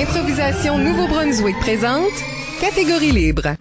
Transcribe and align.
L'improvisation 0.00 0.78
Nouveau-Brunswick 0.78 1.58
présente 1.58 2.10
Catégorie 2.58 3.12
libre. 3.12 3.54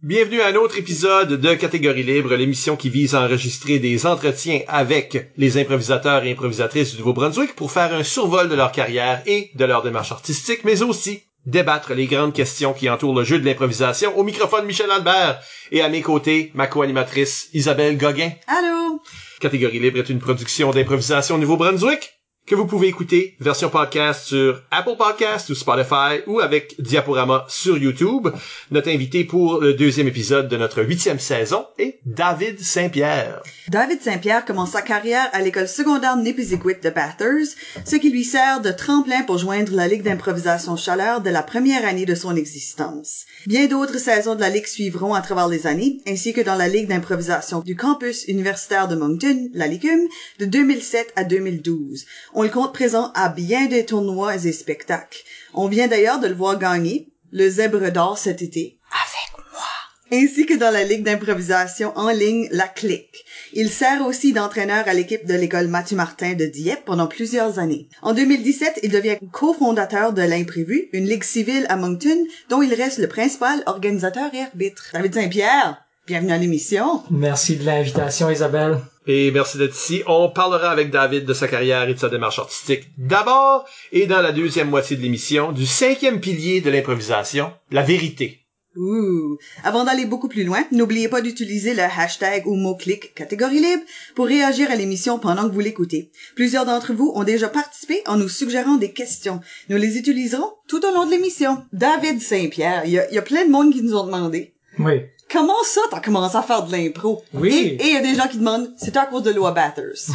Bienvenue 0.00 0.40
à 0.40 0.46
un 0.46 0.54
autre 0.54 0.78
épisode 0.78 1.32
de 1.32 1.54
Catégorie 1.54 2.04
Libre, 2.04 2.36
l'émission 2.36 2.76
qui 2.76 2.90
vise 2.90 3.16
à 3.16 3.22
enregistrer 3.24 3.80
des 3.80 4.06
entretiens 4.06 4.60
avec 4.68 5.32
les 5.36 5.58
improvisateurs 5.58 6.22
et 6.22 6.30
improvisatrices 6.30 6.92
du 6.92 6.98
Nouveau-Brunswick 6.98 7.56
pour 7.56 7.72
faire 7.72 7.92
un 7.92 8.04
survol 8.04 8.48
de 8.48 8.54
leur 8.54 8.70
carrière 8.70 9.20
et 9.26 9.50
de 9.56 9.64
leur 9.64 9.82
démarche 9.82 10.12
artistique, 10.12 10.60
mais 10.62 10.82
aussi 10.82 11.24
débattre 11.46 11.94
les 11.94 12.06
grandes 12.06 12.34
questions 12.34 12.72
qui 12.72 12.88
entourent 12.88 13.18
le 13.18 13.24
jeu 13.24 13.38
de 13.38 13.44
l'improvisation. 13.44 14.16
Au 14.18 14.22
microphone, 14.22 14.66
Michel 14.66 14.90
Albert 14.90 15.40
et 15.70 15.82
à 15.82 15.88
mes 15.88 16.02
côtés, 16.02 16.50
ma 16.54 16.66
co-animatrice 16.66 17.48
Isabelle 17.52 17.96
Gauguin. 17.96 18.30
Allô? 18.46 19.02
Catégorie 19.40 19.80
Libre 19.80 19.98
est 19.98 20.10
une 20.10 20.18
production 20.18 20.70
d'improvisation 20.70 21.36
au 21.36 21.38
Nouveau-Brunswick 21.38 22.19
que 22.50 22.56
vous 22.56 22.66
pouvez 22.66 22.88
écouter 22.88 23.36
version 23.38 23.70
podcast 23.70 24.26
sur 24.26 24.60
Apple 24.72 24.96
Podcast 24.98 25.48
ou 25.50 25.54
Spotify 25.54 26.24
ou 26.26 26.40
avec 26.40 26.74
Diaporama 26.80 27.44
sur 27.48 27.78
YouTube. 27.78 28.26
Notre 28.72 28.88
invité 28.88 29.24
pour 29.24 29.60
le 29.60 29.72
deuxième 29.72 30.08
épisode 30.08 30.48
de 30.48 30.56
notre 30.56 30.82
huitième 30.82 31.20
saison 31.20 31.64
est 31.78 32.00
David 32.04 32.58
Saint-Pierre. 32.58 33.40
David 33.68 34.02
Saint-Pierre 34.02 34.44
commence 34.44 34.72
sa 34.72 34.82
carrière 34.82 35.28
à 35.32 35.42
l'école 35.42 35.68
secondaire 35.68 36.16
Nipisiguit 36.16 36.80
de 36.82 36.90
Bathurst, 36.90 37.56
ce 37.84 37.94
qui 37.94 38.10
lui 38.10 38.24
sert 38.24 38.60
de 38.60 38.72
tremplin 38.72 39.22
pour 39.22 39.38
joindre 39.38 39.72
la 39.72 39.86
Ligue 39.86 40.02
d'improvisation 40.02 40.74
Chaleur 40.74 41.20
de 41.20 41.30
la 41.30 41.44
première 41.44 41.86
année 41.86 42.04
de 42.04 42.16
son 42.16 42.34
existence. 42.34 43.26
Bien 43.46 43.68
d'autres 43.68 43.98
saisons 43.98 44.34
de 44.34 44.40
la 44.40 44.50
Ligue 44.50 44.66
suivront 44.66 45.14
à 45.14 45.20
travers 45.20 45.46
les 45.46 45.68
années, 45.68 45.98
ainsi 46.08 46.32
que 46.32 46.40
dans 46.40 46.56
la 46.56 46.66
Ligue 46.66 46.88
d'improvisation 46.88 47.60
du 47.60 47.76
campus 47.76 48.24
universitaire 48.26 48.88
de 48.88 48.96
Moncton, 48.96 49.50
la 49.54 49.68
Licume, 49.68 50.08
de 50.40 50.46
2007 50.46 51.12
à 51.14 51.22
2012. 51.22 52.06
On 52.39 52.39
le 52.42 52.48
compte 52.48 52.72
présent 52.72 53.12
à 53.14 53.28
bien 53.28 53.66
des 53.66 53.84
tournois 53.84 54.36
et 54.36 54.52
spectacles. 54.52 55.22
On 55.54 55.68
vient 55.68 55.88
d'ailleurs 55.88 56.20
de 56.20 56.28
le 56.28 56.34
voir 56.34 56.58
gagner 56.58 57.08
le 57.32 57.48
Zèbre 57.48 57.90
d'or 57.90 58.18
cet 58.18 58.42
été. 58.42 58.78
Avec 58.90 59.46
moi. 59.52 59.68
Ainsi 60.12 60.46
que 60.46 60.54
dans 60.54 60.70
la 60.70 60.84
Ligue 60.84 61.04
d'improvisation 61.04 61.92
en 61.96 62.10
ligne 62.10 62.48
La 62.50 62.68
Clique. 62.68 63.24
Il 63.52 63.70
sert 63.70 64.06
aussi 64.06 64.32
d'entraîneur 64.32 64.86
à 64.86 64.94
l'équipe 64.94 65.26
de 65.26 65.34
l'école 65.34 65.68
Mathieu 65.68 65.96
Martin 65.96 66.34
de 66.34 66.46
Dieppe 66.46 66.84
pendant 66.84 67.08
plusieurs 67.08 67.58
années. 67.58 67.88
En 68.02 68.14
2017, 68.14 68.80
il 68.82 68.90
devient 68.90 69.18
cofondateur 69.32 70.12
de 70.12 70.22
l'Imprévu, 70.22 70.88
une 70.92 71.06
ligue 71.06 71.24
civile 71.24 71.66
à 71.68 71.76
Moncton, 71.76 72.26
dont 72.48 72.62
il 72.62 72.72
reste 72.74 72.98
le 72.98 73.08
principal 73.08 73.62
organisateur 73.66 74.32
et 74.34 74.42
arbitre. 74.42 74.90
David 74.92 75.14
Saint-Pierre, 75.14 75.84
bienvenue 76.10 76.32
à 76.32 76.38
l'émission. 76.38 77.04
Merci 77.12 77.54
de 77.54 77.64
l'invitation, 77.64 78.28
Isabelle. 78.30 78.78
Et 79.06 79.30
merci 79.30 79.58
d'être 79.58 79.76
ici. 79.76 80.02
On 80.08 80.28
parlera 80.28 80.72
avec 80.72 80.90
David 80.90 81.24
de 81.24 81.32
sa 81.32 81.46
carrière 81.46 81.88
et 81.88 81.94
de 81.94 81.98
sa 82.00 82.08
démarche 82.08 82.40
artistique 82.40 82.88
d'abord, 82.98 83.64
et 83.92 84.08
dans 84.08 84.20
la 84.20 84.32
deuxième 84.32 84.70
moitié 84.70 84.96
de 84.96 85.02
l'émission, 85.02 85.52
du 85.52 85.66
cinquième 85.66 86.18
pilier 86.18 86.60
de 86.62 86.68
l'improvisation, 86.68 87.52
la 87.70 87.82
vérité. 87.82 88.40
Ouh. 88.74 89.38
Avant 89.62 89.84
d'aller 89.84 90.04
beaucoup 90.04 90.26
plus 90.26 90.42
loin, 90.42 90.64
n'oubliez 90.72 91.06
pas 91.06 91.20
d'utiliser 91.20 91.74
le 91.74 91.82
hashtag 91.82 92.44
ou 92.44 92.56
mot-clic 92.56 93.14
catégorie 93.14 93.60
libre 93.60 93.84
pour 94.16 94.26
réagir 94.26 94.68
à 94.68 94.74
l'émission 94.74 95.20
pendant 95.20 95.48
que 95.48 95.54
vous 95.54 95.60
l'écoutez. 95.60 96.10
Plusieurs 96.34 96.66
d'entre 96.66 96.92
vous 96.92 97.12
ont 97.14 97.22
déjà 97.22 97.48
participé 97.48 98.02
en 98.06 98.16
nous 98.16 98.28
suggérant 98.28 98.78
des 98.78 98.90
questions. 98.90 99.40
Nous 99.68 99.76
les 99.76 99.96
utiliserons 99.96 100.54
tout 100.66 100.84
au 100.84 100.92
long 100.92 101.06
de 101.06 101.12
l'émission. 101.12 101.64
David 101.72 102.20
Saint-Pierre, 102.20 102.82
il 102.84 102.90
y 102.90 102.98
a, 102.98 103.08
y 103.12 103.18
a 103.18 103.22
plein 103.22 103.44
de 103.44 103.52
monde 103.52 103.72
qui 103.72 103.82
nous 103.82 103.94
ont 103.94 104.06
demandé. 104.06 104.54
Oui. 104.80 105.02
Comment 105.30 105.62
ça, 105.62 105.80
t'as 105.90 106.00
commencé 106.00 106.36
à 106.36 106.42
faire 106.42 106.64
de 106.64 106.72
l'impro? 106.72 107.22
Oui. 107.34 107.76
Et 107.78 107.86
il 107.86 107.94
y 107.94 107.96
a 107.96 108.02
des 108.02 108.16
gens 108.16 108.26
qui 108.26 108.38
demandent, 108.38 108.68
c'est 108.76 108.96
à 108.96 109.06
cause 109.06 109.22
de 109.22 109.30
l'eau 109.30 109.46
à 109.46 109.52
Bathurst. 109.52 110.10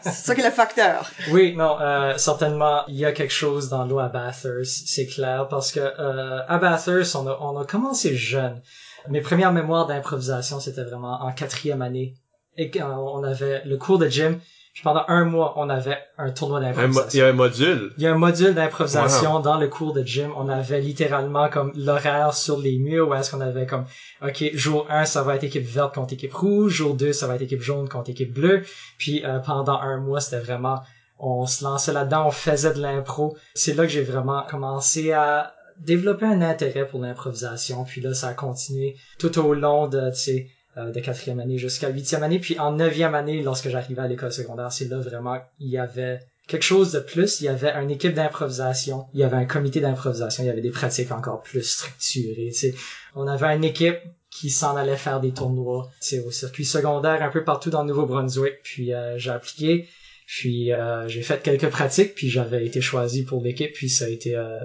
c'est 0.00 0.10
ça 0.10 0.34
qui 0.34 0.40
est 0.40 0.44
le 0.44 0.50
facteur. 0.50 1.10
Oui, 1.30 1.54
non, 1.54 1.78
euh, 1.80 2.16
certainement, 2.16 2.82
il 2.88 2.96
y 2.96 3.04
a 3.04 3.12
quelque 3.12 3.32
chose 3.32 3.68
dans 3.68 3.84
l'eau 3.84 3.98
à 3.98 4.08
Bathurst, 4.08 4.84
c'est 4.86 5.06
clair, 5.06 5.46
parce 5.48 5.72
que 5.72 5.80
euh, 5.80 6.40
à 6.48 6.58
Bathurst, 6.58 7.16
on 7.16 7.26
a, 7.26 7.38
on 7.40 7.58
a 7.58 7.66
commencé 7.66 8.16
jeune. 8.16 8.62
Mes 9.08 9.20
premières 9.20 9.52
mémoires 9.52 9.86
d'improvisation, 9.86 10.58
c'était 10.58 10.84
vraiment 10.84 11.22
en 11.22 11.32
quatrième 11.32 11.82
année. 11.82 12.14
Et 12.56 12.70
quand 12.70 12.98
on 13.14 13.22
avait 13.22 13.62
le 13.64 13.76
cours 13.76 13.98
de 13.98 14.08
gym, 14.08 14.40
puis 14.72 14.82
pendant 14.82 15.02
un 15.08 15.24
mois, 15.24 15.52
on 15.56 15.68
avait 15.68 15.98
un 16.16 16.30
tournoi 16.30 16.60
mo- 16.60 16.66
Il 16.66 16.70
y 16.70 16.74
d'improvisation. 16.74 17.24
a 17.24 17.28
un 17.28 17.32
module. 17.32 17.90
Il 17.96 18.02
y 18.02 18.06
a 18.06 18.12
un 18.12 18.14
module 18.14 18.54
d'improvisation 18.54 19.40
dans 19.40 19.56
le 19.56 19.68
cours 19.68 19.92
de 19.92 20.02
gym. 20.02 20.32
On 20.36 20.48
avait 20.48 20.80
littéralement 20.80 21.48
comme 21.48 21.72
l'horaire 21.74 22.34
sur 22.34 22.56
les 22.56 22.78
murs 22.78 23.08
où 23.08 23.14
est-ce 23.14 23.30
qu'on 23.30 23.40
avait 23.40 23.66
comme, 23.66 23.84
OK, 24.24 24.44
jour 24.54 24.86
1, 24.88 25.04
ça 25.06 25.22
va 25.22 25.34
être 25.34 25.44
équipe 25.44 25.64
verte 25.66 25.94
contre 25.94 26.12
équipe 26.12 26.32
rouge. 26.32 26.72
Jour 26.74 26.94
2, 26.94 27.12
ça 27.12 27.26
va 27.26 27.34
être 27.34 27.42
équipe 27.42 27.60
jaune 27.62 27.88
contre 27.88 28.10
équipe 28.10 28.32
bleue. 28.32 28.62
Puis 28.98 29.24
euh, 29.24 29.38
pendant 29.40 29.78
un 29.80 29.98
mois, 29.98 30.20
c'était 30.20 30.38
vraiment, 30.38 30.78
on 31.18 31.46
se 31.46 31.64
lançait 31.64 31.92
là-dedans, 31.92 32.26
on 32.26 32.30
faisait 32.30 32.72
de 32.72 32.80
l'impro. 32.80 33.34
C'est 33.54 33.72
là 33.72 33.82
que 33.84 33.90
j'ai 33.92 34.02
vraiment 34.02 34.42
commencé 34.48 35.10
à 35.12 35.52
développer 35.78 36.26
un 36.26 36.42
intérêt 36.42 36.86
pour 36.86 37.00
l'improvisation. 37.00 37.84
Puis 37.84 38.00
là, 38.00 38.14
ça 38.14 38.28
a 38.28 38.34
continué 38.34 38.94
tout 39.18 39.36
au 39.38 39.52
long 39.54 39.86
de, 39.86 40.10
tu 40.10 40.16
sais, 40.18 40.46
euh, 40.76 40.90
de 40.90 41.00
quatrième 41.00 41.40
année 41.40 41.58
jusqu'à 41.58 41.88
huitième 41.88 42.22
année. 42.22 42.38
Puis 42.38 42.58
en 42.58 42.72
neuvième 42.72 43.14
année, 43.14 43.42
lorsque 43.42 43.68
j'arrivais 43.68 44.02
à 44.02 44.08
l'école 44.08 44.32
secondaire, 44.32 44.72
c'est 44.72 44.88
là 44.88 44.98
vraiment, 44.98 45.38
il 45.58 45.68
y 45.68 45.78
avait 45.78 46.20
quelque 46.46 46.62
chose 46.62 46.92
de 46.92 47.00
plus. 47.00 47.40
Il 47.40 47.44
y 47.44 47.48
avait 47.48 47.72
une 47.72 47.90
équipe 47.90 48.14
d'improvisation, 48.14 49.06
il 49.14 49.20
y 49.20 49.24
avait 49.24 49.36
un 49.36 49.46
comité 49.46 49.80
d'improvisation, 49.80 50.42
il 50.42 50.46
y 50.46 50.50
avait 50.50 50.60
des 50.60 50.70
pratiques 50.70 51.12
encore 51.12 51.42
plus 51.42 51.62
structurées. 51.62 52.50
tu 52.52 52.58
sais. 52.58 52.74
On 53.14 53.26
avait 53.26 53.54
une 53.56 53.64
équipe 53.64 53.98
qui 54.30 54.50
s'en 54.50 54.76
allait 54.76 54.96
faire 54.96 55.20
des 55.20 55.32
tournois 55.32 55.90
au 56.24 56.30
circuit 56.30 56.64
secondaire 56.64 57.22
un 57.22 57.30
peu 57.30 57.44
partout 57.44 57.70
dans 57.70 57.82
le 57.82 57.88
Nouveau-Brunswick. 57.88 58.60
Puis 58.62 58.94
euh, 58.94 59.18
j'ai 59.18 59.30
appliqué, 59.30 59.88
puis 60.26 60.72
euh, 60.72 61.08
j'ai 61.08 61.22
fait 61.22 61.42
quelques 61.42 61.68
pratiques, 61.68 62.14
puis 62.14 62.30
j'avais 62.30 62.64
été 62.64 62.80
choisi 62.80 63.24
pour 63.24 63.42
l'équipe, 63.42 63.72
puis 63.72 63.88
ça 63.88 64.04
a 64.04 64.08
été... 64.08 64.36
Euh, 64.36 64.58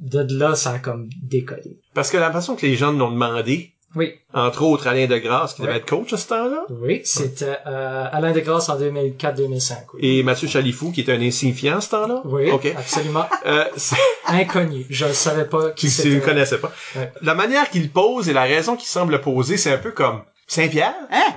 de 0.00 0.38
là, 0.38 0.54
ça 0.54 0.72
a 0.72 0.78
comme 0.78 1.08
décollé. 1.22 1.80
Parce 1.92 2.10
que 2.10 2.18
la 2.18 2.30
façon 2.30 2.54
que 2.54 2.64
les 2.64 2.76
gens 2.76 2.92
l'ont 2.92 3.10
demandé, 3.10 3.72
Oui, 3.96 4.12
entre 4.34 4.62
autres 4.62 4.86
Alain 4.86 5.06
Degrasse, 5.06 5.54
qui 5.54 5.62
devait 5.62 5.76
être 5.78 5.88
coach 5.88 6.12
à 6.12 6.18
ce 6.18 6.28
temps-là, 6.28 6.66
oui, 6.68 7.00
c'était 7.04 7.56
euh, 7.66 8.06
Alain 8.12 8.32
Degrasse 8.32 8.68
en 8.68 8.78
2004-2005. 8.78 9.74
Oui. 9.94 10.00
et 10.02 10.22
Mathieu 10.22 10.46
Chalifou, 10.46 10.92
qui 10.92 11.00
était 11.00 11.12
un 11.14 11.22
insignifiant 11.22 11.78
à 11.78 11.80
ce 11.80 11.90
temps-là. 11.90 12.20
Oui, 12.26 12.50
OK. 12.50 12.66
absolument 12.76 13.24
Euh, 13.46 13.64
c'est- 13.76 13.96
inconnu. 14.26 14.84
Je 14.90 15.06
ne 15.06 15.12
savais 15.12 15.46
pas 15.46 15.70
tu 15.70 15.86
qui 15.88 15.94
tu 16.02 16.08
le 16.08 16.14
c'était. 16.16 16.26
connaissais 16.26 16.58
pas. 16.58 16.70
La 17.22 17.34
manière 17.34 17.70
qu'il 17.70 17.90
pose 17.90 18.28
et 18.28 18.34
la 18.34 18.42
raison 18.44 18.76
qu'il 18.76 18.88
semble 18.88 19.20
poser, 19.22 19.56
c'est 19.56 19.72
un 19.72 19.78
peu 19.78 19.90
comme 19.92 20.22
Saint-Pierre, 20.46 20.94
Hein? 21.10 21.34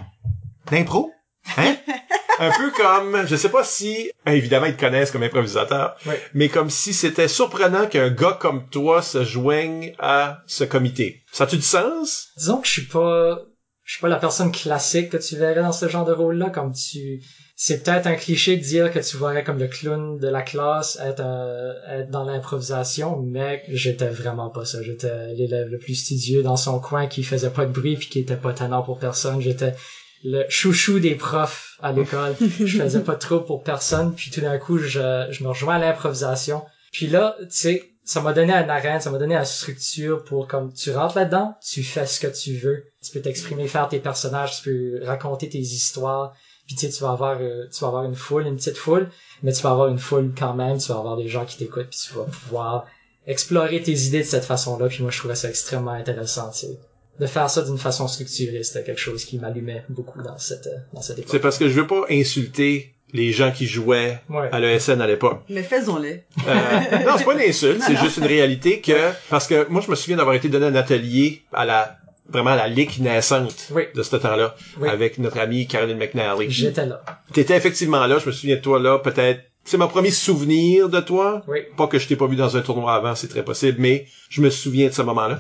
d'impro, 0.69 1.09
hein? 1.57 1.75
un 2.41 2.51
peu 2.51 2.71
comme, 2.71 3.27
je 3.27 3.35
sais 3.35 3.49
pas 3.49 3.63
si, 3.63 4.11
ben, 4.25 4.33
évidemment 4.33 4.65
ils 4.65 4.75
te 4.75 4.79
connaissent 4.79 5.11
comme 5.11 5.23
improvisateur, 5.23 5.95
mais 6.33 6.49
comme 6.49 6.71
si 6.71 6.93
c'était 6.93 7.27
surprenant 7.27 7.85
qu'un 7.85 8.09
gars 8.09 8.37
comme 8.39 8.67
toi 8.69 9.01
se 9.03 9.23
joigne 9.23 9.93
à 9.99 10.41
ce 10.47 10.63
comité. 10.63 11.23
Ça 11.31 11.43
a-tu 11.43 11.57
du 11.57 11.61
sens? 11.61 12.29
Disons 12.37 12.57
que 12.57 12.67
je 12.67 12.71
suis 12.71 12.87
pas, 12.87 13.41
je 13.83 13.93
suis 13.93 14.01
pas 14.01 14.07
la 14.07 14.17
personne 14.17 14.51
classique 14.51 15.09
que 15.09 15.17
tu 15.17 15.35
verrais 15.35 15.61
dans 15.61 15.71
ce 15.71 15.87
genre 15.87 16.05
de 16.05 16.13
rôle-là, 16.13 16.49
comme 16.49 16.73
tu, 16.73 17.21
c'est 17.55 17.83
peut-être 17.83 18.07
un 18.07 18.15
cliché 18.15 18.57
de 18.57 18.63
dire 18.63 18.91
que 18.91 18.97
tu 18.97 19.17
verrais 19.17 19.43
comme 19.43 19.59
le 19.59 19.67
clown 19.67 20.17
de 20.17 20.27
la 20.27 20.41
classe 20.41 20.97
être, 20.99 21.21
euh, 21.23 21.73
être 21.89 22.09
dans 22.09 22.23
l'improvisation, 22.23 23.21
mais 23.21 23.61
j'étais 23.67 24.09
vraiment 24.09 24.49
pas 24.49 24.65
ça. 24.65 24.81
J'étais 24.81 25.35
l'élève 25.35 25.67
le 25.67 25.77
plus 25.77 25.93
studieux 25.93 26.41
dans 26.41 26.57
son 26.57 26.79
coin 26.79 27.05
qui 27.05 27.21
faisait 27.21 27.51
pas 27.51 27.67
de 27.67 27.71
bruit 27.71 27.97
puis 27.97 28.09
qui 28.09 28.19
était 28.19 28.35
pas 28.35 28.53
tannant 28.53 28.81
pour 28.81 28.97
personne. 28.97 29.41
J'étais 29.41 29.75
le 30.23 30.45
chouchou 30.49 30.99
des 30.99 31.15
profs 31.15 31.70
à 31.81 31.91
l'école. 31.91 32.35
je 32.59 32.81
faisais 32.81 33.01
pas 33.01 33.15
trop 33.15 33.39
pour 33.39 33.63
personne, 33.63 34.13
puis 34.13 34.31
tout 34.31 34.41
d'un 34.41 34.57
coup, 34.57 34.77
je, 34.77 35.27
je 35.29 35.43
me 35.43 35.49
rejoins 35.49 35.75
à 35.75 35.79
l'improvisation. 35.79 36.63
Puis 36.91 37.07
là, 37.07 37.35
tu 37.39 37.47
sais, 37.49 37.91
ça 38.03 38.21
m'a 38.21 38.33
donné 38.33 38.53
un 38.53 38.67
arène, 38.67 38.99
ça 38.99 39.11
m'a 39.11 39.17
donné 39.17 39.35
une 39.35 39.45
structure 39.45 40.23
pour 40.23 40.47
comme 40.47 40.73
tu 40.73 40.91
rentres 40.91 41.15
là-dedans, 41.15 41.55
tu 41.65 41.83
fais 41.83 42.05
ce 42.05 42.19
que 42.19 42.27
tu 42.27 42.55
veux, 42.57 42.83
tu 43.03 43.11
peux 43.11 43.21
t'exprimer, 43.21 43.67
faire 43.67 43.87
tes 43.87 43.99
personnages, 43.99 44.57
tu 44.57 44.63
peux 44.63 45.05
raconter 45.05 45.49
tes 45.49 45.59
histoires, 45.59 46.33
puis 46.65 46.75
tu 46.75 46.87
sais, 46.87 46.91
tu 46.91 47.03
vas 47.03 47.11
avoir 47.11 47.37
euh, 47.39 47.67
tu 47.71 47.79
vas 47.81 47.87
avoir 47.87 48.03
une 48.03 48.15
foule, 48.15 48.47
une 48.47 48.55
petite 48.55 48.77
foule, 48.77 49.09
mais 49.43 49.53
tu 49.53 49.61
vas 49.61 49.71
avoir 49.71 49.87
une 49.87 49.99
foule 49.99 50.33
quand 50.37 50.53
même, 50.53 50.77
tu 50.79 50.89
vas 50.89 50.97
avoir 50.97 51.15
des 51.15 51.27
gens 51.27 51.45
qui 51.45 51.57
t'écoutent, 51.57 51.89
puis 51.89 51.99
tu 52.07 52.13
vas 52.13 52.23
pouvoir 52.23 52.87
explorer 53.27 53.81
tes 53.81 53.93
idées 53.93 54.19
de 54.19 54.27
cette 54.27 54.45
façon-là, 54.45 54.87
puis 54.87 55.03
moi 55.03 55.11
je 55.11 55.19
trouvais 55.19 55.35
ça 55.35 55.49
extrêmement 55.49 55.91
intéressant, 55.91 56.49
tu 56.51 56.59
sais. 56.59 56.79
De 57.21 57.27
faire 57.27 57.49
ça 57.49 57.61
d'une 57.61 57.77
façon 57.77 58.07
structurée, 58.07 58.63
c'était 58.63 58.83
quelque 58.83 58.99
chose 58.99 59.23
qui 59.25 59.37
m'allumait 59.37 59.83
beaucoup 59.89 60.21
dans 60.23 60.37
cette 60.39 60.67
euh, 60.67 60.77
dans 60.93 61.01
cette 61.01 61.19
époque. 61.19 61.29
C'est 61.31 61.39
parce 61.39 61.57
que 61.59 61.69
je 61.69 61.73
veux 61.79 61.85
pas 61.87 62.03
insulter 62.09 62.93
les 63.13 63.31
gens 63.31 63.51
qui 63.51 63.67
jouaient 63.67 64.19
Ouais. 64.29 64.49
à 64.51 64.59
l'ESN 64.59 64.99
à 65.01 65.05
l'époque. 65.07 65.41
Mais 65.49 65.61
faisons-le. 65.63 66.09
Euh, 66.47 66.53
non, 67.05 67.13
c'est 67.17 67.25
pas 67.25 67.33
une 67.35 67.47
insulte, 67.49 67.81
c'est 67.85 67.95
juste 67.97 68.17
une 68.17 68.25
réalité 68.25 68.81
que 68.81 69.11
parce 69.29 69.45
que 69.47 69.67
moi 69.69 69.81
je 69.85 69.91
me 69.91 69.95
souviens 69.95 70.17
d'avoir 70.17 70.35
été 70.35 70.49
donné 70.49 70.65
un 70.65 70.75
atelier 70.75 71.43
à 71.53 71.65
la 71.65 71.97
vraiment 72.29 72.51
à 72.51 72.55
la 72.55 72.67
ligue 72.69 72.99
naissante 73.01 73.67
Oui. 73.71 73.83
de 73.93 74.01
ce 74.01 74.15
temps-là 74.15 74.55
Oui. 74.79 74.87
avec 74.89 75.17
notre 75.19 75.37
amie 75.39 75.67
Caroline 75.67 75.97
McNally. 75.97 76.49
J'étais 76.49 76.85
là. 76.87 77.03
T'étais 77.33 77.55
effectivement 77.57 78.07
là, 78.07 78.17
je 78.19 78.25
me 78.27 78.31
souviens 78.31 78.55
de 78.55 78.61
toi 78.61 78.79
là, 78.79 78.97
peut-être 78.97 79.41
c'est 79.63 79.77
mon 79.77 79.87
premier 79.89 80.09
souvenir 80.09 80.89
de 80.89 80.99
toi. 81.01 81.43
Oui. 81.47 81.59
Pas 81.77 81.85
que 81.85 81.99
je 81.99 82.07
t'ai 82.07 82.15
pas 82.15 82.25
vu 82.25 82.35
dans 82.35 82.57
un 82.57 82.61
tournoi 82.61 82.95
avant, 82.95 83.13
c'est 83.13 83.27
très 83.27 83.43
possible, 83.43 83.77
mais 83.79 84.07
je 84.29 84.41
me 84.41 84.49
souviens 84.49 84.87
de 84.87 84.93
ce 84.93 85.03
moment-là. 85.03 85.39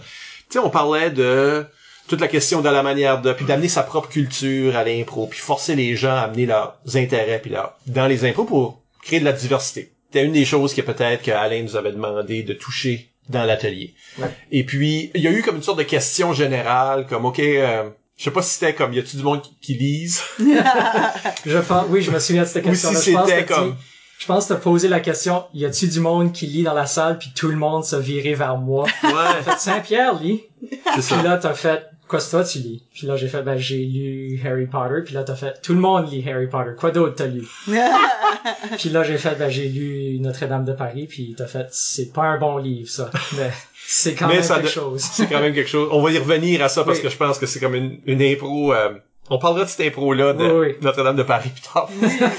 Tu 0.51 0.59
sais, 0.59 0.63
on 0.65 0.69
parlait 0.69 1.09
de 1.11 1.65
toute 2.07 2.19
la 2.21 2.27
question 2.27 2.61
de 2.61 2.67
la 2.69 2.83
manière 2.83 3.21
de, 3.21 3.31
puis 3.31 3.45
d'amener 3.45 3.69
sa 3.69 3.83
propre 3.83 4.09
culture 4.09 4.75
à 4.75 4.83
l'impro, 4.83 5.27
puis 5.27 5.39
forcer 5.39 5.75
les 5.75 5.95
gens 5.95 6.11
à 6.15 6.21
amener 6.21 6.45
leurs 6.45 6.77
intérêts, 6.95 7.39
puis 7.41 7.51
là, 7.51 7.77
dans 7.87 8.05
les 8.07 8.25
impros 8.25 8.43
pour 8.43 8.81
créer 9.01 9.19
de 9.21 9.25
la 9.25 9.31
diversité. 9.33 9.93
C'était 10.11 10.25
une 10.25 10.33
des 10.33 10.43
choses 10.45 10.73
que 10.73 10.81
peut-être 10.81 11.23
que 11.23 11.31
Alain 11.31 11.63
nous 11.63 11.77
avait 11.77 11.93
demandé 11.93 12.43
de 12.43 12.51
toucher 12.53 13.07
dans 13.29 13.45
l'atelier. 13.45 13.93
Ouais. 14.19 14.27
Et 14.51 14.65
puis, 14.65 15.09
il 15.15 15.21
y 15.21 15.27
a 15.27 15.31
eu 15.31 15.41
comme 15.41 15.55
une 15.55 15.63
sorte 15.63 15.77
de 15.77 15.83
question 15.83 16.33
générale, 16.33 17.07
comme, 17.07 17.23
OK, 17.25 17.39
euh, 17.39 17.89
je 18.17 18.23
sais 18.25 18.31
pas 18.31 18.41
si 18.41 18.55
c'était 18.55 18.73
comme, 18.75 18.91
y 18.93 18.99
a-tu 18.99 19.15
du 19.15 19.23
monde 19.23 19.41
qui, 19.41 19.55
qui 19.61 19.73
lise? 19.75 20.21
Je 21.45 21.57
pense, 21.59 21.85
oui, 21.89 22.01
je 22.01 22.11
me 22.11 22.19
souviens 22.19 22.43
de 22.43 22.47
cette 22.47 22.65
Ou 22.65 22.75
si 22.75 22.85
pense 22.87 22.97
c'était 22.97 23.43
que 23.45 23.47
tu- 23.47 23.53
comme- 23.53 23.77
Je 24.21 24.27
pense 24.27 24.45
que 24.45 24.53
t'as 24.53 24.59
posé 24.59 24.87
la 24.87 24.99
question, 24.99 25.45
y 25.55 25.65
a-tu 25.65 25.87
du 25.87 25.99
monde 25.99 26.31
qui 26.31 26.45
lit 26.45 26.61
dans 26.61 26.75
la 26.75 26.85
salle 26.85 27.17
puis 27.17 27.31
tout 27.35 27.47
le 27.47 27.55
monde 27.55 27.83
se 27.83 27.95
virait 27.95 28.35
vers 28.35 28.55
moi? 28.57 28.85
Ouais, 29.03 29.09
T'as 29.43 29.53
fait 29.53 29.59
Saint-Pierre 29.59 30.13
lit. 30.21 30.43
c'est 30.93 31.01
ça. 31.01 31.15
Puis 31.15 31.23
là, 31.23 31.37
t'as 31.37 31.55
fait, 31.55 31.87
quoi 32.07 32.19
c'est 32.19 32.29
toi 32.29 32.43
tu 32.43 32.59
lis? 32.59 32.83
Puis 32.93 33.07
là, 33.07 33.15
j'ai 33.15 33.27
fait, 33.27 33.41
ben, 33.41 33.57
j'ai 33.57 33.79
lu 33.83 34.39
Harry 34.45 34.67
Potter. 34.67 35.01
Puis 35.03 35.15
là, 35.15 35.23
t'as 35.23 35.33
fait, 35.33 35.59
tout 35.63 35.73
le 35.73 35.79
monde 35.79 36.11
lit 36.11 36.23
Harry 36.29 36.45
Potter. 36.47 36.69
Quoi 36.77 36.91
d'autre 36.91 37.15
t'as 37.15 37.25
lu? 37.25 37.47
Puis 38.77 38.89
là, 38.89 39.01
j'ai 39.03 39.17
fait, 39.17 39.33
ben, 39.39 39.49
j'ai 39.49 39.67
lu 39.67 40.19
Notre-Dame 40.19 40.65
de 40.65 40.73
Paris. 40.73 41.07
Puis 41.07 41.33
t'as 41.35 41.47
fait, 41.47 41.65
c'est 41.71 42.13
pas 42.13 42.23
un 42.25 42.37
bon 42.37 42.57
livre, 42.57 42.89
ça. 42.89 43.09
Mais 43.37 43.49
c'est 43.87 44.13
quand 44.13 44.27
Mais 44.27 44.35
même 44.35 44.43
ça 44.43 44.55
quelque 44.57 44.65
de- 44.67 44.71
chose. 44.71 45.01
C'est 45.01 45.25
quand 45.27 45.39
même 45.41 45.55
quelque 45.55 45.67
chose. 45.69 45.89
On 45.91 45.99
va 46.03 46.11
y 46.11 46.19
revenir 46.19 46.61
à 46.63 46.69
ça 46.69 46.83
parce 46.83 46.97
Oui. 46.99 47.03
que 47.05 47.09
je 47.09 47.17
pense 47.17 47.39
que 47.39 47.47
c'est 47.47 47.59
comme 47.59 47.73
une, 47.73 47.99
une 48.05 48.21
impro. 48.21 48.71
euh, 48.71 48.89
on 49.31 49.39
parlera 49.39 49.65
de 49.65 49.69
cette 49.69 49.87
impro-là 49.87 50.33
de 50.33 50.43
Oui, 50.45 50.67
oui. 50.67 50.75
Notre-Dame 50.81 51.15
de 51.15 51.23
Paris 51.23 51.49
plus 51.49 51.61
tard. 51.61 51.89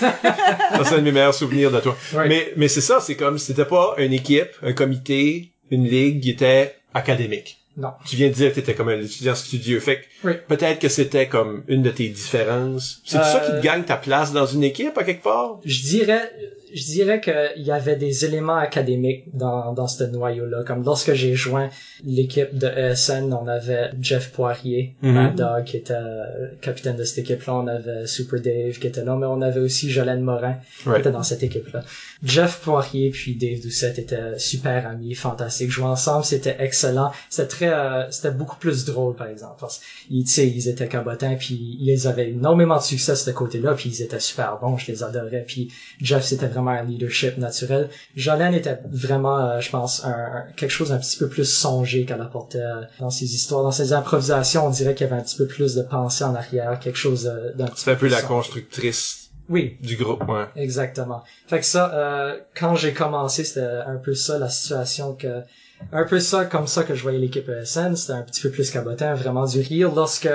ça, 0.77 0.85
c'est 0.85 0.94
un 0.94 0.99
de 0.99 1.03
mes 1.03 1.12
meilleurs 1.12 1.35
souvenirs 1.35 1.71
de 1.71 1.81
toi. 1.81 1.97
Oui. 2.15 2.25
Mais, 2.29 2.53
mais 2.56 2.69
c'est 2.69 2.81
ça, 2.81 3.00
c'est 3.00 3.17
comme, 3.17 3.39
c'était 3.39 3.65
pas 3.65 3.94
une 3.99 4.12
équipe, 4.12 4.50
un 4.62 4.73
comité, 4.73 5.50
une 5.71 5.85
ligue 5.89 6.23
qui 6.23 6.31
était 6.31 6.77
académique. 6.94 7.59
Non. 7.79 7.89
Tu 8.06 8.17
viens 8.17 8.29
de 8.29 8.35
dire 8.35 8.50
que 8.50 8.56
t'étais 8.56 8.75
comme 8.75 8.91
un 8.91 9.00
étudiant 9.00 9.35
studieux. 9.35 9.81
Fait 9.81 10.03
que 10.23 10.29
peut-être 10.47 10.79
que 10.79 10.89
c'était 10.91 11.27
comme 11.27 11.65
une 11.69 11.83
de 11.83 11.91
tes 11.91 12.09
différences. 12.11 13.00
C'est 13.06 13.17
Euh, 13.17 13.23
ça 13.23 13.41
qui 13.41 13.50
te 13.53 13.62
gagne 13.62 13.85
ta 13.85 13.97
place 13.97 14.33
dans 14.33 14.44
une 14.44 14.62
équipe 14.62 14.97
à 14.99 15.05
quelque 15.05 15.23
part? 15.23 15.59
Je 15.65 15.81
dirais, 15.81 16.31
je 16.75 16.85
dirais 16.85 17.21
qu'il 17.21 17.63
y 17.63 17.71
avait 17.71 17.97
des 17.97 18.25
éléments 18.25 18.57
académiques 18.57 19.25
dans, 19.35 19.73
dans 19.73 19.87
ce 19.87 20.05
noyau-là. 20.05 20.65
Comme 20.65 20.85
lorsque 20.85 21.13
j'ai 21.13 21.35
joint 21.35 21.69
l'équipe 22.05 22.57
de 22.57 22.67
ESN, 22.67 23.33
on 23.33 23.47
avait 23.47 23.91
Jeff 24.01 24.31
Poirier, 24.33 24.95
Mhm. 25.03 25.13
Mad 25.13 25.35
Dog, 25.37 25.65
qui 25.65 25.77
était 25.77 25.95
euh, 25.95 26.49
capitaine 26.61 26.97
de 26.97 27.05
cette 27.05 27.19
équipe-là. 27.19 27.55
On 27.55 27.67
avait 27.67 28.07
Super 28.07 28.41
Dave, 28.41 28.79
qui 28.79 28.87
était 28.87 29.05
là, 29.05 29.17
mais 29.17 29.27
on 29.27 29.43
avait 29.43 29.61
aussi 29.61 29.91
Jolene 29.91 30.23
Morin, 30.23 30.57
qui 30.83 30.91
était 30.99 31.11
dans 31.11 31.23
cette 31.23 31.43
équipe-là. 31.43 31.83
Jeff 32.23 32.61
Poirier 32.63 33.11
puis 33.11 33.35
Dave 33.37 33.61
Doucette 33.61 33.99
étaient 33.99 34.39
super 34.39 34.87
amis, 34.87 35.15
fantastiques. 35.15 35.71
Jouer 35.71 35.87
ensemble, 35.87 36.25
c'était 36.25 36.57
excellent. 36.61 37.11
C'était 37.29 37.49
très, 37.49 37.73
euh, 37.73 38.11
c'était 38.11 38.31
beaucoup 38.31 38.57
plus 38.57 38.85
drôle, 38.85 39.17
par 39.17 39.27
exemple. 39.27 39.57
Parce 39.61 39.81
sais, 40.27 40.49
ils 40.49 40.69
étaient 40.69 40.89
cabotins, 40.89 41.35
puis 41.39 41.77
ils 41.81 42.07
avaient 42.07 42.31
énormément 42.31 42.77
de 42.77 42.83
succès 42.83 43.13
de 43.13 43.17
ce 43.17 43.31
côté-là, 43.31 43.75
puis 43.75 43.91
ils 43.91 44.03
étaient 44.03 44.21
super 44.21 44.59
bons, 44.61 44.77
je 44.79 44.91
les 44.91 45.03
adorais. 45.03 45.45
Puis 45.47 45.73
Jeff, 46.01 46.23
c'était 46.25 46.47
vraiment 46.47 46.62
un 46.70 46.85
leadership 46.85 47.37
naturel. 47.38 47.88
Jolene 48.14 48.55
était 48.55 48.79
vraiment, 48.91 49.38
euh, 49.38 49.61
je 49.61 49.70
pense, 49.70 50.05
un, 50.05 50.11
un- 50.11 50.44
quelque 50.56 50.70
chose 50.70 50.91
d'un 50.91 50.99
petit 50.99 51.17
peu 51.19 51.29
plus 51.29 51.44
songé 51.44 52.05
qu'elle 52.05 52.20
apportait 52.20 52.59
euh, 52.61 52.82
dans 53.00 53.11
ses 53.11 53.35
histoires, 53.35 53.62
dans 53.62 53.73
ses 53.73 53.93
improvisations. 53.93 54.67
On 54.67 54.70
dirait 54.70 54.94
qu'il 54.94 55.06
y 55.06 55.11
avait 55.11 55.20
un 55.20 55.25
petit 55.25 55.37
peu 55.37 55.47
plus 55.47 55.75
de 55.75 55.82
pensée 55.82 56.25
en 56.25 56.35
arrière, 56.35 56.79
quelque 56.79 56.99
chose 56.99 57.26
euh, 57.26 57.53
d'un 57.55 57.67
petit 57.67 57.85
peu 57.85 57.91
la 58.09 58.19
plus 58.20 58.26
constructrice 58.26 59.31
Oui, 59.49 59.76
du 59.81 59.97
groupe, 59.97 60.26
ouais. 60.29 60.47
Exactement. 60.56 61.23
Fait 61.49 61.59
que 61.61 61.67
ça, 61.67 61.93
euh, 61.94 62.38
quand 62.59 62.75
j'ai 62.76 62.93
commencé, 62.93 63.44
c'était 63.44 63.61
un 63.87 63.97
peu 63.97 64.15
ça 64.15 64.38
la 64.38 64.49
situation 64.49 65.15
que, 65.15 65.43
un 65.90 66.05
peu 66.05 66.20
ça 66.20 66.44
comme 66.44 66.67
ça 66.67 66.84
que 66.84 66.94
je 66.94 67.02
voyais 67.02 67.19
l'équipe 67.19 67.49
ESN, 67.49 67.96
c'était 67.96 68.12
un 68.12 68.23
petit 68.23 68.40
peu 68.40 68.50
plus 68.50 68.70
cabotin, 68.70 69.14
vraiment 69.14 69.44
du 69.44 69.61
rire. 69.61 69.93
Lorsque 69.94 70.29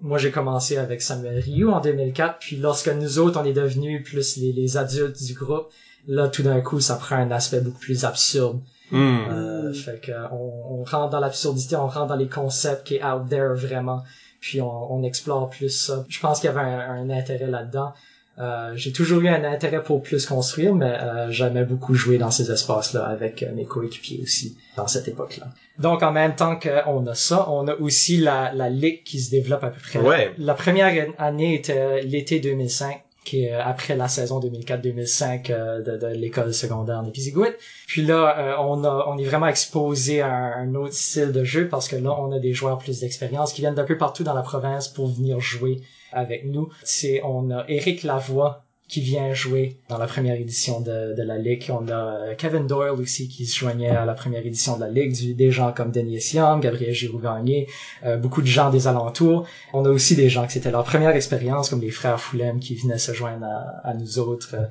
moi 0.00 0.18
j'ai 0.18 0.30
commencé 0.30 0.76
avec 0.76 1.02
Samuel 1.02 1.38
Ryu 1.38 1.68
en 1.68 1.80
2004, 1.80 2.38
puis 2.38 2.56
lorsque 2.56 2.88
nous 2.88 3.18
autres 3.18 3.40
on 3.40 3.44
est 3.44 3.52
devenus 3.52 4.04
plus 4.04 4.36
les, 4.36 4.52
les 4.52 4.76
adultes 4.76 5.22
du 5.22 5.34
groupe, 5.34 5.68
là 6.06 6.28
tout 6.28 6.42
d'un 6.42 6.60
coup 6.60 6.80
ça 6.80 6.96
prend 6.96 7.16
un 7.16 7.30
aspect 7.30 7.60
beaucoup 7.60 7.80
plus 7.80 8.04
absurde. 8.04 8.60
Hmm. 8.90 9.18
Euh, 9.30 9.72
fait 9.72 10.00
que 10.00 10.12
on, 10.32 10.80
on 10.80 10.84
rentre 10.84 11.10
dans 11.10 11.20
l'absurdité, 11.20 11.76
on 11.76 11.88
rentre 11.88 12.08
dans 12.08 12.16
les 12.16 12.28
concepts 12.28 12.86
qui 12.86 12.96
est 12.96 13.04
out 13.04 13.28
there 13.28 13.54
vraiment, 13.54 14.02
puis 14.40 14.60
on, 14.60 14.92
on 14.92 15.02
explore 15.02 15.48
plus 15.48 15.70
ça. 15.70 16.04
Je 16.08 16.20
pense 16.20 16.40
qu'il 16.40 16.48
y 16.48 16.52
avait 16.52 16.60
un, 16.60 16.90
un 16.90 17.10
intérêt 17.10 17.46
là-dedans. 17.46 17.94
Euh, 18.38 18.72
j'ai 18.76 18.92
toujours 18.92 19.20
eu 19.20 19.28
un 19.28 19.44
intérêt 19.44 19.82
pour 19.82 20.02
plus 20.02 20.24
construire, 20.26 20.74
mais 20.74 20.86
euh, 20.86 21.30
j'aimais 21.30 21.64
beaucoup 21.64 21.94
jouer 21.94 22.16
dans 22.16 22.30
ces 22.30 22.50
espaces-là 22.50 23.04
avec 23.04 23.42
euh, 23.42 23.52
mes 23.54 23.64
coéquipiers 23.64 24.20
aussi 24.22 24.56
dans 24.76 24.86
cette 24.86 25.06
époque-là. 25.06 25.48
Donc 25.78 26.02
en 26.02 26.12
même 26.12 26.34
temps 26.34 26.58
qu'on 26.58 27.06
a 27.06 27.14
ça, 27.14 27.50
on 27.50 27.68
a 27.68 27.74
aussi 27.74 28.16
la, 28.16 28.52
la 28.54 28.70
ligue 28.70 29.02
qui 29.04 29.20
se 29.20 29.30
développe 29.30 29.64
à 29.64 29.68
peu 29.68 29.80
près. 29.80 29.98
Ouais. 29.98 30.32
La 30.38 30.54
première 30.54 31.08
année 31.18 31.54
était 31.54 32.02
l'été 32.02 32.40
2005 32.40 33.02
qui 33.24 33.44
est 33.44 33.52
euh, 33.52 33.62
après 33.62 33.96
la 33.96 34.08
saison 34.08 34.40
2004-2005 34.40 35.50
euh, 35.50 35.80
de, 35.80 35.96
de 35.96 36.06
l'école 36.08 36.52
secondaire 36.52 37.02
d'Épizigouit. 37.02 37.50
Puis 37.86 38.02
là, 38.02 38.36
euh, 38.38 38.54
on 38.60 38.84
a, 38.84 39.06
on 39.08 39.18
est 39.18 39.24
vraiment 39.24 39.46
exposé 39.46 40.20
à 40.20 40.32
un 40.32 40.74
autre 40.74 40.94
style 40.94 41.32
de 41.32 41.44
jeu 41.44 41.68
parce 41.68 41.88
que 41.88 41.96
là, 41.96 42.14
on 42.18 42.32
a 42.32 42.38
des 42.38 42.52
joueurs 42.52 42.78
plus 42.78 43.00
d'expérience 43.00 43.52
qui 43.52 43.60
viennent 43.60 43.74
d'un 43.74 43.84
peu 43.84 43.96
partout 43.96 44.24
dans 44.24 44.34
la 44.34 44.42
province 44.42 44.88
pour 44.88 45.08
venir 45.08 45.40
jouer 45.40 45.80
avec 46.12 46.44
nous. 46.44 46.68
C'est, 46.84 47.20
on 47.24 47.50
a 47.50 47.64
Eric 47.68 48.02
Lavoie 48.02 48.64
qui 48.88 49.00
vient 49.00 49.32
jouer 49.32 49.78
dans 49.88 49.96
la 49.96 50.06
première 50.06 50.34
édition 50.34 50.80
de, 50.80 51.14
de 51.14 51.22
la 51.22 51.38
Ligue. 51.38 51.64
On 51.70 51.88
a 51.88 51.92
euh, 51.92 52.34
Kevin 52.34 52.66
Doyle 52.66 52.90
aussi 53.00 53.26
qui 53.26 53.46
se 53.46 53.58
joignait 53.58 53.88
à 53.88 54.04
la 54.04 54.12
première 54.12 54.44
édition 54.44 54.76
de 54.76 54.82
la 54.82 54.88
Ligue, 54.90 55.34
des 55.34 55.50
gens 55.50 55.72
comme 55.72 55.90
Denis 55.90 56.32
Young, 56.34 56.60
Gabriel 56.60 56.92
Giroux-Gagné, 56.92 57.68
euh, 58.04 58.18
beaucoup 58.18 58.42
de 58.42 58.46
gens 58.46 58.68
des 58.68 58.86
alentours. 58.86 59.46
On 59.72 59.86
a 59.86 59.88
aussi 59.88 60.14
des 60.14 60.28
gens 60.28 60.46
que 60.46 60.52
c'était 60.52 60.70
leur 60.70 60.84
première 60.84 61.16
expérience, 61.16 61.70
comme 61.70 61.80
les 61.80 61.90
frères 61.90 62.20
Foulem 62.20 62.60
qui 62.60 62.74
venaient 62.74 62.98
se 62.98 63.12
joindre 63.12 63.46
à, 63.46 63.88
à 63.88 63.94
nous 63.94 64.18
autres 64.18 64.54
euh, 64.54 64.66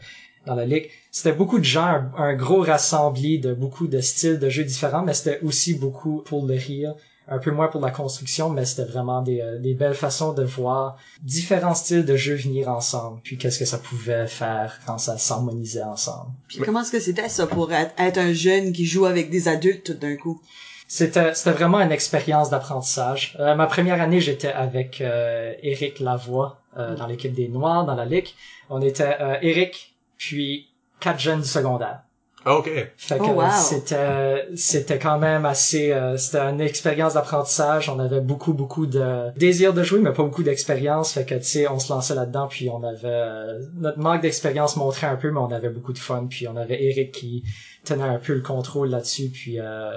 dans 0.45 0.55
la 0.55 0.65
Ligue. 0.65 0.89
C'était 1.11 1.33
beaucoup 1.33 1.59
de 1.59 1.65
gens, 1.65 2.03
un, 2.17 2.35
gros 2.35 2.61
rassembli 2.61 3.39
de 3.39 3.53
beaucoup 3.53 3.87
de 3.87 3.99
styles 4.01 4.39
de 4.39 4.49
jeux 4.49 4.63
différents, 4.63 5.03
mais 5.03 5.13
c'était 5.13 5.39
aussi 5.41 5.73
beaucoup 5.73 6.21
pour 6.25 6.45
le 6.45 6.55
rire, 6.55 6.93
un 7.31 7.39
peu 7.39 7.49
moins 7.49 7.67
pour 7.67 7.81
la 7.81 7.89
construction, 7.89 8.49
mais 8.49 8.65
c'était 8.65 8.89
vraiment 8.89 9.21
des, 9.21 9.41
euh, 9.41 9.57
des 9.57 9.73
belles 9.73 9.95
façons 9.95 10.33
de 10.33 10.43
voir 10.43 10.97
différents 11.23 11.73
styles 11.73 12.05
de 12.05 12.15
jeux 12.15 12.35
venir 12.35 12.69
ensemble, 12.69 13.19
puis 13.23 13.37
qu'est-ce 13.37 13.57
que 13.57 13.65
ça 13.65 13.79
pouvait 13.79 14.27
faire 14.27 14.79
quand 14.85 14.99
ça 14.99 15.17
s'harmonisait 15.17 15.81
ensemble. 15.81 16.29
Puis 16.47 16.59
comment 16.59 16.81
est-ce 16.81 16.91
que 16.91 16.99
c'était 16.99 17.29
ça 17.29 17.47
pour 17.47 17.71
être, 17.73 17.93
être 17.97 18.19
un 18.19 18.33
jeune 18.33 18.73
qui 18.73 18.85
joue 18.85 19.05
avec 19.05 19.31
des 19.31 19.47
adultes 19.47 19.85
tout 19.85 19.93
d'un 19.93 20.15
coup? 20.17 20.39
C'était 20.87 21.33
c'était 21.33 21.51
vraiment 21.51 21.79
une 21.79 21.93
expérience 21.93 22.49
d'apprentissage. 22.49 23.37
Euh, 23.39 23.55
ma 23.55 23.65
première 23.65 24.01
année, 24.01 24.19
j'étais 24.19 24.51
avec 24.51 24.99
euh, 24.99 25.53
Eric 25.63 26.01
Lavoie 26.01 26.59
euh, 26.77 26.95
dans 26.95 27.07
l'équipe 27.07 27.33
des 27.33 27.47
Noirs 27.47 27.85
dans 27.85 27.95
la 27.95 28.03
ligue. 28.03 28.27
On 28.69 28.81
était 28.81 29.15
euh, 29.21 29.37
Eric 29.41 29.95
puis 30.17 30.67
quatre 30.99 31.19
jeunes 31.19 31.41
du 31.41 31.47
secondaire. 31.47 32.01
OK. 32.45 32.69
Fait 32.97 33.17
que 33.19 33.23
Oh, 33.23 33.33
wow. 33.33 33.49
c'était 33.55 34.47
c'était 34.55 34.97
quand 34.97 35.19
même 35.19 35.45
assez 35.45 35.91
euh, 35.91 36.17
c'était 36.17 36.39
une 36.39 36.59
expérience 36.61 37.13
d'apprentissage. 37.13 37.87
On 37.89 37.99
avait 37.99 38.21
beaucoup 38.21 38.53
beaucoup 38.53 38.87
de 38.87 39.29
désir 39.37 39.73
de 39.73 39.83
jouer, 39.83 39.99
mais 39.99 40.11
pas 40.11 40.23
beaucoup 40.23 40.41
d'expérience. 40.41 41.13
Fait 41.13 41.25
que 41.25 41.35
tu 41.35 41.43
sais, 41.43 41.67
on 41.67 41.77
se 41.77 41.93
lançait 41.93 42.15
là-dedans, 42.15 42.47
puis 42.47 42.69
on 42.69 42.83
avait 42.83 42.99
euh, 43.03 43.59
notre 43.75 43.99
manque 43.99 44.21
d'expérience 44.21 44.75
montrait 44.75 45.07
un 45.07 45.17
peu, 45.17 45.29
mais 45.29 45.39
on 45.39 45.51
avait 45.51 45.69
beaucoup 45.69 45.93
de 45.93 45.99
fun. 45.99 46.25
Puis 46.29 46.47
on 46.47 46.55
avait 46.55 46.83
Eric 46.83 47.11
qui 47.11 47.43
tenait 47.83 48.03
un 48.03 48.17
peu 48.17 48.33
le 48.33 48.41
contrôle 48.41 48.89
là-dessus. 48.89 49.29
Puis 49.29 49.59
euh, 49.59 49.91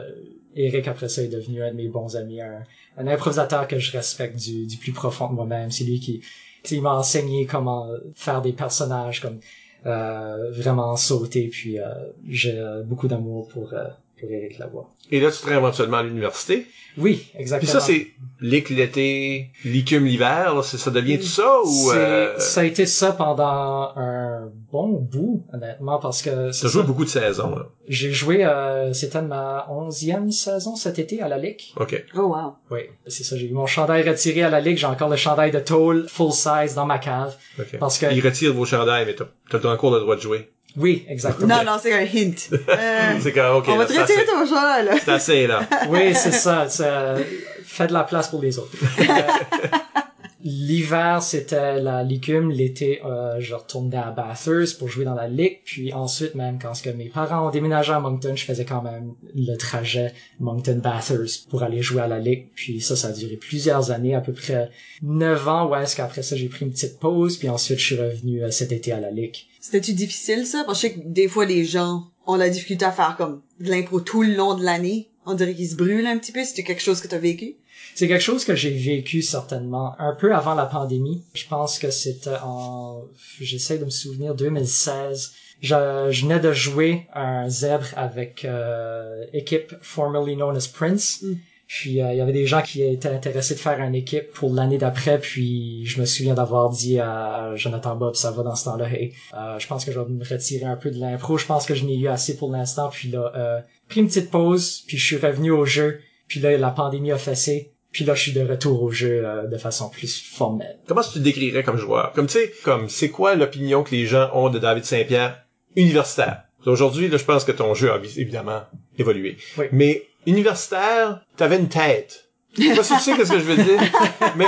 Eric 0.55 0.87
après 0.87 1.09
ça 1.09 1.23
est 1.23 1.29
devenu 1.29 1.63
un 1.63 1.71
de 1.71 1.77
mes 1.77 1.89
bons 1.89 2.15
amis, 2.15 2.43
un, 2.43 2.63
un 2.99 3.07
improvisateur 3.07 3.67
que 3.69 3.79
je 3.79 3.91
respecte 3.93 4.37
du, 4.37 4.67
du 4.67 4.77
plus 4.77 4.93
profond 4.93 5.29
de 5.29 5.35
moi-même. 5.35 5.71
C'est 5.71 5.85
lui 5.85 5.99
qui 5.99 6.21
tu 6.63 6.71
sais, 6.71 6.77
il 6.77 6.83
m'a 6.83 6.95
enseigné 6.95 7.45
comment 7.45 7.89
faire 8.15 8.41
des 8.41 8.55
personnages 8.55 9.21
comme 9.21 9.39
vraiment 9.85 10.97
sauter 10.97 11.49
puis 11.49 11.79
euh, 11.79 11.85
j'ai 12.27 12.59
euh, 12.59 12.83
beaucoup 12.83 13.09
d'amour 13.09 13.49
pour 13.49 13.75
euh, 13.75 13.85
pour 14.21 14.31
Eric 14.31 14.59
Lavoie. 14.59 14.89
Et 15.11 15.21
là, 15.21 15.31
tu 15.31 15.37
serais 15.39 15.57
éventuellement 15.57 15.99
à 15.99 16.03
l'université. 16.03 16.67
Oui, 16.97 17.27
Puis 17.33 17.41
exactement. 17.43 17.73
ça, 17.73 17.81
c'est 17.81 18.07
lic 18.41 18.71
l'été, 18.71 19.51
licume 19.65 20.05
l'hiver, 20.05 20.55
là, 20.55 20.63
c'est- 20.63 20.79
ça 20.79 20.93
devient 20.93 21.19
tout 21.19 21.25
ça 21.27 21.61
ou... 21.65 21.91
C'est- 21.91 21.97
Euh, 21.97 22.39
ça 22.39 22.61
a 22.61 22.65
été 22.65 22.87
ça 22.87 23.11
pendant 23.13 23.91
un 23.97 24.49
bon 24.71 25.01
bout, 25.01 25.45
honnêtement, 25.53 25.99
parce 25.99 26.23
que 26.23 26.53
c'est 26.53 26.63
T'as 26.63 26.69
joué 26.69 26.83
beaucoup 26.85 27.05
de 27.05 27.11
saisons, 27.11 27.57
là. 27.57 27.67
j'ai 27.89 28.13
joué, 28.13 28.45
euh, 28.45 28.93
c'était 28.93 29.23
ma 29.23 29.67
onzième 29.71 30.31
saison 30.31 30.77
cet 30.77 31.01
été 31.01 31.21
à 31.21 31.27
la 31.29 31.39
Ligue. 31.39 31.63
OK. 31.77 32.05
Oh 32.17 32.21
wow. 32.21 32.55
Oui, 32.71 32.83
c'est 33.09 33.25
ça. 33.25 33.37
J'ai 33.37 33.47
eu 33.49 33.53
mon 33.53 33.67
chandail 33.67 34.09
retiré 34.09 34.43
à 34.43 34.51
la 34.51 34.61
Ligue. 34.61 34.77
J'ai 34.79 34.87
encore 34.87 35.09
le 35.09 35.17
chandail 35.17 35.51
de 35.51 35.59
Toll 35.59 36.07
full 36.09 36.33
size 36.33 36.75
dans 36.77 36.87
ma 36.87 36.99
cave. 36.99 37.35
OK. 37.59 37.77
Parce 37.81 37.99
que- 37.99 38.13
Ils 38.15 38.25
retirent 38.25 38.55
vos 38.55 38.65
chandails, 38.67 39.05
mais 39.07 39.15
t'as 39.17 39.27
t'as 39.59 39.69
encore 39.73 39.93
le 39.93 40.01
droit 40.01 40.15
de 40.17 40.21
jouer. 40.21 40.49
Oui, 40.77 41.05
exactement. 41.09 41.47
Non, 41.57 41.63
non, 41.65 41.79
c'est 41.81 41.93
un 41.93 42.03
hint. 42.03 42.35
Euh, 42.69 43.19
C'est 43.21 43.33
quand 43.33 43.57
OK, 43.59 43.67
on 43.69 43.77
va 43.77 43.83
là, 43.83 43.87
te 43.87 43.93
c'est 43.93 44.03
retirer 44.03 44.25
ton 44.25 44.47
chat, 44.47 44.83
là. 44.83 44.93
C'est 45.05 45.13
assez, 45.13 45.47
là. 45.47 45.61
Oui, 45.89 46.15
c'est 46.15 46.33
ça. 46.33 46.67
c'est, 46.69 46.83
euh, 46.85 47.23
fais 47.65 47.87
de 47.87 47.93
la 47.93 48.03
place 48.05 48.29
pour 48.29 48.43
les 48.43 48.59
autres. 48.59 48.73
L'hiver 50.47 51.23
c'était 51.23 51.81
la 51.81 52.03
légume, 52.03 52.51
l'été 52.51 53.01
euh, 53.03 53.41
je 53.41 53.55
retournais 53.55 53.97
à 53.97 54.11
Bathurst 54.11 54.79
pour 54.79 54.89
jouer 54.89 55.07
dans 55.07 55.15
la 55.15 55.27
ligue, 55.27 55.61
puis 55.65 55.95
ensuite 55.95 56.35
même 56.35 56.59
quand 56.61 56.75
mes 56.95 57.09
parents 57.09 57.49
ont 57.49 57.51
déménagé 57.51 57.93
à 57.93 58.01
Moncton, 58.01 58.37
je 58.37 58.45
faisais 58.45 58.67
quand 58.67 58.83
même 58.83 59.15
le 59.35 59.57
trajet 59.57 60.13
Moncton 60.41 60.81
Bathurst 60.85 61.49
pour 61.49 61.63
aller 61.63 61.81
jouer 61.81 62.03
à 62.03 62.09
la 62.09 62.19
ligue, 62.19 62.49
puis 62.55 62.83
ça 62.83 62.95
ça 62.95 63.09
a 63.09 63.13
duré 63.13 63.37
plusieurs 63.37 63.91
années, 63.91 64.15
à 64.15 64.21
peu 64.21 64.35
près 64.35 64.69
neuf 65.01 65.49
ans, 65.49 65.67
ouais, 65.71 65.85
est-ce 65.85 65.97
qu'après 65.97 66.23
ça 66.23 66.37
j'ai 66.37 66.49
pris 66.51 66.67
une 66.67 66.73
petite 66.73 66.99
pause, 66.99 67.39
puis 67.39 67.49
ensuite 67.49 67.79
je 67.79 67.85
suis 67.85 67.97
revenu 67.97 68.45
euh, 68.45 68.51
cet 68.51 68.71
été 68.71 68.93
à 68.93 69.01
la 69.01 69.11
ligue. 69.11 69.37
C'était-tu 69.63 69.95
difficile 69.95 70.45
ça? 70.45 70.65
Parce 70.67 70.83
que 70.83 70.89
des 71.07 71.27
fois 71.27 71.47
les 71.47 71.65
gens 71.65 72.05
ont 72.27 72.37
la 72.37 72.51
difficulté 72.51 72.85
à 72.85 72.93
faire 72.93 73.17
comme 73.17 73.41
de 73.61 73.71
l'impro 73.71 74.01
tout 74.01 74.23
le 74.23 74.35
long 74.35 74.55
de 74.55 74.63
l'année. 74.63 75.09
On 75.25 75.33
dirait 75.33 75.55
qu'ils 75.55 75.71
se 75.71 75.77
brûlent 75.77 76.07
un 76.07 76.19
petit 76.19 76.33
peu. 76.33 76.45
C'était 76.45 76.65
quelque 76.65 76.83
chose 76.83 77.01
que 77.01 77.09
t'as 77.09 77.17
vécu? 77.17 77.57
C'est 77.95 78.09
quelque 78.09 78.23
chose 78.23 78.45
que 78.45 78.55
j'ai 78.55 78.71
vécu 78.71 79.23
certainement 79.23 79.95
un 79.99 80.15
peu 80.15 80.35
avant 80.35 80.55
la 80.55 80.67
pandémie. 80.67 81.23
Je 81.35 81.47
pense 81.47 81.79
que 81.79 81.91
c'était 81.91 82.37
en, 82.43 83.03
j'essaie 83.41 83.79
de 83.79 83.85
me 83.85 83.91
souvenir, 83.91 84.35
2016. 84.35 85.33
Je, 85.61 86.09
je 86.11 86.23
venais 86.23 86.41
de 86.41 86.53
jouer 86.53 87.07
un 87.15 87.49
zèbre 87.49 87.87
avec 87.97 88.45
euh, 88.45 89.25
équipe 89.33 89.75
formerly 89.81 90.37
known 90.37 90.57
as 90.57 90.67
Prince. 90.67 91.23
Mm. 91.23 91.35
Puis 91.67 92.03
euh, 92.03 92.13
il 92.13 92.19
y 92.19 92.21
avait 92.21 92.33
des 92.33 92.47
gens 92.47 92.63
qui 92.63 92.83
étaient 92.83 93.09
intéressés 93.09 93.55
de 93.55 93.59
faire 93.59 93.81
une 93.81 93.95
équipe 93.95 94.33
pour 94.33 94.53
l'année 94.53 94.79
d'après. 94.79 95.19
Puis 95.19 95.85
je 95.87 96.01
me 96.01 96.07
souviens 96.07 96.35
d'avoir 96.35 96.71
dit 96.71 97.01
à 97.01 97.53
Jonathan 97.57 97.97
Bob, 97.97 98.15
ça 98.15 98.31
va 98.31 98.43
dans 98.43 98.55
ce 98.55 98.65
temps-là, 98.65 98.89
hey, 98.93 99.13
euh, 99.35 99.59
je 99.59 99.67
pense 99.67 99.85
que 99.85 99.93
je 99.93 99.99
vais 99.99 100.09
me 100.09 100.25
retirer 100.25 100.67
un 100.67 100.77
peu 100.77 100.91
de 100.91 100.99
l'impro. 100.99 101.39
Je 101.39 101.47
pense 101.47 101.67
que 101.67 101.75
je 101.75 101.85
n'ai 101.85 101.97
eu 101.97 102.09
assez 102.09 102.37
pour 102.37 102.51
l'instant. 102.53 102.91
Puis 102.91 103.09
là, 103.09 103.33
euh, 103.35 103.61
pris 103.89 104.01
une 104.01 104.09
petite 104.09 104.31
pause. 104.31 104.85
Puis 104.87 104.99
je 104.99 105.05
suis 105.05 105.17
revenu 105.17 105.51
au 105.51 105.65
jeu. 105.65 106.01
Puis 106.29 106.41
là, 106.41 106.57
la 106.57 106.71
pandémie 106.71 107.13
a 107.13 107.19
fessé. 107.19 107.73
Puis 107.95 108.05
là, 108.05 108.17
je 108.17 108.23
suis 108.23 108.33
de 108.33 108.43
retour 108.43 108.83
au 108.83 108.91
jeu 108.91 109.23
euh, 109.25 109.47
de 109.47 109.57
façon 109.57 109.89
plus 109.89 110.21
formelle. 110.21 110.79
Comment 110.89 111.03
tu 111.03 111.11
te 111.11 111.19
décrirais 111.21 111.63
comme 111.63 111.79
joueur? 111.79 112.13
Comme, 112.13 112.27
tu 112.27 112.33
sais, 112.33 112.53
comme, 112.65 112.89
c'est 112.89 113.09
quoi 113.09 113.37
l'opinion 113.37 113.85
que 113.85 113.93
les 113.93 114.05
gens 114.05 114.31
ont 114.35 114.51
de 114.51 114.59
David 114.59 114.85
Saint-Pierre 114.85 115.45
universitaire? 115.77 116.43
Aujourd'hui, 116.67 117.09
là, 117.09 117.19
je 117.19 117.25
pense 117.25 117.45
que 117.45 117.53
ton 117.53 117.73
jeu 117.75 117.93
a 117.93 118.01
évidemment 118.17 118.63
évolué. 118.99 119.37
Oui. 119.59 119.67
Mais 119.71 120.09
universitaire, 120.27 121.21
t'avais 121.37 121.57
une 121.57 121.69
tête. 121.69 122.31
Je 122.59 122.65
sais 122.65 122.75
pas 122.75 122.83
si 122.83 122.95
tu 122.95 123.01
sais 123.01 123.25
ce 123.25 123.33
que 123.33 123.39
je 123.39 123.45
veux 123.45 123.63
dire, 123.63 123.81
mais 124.37 124.47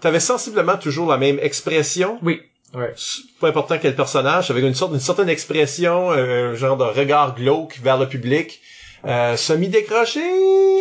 t'avais 0.00 0.20
sensiblement 0.20 0.76
toujours 0.76 1.08
la 1.08 1.18
même 1.18 1.38
expression. 1.40 2.18
Oui. 2.22 2.40
Ouais. 2.74 2.94
Pas 3.40 3.48
important 3.48 3.78
quel 3.80 3.94
personnage, 3.94 4.50
avec 4.50 4.64
une 4.64 4.74
sorte, 4.74 4.92
une 4.92 4.98
certaine 4.98 5.28
expression, 5.28 6.10
un 6.10 6.54
genre 6.54 6.76
de 6.76 6.84
regard 6.84 7.36
glauque 7.36 7.78
vers 7.80 7.96
le 7.96 8.08
public. 8.08 8.60
Euh, 9.04 9.36
semi-décroché, 9.36 10.20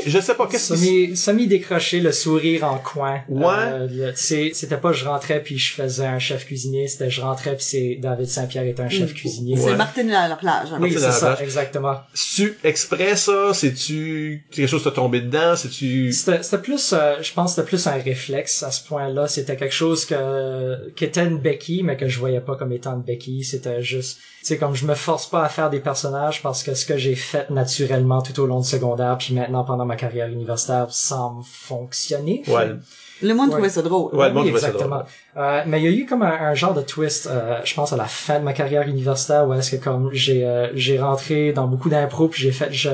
je 0.05 0.19
sais 0.19 0.33
pas, 0.35 0.47
qu'est-ce 0.47 0.73
que 0.73 0.79
Semi, 0.79 1.15
semi 1.17 1.47
décroché, 1.47 1.99
le 1.99 2.11
sourire 2.11 2.63
en 2.63 2.77
coin. 2.77 3.21
Ouais. 3.29 3.45
Euh, 3.47 4.11
c'est- 4.15 4.51
c'était 4.53 4.77
pas 4.77 4.93
je 4.93 5.05
rentrais 5.05 5.43
puis 5.43 5.57
je 5.57 5.73
faisais 5.73 6.05
un 6.05 6.17
chef 6.19 6.45
cuisinier, 6.45 6.87
c'était 6.87 7.09
je 7.09 7.21
rentrais 7.21 7.55
puis 7.55 7.65
c'est 7.65 7.95
David 8.01 8.27
Saint-Pierre 8.27 8.63
est 8.65 8.79
un 8.79 8.89
chef 8.89 9.11
Mm. 9.11 9.13
cuisinier. 9.13 9.57
C'est 9.57 9.65
Ouais. 9.71 9.75
Martine 9.75 10.11
à 10.11 10.27
la 10.27 10.35
plage. 10.35 10.69
hein. 10.71 10.77
Oui, 10.81 10.91
Martin 10.93 11.11
c'est 11.11 11.19
ça, 11.19 11.25
Lavage. 11.29 11.41
exactement. 11.43 11.95
tu 12.35 12.57
exprès 12.63 13.15
ça? 13.15 13.51
C'est-tu 13.53 14.45
quelque 14.51 14.67
chose 14.67 14.81
qui 14.83 14.89
t'a 14.89 14.95
tombé 14.95 15.21
dedans? 15.21 15.55
C'est-tu... 15.55 16.11
C'était 16.11 16.41
c'était 16.43 16.61
plus, 16.61 16.93
euh, 16.93 17.21
je 17.21 17.33
pense, 17.33 17.51
que 17.51 17.55
c'était 17.61 17.67
plus 17.67 17.85
un 17.87 17.97
réflexe 17.97 18.63
à 18.63 18.71
ce 18.71 18.83
point-là. 18.87 19.27
C'était 19.27 19.55
quelque 19.55 19.73
chose 19.73 20.05
que 20.05 20.91
qui 20.95 21.03
était 21.05 21.23
une 21.25 21.37
béquille, 21.39 21.83
mais 21.83 21.97
que 21.97 22.07
je 22.07 22.17
voyais 22.19 22.41
pas 22.41 22.55
comme 22.55 22.71
étant 22.71 22.95
une 22.95 23.03
béquille. 23.03 23.43
C'était 23.43 23.81
juste, 23.81 24.17
tu 24.17 24.34
sais, 24.47 24.57
comme 24.57 24.75
je 24.75 24.85
me 24.85 24.93
force 24.95 25.27
pas 25.27 25.43
à 25.43 25.49
faire 25.49 25.69
des 25.69 25.79
personnages 25.79 26.41
parce 26.41 26.63
que 26.63 26.73
ce 26.73 26.85
que 26.85 26.97
j'ai 26.97 27.15
fait 27.15 27.49
naturellement 27.49 28.21
tout 28.21 28.39
au 28.39 28.45
long 28.45 28.59
du 28.59 28.67
secondaire, 28.67 29.17
puis 29.17 29.33
maintenant 29.33 29.63
pendant 29.63 29.85
ma 29.85 29.95
carrière 29.95 30.27
universitaire, 30.27 30.87
semble 30.91 31.43
fonctionner. 31.43 32.43
Ouais. 32.47 32.71
Le 33.21 33.33
monde 33.33 33.47
Ouais. 33.47 33.53
trouvait 33.53 33.69
ça 33.69 33.81
drôle. 33.81 34.13
Ouais, 34.15 34.27
le 34.27 34.33
monde 34.33 34.43
Oui, 34.45 34.49
trouvait 34.51 34.61
ça 34.61 34.67
exactement. 34.71 35.03
Euh, 35.37 35.63
mais 35.67 35.81
il 35.81 35.85
y 35.85 35.87
a 35.87 35.91
eu 35.91 36.05
comme 36.05 36.21
un, 36.21 36.31
un 36.49 36.53
genre 36.53 36.73
de 36.73 36.81
twist, 36.81 37.27
euh, 37.27 37.59
je 37.63 37.73
pense 37.73 37.93
à 37.93 37.97
la 37.97 38.05
fin 38.05 38.39
de 38.39 38.43
ma 38.43 38.53
carrière 38.53 38.87
universitaire, 38.87 39.47
où 39.47 39.53
est-ce 39.53 39.75
que 39.75 39.81
comme 39.83 40.09
j'ai 40.11 40.45
euh, 40.45 40.69
j'ai 40.75 40.99
rentré 40.99 41.53
dans 41.53 41.67
beaucoup 41.67 41.89
d'impro, 41.89 42.27
puis 42.27 42.41
j'ai 42.43 42.51
fait, 42.51 42.71
je 42.73 42.89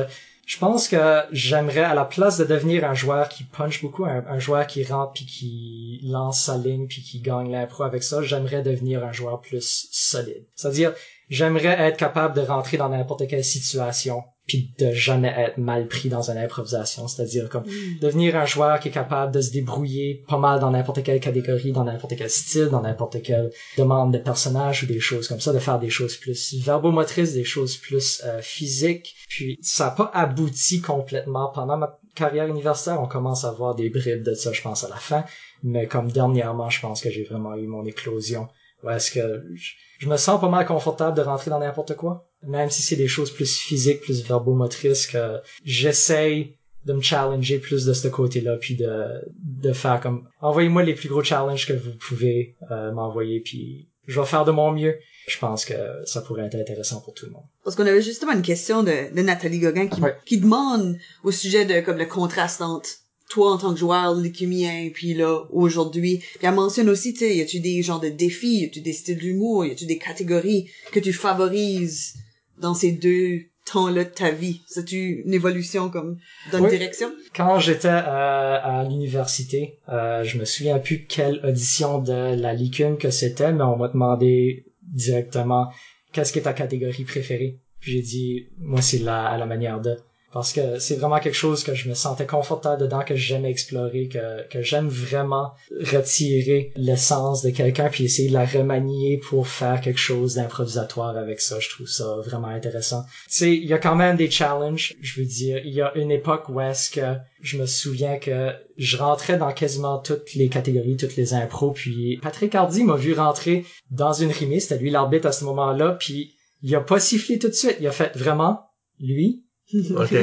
je 0.45 0.57
pense 0.57 0.89
que 0.89 1.21
j'aimerais 1.31 1.83
à 1.83 1.93
la 1.93 2.03
place 2.03 2.37
de 2.37 2.43
devenir 2.43 2.83
un 2.83 2.93
joueur 2.93 3.29
qui 3.29 3.43
punch 3.45 3.81
beaucoup, 3.81 4.03
un, 4.05 4.23
un 4.27 4.37
joueur 4.39 4.67
qui 4.67 4.83
rentre 4.83 5.13
puis 5.13 5.25
qui 5.25 6.01
lance 6.03 6.41
sa 6.41 6.57
ligne 6.57 6.87
puis 6.87 7.01
qui 7.01 7.19
gagne 7.21 7.49
l'impro 7.51 7.83
avec 7.83 8.03
ça, 8.03 8.21
j'aimerais 8.21 8.61
devenir 8.61 9.03
un 9.05 9.13
joueur 9.13 9.39
plus 9.39 9.87
solide. 9.91 10.43
C'est-à-dire, 10.55 10.93
j'aimerais 11.31 11.79
être 11.79 11.97
capable 11.97 12.35
de 12.35 12.41
rentrer 12.41 12.77
dans 12.77 12.89
n'importe 12.89 13.27
quelle 13.27 13.45
situation 13.45 14.21
puis 14.47 14.73
de 14.79 14.91
jamais 14.91 15.33
être 15.37 15.57
mal 15.57 15.87
pris 15.87 16.09
dans 16.09 16.29
une 16.29 16.37
improvisation. 16.37 17.07
C'est-à-dire 17.07 17.47
comme 17.47 17.63
devenir 18.01 18.35
un 18.35 18.45
joueur 18.45 18.81
qui 18.81 18.89
est 18.89 18.91
capable 18.91 19.33
de 19.33 19.39
se 19.39 19.51
débrouiller 19.51 20.25
pas 20.27 20.37
mal 20.37 20.59
dans 20.59 20.71
n'importe 20.71 21.03
quelle 21.03 21.21
catégorie, 21.21 21.71
dans 21.71 21.85
n'importe 21.85 22.15
quel 22.17 22.29
style, 22.29 22.67
dans 22.67 22.81
n'importe 22.81 23.21
quelle 23.21 23.49
demande 23.77 24.11
de 24.11 24.17
personnage 24.17 24.83
ou 24.83 24.87
des 24.87 24.99
choses 24.99 25.29
comme 25.29 25.39
ça, 25.39 25.53
de 25.53 25.59
faire 25.59 25.79
des 25.79 25.89
choses 25.89 26.17
plus 26.17 26.55
verbomotrices, 26.55 27.33
des 27.33 27.45
choses 27.45 27.77
plus 27.77 28.21
euh, 28.25 28.41
physiques. 28.41 29.15
Puis 29.29 29.57
ça 29.61 29.85
n'a 29.85 29.91
pas 29.91 30.11
abouti 30.13 30.81
complètement 30.81 31.49
pendant 31.53 31.77
ma 31.77 31.97
carrière 32.13 32.47
universitaire. 32.47 33.01
On 33.01 33.07
commence 33.07 33.45
à 33.45 33.51
voir 33.51 33.75
des 33.75 33.89
bribes 33.89 34.23
de 34.23 34.33
ça, 34.33 34.51
je 34.51 34.61
pense, 34.61 34.83
à 34.83 34.89
la 34.89 34.97
fin. 34.97 35.23
Mais 35.63 35.87
comme 35.87 36.11
dernièrement, 36.11 36.69
je 36.69 36.81
pense 36.81 37.01
que 37.01 37.09
j'ai 37.09 37.23
vraiment 37.23 37.55
eu 37.55 37.67
mon 37.67 37.85
éclosion. 37.85 38.49
Ou 38.83 38.89
est-ce 38.89 39.11
que 39.11 39.43
je, 39.53 39.71
je 39.99 40.07
me 40.09 40.17
sens 40.17 40.39
pas 40.41 40.49
mal 40.49 40.65
confortable 40.65 41.15
de 41.17 41.21
rentrer 41.21 41.49
dans 41.51 41.59
n'importe 41.59 41.95
quoi? 41.95 42.27
Même 42.43 42.69
si 42.69 42.81
c'est 42.81 42.95
des 42.95 43.07
choses 43.07 43.31
plus 43.31 43.55
physiques, 43.57 44.01
plus 44.01 44.23
verbomotrices, 44.25 45.05
que 45.07 45.39
j'essaye 45.63 46.57
de 46.85 46.93
me 46.93 47.01
challenger 47.01 47.59
plus 47.59 47.85
de 47.85 47.93
ce 47.93 48.07
côté-là, 48.07 48.57
puis 48.57 48.75
de, 48.75 48.91
de 49.37 49.71
faire 49.73 49.99
comme, 50.01 50.27
envoyez-moi 50.41 50.81
les 50.83 50.95
plus 50.95 51.09
gros 51.09 51.23
challenges 51.23 51.67
que 51.67 51.73
vous 51.73 51.91
pouvez 51.99 52.55
euh, 52.71 52.91
m'envoyer, 52.91 53.39
puis 53.39 53.87
je 54.07 54.19
vais 54.19 54.25
faire 54.25 54.45
de 54.45 54.51
mon 54.51 54.71
mieux. 54.71 54.95
Je 55.27 55.37
pense 55.37 55.63
que 55.65 55.75
ça 56.05 56.21
pourrait 56.21 56.47
être 56.47 56.55
intéressant 56.55 56.99
pour 57.01 57.13
tout 57.13 57.27
le 57.27 57.31
monde. 57.33 57.43
Parce 57.63 57.75
qu'on 57.75 57.85
avait 57.85 58.01
justement 58.01 58.31
une 58.31 58.41
question 58.41 58.81
de, 58.81 59.13
de 59.15 59.21
Nathalie 59.21 59.59
Gauguin 59.59 59.87
qui, 59.87 60.01
Ouais. 60.01 60.15
qui 60.25 60.39
demande 60.39 60.97
au 61.23 61.29
sujet 61.31 61.65
de 61.65 61.79
comme 61.81 61.97
le 61.99 62.07
contraste 62.07 62.61
entre 62.63 62.89
toi 63.31 63.53
en 63.53 63.57
tant 63.57 63.73
que 63.73 63.79
joueur 63.79 64.13
lécumien 64.15 64.89
puis 64.93 65.13
là 65.13 65.43
aujourd'hui. 65.51 66.17
Puis 66.17 66.39
elle 66.47 66.53
mentionne 66.53 66.89
aussi, 66.89 67.13
tu 67.13 67.19
sais, 67.19 67.35
y 67.37 67.41
a-tu 67.41 67.59
des 67.59 67.81
genres 67.81 67.99
de 68.01 68.09
défis, 68.09 68.61
y 68.61 68.65
a-tu 68.65 68.81
des 68.81 68.93
styles 68.93 69.17
d'humour, 69.17 69.65
y 69.65 69.71
a-tu 69.71 69.85
des 69.85 69.97
catégories 69.97 70.69
que 70.91 70.99
tu 70.99 71.13
favorises 71.13 72.15
dans 72.59 72.73
ces 72.73 72.91
deux 72.91 73.43
temps-là 73.71 74.03
de 74.03 74.09
ta 74.09 74.31
vie? 74.31 74.61
C'est-tu 74.67 75.23
une 75.25 75.33
évolution 75.33 75.89
comme 75.89 76.17
dans 76.51 76.57
une 76.59 76.65
Oui. 76.65 76.71
direction? 76.71 77.09
Quand 77.35 77.59
j'étais 77.59 77.87
euh, 77.87 78.57
à 78.73 78.83
l'université, 78.89 79.77
euh, 79.89 80.23
je 80.23 80.37
me 80.37 80.45
souviens 80.45 80.79
plus 80.79 81.05
quelle 81.05 81.39
audition 81.45 81.99
de 81.99 82.35
la 82.35 82.53
licume 82.53 82.97
que 82.97 83.11
c'était, 83.11 83.53
mais 83.53 83.63
on 83.63 83.77
m'a 83.77 83.87
demandé 83.87 84.65
directement 84.83 85.71
qu'est-ce 86.11 86.33
qui 86.33 86.39
est 86.39 86.43
ta 86.43 86.53
catégorie 86.53 87.05
préférée? 87.05 87.59
Puis 87.79 87.93
j'ai 87.93 88.01
dit 88.01 88.47
moi 88.59 88.81
c'est 88.81 88.99
la 88.99 89.25
à 89.27 89.37
la 89.37 89.45
manière 89.45 89.79
de 89.79 89.95
parce 90.31 90.53
que 90.53 90.79
c'est 90.79 90.95
vraiment 90.95 91.19
quelque 91.19 91.35
chose 91.35 91.63
que 91.63 91.73
je 91.73 91.89
me 91.89 91.93
sentais 91.93 92.25
confortable 92.25 92.81
dedans, 92.81 93.03
que 93.03 93.15
j'aime 93.15 93.45
explorer, 93.45 94.07
que, 94.07 94.47
que 94.49 94.61
j'aime 94.61 94.87
vraiment 94.87 95.51
retirer 95.71 96.71
l'essence 96.75 97.41
de 97.41 97.49
quelqu'un 97.49 97.89
puis 97.89 98.05
essayer 98.05 98.29
de 98.29 98.33
la 98.33 98.45
remanier 98.45 99.17
pour 99.17 99.47
faire 99.47 99.81
quelque 99.81 99.99
chose 99.99 100.35
d'improvisatoire 100.35 101.17
avec 101.17 101.41
ça. 101.41 101.59
Je 101.59 101.69
trouve 101.69 101.87
ça 101.87 102.15
vraiment 102.23 102.47
intéressant. 102.47 103.03
Tu 103.25 103.29
sais, 103.29 103.55
il 103.55 103.65
y 103.65 103.73
a 103.73 103.77
quand 103.77 103.95
même 103.95 104.15
des 104.15 104.29
challenges. 104.29 104.93
Je 105.01 105.19
veux 105.19 105.27
dire, 105.27 105.61
il 105.65 105.73
y 105.73 105.81
a 105.81 105.95
une 105.95 106.11
époque 106.11 106.47
où 106.49 106.61
est-ce 106.61 106.89
que 106.89 107.17
je 107.41 107.57
me 107.57 107.65
souviens 107.65 108.17
que 108.17 108.51
je 108.77 108.97
rentrais 108.97 109.37
dans 109.37 109.51
quasiment 109.51 109.99
toutes 109.99 110.33
les 110.33 110.47
catégories, 110.47 110.97
toutes 110.97 111.15
les 111.15 111.33
impros, 111.33 111.71
puis 111.71 112.19
Patrick 112.21 112.55
Hardy 112.55 112.83
m'a 112.83 112.95
vu 112.95 113.13
rentrer 113.13 113.65
dans 113.89 114.13
une 114.13 114.31
rimée, 114.31 114.59
c'était 114.59 114.77
lui 114.77 114.89
l'arbitre 114.89 115.27
à 115.27 115.31
ce 115.31 115.43
moment-là, 115.45 115.97
puis 115.99 116.35
il 116.61 116.75
a 116.75 116.81
pas 116.81 116.99
sifflé 116.99 117.39
tout 117.39 117.47
de 117.47 117.53
suite. 117.53 117.77
Il 117.79 117.87
a 117.87 117.91
fait 117.91 118.15
vraiment, 118.15 118.61
lui, 118.99 119.43
OK. 119.73 120.13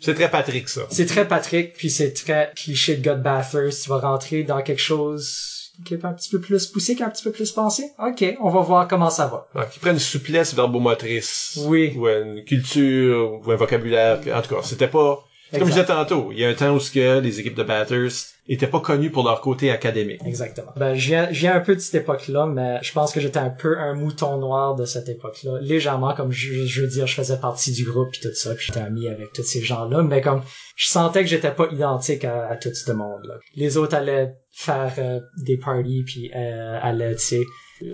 C'est 0.00 0.14
très 0.14 0.30
Patrick, 0.30 0.68
ça. 0.68 0.82
c'est 0.90 1.06
très 1.06 1.26
Patrick, 1.26 1.72
puis 1.72 1.88
c'est 1.88 2.12
très 2.12 2.52
cliché 2.54 2.96
de 2.96 3.02
God 3.02 3.22
Bathurst. 3.22 3.84
Tu 3.84 3.88
vas 3.88 3.98
rentrer 3.98 4.42
dans 4.42 4.60
quelque 4.60 4.82
chose 4.82 5.72
qui 5.84 5.94
est 5.94 6.04
un 6.04 6.12
petit 6.12 6.28
peu 6.28 6.40
plus 6.40 6.66
poussé, 6.66 6.94
qui 6.94 7.02
est 7.02 7.06
un 7.06 7.10
petit 7.10 7.24
peu 7.24 7.32
plus 7.32 7.50
pensé. 7.52 7.82
Ok, 7.98 8.24
on 8.40 8.50
va 8.50 8.60
voir 8.60 8.88
comment 8.88 9.10
ça 9.10 9.26
va. 9.26 9.48
Ouais, 9.54 9.66
qui 9.72 9.78
prennent 9.78 9.94
une 9.94 10.00
souplesse 10.00 10.54
verbomotrice. 10.54 11.58
Oui. 11.62 11.94
Ou 11.96 12.08
une 12.08 12.44
culture, 12.44 13.40
ou 13.42 13.50
un 13.50 13.56
vocabulaire. 13.56 14.20
En 14.34 14.42
tout 14.42 14.54
cas, 14.54 14.62
c'était 14.62 14.88
pas... 14.88 15.24
Comme 15.52 15.64
je 15.64 15.72
disais 15.72 15.84
tantôt, 15.84 16.30
il 16.32 16.38
y 16.38 16.44
a 16.44 16.48
un 16.48 16.54
temps 16.54 16.74
où 16.74 16.80
ce 16.80 16.90
que 16.90 17.20
les 17.20 17.40
équipes 17.40 17.54
de 17.54 17.62
Bathurst 17.62 18.34
étaient 18.48 18.66
pas 18.66 18.80
connues 18.80 19.10
pour 19.10 19.24
leur 19.24 19.40
côté 19.40 19.70
académique. 19.70 20.20
Exactement. 20.24 20.72
Ben, 20.76 20.94
je 20.94 21.08
viens, 21.08 21.32
je 21.32 21.40
viens 21.40 21.54
un 21.54 21.60
peu 21.60 21.74
de 21.74 21.80
cette 21.80 22.02
époque-là, 22.02 22.46
mais 22.46 22.78
je 22.82 22.92
pense 22.92 23.12
que 23.12 23.20
j'étais 23.20 23.38
un 23.38 23.50
peu 23.50 23.78
un 23.78 23.94
mouton 23.94 24.38
noir 24.38 24.74
de 24.74 24.84
cette 24.84 25.08
époque-là. 25.08 25.58
Légèrement, 25.60 26.14
comme 26.14 26.32
je, 26.32 26.66
je 26.66 26.82
veux 26.82 26.88
dire, 26.88 27.06
je 27.06 27.14
faisais 27.14 27.38
partie 27.38 27.72
du 27.72 27.84
groupe 27.84 28.08
puis 28.10 28.20
tout 28.20 28.34
ça, 28.34 28.54
puis 28.54 28.66
j'étais 28.66 28.80
ami 28.80 29.08
avec 29.08 29.32
tous 29.32 29.42
ces 29.42 29.62
gens-là, 29.62 30.02
mais 30.02 30.20
comme 30.20 30.42
je 30.76 30.88
sentais 30.88 31.22
que 31.22 31.28
j'étais 31.28 31.52
pas 31.52 31.68
identique 31.70 32.24
à, 32.24 32.48
à 32.48 32.56
tout 32.56 32.74
ce 32.74 32.92
monde-là. 32.92 33.34
Les 33.54 33.76
autres 33.76 33.94
allaient 33.94 34.34
faire 34.52 34.94
euh, 34.98 35.20
des 35.44 35.58
parties 35.58 36.02
puis 36.04 36.30
euh, 36.34 36.78
allaient, 36.82 37.16
tu 37.16 37.22
sais, 37.22 37.44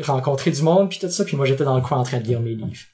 rencontrer 0.01 0.51
du 0.51 0.63
monde 0.63 0.89
puis 0.89 0.99
tout 0.99 1.09
ça, 1.09 1.25
puis 1.25 1.37
moi 1.37 1.47
j'étais 1.47 1.65
dans 1.65 1.77
le 1.77 1.83
coin 1.83 1.99
en 1.99 2.03
train 2.03 2.21
de 2.21 2.27
lire 2.27 2.41
mes 2.41 2.55
livres. 2.55 2.87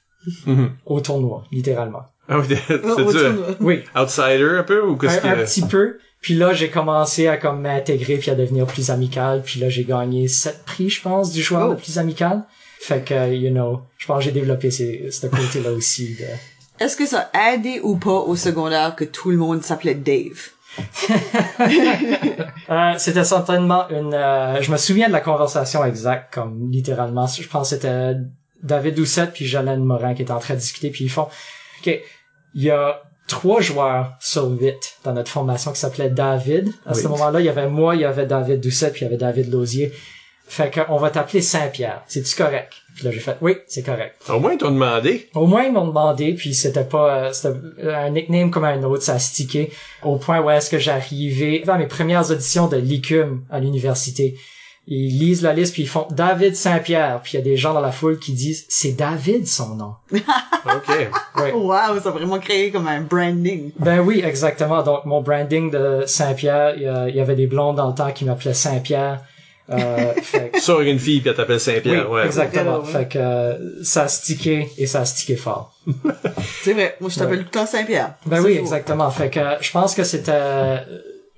Mhm. 0.45 0.71
Au 0.85 0.99
tournoi, 0.99 1.43
littéralement. 1.51 2.03
Ah 2.29 2.37
oui, 2.39 2.45
c'est 2.67 2.75
du 2.77 2.81
tournoi. 2.81 3.55
Oui, 3.59 3.83
outsider 3.95 4.57
un 4.59 4.63
peu 4.63 4.81
ou 4.85 4.95
qu'est-ce 4.97 5.25
un, 5.25 5.31
un 5.31 5.35
petit 5.43 5.63
peu. 5.63 5.97
Puis 6.21 6.35
là, 6.35 6.53
j'ai 6.53 6.69
commencé 6.69 7.27
à 7.27 7.37
comme 7.37 7.61
m'intégrer 7.61 8.17
puis 8.17 8.29
à 8.29 8.35
devenir 8.35 8.65
plus 8.65 8.89
amical. 8.91 9.41
Puis 9.43 9.59
là, 9.59 9.69
j'ai 9.69 9.83
gagné 9.85 10.27
sept 10.27 10.63
prix, 10.65 10.89
je 10.89 11.01
pense, 11.01 11.31
du 11.31 11.41
joueur 11.41 11.67
Oh. 11.67 11.71
le 11.71 11.77
plus 11.77 11.97
amical. 11.97 12.43
Fait 12.79 13.01
que, 13.03 13.33
you 13.33 13.49
know, 13.51 13.81
je 13.97 14.05
pense 14.05 14.19
que 14.19 14.25
j'ai 14.25 14.31
développé 14.31 14.69
ce 14.71 15.27
côté-là 15.27 15.71
aussi. 15.71 16.15
de- 16.15 16.25
Est-ce 16.83 16.95
que 16.95 17.05
ça 17.05 17.29
a 17.33 17.53
aidé 17.53 17.79
ou 17.83 17.97
pas 17.97 18.11
au 18.19 18.35
secondaire 18.37 18.95
que 18.95 19.03
tout 19.03 19.31
le 19.31 19.37
monde 19.37 19.63
s'appelait 19.63 19.95
Dave? 19.95 20.49
Euh, 22.69 22.93
c'était 22.97 23.23
certainement 23.23 23.89
une... 23.89 24.13
euh, 24.13 24.61
je 24.61 24.71
me 24.71 24.77
souviens 24.77 25.07
de 25.07 25.13
la 25.13 25.21
conversation 25.21 25.83
exacte, 25.83 26.33
comme 26.33 26.69
littéralement. 26.71 27.25
Je 27.27 27.47
pense 27.47 27.69
que 27.71 27.75
c'était 27.75 28.13
David 28.61 28.93
Doucette 28.95 29.33
puis 29.33 29.45
Jolene 29.45 29.83
Morin 29.83 30.13
qui 30.13 30.21
étaient 30.21 30.31
en 30.31 30.39
train 30.39 30.53
de 30.53 30.59
discuter. 30.59 30.89
Puis 30.91 31.05
ils 31.05 31.09
font... 31.09 31.27
OK, 31.81 31.99
il 32.53 32.63
y 32.63 32.71
a 32.71 33.01
trois 33.27 33.61
joueurs 33.61 34.13
sur 34.19 34.49
huit 34.49 34.97
dans 35.03 35.13
notre 35.13 35.31
formation 35.31 35.71
qui 35.71 35.79
s'appelaient 35.79 36.09
David. 36.09 36.73
À 36.85 36.93
ce 36.93 37.07
moment-là, 37.07 37.39
il 37.39 37.45
y 37.45 37.49
avait 37.49 37.69
moi, 37.69 37.95
il 37.95 38.01
y 38.01 38.05
avait 38.05 38.25
David 38.25 38.59
Doucette, 38.59 38.93
puis 38.93 39.01
il 39.01 39.05
y 39.05 39.07
avait 39.07 39.17
David 39.17 39.51
Lausier. 39.51 39.93
Fait 40.47 40.73
qu'on 40.73 40.97
va 40.97 41.11
t'appeler 41.11 41.41
Saint-Pierre. 41.41 42.01
C'est-tu 42.07 42.35
correct? 42.35 42.73
Puis 42.95 43.05
là, 43.05 43.11
j'ai 43.11 43.19
fait, 43.19 43.37
oui, 43.39 43.57
c'est 43.67 43.83
correct. 43.83 44.15
Au 44.29 44.39
moins, 44.39 44.53
ils 44.53 44.57
t'ont 44.57 44.71
demandé. 44.71 45.29
Au 45.35 45.45
moins, 45.45 45.63
ils 45.63 45.71
m'ont 45.71 45.85
demandé, 45.85 46.33
puis 46.33 46.55
c'était 46.55 46.83
pas, 46.83 47.27
euh, 47.27 47.31
c'était 47.31 47.55
un 47.87 48.09
nickname 48.09 48.49
comme 48.49 48.65
un 48.65 48.81
autre, 48.81 49.03
ça 49.03 49.13
a 49.13 49.19
stické, 49.19 49.71
au 50.01 50.15
point 50.15 50.41
où 50.41 50.49
est-ce 50.49 50.71
que 50.71 50.79
j'arrivais 50.79 51.59
dans 51.59 51.77
mes 51.77 51.85
premières 51.85 52.31
auditions 52.31 52.67
de 52.67 52.77
l'ICUM 52.77 53.45
à 53.51 53.59
l'université. 53.59 54.35
Ils 54.87 55.19
lisent 55.19 55.43
la 55.43 55.53
liste, 55.53 55.73
puis 55.73 55.83
ils 55.83 55.87
font 55.87 56.07
David 56.09 56.55
Saint-Pierre, 56.55 57.19
puis 57.21 57.33
il 57.33 57.35
y 57.35 57.41
a 57.41 57.43
des 57.43 57.57
gens 57.57 57.73
dans 57.75 57.79
la 57.81 57.91
foule 57.91 58.17
qui 58.17 58.33
disent, 58.33 58.65
c'est 58.69 58.93
David 58.93 59.47
son 59.47 59.75
nom. 59.75 59.93
OK. 60.11 61.09
Ouais. 61.37 61.51
Wow, 61.51 61.99
ça 62.01 62.09
a 62.09 62.11
vraiment 62.11 62.39
créé 62.39 62.71
comme 62.71 62.87
un 62.87 63.01
branding. 63.01 63.71
Ben 63.77 63.99
oui, 63.99 64.21
exactement. 64.25 64.81
Donc, 64.81 65.05
mon 65.05 65.21
branding 65.21 65.69
de 65.69 66.03
Saint-Pierre, 66.07 66.73
il 66.75 66.81
y, 66.83 66.87
a- 66.87 67.07
il 67.07 67.15
y 67.15 67.19
avait 67.21 67.35
des 67.35 67.45
blondes 67.45 67.75
dans 67.75 67.87
le 67.89 67.93
temps 67.93 68.11
qui 68.11 68.25
m'appelaient 68.25 68.55
Saint-Pierre. 68.55 69.21
Euh, 69.69 70.13
fait 70.23 70.49
que- 70.49 70.59
Sur 70.59 70.81
une 70.81 70.97
fille, 70.97 71.19
puis 71.21 71.29
elle 71.29 71.35
t'appelle 71.35 71.57
oui, 71.57 71.61
Saint-Pierre, 71.61 72.09
ouais. 72.09 72.25
exactement. 72.25 72.79
Ouais. 72.79 72.91
Fait 72.91 73.07
que 73.07 73.19
euh, 73.19 73.83
ça 73.83 74.03
a 74.03 74.07
stické 74.07 74.69
et 74.79 74.87
ça 74.87 75.01
a 75.01 75.05
stické 75.05 75.35
fort. 75.35 75.75
C'est 76.63 76.73
vrai. 76.73 76.95
Moi, 76.99 77.11
je 77.11 77.19
t'appelle 77.19 77.37
Ouais. 77.37 77.43
tout 77.43 77.49
le 77.53 77.59
temps 77.59 77.65
Saint-Pierre. 77.67 78.15
Ben 78.25 78.41
oui, 78.41 78.53
exactement. 78.53 79.11
Fait 79.11 79.29
que 79.29 79.39
je 79.61 79.69
pense 79.71 79.93
que 79.93 80.03
c'était 80.03 80.31
euh, 80.33 80.77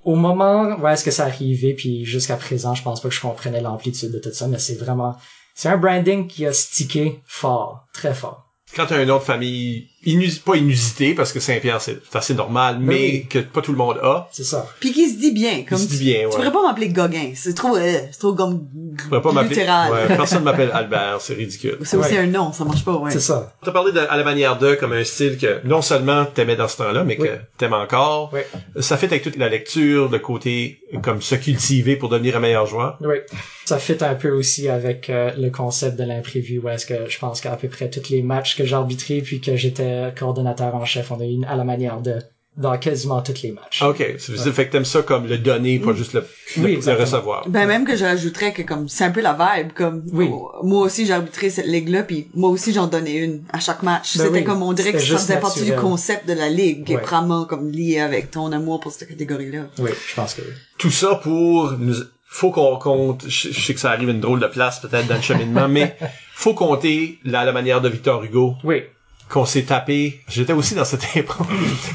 au 0.03 0.15
moment 0.15 0.75
où 0.79 0.87
est-ce 0.87 1.03
que 1.03 1.11
ça 1.11 1.25
arrivait, 1.25 1.73
puis 1.73 2.05
jusqu'à 2.05 2.35
présent, 2.35 2.73
je 2.73 2.83
pense 2.83 3.01
pas 3.01 3.09
que 3.09 3.15
je 3.15 3.21
comprenais 3.21 3.61
l'amplitude 3.61 4.11
de 4.11 4.19
tout 4.19 4.31
ça, 4.31 4.47
mais 4.47 4.59
c'est 4.59 4.75
vraiment, 4.75 5.15
c'est 5.55 5.69
un 5.69 5.77
branding 5.77 6.27
qui 6.27 6.45
a 6.45 6.53
stické 6.53 7.21
fort, 7.25 7.85
très 7.93 8.13
fort. 8.13 8.47
Quand 8.75 8.85
t'as 8.85 8.97
un 8.97 9.05
nom 9.05 9.17
de 9.17 9.23
famille 9.23 9.89
inus... 10.05 10.39
pas 10.39 10.55
inusité, 10.55 11.13
parce 11.13 11.31
que 11.33 11.39
Saint-Pierre, 11.39 11.81
c'est 11.81 11.99
c'est 12.09 12.17
assez 12.17 12.33
normal, 12.33 12.77
mais 12.79 12.95
oui. 12.95 13.25
que 13.29 13.39
pas 13.39 13.61
tout 13.61 13.71
le 13.71 13.77
monde 13.77 13.97
a. 14.03 14.27
C'est 14.31 14.43
ça. 14.43 14.67
Puis 14.79 14.91
qui 14.91 15.09
se 15.09 15.17
dit 15.19 15.31
bien. 15.31 15.63
Comme 15.67 15.77
se 15.77 15.85
dit 15.85 15.97
tu- 15.97 16.03
bien, 16.03 16.19
Tu 16.21 16.25
ouais. 16.25 16.31
pourrais 16.31 16.51
pas 16.51 16.67
m'appeler 16.67 16.89
Gauguin. 16.89 17.31
C'est 17.35 17.53
trop, 17.53 17.75
euh, 17.75 17.93
c'est 18.11 18.19
trop 18.19 18.33
comme 18.33 18.65
Tu 18.97 19.07
pourrais 19.07 19.21
pas 19.21 19.31
m'appeler... 19.31 19.55
littéral. 19.55 19.91
Ouais, 19.91 20.07
personne 20.15 20.43
m'appelle 20.45 20.71
Albert, 20.73 21.17
c'est 21.21 21.33
ridicule. 21.33 21.77
C'est 21.83 21.97
aussi 21.97 22.11
Ouais. 22.13 22.19
un 22.19 22.27
nom, 22.27 22.51
ça 22.51 22.63
marche 22.65 22.83
pas, 22.83 22.95
ouais. 22.95 23.11
C'est 23.11 23.19
ça. 23.19 23.53
T'as 23.63 23.71
parlé 23.71 23.91
de 23.91 23.99
à 23.99 24.17
la 24.17 24.23
manière 24.23 24.57
de 24.57 24.75
comme 24.75 24.93
un 24.93 25.03
style 25.03 25.37
que 25.37 25.61
non 25.65 25.81
seulement 25.81 26.25
t'aimais 26.25 26.55
dans 26.55 26.67
ce 26.67 26.77
temps-là, 26.77 27.03
mais 27.03 27.15
que 27.17 27.21
Oui. 27.23 27.29
t'aimes 27.57 27.73
encore. 27.73 28.31
Oui. 28.33 28.41
Ça 28.81 28.97
fait 28.97 29.07
avec 29.07 29.21
toute 29.23 29.37
la 29.37 29.49
lecture, 29.49 30.09
le 30.09 30.19
côté 30.19 30.79
comme 31.03 31.21
se 31.21 31.35
cultiver 31.35 31.95
pour 31.95 32.09
devenir 32.09 32.37
un 32.37 32.39
meilleur 32.39 32.65
joueur. 32.65 32.97
Oui. 33.01 33.17
Ça 33.65 33.77
fit 33.77 33.95
un 34.01 34.15
peu 34.15 34.31
aussi 34.31 34.67
avec 34.67 35.09
euh, 35.09 35.31
le 35.37 35.49
concept 35.49 35.97
de 35.97 36.03
l'imprévu, 36.03 36.59
où 36.59 36.67
est-ce 36.69 36.85
que 36.85 37.07
je 37.07 37.19
pense 37.19 37.39
qu'à 37.39 37.51
peu 37.51 37.67
près 37.69 37.89
tous 37.89 38.09
les 38.09 38.21
matchs 38.21 38.57
que 38.57 38.65
j'ai 38.65 38.75
arbitrés 38.75 39.21
puis 39.21 39.39
que 39.39 39.55
j'étais 39.55 39.83
coordonnateur 40.17 40.73
en 40.75 40.85
chef, 40.85 41.11
on 41.11 41.19
a 41.19 41.25
eu 41.25 41.31
une 41.31 41.45
à 41.45 41.55
la 41.55 41.63
manière 41.63 41.99
de 42.01 42.15
dans 42.57 42.77
quasiment 42.77 43.21
tous 43.21 43.43
les 43.43 43.53
matchs. 43.53 43.81
Ok, 43.81 44.03
ça 44.19 44.31
veut 44.33 44.37
dire 44.37 44.53
fait 44.53 44.67
que 44.67 44.73
t'aimes 44.73 44.83
ça 44.83 45.01
comme 45.03 45.25
le 45.25 45.37
donner, 45.37 45.79
pas 45.79 45.93
juste 45.93 46.11
le, 46.11 46.19
le- 46.19 46.63
Oui, 46.63 46.71
le 46.71 46.77
exactement. 46.79 47.05
recevoir. 47.05 47.47
Ben 47.47 47.65
même 47.65 47.85
que 47.85 47.95
je 47.95 48.03
rajouterais 48.03 48.51
que 48.51 48.61
comme 48.61 48.89
c'est 48.89 49.05
un 49.05 49.09
peu 49.11 49.21
la 49.21 49.31
vibe 49.39 49.71
comme 49.71 50.03
Oui. 50.11 50.29
moi 50.61 50.81
aussi 50.81 51.05
j'ai 51.05 51.13
arbitré 51.13 51.49
cette 51.49 51.65
ligue 51.67 51.87
là 51.87 52.03
puis 52.03 52.27
moi 52.33 52.49
aussi 52.49 52.73
j'en 52.73 52.87
donnais 52.87 53.15
une 53.23 53.43
à 53.53 53.61
chaque 53.61 53.83
match. 53.83 54.17
Ben 54.17 54.25
C'était 54.25 54.39
oui. 54.39 54.43
comme 54.43 54.61
on 54.63 54.73
dirait 54.73 54.91
que 54.91 54.99
C'était 54.99 55.13
ça 55.13 55.19
faisait 55.19 55.39
partie 55.39 55.63
du 55.63 55.73
concept 55.75 56.27
de 56.27 56.33
la 56.33 56.49
ligue 56.49 56.83
qui 56.85 56.91
est 56.91 56.97
Ouais. 56.97 57.01
vraiment 57.03 57.45
comme 57.45 57.69
lié 57.71 57.99
avec 58.01 58.31
ton 58.31 58.51
amour 58.51 58.81
pour 58.81 58.91
cette 58.91 59.07
catégorie 59.07 59.49
là. 59.49 59.61
Oui, 59.79 59.91
je 60.09 60.13
pense 60.13 60.33
que 60.33 60.41
oui. 60.41 60.51
Tout 60.77 60.91
ça 60.91 61.15
pour 61.23 61.71
nous, 61.79 61.95
faut 62.27 62.51
qu'on 62.51 62.75
compte, 62.77 63.23
je, 63.29 63.49
je 63.49 63.61
sais 63.61 63.73
que 63.73 63.79
ça 63.79 63.91
arrive 63.91 64.09
une 64.09 64.19
drôle 64.19 64.41
de 64.41 64.47
place 64.47 64.81
peut-être 64.81 65.07
dans 65.07 65.15
le 65.15 65.21
cheminement, 65.21 65.67
mais 65.77 65.95
faut 66.33 66.53
compter 66.53 67.17
la, 67.23 67.45
la 67.45 67.53
manière 67.53 67.79
de 67.79 67.87
Victor 67.87 68.21
Hugo 68.25 68.55
Oui, 68.65 68.83
qu'on 69.31 69.45
s'est 69.45 69.63
tapé, 69.63 70.19
j'étais 70.27 70.53
aussi 70.53 70.75
dans 70.75 70.85
cette 70.85 71.05
impro, 71.15 71.45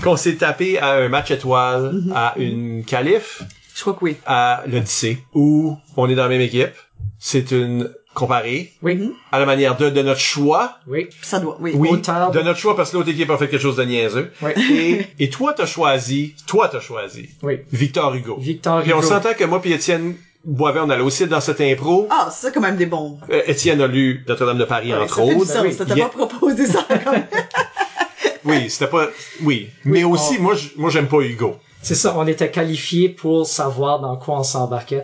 qu'on 0.02 0.16
s'est 0.16 0.36
tapé 0.36 0.78
à 0.78 0.94
un 0.94 1.08
match 1.08 1.30
étoile, 1.30 1.92
Mm-hmm. 1.92 2.12
à 2.14 2.34
une 2.38 2.84
qualif, 2.84 3.42
Je 3.74 3.80
crois 3.82 3.92
que 3.94 4.04
oui. 4.04 4.16
à 4.26 4.62
l'Odyssée, 4.66 5.18
où 5.34 5.76
on 5.96 6.08
est 6.08 6.14
dans 6.14 6.22
la 6.24 6.28
même 6.30 6.40
équipe. 6.40 6.72
C'est 7.18 7.50
une 7.50 7.90
comparée 8.14 8.72
oui, 8.82 9.12
à 9.30 9.38
la 9.38 9.44
manière 9.44 9.76
de, 9.76 9.90
de 9.90 10.00
notre 10.02 10.20
choix. 10.20 10.78
oui. 10.86 11.08
Ça 11.20 11.38
doit, 11.38 11.58
oui. 11.60 11.72
Oui, 11.74 11.90
de- 11.92 12.40
notre 12.42 12.58
choix 12.58 12.74
parce 12.74 12.90
que 12.90 12.96
l'autre 12.96 13.10
équipe 13.10 13.28
a 13.30 13.36
fait 13.36 13.48
quelque 13.48 13.60
chose 13.60 13.76
de 13.76 13.82
niaiseux. 13.84 14.32
Oui. 14.40 14.52
Et, 14.72 15.06
et 15.24 15.28
toi, 15.28 15.52
t'as 15.54 15.66
choisi, 15.66 16.34
toi, 16.46 16.68
t'as 16.72 16.80
choisi 16.80 17.28
Oui. 17.42 17.58
Victor 17.72 18.14
Hugo. 18.14 18.36
Victor 18.40 18.82
Puis 18.82 18.94
on 18.94 18.98
Hugo. 19.00 19.08
s'entend 19.08 19.34
que 19.34 19.44
moi 19.44 19.60
puis 19.60 19.72
Étienne 19.72 20.14
Boivin, 20.46 20.84
on 20.86 20.90
allait 20.90 21.02
aussi 21.02 21.26
dans 21.26 21.40
cette 21.40 21.60
impro. 21.60 22.06
Ah, 22.08 22.28
c'est 22.32 22.54
quand 22.54 22.60
même 22.60 22.76
des 22.76 22.86
bons. 22.86 23.18
Euh, 23.30 23.42
Étienne 23.46 23.80
a 23.80 23.86
lu 23.88 24.24
Notre-Dame 24.28 24.58
de 24.58 24.64
Paris, 24.64 24.92
Ouais, 24.92 24.98
entre 25.00 25.16
ça 25.16 25.22
fait 25.26 25.34
du 25.34 25.40
autres. 25.40 25.46
sens. 25.52 25.62
oui. 25.64 25.72
Ça 25.74 25.84
pas 25.84 26.08
proposé 26.26 26.66
ça 26.66 26.86
comme... 27.04 27.14
Oui, 28.44 28.70
c'était 28.70 28.86
pas, 28.86 29.08
oui. 29.42 29.70
Mais 29.84 30.04
aussi, 30.04 30.36
on- 30.38 30.42
moi, 30.42 30.54
je- 30.54 30.68
moi, 30.76 30.88
j'aime 30.90 31.08
pas 31.08 31.18
Hugo. 31.20 31.56
C'est 31.82 31.96
ça, 31.96 32.14
on 32.16 32.26
était 32.28 32.50
qualifiés 32.50 33.08
pour 33.08 33.44
savoir 33.46 33.98
dans 34.00 34.16
quoi 34.16 34.38
on 34.38 34.42
s'embarquait. 34.44 35.02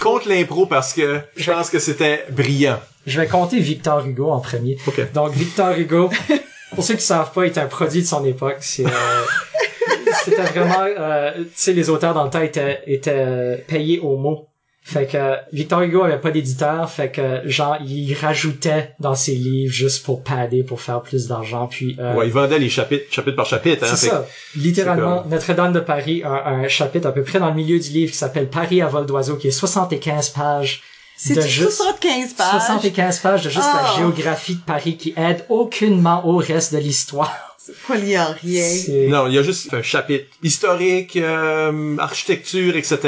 Contre 0.00 0.28
l'impro 0.28 0.66
parce 0.66 0.92
que 0.92 1.20
je 1.36 1.52
pense 1.52 1.70
que 1.70 1.78
c'était 1.78 2.24
brillant. 2.30 2.80
Je 3.06 3.20
vais 3.20 3.28
compter 3.28 3.60
Victor 3.60 4.04
Hugo 4.06 4.30
en 4.30 4.40
premier. 4.40 4.76
OK. 4.88 5.12
Donc 5.12 5.30
Victor 5.32 5.72
Hugo, 5.78 6.10
pour 6.74 6.82
ceux 6.82 6.94
qui 6.94 7.02
savent 7.02 7.30
pas, 7.32 7.44
est 7.44 7.58
un 7.58 7.66
produit 7.66 8.02
de 8.02 8.06
son 8.06 8.24
époque. 8.24 8.56
C'est 8.60 8.86
euh, 8.86 8.90
c'était 10.24 10.42
vraiment, 10.42 10.82
euh, 10.84 11.32
tu 11.38 11.44
sais, 11.54 11.72
les 11.72 11.90
auteurs 11.90 12.12
dans 12.14 12.24
le 12.24 12.30
temps 12.30 12.42
étaient, 12.42 12.80
étaient 12.88 13.64
payés 13.68 14.00
au 14.00 14.16
mot. 14.16 14.48
Fait 14.82 15.06
que 15.06 15.36
Victor 15.52 15.82
Hugo 15.82 16.02
avait 16.02 16.18
pas 16.18 16.30
d'éditeur, 16.30 16.90
fait 16.90 17.10
que 17.10 17.42
genre 17.44 17.76
il 17.84 18.14
rajoutait 18.14 18.94
dans 18.98 19.14
ses 19.14 19.34
livres 19.34 19.72
juste 19.72 20.04
pour 20.04 20.22
padder, 20.24 20.62
pour 20.64 20.80
faire 20.80 21.02
plus 21.02 21.28
d'argent. 21.28 21.66
Puis 21.66 21.96
euh, 22.00 22.14
Ouais, 22.14 22.26
il 22.26 22.32
vendait 22.32 22.58
les 22.58 22.70
chapitres, 22.70 23.04
chapitre 23.10 23.36
par 23.36 23.44
chapitre, 23.46 23.84
hein. 23.84 23.94
c'est 23.94 24.08
ça. 24.08 24.26
Littéralement, 24.56 25.24
Notre-Dame 25.28 25.72
de 25.74 25.80
Paris 25.80 26.22
a 26.24 26.48
un 26.48 26.66
chapitre 26.66 27.06
à 27.08 27.12
peu 27.12 27.22
près 27.22 27.38
dans 27.38 27.50
le 27.50 27.54
milieu 27.54 27.78
du 27.78 27.90
livre 27.90 28.10
qui 28.10 28.16
s'appelle 28.18 28.48
Paris 28.48 28.80
à 28.80 28.86
vol 28.88 29.04
d'oiseau, 29.06 29.36
qui 29.36 29.48
est 29.48 29.52
75 29.52 30.30
pages 30.30 30.82
C'est 31.16 31.34
de 31.34 31.42
juste 31.42 31.72
75 31.72 32.32
pages? 32.32 32.50
75 32.50 33.18
pages 33.18 33.44
de 33.44 33.50
juste 33.50 33.68
Ah. 33.70 33.82
la 33.92 33.98
géographie 33.98 34.54
de 34.56 34.62
Paris 34.62 34.96
qui 34.96 35.12
aide 35.16 35.44
aucunement 35.50 36.26
au 36.26 36.36
reste 36.38 36.72
de 36.72 36.78
l'histoire. 36.78 37.49
C'est 37.72 37.88
pas 37.88 37.96
lié 37.96 38.16
à 38.16 38.26
rien. 38.26 39.08
Non, 39.08 39.26
il 39.26 39.34
y 39.34 39.38
a 39.38 39.42
juste 39.42 39.72
un 39.74 39.82
chapitre 39.82 40.26
historique, 40.42 41.16
euh, 41.16 41.96
architecture, 41.98 42.76
etc. 42.76 42.98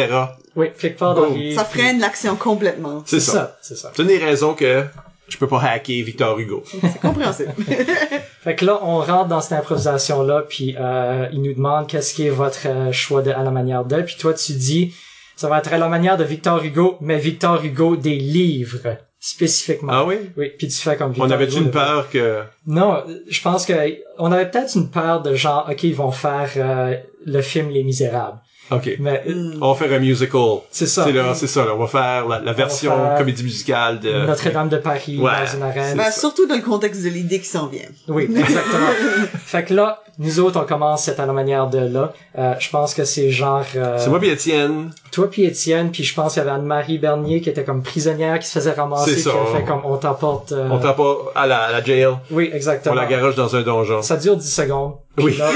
Oui, 0.56 0.68
quelque 0.78 0.98
part 0.98 1.14
dans 1.14 1.30
les... 1.30 1.54
Ça 1.54 1.64
freine 1.64 1.98
l'action 2.00 2.36
complètement. 2.36 3.02
C'est 3.06 3.20
C'est 3.20 3.26
ça. 3.26 3.32
ça, 3.32 3.58
c'est 3.62 3.76
ça. 3.76 3.92
C'est 3.94 4.02
une 4.02 4.08
des 4.08 4.18
raisons 4.18 4.54
que 4.54 4.84
je 5.28 5.38
peux 5.38 5.48
pas 5.48 5.60
hacker 5.60 6.04
Victor 6.04 6.38
Hugo. 6.38 6.62
C'est 6.70 7.00
compréhensible. 7.00 7.54
Fait 8.42 8.54
que 8.56 8.64
là, 8.64 8.80
on 8.82 8.98
rentre 9.00 9.28
dans 9.28 9.40
cette 9.40 9.52
improvisation-là, 9.52 10.44
puis 10.48 10.74
euh, 10.78 11.28
il 11.32 11.42
nous 11.42 11.54
demande 11.54 11.86
qu'est-ce 11.86 12.12
qui 12.12 12.26
est 12.26 12.30
votre 12.30 12.66
euh, 12.66 12.92
choix 12.92 13.22
de 13.22 13.30
à 13.30 13.42
la 13.42 13.50
manière 13.50 13.84
de, 13.84 14.02
puis 14.02 14.16
toi 14.18 14.34
tu 14.34 14.52
dis 14.52 14.94
ça 15.36 15.48
va 15.48 15.58
être 15.58 15.72
à 15.72 15.78
la 15.78 15.88
manière 15.88 16.16
de 16.16 16.24
Victor 16.24 16.62
Hugo, 16.62 16.98
mais 17.00 17.18
Victor 17.18 17.64
Hugo 17.64 17.96
des 17.96 18.16
livres 18.16 18.96
spécifiquement. 19.22 19.92
Ah 19.92 20.04
oui? 20.04 20.16
Oui, 20.36 20.50
puis 20.58 20.66
tu 20.66 20.76
fais 20.76 20.96
comme 20.96 21.14
On 21.16 21.30
Hugo 21.30 21.56
une 21.56 21.70
peur 21.70 22.10
que... 22.10 22.42
Non, 22.66 23.04
je 23.28 23.40
pense 23.40 23.64
que 23.64 23.72
on 24.18 24.32
avait 24.32 24.50
peut-être 24.50 24.76
une 24.76 24.90
peur 24.90 25.22
de 25.22 25.36
genre 25.36 25.68
ok 25.70 25.84
ils 25.84 25.94
vont 25.94 26.10
faire 26.10 26.50
euh, 26.56 26.96
le 27.24 27.40
film 27.40 27.70
Les 27.70 27.84
Misérables, 27.84 28.40
OK. 28.70 28.96
mais 29.00 29.22
euh. 29.28 29.52
On 29.60 29.72
va 29.72 29.78
faire 29.86 29.92
un 29.94 29.98
musical. 29.98 30.40
c'est 30.70 30.86
ça. 30.86 31.04
C'est 31.04 31.12
là, 31.12 31.34
c'est 31.34 31.46
ça, 31.46 31.64
là. 31.64 31.72
On 31.74 31.78
va 31.78 31.86
faire 31.88 32.26
la, 32.28 32.38
la 32.40 32.52
version 32.52 32.90
faire 32.92 33.18
comédie 33.18 33.42
musicale 33.44 34.00
de... 34.00 34.24
Notre-Dame 34.26 34.68
de 34.70 34.78
Paris 34.78 35.18
Ouais, 35.20 35.30
dans 35.46 35.56
une 35.56 35.62
arène. 35.62 35.96
Ben, 35.96 36.04
ça. 36.04 36.20
surtout 36.20 36.46
dans 36.46 36.54
le 36.54 36.62
contexte 36.62 37.02
de 37.02 37.08
l'idée 37.10 37.38
qui 37.40 37.46
s'en 37.48 37.66
vient. 37.66 37.82
Oui, 38.08 38.24
exactement. 38.24 38.86
fait 39.44 39.64
que 39.64 39.74
là, 39.74 40.00
nous 40.18 40.40
autres, 40.40 40.60
on 40.62 40.64
commence 40.64 41.04
cette 41.04 41.20
à 41.20 41.26
la 41.26 41.32
manière 41.34 41.68
de 41.68 41.78
là. 41.78 42.12
Euh, 42.38 42.54
je 42.58 42.70
pense 42.70 42.94
que 42.94 43.04
c'est 43.04 43.30
genre... 43.30 43.64
euh, 43.76 43.98
C'est 43.98 44.08
moi 44.10 44.18
puis 44.20 44.30
Étienne. 44.30 44.90
Toi 45.10 45.30
puis 45.30 45.44
Étienne, 45.44 45.90
puis 45.90 46.04
je 46.04 46.14
pense 46.14 46.34
qu'il 46.34 46.42
y 46.42 46.46
avait 46.46 46.54
Anne-Marie 46.56 46.98
Bernier 46.98 47.40
qui 47.42 47.50
était 47.50 47.64
comme 47.64 47.82
prisonnière, 47.82 48.38
qui 48.38 48.46
se 48.46 48.52
faisait 48.52 48.72
ramasser, 48.72 49.16
C'est 49.16 49.22
qui 49.22 49.28
a 49.28 49.32
ça. 49.52 49.58
fait 49.58 49.64
comme 49.64 49.80
on 49.84 49.96
t'apporte... 49.98 50.52
euh, 50.52 50.68
On 50.70 50.78
t'a 50.78 50.92
pas 50.94 51.16
à 51.34 51.46
la, 51.46 51.58
à 51.64 51.72
la 51.72 51.84
jail. 51.84 52.06
Oui, 52.30 52.48
On 52.52 52.56
exactement. 52.56 52.94
la 52.94 53.06
garoche 53.06 53.34
dans 53.34 53.54
un 53.54 53.62
donjon. 53.62 54.00
Ça 54.02 54.16
dure 54.16 54.36
10 54.36 54.50
secondes. 54.54 54.94
Oui. 55.18 55.36
là, 55.36 55.50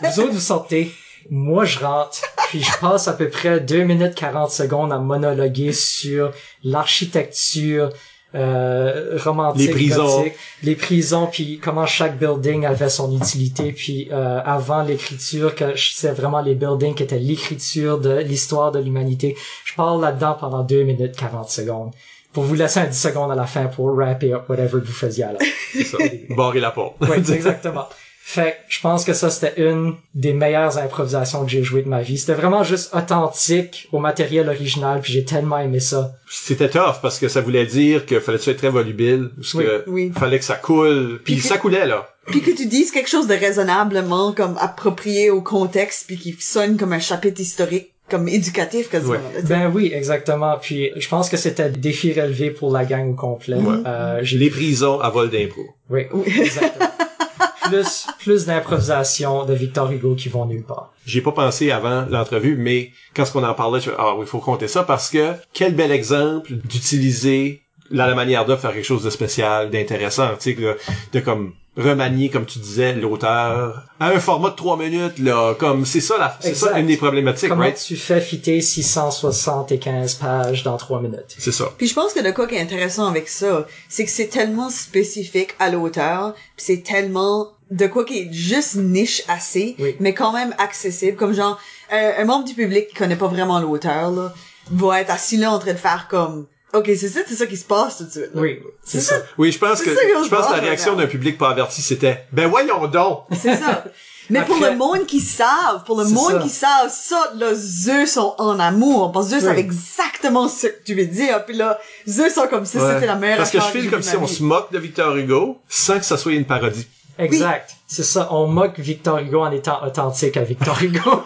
vous 0.10 0.20
autres, 0.20 0.32
vous 0.32 0.40
sortez. 0.40 0.92
Moi, 1.34 1.64
je 1.64 1.78
rentre. 1.78 2.20
Puis 2.50 2.62
je 2.62 2.78
passe 2.78 3.08
à 3.08 3.14
peu 3.14 3.30
près 3.30 3.58
2 3.58 3.84
minutes 3.84 4.14
40 4.14 4.50
secondes 4.50 4.92
à 4.92 4.98
monologuer 4.98 5.72
sur 5.72 6.30
l'architecture, 6.62 7.88
euh, 8.34 9.16
romantique, 9.16 9.68
Les 9.68 9.72
prisons. 9.72 10.18
gothique. 10.18 10.34
les 10.62 10.76
prisons, 10.76 11.26
puis 11.26 11.58
comment 11.58 11.86
chaque 11.86 12.18
building 12.18 12.66
avait 12.66 12.90
son 12.90 13.16
utilité, 13.16 13.72
puis 13.72 14.08
euh, 14.12 14.40
avant 14.44 14.82
l'écriture, 14.82 15.54
que 15.54 15.72
c'est 15.74 16.12
vraiment 16.12 16.42
les 16.42 16.54
buildings 16.54 16.94
qui 16.94 17.02
étaient 17.02 17.18
l'écriture 17.18 17.98
de 17.98 18.18
l'histoire 18.18 18.70
de 18.70 18.78
l'humanité. 18.80 19.34
Je 19.64 19.74
parle 19.74 20.02
là-dedans 20.02 20.36
pendant 20.38 20.62
2 20.62 20.82
minutes 20.82 21.16
40 21.16 21.48
secondes. 21.48 21.92
Pour 22.34 22.44
vous 22.44 22.54
laisser 22.54 22.80
un 22.80 22.86
10 22.86 22.98
secondes 22.98 23.30
à 23.30 23.34
la 23.34 23.46
fin 23.46 23.66
pour 23.66 23.94
wrapper 23.94 24.34
up 24.34 24.48
whatever 24.50 24.80
vous 24.84 24.92
faisiez 24.92 25.24
la 25.24 25.38
C'est 25.72 25.84
ça. 25.84 25.96
Barrer 26.36 26.60
la 26.60 26.72
porte. 26.72 26.96
oui, 27.00 27.16
exactement. 27.34 27.86
Fait 28.24 28.52
que 28.52 28.72
je 28.72 28.80
pense 28.80 29.04
que 29.04 29.12
ça, 29.14 29.30
c'était 29.30 29.60
une 29.60 29.94
des 30.14 30.32
meilleures 30.32 30.78
improvisations 30.78 31.44
que 31.44 31.50
j'ai 31.50 31.64
jouées 31.64 31.82
de 31.82 31.88
ma 31.88 32.02
vie. 32.02 32.16
C'était 32.16 32.34
vraiment 32.34 32.62
juste 32.62 32.94
authentique 32.94 33.88
au 33.92 33.98
matériel 33.98 34.48
original, 34.48 35.00
puis 35.00 35.12
j'ai 35.12 35.24
tellement 35.24 35.58
aimé 35.58 35.80
ça. 35.80 36.12
C'était 36.30 36.70
tough 36.70 37.00
parce 37.02 37.18
que 37.18 37.26
ça 37.28 37.40
voulait 37.40 37.66
dire 37.66 38.06
que 38.06 38.20
fallait 38.20 38.38
être 38.38 38.56
très 38.56 38.70
volubile, 38.70 39.30
parce 39.36 39.54
Oui. 39.54 39.64
que 39.64 39.84
Oui. 39.88 40.12
fallait 40.16 40.38
que 40.38 40.44
ça 40.44 40.54
coule, 40.54 41.20
puis 41.24 41.34
Puis- 41.34 41.42
ça 41.48 41.58
coulait 41.58 41.84
là. 41.86 42.08
Puis 42.26 42.40
que 42.40 42.52
tu 42.52 42.66
dises 42.66 42.92
quelque 42.92 43.10
chose 43.10 43.26
de 43.26 43.34
raisonnablement 43.34 44.32
comme 44.32 44.56
approprié 44.60 45.28
au 45.30 45.42
contexte 45.42 46.06
puis 46.06 46.16
qui 46.16 46.36
sonne 46.38 46.76
comme 46.76 46.92
un 46.92 47.00
chapitre 47.00 47.40
historique, 47.40 47.90
comme 48.08 48.28
éducatif 48.28 48.88
quasiment. 48.88 49.14
Ouais. 49.14 49.42
Ben 49.42 49.70
oui, 49.74 49.90
exactement. 49.92 50.56
Puis 50.62 50.90
je 50.96 51.08
pense 51.08 51.28
que 51.28 51.36
c'était 51.36 51.70
défi 51.70 52.12
relevé 52.18 52.50
pour 52.50 52.70
la 52.72 52.84
gang 52.84 53.10
au 53.10 53.14
complet. 53.14 53.56
Ouais. 53.56 53.76
Euh, 53.84 54.20
j'ai 54.22 54.38
Les 54.38 54.48
prisons 54.50 55.00
à 55.00 55.10
vol 55.10 55.28
d'impro. 55.28 55.62
oui, 55.90 56.02
exactement. 56.40 56.86
plus 57.72 58.06
plus 58.18 58.46
d'improvisation 58.46 59.44
de 59.44 59.54
Victor 59.54 59.90
Hugo 59.90 60.14
qui 60.14 60.28
vont 60.28 60.46
nulle 60.46 60.64
part. 60.64 60.92
J'y 61.06 61.18
ai 61.18 61.20
pas 61.22 61.32
pensé 61.32 61.70
avant 61.70 62.06
l'entrevue, 62.08 62.56
mais 62.56 62.90
quand 63.14 63.24
on 63.34 63.42
en 63.42 63.54
parlait, 63.54 63.80
je 63.80 63.90
ah 63.98 64.14
oui, 64.14 64.24
il 64.26 64.28
faut 64.28 64.38
compter 64.38 64.68
ça 64.68 64.82
parce 64.84 65.10
que 65.10 65.32
quel 65.52 65.74
bel 65.74 65.90
exemple 65.90 66.52
d'utiliser 66.52 67.62
la, 67.90 68.06
la 68.06 68.14
manière 68.14 68.44
de 68.46 68.56
faire 68.56 68.72
quelque 68.72 68.84
chose 68.84 69.02
de 69.02 69.10
spécial, 69.10 69.70
d'intéressant, 69.70 70.30
tu 70.40 70.54
sais, 70.54 70.76
de 71.12 71.20
comme 71.20 71.52
remanier, 71.76 72.28
comme 72.28 72.44
tu 72.44 72.58
disais, 72.58 72.94
l'auteur 72.94 73.82
à 73.98 74.08
un 74.08 74.20
format 74.20 74.50
de 74.50 74.56
trois 74.56 74.76
minutes, 74.76 75.18
là, 75.18 75.54
comme 75.54 75.86
c'est 75.86 76.00
ça, 76.00 76.18
la, 76.18 76.36
c'est 76.40 76.54
ça 76.54 76.78
une 76.78 76.86
des 76.86 76.96
problématiques, 76.96 77.48
Comment 77.48 77.62
right? 77.62 77.82
tu 77.82 77.96
fais 77.96 78.20
fitter 78.20 78.60
675 78.60 80.14
pages 80.16 80.62
dans 80.62 80.76
3 80.76 81.00
minutes? 81.00 81.34
C'est 81.38 81.52
ça. 81.52 81.72
Puis 81.78 81.86
je 81.86 81.94
pense 81.94 82.12
que 82.12 82.20
le 82.20 82.32
cas 82.32 82.46
qui 82.46 82.56
est 82.56 82.60
intéressant 82.60 83.06
avec 83.06 83.28
ça, 83.28 83.66
c'est 83.88 84.04
que 84.04 84.10
c'est 84.10 84.28
tellement 84.28 84.68
spécifique 84.70 85.54
à 85.58 85.70
l'auteur, 85.70 86.34
puis 86.56 86.64
c'est 86.66 86.82
tellement 86.82 87.48
de 87.72 87.86
quoi 87.86 88.04
qui 88.04 88.18
est 88.20 88.32
juste 88.32 88.76
niche 88.76 89.22
assez, 89.28 89.74
Oui. 89.78 89.96
mais 90.00 90.14
quand 90.14 90.32
même 90.32 90.54
accessible. 90.58 91.16
Comme 91.16 91.32
genre, 91.34 91.58
un, 91.90 92.12
un 92.18 92.24
membre 92.24 92.44
du 92.44 92.54
public 92.54 92.88
qui 92.88 92.94
connaît 92.94 93.16
pas 93.16 93.28
vraiment 93.28 93.58
l'auteur, 93.60 94.10
là, 94.10 94.32
va 94.70 95.00
être 95.00 95.10
assis 95.10 95.36
là 95.38 95.50
en 95.50 95.58
train 95.58 95.72
de 95.72 95.78
faire 95.78 96.06
comme, 96.08 96.46
ok, 96.74 96.84
c'est 96.86 97.08
ça, 97.08 97.20
c'est 97.26 97.34
ça 97.34 97.46
qui 97.46 97.56
se 97.56 97.64
passe 97.64 97.98
tout 97.98 98.04
de 98.04 98.10
suite. 98.10 98.30
là. 98.34 98.40
Oui, 98.40 98.60
c'est 98.84 99.00
ça. 99.00 99.16
Oui, 99.38 99.50
je 99.52 99.58
pense 99.58 99.80
que, 99.82 99.90
je 99.90 100.28
pense 100.28 100.46
que 100.46 100.52
la 100.52 100.60
réaction 100.60 100.94
d'un 100.96 101.06
public 101.06 101.36
pas 101.38 101.50
averti, 101.50 101.82
c'était, 101.82 102.24
ben 102.32 102.48
voyons 102.48 102.86
donc! 102.86 103.24
C'est 103.40 103.56
ça. 103.56 103.84
Mais 104.30 104.44
pour 104.44 104.56
le 104.60 104.76
monde 104.76 105.04
qui 105.06 105.18
savent, 105.20 105.82
pour 105.84 105.98
le 105.98 106.06
monde 106.06 106.30
ça. 106.30 106.38
qui 106.38 106.48
savent 106.48 106.90
ça, 106.90 107.32
là, 107.36 107.50
eux 107.52 108.06
sont 108.06 108.34
en 108.38 108.58
amour. 108.60 109.10
Parce 109.12 109.28
que 109.28 109.34
eux 109.34 109.38
Oui. 109.38 109.42
savent 109.44 109.58
exactement 109.58 110.48
ce 110.48 110.68
que 110.68 110.82
tu 110.84 110.94
veux 110.94 111.04
dire. 111.06 111.44
Puis 111.44 111.56
là, 111.56 111.78
eux 112.08 112.30
sont 112.30 112.46
comme 112.46 112.64
ça, 112.64 112.78
Ouais. 112.78 112.94
c'était 112.94 113.06
la 113.08 113.16
meilleure 113.16 113.38
Parce 113.38 113.50
que 113.50 113.58
je 113.58 113.64
file 113.64 113.90
comme 113.90 114.00
si 114.00 114.16
on 114.16 114.26
se 114.28 114.42
moque 114.42 114.72
de 114.72 114.78
Victor 114.78 115.16
Hugo 115.16 115.58
sans 115.68 115.98
que 115.98 116.04
ça 116.04 116.16
soit 116.16 116.32
une 116.32 116.44
parodie. 116.46 116.86
Exact. 117.18 117.70
C'est 117.86 118.02
ça. 118.04 118.28
On 118.32 118.46
moque 118.46 118.78
Victor 118.78 119.18
Hugo 119.18 119.40
en 119.42 119.50
étant 119.52 119.84
authentique 119.84 120.36
à 120.36 120.42
Victor 120.42 120.78
Hugo. 120.82 121.00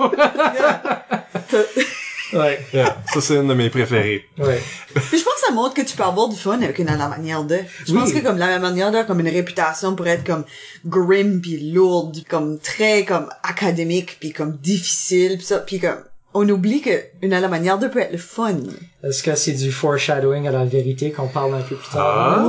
ouais. 2.33 2.61
Yeah, 2.73 2.97
ça 3.13 3.21
c'est 3.21 3.37
une 3.37 3.49
de 3.49 3.55
mes 3.55 3.71
préférées. 3.71 4.25
Ouais. 4.39 4.61
Puis 4.95 5.19
je 5.19 5.25
pense 5.25 5.35
que 5.35 5.41
ça 5.47 5.53
montre 5.53 5.75
que 5.75 5.83
tu 5.83 5.97
peux 5.97 6.03
avoir 6.03 6.29
du 6.29 6.37
fun 6.37 6.61
avec 6.61 6.79
une 6.79 6.89
à 6.89 6.97
la 6.97 7.09
manière 7.09 7.45
de. 7.45 7.59
Je 7.87 7.93
Oui. 7.93 7.99
pense 8.01 8.13
que 8.13 8.19
comme 8.19 8.39
la 8.39 8.59
manière 8.59 8.91
de, 8.91 9.03
comme 9.03 9.21
une 9.21 9.29
réputation 9.29 9.95
pour 9.95 10.07
être 10.09 10.25
comme 10.25 10.45
grim 10.85 11.41
puis 11.41 11.71
lourde, 11.73 12.17
comme 12.29 12.59
très 12.59 13.05
comme 13.05 13.29
académique 13.43 14.17
puis 14.21 14.33
comme 14.33 14.57
difficile 14.57 15.37
puis 15.37 15.47
ça, 15.47 15.59
puis 15.61 15.79
comme 15.79 15.99
on 16.35 16.47
oublie 16.49 16.83
que 16.83 17.03
une 17.23 17.33
à 17.33 17.41
la 17.41 17.49
manière 17.49 17.79
de 17.79 17.87
peut 17.89 18.01
être 18.01 18.13
le 18.13 18.19
fun. 18.19 18.57
Est-ce 19.05 19.23
que 19.23 19.35
c'est 19.37 19.53
du 19.53 19.71
foreshadowing 19.73 20.47
à 20.49 20.51
la 20.51 20.65
vérité 20.65 21.11
qu'on 21.13 21.29
parle 21.29 21.55
un 21.55 21.63
peu 21.63 21.77
plus 21.77 21.89
Ah, 21.95 21.95
tard? 21.95 22.45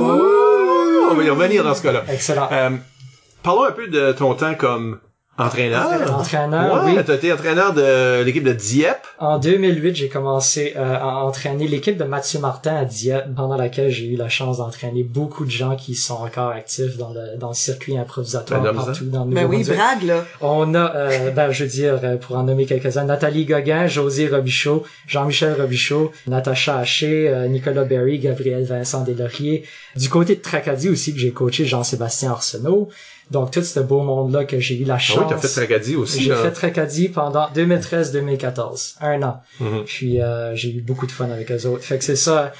on 1.10 1.14
va 1.14 1.22
y 1.24 1.30
revenir 1.30 1.64
dans 1.64 1.74
ce 1.74 1.82
cas-là. 1.82 2.04
Excellent. 2.12 2.48
Euh, 2.52 2.70
parlons 3.42 3.64
un 3.64 3.72
peu 3.72 3.88
de 3.88 4.12
ton 4.12 4.34
temps 4.34 4.54
comme 4.54 5.00
entraîneur. 5.38 6.18
Entraîneur, 6.18 6.84
ouais, 6.84 6.92
oui. 6.96 7.04
t'as 7.06 7.14
été 7.14 7.32
entraîneur 7.32 7.72
de 7.72 8.22
l'équipe 8.22 8.42
de 8.42 8.52
Dieppe. 8.52 9.06
En 9.18 9.38
2008, 9.38 9.94
j'ai 9.94 10.08
commencé 10.08 10.74
euh, 10.76 10.96
à 10.96 11.24
entraîner 11.24 11.68
l'équipe 11.68 11.96
de 11.96 12.04
Mathieu 12.04 12.40
Martin 12.40 12.74
à 12.74 12.84
Dieppe, 12.84 13.34
pendant 13.36 13.56
laquelle 13.56 13.90
j'ai 13.90 14.06
eu 14.06 14.16
la 14.16 14.28
chance 14.28 14.58
d'entraîner 14.58 15.04
beaucoup 15.04 15.44
de 15.44 15.50
gens 15.50 15.76
qui 15.76 15.94
sont 15.94 16.14
encore 16.14 16.50
actifs 16.50 16.96
dans 16.96 17.12
le, 17.12 17.38
dans 17.38 17.48
le 17.48 17.54
circuit 17.54 17.96
improvisatoire 17.96 18.62
Ben, 18.62 18.74
partout 18.74 19.04
dans 19.04 19.24
le 19.24 19.34
Ben 19.34 19.46
oui, 19.46 19.62
brague 19.62 20.02
là. 20.02 20.24
On 20.40 20.74
a, 20.74 20.94
euh, 20.96 21.30
ben, 21.36 21.52
je 21.52 21.64
veux 21.64 21.70
dire, 21.70 22.00
euh, 22.02 22.16
pour 22.16 22.36
en 22.36 22.42
nommer 22.42 22.66
quelques-uns, 22.66 23.04
Nathalie 23.04 23.44
Gauguin, 23.44 23.86
José 23.86 24.28
Robichaud, 24.28 24.82
Jean-Michel 25.06 25.54
Robichaud, 25.60 26.10
Natacha 26.26 26.78
Haché, 26.78 27.28
euh, 27.28 27.46
Nicolas 27.46 27.84
Berry, 27.84 28.18
Gabriel 28.18 28.64
Vincent 28.64 29.04
Deslauriers. 29.04 29.64
Du 29.94 30.08
côté 30.08 30.34
de 30.34 30.40
Tracadie 30.40 30.88
aussi, 30.88 31.12
que 31.14 31.20
j'ai 31.20 31.30
coaché 31.30 31.64
Jean-Sébastien 31.64 32.32
Arsenault. 32.32 32.88
Donc, 33.30 33.50
tout 33.50 33.62
ce 33.62 33.80
beau 33.80 34.00
monde-là 34.02 34.44
que 34.44 34.58
j'ai 34.58 34.78
eu 34.78 34.84
la 34.84 34.94
Ah 34.94 34.98
chance. 34.98 35.18
oui, 35.18 35.24
t'as 35.28 35.36
fait 35.36 35.48
Tracadie 35.48 35.96
aussi. 35.96 36.22
J'ai 36.22 36.30
là. 36.30 36.36
fait 36.36 36.50
Tracadie 36.52 37.08
pendant 37.08 37.46
2013-2014. 37.54 38.96
Un 39.00 39.22
an. 39.22 39.40
Mhm. 39.60 39.84
Puis 39.84 40.20
euh, 40.22 40.54
j'ai 40.54 40.70
eu 40.74 40.80
beaucoup 40.80 41.06
de 41.06 41.12
fun 41.12 41.30
avec 41.30 41.50
eux 41.50 41.66
autres. 41.66 41.84
Fait 41.84 41.98
que 41.98 42.04
c'est 42.04 42.16
ça. 42.16 42.52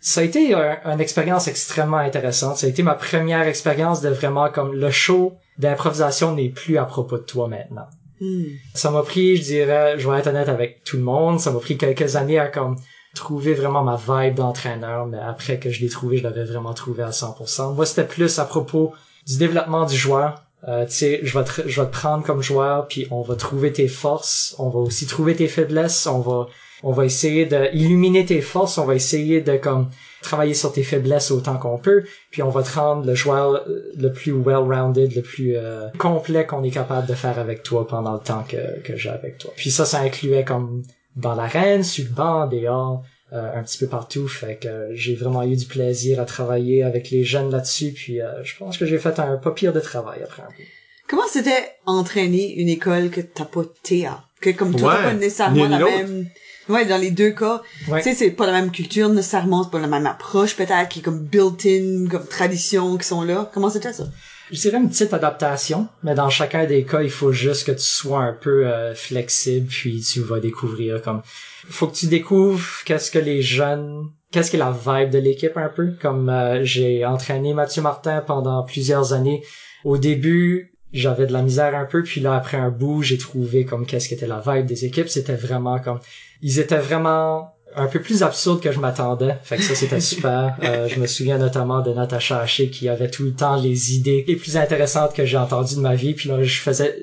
Ça 0.00 0.20
a 0.20 0.24
été 0.24 0.54
un- 0.54 0.78
une 0.84 1.00
expérience 1.00 1.48
extrêmement 1.48 1.98
intéressante. 1.98 2.56
Ça 2.58 2.66
a 2.66 2.70
été 2.70 2.82
ma 2.82 2.94
première 2.94 3.46
expérience 3.46 4.00
de 4.00 4.08
vraiment 4.10 4.50
comme 4.50 4.74
le 4.74 4.90
show 4.90 5.34
d'improvisation 5.58 6.34
n'est 6.34 6.50
plus 6.50 6.76
à 6.78 6.84
propos 6.84 7.16
de 7.16 7.22
toi 7.22 7.48
maintenant. 7.48 7.86
Hmm. 8.20 8.44
Ça 8.74 8.90
m'a 8.90 9.02
pris, 9.02 9.36
je 9.36 9.42
dirais, 9.42 9.94
je 9.98 10.08
vais 10.08 10.18
être 10.18 10.26
honnête 10.28 10.48
avec 10.48 10.84
tout 10.84 10.96
le 10.96 11.02
monde, 11.02 11.40
ça 11.40 11.50
m'a 11.50 11.58
pris 11.58 11.76
quelques 11.76 12.16
années 12.16 12.38
à 12.38 12.48
comme 12.48 12.76
trouver 13.14 13.54
vraiment 13.54 13.82
ma 13.82 13.96
vibe 13.96 14.34
d'entraîneur, 14.36 15.06
mais 15.06 15.18
après 15.18 15.58
que 15.58 15.70
je 15.70 15.80
l'ai 15.80 15.88
trouvé, 15.88 16.18
je 16.18 16.22
l'avais 16.24 16.44
vraiment 16.44 16.74
trouvé 16.74 17.02
à 17.02 17.10
100%. 17.10 17.74
Moi, 17.74 17.86
c'était 17.86 18.04
plus 18.04 18.38
à 18.38 18.44
propos 18.44 18.92
du 19.26 19.38
développement 19.38 19.86
du 19.86 19.96
joueur. 19.96 20.42
Euh, 20.66 20.86
tu 20.86 20.92
sais, 20.92 21.20
je 21.22 21.38
vais 21.38 21.44
te, 21.44 21.68
je 21.68 21.80
vais 21.80 21.86
te 21.86 21.92
prendre 21.92 22.24
comme 22.24 22.42
joueur, 22.42 22.88
puis 22.88 23.06
on 23.10 23.20
va 23.20 23.36
trouver 23.36 23.70
tes 23.70 23.88
forces, 23.88 24.54
on 24.58 24.70
va 24.70 24.78
aussi 24.78 25.04
trouver 25.04 25.34
tes 25.34 25.46
faiblesses, 25.46 26.06
on 26.06 26.20
va, 26.20 26.46
on 26.82 26.92
va 26.92 27.04
essayer 27.04 27.44
de 27.44 27.68
illuminer 27.74 28.24
tes 28.24 28.40
forces, 28.40 28.78
on 28.78 28.86
va 28.86 28.94
essayer 28.94 29.42
de 29.42 29.56
comme 29.56 29.90
travailler 30.22 30.54
sur 30.54 30.72
tes 30.72 30.82
faiblesses 30.82 31.30
autant 31.30 31.58
qu'on 31.58 31.76
peut, 31.76 32.04
puis 32.30 32.42
on 32.42 32.48
va 32.48 32.62
te 32.62 32.78
rendre 32.78 33.04
le 33.04 33.14
joueur 33.14 33.62
euh, 33.66 33.92
le 33.94 34.10
plus 34.10 34.32
well-rounded, 34.32 35.14
le 35.14 35.20
plus 35.20 35.54
euh, 35.54 35.88
complet 35.98 36.46
qu'on 36.46 36.62
est 36.62 36.70
capable 36.70 37.06
de 37.06 37.14
faire 37.14 37.38
avec 37.38 37.62
toi 37.62 37.86
pendant 37.86 38.14
le 38.14 38.20
temps 38.20 38.44
que, 38.48 38.80
que 38.80 38.96
j'ai 38.96 39.10
avec 39.10 39.36
toi. 39.36 39.52
Puis 39.56 39.70
ça, 39.70 39.84
ça 39.84 40.00
incluait 40.00 40.44
comme 40.44 40.82
dans 41.14 41.34
l'arène, 41.34 41.82
sur 41.84 42.04
le 42.04 42.10
banc, 42.10 42.46
dehors, 42.46 43.02
un 43.34 43.62
petit 43.62 43.78
peu 43.78 43.86
partout. 43.86 44.28
Fait 44.28 44.56
que 44.56 44.68
euh, 44.68 44.90
j'ai 44.94 45.14
vraiment 45.14 45.42
eu 45.42 45.56
du 45.56 45.66
plaisir 45.66 46.20
à 46.20 46.24
travailler 46.24 46.82
avec 46.82 47.10
les 47.10 47.24
jeunes 47.24 47.50
là-dessus. 47.50 47.92
Puis 47.92 48.20
euh, 48.20 48.42
je 48.44 48.56
pense 48.56 48.78
que 48.78 48.86
j'ai 48.86 48.98
fait 48.98 49.18
un 49.18 49.36
pas 49.36 49.50
pire 49.50 49.72
de 49.72 49.80
travail 49.80 50.20
après 50.22 50.42
un 50.42 50.46
peu. 50.56 50.62
Comment 51.08 51.26
c'était 51.30 51.72
entraîner 51.86 52.54
une 52.54 52.68
école 52.68 53.10
que 53.10 53.20
t'as 53.20 53.44
pas 53.44 53.62
TA? 53.82 54.24
Que 54.40 54.50
comme 54.50 54.74
toi, 54.74 54.92
Ouais, 54.92 54.96
t'as 55.02 55.08
pas 55.10 55.14
nécessairement 55.14 55.68
la 55.68 55.78
même... 55.78 56.26
Ouais, 56.68 56.86
dans 56.86 56.96
les 56.96 57.10
deux 57.10 57.30
cas, 57.30 57.60
Ouais. 57.88 58.02
tu 58.02 58.08
sais, 58.10 58.14
c'est 58.14 58.30
pas 58.30 58.46
la 58.46 58.52
même 58.52 58.70
culture 58.70 59.10
nécessairement, 59.10 59.64
c'est 59.64 59.70
pas 59.70 59.80
la 59.80 59.86
même 59.86 60.06
approche 60.06 60.56
peut-être, 60.56 60.88
qui 60.88 61.00
est 61.00 61.02
comme 61.02 61.20
built-in, 61.20 62.06
comme 62.10 62.26
tradition 62.26 62.96
qui 62.96 63.06
sont 63.06 63.22
là. 63.22 63.50
Comment 63.52 63.68
c'était 63.68 63.92
ça? 63.92 64.04
Je 64.50 64.58
dirais 64.60 64.78
une 64.78 64.88
petite 64.88 65.12
adaptation, 65.12 65.88
mais 66.02 66.14
dans 66.14 66.30
chacun 66.30 66.64
des 66.64 66.84
cas, 66.84 67.02
il 67.02 67.10
faut 67.10 67.32
juste 67.32 67.66
que 67.66 67.72
tu 67.72 67.82
sois 67.82 68.20
un 68.20 68.32
peu 68.32 68.66
euh, 68.66 68.94
flexible, 68.94 69.66
puis 69.68 70.00
tu 70.00 70.20
vas 70.20 70.40
découvrir 70.40 71.02
comme 71.02 71.20
faut 71.68 71.86
que 71.86 71.94
tu 71.94 72.06
découvres 72.06 72.64
qu'est-ce 72.84 73.10
que 73.10 73.18
les 73.18 73.42
jeunes 73.42 74.10
qu'est-ce 74.30 74.50
que 74.50 74.56
la 74.56 74.72
vibe 74.72 75.10
de 75.10 75.18
l'équipe 75.18 75.56
un 75.56 75.68
peu 75.68 75.92
comme 76.00 76.28
euh, 76.28 76.64
j'ai 76.64 77.04
entraîné 77.04 77.54
Mathieu 77.54 77.82
Martin 77.82 78.20
pendant 78.20 78.62
plusieurs 78.64 79.12
années 79.12 79.42
au 79.84 79.98
début 79.98 80.72
j'avais 80.92 81.26
de 81.26 81.32
la 81.32 81.42
misère 81.42 81.74
un 81.74 81.84
peu 81.84 82.02
puis 82.02 82.20
là 82.20 82.34
après 82.34 82.56
un 82.56 82.70
bout 82.70 83.02
j'ai 83.02 83.18
trouvé 83.18 83.64
comme 83.64 83.86
qu'est-ce 83.86 84.08
qu'était 84.08 84.26
la 84.26 84.42
vibe 84.46 84.66
des 84.66 84.84
équipes 84.84 85.08
c'était 85.08 85.36
vraiment 85.36 85.78
comme 85.78 86.00
ils 86.42 86.58
étaient 86.58 86.78
vraiment 86.78 87.54
un 87.76 87.86
peu 87.86 88.00
plus 88.00 88.22
absurdes 88.22 88.60
que 88.60 88.72
je 88.72 88.78
m'attendais. 88.78 89.34
Fait 89.42 89.56
que 89.56 89.62
ça, 89.62 89.74
c'était 89.74 90.00
super. 90.14 90.56
Euh, 90.62 90.88
je 90.88 91.00
me 91.00 91.06
souviens 91.06 91.38
notamment 91.38 91.80
de 91.80 91.92
Natacha 91.92 92.40
Haché 92.40 92.70
qui 92.70 92.88
avait 92.88 93.10
tout 93.10 93.24
le 93.24 93.32
temps 93.32 93.56
les 93.56 93.94
idées 93.94 94.24
les 94.26 94.36
plus 94.36 94.56
intéressantes 94.56 95.14
que 95.14 95.24
j'ai 95.24 95.36
entendues 95.36 95.76
de 95.76 95.80
ma 95.80 95.94
vie. 95.94 96.14
Puis 96.14 96.28
là, 96.28 96.42
je 96.42 96.60
faisais... 96.60 96.96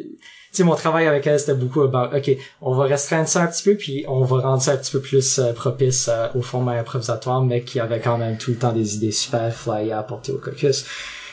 Sais, 0.52 0.64
mon 0.64 0.76
travail 0.76 1.08
avec 1.08 1.26
elle, 1.28 1.40
c'était 1.40 1.54
beaucoup 1.54 1.82
about, 1.82 2.16
OK, 2.16 2.30
on 2.62 2.74
va 2.74 2.84
restreindre 2.84 3.28
ça 3.28 3.44
un 3.44 3.48
petit 3.48 3.64
peu, 3.64 3.76
puis 3.76 4.06
on 4.08 4.24
va 4.24 4.42
rendre 4.42 4.62
ça 4.62 4.74
un 4.74 4.78
petit 4.78 4.92
peu 4.92 5.00
plus 5.00 5.40
euh, 5.40 5.54
propice 5.54 6.10
euh, 6.10 6.28
au 6.36 6.42
format 6.42 6.74
improvisatoire, 6.74 7.42
mais 7.42 7.62
qui 7.62 7.80
avait 7.80 8.02
quand 8.02 8.18
même 8.18 8.38
tout 8.38 8.52
le 8.52 8.58
temps 8.58 8.74
des 8.74 8.96
idées 8.96 9.12
super 9.12 9.54
fly 9.54 9.92
à 9.92 10.00
apporter 10.00 10.34
au 10.34 10.38
caucus. 10.38 10.86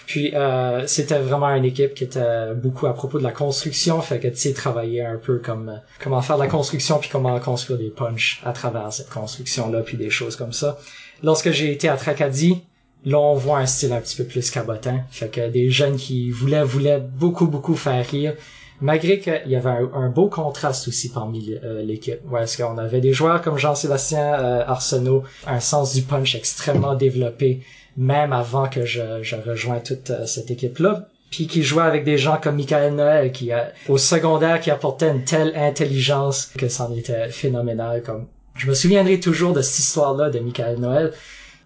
Puis 0.08 0.34
euh, 0.34 0.86
c'était 0.86 1.18
vraiment 1.18 1.48
une 1.48 1.66
équipe 1.66 1.92
qui 1.92 2.04
était 2.04 2.54
beaucoup 2.54 2.86
à 2.86 2.94
propos 2.94 3.18
de 3.18 3.22
la 3.22 3.30
construction, 3.30 4.00
fait 4.00 4.18
que 4.18 4.28
tu 4.28 4.36
sais 4.36 4.52
travailler 4.54 5.04
un 5.04 5.18
peu 5.18 5.36
comme 5.38 5.68
euh, 5.68 5.76
comment 6.02 6.22
faire 6.22 6.38
de 6.38 6.44
la 6.44 6.48
construction 6.48 6.98
puis 6.98 7.10
comment 7.10 7.38
construire 7.40 7.78
des 7.78 7.90
punchs 7.90 8.40
à 8.42 8.52
travers 8.52 8.90
cette 8.90 9.10
construction 9.10 9.70
là 9.70 9.82
puis 9.82 9.98
des 9.98 10.08
choses 10.08 10.34
comme 10.34 10.54
ça. 10.54 10.78
Lorsque 11.22 11.50
j'ai 11.50 11.70
été 11.70 11.88
à 11.88 11.96
Tracadie, 11.96 12.62
Là, 13.04 13.16
on 13.16 13.34
voit 13.34 13.58
un 13.58 13.66
style 13.66 13.92
un 13.92 14.00
petit 14.00 14.16
peu 14.16 14.24
plus 14.24 14.50
cabotin. 14.50 15.02
Fait 15.08 15.28
que 15.28 15.48
des 15.48 15.70
jeunes 15.70 15.96
qui 15.96 16.30
voulaient, 16.30 16.64
voulaient 16.64 16.98
beaucoup, 16.98 17.46
beaucoup 17.46 17.76
faire 17.76 18.04
rire. 18.04 18.34
Malgré 18.80 19.18
qu'il 19.18 19.42
y 19.46 19.56
avait 19.56 19.88
un, 19.92 20.08
beau 20.08 20.28
contraste 20.28 20.86
aussi 20.86 21.10
parmi 21.10 21.54
euh, 21.64 21.82
l'équipe. 21.82 22.20
Ouais, 22.30 22.44
est-ce 22.44 22.56
qu'on 22.62 22.78
avait 22.78 23.00
des 23.00 23.12
joueurs 23.12 23.42
comme 23.42 23.58
Jean-Sébastien 23.58 24.34
euh, 24.34 24.64
Arsenault, 24.66 25.24
un 25.46 25.58
sens 25.58 25.94
du 25.94 26.02
punch 26.02 26.36
extrêmement 26.36 26.94
développé, 26.94 27.62
même 27.96 28.32
avant 28.32 28.68
que 28.68 28.84
je, 28.84 29.22
je 29.22 29.34
rejoins 29.34 29.80
toute 29.80 30.10
euh, 30.10 30.26
cette 30.26 30.50
équipe-là. 30.50 31.08
Puis 31.30 31.46
qui 31.46 31.62
jouait 31.62 31.82
avec 31.82 32.04
des 32.04 32.16
gens 32.16 32.38
comme 32.40 32.56
Michael 32.56 32.94
Noël, 32.94 33.32
qui 33.32 33.50
au 33.88 33.98
secondaire, 33.98 34.60
qui 34.60 34.70
apportait 34.70 35.10
une 35.10 35.24
telle 35.24 35.52
intelligence 35.56 36.50
que 36.56 36.68
c'en 36.68 36.94
était 36.96 37.28
phénoménal. 37.28 38.02
Comme 38.02 38.28
je 38.54 38.66
me 38.66 38.74
souviendrai 38.74 39.20
toujours 39.20 39.52
de 39.52 39.60
cette 39.60 39.78
histoire-là 39.78 40.30
de 40.30 40.38
Michael 40.38 40.78
Noël. 40.78 41.12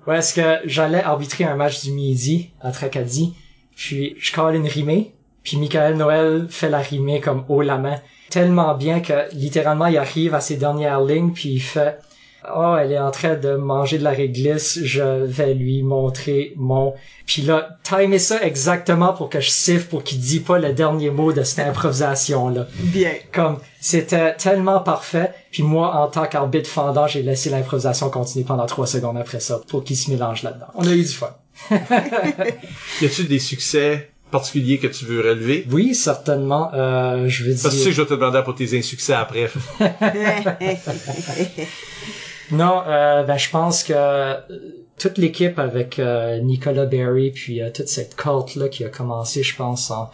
Ouais, 0.07 0.19
est-ce 0.19 0.35
que 0.35 0.69
j'allais 0.69 1.03
arbitrer 1.03 1.45
un 1.45 1.55
match 1.55 1.83
du 1.83 1.93
midi 1.93 2.51
à 2.61 2.73
Tracadie, 2.73 3.35
puis 3.77 4.17
je 4.19 4.33
colle 4.33 4.57
une 4.57 4.67
rimée, 4.67 5.15
puis 5.43 5.57
Michael 5.57 5.97
Noël 5.97 6.47
fait 6.49 6.71
la 6.71 6.79
rimée 6.79 7.21
comme 7.21 7.45
haut 7.49 7.63
la 7.63 7.79
main, 7.79 7.97
tellement 8.31 8.75
bien 8.75 9.01
que 9.01 9.29
littéralement 9.35 9.87
il 9.87 9.99
arrive 9.99 10.35
à 10.35 10.41
ses 10.41 10.57
dernières 10.57 11.03
lignes, 11.03 11.33
puis 11.33 11.51
il 11.51 11.61
fait 11.61 11.99
oh 12.57 12.77
elle 12.79 12.93
est 12.93 12.99
en 12.99 13.11
train 13.11 13.35
de 13.35 13.55
manger 13.55 13.99
de 13.99 14.05
la 14.05 14.11
réglisse, 14.11 14.81
je 14.83 15.25
vais 15.25 15.55
lui 15.55 15.83
montrer 15.83 16.53
mon 16.57 16.95
puis 17.27 17.43
là 17.43 17.79
timer 17.83 18.19
ça 18.19 18.43
exactement 18.43 19.13
pour 19.13 19.29
que 19.29 19.41
je 19.41 19.51
siffle 19.51 19.89
pour 19.89 20.03
qu'il 20.03 20.19
dise 20.19 20.43
pas 20.43 20.59
le 20.59 20.73
dernier 20.73 21.11
mot 21.11 21.33
de 21.33 21.43
cette 21.43 21.67
improvisation 21.67 22.49
là. 22.49 22.67
Bien. 22.75 23.13
Comme 23.33 23.59
c'était 23.81 24.35
tellement 24.37 24.81
parfait, 24.81 25.33
puis 25.51 25.63
moi 25.63 25.95
en 25.97 26.09
tant 26.09 26.27
qu'arbitre 26.27 26.69
fendant, 26.69 27.07
j'ai 27.07 27.23
laissé 27.23 27.51
l'improvisation 27.51 28.11
continuer 28.11 28.45
pendant 28.45 28.67
trois 28.67 28.87
secondes 28.87 29.19
après 29.19 29.41
ça 29.41 29.61
pour 29.69 29.85
qu'il 29.85 29.97
se 29.97 30.11
mélange 30.11 30.43
là-dedans. 30.43 30.67
On 30.75 30.87
a 30.87 30.93
eu 30.93 31.03
du 31.03 31.09
fun. 31.09 31.35
y 31.71 33.05
a-tu 33.05 33.25
des 33.25 33.39
succès 33.39 34.12
particuliers 34.33 34.79
que 34.79 34.89
tu 34.89 35.05
veux 35.05 35.21
relever? 35.21 35.65
Oui, 35.71 35.95
certainement. 35.95 36.75
Euh, 36.75 37.29
je 37.29 37.45
vais 37.45 37.55
dire... 37.55 37.63
Parce 37.63 37.75
que 37.75 37.79
tu 37.79 37.85
sais 37.85 37.91
que 37.91 37.97
je 37.97 38.03
vais 38.03 38.09
te 38.09 38.15
demander 38.15 38.43
pour 38.45 38.57
tes 38.57 38.77
insuccès 38.77 39.13
après. 39.13 39.49
Non, 42.53 42.83
euh, 42.87 43.23
ben 43.23 43.39
je 43.39 43.49
pense 43.49 43.83
que 43.83 43.95
euh, 43.97 44.35
toute 44.99 45.17
l'équipe 45.17 45.59
avec 45.59 45.99
euh, 45.99 46.39
Nicolas 46.41 46.85
Berry 46.85 47.31
puis 47.31 47.63
toute 47.73 47.89
cette 47.89 48.15
cult 48.15 48.57
là 48.57 48.69
qui 48.69 48.85
a 48.85 48.91
commencé, 48.91 49.43
je 49.43 49.57
pense 49.57 49.91
en 49.91 50.11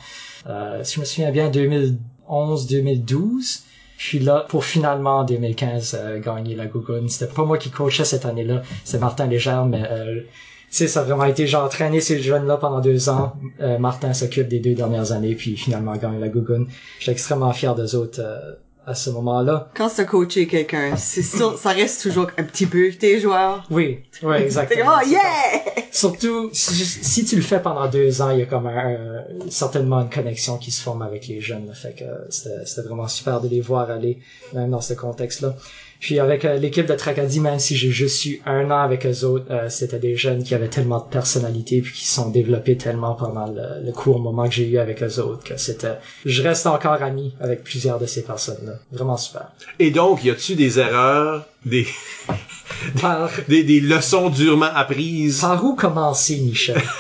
si 0.83 0.95
je 0.95 1.01
me 1.01 1.05
souviens 1.05 1.33
bien 1.33 1.51
2011-2012. 1.51 3.63
Je 3.99 4.07
suis 4.07 4.21
là 4.21 4.47
pour 4.49 4.65
finalement 4.65 5.19
en 5.19 5.25
2015 5.25 6.21
gagner 6.25 6.55
la 6.55 6.67
Gougoune. 6.67 7.09
C'était 7.09 7.33
pas 7.33 7.45
moi 7.45 7.59
qui 7.59 7.71
coachais 7.71 8.05
cette 8.05 8.25
année-là, 8.25 8.63
c'est 8.85 8.99
Martin 8.99 9.27
Légère, 9.27 9.67
mais 9.67 9.83
sais, 10.71 10.89
ça 10.89 11.01
a 11.01 11.05
vraiment 11.05 11.25
été, 11.25 11.47
j'ai 11.47 11.57
entraîné 11.57 12.01
ces 12.01 12.21
jeunes-là 12.21 12.57
pendant 12.57 12.81
deux 12.81 13.09
ans. 13.09 13.35
Martin 13.79 14.13
s'occupe 14.13 14.49
des 14.49 14.61
deux 14.61 14.75
dernières 14.75 15.13
années, 15.13 15.35
puis 15.35 15.57
finalement 15.57 15.97
gagne 15.97 16.21
la 16.21 16.29
Gougoune. 16.29 16.67
J'étais 16.99 17.13
extrêmement 17.13 17.53
fier 17.53 17.75
des 17.75 17.95
autres 17.95 18.21
à 18.89 18.95
ce 18.95 19.11
moment-là. 19.11 19.71
Quand 19.75 19.91
tu 19.95 20.07
coaché 20.07 20.47
quelqu'un, 20.47 20.97
c'est 20.97 21.23
sûr, 21.23 21.59
ça 21.59 21.71
reste 21.71 22.03
toujours 22.03 22.29
un 22.39 22.45
petit 22.45 22.65
peu 22.65 22.91
tes 22.91 23.21
joueurs. 23.21 23.67
Oui, 23.71 24.01
oui, 24.23 24.37
exactement. 24.41 24.93
oh, 24.97 25.07
yeah! 25.07 25.83
Surtout, 25.93 26.49
si, 26.53 27.25
tu 27.25 27.37
le 27.37 27.43
fais 27.43 27.61
pendant 27.61 27.87
deux 27.87 28.23
ans, 28.23 28.31
il 28.31 28.39
y 28.39 28.43
a 28.43 28.47
comme 28.47 28.67
un, 28.67 29.25
certainement 29.51 30.01
une 30.01 30.09
connexion 30.09 30.57
qui 30.57 30.71
se 30.71 30.83
forme 30.83 31.03
avec 31.03 31.29
les 31.29 31.41
jeunes. 31.41 31.67
Là, 31.67 31.75
fait 31.75 31.93
que 31.93 32.05
c'était 32.31 32.89
vraiment 32.89 33.09
super 33.09 33.43
de 33.43 33.49
les 33.49 33.61
voir 33.61 33.91
aller, 33.91 34.21
même 34.55 34.71
dans 34.71 34.81
ce 34.81 34.95
contexte-là. 34.95 35.55
Puis 36.01 36.21
avec 36.21 36.45
euh, 36.45 36.57
l'équipe 36.59 36.87
de 36.87 36.95
Tracadie, 36.95 37.41
même 37.41 37.59
si 37.59 37.77
j'ai 37.77 37.91
juste 37.91 38.25
eu 38.25 38.41
un 38.47 38.71
an 38.71 38.79
avec 38.79 39.05
eux 39.05 39.25
autres, 39.25 39.47
euh, 39.51 39.69
c'était 39.69 39.99
des 39.99 40.17
jeunes 40.17 40.45
qui 40.45 40.55
avaient 40.55 40.69
tellement 40.69 41.01
de 41.01 41.09
personnalité 41.11 41.81
puis 41.81 41.93
qui 41.93 42.07
sont 42.07 42.31
développés 42.31 42.77
tellement 42.77 43.15
pendant 43.15 43.47
le, 43.47 43.91
court 43.93 44.21
moment 44.21 44.49
que 44.49 44.55
j'ai 44.55 44.69
eu 44.69 44.79
avec 44.79 45.03
eux 45.03 45.19
autres 45.19 45.43
que 45.43 45.57
c'était. 45.57 45.97
Je 46.25 46.43
reste 46.43 46.67
encore 46.67 47.03
ami 47.03 47.35
avec 47.41 47.65
plusieurs 47.65 47.99
de 47.99 48.07
ces 48.07 48.23
personnes-là. 48.23 48.75
Vraiment 48.93 49.17
super. 49.17 49.49
Et 49.81 49.91
donc, 49.91 50.23
y 50.23 50.31
a-tu 50.31 50.55
des 50.55 50.79
erreurs, 50.79 51.47
des 51.67 51.87
des, 53.49 53.65
des 53.65 53.81
leçons 53.81 54.29
durement 54.29 54.71
apprises? 54.73 55.41
Par 55.41 55.65
où 55.65 55.75
commencer, 55.75 56.37
Michel? 56.37 56.81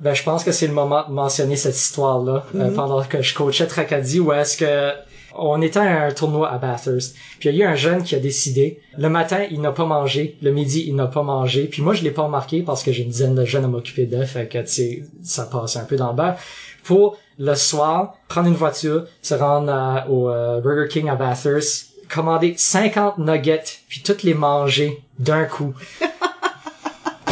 Ben, 0.00 0.14
je 0.14 0.22
pense 0.22 0.44
que 0.44 0.52
c'est 0.52 0.66
le 0.66 0.72
moment 0.72 1.04
de 1.06 1.12
mentionner 1.12 1.56
cette 1.56 1.76
histoire-là 1.76 2.46
euh, 2.54 2.70
mm-hmm. 2.70 2.74
pendant 2.74 3.04
que 3.04 3.20
je 3.20 3.34
coachais 3.34 3.66
Tracadie, 3.66 4.18
où 4.18 4.32
est-ce 4.32 4.56
que 4.56 4.92
on 5.40 5.62
était 5.62 5.78
à 5.78 6.04
un 6.04 6.10
tournoi 6.12 6.50
à 6.50 6.58
Bathurst. 6.58 7.16
Puis 7.38 7.48
il 7.48 7.56
y 7.56 7.62
a 7.62 7.66
eu 7.66 7.68
un 7.68 7.74
jeune 7.74 8.02
qui 8.02 8.14
a 8.14 8.18
décidé. 8.18 8.80
Le 8.98 9.08
matin, 9.08 9.44
il 9.50 9.60
n'a 9.60 9.72
pas 9.72 9.86
mangé. 9.86 10.36
Le 10.42 10.52
midi, 10.52 10.84
il 10.86 10.94
n'a 10.94 11.06
pas 11.06 11.22
mangé. 11.22 11.64
Puis 11.64 11.82
moi, 11.82 11.94
je 11.94 12.02
l'ai 12.02 12.10
pas 12.10 12.22
remarqué 12.22 12.62
parce 12.62 12.82
que 12.82 12.92
j'ai 12.92 13.02
une 13.02 13.10
dizaine 13.10 13.34
de 13.34 13.44
jeunes 13.44 13.64
à 13.64 13.68
m'occuper 13.68 14.06
d'eux. 14.06 14.24
Fait 14.24 14.46
que, 14.46 14.58
tu 14.58 14.66
sais, 14.66 15.02
ça 15.22 15.44
passe 15.44 15.76
un 15.76 15.84
peu 15.84 15.96
dans 15.96 16.10
le 16.10 16.16
beurre. 16.16 16.36
Pour 16.84 17.16
le 17.38 17.54
soir, 17.54 18.16
prendre 18.28 18.48
une 18.48 18.54
voiture, 18.54 19.06
se 19.22 19.34
rendre 19.34 20.04
au 20.10 20.28
euh, 20.28 20.60
Burger 20.60 20.88
King 20.88 21.08
à 21.08 21.16
Bathurst, 21.16 21.90
commander 22.12 22.54
50 22.56 23.18
nuggets, 23.18 23.80
puis 23.88 24.02
toutes 24.02 24.22
les 24.22 24.34
manger 24.34 25.02
d'un 25.18 25.44
coup. 25.44 25.74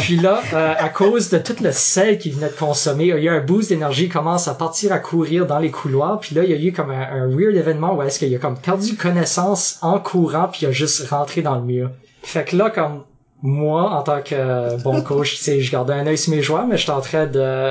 Puis 0.09 0.17
là, 0.17 0.41
euh, 0.53 0.73
à 0.75 0.89
cause 0.89 1.29
de 1.29 1.37
tout 1.37 1.57
le 1.61 1.71
sel 1.71 2.17
qu'il 2.17 2.33
venait 2.33 2.49
de 2.49 2.55
consommer, 2.55 3.03
il 3.03 3.09
y 3.09 3.11
a 3.11 3.17
eu 3.17 3.29
un 3.29 3.41
boost 3.41 3.69
d'énergie, 3.69 4.05
il 4.05 4.09
commence 4.09 4.47
à 4.47 4.55
partir 4.55 4.91
à 4.91 4.97
courir 4.97 5.45
dans 5.45 5.59
les 5.59 5.69
couloirs. 5.69 6.19
Puis 6.19 6.33
là, 6.33 6.43
il 6.43 6.49
y 6.49 6.53
a 6.55 6.57
eu 6.57 6.73
comme 6.73 6.89
un, 6.89 7.27
weird 7.27 7.55
événement 7.55 7.95
où 7.95 8.01
est-ce 8.01 8.17
qu'il 8.17 8.33
a 8.33 8.39
comme 8.39 8.57
perdu 8.57 8.95
connaissance 8.95 9.77
en 9.83 9.99
courant, 9.99 10.47
puis 10.51 10.61
il 10.63 10.65
a 10.69 10.71
juste 10.71 11.07
rentré 11.09 11.43
dans 11.43 11.53
le 11.53 11.61
mur. 11.61 11.91
Fait 12.23 12.43
que 12.43 12.55
là, 12.55 12.71
comme 12.71 13.03
moi, 13.43 13.91
en 13.91 14.01
tant 14.01 14.23
que 14.23 14.81
bon 14.81 14.99
coach, 15.03 15.35
tu 15.35 15.43
sais, 15.43 15.61
je 15.61 15.71
gardais 15.71 15.93
un 15.93 16.07
œil 16.07 16.17
sur 16.17 16.33
mes 16.33 16.41
joueurs, 16.41 16.65
mais 16.65 16.77
j'étais 16.77 16.89
en 16.89 17.01
train 17.01 17.27
de 17.27 17.69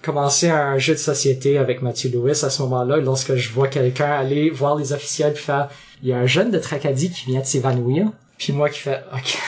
commencer 0.00 0.48
un 0.48 0.78
jeu 0.78 0.94
de 0.94 0.98
société 0.98 1.58
avec 1.58 1.82
Mathieu 1.82 2.08
Lewis 2.08 2.46
à 2.46 2.48
ce 2.48 2.62
moment-là, 2.62 2.96
lorsque 2.96 3.34
je 3.34 3.52
vois 3.52 3.68
quelqu'un 3.68 4.10
aller 4.10 4.48
voir 4.48 4.74
les 4.74 4.94
officiels 4.94 5.34
puis 5.34 5.44
faire, 5.44 5.68
il 6.02 6.08
y 6.08 6.14
a 6.14 6.16
un 6.16 6.26
jeune 6.26 6.50
de 6.50 6.58
Tracadie 6.58 7.10
qui 7.10 7.26
vient 7.26 7.40
de 7.40 7.46
s'évanouir, 7.46 8.06
puis 8.38 8.54
moi 8.54 8.70
qui 8.70 8.78
fais, 8.78 9.00
ok, 9.12 9.38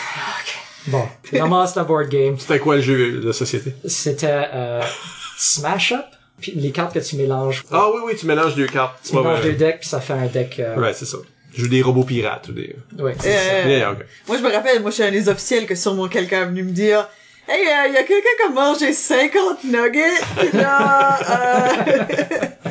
Bon, 0.88 1.07
ramasse 1.33 1.75
la 1.75 1.85
board 1.85 2.09
game. 2.09 2.38
C'était 2.38 2.59
quoi 2.59 2.77
le 2.77 2.83
jeu 2.83 3.20
de 3.20 3.33
société? 3.33 3.75
C'était 3.85 4.49
euh, 4.53 4.83
Smash 5.38 5.92
Up. 5.92 6.05
Puis 6.40 6.53
les 6.53 6.70
cartes 6.70 6.92
que 6.92 6.99
tu 6.99 7.16
mélanges. 7.16 7.64
Ah 7.70 7.87
oui, 7.94 8.01
oui, 8.07 8.12
tu 8.16 8.27
mélanges 8.27 8.55
deux 8.55 8.66
cartes. 8.66 9.01
Tu 9.05 9.14
mélanges 9.14 9.42
deux 9.42 9.53
decks, 9.53 9.81
puis 9.81 9.88
ça 9.88 10.01
fait 10.01 10.12
un 10.12 10.27
deck... 10.27 10.61
Euh... 10.61 10.77
Ouais, 10.77 10.92
c'est 10.92 11.07
ça. 11.07 11.18
Je 11.55 11.62
joue 11.62 11.68
des 11.68 11.81
robots 11.81 12.05
pirates 12.05 12.49
ou 12.49 12.53
des... 12.53 12.77
Ouais, 12.99 13.14
c'est 13.18 13.64
euh, 13.64 13.94
Moi, 14.29 14.37
je 14.37 14.42
me 14.42 14.53
rappelle, 14.53 14.83
moi, 14.83 14.90
je 14.90 14.96
suis 14.96 15.05
un 15.05 15.11
des 15.11 15.29
officiels 15.31 15.66
que 15.66 15.75
sûrement 15.75 16.09
quelqu'un 16.09 16.42
est 16.42 16.46
venu 16.46 16.64
me 16.64 16.72
dire... 16.72 17.09
Hey, 17.49 17.62
il 17.62 17.92
euh, 17.92 17.94
y 17.94 17.96
a 17.96 18.03
quelqu'un 18.03 18.29
qui 18.38 18.51
a 18.51 18.55
mangé 18.55 18.92
50 18.92 19.64
nuggets, 19.64 20.53
là, 20.53 21.18
euh... 21.31 22.05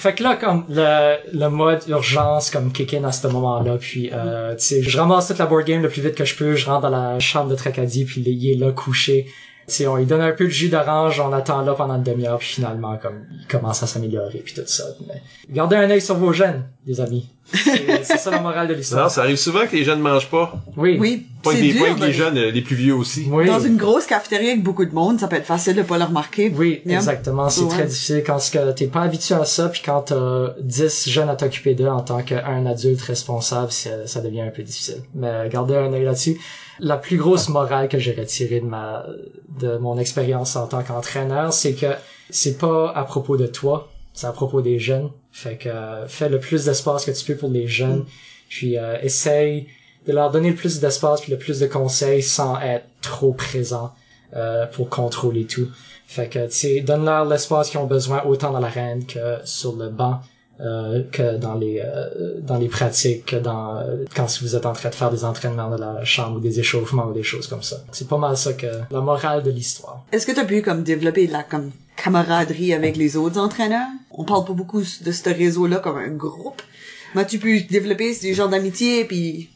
Fait 0.00 0.14
que 0.14 0.22
là, 0.22 0.34
comme 0.34 0.64
le, 0.70 1.18
le 1.30 1.48
mode 1.48 1.82
urgence 1.86 2.50
comme 2.50 2.72
kick 2.72 2.94
in 2.94 3.04
à 3.04 3.12
ce 3.12 3.26
moment-là, 3.26 3.76
puis 3.76 4.08
euh, 4.10 4.56
tu 4.56 4.64
sais, 4.64 4.82
je 4.82 4.98
ramasse 4.98 5.28
toute 5.28 5.36
la 5.36 5.44
board 5.44 5.66
game 5.66 5.82
le 5.82 5.90
plus 5.90 6.00
vite 6.00 6.14
que 6.14 6.24
je 6.24 6.34
peux, 6.34 6.54
je 6.54 6.64
rentre 6.64 6.80
dans 6.80 6.88
la 6.88 7.18
chambre 7.20 7.50
de 7.50 7.54
Tracadie, 7.54 8.06
puis 8.06 8.22
il 8.22 8.50
est 8.50 8.54
là 8.54 8.72
couché. 8.72 9.26
Tu 9.68 9.86
on 9.86 9.96
lui 9.96 10.06
donne 10.06 10.20
un 10.20 10.32
peu 10.32 10.44
de 10.44 10.50
jus 10.50 10.68
d'orange, 10.68 11.20
on 11.20 11.32
attend 11.32 11.62
là 11.62 11.74
pendant 11.74 11.96
une 11.96 12.02
demi-heure, 12.02 12.38
puis 12.38 12.48
finalement, 12.48 12.96
comme, 12.96 13.24
il 13.40 13.46
commence 13.46 13.82
à 13.82 13.86
s'améliorer, 13.86 14.38
puis 14.38 14.54
tout 14.54 14.62
ça. 14.66 14.84
Mais 15.06 15.22
gardez 15.48 15.76
un 15.76 15.88
œil 15.90 16.00
sur 16.00 16.16
vos 16.16 16.32
jeunes, 16.32 16.64
les 16.86 17.00
amis. 17.00 17.28
C'est 17.52 18.18
ça 18.18 18.30
la 18.30 18.40
morale 18.40 18.68
de 18.68 18.74
l'histoire. 18.74 19.04
Non, 19.04 19.08
ça 19.08 19.22
arrive 19.22 19.36
souvent 19.36 19.66
que 19.66 19.74
les 19.74 19.84
jeunes 19.84 20.00
mangent 20.00 20.30
pas. 20.30 20.54
Oui. 20.76 20.98
Oui. 21.00 21.26
Pas 21.42 21.54
des, 21.54 21.72
dur, 21.72 21.96
les 21.98 22.12
jeunes, 22.12 22.38
euh, 22.38 22.50
les 22.50 22.60
plus 22.60 22.76
vieux 22.76 22.94
aussi. 22.94 23.26
Oui. 23.30 23.46
Dans 23.46 23.60
une 23.60 23.76
grosse 23.76 24.06
cafétéria 24.06 24.50
avec 24.50 24.62
beaucoup 24.62 24.84
de 24.84 24.94
monde, 24.94 25.18
ça 25.18 25.26
peut 25.26 25.36
être 25.36 25.46
facile 25.46 25.74
de 25.74 25.82
pas 25.82 25.98
le 25.98 26.04
remarquer. 26.04 26.52
Oui, 26.54 26.82
exactement. 26.86 27.48
C'est 27.48 27.66
très 27.68 27.86
difficile 27.86 28.22
quand 28.24 28.38
t'es 28.76 28.86
pas 28.86 29.02
habitué 29.02 29.34
à 29.34 29.44
ça, 29.44 29.68
puis 29.68 29.82
quand 29.84 30.02
t'as 30.02 30.54
10 30.60 31.08
jeunes 31.08 31.28
à 31.28 31.36
t'occuper 31.36 31.74
d'eux 31.74 31.88
en 31.88 32.02
tant 32.02 32.22
qu'un 32.22 32.66
adulte 32.66 33.00
responsable, 33.00 33.72
ça 33.72 34.20
devient 34.20 34.42
un 34.42 34.50
peu 34.50 34.62
difficile. 34.62 35.02
Mais 35.14 35.48
gardez 35.48 35.76
un 35.76 35.92
œil 35.92 36.04
là-dessus. 36.04 36.38
La 36.80 36.96
plus 36.96 37.16
grosse 37.16 37.48
morale 37.48 37.88
que 37.88 37.98
j'ai 37.98 38.12
retirée 38.12 38.60
de 38.60 38.66
ma, 38.66 39.06
de 39.60 39.76
mon 39.76 39.98
expérience 39.98 40.56
en 40.56 40.66
tant 40.66 40.82
qu'entraîneur, 40.82 41.52
c'est 41.52 41.74
que 41.74 41.92
c'est 42.30 42.58
pas 42.58 42.90
à 42.92 43.04
propos 43.04 43.36
de 43.36 43.46
toi, 43.46 43.90
c'est 44.14 44.26
à 44.26 44.32
propos 44.32 44.62
des 44.62 44.78
jeunes. 44.78 45.10
Fait 45.32 45.56
que 45.56 45.68
euh, 45.68 46.08
fais 46.08 46.28
le 46.28 46.40
plus 46.40 46.64
d'espace 46.64 47.04
que 47.04 47.10
tu 47.10 47.24
peux 47.24 47.36
pour 47.36 47.50
les 47.50 47.66
jeunes. 47.66 48.04
Puis 48.48 48.78
euh, 48.78 48.98
essaye 49.02 49.68
de 50.06 50.12
leur 50.12 50.30
donner 50.30 50.50
le 50.50 50.56
plus 50.56 50.80
d'espace 50.80 51.20
puis 51.20 51.32
le 51.32 51.38
plus 51.38 51.60
de 51.60 51.66
conseils 51.66 52.22
sans 52.22 52.60
être 52.60 52.86
trop 53.02 53.32
présent 53.32 53.92
euh, 54.34 54.66
pour 54.66 54.88
contrôler 54.88 55.44
tout. 55.44 55.68
Fait 56.06 56.28
que 56.28 56.48
tu 56.48 56.80
donne-leur 56.80 57.24
l'espace 57.26 57.70
qu'ils 57.70 57.78
ont 57.78 57.86
besoin 57.86 58.24
autant 58.24 58.50
dans 58.52 58.60
l'arène 58.60 59.06
que 59.06 59.38
sur 59.44 59.76
le 59.76 59.88
banc. 59.88 60.20
Euh, 60.62 61.04
que 61.10 61.38
dans 61.38 61.54
les 61.54 61.80
euh, 61.82 62.34
dans 62.42 62.58
les 62.58 62.68
pratiques, 62.68 63.24
que 63.24 63.36
dans 63.36 63.78
euh, 63.78 64.04
quand 64.14 64.26
vous 64.42 64.56
êtes 64.56 64.66
en 64.66 64.74
train 64.74 64.90
de 64.90 64.94
faire 64.94 65.10
des 65.10 65.24
entraînements 65.24 65.70
de 65.70 65.80
la 65.80 66.04
chambre 66.04 66.36
ou 66.36 66.40
des 66.40 66.60
échauffements 66.60 67.06
ou 67.06 67.14
des 67.14 67.22
choses 67.22 67.46
comme 67.46 67.62
ça. 67.62 67.78
C'est 67.92 68.08
pas 68.08 68.18
mal 68.18 68.36
ça 68.36 68.52
que 68.52 68.66
la 68.90 69.00
morale 69.00 69.42
de 69.42 69.50
l'histoire. 69.50 70.04
Est-ce 70.12 70.26
que 70.26 70.32
tu 70.32 70.40
as 70.40 70.44
pu 70.44 70.60
comme 70.60 70.82
développer 70.82 71.26
la 71.28 71.44
comme 71.44 71.70
camaraderie 71.96 72.74
avec 72.74 72.98
les 72.98 73.16
autres 73.16 73.40
entraîneurs? 73.40 73.88
On 74.10 74.24
parle 74.24 74.44
pas 74.44 74.52
beaucoup 74.52 74.82
de 74.82 75.12
ce 75.12 75.30
réseau-là 75.30 75.78
comme 75.78 75.96
un 75.96 76.08
groupe. 76.08 76.60
Mais 77.14 77.26
tu 77.26 77.38
pu 77.38 77.62
développer 77.62 78.14
des 78.20 78.34
genres 78.34 78.50
d'amitié 78.50 79.06
puis 79.06 79.48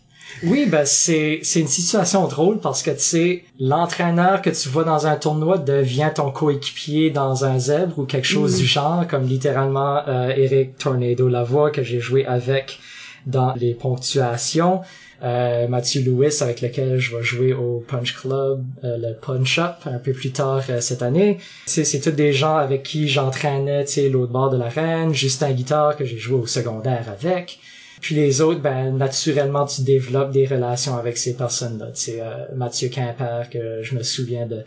Oui, 0.43 0.67
ben 0.67 0.85
c'est 0.85 1.41
c'est 1.43 1.61
une 1.61 1.69
situation 1.69 2.27
drôle 2.27 2.59
parce 2.59 2.83
que 2.83 2.91
tu 2.91 3.01
sais 3.01 3.45
l'entraîneur 3.59 4.43
que 4.43 4.51
tu 4.51 4.69
vois 4.69 4.85
dans 4.85 5.07
un 5.07 5.17
tournoi 5.17 5.59
devient 5.59 6.11
ton 6.15 6.31
coéquipier 6.31 7.11
dans 7.11 7.45
un 7.45 7.59
zèbre 7.59 7.99
ou 7.99 8.05
quelque 8.05 8.27
chose 8.27 8.57
du 8.59 8.67
genre, 8.67 9.07
comme 9.07 9.27
littéralement 9.27 10.03
euh, 10.09 10.33
Eric 10.37 10.77
Tornado 10.77 11.29
Lavoie 11.29 11.71
que 11.71 11.83
j'ai 11.83 12.01
joué 12.01 12.27
avec 12.27 12.79
dans 13.27 13.55
les 13.55 13.75
ponctuations. 13.75 14.81
Euh, 15.23 15.69
Mathieu 15.69 16.03
Lewis 16.03 16.43
avec 16.43 16.61
lequel 16.61 16.99
je 16.99 17.17
vais 17.17 17.23
jouer 17.23 17.53
au 17.55 17.83
Punch 17.87 18.15
Club, 18.15 18.63
euh, 18.83 18.99
le 18.99 19.15
Punch 19.15 19.59
Up 19.59 19.77
un 19.87 19.99
peu 19.99 20.13
plus 20.13 20.33
tard 20.33 20.63
euh, 20.69 20.81
cette 20.81 21.03
année. 21.03 21.39
C'est 21.65 21.85
c'est 21.85 22.01
tous 22.01 22.11
des 22.11 22.33
gens 22.33 22.57
avec 22.57 22.83
qui 22.83 23.09
j'entraînais, 23.09 23.85
tu 23.87 23.93
sais, 23.93 24.09
l'autre 24.11 24.33
bord 24.33 24.51
de 24.51 24.59
l'arène, 24.59 25.15
Justin 25.15 25.53
Guitare 25.53 25.97
que 25.97 26.05
j'ai 26.05 26.19
joué 26.19 26.41
au 26.41 26.47
secondaire 26.47 27.07
avec. 27.09 27.59
Puis 28.05 28.15
les 28.17 28.43
autres, 28.43 28.61
ben 28.61 28.95
naturellement 28.99 29.65
tu 29.65 29.81
développes 29.81 30.31
des 30.31 30.47
relations 30.47 30.95
avec 30.99 31.17
ces 31.17 31.35
personnes-là. 31.35 31.87
Tu 31.95 32.01
sais, 32.03 32.19
euh, 32.21 32.45
Mathieu 32.55 32.89
Quimper 32.91 33.49
que 33.51 33.83
je 33.83 33.95
me 33.95 34.03
souviens 34.03 34.47
de 34.47 34.63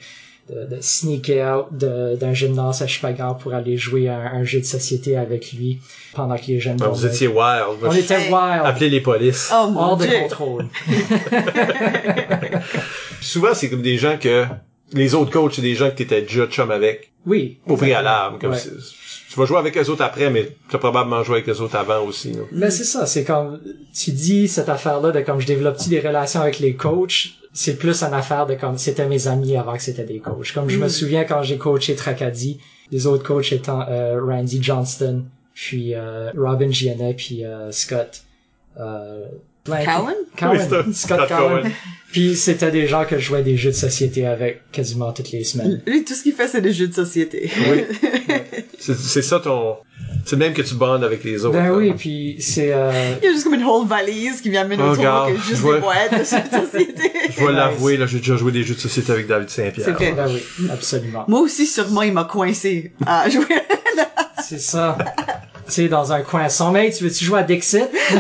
de, 0.49 0.65
de 0.75 0.77
sneaker 0.81 1.59
out 1.59 1.77
de- 1.77 2.15
d'un 2.15 2.33
gymnase 2.33 2.81
à 2.81 2.87
Chupagan 2.87 3.35
pour 3.35 3.53
aller 3.53 3.75
jouer 3.75 4.07
à 4.07 4.15
un, 4.17 4.39
un 4.39 4.43
jeu 4.45 4.59
de 4.61 4.65
société 4.65 5.17
avec 5.17 5.51
lui 5.51 5.79
pendant 6.15 6.35
qu'il 6.37 6.55
est 6.55 6.59
jeune. 6.61 6.77
Ben, 6.77 6.87
vous 6.87 7.05
étiez 7.05 7.27
wild. 7.27 7.65
on 7.83 7.91
était 7.91 8.15
wild, 8.31 8.61
Appelez 8.63 8.89
les 8.89 9.01
polices. 9.01 9.51
Oh 9.53 9.69
mon 9.69 9.79
hors 9.81 9.97
de 9.97 10.05
dieu. 10.05 10.17
contrôle. 10.21 10.65
Puis 13.19 13.25
souvent, 13.27 13.53
c'est 13.53 13.69
comme 13.69 13.81
des 13.81 13.97
gens 13.97 14.17
que 14.17 14.45
les 14.93 15.15
autres 15.15 15.31
coachs, 15.31 15.53
c'est 15.55 15.61
des 15.61 15.75
gens 15.75 15.89
que 15.89 15.95
t'étais 15.95 16.21
déjà 16.21 16.47
chum 16.47 16.71
avec 16.71 17.11
Oui. 17.25 17.57
au 17.67 17.75
préalable. 17.75 18.37
Comme 18.39 18.51
Ouais. 18.51 18.57
Tu 19.29 19.37
vas 19.39 19.45
jouer 19.45 19.57
avec 19.57 19.77
eux 19.77 19.89
autres 19.89 20.03
après, 20.03 20.29
mais 20.29 20.55
tu 20.69 20.75
as 20.75 20.79
probablement 20.79 21.23
joué 21.23 21.37
avec 21.37 21.49
eux 21.49 21.59
autres 21.61 21.75
avant 21.75 22.03
aussi. 22.05 22.31
là. 22.33 22.41
Mais 22.51 22.69
c'est 22.71 22.83
ça, 22.85 23.05
c'est 23.05 23.23
comme 23.23 23.59
tu 23.93 24.11
dis 24.11 24.47
cette 24.47 24.69
affaire-là 24.69 25.11
de 25.11 25.21
comme 25.21 25.39
je 25.41 25.47
développe-tu 25.47 25.89
des 25.89 25.99
relations 25.99 26.41
avec 26.41 26.59
les 26.59 26.75
coachs, 26.75 27.29
c'est 27.53 27.77
plus 27.77 28.03
une 28.03 28.13
affaire 28.13 28.45
de 28.45 28.55
comme 28.55 28.77
c'était 28.77 29.07
mes 29.07 29.27
amis 29.27 29.57
avant 29.57 29.75
que 29.75 29.81
c'était 29.81 30.03
des 30.05 30.19
coachs. 30.19 30.53
Comme 30.53 30.69
je 30.69 30.77
me 30.77 30.85
Mm. 30.85 30.89
souviens 30.89 31.23
quand 31.25 31.41
j'ai 31.43 31.57
coaché 31.57 31.95
Tracadie, 31.95 32.59
les 32.91 33.05
autres 33.07 33.23
coachs 33.23 33.51
étant 33.51 33.85
euh, 33.89 34.19
Randy 34.23 34.61
Johnston, 34.61 35.23
puis 35.53 35.93
euh, 35.95 36.31
Robin 36.37 36.69
Giannet, 36.71 37.13
puis 37.15 37.43
euh, 37.45 37.71
Scott. 37.71 38.21
Euh, 38.79 39.25
Cowan? 39.65 40.13
Cowan. 40.37 40.57
Oui. 40.57 40.93
Scott, 40.93 40.93
Scott 40.93 41.27
Cowan. 41.27 41.61
Cowan. 41.63 41.71
Puis 42.13 42.35
c'était 42.37 42.71
des 42.71 42.87
gens 42.87 43.03
que 43.03 43.17
je 43.19 43.25
jouais 43.25 43.43
des 43.43 43.57
jeux 43.57 43.71
de 43.71 43.75
société 43.75 44.25
avec 44.25 44.61
quasiment 44.71 45.11
toutes 45.11 45.31
les 45.31 45.43
semaines. 45.43 45.81
Lui, 45.85 46.05
tout 46.05 46.13
ce 46.13 46.23
qu'il 46.23 46.31
fait, 46.33 46.47
c'est 46.47 46.61
des 46.61 46.71
jeux 46.71 46.87
de 46.87 46.93
société. 46.93 47.49
Oui. 47.69 47.83
c'est 48.93 49.21
ça 49.21 49.39
ton... 49.39 49.75
C'est 50.25 50.35
le 50.35 50.39
même 50.39 50.53
que 50.53 50.61
tu 50.61 50.75
bondes 50.75 51.03
avec 51.03 51.23
les 51.23 51.45
autres. 51.45 51.57
Ben 51.57 51.65
là. 51.65 51.73
oui, 51.73 51.93
puis 51.97 52.35
c'est 52.39 52.71
euh, 52.73 53.13
Il 53.21 53.25
y 53.25 53.29
a 53.29 53.31
juste 53.31 53.45
comme 53.45 53.53
une 53.55 53.63
whole 53.63 53.87
valise 53.87 54.41
qui 54.41 54.49
vient 54.49 54.61
amener 54.61 54.75
Oh, 54.79 54.91
au 54.91 54.95
tournoi, 54.95 55.23
regarde, 55.23 55.33
qui 55.33 55.35
est 55.41 55.49
juste 55.49 55.61
vois- 55.61 55.75
des 55.75 55.81
boîtes 55.81 56.11
de 56.11 56.17
jeux 56.17 56.23
de 56.61 56.65
société. 56.71 57.11
Je 57.37 57.45
vais 57.45 57.51
l'avouer, 57.53 57.97
là, 57.97 58.05
j'ai 58.05 58.17
déjà 58.19 58.35
joué 58.35 58.51
des 58.51 58.63
jeux 58.63 58.75
de 58.75 58.79
société 58.79 59.11
avec 59.11 59.27
David 59.27 59.49
Saint-Pierre. 59.49 59.85
C'est 59.85 59.91
vrai. 59.93 60.11
ben 60.13 60.27
oui, 60.29 60.67
absolument. 60.71 61.25
Moi 61.27 61.39
aussi, 61.39 61.65
sûrement, 61.65 62.01
il 62.03 62.13
m'a 62.13 62.25
coincé 62.25 62.91
à 63.05 63.29
jouer. 63.29 63.45
C'est 64.43 64.59
ça. 64.59 64.97
tu 65.65 65.71
sais, 65.71 65.87
dans 65.87 66.11
un 66.11 66.21
coin 66.21 66.47
hey, 66.75 66.93
tu 66.93 67.03
veux-tu 67.05 67.25
jouer 67.25 67.39
à 67.39 67.43
Dixit? 67.43 67.83
Oh 68.13 68.17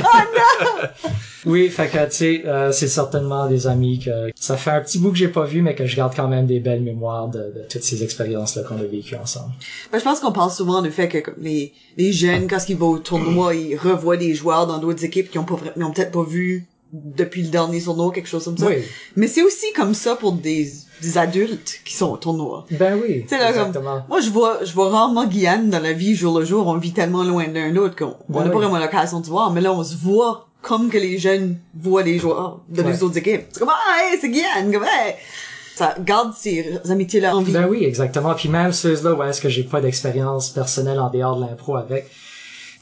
non! 0.65 1.09
Oui, 1.47 1.69
fait 1.69 1.87
que, 1.87 2.05
tu 2.05 2.11
sais, 2.15 2.43
euh, 2.45 2.71
c'est 2.71 2.87
certainement 2.87 3.47
des 3.47 3.67
amis 3.67 3.99
que 3.99 4.11
ça 4.35 4.57
fait 4.57 4.71
un 4.71 4.81
petit 4.81 4.99
bout 4.99 5.11
que 5.11 5.17
j'ai 5.17 5.27
pas 5.27 5.45
vu, 5.45 5.61
mais 5.61 5.75
que 5.75 5.85
je 5.85 5.95
garde 5.95 6.13
quand 6.15 6.27
même 6.27 6.45
des 6.45 6.59
belles 6.59 6.81
mémoires 6.83 7.27
de, 7.29 7.39
de 7.39 7.63
toutes 7.69 7.83
ces 7.83 8.03
expériences-là 8.03 8.63
qu'on 8.63 8.77
a 8.77 8.83
vécues 8.83 9.15
ensemble. 9.15 9.51
Ben, 9.91 9.99
je 9.99 10.03
pense 10.03 10.19
qu'on 10.19 10.31
parle 10.31 10.51
souvent 10.51 10.81
du 10.81 10.91
fait 10.91 11.07
que 11.07 11.19
comme, 11.19 11.35
les, 11.41 11.73
les 11.97 12.11
jeunes, 12.13 12.47
quand 12.47 12.59
ils 12.69 12.77
vont 12.77 12.89
au 12.89 12.99
tournoi, 12.99 13.55
ils 13.55 13.75
revoient 13.75 14.17
des 14.17 14.33
joueurs 14.35 14.67
dans 14.67 14.77
d'autres 14.79 15.03
équipes 15.03 15.29
qui 15.31 15.39
ont 15.39 15.43
pas 15.45 15.55
vra- 15.55 15.71
ils 15.75 15.83
ont 15.83 15.91
peut-être 15.91 16.11
pas 16.11 16.23
vu 16.23 16.67
depuis 16.93 17.43
le 17.43 17.49
dernier 17.49 17.81
tournoi, 17.81 18.11
quelque 18.13 18.29
chose 18.29 18.45
comme 18.45 18.57
ça. 18.57 18.65
Oui. 18.67 18.75
Mais 19.17 19.27
c'est 19.27 19.41
aussi 19.43 19.65
comme 19.75 19.93
ça 19.93 20.15
pour 20.15 20.31
des, 20.31 20.71
des 21.01 21.17
adultes 21.17 21.81
qui 21.83 21.93
sont 21.93 22.11
au 22.11 22.17
tournoi. 22.17 22.65
Ben 22.71 22.97
oui. 23.01 23.25
Là, 23.29 23.37
comme- 23.39 23.47
exactement. 23.49 24.03
Moi, 24.07 24.21
je 24.21 24.29
vois, 24.29 24.59
je 24.63 24.71
vois 24.73 24.89
rarement 24.89 25.25
Guyane 25.27 25.69
dans 25.69 25.79
la 25.81 25.91
vie 25.91 26.15
jour 26.15 26.39
le 26.39 26.45
jour. 26.45 26.65
On 26.67 26.77
vit 26.77 26.93
tellement 26.93 27.23
loin 27.25 27.45
l'un 27.47 27.69
l'autre 27.73 27.95
qu'on 27.97 28.15
on 28.29 28.33
Ben 28.39 28.45
n'a 28.45 28.51
pas 28.51 28.59
vraiment 28.59 28.79
l'occasion 28.79 29.19
de 29.19 29.25
se 29.25 29.29
voir. 29.29 29.51
Mais 29.51 29.59
là, 29.59 29.73
on 29.73 29.83
se 29.83 29.95
voit 29.97 30.46
comme 30.67 30.89
que 30.89 30.97
les 30.97 31.17
jeunes 31.17 31.57
voient 31.73 32.03
les 32.03 32.19
joueurs 32.19 32.61
de 32.67 32.81
Ouais. 32.81 32.91
les 32.91 33.03
autres 33.03 33.17
équipes. 33.17 33.43
C'est 33.51 33.59
comme, 33.59 33.69
ah, 33.71 33.97
hey, 34.11 34.17
c'est 34.19 34.29
Guyane, 34.29 34.71
comme, 34.71 34.83
hey. 34.83 35.15
Ça 35.75 35.95
garde 35.99 36.33
ces 36.35 36.79
amitiés-là 36.89 37.35
en 37.35 37.41
vie. 37.43 37.51
Ben 37.53 37.67
oui, 37.67 37.83
exactement. 37.85 38.33
Puis 38.33 38.49
même 38.49 38.71
ceux-là 38.73 39.13
où 39.13 39.23
est-ce 39.23 39.39
que 39.39 39.47
j'ai 39.47 39.63
pas 39.63 39.79
d'expérience 39.79 40.49
personnelle 40.49 40.99
en 40.99 41.09
dehors 41.11 41.35
de 41.39 41.45
l'impro 41.45 41.75
avec, 41.77 42.09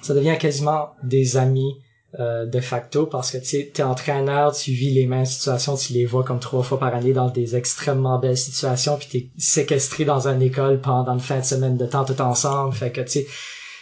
ça 0.01 0.13
devient 0.13 0.37
quasiment 0.39 0.91
des 1.03 1.35
amis 1.35 1.75
euh, 2.21 2.45
de 2.45 2.61
facto 2.61 3.05
parce 3.05 3.31
que 3.31 3.37
tu 3.37 3.69
t'es 3.69 3.83
entraîneur, 3.83 4.55
tu 4.55 4.71
vis 4.71 4.91
les 4.93 5.05
mêmes 5.07 5.25
situations, 5.25 5.75
tu 5.75 5.91
les 5.91 6.05
vois 6.05 6.23
comme 6.23 6.39
trois 6.39 6.63
fois 6.63 6.79
par 6.79 6.95
année 6.95 7.11
dans 7.11 7.29
des 7.29 7.57
extrêmement 7.57 8.17
belles 8.17 8.37
situations, 8.37 8.95
puis 8.97 9.07
t'es 9.11 9.27
séquestré 9.37 10.05
dans 10.05 10.29
une 10.29 10.41
école 10.41 10.79
pendant 10.79 11.11
une 11.13 11.19
fin 11.19 11.39
de 11.39 11.43
semaine 11.43 11.75
de 11.75 11.85
temps 11.85 12.05
tout 12.05 12.21
ensemble. 12.21 12.73
Fait 12.73 12.91
que 12.93 13.01
tu 13.01 13.09
sais, 13.09 13.27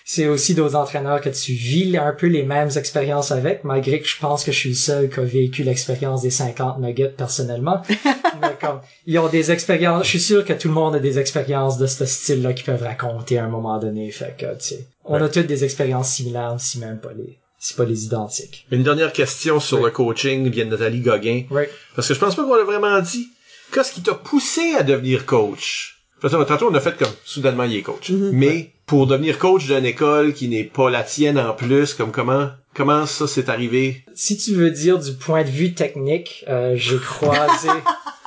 c'est 0.06 0.28
aussi 0.28 0.54
d'autres 0.54 0.76
entraîneurs 0.76 1.22
que 1.22 1.30
tu 1.30 1.54
vis 1.54 1.98
un 1.98 2.12
peu 2.12 2.28
les 2.28 2.44
mêmes 2.44 2.70
expériences 2.76 3.32
avec, 3.32 3.64
malgré 3.64 4.00
que 4.02 4.08
je 4.08 4.18
pense 4.20 4.44
que 4.44 4.52
je 4.52 4.58
suis 4.60 4.70
le 4.70 4.76
seul 4.76 5.10
qui 5.10 5.20
a 5.20 5.24
vécu 5.24 5.64
l'expérience 5.64 6.22
des 6.22 6.30
50 6.30 6.80
nuggets 6.80 7.14
personnellement. 7.16 7.82
Mais 8.42 8.58
comme, 8.60 8.82
ils 9.06 9.18
ont 9.20 9.30
des 9.30 9.52
expériences, 9.52 10.04
je 10.04 10.10
suis 10.10 10.20
sûr 10.20 10.44
que 10.46 10.54
tout 10.54 10.68
le 10.68 10.74
monde 10.74 10.96
a 10.96 11.00
des 11.00 11.20
expériences 11.20 11.78
de 11.78 11.88
ce 11.88 12.06
style-là 12.06 12.54
qu'ils 12.54 12.66
peuvent 12.66 12.84
raconter 12.84 13.38
à 13.38 13.46
un 13.46 13.50
moment 13.50 13.80
donné. 13.80 14.12
Fait 14.12 14.36
que, 14.38 14.46
tu 14.58 14.68
sais, 14.76 14.88
on 15.06 15.16
a 15.16 15.30
toutes 15.30 15.48
des 15.48 15.64
expériences 15.64 16.10
similaires, 16.12 16.56
si 16.60 16.80
même 16.80 17.00
pas 17.00 17.14
les, 17.16 17.38
si 17.60 17.74
pas 17.74 17.86
les 17.86 18.06
identiques. 18.06 18.66
Une 18.72 18.84
dernière 18.84 19.14
question 19.14 19.60
sur 19.62 19.78
Oui. 19.80 19.86
le 19.86 19.92
coaching 19.92 20.50
vient 20.50 20.66
de 20.66 20.72
Nathalie 20.72 21.00
Gauguin. 21.02 21.44
Oui. 21.52 21.64
Parce 21.96 22.08
que 22.10 22.14
je 22.14 22.20
pense 22.20 22.36
pas 22.36 22.44
qu'on 22.44 22.56
l'a 22.56 22.64
vraiment 22.66 23.00
dit. 23.00 23.30
Qu'est-ce 23.72 23.94
qui 23.94 24.02
t'a 24.02 24.14
poussé 24.14 24.76
à 24.78 24.84
devenir 24.84 25.26
coach? 25.26 26.02
Parce 26.22 26.34
que 26.36 26.44
tantôt, 26.44 26.70
on 26.70 26.76
a 26.76 26.80
fait 26.80 26.98
comme, 26.98 27.12
soudainement, 27.26 27.64
il 27.64 27.76
est 27.78 27.82
coach. 27.82 28.12
Mais, 28.12 28.72
pour 28.86 29.08
devenir 29.08 29.40
coach 29.40 29.66
d'une 29.66 29.86
école 29.86 30.34
qui 30.34 30.48
n'est 30.48 30.64
pas 30.64 30.90
la 30.90 31.04
tienne 31.04 31.40
en 31.40 31.54
plus, 31.54 31.94
comme 31.94 32.12
comment, 32.12 32.50
comment 32.74 33.06
ça 33.06 33.28
s'est 33.28 33.50
arrivé? 33.50 34.04
Si 34.14 34.38
tu 34.38 34.54
veux 34.56 34.72
dire 34.72 35.00
du 35.00 35.14
point 35.14 35.44
de 35.44 35.50
vue 35.50 35.74
technique, 35.74 36.44
euh, 36.50 36.74
j'ai 36.76 36.98
croisé, 36.98 37.70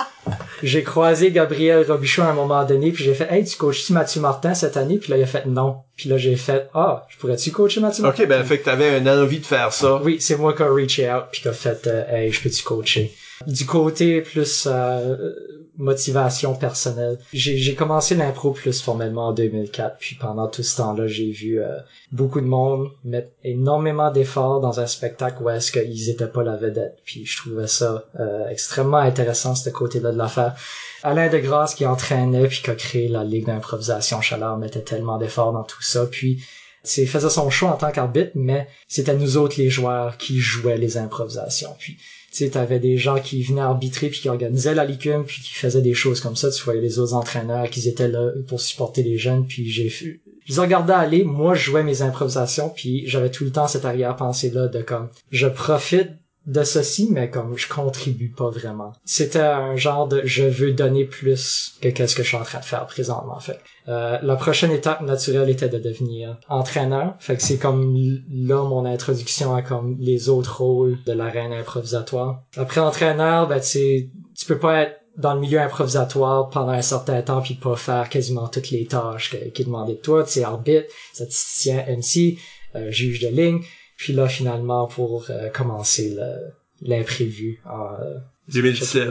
j'ai 0.62 0.82
croisé 0.82 1.30
Gabriel 1.30 1.84
Robichaud 1.86 2.22
à 2.22 2.30
un 2.30 2.34
moment 2.34 2.64
donné, 2.64 2.90
puis 2.90 3.04
j'ai 3.04 3.14
fait, 3.14 3.28
hey, 3.30 3.44
tu 3.44 3.56
coaches-tu 3.56 3.92
Mathieu 3.92 4.20
Martin 4.20 4.54
cette 4.54 4.76
année? 4.76 4.98
Puis 4.98 5.10
là, 5.10 5.18
il 5.18 5.22
a 5.22 5.26
fait 5.26 5.46
non. 5.46 5.76
Puis 5.96 6.08
là, 6.08 6.16
j'ai 6.16 6.36
fait, 6.36 6.68
ah, 6.74 7.06
je 7.08 7.18
pourrais-tu 7.18 7.50
coacher 7.50 7.80
Mathieu 7.80 8.02
Martin? 8.02 8.22
Ok, 8.22 8.28
ben, 8.28 8.42
fait 8.44 8.58
que 8.58 8.64
t'avais 8.64 8.98
une 8.98 9.08
envie 9.08 9.40
de 9.40 9.46
faire 9.46 9.72
ça. 9.72 10.00
Oui, 10.02 10.16
c'est 10.20 10.36
moi 10.36 10.54
qui 10.54 10.62
ai 10.62 10.66
reaché 10.66 11.12
out 11.12 11.24
puis 11.30 11.42
qui 11.42 11.48
a 11.48 11.52
fait 11.52 11.86
euh, 11.86 12.04
hey, 12.08 12.32
je 12.32 12.42
peux-tu 12.42 12.62
coacher? 12.62 13.12
Du 13.46 13.66
côté 13.66 14.22
plus 14.22 14.66
euh, 14.66 15.34
motivation 15.78 16.54
personnelle, 16.54 17.18
j'ai 17.32 17.74
commencé 17.74 18.14
l'impro 18.14 18.52
plus 18.52 18.80
formellement 18.80 19.28
en 19.28 19.32
2004 19.32 19.96
puis 19.98 20.16
pendant 20.16 20.48
tout 20.48 20.62
ce 20.62 20.76
temps-là, 20.76 21.06
j'ai 21.06 21.30
vu 21.30 21.60
euh, 21.60 21.78
beaucoup 22.12 22.40
de 22.40 22.46
monde 22.46 22.90
mettre 23.04 23.30
énormément 23.44 24.10
d'efforts 24.10 24.60
dans 24.60 24.80
un 24.80 24.86
spectacle 24.86 25.42
où 25.42 25.50
est-ce 25.50 25.72
qu'ils 25.72 26.10
étaient 26.10 26.26
pas 26.26 26.42
la 26.42 26.56
vedette. 26.56 26.98
Puis 27.04 27.26
je 27.26 27.36
trouvais 27.36 27.66
ça 27.66 28.04
euh, 28.18 28.48
extrêmement 28.48 28.98
intéressant 28.98 29.54
ce 29.54 29.70
côté-là 29.70 30.12
de 30.12 30.18
l'affaire. 30.18 30.54
Alain 31.02 31.28
Degrasse 31.28 31.74
qui 31.74 31.86
entraînait 31.86 32.48
puis 32.48 32.62
qui 32.62 32.70
a 32.70 32.74
créé 32.74 33.08
la 33.08 33.24
ligue 33.24 33.46
d'improvisation 33.46 34.20
Chaleur 34.20 34.56
mettait 34.58 34.80
tellement 34.80 35.18
d'efforts 35.18 35.52
dans 35.52 35.64
tout 35.64 35.82
ça 35.82 36.06
puis 36.06 36.42
c'est 36.86 37.06
faisait 37.06 37.30
son 37.30 37.50
choix 37.50 37.70
en 37.70 37.76
tant 37.76 37.90
qu'arbitre, 37.90 38.30
mais 38.34 38.68
c'était 38.86 39.16
nous 39.16 39.36
autres 39.36 39.56
les 39.58 39.70
joueurs 39.70 40.16
qui 40.16 40.38
jouaient 40.38 40.78
les 40.78 40.96
improvisations. 40.96 41.74
Puis 41.78 41.98
tu 42.36 42.50
t'avais 42.50 42.78
des 42.78 42.96
gens 42.96 43.18
qui 43.18 43.42
venaient 43.42 43.60
arbitrer 43.60 44.08
puis 44.08 44.20
qui 44.20 44.28
organisaient 44.28 44.74
la 44.74 44.84
licume 44.84 45.24
puis 45.24 45.42
qui 45.42 45.54
faisaient 45.54 45.82
des 45.82 45.94
choses 45.94 46.20
comme 46.20 46.36
ça. 46.36 46.50
Tu 46.50 46.62
voyais 46.64 46.80
les 46.80 46.98
autres 46.98 47.14
entraîneurs 47.14 47.70
qui 47.70 47.88
étaient 47.88 48.08
là 48.08 48.30
pour 48.46 48.60
supporter 48.60 49.02
les 49.02 49.18
jeunes. 49.18 49.46
Puis 49.46 49.70
j'ai 49.70 49.88
je 49.88 50.14
les 50.48 50.60
aller. 50.92 51.24
Moi, 51.24 51.54
je 51.54 51.64
jouais 51.64 51.82
mes 51.82 52.02
improvisations 52.02 52.68
puis 52.68 53.04
j'avais 53.06 53.30
tout 53.30 53.44
le 53.44 53.50
temps 53.50 53.68
cette 53.68 53.84
arrière-pensée 53.84 54.50
là 54.50 54.68
de 54.68 54.82
comme, 54.82 55.08
je 55.30 55.48
profite 55.48 56.10
de 56.46 56.62
ceci, 56.62 57.08
mais 57.10 57.28
comme 57.28 57.56
je 57.58 57.68
contribue 57.68 58.30
pas 58.30 58.50
vraiment. 58.50 58.92
C'était 59.04 59.40
un 59.40 59.76
genre 59.76 60.06
de 60.06 60.22
je 60.24 60.44
veux 60.44 60.72
donner 60.72 61.04
plus 61.04 61.74
que 61.80 61.88
qu'est-ce 61.88 62.14
que 62.14 62.22
je 62.22 62.28
suis 62.28 62.36
en 62.36 62.44
train 62.44 62.60
de 62.60 62.64
faire 62.64 62.86
présentement. 62.86 63.34
En 63.34 63.40
fait, 63.40 63.58
euh, 63.88 64.18
la 64.22 64.36
prochaine 64.36 64.70
étape 64.70 65.00
naturelle 65.00 65.50
était 65.50 65.68
de 65.68 65.78
devenir 65.78 66.38
entraîneur. 66.48 67.16
Fait 67.18 67.36
que 67.36 67.42
c'est 67.42 67.58
comme 67.58 67.96
là 68.30 68.62
mon 68.62 68.84
introduction 68.84 69.54
à 69.54 69.62
comme 69.62 69.96
les 69.98 70.28
autres 70.28 70.62
rôles 70.62 70.98
de 71.04 71.12
l'arène 71.12 71.52
improvisatoire. 71.52 72.42
Après 72.56 72.80
entraîneur, 72.80 73.48
ben 73.48 73.60
tu 73.60 74.10
tu 74.36 74.46
peux 74.46 74.58
pas 74.58 74.82
être 74.82 75.00
dans 75.16 75.34
le 75.34 75.40
milieu 75.40 75.60
improvisatoire 75.60 76.50
pendant 76.50 76.72
un 76.72 76.82
certain 76.82 77.22
temps 77.22 77.40
puis 77.40 77.54
pas 77.54 77.74
faire 77.74 78.08
quasiment 78.08 78.48
toutes 78.48 78.70
les 78.70 78.86
tâches 78.86 79.34
qui 79.52 79.64
demandé 79.64 79.94
de 79.94 80.00
toi. 80.00 80.22
Tu 80.24 80.32
sais, 80.32 80.44
arbitre, 80.44 80.88
statisticien, 81.12 81.84
MC, 81.88 82.38
euh, 82.76 82.90
juge 82.90 83.20
de 83.20 83.28
ligne. 83.28 83.60
Puis 83.96 84.12
là, 84.12 84.28
finalement, 84.28 84.86
pour 84.86 85.26
euh, 85.30 85.48
commencer 85.48 86.14
le- 86.16 86.52
l'imprévu 86.82 87.60
en 87.64 87.94
euh, 88.00 88.18
2017. 88.52 89.08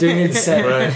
2017. 0.00 0.64
Ouais. 0.64 0.88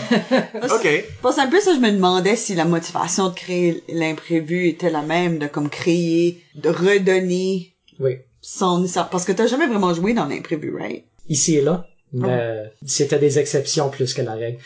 ok. 0.62 1.04
Parce 1.22 1.38
un 1.38 1.48
peu 1.48 1.60
ça, 1.60 1.74
je 1.74 1.80
me 1.80 1.90
demandais 1.92 2.36
si 2.36 2.54
la 2.54 2.64
motivation 2.64 3.28
de 3.28 3.34
créer 3.34 3.82
l'imprévu 3.88 4.68
était 4.68 4.90
la 4.90 5.02
même, 5.02 5.38
de 5.38 5.46
comme 5.46 5.68
créer, 5.68 6.42
de 6.54 6.68
redonner 6.70 7.74
Oui. 8.00 8.16
son, 8.40 8.86
parce 9.10 9.24
que 9.24 9.32
t'as 9.32 9.46
jamais 9.46 9.66
vraiment 9.66 9.92
joué 9.94 10.14
dans 10.14 10.26
l'imprévu, 10.26 10.74
right? 10.74 11.04
ici 11.28 11.56
et 11.56 11.60
là, 11.60 11.86
mais 12.12 12.64
c'était 12.84 13.18
des 13.18 13.38
exceptions 13.38 13.88
plus 13.90 14.12
que 14.12 14.22
la 14.22 14.34
règle. 14.34 14.58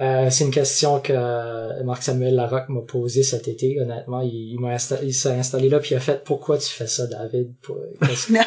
Euh, 0.00 0.28
c'est 0.28 0.44
une 0.44 0.50
question 0.50 0.98
que 0.98 1.12
euh, 1.14 1.84
Marc 1.84 2.02
Samuel 2.02 2.34
Larocque 2.34 2.68
m'a 2.68 2.80
posée 2.80 3.22
cet 3.22 3.46
été. 3.46 3.80
Honnêtement, 3.80 4.22
il, 4.22 4.54
il 4.54 4.58
m'a 4.60 4.70
installé, 4.70 5.06
il 5.06 5.14
s'est 5.14 5.30
installé 5.30 5.68
là 5.68 5.78
puis 5.78 5.90
il 5.92 5.96
a 5.96 6.00
fait 6.00 6.24
pourquoi 6.24 6.58
tu 6.58 6.68
fais 6.68 6.88
ça, 6.88 7.06
David? 7.06 7.52
Pour- 7.62 7.78
qu'est-ce- 8.00 8.32
Qu'est-ce 8.32 8.40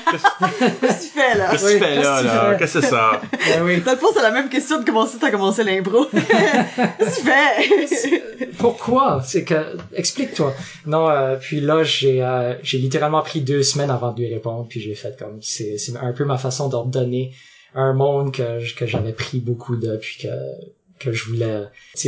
que 0.81 1.03
tu 1.03 1.09
fais, 1.19 1.37
là? 1.37 1.49
Qu'est-ce 1.51 1.63
que 1.65 1.71
tu 1.73 1.79
fais 1.79 1.95
là, 1.95 2.01
qu'est-ce 2.01 2.17
que 2.17 2.19
tu 2.21 2.25
là? 2.27 2.51
fais? 2.51 2.57
Qu'est-ce 2.59 2.73
que 2.73 2.81
c'est 2.81 2.87
ça? 2.89 3.21
Ben 3.57 3.63
oui. 3.63 3.81
Dans 3.81 3.91
le 3.91 3.97
fond, 3.97 4.07
c'est 4.13 4.21
la 4.21 4.31
même 4.31 4.49
question 4.49 4.79
de 4.79 4.85
comment 4.85 5.05
t'as 5.07 5.31
commencé 5.31 5.63
l'impro. 5.63 6.05
Qu'est-ce 6.11 7.21
que 7.21 7.95
tu 8.01 8.09
fais? 8.09 8.47
Pourquoi? 8.57 9.21
C'est 9.25 9.43
que 9.45 9.77
explique-toi. 9.93 10.53
Non, 10.85 11.09
euh, 11.09 11.37
puis 11.39 11.61
là 11.61 11.83
j'ai 11.83 12.21
euh, 12.23 12.55
j'ai 12.61 12.77
littéralement 12.77 13.21
pris 13.21 13.41
deux 13.41 13.63
semaines 13.63 13.89
avant 13.91 14.11
de 14.11 14.19
lui 14.21 14.33
répondre 14.33 14.65
puis 14.67 14.81
j'ai 14.81 14.95
fait 14.95 15.17
comme 15.17 15.39
c'est 15.41 15.77
c'est 15.77 15.95
un 15.97 16.11
peu 16.11 16.25
ma 16.25 16.37
façon 16.37 16.67
d'ordonner 16.67 17.31
un 17.75 17.93
monde 17.93 18.31
que 18.33 18.75
que 18.75 18.85
j'avais 18.85 19.13
pris 19.13 19.39
beaucoup 19.39 19.75
de 19.75 19.95
puis 19.97 20.17
que 20.23 20.27
que 20.99 21.11
je 21.11 21.25
voulais 21.25 21.63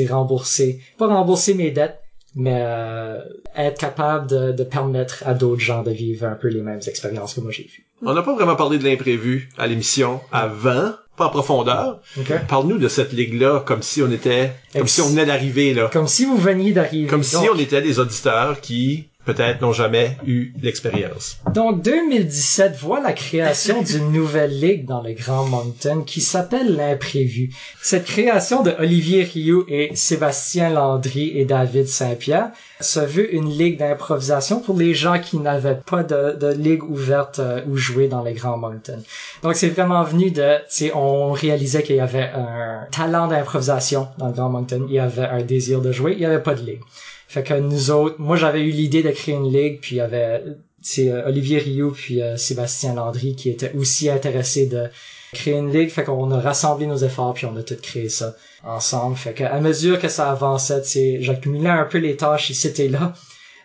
rembourser 0.09 0.79
pas 0.97 1.07
rembourser 1.07 1.53
mes 1.53 1.71
dettes 1.71 1.99
mais 2.35 2.59
euh, 2.61 3.17
être 3.57 3.79
capable 3.79 4.27
de, 4.27 4.51
de 4.51 4.63
permettre 4.63 5.23
à 5.25 5.33
d'autres 5.33 5.61
gens 5.61 5.81
de 5.81 5.91
vivre 5.91 6.27
un 6.27 6.35
peu 6.35 6.47
les 6.47 6.61
mêmes 6.61 6.79
expériences 6.87 7.33
que 7.33 7.41
moi 7.41 7.51
j'ai 7.51 7.63
vues. 7.63 7.85
On 8.05 8.13
n'a 8.13 8.21
pas 8.21 8.35
vraiment 8.35 8.55
parlé 8.55 8.77
de 8.77 8.83
l'imprévu 8.83 9.49
à 9.57 9.65
l'émission 9.65 10.21
avant, 10.31 10.93
pas 11.17 11.25
en 11.25 11.29
profondeur. 11.31 11.99
Parle-nous 12.47 12.77
de 12.77 12.87
cette 12.87 13.13
ligue-là 13.13 13.61
comme 13.65 13.81
si 13.81 14.03
on 14.03 14.11
était, 14.11 14.51
comme 14.73 14.83
Ex- 14.83 14.93
si 14.93 15.01
on 15.01 15.07
venait 15.09 15.25
d'arriver, 15.25 15.73
là. 15.73 15.89
Comme 15.91 16.07
si 16.07 16.23
vous 16.25 16.37
veniez 16.37 16.71
d'arriver. 16.71 17.07
Comme 17.09 17.23
si 17.23 17.35
on 17.35 17.57
était 17.57 17.81
des 17.81 17.99
auditeurs 17.99 18.61
qui, 18.61 19.08
peut-être, 19.33 19.61
n'ont 19.61 19.73
jamais 19.73 20.17
eu 20.25 20.53
l'expérience. 20.61 21.37
Donc 21.53 21.83
2017 21.83 22.75
voit 22.77 22.99
la 22.99 23.13
création 23.13 23.81
d'une 23.83 24.11
nouvelle 24.11 24.59
ligue 24.59 24.85
dans 24.85 25.03
le 25.03 25.13
Grand 25.13 25.45
Moncton 25.45 26.01
qui 26.01 26.19
s'appelle 26.19 26.75
l'imprévu. 26.75 27.53
Cette 27.81 28.05
création 28.05 28.63
de 28.63 28.73
Olivier 28.79 29.23
Rioux 29.23 29.65
et 29.67 29.91
Sébastien 29.93 30.69
Landry 30.69 31.37
et 31.37 31.45
David 31.45 31.87
Saint-Pierre 31.87 32.49
se 32.79 32.99
veut 32.99 33.33
une 33.35 33.49
ligue 33.49 33.77
d'improvisation 33.77 34.61
pour 34.61 34.77
les 34.77 34.95
gens 34.95 35.19
qui 35.19 35.37
n'avaient 35.37 35.79
pas 35.85 36.01
de, 36.01 36.35
de 36.35 36.51
ligue 36.51 36.83
ouverte 36.83 37.39
euh, 37.39 37.61
où 37.67 37.75
jouer 37.75 38.07
dans 38.07 38.23
le 38.23 38.31
Grand 38.31 38.57
Moncton. 38.57 39.03
Donc 39.43 39.55
c'est 39.55 39.69
vraiment 39.69 40.03
venu 40.03 40.31
de, 40.31 40.57
tu 40.57 40.63
sais, 40.69 40.91
on 40.95 41.33
réalisait 41.33 41.83
qu'il 41.83 41.97
y 41.97 41.99
avait 41.99 42.31
un 42.33 42.87
talent 42.91 43.27
d'improvisation 43.27 44.07
dans 44.17 44.27
le 44.27 44.33
Grand 44.33 44.49
Moncton, 44.49 44.85
il 44.87 44.95
y 44.95 44.99
avait 44.99 45.27
un 45.27 45.43
désir 45.43 45.81
de 45.81 45.91
jouer, 45.91 46.13
il 46.13 46.19
y 46.19 46.25
avait 46.25 46.41
pas 46.41 46.55
de 46.55 46.61
ligue. 46.61 46.81
Fait 47.29 47.43
que 47.43 47.53
nous 47.53 47.91
autres, 47.91 48.15
moi 48.17 48.35
j'avais 48.35 48.61
eu 48.61 48.71
l'idée 48.71 49.03
de 49.03 49.11
créer 49.11 49.35
une 49.35 49.53
ligue, 49.53 49.79
puis 49.79 49.95
il 49.95 49.99
y 49.99 50.01
avait 50.01 50.43
c'est 50.81 51.11
euh, 51.11 51.27
Olivier 51.27 51.59
Rioux 51.59 51.91
puis 51.91 52.23
euh, 52.23 52.37
Sébastien 52.37 52.95
Landry 52.95 53.35
qui 53.35 53.49
étaient 53.49 53.73
aussi 53.73 54.09
intéressés 54.09 54.65
de 54.65 54.89
créer 55.33 55.53
une 55.53 55.71
ligue. 55.71 55.91
Fait 55.91 56.03
qu'on 56.03 56.31
a 56.31 56.39
rassemblé 56.39 56.87
nos 56.87 56.97
efforts 56.97 57.35
puis 57.35 57.45
on 57.45 57.55
a 57.55 57.61
tout 57.61 57.77
créé 57.79 58.09
ça 58.09 58.35
ensemble. 58.63 59.15
Fait 59.15 59.33
que 59.33 59.43
à 59.43 59.59
mesure 59.59 59.99
que 59.99 60.09
ça 60.09 60.31
avançait, 60.31 61.21
j'accumulais 61.21 61.69
un 61.69 61.85
peu 61.85 61.99
les 61.99 62.15
tâches 62.15 62.49
ici 62.49 62.73
et 62.79 62.89
là. 62.89 63.13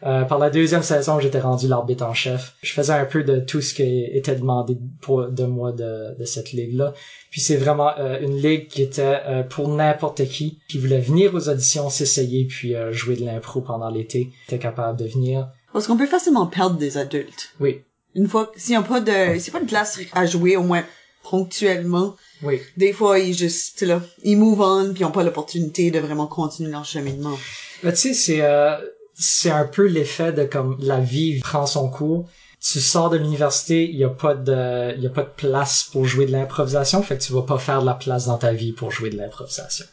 Euh, 0.05 0.25
par 0.25 0.39
la 0.39 0.51
deuxième 0.51 0.83
saison, 0.83 1.19
j'étais 1.19 1.41
rendu 1.41 1.67
l'arbitre 1.67 2.05
en 2.05 2.13
chef. 2.13 2.57
Je 2.63 2.73
faisais 2.73 2.93
un 2.93 3.07
peu 3.07 3.23
de 3.23 3.41
tout 3.41 3.63
ce 3.63 3.73
qui 3.73 4.05
était 4.05 4.35
demandé 4.35 4.77
pour, 5.01 5.29
de 5.29 5.45
moi 5.45 5.73
de, 5.73 6.19
de 6.19 6.25
cette 6.25 6.53
ligue-là. 6.53 6.93
Puis 7.31 7.41
c'est 7.41 7.57
vraiment 7.57 7.91
euh, 7.99 8.21
une 8.21 8.37
ligue 8.37 8.69
qui 8.69 8.83
était 8.83 9.21
euh, 9.27 9.43
pour 9.43 9.69
n'importe 9.69 10.27
qui 10.27 10.61
qui 10.69 10.79
voulait 10.79 11.01
venir 11.01 11.35
aux 11.35 11.49
auditions, 11.49 11.89
s'essayer 11.89 12.47
puis 12.47 12.75
euh, 12.75 12.93
jouer 12.93 13.17
de 13.17 13.25
l'impro 13.25 13.61
pendant 13.63 13.89
l'été. 13.89 14.31
Était 14.47 14.59
capable 14.59 14.99
de 14.99 15.07
venir. 15.07 15.49
Parce 15.73 15.87
qu'on 15.87 15.97
peut 15.97 16.07
facilement 16.07 16.47
perdre 16.47 16.77
des 16.77 16.99
adultes. 16.99 17.51
Oui, 17.59 17.83
Une 18.15 18.29
fois, 18.29 18.53
s'ils 18.57 18.77
ont 18.77 18.83
pas 18.83 19.01
de, 19.01 19.39
s'il 19.39 19.51
a 19.53 19.59
pas 19.59 19.65
de 19.65 19.69
place 19.69 19.99
à 20.13 20.27
jouer, 20.27 20.57
au 20.57 20.63
moins 20.63 20.85
ponctuellement, 21.25 22.15
oui. 22.43 22.61
des 22.77 22.93
fois, 22.93 23.19
ils 23.19 23.35
juste, 23.35 23.73
tu 23.73 23.79
sais, 23.81 23.87
là, 23.87 24.03
ils 24.23 24.37
move 24.37 24.61
on, 24.61 24.93
puis 24.93 25.01
ils 25.01 25.05
ont 25.07 25.11
pas 25.11 25.25
l'opportunité 25.25 25.91
de 25.91 25.99
vraiment 25.99 26.27
continuer 26.27 26.71
leur 26.71 26.85
cheminement. 26.85 27.37
Ben, 27.83 27.91
tu 27.91 27.97
sais, 27.97 28.15
c'est 28.15 28.43
euh, 28.43 28.77
c'est 29.15 29.51
un 29.51 29.65
peu 29.65 29.87
l'effet 29.87 30.33
de 30.33 30.45
comme 30.45 30.77
la 30.81 31.01
vie 31.01 31.41
prend 31.41 31.67
son 31.67 31.89
cours. 31.89 32.29
Tu 32.61 32.81
sors 32.81 33.11
de 33.11 33.19
l'université, 33.19 33.85
il 33.89 33.97
y 33.97 34.05
a 34.05 34.09
pas 34.09 34.35
de 34.35 34.95
il 34.97 35.03
y 35.03 35.07
a 35.07 35.11
pas 35.11 35.23
de 35.23 35.33
place 35.37 35.87
pour 35.93 36.07
jouer 36.07 36.25
de 36.27 36.33
l'improvisation, 36.33 37.03
fait 37.03 37.19
que 37.19 37.23
tu 37.23 37.33
vas 37.33 37.43
pas 37.43 37.59
faire 37.59 37.81
de 37.83 37.87
la 37.87 37.95
place 37.95 38.27
dans 38.27 38.39
ta 38.39 38.53
vie 38.53 38.73
pour 38.73 38.91
jouer 38.91 39.11
de 39.11 39.17
l'improvisation. 39.17 39.85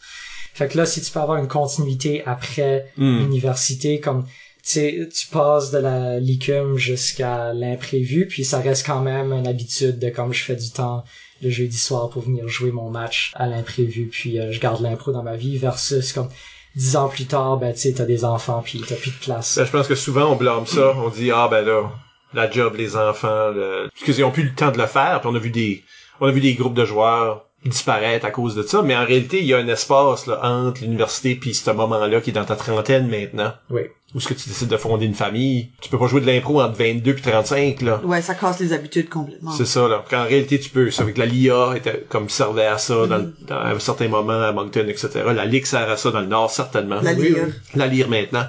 Fait 0.54 0.68
que 0.68 0.78
là, 0.78 0.86
si 0.86 1.02
tu 1.02 1.12
peux 1.12 1.20
avoir 1.20 1.38
une 1.38 1.48
continuité 1.48 2.24
après 2.26 2.86
Hmm. 2.98 3.20
l'université, 3.20 4.00
comme 4.00 4.24
tu 4.64 4.70
sais, 4.74 5.10
tu 5.14 5.28
passes 5.28 5.72
de 5.72 5.80
la 5.80 6.20
licume 6.20 6.78
jusqu'à 6.78 7.52
l'imprévu, 7.54 8.28
puis 8.28 8.44
ça 8.46 8.60
reste 8.60 8.86
quand 8.86 9.02
même 9.02 9.34
une 9.34 9.48
habitude 9.48 9.98
de 9.98 10.10
comme 10.10 10.34
je 10.34 10.44
fais 10.44 10.56
du 10.56 10.70
temps 10.70 11.04
le 11.42 11.50
jeudi 11.50 11.78
soir 11.78 12.10
pour 12.10 12.22
venir 12.22 12.48
jouer 12.48 12.72
mon 12.72 12.90
match 12.90 13.32
à 13.36 13.48
l'imprévu, 13.48 14.08
puis 14.08 14.40
euh, 14.40 14.52
je 14.52 14.60
garde 14.60 14.82
l'impro 14.82 15.12
dans 15.12 15.24
ma 15.24 15.36
vie 15.36 15.58
versus 15.58 16.14
comme 16.14 16.30
dix 16.76 16.96
ans 16.96 17.10
plus 17.10 17.26
tard, 17.26 17.58
ben 17.58 17.74
tu 17.74 17.80
sais, 17.80 17.94
t'as 17.94 18.06
des 18.06 18.24
enfants 18.26 18.62
puis 18.64 18.84
t'as 18.88 18.96
plus 18.96 19.12
de 19.12 19.18
place. 19.18 19.58
Ben, 19.58 19.66
je 19.66 19.72
pense 19.72 19.88
que 19.88 19.96
souvent 19.96 20.32
on 20.32 20.36
blâme 20.36 20.66
ça, 20.66 20.94
on 20.98 21.10
dit 21.10 21.32
ah 21.32 21.48
ben 21.50 21.66
là 21.66 21.90
la 22.34 22.50
job 22.50 22.76
les 22.78 22.96
enfants, 22.96 23.50
le... 23.52 23.90
parce 23.92 24.06
qu'ils 24.06 24.24
ont 24.24 24.32
plus 24.32 24.44
le 24.44 24.54
temps 24.54 24.72
de 24.72 24.78
le 24.78 24.86
faire, 24.88 25.20
puis 25.20 25.30
on 25.30 25.36
a 25.36 25.40
vu 25.40 25.50
des 25.50 25.84
on 26.20 26.28
a 26.28 26.32
vu 26.32 26.40
des 26.40 26.54
groupes 26.54 26.76
de 26.76 26.86
joueurs 26.86 27.46
disparaître 27.66 28.26
à 28.26 28.32
cause 28.32 28.56
de 28.56 28.64
ça, 28.64 28.82
mais 28.82 28.96
en 28.96 29.06
réalité 29.06 29.40
il 29.40 29.46
y 29.46 29.54
a 29.54 29.58
un 29.58 29.68
espace 29.68 30.26
là, 30.28 30.40
entre 30.44 30.82
l'université 30.82 31.36
puis 31.36 31.54
ce 31.54 31.70
moment-là 31.72 32.22
qui 32.22 32.32
est 32.32 32.34
dans 32.34 32.46
ta 32.46 32.56
trentaine 32.56 33.08
maintenant, 33.08 33.54
Oui. 33.70 33.84
Où 34.14 34.18
est-ce 34.18 34.28
que 34.28 34.34
tu 34.34 34.50
décides 34.50 34.68
de 34.68 34.78
fonder 34.78 35.06
une 35.06 35.14
famille, 35.16 35.70
tu 35.82 35.90
peux 35.90 35.98
pas 35.98 36.08
jouer 36.08 36.20
de 36.22 36.26
l'impro 36.26 36.62
entre 36.62 36.78
22 36.78 37.14
puis 37.14 37.22
35 37.22 37.82
là. 37.82 38.02
Ouais, 38.04 38.22
ça 38.22 38.36
casse 38.36 38.60
les 38.60 38.74
habitudes 38.74 39.08
complètement. 39.10 39.52
C'est 39.52 39.66
ça, 39.66 39.88
là. 39.88 40.04
Qu'en 40.10 40.24
réalité, 40.26 40.60
tu 40.60 40.70
peux. 40.70 40.92
Ça 40.92 41.06
fait 41.06 41.14
que 41.14 41.20
la 41.20 41.26
LIA 41.26 41.74
était, 41.78 42.06
comme, 42.10 42.30
servait 42.30 42.66
à 42.66 42.78
ça 42.78 43.08
dans, 43.08 43.18
le- 43.18 43.34
dans 43.48 43.56
un 43.56 43.80
certain 43.80 44.08
moment 44.10 44.42
à 44.42 44.52
Moncton, 44.52 44.86
etc. 44.88 45.10
La 45.34 45.46
Ligue 45.46 45.66
sert 45.66 45.90
à 45.90 45.96
ça 45.98 46.12
dans 46.12 46.20
le 46.22 46.28
Nord, 46.28 46.52
certainement. 46.52 47.00
La 47.02 47.14
Oui, 47.14 47.34
oui. 47.36 47.52
La 47.76 47.88
lire 47.88 48.10
maintenant, 48.10 48.44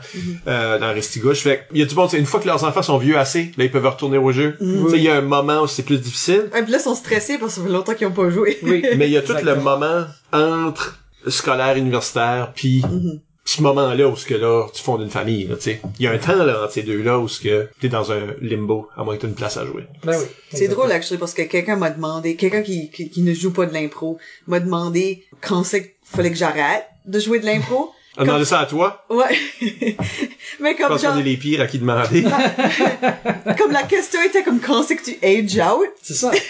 euh, 0.49 0.79
dans 0.79 0.93
Restigouche. 0.93 1.41
Fait 1.43 1.67
il 1.73 1.79
y 1.79 1.83
a 1.83 1.87
du 1.87 1.95
monde, 1.95 2.11
une 2.15 2.27
fois 2.27 2.41
que 2.41 2.47
leurs 2.47 2.65
enfants 2.65 2.83
sont 2.83 2.99
vieux 2.99 3.17
assez, 3.19 3.53
là, 3.57 3.65
ils 3.65 3.71
peuvent 3.71 3.87
retourner 3.87 4.19
au 4.19 4.33
jeu. 4.33 4.57
Tu 4.59 4.91
sais, 4.91 4.97
il 4.97 5.03
y 5.05 5.09
a 5.09 5.15
un 5.17 5.21
moment 5.21 5.63
où 5.63 5.67
c'est 5.67 5.83
plus 5.85 5.99
difficile, 6.01 6.51
Et 6.57 6.63
puis 6.63 6.73
là, 6.73 6.79
ils 6.79 6.83
sont 6.83 6.95
stressés 6.95 7.39
parce 7.39 7.55
que 7.55 7.61
ça 7.61 7.67
fait 7.67 7.73
longtemps 7.73 7.95
qu'ils 7.95 8.07
ont 8.09 8.13
pas 8.13 8.29
joué. 8.31 8.59
Oui. 8.63 8.85
mais 8.97 9.07
il 9.09 9.13
y 9.13 9.17
a 9.17 9.23
tout 9.23 9.35
le 9.43 9.55
moment 9.57 10.05
entre 10.33 10.99
scolaire, 11.29 11.77
universitaire, 11.77 12.53
puis. 12.55 12.83
Ce 13.45 13.63
moment-là 13.63 14.09
où 14.09 14.17
ce 14.17 14.27
que 14.27 14.35
là, 14.35 14.67
tu 14.73 14.83
fondes 14.83 15.03
une 15.03 15.11
famille, 15.11 15.47
là, 15.47 15.57
tu 15.57 15.63
sais. 15.63 15.81
Il 15.99 16.05
y 16.05 16.07
a 16.07 16.13
un 16.13 16.19
temps, 16.19 16.45
là, 16.45 16.63
entre 16.63 16.73
ces 16.73 16.83
deux-là 16.83 17.19
où 17.19 17.29
ce 17.29 17.41
que 17.41 17.69
t'es 17.81 17.89
dans 17.89 18.13
un 18.13 18.35
limbo, 18.41 18.89
à 18.97 19.03
moins 19.03 19.17
que 19.17 19.23
t'aies 19.23 19.29
une 19.29 19.35
place 19.35 19.57
à 19.57 19.67
jouer. 19.67 19.85
Ben 20.05 20.17
oui. 20.19 20.27
C'est 20.53 20.69
drôle, 20.69 20.93
actually, 20.93 21.19
parce 21.19 21.35
que 21.35 21.43
quelqu'un 21.43 21.77
m'a 21.77 21.91
demandé, 21.91 22.37
quelqu'un 22.37 22.63
qui, 22.63 22.91
qui, 22.91 23.11
qui 23.11 23.23
ne 23.23 23.35
joue 23.35 23.53
pas 23.53 23.67
de 23.67 23.73
l'impro, 23.73 24.19
m'a 24.47 24.61
demandé 24.61 25.25
quand 25.41 25.65
c'est 25.65 25.83
qu'il 25.83 25.93
fallait 26.05 26.31
que 26.31 26.37
j'arrête 26.37 26.87
de 27.07 27.19
jouer 27.19 27.41
de 27.41 27.47
l'impro. 27.47 27.91
On 28.19 28.25
demandé 28.25 28.45
ça 28.45 28.61
à 28.61 28.67
toi? 28.67 29.05
Ouais. 29.09 29.39
Mais 30.61 30.75
comme 30.77 30.89
pense 30.89 31.01
genre, 31.03 31.15
qu'on 31.15 31.21
est 31.21 31.23
les 31.23 31.37
pires 31.39 31.61
à 31.63 31.67
qui 31.67 31.79
demander. 31.79 32.23
comme 33.59 33.73
la 33.73 33.83
question 33.85 34.21
était 34.23 34.43
comme 34.43 34.61
quand 34.61 34.83
c'est 34.83 34.97
que 34.97 35.05
tu 35.05 35.17
age 35.23 35.59
out? 35.67 35.89
C'est 36.03 36.15
ça. 36.15 36.31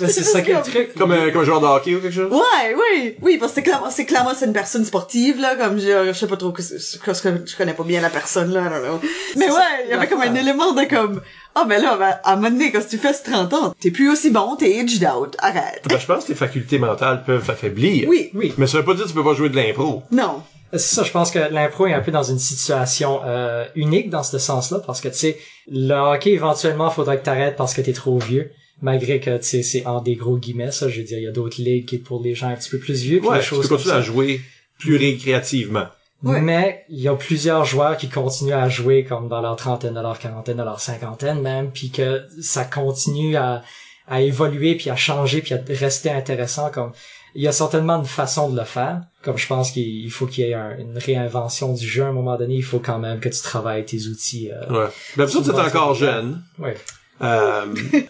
Ben, 0.00 0.06
c'est 0.08 0.22
ça 0.22 0.38
pas 0.38 0.44
qui 0.44 0.50
est 0.50 0.54
le 0.54 0.60
comme- 0.60 0.70
truc. 0.70 0.94
comme, 0.94 1.12
un, 1.12 1.30
comme 1.30 1.40
un 1.40 1.44
joueur 1.44 1.60
de 1.60 1.66
hockey 1.66 1.94
ou 1.94 2.00
quelque 2.00 2.14
chose? 2.14 2.30
Ouais, 2.30 2.74
oui, 2.74 3.16
oui, 3.22 3.38
parce 3.38 3.52
que 3.52 3.56
c'est 3.56 3.62
clairement, 3.62 3.90
c'est 3.90 4.04
clairement 4.04 4.32
c'est 4.36 4.44
une 4.44 4.52
personne 4.52 4.84
sportive 4.84 5.40
là, 5.40 5.56
comme 5.56 5.78
je, 5.80 6.06
je 6.08 6.12
sais 6.12 6.26
pas 6.26 6.36
trop 6.36 6.52
que, 6.52 6.60
que, 6.62 7.46
je 7.46 7.56
connais 7.56 7.72
pas 7.72 7.82
bien 7.84 8.00
la 8.00 8.10
personne 8.10 8.52
là, 8.52 8.62
non, 8.64 8.86
non. 8.86 9.00
Mais 9.36 9.50
ouais, 9.50 9.84
il 9.86 9.90
y 9.90 9.92
avait 9.94 10.06
comme 10.06 10.20
un 10.20 10.34
élément 10.34 10.72
de 10.72 10.84
comme, 10.84 11.22
ah 11.54 11.64
ben 11.64 11.82
là, 11.82 11.96
ben, 11.96 12.18
à 12.22 12.32
un 12.32 12.36
moment 12.36 12.50
donné, 12.50 12.70
quand 12.70 12.86
tu 12.88 12.98
fais 12.98 13.12
30 13.14 13.52
ans, 13.54 13.74
t'es 13.80 13.90
plus 13.90 14.10
aussi 14.10 14.30
bon, 14.30 14.56
t'es 14.56 14.78
aged 14.78 15.02
out, 15.04 15.34
arrête. 15.38 15.82
Ben, 15.88 15.98
je 15.98 16.06
pense 16.06 16.24
que 16.24 16.28
tes 16.28 16.34
facultés 16.38 16.78
mentales 16.78 17.22
peuvent 17.24 17.48
affaiblir. 17.50 18.06
Oui, 18.08 18.30
Oui. 18.34 18.52
Mais 18.58 18.66
ça 18.66 18.78
veut 18.78 18.84
pas 18.84 18.94
dire 18.94 19.04
que 19.04 19.08
tu 19.08 19.14
peux 19.14 19.24
pas 19.24 19.34
jouer 19.34 19.48
de 19.48 19.56
l'impro. 19.56 20.02
non. 20.12 20.42
C'est 20.72 20.96
ça, 20.96 21.02
je 21.02 21.10
pense 21.10 21.30
que 21.30 21.38
l'impro 21.38 21.86
est 21.86 21.94
un 21.94 22.00
peu 22.00 22.10
dans 22.10 22.22
une 22.22 22.38
situation 22.38 23.20
euh, 23.24 23.64
unique 23.74 24.10
dans 24.10 24.22
ce 24.22 24.38
sens-là, 24.38 24.80
parce 24.86 25.00
que, 25.00 25.08
tu 25.08 25.14
sais, 25.14 25.38
le 25.70 25.94
hockey, 25.94 26.32
éventuellement, 26.32 26.90
faudra 26.90 27.16
que 27.16 27.24
t'arrêtes 27.24 27.56
parce 27.56 27.74
que 27.74 27.80
t'es 27.80 27.92
trop 27.92 28.18
vieux. 28.18 28.50
Malgré 28.80 29.18
que, 29.18 29.38
tu 29.38 29.44
sais, 29.44 29.62
c'est 29.62 29.86
en 29.86 30.00
des 30.00 30.14
gros 30.14 30.36
guillemets, 30.36 30.70
ça, 30.70 30.88
je 30.88 30.98
veux 30.98 31.06
dire, 31.06 31.18
il 31.18 31.24
y 31.24 31.28
a 31.28 31.32
d'autres 31.32 31.60
ligues 31.60 31.86
qui 31.86 31.96
est 31.96 31.98
pour 31.98 32.22
les 32.22 32.34
gens 32.34 32.48
un 32.48 32.54
petit 32.54 32.70
peu 32.70 32.78
plus 32.78 33.02
vieux, 33.02 33.20
Ouais, 33.24 33.38
des 33.38 33.42
tu 33.42 33.48
choses 33.48 33.62
peux 33.62 33.68
comme 33.68 33.78
continuer 33.78 33.96
à 33.96 34.02
jouer 34.02 34.40
plus 34.78 34.96
récréativement. 34.96 35.86
Ouais. 36.22 36.40
Mais 36.40 36.84
il 36.88 37.00
y 37.00 37.08
a 37.08 37.14
plusieurs 37.14 37.64
joueurs 37.64 37.96
qui 37.96 38.08
continuent 38.08 38.52
à 38.52 38.68
jouer 38.68 39.04
comme 39.04 39.28
dans 39.28 39.40
leur 39.40 39.56
trentaine, 39.56 39.94
dans 39.94 40.02
leur 40.02 40.18
quarantaine, 40.18 40.56
dans 40.56 40.64
leur 40.64 40.80
cinquantaine 40.80 41.40
même, 41.40 41.70
puis 41.70 41.90
que 41.90 42.22
ça 42.40 42.64
continue 42.64 43.36
à, 43.36 43.62
à 44.08 44.20
évoluer, 44.20 44.74
puis 44.74 44.90
à 44.90 44.96
changer, 44.96 45.42
puis 45.42 45.54
à 45.54 45.60
rester 45.68 46.10
intéressant. 46.10 46.70
Comme 46.70 46.92
il 47.34 47.42
y 47.42 47.48
a 47.48 47.52
certainement 47.52 47.96
une 47.98 48.04
façon 48.06 48.50
de 48.50 48.58
le 48.58 48.64
faire. 48.64 49.00
Comme 49.22 49.36
je 49.36 49.46
pense 49.46 49.70
qu'il 49.72 50.10
faut 50.10 50.26
qu'il 50.26 50.44
y 50.46 50.50
ait 50.50 50.54
un- 50.54 50.76
une 50.78 50.96
réinvention 50.96 51.72
du 51.74 51.86
jeu 51.86 52.02
à 52.04 52.06
un 52.06 52.12
moment 52.12 52.36
donné, 52.36 52.54
il 52.54 52.62
faut 52.64 52.78
quand 52.78 52.98
même 52.98 53.20
que 53.20 53.28
tu 53.28 53.40
travailles 53.42 53.84
tes 53.84 54.06
outils. 54.06 54.50
Euh, 54.50 54.84
Ouais. 54.84 54.90
D'habitude, 55.16 55.42
C'est 55.44 55.52
t'es 55.52 55.60
une 55.60 55.66
encore 55.66 55.94
jeune. 55.94 56.42
ouais. 56.58 56.76
Euh, 57.22 57.64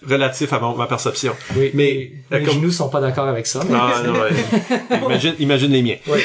relatif 0.06 0.52
à 0.52 0.60
mon- 0.60 0.76
ma 0.76 0.86
perception. 0.86 1.34
Oui, 1.56 1.70
Mais, 1.74 2.12
euh, 2.32 2.38
mes 2.40 2.44
comme- 2.44 2.54
genoux 2.54 2.70
sont 2.72 2.88
pas 2.88 3.00
d'accord 3.00 3.26
avec 3.28 3.46
ça. 3.46 3.60
mais- 3.68 3.74
Ah 3.78 4.02
non, 4.04 4.12
ouais. 4.20 4.30
imagine, 5.06 5.34
imagine 5.38 5.72
les 5.72 5.82
miens. 5.82 5.96
Oui. 6.06 6.20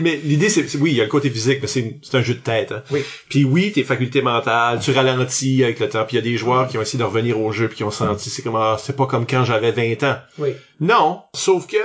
Mais 0.00 0.16
l'idée, 0.22 0.48
c'est, 0.48 0.64
oui, 0.76 0.90
il 0.92 0.96
y 0.96 1.00
a 1.00 1.04
le 1.04 1.10
côté 1.10 1.30
physique, 1.30 1.58
mais 1.60 1.68
c'est, 1.68 1.98
un 2.12 2.22
jeu 2.22 2.34
de 2.34 2.38
tête. 2.40 2.72
Hein. 2.72 2.82
Oui. 2.90 3.02
Puis 3.28 3.44
oui, 3.44 3.72
tes 3.72 3.84
facultés 3.84 4.22
mentales, 4.22 4.78
tu 4.80 4.92
ralentis 4.92 5.62
avec 5.64 5.80
le 5.80 5.88
temps. 5.88 6.04
Puis 6.06 6.16
il 6.16 6.20
y 6.20 6.22
a 6.22 6.30
des 6.30 6.36
joueurs 6.36 6.68
qui 6.68 6.78
ont 6.78 6.82
essayé 6.82 6.98
de 6.98 7.04
revenir 7.04 7.38
au 7.40 7.52
jeu 7.52 7.68
puis 7.68 7.78
qui 7.78 7.84
ont 7.84 7.90
senti, 7.90 8.30
c'est 8.30 8.42
comme, 8.42 8.56
ah, 8.56 8.76
c'est 8.82 8.96
pas 8.96 9.06
comme 9.06 9.26
quand 9.26 9.44
j'avais 9.44 9.72
20 9.72 10.02
ans. 10.04 10.16
Oui. 10.38 10.50
Non, 10.80 11.22
sauf 11.34 11.66
que 11.66 11.76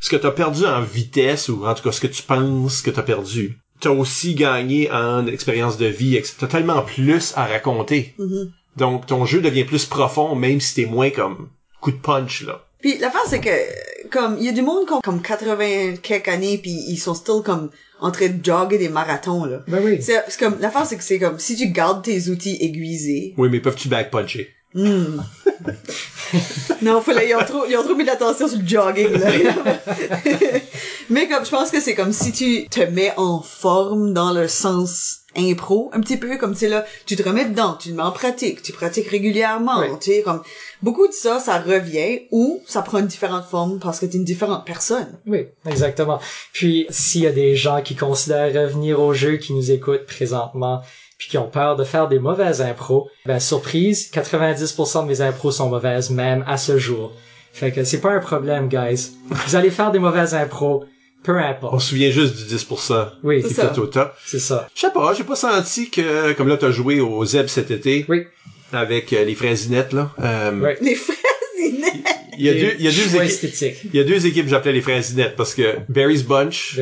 ce 0.00 0.08
que 0.10 0.16
t'as 0.16 0.30
perdu 0.30 0.64
en 0.64 0.80
vitesse, 0.82 1.48
ou 1.48 1.66
en 1.66 1.74
tout 1.74 1.82
cas 1.82 1.92
ce 1.92 2.00
que 2.00 2.06
tu 2.06 2.22
penses 2.22 2.82
que 2.82 2.90
t'as 2.90 3.02
perdu, 3.02 3.58
t'as 3.80 3.90
aussi 3.90 4.34
gagné 4.34 4.90
en 4.90 5.26
expérience 5.26 5.76
de 5.76 5.86
vie. 5.86 6.20
T'as 6.38 6.46
tellement 6.46 6.82
plus 6.82 7.32
à 7.36 7.46
raconter. 7.46 8.14
Mhm. 8.18 8.52
Donc 8.76 9.06
ton 9.06 9.24
jeu 9.24 9.40
devient 9.40 9.64
plus 9.64 9.86
profond, 9.86 10.34
même 10.34 10.60
si 10.60 10.74
t'es 10.74 10.86
moins 10.86 11.10
comme 11.10 11.48
coup 11.80 11.90
de 11.90 11.96
punch, 11.96 12.42
là. 12.42 12.64
Puis 12.80 12.98
l'affaire 12.98 13.26
c'est 13.26 13.40
que 13.40 14.08
comme 14.10 14.36
il 14.38 14.44
y 14.44 14.48
a 14.48 14.52
du 14.52 14.62
monde 14.62 14.86
qui 14.86 14.92
ont 14.92 15.00
comme 15.00 15.20
80 15.20 15.96
quelques 16.02 16.28
années 16.28 16.58
puis 16.58 16.70
ils 16.88 16.96
sont 16.96 17.14
still 17.14 17.42
comme 17.44 17.70
en 18.00 18.10
train 18.12 18.28
de 18.28 18.44
jogger 18.44 18.78
des 18.78 18.88
marathons 18.88 19.44
là. 19.44 19.62
Ben 19.66 19.80
oui. 19.82 19.98
C'est 20.00 20.22
c'est 20.28 20.38
comme 20.38 20.60
l'affaire 20.60 20.86
c'est 20.86 20.96
que 20.96 21.02
c'est 21.02 21.18
comme 21.18 21.38
si 21.38 21.56
tu 21.56 21.68
gardes 21.68 22.04
tes 22.04 22.28
outils 22.28 22.56
aiguisés. 22.60 23.34
Oui, 23.36 23.48
mais 23.50 23.60
peuvent-tu 23.60 23.88
backpuncher? 23.88 24.54
Hmm. 24.74 25.22
non, 26.82 27.00
faut 27.00 27.12
là, 27.12 27.24
ils 27.24 27.34
ont 27.34 27.44
trop 27.44 27.64
ils 27.66 27.76
ont 27.76 27.82
trop 27.82 27.94
mis 27.94 28.04
l'attention 28.04 28.46
sur 28.48 28.58
le 28.58 28.66
jogging 28.66 29.12
là. 29.12 29.30
Mais 31.10 31.26
comme 31.26 31.44
je 31.44 31.50
pense 31.50 31.70
que 31.70 31.80
c'est 31.80 31.94
comme 31.94 32.12
si 32.12 32.32
tu 32.32 32.68
te 32.68 32.80
mets 32.80 33.14
en 33.16 33.40
forme 33.40 34.12
dans 34.12 34.32
le 34.32 34.46
sens 34.46 35.20
impro 35.36 35.90
un 35.94 36.00
petit 36.00 36.16
peu 36.18 36.36
comme 36.36 36.52
tu 36.52 36.60
sais 36.60 36.68
là 36.68 36.84
tu 37.06 37.16
te 37.16 37.22
remets 37.22 37.46
dedans 37.46 37.78
tu 37.80 37.90
te 37.90 37.94
mets 37.94 38.02
en 38.02 38.12
pratique 38.12 38.60
tu 38.62 38.72
pratiques 38.72 39.08
régulièrement 39.08 39.80
Oui. 39.80 39.86
tu 40.00 40.10
sais 40.12 40.22
comme 40.22 40.42
beaucoup 40.82 41.06
de 41.06 41.12
ça 41.12 41.38
ça 41.40 41.58
revient 41.60 42.22
ou 42.30 42.62
ça 42.66 42.82
prend 42.82 42.98
une 42.98 43.06
différente 43.06 43.44
forme 43.44 43.78
parce 43.78 44.00
que 44.00 44.06
t'es 44.06 44.18
une 44.18 44.24
différente 44.24 44.66
personne 44.66 45.18
Oui, 45.26 45.46
exactement. 45.66 46.20
Puis, 46.52 46.86
s'il 46.90 47.22
y 47.22 47.26
a 47.26 47.32
des 47.32 47.56
gens 47.56 47.82
qui 47.82 47.96
considèrent 47.96 48.52
revenir 48.62 49.00
au 49.00 49.12
jeu, 49.14 49.36
qui 49.36 49.52
nous 49.52 49.70
écoutent 49.70 50.06
présentement, 50.06 50.82
puis 51.18 51.28
qui 51.28 51.38
ont 51.38 51.48
peur 51.48 51.76
de 51.76 51.84
faire 51.84 52.08
des 52.08 52.18
mauvaises 52.20 52.62
impros, 52.62 53.10
ben, 53.26 53.40
surprise, 53.40 54.10
90% 54.12 55.02
de 55.02 55.08
mes 55.08 55.20
impros 55.20 55.50
sont 55.50 55.68
mauvaises, 55.68 56.10
même 56.10 56.44
à 56.46 56.56
ce 56.56 56.78
jour. 56.78 57.12
Fait 57.52 57.72
que 57.72 57.82
c'est 57.84 58.00
pas 58.00 58.12
un 58.12 58.20
problème, 58.20 58.68
guys. 58.68 59.10
Vous 59.28 59.56
allez 59.56 59.70
faire 59.70 59.90
des 59.90 59.98
mauvaises 59.98 60.34
impros, 60.34 60.84
peu 61.24 61.32
On 61.32 61.38
importe. 61.38 61.80
se 61.80 61.88
souvient 61.88 62.10
juste 62.10 62.36
du 62.36 62.54
10% 62.56 63.08
Oui, 63.24 63.42
qui 63.42 63.48
C'est 63.48 63.54
ça. 63.62 63.72
est 63.74 63.78
au 63.78 63.86
top. 63.86 64.14
c'est 64.24 64.38
ça. 64.38 64.68
Je 64.74 64.80
sais 64.82 64.92
pas, 64.92 65.12
j'ai 65.14 65.24
pas 65.24 65.34
senti 65.36 65.90
que, 65.90 66.32
comme 66.34 66.46
là, 66.48 66.56
t'as 66.56 66.70
joué 66.70 67.00
au 67.00 67.24
Zeb 67.24 67.48
cet 67.48 67.70
été. 67.72 68.04
Oui. 68.08 68.24
Avec 68.72 69.12
euh, 69.12 69.24
les 69.24 69.34
fraisinettes, 69.34 69.92
là. 69.92 70.10
Euh, 70.20 70.52
Oui. 70.62 70.70
les 70.86 70.94
fraises 70.94 71.16
Il 72.38 72.46
y 72.46 72.48
a 72.50 72.54
deux, 72.54 72.74
il 72.78 72.84
y 72.84 72.88
a 72.88 72.92
deux 72.92 73.16
équipes, 73.16 73.76
il 73.92 73.96
y 73.96 74.00
a 74.00 74.04
deux 74.04 74.26
équipes 74.26 74.44
que 74.44 74.50
j'appelais 74.50 74.72
les 74.72 74.80
fraisinettes 74.80 75.34
parce 75.36 75.54
que 75.54 75.76
Barry's 75.88 76.22
Bunch 76.22 76.78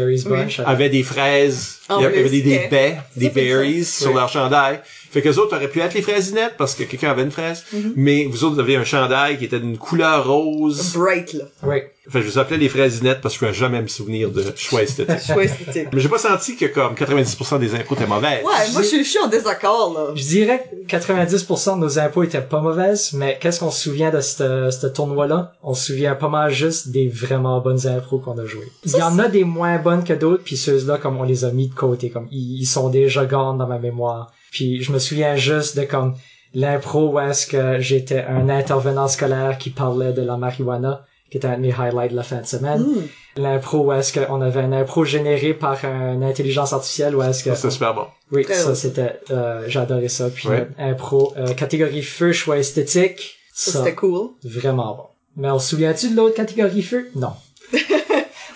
avait 0.64 0.90
des 0.90 1.02
fraises, 1.02 1.78
En 1.88 1.98
il 1.98 2.02
y 2.02 2.06
avait 2.06 2.28
des, 2.28 2.42
des 2.42 2.68
baies, 2.70 2.98
des 3.16 3.30
berries 3.30 3.84
sur 3.84 4.08
Oui. 4.08 4.14
leur 4.16 4.28
chandail. 4.28 4.80
Fait 5.16 5.22
que 5.22 5.28
les 5.30 5.38
autres 5.38 5.56
auraient 5.56 5.70
pu 5.70 5.80
être 5.80 5.94
les 5.94 6.02
fraisinettes 6.02 6.56
parce 6.58 6.74
que 6.74 6.82
quelqu'un 6.82 7.10
avait 7.10 7.22
une 7.22 7.30
fraise. 7.30 7.64
Mm-hmm. 7.74 7.92
Mais 7.96 8.26
vous 8.26 8.44
autres 8.44 8.60
avez 8.60 8.76
un 8.76 8.84
chandail 8.84 9.38
qui 9.38 9.46
était 9.46 9.58
d'une 9.58 9.78
couleur 9.78 10.28
rose. 10.28 10.92
bright 10.94 11.32
là 11.32 11.44
Oui. 11.62 11.76
Fait 12.08 12.20
que 12.20 12.26
je 12.26 12.30
vous 12.30 12.38
appelais 12.38 12.58
les 12.58 12.68
fraisinettes 12.68 13.20
parce 13.22 13.36
que 13.36 13.46
je 13.46 13.50
ne 13.50 13.54
jamais 13.54 13.80
me 13.82 13.88
souvenir 13.88 14.30
de 14.30 14.44
choix 14.54 14.82
esthétique. 14.82 15.18
choix 15.26 15.42
esthétique 15.42 15.88
Mais 15.92 16.00
j'ai 16.00 16.08
pas 16.10 16.18
senti 16.18 16.54
que 16.54 16.66
comme 16.66 16.94
90% 16.94 17.58
des 17.58 17.74
impôts 17.74 17.94
étaient 17.96 18.06
mauvaises. 18.06 18.44
ouais 18.44 18.72
moi 18.74 18.82
je 18.82 18.86
suis- 18.86 19.04
je 19.04 19.08
suis 19.08 19.18
en 19.18 19.26
désaccord 19.26 19.92
là 19.92 20.12
Je 20.14 20.22
dirais 20.22 20.62
que 20.86 20.96
90% 20.96 21.76
de 21.76 21.80
nos 21.80 21.98
impôts 21.98 22.22
étaient 22.22 22.42
pas 22.42 22.60
mauvaises, 22.60 23.12
mais 23.14 23.38
qu'est-ce 23.40 23.58
qu'on 23.60 23.70
se 23.72 23.82
souvient 23.82 24.10
de 24.10 24.20
ce 24.20 24.86
tournoi-là? 24.86 25.54
On 25.64 25.74
se 25.74 25.86
souvient 25.86 26.14
pas 26.14 26.28
mal 26.28 26.52
juste 26.52 26.90
des 26.90 27.08
vraiment 27.08 27.58
bonnes 27.60 27.86
impros 27.88 28.18
qu'on 28.18 28.38
a 28.38 28.44
jouées. 28.44 28.70
Il 28.84 28.92
y 28.92 29.02
en 29.02 29.18
a 29.18 29.28
des 29.28 29.44
moins 29.44 29.78
bonnes 29.78 30.04
que 30.04 30.12
d'autres, 30.12 30.42
puis 30.44 30.56
ceux-là, 30.56 30.98
comme 30.98 31.16
on 31.18 31.24
les 31.24 31.44
a 31.44 31.50
mis 31.50 31.68
de 31.68 31.74
côté, 31.74 32.10
comme 32.10 32.28
ils, 32.30 32.60
ils 32.60 32.66
sont 32.66 32.88
déjà 32.88 33.24
gone 33.24 33.58
dans 33.58 33.66
ma 33.66 33.78
mémoire. 33.78 34.30
Puis 34.52 34.82
je 34.82 34.92
me 34.92 34.98
souviens 34.98 35.36
juste 35.36 35.76
de 35.78 35.84
comme 35.84 36.14
l'impro 36.54 37.08
où 37.12 37.20
est-ce 37.20 37.46
que 37.46 37.78
j'étais 37.80 38.22
un 38.24 38.48
intervenant 38.48 39.08
scolaire 39.08 39.58
qui 39.58 39.70
parlait 39.70 40.12
de 40.12 40.22
la 40.22 40.36
marijuana, 40.36 41.04
qui 41.30 41.36
était 41.38 41.48
un 41.48 41.56
de 41.56 41.62
mes 41.62 41.72
highlights 41.72 42.12
de 42.12 42.16
la 42.16 42.22
fin 42.22 42.40
de 42.40 42.46
semaine. 42.46 42.80
Hmm. 42.80 43.02
L'impro 43.36 43.78
où 43.84 43.92
est-ce 43.92 44.18
qu'on 44.18 44.40
avait 44.40 44.60
un 44.60 44.72
impro 44.72 45.04
généré 45.04 45.52
par 45.52 45.84
une 45.84 46.22
intelligence 46.24 46.72
artificielle 46.72 47.14
où 47.16 47.22
est-ce 47.22 47.44
que... 47.44 47.50
Ça, 47.50 47.56
C'était 47.56 47.70
super 47.74 47.94
bon. 47.94 48.06
Oui, 48.32 48.44
Très 48.44 48.54
ça 48.54 48.68
bon. 48.68 48.74
c'était, 48.74 49.20
euh, 49.30 49.64
j'adorais 49.68 50.08
ça. 50.08 50.30
Puis 50.30 50.48
Ouais. 50.48 50.66
impro, 50.78 51.34
euh, 51.36 51.52
catégorie 51.52 52.02
feu, 52.02 52.32
choix 52.32 52.56
esthétique, 52.58 53.36
ça 53.52 53.72
ça, 53.72 53.78
c'était 53.80 53.94
cool 53.94 54.30
vraiment 54.44 54.94
bon. 54.96 55.04
Mais 55.36 55.50
on 55.50 55.58
se 55.58 55.68
souvient-tu 55.70 56.10
de 56.12 56.16
l'autre 56.16 56.34
catégorie 56.34 56.80
feu? 56.82 57.10
Non. 57.14 57.32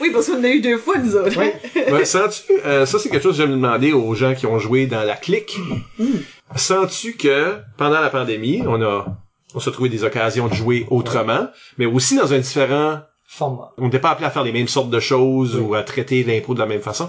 oui 0.00 0.10
parce 0.12 0.26
qu'on 0.28 0.38
en 0.40 0.44
a 0.44 0.48
eu 0.48 0.60
deux 0.60 0.78
fois 0.78 0.98
nous 0.98 1.14
autres 1.16 1.36
Oui. 1.38 1.50
Ouais, 1.92 2.04
sens-tu, 2.16 2.52
euh, 2.64 2.86
ça 2.86 2.98
c'est 2.98 3.08
quelque 3.08 3.22
chose 3.22 3.36
que 3.36 3.42
j'aime 3.42 3.52
demander 3.52 3.92
aux 3.92 4.14
gens 4.14 4.34
qui 4.34 4.46
ont 4.46 4.58
joué 4.58 4.86
dans 4.86 5.02
la 5.04 5.16
clique. 5.16 5.56
Sens-tu 6.56 7.14
que 7.16 7.56
pendant 7.76 8.00
la 8.00 8.10
pandémie, 8.10 8.62
on 8.66 8.82
a, 8.82 9.06
on 9.54 9.60
s'est 9.60 9.70
trouvé 9.70 9.88
des 9.88 10.04
occasions 10.04 10.48
de 10.48 10.54
jouer 10.54 10.86
autrement, 10.90 11.48
mais 11.78 11.86
aussi 11.86 12.16
dans 12.16 12.32
un 12.32 12.38
différent, 12.38 13.00
Format. 13.26 13.72
on 13.78 13.84
n'était 13.84 14.00
pas 14.00 14.10
appelé 14.10 14.26
à 14.26 14.30
faire 14.30 14.42
les 14.42 14.52
mêmes 14.52 14.66
sortes 14.68 14.90
de 14.90 14.98
choses 15.00 15.54
Oui. 15.56 15.62
ou 15.62 15.74
à 15.74 15.82
traiter 15.84 16.24
l'impro 16.24 16.54
de 16.54 16.58
la 16.58 16.66
même 16.66 16.80
façon. 16.80 17.08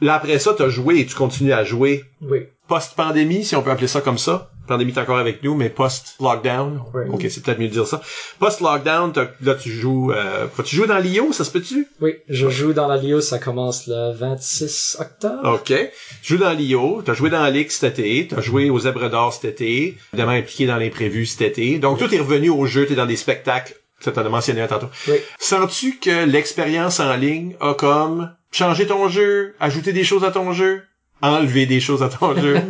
Là 0.00 0.14
après 0.14 0.38
ça, 0.38 0.54
t'as 0.56 0.68
joué 0.68 1.00
et 1.00 1.06
tu 1.06 1.14
continues 1.14 1.52
à 1.52 1.64
jouer 1.64 2.04
Oui. 2.22 2.38
post-pandémie, 2.68 3.44
si 3.44 3.56
on 3.56 3.62
peut 3.62 3.70
appeler 3.70 3.88
ça 3.88 4.00
comme 4.00 4.18
ça? 4.18 4.50
Pandémie 4.70 4.92
est 4.92 4.98
encore 4.98 5.18
avec 5.18 5.42
nous, 5.42 5.56
mais 5.56 5.68
post-lockdown. 5.68 6.80
Oui. 6.94 7.02
Ok, 7.10 7.26
c'est 7.28 7.42
peut-être 7.42 7.58
mieux 7.58 7.66
de 7.66 7.72
dire 7.72 7.88
ça. 7.88 8.00
Post-lockdown, 8.38 9.12
là 9.42 9.54
tu 9.56 9.68
joues, 9.68 10.12
euh, 10.12 10.46
tu 10.64 10.76
joues 10.76 10.86
dans 10.86 10.98
l'IO, 10.98 11.32
ça 11.32 11.42
se 11.42 11.50
peut-tu? 11.50 11.88
Oui, 12.00 12.14
je 12.28 12.48
joue 12.48 12.72
dans 12.72 12.86
la 12.86 12.96
Lio, 12.96 13.20
ça 13.20 13.40
commence 13.40 13.88
le 13.88 14.12
26 14.14 14.98
octobre. 15.00 15.54
OK. 15.54 15.74
Tu 16.22 16.34
joues 16.34 16.38
dans 16.38 16.52
l'IO, 16.52 17.02
t'as 17.04 17.14
joué 17.14 17.30
dans 17.30 17.44
l'X 17.46 17.80
cet 17.80 17.98
été, 17.98 18.28
t'as 18.28 18.40
joué 18.40 18.70
aux 18.70 18.78
Zèbres 18.78 19.10
d'Or 19.10 19.32
cet 19.32 19.44
été, 19.46 19.98
évidemment 20.12 20.38
impliqué 20.38 20.66
dans 20.66 20.76
l'imprévu 20.76 21.26
cet 21.26 21.40
été. 21.40 21.80
Donc, 21.80 21.98
tout 21.98 22.14
est 22.14 22.20
revenu 22.20 22.50
au 22.50 22.64
jeu, 22.66 22.86
t'es 22.86 22.94
dans 22.94 23.06
des 23.06 23.16
spectacles. 23.16 23.74
Ça, 23.98 24.12
t'en 24.12 24.24
as 24.24 24.28
mentionné 24.28 24.60
un 24.60 24.68
tantôt. 24.68 24.88
Oui. 25.08 25.16
Sens-tu 25.40 25.98
que 25.98 26.24
l'expérience 26.26 27.00
en 27.00 27.16
ligne 27.16 27.56
a 27.60 27.74
comme 27.74 28.32
changé 28.52 28.86
ton 28.86 29.08
jeu, 29.08 29.54
ajouté 29.58 29.92
des 29.92 30.04
choses 30.04 30.22
à 30.22 30.30
ton 30.30 30.52
jeu, 30.52 30.82
enlevé 31.22 31.66
des 31.66 31.80
choses 31.80 32.02
à 32.02 32.08
ton 32.08 32.34
jeu? 32.36 32.56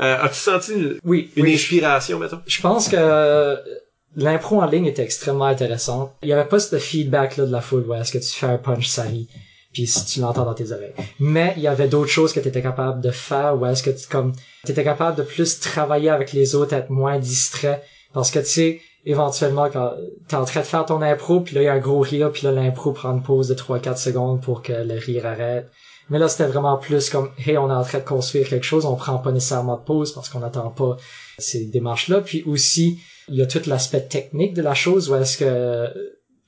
Euh, 0.00 0.18
As-tu 0.22 0.34
senti 0.34 0.72
une, 0.72 0.98
Oui, 1.04 1.30
une 1.36 1.44
oui, 1.44 1.54
inspiration, 1.54 2.18
mettons? 2.18 2.40
Je 2.46 2.60
pense 2.60 2.88
que 2.88 2.96
euh, 2.98 3.56
l'impro 4.16 4.60
en 4.60 4.66
ligne 4.66 4.86
était 4.86 5.02
extrêmement 5.02 5.44
intéressante. 5.44 6.12
Il 6.22 6.28
y 6.28 6.32
avait 6.32 6.48
pas 6.48 6.58
ce 6.58 6.76
feedback-là 6.76 7.46
de 7.46 7.52
la 7.52 7.60
foule 7.60 7.84
où 7.86 7.94
est-ce 7.94 8.10
que 8.10 8.18
tu 8.18 8.30
fais 8.30 8.46
un 8.46 8.58
punch 8.58 8.88
sari 8.88 9.28
puis 9.72 9.86
si 9.86 10.04
tu 10.04 10.20
l'entends 10.20 10.44
dans 10.44 10.54
tes 10.54 10.70
oreilles. 10.72 10.92
Mais 11.18 11.54
il 11.56 11.62
y 11.62 11.68
avait 11.68 11.88
d'autres 11.88 12.10
choses 12.10 12.32
que 12.32 12.40
tu 12.40 12.48
étais 12.48 12.62
capable 12.62 13.00
de 13.00 13.10
faire 13.10 13.56
où 13.58 13.64
est-ce 13.66 13.82
que 13.82 13.90
tu 13.90 14.06
comme 14.06 14.32
étais 14.68 14.84
capable 14.84 15.16
de 15.16 15.22
plus 15.22 15.60
travailler 15.60 16.10
avec 16.10 16.32
les 16.32 16.54
autres, 16.54 16.74
être 16.74 16.90
moins 16.90 17.18
distrait 17.18 17.82
parce 18.12 18.30
que 18.30 18.38
tu 18.40 18.44
sais 18.46 18.80
éventuellement 19.06 19.68
quand 19.70 19.92
t'es 20.28 20.36
en 20.36 20.44
train 20.44 20.60
de 20.60 20.66
faire 20.66 20.84
ton 20.84 21.00
impro 21.02 21.40
puis 21.40 21.54
là 21.54 21.62
il 21.62 21.64
y 21.64 21.68
a 21.68 21.72
un 21.72 21.78
gros 21.78 22.00
rire 22.00 22.30
puis 22.30 22.42
là 22.44 22.52
l'impro 22.52 22.92
prend 22.92 23.12
une 23.12 23.22
pause 23.22 23.48
de 23.48 23.54
3-4 23.54 23.96
secondes 23.96 24.42
pour 24.42 24.62
que 24.62 24.72
le 24.72 24.98
rire 24.98 25.26
arrête. 25.26 25.70
Mais 26.12 26.18
là 26.18 26.28
c'était 26.28 26.46
vraiment 26.46 26.76
plus 26.76 27.08
comme 27.08 27.30
hey 27.38 27.56
on 27.56 27.70
est 27.70 27.74
en 27.74 27.82
train 27.82 27.98
de 27.98 28.04
construire 28.04 28.46
quelque 28.46 28.66
chose, 28.66 28.84
on 28.84 28.96
prend 28.96 29.16
pas 29.16 29.32
nécessairement 29.32 29.78
de 29.78 29.82
pause 29.82 30.12
parce 30.12 30.28
qu'on 30.28 30.40
n'attend 30.40 30.68
pas 30.68 30.98
ces 31.38 31.64
démarches 31.64 32.08
là 32.08 32.20
puis 32.20 32.42
aussi 32.44 32.98
il 33.28 33.36
y 33.36 33.42
a 33.42 33.46
tout 33.46 33.62
l'aspect 33.66 34.06
technique 34.06 34.52
de 34.52 34.60
la 34.60 34.74
chose 34.74 35.10
où 35.10 35.14
est-ce 35.14 35.38
que 35.38 35.88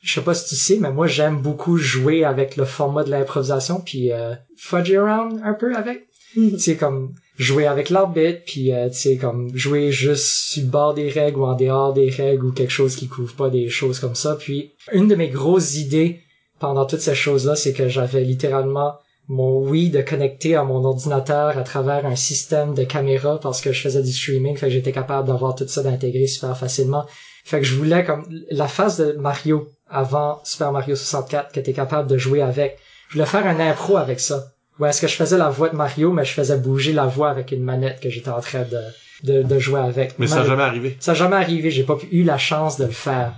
je 0.02 0.12
sais 0.12 0.20
pas 0.20 0.34
si 0.34 0.50
tu 0.50 0.54
sais 0.54 0.76
mais 0.78 0.92
moi 0.92 1.06
j'aime 1.06 1.40
beaucoup 1.40 1.78
jouer 1.78 2.24
avec 2.24 2.56
le 2.56 2.66
format 2.66 3.04
de 3.04 3.10
l'improvisation 3.10 3.80
puis 3.80 4.12
euh, 4.12 4.34
fudge 4.54 4.92
around 4.92 5.40
un 5.42 5.54
peu 5.54 5.74
avec. 5.74 6.08
Tu 6.34 6.58
sais 6.58 6.76
comme 6.76 7.14
jouer 7.38 7.66
avec 7.66 7.88
l'arbitre 7.88 8.42
puis 8.44 8.70
euh, 8.70 8.90
tu 8.90 8.98
sais 8.98 9.16
comme 9.16 9.56
jouer 9.56 9.92
juste 9.92 10.26
sur 10.26 10.62
le 10.62 10.68
bord 10.68 10.92
des 10.92 11.08
règles 11.08 11.38
ou 11.38 11.44
en 11.44 11.54
dehors 11.54 11.94
des 11.94 12.10
règles 12.10 12.44
ou 12.44 12.52
quelque 12.52 12.72
chose 12.72 12.96
qui 12.96 13.08
couvre 13.08 13.34
pas 13.34 13.48
des 13.48 13.70
choses 13.70 13.98
comme 13.98 14.14
ça. 14.14 14.36
Puis 14.38 14.74
une 14.92 15.08
de 15.08 15.14
mes 15.14 15.30
grosses 15.30 15.76
idées 15.76 16.20
pendant 16.58 16.84
toutes 16.84 17.00
ces 17.00 17.14
choses 17.14 17.46
là 17.46 17.56
c'est 17.56 17.72
que 17.72 17.88
j'avais 17.88 18.24
littéralement 18.24 18.98
mon 19.28 19.58
Wii 19.68 19.90
de 19.90 20.02
connecter 20.02 20.54
à 20.54 20.64
mon 20.64 20.84
ordinateur 20.84 21.56
à 21.56 21.62
travers 21.62 22.04
un 22.06 22.16
système 22.16 22.74
de 22.74 22.84
caméra 22.84 23.40
parce 23.40 23.60
que 23.60 23.72
je 23.72 23.80
faisais 23.80 24.02
du 24.02 24.12
streaming 24.12 24.56
fait 24.56 24.66
que 24.66 24.72
j'étais 24.72 24.92
capable 24.92 25.28
d'avoir 25.28 25.54
tout 25.54 25.66
ça 25.66 25.82
d'intégrer 25.82 26.26
super 26.26 26.56
facilement 26.56 27.06
fait 27.44 27.60
que 27.60 27.66
je 27.66 27.74
voulais 27.74 28.04
comme 28.04 28.24
la 28.50 28.68
phase 28.68 28.98
de 28.98 29.12
Mario 29.12 29.68
avant 29.88 30.40
Super 30.44 30.72
Mario 30.72 30.94
64 30.94 31.52
que 31.52 31.60
t'es 31.60 31.72
capable 31.72 32.08
de 32.08 32.18
jouer 32.18 32.42
avec 32.42 32.78
je 33.08 33.14
voulais 33.14 33.26
faire 33.26 33.46
un 33.46 33.60
impro 33.60 33.96
avec 33.96 34.20
ça 34.20 34.54
où 34.78 34.84
est-ce 34.84 35.00
que 35.00 35.06
je 35.06 35.14
faisais 35.14 35.38
la 35.38 35.50
voix 35.50 35.68
de 35.68 35.76
Mario, 35.76 36.12
mais 36.12 36.24
je 36.24 36.32
faisais 36.32 36.56
bouger 36.58 36.92
la 36.92 37.06
voix 37.06 37.30
avec 37.30 37.52
une 37.52 37.62
manette 37.62 38.00
que 38.00 38.10
j'étais 38.10 38.30
en 38.30 38.40
train 38.40 38.62
de, 38.62 38.80
de, 39.22 39.42
de 39.42 39.58
jouer 39.58 39.80
avec. 39.80 40.18
Mais 40.18 40.26
ça 40.26 40.36
n'a 40.36 40.44
jamais 40.44 40.62
arrivé. 40.62 40.96
ça 40.98 41.12
n'a 41.12 41.18
jamais 41.18 41.36
arrivé, 41.36 41.70
j'ai 41.70 41.84
pas 41.84 41.96
eu 42.10 42.24
la 42.24 42.38
chance 42.38 42.78
de 42.78 42.86
le 42.86 42.90
faire. 42.90 43.34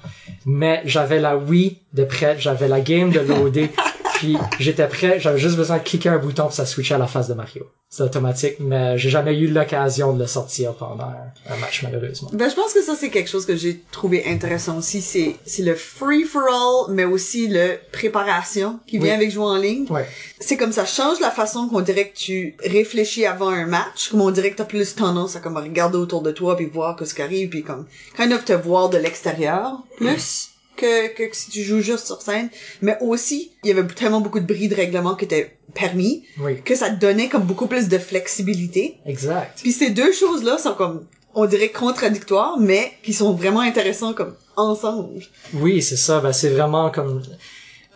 Mais 0.46 0.80
j'avais 0.86 1.18
la 1.18 1.36
Wii 1.36 1.78
de 1.92 2.04
près, 2.04 2.36
j'avais 2.38 2.68
la 2.68 2.80
game 2.80 3.10
de 3.10 3.20
loader, 3.20 3.68
puis 4.16 4.36
j'étais 4.58 4.86
prêt, 4.88 5.18
j'avais 5.20 5.38
juste 5.38 5.56
besoin 5.56 5.78
de 5.78 5.82
cliquer 5.82 6.08
un 6.08 6.18
bouton 6.18 6.44
pour 6.44 6.52
ça 6.52 6.66
switchait 6.66 6.94
à 6.94 6.98
la 6.98 7.06
face 7.06 7.28
de 7.28 7.34
Mario. 7.34 7.66
c'est 7.88 8.02
automatique, 8.02 8.56
mais 8.60 8.98
j'ai 8.98 9.10
jamais 9.10 9.36
eu 9.38 9.46
l'occasion 9.48 10.12
de 10.12 10.18
le 10.18 10.26
sortir 10.26 10.74
pendant 10.74 11.04
un, 11.04 11.56
match 11.58 11.82
malheureusement. 11.82 12.30
Ben, 12.32 12.50
je 12.50 12.54
pense 12.54 12.72
que 12.72 12.82
ça, 12.82 12.94
c'est 12.98 13.10
quelque 13.10 13.30
chose 13.30 13.46
que 13.46 13.56
j'ai 13.56 13.80
trouvé 13.92 14.24
intéressant 14.26 14.78
aussi. 14.78 15.00
C'est, 15.00 15.36
c'est 15.46 15.62
le 15.62 15.74
free-for-all, 15.74 16.92
mais 16.94 17.04
aussi 17.04 17.48
le 17.48 17.78
préparation 17.92 18.80
qui 18.86 18.98
vient 18.98 19.08
Oui. 19.08 19.14
avec 19.14 19.30
jouer 19.30 19.44
en 19.44 19.56
ligne. 19.56 19.86
C'est 20.40 20.56
comme 20.56 20.72
ça 20.72 20.84
change 20.84 21.20
la 21.20 21.30
façon 21.30 21.68
qu'on 21.68 21.80
dirait 21.80 22.08
que 22.08 22.16
tu 22.16 22.56
réfléchis 22.64 23.24
avant 23.26 23.48
un 23.48 23.66
match. 23.66 24.08
Comme 24.10 24.20
on 24.20 24.30
dirait 24.30 24.50
que 24.50 24.56
t'as 24.56 24.64
plus 24.64 24.94
tendance 24.94 25.36
à 25.36 25.40
comme 25.40 25.56
regarder 25.56 25.96
autour 25.98 26.22
de 26.22 26.32
toi 26.32 26.56
puis 26.56 26.66
voir 26.66 26.96
que 26.96 27.04
ce 27.04 27.14
qui 27.14 27.22
arrive 27.22 27.48
puis 27.48 27.62
comme 27.62 27.86
kind 28.16 28.32
of 28.32 28.44
te 28.44 28.52
voir 28.52 28.90
de 28.90 28.98
l'extérieur 28.98 29.82
plus 29.96 30.50
que, 30.76 31.08
que 31.14 31.34
si 31.36 31.50
tu 31.50 31.62
joues 31.62 31.80
juste 31.80 32.06
sur 32.06 32.20
scène. 32.22 32.48
Mais 32.82 32.96
aussi, 33.00 33.52
il 33.64 33.68
y 33.68 33.72
avait 33.72 33.86
tellement 33.88 34.20
beaucoup 34.20 34.40
de 34.40 34.46
bris 34.46 34.68
de 34.68 34.74
règlement 34.74 35.14
qui 35.14 35.24
étaient 35.24 35.56
permis 35.74 36.24
Oui. 36.40 36.60
que 36.62 36.74
ça 36.74 36.90
te 36.90 37.00
donnait 37.00 37.28
comme 37.28 37.42
beaucoup 37.44 37.66
plus 37.66 37.88
de 37.88 37.98
flexibilité. 37.98 38.98
Exact. 39.06 39.58
Puis 39.62 39.72
ces 39.72 39.90
deux 39.90 40.12
choses-là 40.12 40.58
sont 40.58 40.74
comme, 40.74 41.06
on 41.34 41.46
dirait 41.46 41.68
contradictoires, 41.70 42.58
mais 42.58 42.92
qui 43.02 43.12
sont 43.12 43.32
vraiment 43.34 43.60
intéressants 43.60 44.14
comme 44.14 44.34
ensemble. 44.56 45.22
Oui, 45.54 45.82
c'est 45.82 45.96
ça. 45.96 46.20
Ben, 46.20 46.32
c'est 46.32 46.48
vraiment 46.50 46.90
comme 46.90 47.22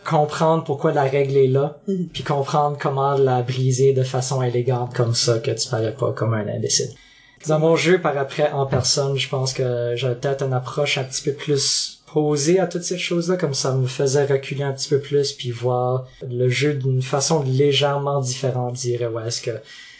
comprendre 0.05 0.63
pourquoi 0.63 0.91
la 0.91 1.03
règle 1.03 1.37
est 1.37 1.47
là, 1.47 1.79
Mhm. 1.87 2.09
puis 2.11 2.23
comprendre 2.23 2.77
comment 2.79 3.13
la 3.13 3.41
briser 3.43 3.93
de 3.93 4.03
façon 4.03 4.41
élégante 4.41 4.95
comme 4.95 5.13
ça, 5.13 5.39
que 5.39 5.51
tu 5.51 5.69
parais 5.69 5.93
pas 5.95 6.11
comme 6.11 6.33
un 6.33 6.47
imbécile. 6.47 6.89
Dans 7.47 7.59
mon 7.59 7.75
jeu, 7.75 7.99
par 7.99 8.17
après, 8.17 8.51
en 8.51 8.65
personne, 8.67 9.17
je 9.17 9.27
pense 9.27 9.53
que 9.53 9.93
j'avais 9.95 10.15
peut-être 10.15 10.43
une 10.43 10.53
approche 10.53 10.97
un 10.99 11.03
petit 11.03 11.23
peu 11.23 11.33
plus 11.33 12.00
posée 12.13 12.59
à 12.59 12.67
toutes 12.67 12.83
ces 12.83 12.97
choses-là, 12.97 13.37
comme 13.37 13.53
ça 13.53 13.73
me 13.73 13.87
faisait 13.87 14.25
reculer 14.25 14.63
un 14.63 14.73
petit 14.73 14.89
peu 14.89 14.99
plus, 14.99 15.31
puis 15.31 15.51
voir 15.51 16.07
le 16.29 16.49
jeu 16.49 16.73
d'une 16.73 17.01
façon 17.01 17.43
légèrement 17.43 18.19
différente, 18.21 18.73
dirais, 18.73 19.07
ouais, 19.07 19.27
est-ce 19.27 19.41
que 19.41 19.51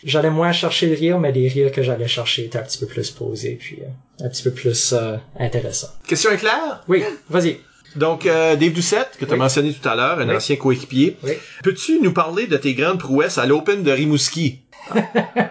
j'allais 0.03 0.29
moins 0.29 0.51
chercher 0.51 0.87
le 0.87 0.95
rire, 0.95 1.19
mais 1.19 1.31
les 1.31 1.47
rires 1.47 1.71
que 1.71 1.83
j'allais 1.83 2.07
chercher 2.07 2.45
étaient 2.45 2.59
un 2.59 2.63
petit 2.63 2.79
peu 2.79 2.85
plus 2.87 3.11
posés, 3.11 3.57
puis 3.59 3.77
euh, 3.81 4.25
un 4.25 4.29
petit 4.29 4.43
peu 4.43 4.51
plus 4.51 4.93
euh, 4.93 5.15
intéressants. 5.39 5.89
Question 6.07 6.31
est 6.31 6.37
claire? 6.37 6.83
Oui, 6.87 7.03
vas-y. 7.29 7.57
Donc, 7.95 8.25
euh, 8.25 8.55
Dave 8.55 8.71
Doucette, 8.71 9.11
que 9.19 9.25
tu 9.25 9.31
as 9.31 9.33
Oui. 9.33 9.39
mentionné 9.39 9.73
tout 9.73 9.87
à 9.87 9.95
l'heure, 9.95 10.19
un 10.19 10.27
Oui. 10.29 10.35
ancien 10.35 10.55
coéquipier. 10.55 11.17
Oui. 11.23 11.33
Peux-tu 11.63 11.99
nous 12.01 12.13
parler 12.13 12.47
de 12.47 12.55
tes 12.57 12.73
grandes 12.73 12.99
prouesses 12.99 13.37
à 13.37 13.45
l'Open 13.45 13.83
de 13.83 13.91
Rimouski? 13.91 14.59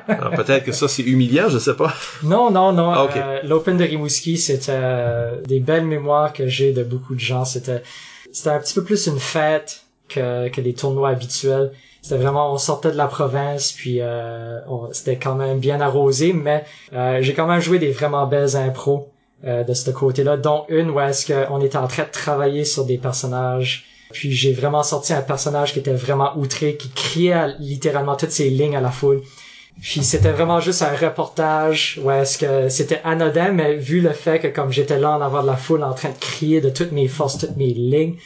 Alors, 0.09 0.35
peut-être 0.35 0.65
que 0.65 0.73
ça, 0.73 0.89
c'est 0.89 1.03
humiliant, 1.03 1.49
je 1.49 1.59
sais 1.59 1.75
pas. 1.75 1.93
Non, 2.23 2.51
non, 2.51 2.73
non. 2.73 2.91
Ah, 2.93 3.05
ok. 3.05 3.17
euh, 3.17 3.41
L'Open 3.45 3.77
de 3.77 3.85
Rimouski, 3.85 4.39
c'était 4.39 4.73
euh, 4.75 5.41
des 5.43 5.61
belles 5.61 5.87
mémoires 5.87 6.33
que 6.33 6.47
j'ai 6.47 6.73
de 6.73 6.83
beaucoup 6.83 7.15
de 7.15 7.21
gens. 7.21 7.45
C'était 7.45 7.83
c'était 8.33 8.51
un 8.51 8.59
petit 8.61 8.75
peu 8.75 8.85
plus 8.85 9.07
une 9.07 9.19
fête 9.19 9.83
que, 10.09 10.49
que 10.49 10.61
les 10.61 10.75
tournois 10.75 11.09
habituels. 11.11 11.73
C'était 12.03 12.17
vraiment, 12.17 12.53
on 12.53 12.59
sortait 12.59 12.93
de 12.93 12.97
la 12.97 13.07
province, 13.09 13.73
puis 13.73 13.99
euh, 14.01 14.61
on- 14.69 14.93
c'était 14.93 15.17
quand 15.17 15.35
même 15.35 15.59
bien 15.59 15.81
arrosé, 15.81 16.33
mais 16.33 16.65
euh, 16.95 17.19
j'ai 17.21 17.35
quand 17.35 17.47
même 17.47 17.61
joué 17.61 17.79
des 17.79 17.91
vraiment 17.91 18.27
belles 18.27 18.57
impros 18.57 19.11
euh, 19.45 19.65
de 19.65 19.75
ce 19.75 19.91
côté-là, 19.91 20.37
dont 20.37 20.65
une 20.69 20.91
où 20.91 21.01
est-ce 21.01 21.27
qu'on 21.33 21.61
était 21.61 21.77
en 21.79 21.89
train 21.89 22.05
de 22.05 22.11
travailler 22.11 22.65
sur 22.65 22.85
des 22.85 22.99
personnages. 22.99 23.87
Puis 24.13 24.33
j'ai 24.33 24.53
vraiment 24.53 24.83
sorti 24.83 25.13
un 25.13 25.23
personnage 25.23 25.73
qui 25.73 25.79
était 25.79 25.93
vraiment 25.93 26.37
outré, 26.37 26.77
qui 26.77 26.91
criait 26.91 27.55
littéralement 27.59 28.17
toutes 28.17 28.33
ses 28.33 28.51
lignes 28.51 28.77
à 28.77 28.81
la 28.81 28.91
foule. 28.91 29.23
Puis 29.81 30.03
c'était 30.03 30.33
vraiment 30.33 30.61
juste 30.61 30.83
un 30.83 30.95
reportage 30.95 31.99
où 32.03 32.11
est-ce 32.11 32.37
que 32.37 32.69
c'était 32.69 33.01
anodin, 33.05 33.53
mais 33.53 33.77
vu 33.77 34.01
le 34.01 34.13
fait 34.13 34.39
que 34.39 34.49
comme 34.49 34.73
j'étais 34.73 34.99
là 34.99 35.13
en 35.13 35.21
avant 35.21 35.43
de 35.43 35.47
la 35.47 35.57
foule 35.57 35.83
en 35.85 35.95
train 35.95 36.11
de 36.11 36.19
crier 36.19 36.61
de 36.61 36.71
toutes 36.71 36.93
mes 36.93 37.09
forces, 37.09 37.39
toutes 37.39 37.57
mes 37.57 37.73
lignes, 37.73 38.17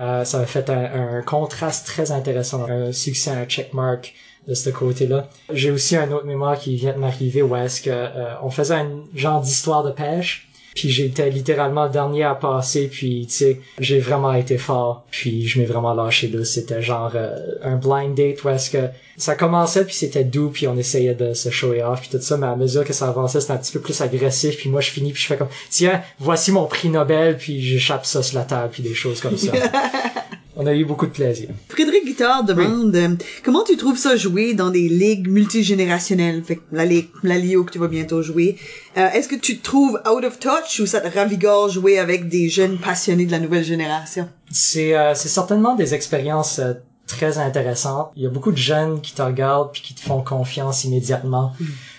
euh, 0.00 0.24
ça 0.24 0.40
a 0.40 0.46
fait 0.46 0.70
un, 0.70 1.18
un 1.18 1.22
contraste 1.22 1.86
très 1.86 2.10
intéressant, 2.10 2.66
un 2.68 2.90
succès, 2.90 3.30
un 3.30 3.44
checkmark 3.44 4.12
de 4.48 4.54
ce 4.54 4.70
côté-là. 4.70 5.28
J'ai 5.52 5.70
aussi 5.70 5.96
un 5.96 6.10
autre 6.10 6.26
mémoire 6.26 6.58
qui 6.58 6.76
vient 6.76 6.92
de 6.92 6.98
m'arriver 6.98 7.42
où 7.42 7.54
est-ce 7.56 7.80
que 7.80 7.90
euh, 7.90 8.34
on 8.42 8.50
faisait 8.50 8.74
un 8.74 9.04
genre 9.14 9.40
d'histoire 9.40 9.84
de 9.84 9.90
pêche. 9.90 10.48
Puis 10.74 10.90
j'étais 10.90 11.30
littéralement 11.30 11.84
le 11.84 11.90
dernier 11.90 12.24
à 12.24 12.34
passer, 12.34 12.88
puis 12.88 13.26
tu 13.28 13.34
sais, 13.34 13.60
j'ai 13.78 14.00
vraiment 14.00 14.32
été 14.34 14.58
fort, 14.58 15.06
puis 15.10 15.46
je 15.46 15.60
m'ai 15.60 15.66
vraiment 15.66 15.94
lâché 15.94 16.28
là. 16.28 16.44
C'était 16.44 16.82
genre 16.82 17.12
euh, 17.14 17.36
un 17.62 17.76
blind 17.76 18.14
date 18.14 18.42
où 18.44 18.48
est-ce 18.48 18.70
que 18.70 18.88
ça 19.16 19.34
commençait 19.36 19.84
puis 19.84 19.94
c'était 19.94 20.24
doux 20.24 20.50
puis 20.50 20.66
on 20.66 20.76
essayait 20.76 21.14
de 21.14 21.34
se 21.34 21.50
show 21.50 21.72
off 21.72 22.00
puis 22.00 22.10
tout 22.10 22.20
ça 22.20 22.36
mais 22.36 22.46
à 22.46 22.56
mesure 22.56 22.84
que 22.84 22.92
ça 22.92 23.08
avançait 23.08 23.40
c'était 23.40 23.52
un 23.52 23.58
petit 23.58 23.72
peu 23.72 23.80
plus 23.80 24.00
agressif 24.00 24.56
puis 24.56 24.68
moi 24.68 24.80
je 24.80 24.90
finis 24.90 25.12
puis 25.12 25.22
je 25.22 25.26
fais 25.26 25.36
comme 25.36 25.48
tiens 25.70 26.02
voici 26.18 26.50
mon 26.52 26.66
prix 26.66 26.88
Nobel 26.88 27.36
puis 27.36 27.62
j'échappe 27.62 28.06
ça 28.06 28.22
sur 28.22 28.38
la 28.38 28.44
table 28.44 28.70
puis 28.72 28.82
des 28.82 28.94
choses 28.94 29.20
comme 29.20 29.36
ça 29.36 29.52
on 30.56 30.66
a 30.66 30.74
eu 30.74 30.84
beaucoup 30.84 31.06
de 31.06 31.12
plaisir. 31.12 31.48
Frédéric 31.68 32.04
Guittard 32.04 32.44
demande 32.44 32.94
euh, 32.94 33.08
comment 33.44 33.64
tu 33.64 33.76
trouves 33.76 33.98
ça 33.98 34.16
jouer 34.16 34.54
dans 34.54 34.70
des 34.70 34.88
ligues 34.88 35.28
multigénérationnelles, 35.28 36.42
fait 36.44 36.56
que 36.56 36.62
la 36.72 36.84
ligue, 36.84 37.08
la 37.22 37.38
Lio 37.38 37.64
que 37.64 37.72
tu 37.72 37.78
vas 37.78 37.88
bientôt 37.88 38.22
jouer. 38.22 38.56
Euh, 38.96 39.08
Est-ce 39.10 39.28
que 39.28 39.34
tu 39.34 39.58
te 39.58 39.64
trouves 39.64 40.00
out 40.08 40.24
of 40.24 40.38
touch 40.38 40.80
ou 40.80 40.86
ça 40.86 41.00
te 41.00 41.12
ravigore 41.16 41.68
jouer 41.68 41.98
avec 41.98 42.28
des 42.28 42.48
jeunes 42.48 42.78
passionnés 42.78 43.26
de 43.26 43.32
la 43.32 43.40
nouvelle 43.40 43.64
génération? 43.64 44.28
c'est 44.50 44.96
euh, 44.96 45.14
c'est 45.14 45.28
certainement 45.28 45.74
des 45.74 45.94
expériences 45.94 46.58
euh, 46.60 46.74
très 47.06 47.38
intéressantes. 47.38 48.10
Il 48.16 48.22
y 48.22 48.26
a 48.26 48.30
beaucoup 48.30 48.52
de 48.52 48.56
jeunes 48.56 49.00
qui 49.00 49.14
te 49.14 49.20
regardent 49.22 49.72
puis 49.72 49.82
qui 49.82 49.94
te 49.94 50.00
font 50.00 50.22
confiance 50.22 50.84
immédiatement. 50.84 51.52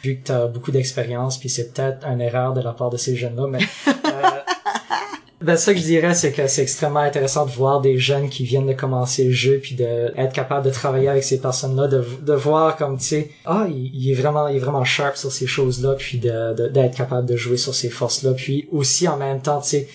Vu 0.04 0.18
que 0.18 0.26
tu 0.28 0.32
as 0.32 0.48
beaucoup 0.48 0.72
d'expérience 0.72 1.38
puis 1.38 1.50
c'est 1.50 1.74
peut-être 1.74 2.06
une 2.08 2.22
erreur 2.22 2.54
de 2.54 2.62
la 2.62 2.72
part 2.72 2.90
de 2.90 2.98
ces 2.98 3.16
jeunes 3.16 3.36
là 3.36 3.48
mais 3.48 3.60
euh, 3.88 3.92
Ben, 5.46 5.58
ça 5.58 5.74
que 5.74 5.80
je 5.80 5.84
dirais, 5.86 6.14
c'est 6.16 6.32
que 6.32 6.48
c'est 6.48 6.62
extrêmement 6.64 7.00
intéressant 7.02 7.46
de 7.46 7.52
voir 7.52 7.80
des 7.82 7.98
jeunes 7.98 8.30
qui 8.30 8.44
viennent 8.44 8.68
de 8.68 8.74
commencer 8.74 9.24
le 9.26 9.32
jeu 9.32 9.60
puis 9.62 9.76
de 9.76 10.12
être 10.18 10.34
capable 10.34 10.66
de 10.66 10.72
travailler 10.72 11.08
avec 11.08 11.24
ces 11.24 11.40
personnes-là, 11.40 11.88
de, 11.88 12.04
de 12.22 12.34
voir 12.34 12.76
comme, 12.78 12.98
tu 12.98 13.04
sais, 13.06 13.30
ah, 13.46 13.68
il, 13.70 13.92
il 13.94 14.10
est 14.12 14.16
vraiment, 14.16 14.48
il 14.48 14.56
est 14.58 14.60
vraiment 14.60 14.84
sharp 14.84 15.16
sur 15.18 15.32
ces 15.32 15.48
choses-là 15.48 15.96
puis 15.98 16.18
de, 16.18 16.54
de- 16.56 16.68
d'être 16.70 16.96
capable 16.98 17.28
de 17.28 17.36
jouer 17.36 17.58
sur 17.58 17.76
ces 17.76 17.90
forces-là. 17.90 18.34
Puis 18.34 18.68
aussi, 18.72 19.08
en 19.08 19.18
même 19.18 19.42
temps, 19.42 19.62
tu 19.62 19.70
sais, 19.70 19.88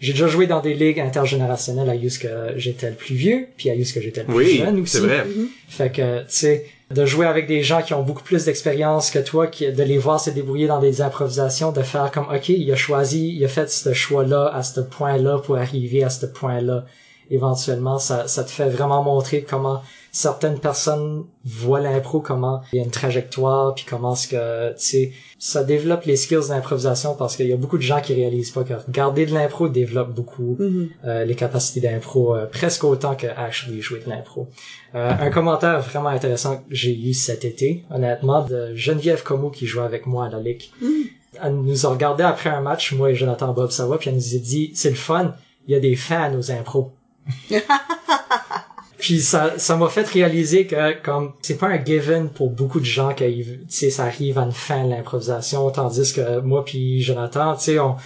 j'ai 0.00 0.12
déjà 0.12 0.28
joué 0.28 0.46
dans 0.46 0.60
des 0.60 0.74
ligues 0.74 1.00
intergénérationnelles 1.00 1.90
à 1.90 1.94
Yus 1.96 2.18
que 2.18 2.28
j'étais 2.56 2.90
le 2.90 2.94
plus 2.96 3.14
vieux 3.14 3.48
puis 3.56 3.70
à 3.70 3.74
Yus 3.74 3.92
que 3.92 4.00
j'étais 4.00 4.20
le 4.20 4.26
plus 4.26 4.36
Oui, 4.36 4.56
jeune 4.58 4.80
aussi. 4.80 4.92
c'est 4.92 5.00
vrai. 5.00 5.24
Fait 5.68 5.90
que, 5.90 6.18
tu 6.20 6.24
sais, 6.28 6.64
de 6.90 7.04
jouer 7.04 7.26
avec 7.26 7.46
des 7.46 7.62
gens 7.62 7.82
qui 7.82 7.92
ont 7.92 8.02
beaucoup 8.02 8.22
plus 8.22 8.46
d'expérience 8.46 9.10
que 9.10 9.18
toi, 9.18 9.46
de 9.46 9.82
les 9.82 9.98
voir 9.98 10.20
se 10.20 10.30
débrouiller 10.30 10.66
dans 10.66 10.80
des 10.80 11.02
improvisations, 11.02 11.70
de 11.70 11.82
faire 11.82 12.10
comme, 12.10 12.26
OK, 12.34 12.48
il 12.48 12.70
a 12.72 12.76
choisi, 12.76 13.34
il 13.34 13.44
a 13.44 13.48
fait 13.48 13.70
ce 13.70 13.92
choix-là 13.92 14.50
à 14.54 14.62
ce 14.62 14.80
point-là 14.80 15.38
pour 15.38 15.56
arriver 15.56 16.02
à 16.02 16.10
ce 16.10 16.24
point-là. 16.24 16.86
Éventuellement, 17.30 17.98
ça, 17.98 18.26
ça 18.26 18.42
te 18.42 18.50
fait 18.50 18.70
vraiment 18.70 19.02
montrer 19.02 19.42
comment 19.42 19.82
certaines 20.12 20.58
personnes 20.58 21.24
voient 21.44 21.80
l'impro, 21.80 22.20
comment 22.20 22.62
il 22.72 22.78
y 22.78 22.80
a 22.80 22.84
une 22.84 22.90
trajectoire, 22.90 23.74
puis 23.74 23.84
comment 23.88 24.14
ce 24.14 24.28
que, 24.28 24.70
tu 24.70 24.74
sais, 24.78 25.12
ça 25.38 25.62
développe 25.64 26.04
les 26.04 26.16
skills 26.16 26.48
d'improvisation 26.48 27.14
parce 27.14 27.36
qu'il 27.36 27.46
y 27.46 27.52
a 27.52 27.56
beaucoup 27.56 27.76
de 27.78 27.82
gens 27.82 28.00
qui 28.00 28.14
réalisent 28.14 28.50
pas 28.50 28.64
que 28.64 28.74
regarder 28.74 29.26
de 29.26 29.32
l'impro 29.34 29.68
développe 29.68 30.12
beaucoup 30.14 30.56
Mhm. 30.58 30.88
euh, 31.04 31.24
les 31.24 31.34
capacités 31.34 31.80
d'impro 31.80 32.34
euh, 32.34 32.46
presque 32.46 32.84
autant 32.84 33.14
que 33.14 33.26
actually 33.26 33.80
jouer 33.80 34.00
de 34.04 34.10
l'impro. 34.10 34.48
Euh, 34.94 35.12
un 35.20 35.30
commentaire 35.30 35.80
vraiment 35.82 36.08
intéressant 36.08 36.56
que 36.56 36.62
j'ai 36.70 36.96
eu 36.98 37.14
cet 37.14 37.44
été, 37.44 37.84
honnêtement, 37.90 38.44
de 38.44 38.74
Geneviève 38.74 39.22
Como 39.22 39.50
qui 39.50 39.66
jouait 39.66 39.84
avec 39.84 40.06
moi 40.06 40.26
à 40.26 40.30
la 40.30 40.40
Ligue. 40.40 40.64
Elle 41.42 41.54
nous 41.56 41.86
a 41.86 41.90
regardé 41.90 42.24
après 42.24 42.50
un 42.50 42.60
match, 42.60 42.92
moi 42.92 43.10
et 43.10 43.14
Jonathan 43.14 43.52
Bob 43.52 43.70
Savoie, 43.70 43.98
puis 43.98 44.08
elle 44.10 44.16
nous 44.16 44.34
a 44.34 44.38
dit, 44.38 44.72
c'est 44.74 44.90
le 44.90 44.96
fun, 44.96 45.34
il 45.68 45.72
y 45.72 45.76
a 45.76 45.80
des 45.80 45.94
fans 45.94 46.34
aux 46.36 46.50
impros. 46.50 46.90
Puis 49.08 49.22
ça, 49.22 49.54
ça 49.56 49.74
m'a 49.76 49.88
fait 49.88 50.06
réaliser 50.06 50.66
que 50.66 51.00
comme 51.02 51.32
c'est 51.40 51.56
pas 51.56 51.68
un 51.68 51.82
given 51.82 52.28
pour 52.28 52.50
beaucoup 52.50 52.78
de 52.78 52.84
gens 52.84 53.14
que 53.14 53.24
tu 53.24 53.58
sais 53.70 53.88
ça 53.88 54.04
arrive 54.04 54.38
à 54.38 54.42
une 54.42 54.52
fin 54.52 54.84
de 54.84 54.90
l'improvisation, 54.90 55.70
tandis 55.70 56.12
que 56.12 56.40
moi 56.40 56.62
puis 56.62 57.00
Jonathan, 57.00 57.56
tu 57.56 57.62
sais 57.64 57.78
on 57.78 57.96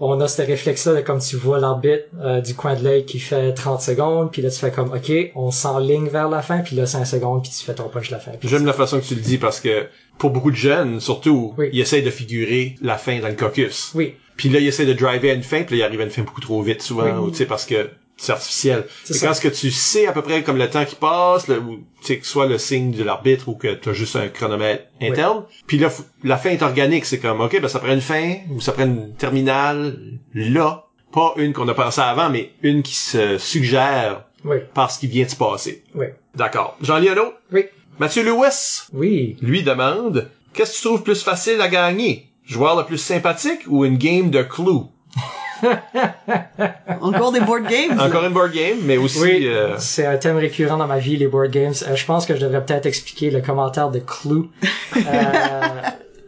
on 0.00 0.20
a 0.20 0.28
ce 0.28 0.42
réflexe-là 0.42 0.94
de 0.96 1.00
comme 1.00 1.20
tu 1.20 1.36
vois 1.36 1.58
l'arbitre 1.58 2.04
euh, 2.20 2.42
du 2.42 2.54
coin 2.54 2.74
de 2.74 2.84
l'œil 2.84 3.06
qui 3.06 3.18
fait 3.18 3.54
30 3.54 3.80
secondes, 3.80 4.30
puis 4.30 4.42
là 4.42 4.50
tu 4.50 4.58
fais 4.58 4.70
comme 4.70 4.92
ok, 4.92 5.10
on 5.34 5.50
s'enligne 5.50 6.08
vers 6.08 6.28
la 6.28 6.42
fin, 6.42 6.58
puis 6.58 6.76
là 6.76 6.84
5 6.84 7.06
secondes, 7.06 7.42
puis 7.42 7.50
tu 7.56 7.64
fais 7.64 7.74
ton 7.74 7.88
punch 7.88 8.08
de 8.08 8.12
la 8.14 8.18
fin. 8.20 8.32
J'aime 8.42 8.66
la 8.66 8.74
façon 8.74 9.00
que 9.00 9.06
tu 9.06 9.14
le 9.14 9.22
dis 9.22 9.38
parce 9.38 9.58
que 9.58 9.86
pour 10.18 10.28
beaucoup 10.30 10.50
de 10.50 10.56
jeunes, 10.56 11.00
surtout, 11.00 11.54
Oui. 11.56 11.70
ils 11.72 11.80
essayent 11.80 12.02
de 12.02 12.10
figurer 12.10 12.76
la 12.82 12.98
fin 12.98 13.20
dans 13.20 13.28
le 13.28 13.34
caucus. 13.36 13.92
Oui, 13.94 14.16
Puis 14.36 14.50
là, 14.50 14.58
ils 14.58 14.66
essaient 14.66 14.84
de 14.86 14.92
driver 14.92 15.30
à 15.30 15.34
une 15.34 15.42
fin, 15.42 15.62
puis 15.62 15.78
là, 15.78 15.84
ils 15.84 15.86
arrivent 15.88 16.00
à 16.00 16.04
une 16.04 16.10
fin 16.10 16.22
beaucoup 16.22 16.40
trop 16.42 16.60
vite 16.62 16.82
souvent, 16.82 17.04
Oui. 17.04 17.10
ou, 17.28 17.30
tu 17.30 17.36
sais, 17.38 17.46
parce 17.46 17.64
que 17.64 17.88
c'est 18.16 18.32
artificiel. 18.32 18.86
C'est 19.04 19.26
quand 19.26 19.34
ce 19.34 19.40
que 19.40 19.48
tu 19.48 19.70
sais 19.70 20.06
à 20.06 20.12
peu 20.12 20.22
près 20.22 20.42
comme 20.42 20.56
le 20.58 20.70
temps 20.70 20.84
qui 20.84 20.94
passe, 20.94 21.48
le, 21.48 21.58
ou, 21.58 21.76
tu 22.00 22.06
sais, 22.06 22.18
que 22.18 22.26
ce 22.26 22.32
soit 22.32 22.46
le 22.46 22.58
signe 22.58 22.92
de 22.92 23.02
l'arbitre 23.02 23.48
ou 23.48 23.54
que 23.54 23.74
tu 23.74 23.88
as 23.88 23.92
juste 23.92 24.16
un 24.16 24.28
chronomètre 24.28 24.84
interne. 25.00 25.44
Puis 25.66 25.78
là, 25.78 25.88
la 26.22 26.36
fin 26.36 26.50
est 26.50 26.62
organique, 26.62 27.04
c'est 27.04 27.18
comme, 27.18 27.40
ok, 27.40 27.60
ben 27.60 27.68
ça 27.68 27.78
prend 27.80 27.92
une 27.92 28.00
fin, 28.00 28.36
ou 28.50 28.60
ça 28.60 28.72
prend 28.72 28.84
une 28.84 29.14
terminale, 29.14 29.98
là. 30.34 30.86
Pas 31.12 31.34
une 31.36 31.52
qu'on 31.52 31.68
a 31.68 31.74
pensé 31.74 32.00
avant, 32.00 32.30
mais 32.30 32.52
une 32.62 32.82
qui 32.82 32.94
se 32.94 33.36
suggère 33.36 34.24
oui, 34.44 34.58
par 34.72 34.90
ce 34.90 34.98
qui 34.98 35.08
vient 35.08 35.24
de 35.24 35.30
se 35.30 35.36
passer. 35.36 35.84
oui, 35.94 36.06
D'accord. 36.34 36.76
J'en 36.80 36.98
lis 36.98 37.08
un 37.10 37.16
autre. 37.16 37.34
oui, 37.52 37.66
Mathieu 37.98 38.22
Lewis, 38.24 38.84
oui. 38.94 39.36
lui 39.42 39.62
demande, 39.62 40.30
qu'est-ce 40.54 40.72
que 40.72 40.76
tu 40.76 40.82
trouves 40.84 41.02
plus 41.02 41.22
facile 41.22 41.60
à 41.60 41.68
gagner? 41.68 42.30
Joueur 42.46 42.76
le 42.76 42.84
plus 42.84 42.98
sympathique 42.98 43.60
ou 43.66 43.84
une 43.84 43.98
game 43.98 44.30
de 44.30 44.42
clous? 44.42 44.90
Encore 47.00 47.32
des 47.32 47.40
board 47.40 47.64
games. 47.68 47.98
Encore 48.00 48.24
une 48.24 48.32
board 48.32 48.52
game, 48.52 48.78
mais 48.84 48.96
aussi... 48.96 49.20
Oui, 49.20 49.46
euh, 49.46 49.76
c'est 49.78 50.06
un 50.06 50.16
thème 50.16 50.36
récurrent 50.36 50.76
dans 50.76 50.86
ma 50.86 50.98
vie, 50.98 51.16
les 51.16 51.26
board 51.26 51.50
games. 51.50 51.74
Euh, 51.88 51.96
je 51.96 52.04
pense 52.04 52.26
que 52.26 52.34
je 52.36 52.40
devrais 52.40 52.64
peut-être 52.64 52.86
expliquer 52.86 53.30
le 53.30 53.40
commentaire 53.40 53.90
de 53.90 53.98
Clue. 54.00 54.44
Euh, 54.96 55.60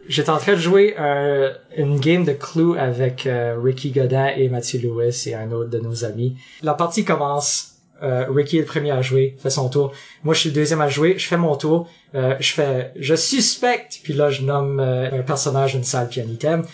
J'étais 0.07 0.29
en 0.29 0.37
train 0.37 0.53
de 0.53 0.57
jouer 0.59 0.95
un- 0.99 1.51
une 1.77 1.99
game 1.99 2.25
de 2.25 2.33
Clue 2.33 2.77
avec 2.77 3.25
euh, 3.25 3.57
Ricky 3.63 3.89
Godin 3.91 4.27
et 4.35 4.49
Mathieu 4.49 4.79
Lewis 4.79 5.23
et 5.27 5.33
un 5.35 5.51
autre 5.51 5.69
de 5.71 5.79
nos 5.79 6.03
amis. 6.05 6.35
La 6.61 6.73
partie 6.75 7.03
commence. 7.05 7.71
euh, 8.03 8.25
Ricky 8.29 8.57
est 8.57 8.61
le 8.61 8.65
premier 8.65 8.91
à 8.91 9.01
jouer, 9.01 9.35
fait 9.41 9.49
son 9.49 9.67
tour. 9.69 9.91
Moi, 10.23 10.33
je 10.35 10.41
suis 10.41 10.49
le 10.49 10.55
deuxième 10.55 10.81
à 10.81 10.89
jouer. 10.89 11.15
Je 11.17 11.27
fais 11.27 11.37
mon 11.37 11.55
tour. 11.55 11.87
Euh, 12.13 12.35
je 12.39 12.53
fais, 12.53 12.91
je 12.99 13.15
suspecte. 13.15 13.99
Puis 14.03 14.13
là, 14.13 14.29
je 14.29 14.41
nomme 14.43 14.79
euh, 14.79 15.09
un 15.11 15.21
personnage 15.23 15.73
d'une 15.73 15.83
salle 15.83 16.07
puis 16.09 16.21
un 16.21 16.25
item. 16.25 16.65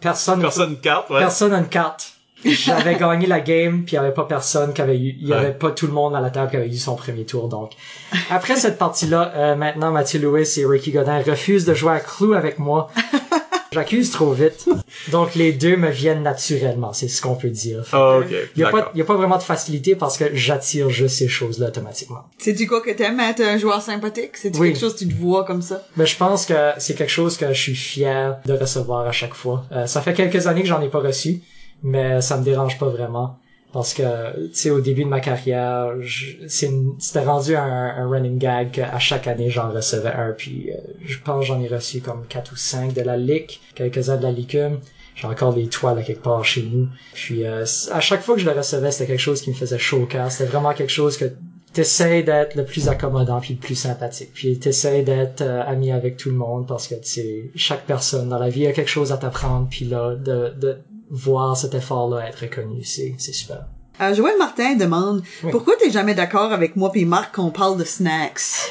Personne, 0.00 0.40
personne 0.40 0.70
de 0.76 0.80
carte, 0.80 1.10
ouais. 1.10 1.18
personne 1.20 1.50
n'a 1.52 1.58
une 1.58 1.68
carte. 1.68 2.12
J'avais 2.44 2.94
gagné 2.94 3.26
la 3.26 3.40
game, 3.40 3.82
puis 3.84 3.94
il 3.94 3.96
y 3.96 3.98
avait 3.98 4.12
pas 4.14 4.22
personne 4.24 4.72
qui 4.72 4.80
avait 4.80 4.96
eu, 4.96 5.16
il 5.20 5.26
y 5.26 5.32
avait 5.34 5.46
Ouais. 5.46 5.52
pas 5.52 5.72
tout 5.72 5.88
le 5.88 5.92
monde 5.92 6.14
à 6.14 6.20
la 6.20 6.30
table 6.30 6.50
qui 6.50 6.56
avait 6.56 6.68
eu 6.68 6.76
son 6.76 6.94
premier 6.94 7.24
tour, 7.24 7.48
donc. 7.48 7.72
Après 8.30 8.54
cette 8.54 8.78
partie-là, 8.78 9.32
euh, 9.34 9.54
maintenant 9.56 9.90
Mathieu 9.90 10.20
Lewis 10.20 10.54
et 10.58 10.64
Ricky 10.64 10.92
Godin 10.92 11.20
refusent 11.26 11.64
de 11.64 11.74
jouer 11.74 11.94
à 11.94 12.00
Clou 12.00 12.34
avec 12.34 12.58
moi. 12.60 12.90
J'accuse 13.72 14.10
trop 14.10 14.32
vite. 14.32 14.66
Donc 15.12 15.34
les 15.34 15.52
deux 15.52 15.76
me 15.76 15.90
viennent 15.90 16.22
naturellement, 16.22 16.92
c'est 16.92 17.08
ce 17.08 17.20
qu'on 17.20 17.34
peut 17.34 17.50
dire. 17.50 17.84
Ah, 17.92 18.18
ok, 18.18 18.26
Il 18.56 18.60
y 18.60 18.64
a 18.64 18.68
a 18.68 19.04
pas 19.04 19.16
vraiment 19.16 19.36
de 19.36 19.42
facilité 19.42 19.94
parce 19.94 20.16
que 20.16 20.34
j'attire 20.34 20.88
juste 20.90 21.16
ces 21.16 21.28
choses-là 21.28 21.68
automatiquement. 21.68 22.24
C'est-tu 22.38 22.66
quoi 22.66 22.80
que 22.80 22.90
t'aimes 22.90 23.20
être 23.20 23.40
un 23.42 23.58
joueur 23.58 23.82
sympathique? 23.82 24.36
C'est-tu 24.36 24.58
Oui. 24.58 24.68
quelque 24.68 24.80
chose 24.80 24.94
que 24.94 25.00
tu 25.00 25.08
te 25.08 25.14
vois 25.14 25.44
comme 25.44 25.62
ça? 25.62 25.86
Mais 25.96 26.06
je 26.06 26.16
pense 26.16 26.46
que 26.46 26.54
c'est 26.78 26.94
quelque 26.94 27.10
chose 27.10 27.36
que 27.36 27.52
je 27.52 27.60
suis 27.60 27.74
fier 27.76 28.38
de 28.46 28.54
recevoir 28.54 29.06
à 29.06 29.12
chaque 29.12 29.34
fois. 29.34 29.66
Euh, 29.72 29.86
ça 29.86 30.00
fait 30.00 30.14
quelques 30.14 30.46
années 30.46 30.62
que 30.62 30.68
j'en 30.68 30.80
ai 30.80 30.88
pas 30.88 31.00
reçu, 31.00 31.40
mais 31.82 32.20
ça 32.20 32.36
me 32.38 32.44
dérange 32.44 32.78
pas 32.78 32.88
vraiment. 32.88 33.38
Parce 33.72 33.92
que, 33.92 34.46
tu 34.48 34.54
sais, 34.54 34.70
au 34.70 34.80
début 34.80 35.04
de 35.04 35.08
ma 35.08 35.20
carrière, 35.20 35.92
c'était 36.48 37.20
rendu 37.20 37.54
un, 37.54 37.62
un 37.62 38.08
running 38.08 38.38
gag 38.38 38.70
qu'à 38.70 38.98
chaque 38.98 39.26
année, 39.26 39.50
j'en 39.50 39.70
recevais 39.70 40.08
un. 40.08 40.32
Puis, 40.32 40.70
euh, 40.70 40.76
je 41.04 41.18
pense 41.18 41.44
j'en 41.44 41.60
ai 41.60 41.68
reçu 41.68 42.00
comme 42.00 42.24
quatre 42.26 42.52
ou 42.52 42.56
cinq 42.56 42.94
de 42.94 43.02
la 43.02 43.16
lick, 43.16 43.60
quelques-uns 43.74 44.16
de 44.16 44.22
la 44.22 44.32
licume. 44.32 44.78
J'ai 45.14 45.26
encore 45.26 45.52
des 45.52 45.66
toiles 45.66 45.98
à 45.98 46.02
quelque 46.02 46.22
part 46.22 46.44
chez 46.44 46.62
nous. 46.62 46.88
Puis, 47.12 47.44
euh, 47.44 47.64
à 47.90 48.00
chaque 48.00 48.22
fois 48.22 48.36
que 48.36 48.40
je 48.40 48.46
le 48.46 48.56
recevais, 48.56 48.90
c'était 48.90 49.06
quelque 49.06 49.20
chose 49.20 49.42
qui 49.42 49.50
me 49.50 49.54
faisait 49.54 49.78
chaud 49.78 50.02
au 50.02 50.06
cœur. 50.06 50.30
C'était 50.30 50.48
vraiment 50.48 50.72
quelque 50.72 50.92
chose 50.92 51.18
que 51.18 51.26
t'essayes 51.72 52.24
d'être 52.24 52.54
le 52.54 52.64
plus 52.64 52.88
accommodant 52.88 53.40
puis 53.40 53.54
le 53.54 53.60
plus 53.60 53.74
sympathique. 53.74 54.30
Puis 54.32 54.58
t'essayes 54.58 55.02
d'être 55.02 55.42
euh, 55.42 55.62
ami 55.66 55.92
avec 55.92 56.16
tout 56.16 56.30
le 56.30 56.36
monde 56.36 56.66
parce 56.66 56.88
que 56.88 56.94
tu 56.94 57.08
sais, 57.08 57.50
chaque 57.54 57.84
personne 57.84 58.28
dans 58.28 58.38
la 58.38 58.48
vie 58.48 58.66
a 58.66 58.72
quelque 58.72 58.90
chose 58.90 59.12
à 59.12 59.16
t'apprendre 59.16 59.68
puis 59.68 59.84
là, 59.84 60.14
de, 60.14 60.52
de 60.56 60.78
voir 61.10 61.56
cet 61.56 61.74
effort-là 61.74 62.28
être 62.28 62.40
reconnu, 62.42 62.84
c'est, 62.84 63.14
c'est 63.18 63.32
super. 63.32 63.64
Euh, 64.00 64.14
Joël 64.14 64.34
Martin 64.38 64.76
demande 64.76 65.22
Oui. 65.42 65.50
pourquoi 65.50 65.74
t'es 65.76 65.90
jamais 65.90 66.14
d'accord 66.14 66.52
avec 66.52 66.76
moi 66.76 66.92
puis 66.92 67.04
Marc 67.04 67.34
qu'on 67.34 67.50
parle 67.50 67.76
de 67.78 67.84
snacks? 67.84 68.70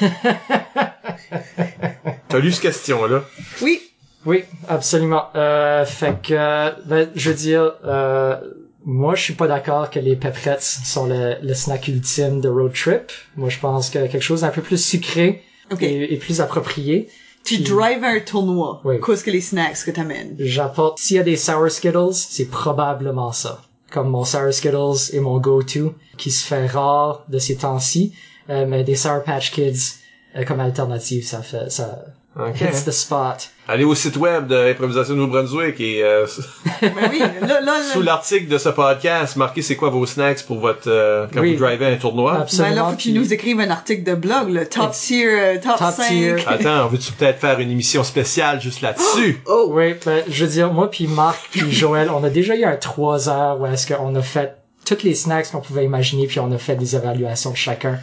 T'as 2.28 2.38
lu 2.38 2.52
cette 2.52 2.62
question-là? 2.62 3.24
oui, 3.62 3.80
Oui, 4.26 4.44
absolument. 4.68 5.24
Euh, 5.36 5.84
fait 5.84 6.20
que, 6.22 6.34
euh, 6.34 6.70
ben, 6.86 7.08
je 7.14 7.30
veux 7.30 7.36
dire, 7.36 7.72
euh, 7.84 8.36
moi, 8.84 9.14
je 9.14 9.22
suis 9.22 9.34
pas 9.34 9.46
d'accord 9.46 9.90
que 9.90 9.98
les 9.98 10.16
pepperettes 10.16 10.62
sont 10.62 11.06
le, 11.06 11.36
le 11.42 11.54
snack 11.54 11.88
ultime 11.88 12.40
de 12.40 12.48
road 12.48 12.72
trip. 12.74 13.12
Moi, 13.36 13.48
je 13.48 13.58
pense 13.58 13.90
que 13.90 13.98
quelque 14.06 14.20
chose 14.20 14.42
d'un 14.42 14.48
peu 14.48 14.62
plus 14.62 14.82
sucré 14.82 15.42
ok. 15.70 15.82
et, 15.82 16.12
et 16.14 16.16
plus 16.16 16.40
approprié. 16.40 17.08
Tu 17.48 17.54
Puis- 17.62 17.64
drives 17.64 18.04
un 18.04 18.20
tournoi. 18.20 18.80
Oui. 18.84 18.96
Qu'est-ce 19.04 19.24
que 19.24 19.30
les 19.30 19.40
snacks 19.40 19.84
que 19.84 19.90
t'amènes? 19.90 20.36
J'apporte, 20.38 20.98
s'il 20.98 21.16
y 21.16 21.20
a 21.20 21.22
des 21.22 21.36
Sour 21.36 21.70
Skittles, 21.70 22.12
c'est 22.12 22.46
probablement 22.50 23.32
ça. 23.32 23.62
Comme 23.90 24.10
mon 24.10 24.24
Sour 24.24 24.52
Skittles 24.52 25.14
est 25.14 25.20
mon 25.20 25.38
go-to, 25.38 25.94
qui 26.18 26.30
se 26.30 26.46
fait 26.46 26.66
rare 26.66 27.24
de 27.28 27.38
ces 27.38 27.56
temps-ci, 27.56 28.12
euh, 28.50 28.66
mais 28.68 28.84
des 28.84 28.96
Sour 28.96 29.22
Patch 29.24 29.50
Kids, 29.52 29.94
euh, 30.36 30.44
comme 30.44 30.60
alternative, 30.60 31.24
ça 31.26 31.40
fait, 31.42 31.70
ça 31.70 32.04
Ok. 32.38 32.60
hits 32.60 32.84
the 32.84 32.90
spot. 32.92 33.50
Allez 33.66 33.84
au 33.84 33.94
site 33.94 34.16
web 34.16 34.46
de 34.46 34.70
Improvisation 34.70 35.14
de 35.14 35.18
Nouveau-Brunswick 35.18 35.80
et 35.80 36.02
euh, 36.04 36.24
Ben 36.80 36.92
oui, 37.10 37.18
là, 37.18 37.46
là, 37.46 37.60
là, 37.60 37.82
sous 37.92 38.00
l'article 38.00 38.46
de 38.48 38.56
ce 38.58 38.68
podcast, 38.68 39.36
marquez 39.36 39.60
c'est 39.60 39.76
quoi 39.76 39.90
vos 39.90 40.06
snacks 40.06 40.44
pour 40.46 40.60
votre 40.60 40.88
euh, 40.88 41.26
quand 41.34 41.40
Oui. 41.40 41.54
vous 41.56 41.64
drivez 41.64 41.86
un 41.86 41.96
tournoi. 41.96 42.34
ben 42.34 42.40
Absolument. 42.42 42.74
là, 42.76 42.90
faut 42.90 42.96
puis- 42.96 43.12
nous 43.12 43.32
écrives 43.32 43.58
un 43.60 43.68
article 43.70 44.04
de 44.04 44.14
blog, 44.14 44.50
le 44.50 44.66
top 44.66 44.92
tier, 44.92 45.26
euh, 45.28 45.54
top, 45.56 45.78
Top 45.78 45.92
5. 45.94 46.06
tier. 46.08 46.36
Attends, 46.46 46.86
veux-tu 46.88 47.12
peut-être 47.12 47.40
faire 47.40 47.58
une 47.60 47.70
émission 47.70 48.04
spéciale 48.04 48.60
juste 48.60 48.80
là-dessus? 48.80 49.42
Oh! 49.46 49.70
Oui, 49.72 49.94
ben, 50.06 50.22
je 50.30 50.44
veux 50.44 50.50
dire, 50.50 50.72
moi 50.72 50.90
puis 50.90 51.06
Marc 51.08 51.48
puis 51.50 51.70
Joël, 51.72 52.08
on 52.10 52.22
a 52.24 52.30
déjà 52.30 52.54
eu 52.56 52.64
un 52.64 52.76
trois 52.76 53.28
heures 53.28 53.60
où 53.60 53.66
est-ce 53.66 53.92
qu'on 53.92 54.14
a 54.14 54.22
fait 54.22 54.54
toutes 54.86 55.02
les 55.02 55.14
snacks 55.14 55.50
qu'on 55.50 55.60
pouvait 55.60 55.84
imaginer 55.84 56.26
puis 56.26 56.38
on 56.40 56.50
a 56.52 56.58
fait 56.58 56.76
des 56.76 56.96
évaluations 56.96 57.50
de 57.50 57.56
chacun. 57.56 57.98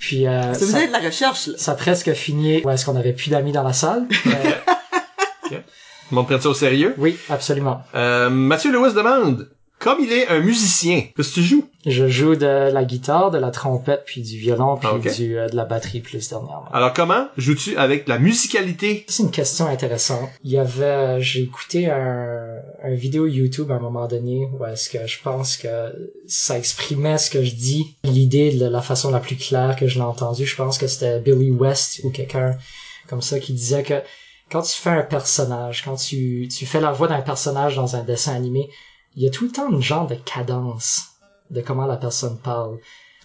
Puis 0.00 0.26
euh, 0.26 0.54
Ça 0.54 0.86
de 0.86 0.92
la 0.92 0.98
recherche, 0.98 1.46
là. 1.46 1.54
ça 1.58 1.72
a 1.72 1.74
presque 1.74 2.12
fini 2.14 2.62
où 2.64 2.70
est-ce 2.70 2.86
qu'on 2.86 2.96
avait 2.96 3.12
plus 3.12 3.30
d'amis 3.30 3.52
dans 3.52 3.62
la 3.62 3.72
salle. 3.72 4.08
Euh, 5.52 5.58
monde 6.12 6.26
prenne 6.26 6.40
ça 6.40 6.48
au 6.48 6.54
sérieux? 6.54 6.94
oui, 6.96 7.18
absolument. 7.28 7.82
Euh, 7.96 8.30
Mathieu 8.30 8.70
Lewis 8.70 8.94
demande, 8.94 9.48
comme 9.80 9.98
il 10.00 10.12
est 10.12 10.28
un 10.28 10.40
musicien, 10.40 11.02
qu'est-ce 11.16 11.30
que 11.30 11.34
tu 11.34 11.42
joues? 11.42 11.64
Je 11.86 12.06
joue 12.06 12.36
de 12.36 12.70
la 12.70 12.84
guitare, 12.84 13.30
de 13.30 13.38
la 13.38 13.50
trompette, 13.50 14.02
puis 14.04 14.20
du 14.20 14.36
violon, 14.36 14.76
puis 14.76 14.88
Ah, 14.92 14.98
du, 14.98 15.38
euh, 15.38 15.48
de 15.48 15.56
la 15.56 15.64
batterie 15.64 16.00
plus 16.00 16.28
dernièrement. 16.28 16.66
Alors 16.70 16.92
comment 16.92 17.28
joues-tu 17.38 17.76
avec 17.78 18.06
la 18.06 18.18
musicalité? 18.18 19.06
C'est 19.08 19.22
une 19.22 19.30
question 19.30 19.66
intéressante. 19.66 20.28
Il 20.44 20.50
y 20.52 20.58
avait, 20.58 21.20
j'ai 21.22 21.42
écouté 21.42 21.90
un, 21.90 22.56
un 22.84 22.94
vidéo 22.94 23.26
YouTube 23.26 23.70
à 23.70 23.76
un 23.76 23.80
moment 23.80 24.06
donné 24.06 24.46
où 24.52 24.64
est-ce 24.66 24.90
que 24.90 25.06
je 25.06 25.18
pense 25.22 25.56
que 25.56 26.12
ça 26.26 26.58
exprimait 26.58 27.16
ce 27.16 27.30
que 27.30 27.42
je 27.42 27.54
dis, 27.54 27.96
l'idée 28.04 28.52
de 28.52 28.66
la 28.66 28.82
façon 28.82 29.10
la 29.10 29.20
plus 29.20 29.36
claire 29.36 29.76
que 29.76 29.86
je 29.86 29.94
l'ai 29.94 30.04
entendu. 30.04 30.44
Je 30.44 30.56
pense 30.56 30.76
que 30.76 30.86
c'était 30.86 31.20
Billy 31.20 31.50
West 31.50 32.02
ou 32.04 32.10
quelqu'un 32.10 32.56
comme 33.08 33.22
ça 33.22 33.40
qui 33.40 33.54
disait 33.54 33.82
que 33.82 33.94
quand 34.50 34.62
tu 34.62 34.74
fais 34.74 34.90
un 34.90 35.02
personnage, 35.02 35.82
quand 35.84 35.96
tu, 35.96 36.48
tu 36.54 36.66
fais 36.66 36.80
la 36.80 36.92
voix 36.92 37.08
d'un 37.08 37.22
personnage 37.22 37.76
dans 37.76 37.96
un 37.96 38.02
dessin 38.02 38.34
animé, 38.34 38.68
il 39.16 39.22
y 39.22 39.26
a 39.26 39.30
tout 39.30 39.44
le 39.44 39.52
temps 39.52 39.70
une 39.70 39.82
genre 39.82 40.06
de 40.06 40.14
cadence 40.14 41.06
de 41.50 41.60
comment 41.60 41.86
la 41.86 41.96
personne 41.96 42.38
parle. 42.38 42.78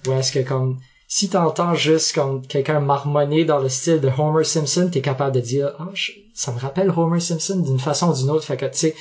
Ou 0.07 0.13
est-ce 0.13 0.31
que 0.31 0.39
comme 0.39 0.79
si 1.07 1.29
t'entends 1.29 1.75
juste 1.75 2.15
comme 2.15 2.45
quelqu'un 2.45 2.79
marmonner 2.79 3.45
dans 3.45 3.59
le 3.59 3.69
style 3.69 4.01
de 4.01 4.09
Homer 4.17 4.43
Simpson, 4.43 4.89
t'es 4.91 5.01
capable 5.01 5.35
de 5.35 5.41
dire 5.41 5.73
ah 5.79 5.89
ça 6.33 6.51
me 6.51 6.59
rappelle 6.59 6.91
Homer 6.95 7.19
Simpson 7.19 7.59
d'une 7.59 7.79
façon 7.79 8.09
ou 8.09 8.15
d'une 8.15 8.31
autre. 8.31 8.45
Fait 8.45 8.57
que 8.57 8.65
tu 8.65 8.77
sais 8.77 8.95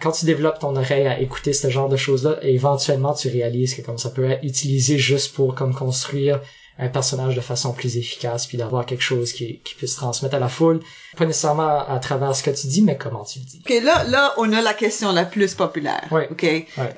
quand 0.00 0.12
tu 0.12 0.26
développes 0.26 0.58
ton 0.58 0.76
oreille 0.76 1.06
à 1.06 1.20
écouter 1.20 1.52
ce 1.52 1.70
genre 1.70 1.88
de 1.88 1.96
choses-là, 1.96 2.38
éventuellement 2.42 3.14
tu 3.14 3.28
réalises 3.28 3.74
que 3.74 3.82
comme 3.82 3.98
ça 3.98 4.10
peut 4.10 4.24
être 4.24 4.44
utilisé 4.44 4.98
juste 4.98 5.34
pour 5.34 5.54
comme 5.54 5.74
construire 5.74 6.40
un 6.78 6.88
personnage 6.88 7.36
de 7.36 7.40
façon 7.40 7.72
plus 7.72 7.96
efficace 7.96 8.46
puis 8.46 8.58
d'avoir 8.58 8.84
quelque 8.84 9.02
chose 9.02 9.32
qui, 9.32 9.60
qui 9.60 9.74
peut 9.76 9.86
se 9.86 9.96
transmettre 9.96 10.34
à 10.34 10.38
la 10.40 10.48
foule. 10.48 10.80
Pas 11.16 11.24
nécessairement 11.24 11.86
à 11.88 11.98
travers 12.00 12.34
ce 12.34 12.42
que 12.42 12.50
tu 12.50 12.66
dis, 12.66 12.82
mais 12.82 12.96
comment 12.96 13.24
tu 13.24 13.38
le 13.38 13.44
dis. 13.44 13.62
Ok, 13.64 13.82
là, 13.84 14.02
là, 14.04 14.32
on 14.38 14.52
a 14.52 14.60
la 14.60 14.74
question 14.74 15.12
la 15.12 15.24
plus 15.24 15.54
populaire. 15.54 16.08
Oui. 16.10 16.22
Ok? 16.30 16.44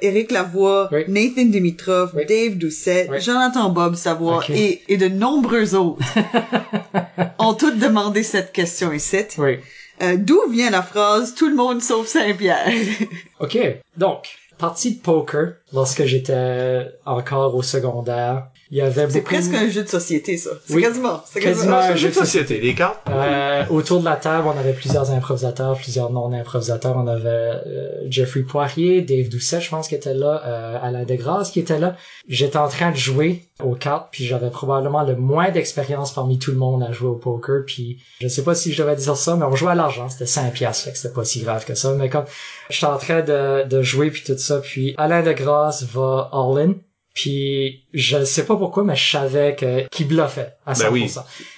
Éric 0.01 0.31
Lavoie, 0.31 0.89
Oui. 0.93 1.05
Nathan 1.09 1.45
Dimitrov, 1.51 2.13
Oui. 2.15 2.25
Dave 2.27 2.55
Doucette, 2.57 3.09
Oui. 3.11 3.21
Jonathan 3.21 3.69
Bob 3.69 3.95
Savoie 3.97 4.43
et, 4.49 4.83
et 4.89 4.97
de 4.97 5.09
nombreux 5.09 5.75
autres 5.75 6.03
ont 7.39 7.55
toutes 7.55 7.79
demandé 7.79 8.23
cette 8.23 8.53
question 8.53 8.93
ici. 8.93 9.25
Oui. 9.39 9.59
Euh, 10.03 10.17
D'où 10.19 10.41
vient 10.51 10.71
la 10.71 10.83
phrase 10.83 11.35
tout 11.35 11.49
le 11.49 11.55
monde 11.55 11.81
sauf 11.83 12.07
Saint-Pierre? 12.07 12.71
OK. 13.41 13.59
Donc, 13.97 14.27
partie 14.59 14.97
de 14.97 15.01
poker, 15.01 15.55
lorsque 15.73 16.05
j'étais 16.05 16.87
encore 17.07 17.55
au 17.55 17.63
secondaire, 17.63 18.49
il 18.71 18.79
y 18.79 18.81
avait 18.81 19.09
C'est 19.09 19.21
beaucoup... 19.21 19.35
presque 19.35 19.55
un 19.55 19.69
jeu 19.69 19.83
de 19.85 19.89
société, 19.89 20.37
ça. 20.37 20.51
C'est 20.67 20.75
Oui. 20.75 20.83
quasiment. 20.83 21.23
C'est 21.25 21.41
Quasiment 21.41 21.77
un 21.77 21.95
jeu 21.95 22.09
de 22.09 22.15
société, 22.15 22.59
les 22.61 22.75
cartes. 22.75 23.01
Euh, 23.09 23.65
autour 23.71 24.01
de 24.01 24.05
la 24.05 24.17
table, 24.17 24.49
on 24.53 24.59
avait 24.59 24.73
plusieurs 24.73 25.11
improvisateurs, 25.11 25.77
plusieurs 25.77 26.11
non-improvisateurs. 26.11 26.97
On 26.97 27.07
avait 27.07 27.29
euh, 27.29 27.91
Jeffrey 28.11 28.41
Poirier, 28.41 29.03
Dave 29.03 29.29
Doucet, 29.29 29.61
je 29.61 29.71
pense, 29.71 29.89
qui 29.89 29.95
était 29.95 30.15
là, 30.15 30.43
euh, 30.45 30.79
Alain 30.83 31.05
Degrasse 31.05 31.51
qui 31.51 31.61
était 31.61 31.79
là. 31.79 31.97
J'étais 32.29 32.57
en 32.57 32.69
train 32.69 32.91
de 32.91 32.97
jouer 32.97 33.45
aux 33.63 33.75
cartes, 33.75 34.09
puis 34.11 34.25
j'avais 34.27 34.51
probablement 34.51 35.03
le 35.03 35.17
moins 35.17 35.51
d'expérience 35.51 36.13
parmi 36.13 36.39
tout 36.39 36.51
le 36.51 36.59
monde 36.59 36.83
à 36.83 36.93
jouer 36.93 37.09
au 37.09 37.15
poker. 37.15 37.63
Puis 37.67 37.99
je 38.21 38.29
sais 38.29 38.43
pas 38.43 38.55
si 38.55 38.73
je 38.73 38.83
devais 38.83 38.97
dire 38.97 39.17
ça, 39.17 39.37
mais 39.37 39.45
on 39.45 39.55
jouait 39.55 39.71
à 39.73 39.75
l'argent, 39.75 40.09
c'était 40.09 40.27
5 40.27 40.53
piastres, 40.53 40.85
fait 40.85 40.93
que 40.93 40.99
c'était 40.99 41.15
pas 41.15 41.25
si 41.25 41.41
grave 41.41 41.65
que 41.65 41.75
ça. 41.75 41.95
Mais 41.95 42.09
comme 42.11 42.25
j'étais 42.69 42.87
en 42.87 42.99
train 42.99 43.23
de, 43.23 43.67
de 43.67 43.83
jouer 43.83 44.11
puis 44.11 44.23
tout 44.27 44.37
ça, 44.37 44.59
puis 44.59 44.95
Alain 44.99 45.23
Degrasse 45.23 45.85
va 45.85 46.29
all-in. 46.33 46.75
Puis 47.17 47.83
je 47.95 48.25
sais 48.25 48.45
pas 48.45 48.57
pourquoi, 48.57 48.85
mais 48.85 48.95
je 48.95 49.11
savais 49.11 49.57
que 49.57 49.89
qu'il 49.89 50.07
bluffait 50.07 50.53
à 50.67 50.75
100%. 50.75 50.83
Ben 50.83 50.93
oui. 50.93 51.11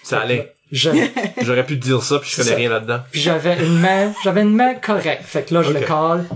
Ça 0.05 0.21
allait. 0.21 0.55
Je, 0.71 0.91
J'aurais 1.43 1.67
pu 1.67 1.81
te 1.81 1.85
dire 1.85 2.03
ça, 2.03 2.21
puis 2.21 2.31
je 2.31 2.37
connais 2.37 2.51
ça. 2.51 2.55
rien 2.57 2.71
là-dedans. 2.71 3.01
puis 3.11 3.21
j'avais 3.21 3.59
une 3.65 3.81
main, 3.81 4.13
j'avais 4.23 4.43
une 4.43 4.55
main 4.55 4.75
correcte. 4.75 5.25
Fait 5.25 5.43
que 5.43 5.55
là, 5.55 5.63
je 5.63 5.73
le 5.73 5.81
colle, 5.81 6.27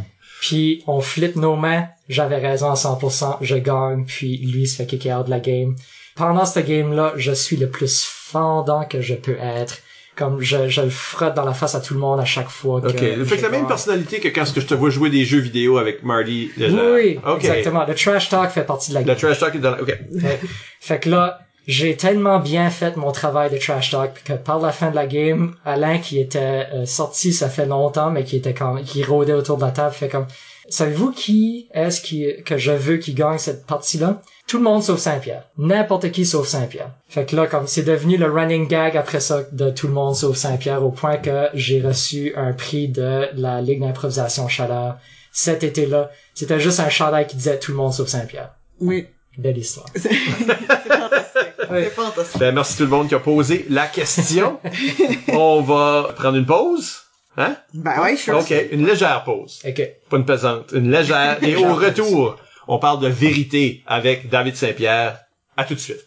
puis 0.41 0.83
on 0.89 1.01
flippe 1.01 1.37
nos 1.37 1.55
mains. 1.55 1.87
J'avais 2.09 2.39
raison 2.39 2.71
à 2.71 2.75
100%, 2.75 3.37
je 3.43 3.57
gagne, 3.57 4.05
puis 4.07 4.39
lui 4.39 4.67
se 4.67 4.77
fait 4.77 4.87
kicker 4.87 5.13
out 5.15 5.27
de 5.27 5.31
la 5.31 5.39
game. 5.41 5.77
Pendant 6.17 6.45
cette 6.45 6.67
game-là, 6.67 7.13
je 7.17 7.33
suis 7.33 7.57
le 7.57 7.71
plus 7.71 8.05
fendant 8.05 8.85
que 8.85 9.01
je 9.01 9.15
peux 9.15 9.37
être. 9.41 9.79
Comme 10.17 10.41
je, 10.41 10.69
je 10.69 10.83
le 10.83 10.91
frotte 10.91 11.35
dans 11.35 11.45
la 11.45 11.55
face 11.55 11.75
à 11.75 11.81
tout 11.81 11.95
le 11.95 12.01
monde 12.01 12.21
à 12.21 12.25
chaque 12.25 12.49
fois. 12.51 12.81
Que 12.81 12.89
Ok. 12.89 13.27
Fait 13.27 13.37
que 13.39 13.43
la 13.43 13.49
même 13.49 13.67
personnalité 13.67 14.21
que 14.21 14.29
quand 14.29 14.45
ce 14.45 14.53
que 14.53 14.61
je 14.61 14.67
te 14.67 14.75
vois 14.75 14.91
jouer 14.91 15.11
des 15.11 15.25
jeux 15.25 15.39
vidéo 15.41 15.79
avec 15.79 16.03
Marty. 16.03 16.51
Oui, 16.59 17.19
exactement. 17.37 17.87
Le 17.87 17.95
trash 17.95 18.29
talk 18.29 18.51
fait 18.51 18.65
partie 18.65 18.91
de 18.91 18.95
la 18.95 19.01
Le 19.01 19.07
game. 19.07 19.17
trash 19.17 19.39
talk 19.39 19.55
est 19.55 19.59
dans 19.59 19.71
la... 19.71 19.83
Ok. 19.83 19.99
Ouais. 20.13 20.39
Fait 20.81 20.99
que 21.01 21.09
là, 21.09 21.41
j'ai 21.67 21.97
tellement 21.97 22.39
bien 22.41 22.69
fait 22.71 22.97
mon 22.97 23.13
travail 23.13 23.51
de 23.51 23.57
trash 23.57 23.91
talk 23.91 24.23
que 24.25 24.33
par 24.35 24.61
la 24.61 24.73
fin 24.73 24.91
de 24.91 24.97
la 24.97 25.07
game, 25.07 25.55
Alain 25.65 25.99
qui 25.99 26.21
était 26.21 26.67
euh, 26.75 26.87
sorti 26.87 27.33
ça 27.33 27.49
fait 27.49 27.67
longtemps 27.67 28.11
mais 28.11 28.25
qui 28.25 28.37
était 28.37 28.53
quand 28.55 28.83
qui 28.85 29.03
rôdait 29.05 29.33
autour 29.33 29.57
de 29.59 29.63
la 29.63 29.71
table 29.71 29.95
fait 29.95 30.09
comme 30.09 30.27
savez-vous 30.69 31.13
qui 31.13 31.69
est-ce 31.73 32.01
qui 32.01 32.27
que 32.45 32.59
je 32.59 32.73
veux 32.73 32.97
qui 32.97 33.15
gagne 33.15 33.39
cette 33.39 33.65
partie-là? 33.67 34.23
Tout 34.47 34.59
le 34.59 34.65
monde 34.65 34.83
sauf 34.83 34.99
Saint-Pierre. 34.99 35.45
N'importe 35.57 36.11
qui 36.11 36.27
sauf 36.27 36.47
Saint-Pierre. 36.47 36.91
Fait 37.09 37.25
que 37.25 37.35
là 37.37 37.47
comme 37.47 37.67
c'est 37.67 37.83
devenu 37.85 38.17
le 38.17 38.31
running 38.31 38.69
gag 38.69 38.97
après 38.97 39.21
ça 39.21 39.43
de 39.51 39.71
tout 39.71 39.87
le 39.87 39.95
monde 39.95 40.15
sauf 40.15 40.37
Saint-Pierre 40.37 40.85
au 40.85 40.91
point 40.91 41.17
que 41.17 41.49
j'ai 41.55 41.81
reçu 41.81 42.35
un 42.37 42.53
prix 42.53 42.89
de 42.89 43.29
la 43.35 43.61
Ligue 43.63 43.81
d'improvisation 43.81 44.49
Chaleur 44.49 44.97
cet 45.33 45.65
été-là. 45.65 46.11
C'était 46.35 46.61
juste 46.61 46.81
un 46.81 46.91
chandail 46.91 47.27
qui 47.27 47.37
disait 47.37 47.59
tout 47.59 47.73
le 47.73 47.79
monde 47.79 47.95
sauf 47.95 48.09
Saint-Pierre. 48.09 48.51
Oui. 48.81 49.07
Belle 49.39 49.57
histoire. 49.57 49.87
C'est 49.97 50.13
fantastique. 50.13 51.53
Oui. 51.71 51.79
C'est 51.85 51.91
fantastique. 51.91 52.41
Ben, 52.41 52.55
merci 52.55 52.77
tout 52.77 52.83
le 52.83 52.91
monde 52.91 53.09
qui 53.09 53.15
a 53.15 53.19
posé 53.19 53.65
la 53.71 53.87
question. 53.87 54.59
On 55.33 55.63
va 55.63 56.13
prendre 56.15 56.37
une 56.37 56.45
pause. 56.45 56.99
Hein? 57.39 57.57
Ben 57.73 57.95
oui, 58.03 58.17
je 58.17 58.23
suis 58.23 58.33
Ok, 58.33 58.53
une 58.73 58.87
légère 58.87 59.25
pause. 59.25 59.63
Ok. 59.67 59.81
Pas 60.11 60.17
une 60.19 60.27
pesante, 60.27 60.73
une 60.75 60.91
légère. 60.91 61.39
Et 61.43 61.57
au 61.57 61.75
retour, 61.75 62.37
on 62.69 62.79
parle 62.79 63.01
de 63.01 63.09
vérité 63.09 63.83
avec 63.87 64.29
David 64.29 64.57
Saint-Pierre. 64.57 65.19
À 65.57 65.65
tout 65.65 65.75
de 65.75 65.81
suite. 65.81 66.01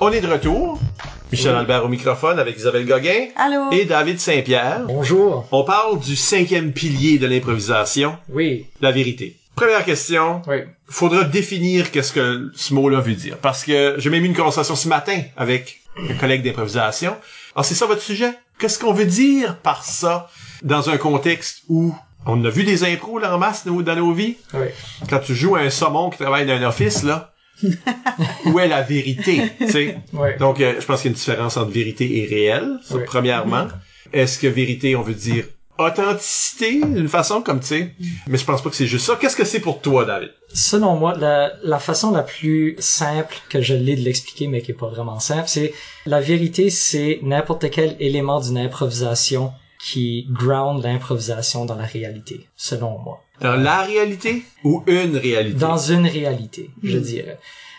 On 0.00 0.10
est 0.10 0.20
de 0.20 0.26
retour. 0.26 0.78
Michel 1.30 1.54
Albert 1.54 1.84
au 1.84 1.88
microphone 1.88 2.38
avec 2.38 2.56
Isabelle 2.58 2.84
Gauguin 2.86 3.28
Allô? 3.36 3.70
et 3.72 3.84
David 3.86 4.20
Saint-Pierre. 4.20 4.82
Bonjour. 4.86 5.46
On 5.50 5.64
parle 5.64 5.98
du 5.98 6.14
cinquième 6.14 6.72
pilier 6.72 7.18
de 7.18 7.26
l'improvisation, 7.26 8.16
Oui. 8.28 8.66
la 8.82 8.90
vérité. 8.92 9.36
Première 9.62 9.84
question, 9.84 10.42
Oui. 10.48 10.56
faudra 10.88 11.24
définir 11.24 11.90
qu'est-ce 11.90 12.12
que 12.12 12.50
ce 12.54 12.74
mot-là 12.74 13.00
veut 13.00 13.14
dire. 13.14 13.38
Parce 13.38 13.64
que 13.64 13.94
j'ai 13.98 14.10
même 14.10 14.24
eu 14.24 14.26
une 14.26 14.34
conversation 14.34 14.74
ce 14.74 14.88
matin 14.88 15.20
avec 15.36 15.80
un 16.10 16.14
collègue 16.14 16.42
d'improvisation. 16.42 17.16
Alors 17.54 17.64
c'est 17.64 17.74
ça 17.74 17.86
votre 17.86 18.02
sujet? 18.02 18.32
Qu'est-ce 18.58 18.78
qu'on 18.78 18.92
veut 18.92 19.04
dire 19.06 19.58
par 19.58 19.84
ça 19.84 20.28
dans 20.62 20.90
un 20.90 20.96
contexte 20.96 21.62
où 21.68 21.94
on 22.26 22.44
a 22.44 22.50
vu 22.50 22.64
des 22.64 22.82
impros 22.84 23.18
là 23.18 23.34
en 23.34 23.38
masse 23.38 23.66
dans 23.66 23.96
nos 23.96 24.12
vies? 24.12 24.36
Oui. 24.54 24.66
Quand 25.08 25.20
tu 25.20 25.34
joues 25.34 25.56
à 25.56 25.60
un 25.60 25.70
saumon 25.70 26.10
qui 26.10 26.18
travaille 26.18 26.46
dans 26.46 26.54
un 26.54 26.62
office, 26.64 27.02
là, 27.04 27.32
où 28.46 28.58
est 28.58 28.68
la 28.68 28.82
vérité? 28.82 29.42
tu 29.58 29.68
sais? 29.70 29.98
Oui. 30.12 30.30
Donc, 30.38 30.60
euh, 30.60 30.74
je 30.80 30.86
pense 30.86 31.02
qu'il 31.02 31.10
y 31.10 31.14
a 31.14 31.14
une 31.14 31.18
différence 31.18 31.56
entre 31.56 31.70
vérité 31.70 32.18
et 32.22 32.26
réel, 32.26 32.78
ça, 32.82 32.98
premièrement. 33.06 33.68
Est-ce 34.12 34.38
que 34.38 34.46
vérité, 34.48 34.96
on 34.96 35.02
veut 35.02 35.14
dire 35.14 35.44
authenticité, 35.78 36.80
d'une 36.80 37.08
façon 37.08 37.42
comme, 37.42 37.60
tu 37.60 37.66
sais? 37.66 37.94
Mais 38.26 38.38
je 38.38 38.44
pense 38.44 38.62
pas 38.62 38.70
que 38.70 38.76
c'est 38.76 38.86
juste 38.86 39.06
ça. 39.06 39.16
Qu'est-ce 39.20 39.36
que 39.36 39.44
c'est 39.44 39.60
pour 39.60 39.80
toi, 39.80 40.04
David? 40.04 40.30
Selon 40.52 40.96
moi, 40.96 41.14
la, 41.18 41.52
la 41.62 41.78
façon 41.78 42.10
la 42.10 42.22
plus 42.22 42.76
simple 42.78 43.36
que 43.48 43.60
je 43.62 43.74
l'ai 43.74 43.96
de 43.96 44.02
l'expliquer, 44.02 44.48
mais 44.48 44.60
qui 44.62 44.72
est 44.72 44.74
pas 44.74 44.88
vraiment 44.88 45.18
simple, 45.18 45.48
c'est 45.48 45.72
la 46.06 46.20
vérité, 46.20 46.70
c'est 46.70 47.20
n'importe 47.22 47.70
quel 47.70 47.96
élément 48.00 48.40
d'une 48.40 48.58
improvisation 48.58 49.52
qui 49.82 50.28
ground 50.30 50.84
l'improvisation 50.84 51.64
dans 51.64 51.74
la 51.74 51.86
réalité, 51.86 52.46
selon 52.54 52.98
moi. 52.98 53.20
Dans 53.40 53.56
la 53.56 53.82
réalité 53.82 54.44
ou 54.62 54.84
une 54.86 55.16
réalité? 55.16 55.58
Dans 55.58 55.78
une 55.78 56.06
réalité, 56.06 56.70
je 56.82 56.98
dirais. 56.98 57.38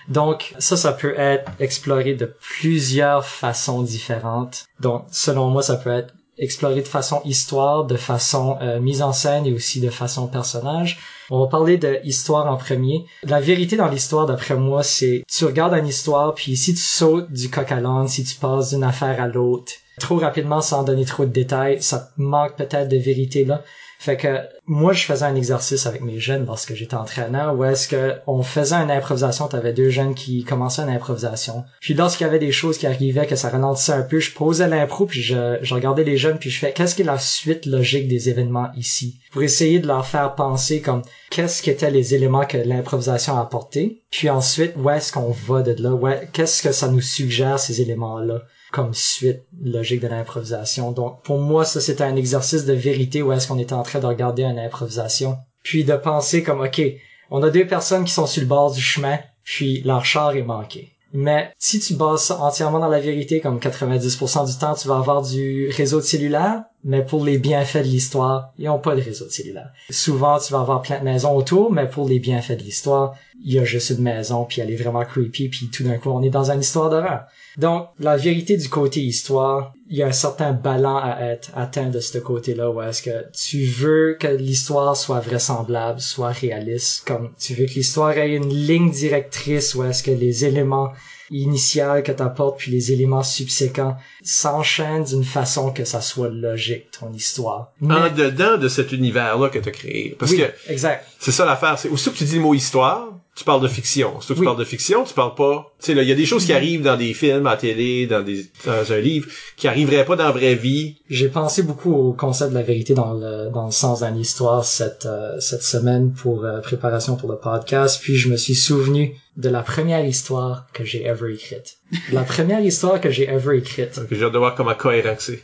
Donc, 0.10 0.54
ça, 0.60 0.76
ça 0.76 0.91
peut 0.91 1.14
être 1.18 1.50
exploré 1.62 2.14
de 2.16 2.26
plusieurs 2.26 3.26
façons 3.26 3.84
différentes. 3.84 4.66
Donc, 4.82 5.06
selon 5.12 5.50
moi, 5.50 5.64
ça 5.64 5.78
peut 5.78 5.91
être 5.91 6.14
exploré 6.38 6.82
de 6.82 6.88
façon 6.88 7.22
histoire, 7.26 7.86
de 7.86 7.96
façon 7.96 8.58
euh, 8.62 8.80
mise 8.80 9.02
en 9.02 9.14
scène 9.14 9.46
et 9.46 9.54
aussi 9.54 9.80
de 9.80 9.90
façon 9.90 10.28
personnage. 10.28 11.00
On 11.30 11.40
va 11.40 11.48
parler 11.48 11.78
de 11.78 12.00
histoire 12.04 12.52
en 12.52 12.58
premier. 12.58 13.06
La 13.24 13.40
vérité 13.40 13.76
dans 13.76 13.88
l'histoire, 13.88 14.26
d'après 14.26 14.56
moi, 14.56 14.84
c'est 14.84 15.24
tu 15.28 15.46
regardes 15.46 15.74
une 15.74 15.88
histoire, 15.88 16.34
puis 16.34 16.58
si 16.58 16.74
tu 16.74 16.82
sautes 16.82 17.32
du 17.32 17.50
coq 17.50 17.72
à 17.72 17.80
l'âne, 17.80 18.08
si 18.08 18.24
tu 18.24 18.36
passes 18.36 18.72
d'une 18.72 18.84
affaire 18.84 19.22
à 19.22 19.28
l'autre, 19.28 19.74
trop 20.00 20.18
rapidement 20.18 20.62
sans 20.62 20.84
donner 20.84 21.06
trop 21.06 21.26
de 21.26 21.32
détails, 21.32 21.82
ça 21.82 22.10
manque 22.18 22.56
peut-être 22.56 22.90
de 22.90 22.98
vérité 22.98 23.46
là. 23.46 23.64
Fait 24.04 24.18
que 24.18 24.41
moi, 24.66 24.91
je 24.91 25.06
faisais 25.06 25.24
un 25.24 25.36
exercice 25.36 25.86
avec 25.86 26.01
mes 26.01 26.20
jeunes 26.20 26.45
lorsque 26.45 26.74
j'étais 26.74 26.97
entraîneur 26.97 27.56
où 27.56 27.64
est-ce 27.64 27.88
que 27.88 28.16
on 28.28 28.43
faisait 28.43 28.76
une 28.76 28.91
improvisation, 28.91 29.47
t'avais 29.47 29.72
deux 29.72 29.91
jeunes 29.91 30.14
qui 30.14 30.43
commençaient 30.43 30.82
une 30.82 30.89
improvisation. 30.89 31.64
Puis 31.80 31.93
lorsqu'il 31.93 32.26
y 32.26 32.30
avait 32.30 32.38
des 32.38 32.51
choses 32.51 32.78
qui 32.78 32.86
arrivaient, 32.86 33.28
que 33.28 33.38
ça 33.38 33.47
ralentissait 33.47 33.93
un 33.93 34.01
peu, 34.01 34.20
je 34.20 34.34
posais 34.34 34.68
l'impro 34.68 35.06
puis 35.06 35.22
je, 35.22 35.74
regardais 35.74 36.04
les 36.04 36.18
jeunes 36.18 36.38
puis 36.38 36.49
je 36.49 36.60
fais 36.60 36.74
qu'est-ce 36.74 36.95
qui 36.95 37.04
est 37.04 37.06
la 37.06 37.18
suite 37.18 37.66
logique 37.66 38.10
des 38.10 38.28
événements 38.28 38.74
ici? 38.76 39.22
Pour 39.32 39.41
essayer 39.41 39.80
de 39.80 39.88
leur 39.88 40.06
faire 40.06 40.36
penser 40.36 40.82
comme 40.82 41.04
qu'est-ce 41.30 41.64
qu'étaient 41.64 41.89
les 41.89 42.14
éléments 42.14 42.45
que 42.45 42.58
l'improvisation 42.58 43.38
a 43.38 43.41
apporté? 43.41 44.01
Puis 44.12 44.30
ensuite, 44.30 44.74
où 44.76 44.89
est-ce 44.89 45.14
qu'on 45.14 45.32
va 45.32 45.62
de 45.62 45.82
là? 45.82 45.97
Qu'est-ce 46.34 46.62
que 46.62 46.74
ça 46.74 46.89
nous 46.89 46.99
suggère 46.99 47.58
ces 47.58 47.80
éléments-là? 47.80 48.41
Comme 48.74 48.96
suite 48.96 49.44
logique 49.62 50.02
de 50.02 50.08
l'improvisation. 50.08 50.92
Donc, 50.92 51.22
pour 51.22 51.38
moi, 51.38 51.64
ça, 51.64 51.80
c'était 51.80 52.04
un 52.04 52.16
exercice 52.16 52.66
de 52.66 52.74
vérité 52.74 53.22
où 53.22 53.32
est-ce 53.32 53.48
qu'on 53.48 53.60
était 53.60 53.74
en 53.74 53.84
train 53.84 54.00
de 54.00 54.08
regarder 54.08 54.42
une 54.42 54.58
improvisation. 54.58 55.38
Puis 55.62 55.84
de 55.84 55.96
penser 55.96 56.42
comme, 56.42 56.62
OK, 56.62 56.82
on 57.30 57.44
a 57.44 57.52
deux 57.52 57.68
personnes 57.68 58.04
qui 58.04 58.12
sont 58.12 58.26
sur 58.26 58.42
le 58.42 58.48
bord 58.48 58.74
du 58.74 58.82
chemin, 58.82 59.20
puis 59.44 59.84
leur 59.84 60.04
char 60.06 60.36
est 60.36 60.42
manqué. 60.42 60.92
Mais 61.14 61.54
si 61.60 61.80
tu 61.80 61.94
bases 61.94 62.32
entièrement 62.32 62.80
dans 62.80 62.88
la 62.88 63.00
vérité, 63.00 63.42
comme 63.42 63.60
90% 63.60 64.48
du 64.52 64.58
temps, 64.58 64.74
tu 64.74 64.88
vas 64.88 64.98
avoir 64.98 65.22
du 65.22 65.70
réseau 65.70 66.00
de 66.00 66.06
cellulaire, 66.06 66.64
mais 66.84 67.04
pour 67.04 67.24
les 67.24 67.38
bienfaits 67.38 67.78
de 67.78 67.84
l'histoire, 67.84 68.52
ils 68.58 68.66
n'ont 68.66 68.80
pas 68.80 68.96
de 68.96 69.02
réseau 69.02 69.26
de 69.26 69.32
cellulaire. 69.32 69.72
Souvent, 69.90 70.38
tu 70.40 70.52
vas 70.52 70.60
avoir 70.60 70.82
plein 70.82 71.00
de 71.00 71.06
maisons 71.06 71.36
autour, 71.36 71.72
mais 71.72 71.88
pour 71.88 72.08
les 72.08 72.20
bienfaits 72.20 72.58
de 72.58 72.64
l'histoire, 72.64 73.16
il 73.44 73.54
y 73.54 73.60
a 73.60 73.64
juste 73.64 73.92
une 73.92 74.04
maison, 74.04 74.46
puis 74.46 74.62
elle 74.62 74.72
est 74.72 74.76
vraiment 74.76 75.06
creepy, 75.06 75.50
puis 75.50 75.70
tout 75.70 75.84
d'un 75.84 75.98
coup, 75.98 76.10
on 76.10 76.22
est 76.22 76.30
dans 76.30 76.52
une 76.52 76.62
histoire 76.62 76.90
d'horreur. 76.90 77.26
Donc, 77.58 77.90
la 78.00 78.18
vérité 78.18 78.58
du 78.58 78.68
côté 78.68 79.02
histoire, 79.02 79.74
il 79.90 79.98
y 79.98 80.04
a 80.04 80.08
un 80.08 80.12
certain 80.12 80.54
ballon 80.54 80.98
à 80.98 81.20
être 81.22 81.52
atteint 81.56 81.90
de 81.90 82.00
ce 82.00 82.18
côté-là, 82.18 82.72
où 82.72 82.82
est-ce 82.82 83.04
que 83.04 83.26
tu 83.32 83.64
veux 83.66 84.18
que 84.20 84.28
l'histoire 84.28 84.98
soit 84.98 85.20
vraisemblable, 85.20 86.02
soit 86.02 86.32
réaliste, 86.32 87.06
comme 87.06 87.32
tu 87.40 87.54
veux 87.54 87.66
que 87.66 87.76
l'histoire 87.76 88.18
ait 88.18 88.36
une 88.36 88.50
ligne 88.50 88.92
directrice, 88.92 89.76
où 89.76 89.84
est-ce 89.84 90.04
que 90.04 90.12
les 90.12 90.46
éléments 90.46 90.92
initiaux 91.30 92.02
que 92.04 92.12
t'apportes 92.12 92.60
puis 92.60 92.72
les 92.72 92.92
éléments 92.92 93.24
subséquents 93.24 93.98
s'enchaînent 94.24 95.04
d'une 95.04 95.24
façon 95.24 95.72
que 95.72 95.86
ça 95.86 96.02
soit 96.02 96.30
logique, 96.30 96.92
ton 97.00 97.12
histoire. 97.14 97.72
Mais- 97.82 97.96
En 97.96 98.10
dedans 98.10 98.58
de 98.58 98.68
cet 98.68 98.92
univers-là 98.92 99.50
que 99.50 99.60
tu 99.60 99.70
as 99.70 99.72
créé. 99.72 100.16
Parce 100.20 100.32
oui, 100.32 100.38
que 100.40 100.72
exact. 100.72 101.08
c'est 101.20 101.32
ça 101.32 101.46
l'affaire. 101.46 101.78
C'est 101.80 101.90
aussitôt 101.90 102.12
que 102.12 102.18
tu 102.18 102.24
dis 102.26 102.36
le 102.36 102.42
mot 102.42 102.54
histoire, 102.54 103.08
tu 103.36 103.44
parles 103.46 103.62
de 103.62 103.68
fiction. 103.68 104.18
Aussitôt 104.18 104.36
que 104.36 104.40
tu 104.40 104.42
Oui. 104.42 104.46
parles 104.46 104.60
de 104.60 104.64
fiction, 104.66 105.04
tu 105.06 105.14
parles 105.16 105.34
pas. 105.34 105.74
Tu 105.80 105.88
sais, 105.88 105.94
là, 105.96 106.04
il 106.04 106.10
y 106.10 106.12
a 106.12 106.16
des 106.16 106.26
choses 106.28 106.46
qui 106.46 106.54
arrivent 106.54 106.84
dans 106.84 106.98
des 106.98 107.14
films, 107.16 107.48
à 107.48 107.52
la 107.52 107.58
télé, 107.58 108.06
dans 108.06 108.22
des, 108.22 108.46
dans 108.66 108.92
un 108.94 109.00
livre, 109.00 109.28
qui 109.58 109.68
arriveraient 109.68 110.06
pas 110.06 110.16
dans 110.16 110.26
la 110.26 110.32
vraie 110.32 110.54
vie. 110.54 110.98
J'ai 111.10 111.30
pensé 111.30 111.64
beaucoup 111.64 111.94
au 111.94 112.14
concept 112.14 112.52
de 112.52 112.56
la 112.56 112.62
vérité 112.62 112.94
dans 112.94 113.14
le 113.14 113.50
dans 113.52 113.66
le 113.66 113.72
sens 113.72 114.04
d'une 114.04 114.20
histoire 114.20 114.64
cette 114.66 115.08
euh, 115.08 115.40
cette 115.40 115.64
semaine 115.64 116.14
pour 116.14 116.46
euh, 116.46 116.62
préparation 116.62 117.16
pour 117.16 117.30
le 117.32 117.38
podcast, 117.38 118.00
puis 118.04 118.16
je 118.18 118.30
me 118.30 118.38
suis 118.38 118.56
souvenu 118.56 119.16
de 119.36 119.50
la 119.50 119.64
première 119.64 120.06
histoire 120.06 120.68
que 120.74 120.86
j'ai 120.86 121.04
ever 121.06 121.34
écrite. 121.34 121.78
La 122.12 122.22
première 122.24 122.62
histoire 122.62 123.02
que 123.02 123.10
j'ai 123.10 123.28
ever 123.28 123.58
écrite. 123.58 123.96
Donc, 123.98 124.08
j'ai 124.12 124.24
hâte 124.24 124.32
de 124.34 124.38
voir 124.38 124.54
comment 124.54 124.76
cohérent 124.76 125.16
c'est. 125.20 125.44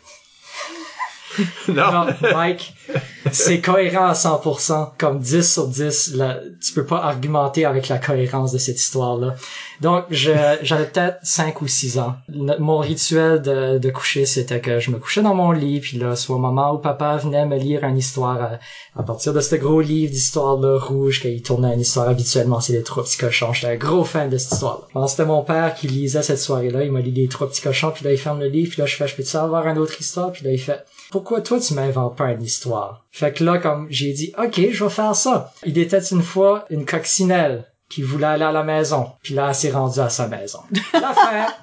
non. 1.70 1.92
Non, 1.92 2.08
Mike, 2.34 2.74
c'est 3.32 3.62
cohérent 3.62 4.08
à 4.08 4.14
100%, 4.14 4.90
comme 4.98 5.20
10 5.20 5.54
sur 5.54 5.68
10. 5.68 6.16
Là, 6.16 6.40
tu 6.62 6.74
peux 6.74 6.86
pas 6.86 6.98
argumenter 6.98 7.66
avec 7.66 7.88
la 7.88 7.98
cohérence 7.98 8.52
de 8.52 8.58
cette 8.58 8.80
histoire-là. 8.80 9.36
Donc, 9.82 10.06
j'avais 10.10 10.86
peut-être 10.86 11.18
5 11.24 11.62
ou 11.62 11.68
6 11.68 12.00
ans. 12.00 12.16
Mon 12.60 12.80
rituel 12.80 13.42
de, 13.42 13.78
de 13.78 13.90
coucher, 13.90 14.26
c'était 14.26 14.60
que 14.60 14.80
je 14.80 14.92
me 14.92 14.98
couchais 14.98 15.22
dans 15.22 15.36
mon 15.36 15.52
lit, 15.52 15.80
puis 15.80 15.98
là, 15.98 16.16
soit 16.16 16.38
maman 16.38 16.74
ou 16.74 16.78
papa 16.78 17.18
venait 17.18 17.46
me 17.46 17.58
lire 17.58 17.84
une 17.84 17.98
histoire 17.98 18.42
à, 18.42 18.60
à 19.00 19.04
partir 19.04 19.34
de 19.34 19.42
ce 19.42 19.56
gros 19.56 19.82
livre 19.82 20.12
d'histoire-là, 20.12 20.78
rouge, 20.80 21.22
qu'il 21.22 21.42
tournait 21.42 21.74
une 21.74 21.82
histoire 21.82 22.10
habituellement, 22.10 22.60
c'est 22.60 22.74
les 22.74 22.84
trois 22.84 23.04
petits 23.04 23.18
cochons. 23.18 23.54
J'étais 23.54 23.74
un 23.74 23.78
gros 23.78 24.04
fan 24.04 24.30
de 24.30 24.38
cette 24.38 24.54
histoire-là. 24.54 25.08
C'était 25.08 25.26
mon 25.26 25.44
père 25.44 25.74
qui 25.76 25.88
lisait 25.88 26.24
cette 26.24 26.40
soirée-là, 26.40 26.84
il 26.84 26.92
m'a 26.92 27.00
lu 27.00 27.12
les 27.12 27.28
trois 27.28 27.48
petits 27.48 27.62
cochons, 27.62 27.92
puis 27.94 28.06
là, 28.06 28.12
il 28.12 28.18
ferme 28.18 28.40
le 28.40 28.48
livre, 28.48 28.72
puis 28.72 28.82
là, 28.82 28.86
je 28.86 28.96
fais, 28.96 29.08
je 29.08 29.16
peux-tu 29.16 29.38
avoir 29.38 29.68
une 29.68 29.78
autre 29.78 30.00
histoire? 30.00 30.32
Puis 30.32 30.44
là, 30.44 30.52
il 30.52 30.60
fait, 30.60 30.84
pourquoi 31.12 31.42
toi 31.42 31.60
tu 31.60 31.74
m'inventes 31.74 32.16
pas 32.16 32.32
une 32.32 32.44
histoire? 32.44 32.79
Fait 33.12 33.34
que 33.34 33.44
là, 33.44 33.58
comme 33.58 33.88
j'ai 33.90 34.14
dit, 34.14 34.34
ok, 34.38 34.70
je 34.72 34.84
vais 34.84 34.90
faire 34.90 35.16
ça. 35.16 35.54
Il 35.66 35.78
était 35.78 36.00
une 36.00 36.24
fois 36.24 36.66
une 36.70 36.86
coccinelle 36.86 37.66
qui 37.90 38.04
voulait 38.04 38.28
aller 38.28 38.44
à 38.44 38.52
la 38.52 38.64
maison. 38.64 39.08
Puis 39.24 39.34
là, 39.34 39.48
elle 39.50 39.56
s'est 39.56 39.72
rendue 39.72 40.00
à 40.00 40.10
sa 40.10 40.28
maison. 40.28 40.60
L'affaire. 40.94 41.54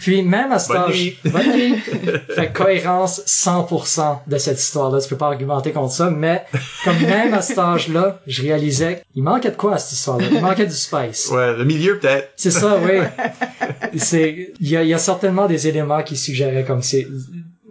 Puis 0.00 0.22
même 0.22 0.52
à 0.52 0.58
cet 0.58 0.76
âge, 0.76 0.94
nuit. 0.94 1.18
bonne 1.24 1.52
nuit. 1.52 1.76
fait 2.34 2.52
que 2.52 2.56
cohérence 2.56 3.20
100% 3.26 4.18
de 4.26 4.38
cette 4.38 4.60
histoire-là. 4.60 5.00
Tu 5.00 5.08
peux 5.08 5.16
pas 5.16 5.26
argumenter 5.26 5.72
contre 5.72 5.92
ça, 5.92 6.10
mais 6.10 6.44
comme 6.84 6.98
même 7.00 7.34
à 7.34 7.42
cet 7.42 7.58
âge-là, 7.58 8.20
je 8.26 8.42
réalisais 8.42 9.02
qu'il 9.12 9.24
manquait 9.24 9.50
de 9.50 9.56
quoi 9.56 9.74
à 9.74 9.78
cette 9.78 9.98
histoire-là? 9.98 10.26
Il 10.30 10.40
manquait 10.40 10.66
du 10.66 10.74
spice. 10.74 11.28
Ouais, 11.30 11.56
le 11.56 11.64
milieu 11.64 11.98
peut-être. 11.98 12.30
C'est 12.36 12.50
ça, 12.50 12.78
oui. 12.82 13.00
C'est, 13.98 14.52
il 14.60 14.68
y 14.68 14.76
a, 14.76 14.82
il 14.82 14.88
y 14.88 14.94
a 14.94 14.98
certainement 14.98 15.46
des 15.46 15.66
éléments 15.66 16.02
qui 16.02 16.16
suggéraient 16.16 16.64
comme 16.64 16.82
c'est 16.82 17.06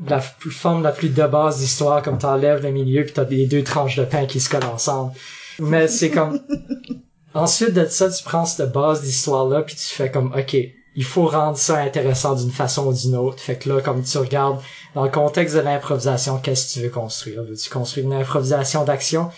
la 0.09 0.21
forme 0.21 0.83
la 0.83 0.91
plus 0.91 1.09
de 1.09 1.27
base 1.27 1.59
d'histoire, 1.59 2.01
comme 2.01 2.17
t'enlèves 2.17 2.63
le 2.63 2.71
milieu 2.71 3.03
puis 3.03 3.13
t'as 3.13 3.23
les 3.25 3.45
deux 3.45 3.63
tranches 3.63 3.95
de 3.95 4.05
pain 4.05 4.25
qui 4.25 4.39
se 4.39 4.49
collent 4.49 4.65
ensemble. 4.65 5.13
Mais 5.59 5.87
c'est 5.87 6.09
comme, 6.09 6.39
ensuite 7.33 7.73
de 7.73 7.85
ça, 7.85 8.09
tu 8.09 8.23
prends 8.23 8.45
cette 8.45 8.71
base 8.71 9.01
d'histoire-là 9.01 9.61
puis 9.61 9.75
tu 9.75 9.95
fais 9.95 10.11
comme, 10.11 10.33
ok, 10.37 10.55
il 10.97 11.03
faut 11.03 11.27
rendre 11.27 11.57
ça 11.57 11.77
intéressant 11.77 12.35
d'une 12.35 12.51
façon 12.51 12.87
ou 12.87 12.93
d'une 12.93 13.15
autre. 13.15 13.39
Fait 13.39 13.55
que 13.55 13.69
là, 13.69 13.81
comme 13.81 14.03
tu 14.03 14.17
regardes 14.17 14.59
dans 14.95 15.03
le 15.03 15.11
contexte 15.11 15.55
de 15.55 15.61
l'improvisation, 15.61 16.39
qu'est-ce 16.39 16.67
que 16.67 16.73
tu 16.73 16.85
veux 16.85 16.89
construire? 16.89 17.43
Veux-tu 17.43 17.69
construire 17.69 18.07
une 18.07 18.13
improvisation 18.13 18.83
d'action? 18.83 19.29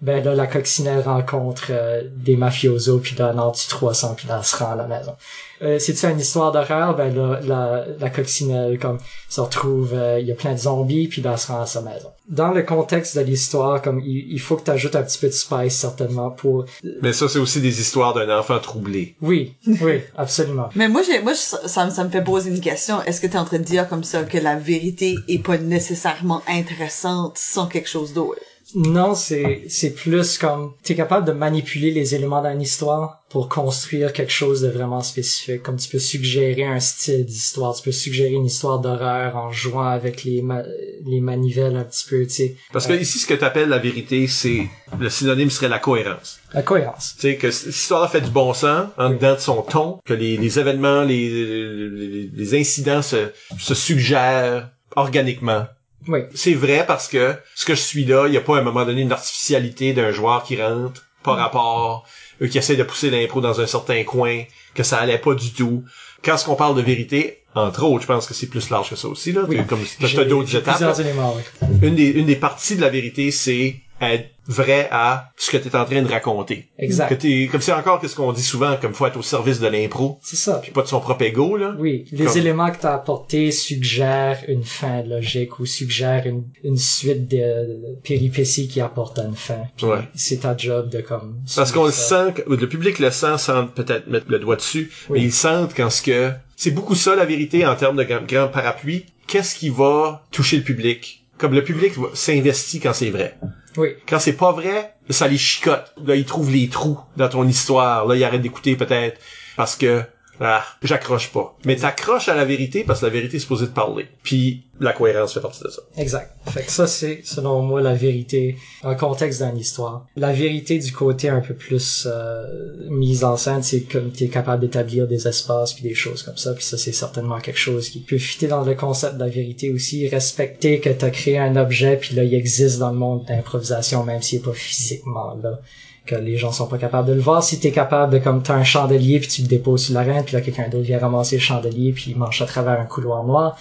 Ben 0.00 0.22
là, 0.24 0.34
la 0.34 0.46
coccinelle 0.46 1.00
rencontre 1.00 1.66
euh, 1.70 2.02
des 2.16 2.36
mafiosos, 2.36 2.98
puis 3.00 3.16
là, 3.16 3.34
en 3.36 3.50
tue 3.50 3.66
300, 3.68 4.14
puis 4.16 4.28
là, 4.28 4.36
elle 4.38 4.44
se 4.46 4.56
rend 4.56 4.70
à 4.72 4.76
la 4.76 4.86
maison. 4.86 5.16
Euh, 5.60 5.80
C'est-tu 5.80 6.06
une 6.06 6.20
histoire 6.20 6.52
d'horreur? 6.52 6.94
Ben 6.94 7.12
là, 7.12 7.40
la, 7.42 7.84
la 7.98 8.08
coccinelle, 8.10 8.78
comme, 8.78 8.98
se 9.28 9.40
retrouve, 9.40 9.92
euh, 9.94 10.20
il 10.20 10.26
y 10.28 10.30
a 10.30 10.36
plein 10.36 10.52
de 10.52 10.58
zombies, 10.58 11.08
puis 11.08 11.20
là, 11.20 11.32
elle 11.32 11.38
se 11.38 11.48
rend 11.50 11.62
à 11.62 11.66
sa 11.66 11.80
maison. 11.82 12.10
Dans 12.28 12.52
le 12.52 12.62
contexte 12.62 13.16
de 13.18 13.22
l'histoire, 13.22 13.82
comme, 13.82 13.98
il, 14.00 14.32
il 14.32 14.38
faut 14.38 14.54
que 14.56 14.62
tu 14.64 14.70
ajoutes 14.70 14.94
un 14.94 15.02
petit 15.02 15.18
peu 15.18 15.26
de 15.26 15.32
spice, 15.32 15.74
certainement, 15.76 16.30
pour... 16.30 16.64
Mais 17.02 17.12
ça, 17.12 17.28
c'est 17.28 17.40
aussi 17.40 17.60
des 17.60 17.80
histoires 17.80 18.14
d'un 18.14 18.38
enfant 18.38 18.60
troublé. 18.60 19.16
Oui, 19.20 19.56
oui, 19.66 20.02
absolument. 20.16 20.68
Mais 20.76 20.88
moi, 20.88 21.02
j'ai, 21.04 21.20
moi, 21.22 21.34
ça, 21.34 21.86
me- 21.86 21.90
ça 21.90 22.04
me 22.04 22.10
fait 22.10 22.22
poser 22.22 22.50
une 22.50 22.60
question. 22.60 23.02
Est-ce 23.02 23.20
que 23.20 23.26
tu 23.26 23.32
es 23.32 23.36
en 23.38 23.44
train 23.44 23.58
de 23.58 23.64
dire 23.64 23.88
comme 23.88 24.04
ça 24.04 24.22
que 24.22 24.38
la 24.38 24.54
vérité 24.54 25.16
est 25.26 25.42
pas 25.44 25.58
nécessairement 25.58 26.42
intéressante 26.46 27.36
sans 27.36 27.66
quelque 27.66 27.88
chose 27.88 28.12
d'autre? 28.12 28.38
Non, 28.74 29.14
c'est 29.14 29.62
c'est 29.68 29.94
plus 29.94 30.36
comme 30.36 30.74
t'es 30.82 30.94
capable 30.94 31.26
de 31.26 31.32
manipuler 31.32 31.90
les 31.90 32.14
éléments 32.14 32.42
d'une 32.42 32.60
histoire 32.60 33.22
pour 33.30 33.48
construire 33.48 34.12
quelque 34.12 34.30
chose 34.32 34.60
de 34.60 34.68
vraiment 34.68 35.00
spécifique. 35.00 35.62
Comme 35.62 35.76
tu 35.76 35.88
peux 35.88 35.98
suggérer 35.98 36.64
un 36.64 36.78
style 36.78 37.24
d'histoire, 37.24 37.74
tu 37.74 37.82
peux 37.82 37.92
suggérer 37.92 38.32
une 38.32 38.44
histoire 38.44 38.78
d'horreur 38.80 39.36
en 39.36 39.50
jouant 39.52 39.86
avec 39.86 40.22
les 40.24 40.42
ma- 40.42 40.64
les 41.06 41.20
manivelles 41.20 41.76
un 41.76 41.84
petit 41.84 42.04
peu, 42.08 42.24
tu 42.24 42.30
sais. 42.34 42.56
Parce 42.72 42.86
que 42.86 42.92
ici, 42.92 43.18
ce 43.18 43.26
que 43.26 43.34
t'appelles 43.34 43.70
la 43.70 43.78
vérité, 43.78 44.26
c'est 44.26 44.68
le 45.00 45.08
synonyme 45.08 45.48
serait 45.50 45.68
la 45.68 45.78
cohérence. 45.78 46.38
La 46.52 46.62
cohérence. 46.62 47.14
Tu 47.16 47.22
sais, 47.22 47.36
que 47.36 47.50
cette 47.50 47.74
histoire-là 47.74 48.08
fait 48.08 48.20
du 48.20 48.30
bon 48.30 48.52
sens 48.52 48.88
en 48.98 49.08
Oui. 49.10 49.16
dedans 49.16 49.34
de 49.34 49.40
son 49.40 49.62
ton, 49.62 49.98
que 50.04 50.12
les, 50.14 50.36
les 50.36 50.58
événements, 50.58 51.02
les, 51.04 51.30
les, 51.30 52.30
les 52.34 52.54
incidents 52.60 53.00
se, 53.02 53.30
se 53.58 53.74
suggèrent 53.74 54.68
organiquement. 54.96 55.66
Oui. 56.06 56.20
C'est 56.34 56.54
vrai 56.54 56.84
parce 56.86 57.08
que 57.08 57.34
ce 57.54 57.64
que 57.66 57.74
je 57.74 57.80
suis 57.80 58.04
là, 58.04 58.26
il 58.26 58.30
n'y 58.30 58.36
a 58.36 58.40
pas 58.40 58.56
à 58.56 58.60
un 58.60 58.62
moment 58.62 58.84
donné 58.84 59.02
une 59.02 59.12
artificialité 59.12 59.92
d'un 59.92 60.12
joueur 60.12 60.44
qui 60.44 60.60
rentre 60.60 61.02
par 61.22 61.36
rapport 61.36 62.06
eux 62.40 62.46
qui 62.46 62.58
essaient 62.58 62.76
de 62.76 62.84
pousser 62.84 63.10
l'impro 63.10 63.40
dans 63.40 63.60
un 63.60 63.66
certain 63.66 64.04
coin, 64.04 64.44
que 64.74 64.82
ça 64.82 64.98
allait 64.98 65.18
pas 65.18 65.34
du 65.34 65.52
tout. 65.52 65.84
Quand 66.22 66.36
ce 66.36 66.44
qu'on 66.44 66.54
parle 66.54 66.76
de 66.76 66.82
vérité, 66.82 67.42
entre 67.58 67.84
autres, 67.84 68.02
je 68.02 68.06
pense 68.06 68.26
que 68.26 68.34
c'est 68.34 68.46
plus 68.46 68.70
large 68.70 68.90
que 68.90 68.96
ça 68.96 69.08
aussi 69.08 69.32
là. 69.32 69.42
Oui. 69.48 69.56
T'as 69.56 69.64
Comme 69.64 69.80
t'as- 70.00 70.08
t'as 70.14 70.24
d'autres 70.24 70.54
étapes. 70.54 70.76
Plusieurs 70.76 71.00
éléments, 71.00 71.34
oui. 71.36 71.66
Une 71.82 71.94
des 71.94 72.08
une 72.10 72.26
des 72.26 72.36
parties 72.36 72.76
de 72.76 72.80
la 72.80 72.88
vérité, 72.90 73.30
c'est 73.30 73.76
être 74.00 74.28
vrai 74.46 74.88
à 74.92 75.30
ce 75.36 75.50
que 75.50 75.56
tu 75.56 75.66
es 75.68 75.76
en 75.76 75.84
train 75.84 76.00
de 76.02 76.08
raconter. 76.08 76.68
Que 76.78 76.84
Exact. 76.84 77.18
t'es 77.18 77.48
comme 77.50 77.60
c'est 77.60 77.72
encore 77.72 78.00
qu'est-ce 78.00 78.14
qu'on 78.14 78.32
dit 78.32 78.42
souvent 78.44 78.76
comme 78.80 78.94
faut 78.94 79.06
être 79.06 79.16
au 79.18 79.22
service 79.22 79.58
de 79.58 79.66
l'impro, 79.66 80.20
C'est 80.22 80.36
ça. 80.36 80.60
puis 80.62 80.70
pas 80.70 80.82
de 80.82 80.86
son 80.86 81.00
propre 81.00 81.22
ego 81.24 81.56
là. 81.56 81.74
Oui, 81.78 82.06
les 82.12 82.26
Comme- 82.26 82.36
éléments 82.38 82.70
que 82.70 82.78
tu 82.78 82.86
as 82.86 82.94
apportés 82.94 83.50
suggèrent 83.50 84.38
une 84.46 84.62
fin 84.62 85.02
logique 85.02 85.58
ou 85.58 85.66
suggèrent 85.66 86.26
une, 86.26 86.44
une 86.62 86.76
suite 86.78 87.28
de, 87.28 87.98
péripéties 88.04 88.68
qui 88.68 88.80
apportent 88.80 89.18
à 89.18 89.24
une 89.24 89.34
fin. 89.36 89.62
Ouais. 89.82 89.98
c'est 90.14 90.38
ta 90.42 90.56
job 90.56 90.90
de 90.90 91.00
comme... 91.00 91.40
Parce 91.56 91.72
qu'on 91.72 91.86
le 91.86 91.92
sent, 91.92 92.34
que- 92.36 92.42
le 92.48 92.68
public 92.68 93.00
le 93.00 93.10
sent 93.10 93.36
sans 93.38 93.66
peut-être 93.66 94.06
mettre 94.06 94.26
le 94.28 94.38
doigt 94.38 94.56
dessus, 94.56 94.90
Oui. 95.10 95.18
mais 95.18 95.24
ils 95.26 95.32
sentent 95.32 95.74
quand 95.76 95.90
ce 95.90 96.02
que 96.02 96.30
c'est 96.58 96.72
beaucoup 96.72 96.96
ça 96.96 97.14
la 97.14 97.24
vérité 97.24 97.64
en 97.64 97.76
termes 97.76 97.96
de 97.96 98.02
grand, 98.02 98.48
parapluie. 98.48 99.06
Qu'est-ce 99.28 99.54
qui 99.54 99.70
va 99.70 100.24
toucher 100.32 100.56
le 100.56 100.64
public? 100.64 101.24
Comme 101.38 101.54
le 101.54 101.62
public 101.62 101.92
s'investit 102.14 102.80
quand 102.80 102.92
c'est 102.92 103.10
vrai. 103.10 103.38
Oui, 103.76 103.90
Quand 104.08 104.18
c'est 104.18 104.32
pas 104.32 104.50
vrai, 104.50 104.94
ça 105.08 105.28
les 105.28 105.38
chicote. 105.38 105.94
Là, 106.04 106.16
ils 106.16 106.24
trouvent 106.24 106.50
les 106.50 106.68
trous 106.68 106.98
dans 107.16 107.28
ton 107.28 107.46
histoire. 107.46 108.06
Là, 108.06 108.16
ils 108.16 108.24
arrêtent 108.24 108.42
d'écouter 108.42 108.74
peut-être 108.74 109.20
parce 109.56 109.76
que 109.76 110.02
ah, 110.40 110.64
j'accroche 110.82 111.32
pas. 111.32 111.56
Mais 111.64 111.76
t'accroches 111.76 112.28
à 112.28 112.34
la 112.34 112.44
vérité 112.44 112.84
parce 112.84 113.00
que 113.00 113.06
la 113.06 113.12
vérité 113.12 113.36
est 113.36 113.40
supposée 113.40 113.66
te 113.66 113.74
parler. 113.74 114.06
Puis 114.22 114.64
la 114.80 114.92
cohérence 114.92 115.34
fait 115.34 115.40
partie 115.40 115.64
de 115.64 115.68
ça. 115.68 115.82
exact. 115.96 116.32
Fait 116.46 116.62
que 116.62 116.70
ça, 116.70 116.86
c'est, 116.86 117.22
selon 117.24 117.62
moi, 117.62 117.80
la 117.80 117.94
vérité 117.94 118.56
en 118.84 118.94
contexte 118.94 119.42
d'une 119.42 119.58
histoire. 119.58 120.06
La 120.16 120.32
vérité 120.32 120.78
du 120.78 120.92
côté 120.92 121.28
un 121.28 121.40
peu 121.40 121.54
plus 121.54 122.06
euh, 122.08 122.88
mise 122.88 123.24
en 123.24 123.36
scène, 123.36 123.62
c'est 123.62 123.80
comme 123.80 124.12
tu 124.12 124.24
es 124.24 124.28
capable 124.28 124.60
d'établir 124.60 125.08
des 125.08 125.26
espaces 125.26 125.72
puis 125.72 125.82
des 125.82 125.94
choses 125.94 126.22
comme 126.22 126.36
ça. 126.36 126.54
Puis 126.54 126.64
ça, 126.64 126.78
c'est 126.78 126.92
certainement 126.92 127.40
quelque 127.40 127.58
chose 127.58 127.88
qui 127.88 128.00
peut 128.00 128.18
fitter 128.18 128.46
dans 128.46 128.64
le 128.64 128.74
concept 128.74 129.14
de 129.14 129.20
la 129.20 129.28
vérité 129.28 129.72
aussi. 129.72 130.06
Respecter 130.08 130.78
que 130.78 130.90
tu 130.90 131.04
as 131.04 131.10
créé 131.10 131.38
un 131.38 131.56
objet 131.56 131.96
puis 131.96 132.14
là, 132.14 132.22
il 132.22 132.34
existe 132.34 132.78
dans 132.78 132.90
le 132.90 132.98
monde 132.98 133.24
d'improvisation, 133.26 134.04
même 134.04 134.22
s'il 134.22 134.38
est 134.38 134.44
pas 134.44 134.52
physiquement 134.52 135.34
là 135.42 135.60
que 136.08 136.14
les 136.14 136.36
gens 136.36 136.52
sont 136.52 136.66
pas 136.66 136.78
capables 136.78 137.08
de 137.08 137.12
le 137.12 137.20
voir. 137.20 137.42
Si 137.42 137.60
t'es 137.60 137.70
capable 137.70 138.12
de, 138.12 138.18
comme 138.18 138.42
t'as 138.42 138.54
un 138.54 138.64
chandelier 138.64 139.20
puis 139.20 139.28
tu 139.28 139.42
le 139.42 139.48
déposes 139.48 139.84
sur 139.84 139.94
l'arène 139.94 140.24
puis 140.24 140.34
là 140.34 140.40
quelqu'un 140.40 140.68
d'autre 140.68 140.84
vient 140.84 140.98
ramasser 140.98 141.36
le 141.36 141.42
chandelier 141.42 141.92
puis 141.92 142.12
il 142.12 142.16
marche 142.16 142.40
à 142.42 142.46
travers 142.46 142.80
un 142.80 142.86
couloir 142.86 143.24
noir, 143.24 143.58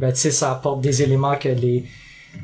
ben 0.00 0.12
tu 0.12 0.18
sais 0.18 0.30
ça 0.30 0.50
apporte 0.52 0.80
des 0.80 1.02
éléments 1.02 1.36
que 1.36 1.48
les 1.48 1.84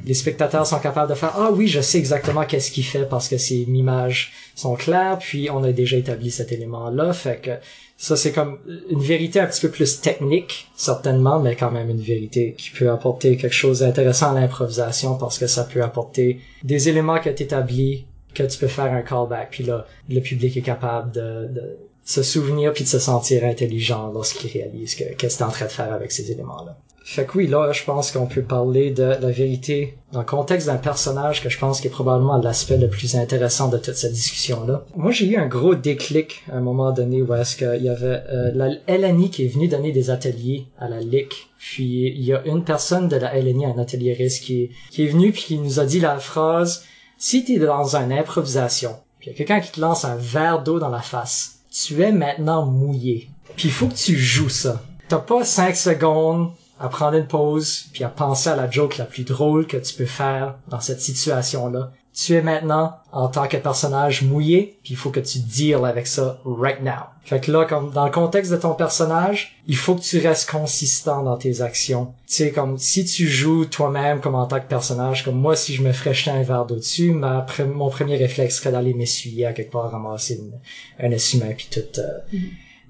les 0.04 0.14
spectateurs 0.14 0.66
sont 0.66 0.80
capables 0.80 1.11
de 1.11 1.14
faire 1.14 1.32
ah 1.36 1.50
oui 1.52 1.68
je 1.68 1.80
sais 1.80 1.98
exactement 1.98 2.44
qu'est-ce 2.44 2.72
qu'il 2.72 2.84
fait 2.84 3.09
parce 3.09 3.28
que 3.28 3.38
ses 3.38 3.61
images 3.61 4.32
sont 4.57 4.74
claires 4.74 5.18
puis 5.20 5.48
on 5.48 5.62
a 5.62 5.70
déjà 5.70 5.96
établi 5.96 6.32
cet 6.32 6.50
élément 6.50 6.90
là 6.90 7.12
fait 7.12 7.40
que 7.40 7.50
ça 7.96 8.16
c'est 8.16 8.32
comme 8.32 8.59
une 8.90 9.00
vérité 9.00 9.38
un 9.38 9.46
petit 9.46 9.61
peu 9.61 9.70
plus 9.70 10.00
technique 10.00 10.68
certainement 10.74 11.38
mais 11.38 11.54
quand 11.54 11.70
même 11.70 11.88
une 11.88 12.00
vérité 12.00 12.57
qui 12.59 12.70
peut 12.70 12.90
apporter 12.90 13.36
quelque 13.36 13.54
chose 13.54 13.78
d'intéressant 13.78 14.34
à 14.34 14.40
l'improvisation 14.40 15.16
parce 15.16 15.38
que 15.38 15.46
ça 15.46 15.62
peut 15.62 15.82
apporter 15.82 16.40
des 16.64 16.88
éléments 16.88 17.20
que 17.20 17.30
t'établis 17.30 18.07
que 18.37 18.43
tu 18.45 18.59
peux 18.59 18.68
faire 18.68 18.93
un 18.93 19.03
callback 19.03 19.49
puis 19.51 19.64
là 19.64 19.87
le 20.09 20.20
public 20.20 20.57
est 20.57 20.62
capable 20.62 21.12
de, 21.12 21.49
de 21.51 21.76
se 22.05 22.22
souvenir 22.22 22.72
puis 22.72 22.84
de 22.84 22.89
se 22.89 22.99
sentir 22.99 23.45
intelligent 23.45 24.12
lorsqu'il 24.12 24.51
réalise 24.51 24.95
que 24.95 25.05
qu'est-ce 25.14 25.39
que 25.39 25.45
en 25.45 25.51
train 25.51 25.66
de 25.66 25.72
faire 25.72 25.93
avec 25.93 26.12
ces 26.12 26.30
éléments 26.30 26.64
là 26.64 26.76
fait 27.09 27.24
que 27.24 27.39
oui, 27.39 27.47
là, 27.47 27.70
je 27.70 27.84
pense 27.84 28.11
qu'on 28.11 28.26
peut 28.26 28.43
parler 28.43 28.91
de 28.91 29.05
la 29.05 29.30
vérité 29.30 29.97
dans 30.11 30.18
le 30.18 30.24
contexte 30.26 30.66
d'un 30.66 30.76
personnage 30.76 31.41
que 31.41 31.49
je 31.49 31.57
pense 31.57 31.80
qui 31.80 31.87
est 31.87 31.91
probablement 31.91 32.37
l'aspect 32.37 32.78
le 32.78 32.89
plus 32.89 33.14
intéressant 33.14 33.68
de 33.68 33.78
toute 33.78 33.95
cette 33.95 34.12
discussion-là. 34.12 34.84
Moi, 34.97 35.12
j'ai 35.12 35.28
eu 35.28 35.37
un 35.37 35.47
gros 35.47 35.76
déclic 35.76 36.43
à 36.51 36.57
un 36.57 36.61
moment 36.61 36.91
donné 36.91 37.22
où 37.22 37.32
est-ce 37.32 37.57
qu'il 37.57 37.84
y 37.84 37.89
avait 37.89 38.22
euh, 38.28 38.51
la 38.55 38.70
LNI 38.89 39.30
qui 39.30 39.45
est 39.45 39.49
venue 39.49 39.68
donner 39.68 39.93
des 39.93 40.11
ateliers 40.11 40.66
à 40.80 40.89
la 40.89 40.99
LIC. 40.99 41.49
Puis 41.61 42.09
il 42.09 42.24
y 42.24 42.32
a 42.32 42.45
une 42.45 42.64
personne 42.64 43.07
de 43.07 43.16
la 43.16 43.39
LNI, 43.39 43.66
un 43.66 43.78
ateliériste, 43.78 44.43
qui 44.43 44.70
qui 44.91 45.05
est 45.05 45.09
venu 45.09 45.30
puis 45.30 45.43
qui 45.43 45.59
nous 45.59 45.78
a 45.78 45.84
dit 45.84 46.01
la 46.01 46.18
phrase 46.18 46.82
«Si 47.19 47.45
t'es 47.45 47.59
dans 47.59 47.97
une 47.97 48.12
improvisation, 48.12 48.97
puis 49.19 49.31
y 49.31 49.33
a 49.33 49.37
quelqu'un 49.37 49.61
qui 49.61 49.73
te 49.73 49.81
lance 49.81 50.05
un 50.05 50.17
verre 50.17 50.62
d'eau 50.62 50.79
dans 50.79 50.91
la 50.91 51.01
face, 51.01 51.61
tu 51.71 52.03
es 52.03 52.12
maintenant 52.12 52.67
mouillé. 52.67 53.31
Puis 53.57 53.69
il 53.69 53.71
faut 53.71 53.87
que 53.87 53.95
tu 53.95 54.17
joues 54.19 54.51
ça. 54.51 54.83
T'as 55.09 55.19
pas 55.19 55.43
cinq 55.43 55.77
secondes 55.77 56.51
à 56.79 56.89
prendre 56.91 57.17
une 57.17 57.27
pause 57.27 57.87
puis 57.95 58.05
à 58.05 58.11
penser 58.11 58.51
à 58.51 58.57
la 58.57 58.71
joke 58.71 58.99
la 58.99 59.07
plus 59.07 59.25
drôle 59.25 59.67
que 59.67 59.79
tu 59.79 59.95
peux 59.95 60.05
faire 60.05 60.57
dans 60.69 60.81
cette 60.81 61.01
situation-là. 61.01 61.91
Tu 62.19 62.33
es 62.33 62.41
maintenant 62.41 62.97
en 63.12 63.29
tant 63.29 63.47
que 63.47 63.59
personnage 63.59 64.23
mouillé, 64.23 64.79
puis 64.83 64.95
il 64.95 64.97
faut 64.97 65.11
que 65.11 65.21
tu 65.21 65.39
deals 65.39 65.85
avec 65.85 66.07
ça 66.07 66.41
right 66.47 66.81
now. 66.83 67.11
Fait 67.25 67.41
que 67.41 67.53
là, 67.53 67.67
comme 67.67 67.91
dans 67.93 68.07
le 68.07 68.11
contexte 68.11 68.51
de 68.53 68.57
ton 68.57 68.73
personnage, 68.75 69.57
il 69.67 69.77
faut 69.77 69.95
que 69.97 70.01
tu 70.01 70.19
restes 70.27 70.49
consistant 70.49 71.23
dans 71.23 71.37
tes 71.37 71.61
actions. 71.61 72.07
Tu 72.27 72.35
sais, 72.35 72.53
comme 72.53 72.79
si 72.79 73.05
tu 73.05 73.27
joues 73.29 73.67
toi-même 73.67 74.21
comme 74.21 74.35
en 74.35 74.47
tant 74.47 74.61
que 74.61 74.67
personnage, 74.67 75.25
comme 75.25 75.37
moi, 75.37 75.57
si 75.57 75.75
je 75.75 75.83
me 75.83 75.93
ferais 75.93 76.14
jeter 76.14 76.31
un 76.31 76.43
verre 76.43 76.64
d'eau 76.64 76.77
dessus, 76.77 77.11
ma 77.12 77.41
pre- 77.43 77.67
mon 77.67 77.91
premier 77.91 78.17
réflexe 78.17 78.57
serait 78.61 78.73
d'aller 78.73 78.95
m'essuyer 78.95 79.45
à 79.45 79.53
quelque 79.53 79.73
part, 79.73 79.91
ramasser 79.91 80.37
une- 80.37 80.59
un 81.07 81.11
essuie-main 81.11 81.53
puis 81.55 81.69
tout 81.71 82.01
euh, 82.01 82.39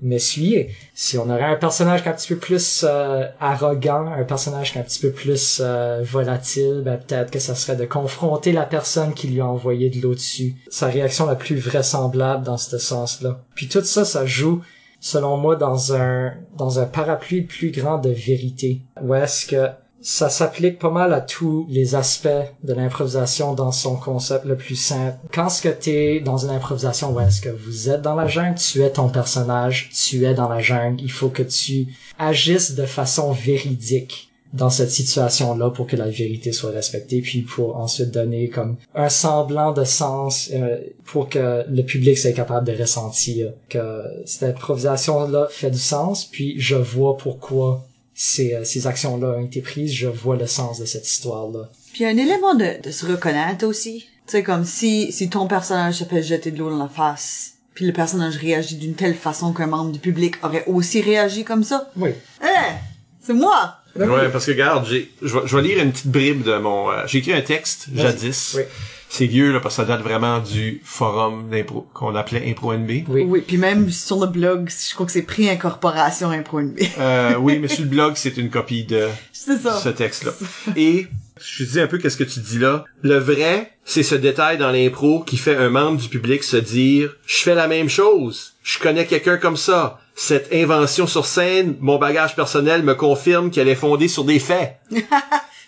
m'essuyer. 0.03 0.75
Si 0.95 1.19
on 1.19 1.31
aurait 1.31 1.45
un 1.45 1.57
personnage 1.57 2.03
qui 2.03 2.09
est 2.09 2.13
un 2.13 2.15
petit 2.15 2.35
peu 2.35 2.39
plus 2.39 2.85
euh, 2.87 3.27
arrogant, 3.41 4.07
un 4.07 4.25
personnage 4.25 4.73
qui 4.73 4.79
est 4.79 4.81
un 4.81 4.85
petit 4.85 5.01
peu 5.01 5.11
plus 5.11 5.61
euh, 5.65 6.03
volatile, 6.05 6.83
ben 6.85 6.99
peut-être 6.99 7.31
que 7.31 7.39
ça 7.39 7.55
serait 7.55 7.77
de 7.77 7.87
confronter 7.87 8.53
la 8.53 8.65
personne 8.65 9.15
qui 9.15 9.29
lui 9.29 9.41
a 9.41 9.47
envoyé 9.47 9.91
de 9.91 10.01
l'eau 10.01 10.15
dessus. 10.15 10.55
Sa 10.69 10.87
réaction 10.87 11.27
la 11.27 11.35
plus 11.35 11.57
vraisemblable 11.57 12.45
dans 12.45 12.59
ce 12.59 12.79
sens-là. 12.79 13.41
Puis 13.55 13.69
tout 13.69 13.83
ça, 13.83 14.05
ça 14.05 14.27
joue 14.27 14.63
selon 15.01 15.37
moi 15.37 15.57
dans 15.57 15.95
un 15.95 16.35
dans 16.57 16.81
un 16.81 16.87
parapluie 16.87 17.43
plus 17.43 17.71
grand 17.71 17.99
de 17.99 18.11
vérité. 18.11 18.83
Où 19.03 19.15
est-ce 19.15 19.47
que 19.47 19.69
ça 20.01 20.29
s'applique 20.29 20.79
pas 20.79 20.91
mal 20.91 21.13
à 21.13 21.21
tous 21.21 21.67
les 21.69 21.95
aspects 21.95 22.29
de 22.63 22.73
l'improvisation 22.73 23.55
dans 23.55 23.73
son 23.73 23.97
concept 23.97 24.45
le 24.45 24.57
plus 24.57 24.77
simple. 24.77 25.17
Quand 25.33 25.49
ce 25.49 25.63
que 25.63 25.69
t'es 25.69 26.21
dans 26.21 26.39
une 26.39 26.51
improvisation 26.51 27.13
où 27.13 27.21
est-ce 27.21 27.41
que 27.41 27.49
vous 27.49 27.91
êtes 27.91 28.03
dans 28.03 28.15
la 28.15 28.29
jungle, 28.29 28.59
tu 28.59 28.83
es 28.83 28.91
ton 28.91 29.09
personnage, 29.09 29.91
tu 29.91 30.25
es 30.25 30.35
dans 30.35 30.49
la 30.49 30.61
jungle, 30.61 31.03
il 31.03 31.11
faut 31.11 31.29
que 31.29 31.43
tu 31.43 31.89
agisses 32.19 32.75
de 32.75 32.87
façon 32.87 33.33
véridique 33.33 34.31
dans 34.53 34.71
cette 34.71 34.91
situation-là 34.91 35.71
pour 35.71 35.87
que 35.87 35.97
la 35.97 36.09
vérité 36.09 36.53
soit 36.53 36.71
respectée, 36.71 37.21
puis 37.21 37.43
pour 37.43 37.77
ensuite 37.77 38.11
donner 38.11 38.49
comme 38.49 38.77
un 38.95 39.09
semblant 39.09 39.73
de 39.73 39.85
sens 39.85 40.51
euh, 40.53 40.79
pour 41.05 41.29
que 41.29 41.65
le 41.69 41.83
public 41.83 42.17
soit 42.17 42.33
capable 42.33 42.67
de 42.67 42.79
ressentir 42.79 43.53
que 43.69 44.03
cette 44.25 44.51
improvisation-là 44.51 45.49
fait 45.51 45.71
du 45.71 45.79
sens, 45.79 46.25
puis 46.25 46.55
je 46.59 46.77
vois 46.77 47.17
pourquoi 47.17 47.87
ces, 48.17 48.55
euh, 48.55 48.65
ces 48.65 48.87
actions-là 48.87 49.29
ont 49.39 49.45
été 49.45 49.61
prises, 49.61 49.93
je 49.93 50.09
vois 50.09 50.37
le 50.37 50.47
sens 50.47 50.81
de 50.81 50.87
cette 50.87 51.07
histoire-là. 51.07 51.71
Puis 51.93 52.01
il 52.01 52.03
y 52.03 52.07
a 52.07 52.09
un 52.09 52.17
élément 52.17 52.55
de, 52.55 52.83
de 52.83 52.91
se 52.91 53.05
reconnaître 53.07 53.67
aussi. 53.67 54.07
Tu 54.27 54.33
sais, 54.33 54.43
comme 54.43 54.65
si, 54.65 55.13
si 55.13 55.29
ton 55.29 55.47
personnage 55.47 55.97
se 55.97 56.05
fait 56.05 56.23
jeter 56.23 56.51
de 56.51 56.59
l'eau 56.59 56.71
dans 56.71 56.79
la 56.79 56.89
face, 56.89 57.53
puis 57.75 57.85
le 57.87 57.93
personnage 57.93 58.39
réagit 58.39 58.77
d'une 58.77 58.95
telle 58.95 59.15
façon 59.15 59.53
qu'un 59.53 59.67
membre 59.67 59.93
du 59.93 59.99
public 59.99 60.37
aurait 60.43 60.65
aussi 60.67 61.03
réagi 61.03 61.45
comme 61.45 61.63
ça. 61.63 61.91
Oui. 61.97 62.11
Eh! 62.43 62.73
c'est 63.21 63.35
moi! 63.35 63.77
Ouais, 63.95 64.29
parce 64.31 64.47
que 64.47 64.51
regarde, 64.51 64.87
j'ai, 64.89 65.11
je 65.23 65.39
vais, 65.39 65.47
je 65.47 65.57
vais 65.57 65.63
lire 65.63 65.83
une 65.83 65.93
petite 65.93 66.09
bribe 66.09 66.43
de 66.43 66.59
mon, 66.59 66.91
euh, 66.91 67.03
j'ai 67.07 67.19
écrit 67.19 67.33
un 67.33 67.41
texte 67.41 67.89
jadis. 67.95 68.55
Oui. 68.57 68.63
C'est 69.09 69.27
vieux 69.27 69.53
là 69.53 69.61
parce 69.61 69.77
que 69.77 69.83
ça 69.83 69.89
date 69.89 70.03
vraiment 70.03 70.41
du 70.41 70.81
forum 70.85 71.49
d'impro 71.51 71.87
qu'on 71.95 72.15
appelait 72.15 72.51
Impro 72.51 72.75
NB. 72.75 73.05
Oui. 73.09 73.23
Oui, 73.27 73.43
puis 73.47 73.57
même 73.57 73.91
sur 73.91 74.21
le 74.21 74.27
blog, 74.27 74.69
je 74.71 74.95
crois 74.95 75.07
que 75.07 75.13
c'est 75.13 75.23
pré-incorporation 75.23 76.31
Impro 76.31 76.61
NB. 76.61 76.79
Euh, 76.99 77.35
oui, 77.37 77.59
mais 77.59 77.69
sur 77.69 77.83
le 77.83 77.89
blog, 77.89 78.15
c'est 78.17 78.37
une 78.37 78.51
copie 78.51 78.85
de 78.85 79.09
ça. 79.33 79.79
ce 79.79 79.89
texte-là. 79.89 80.33
Et 80.77 81.07
je 81.41 81.65
dis 81.65 81.81
un 81.81 81.87
peu 81.87 81.99
qu'est-ce 81.99 82.17
que 82.17 82.25
tu 82.25 82.41
dis 82.41 82.59
là. 82.59 82.85
Le 83.03 83.19
vrai, 83.19 83.73
c'est 83.85 84.03
ce 84.03 84.15
détail 84.15 84.59
dans 84.59 84.71
l'impro 84.71 85.23
qui 85.23 85.37
fait 85.37 85.57
un 85.57 85.71
membre 85.71 86.01
du 86.01 86.09
public 86.09 86.43
se 86.43 86.57
dire 86.57 87.15
je 87.27 87.37
fais 87.37 87.55
la 87.55 87.69
même 87.69 87.89
chose. 87.89 88.55
Je 88.63 88.79
connais 88.79 89.07
quelqu'un 89.07 89.37
comme 89.37 89.57
ça. 89.57 90.01
Cette 90.15 90.53
invention 90.53 91.07
sur 91.07 91.27
scène, 91.27 91.77
mon 91.81 91.99
bagage 91.99 92.35
personnel 92.37 92.83
me 92.83 92.95
confirme 92.95 93.51
qu'elle 93.51 93.69
est 93.69 93.75
fondée 93.75 94.09
sur 94.09 94.25
des 94.25 94.39
faits. 94.39 94.77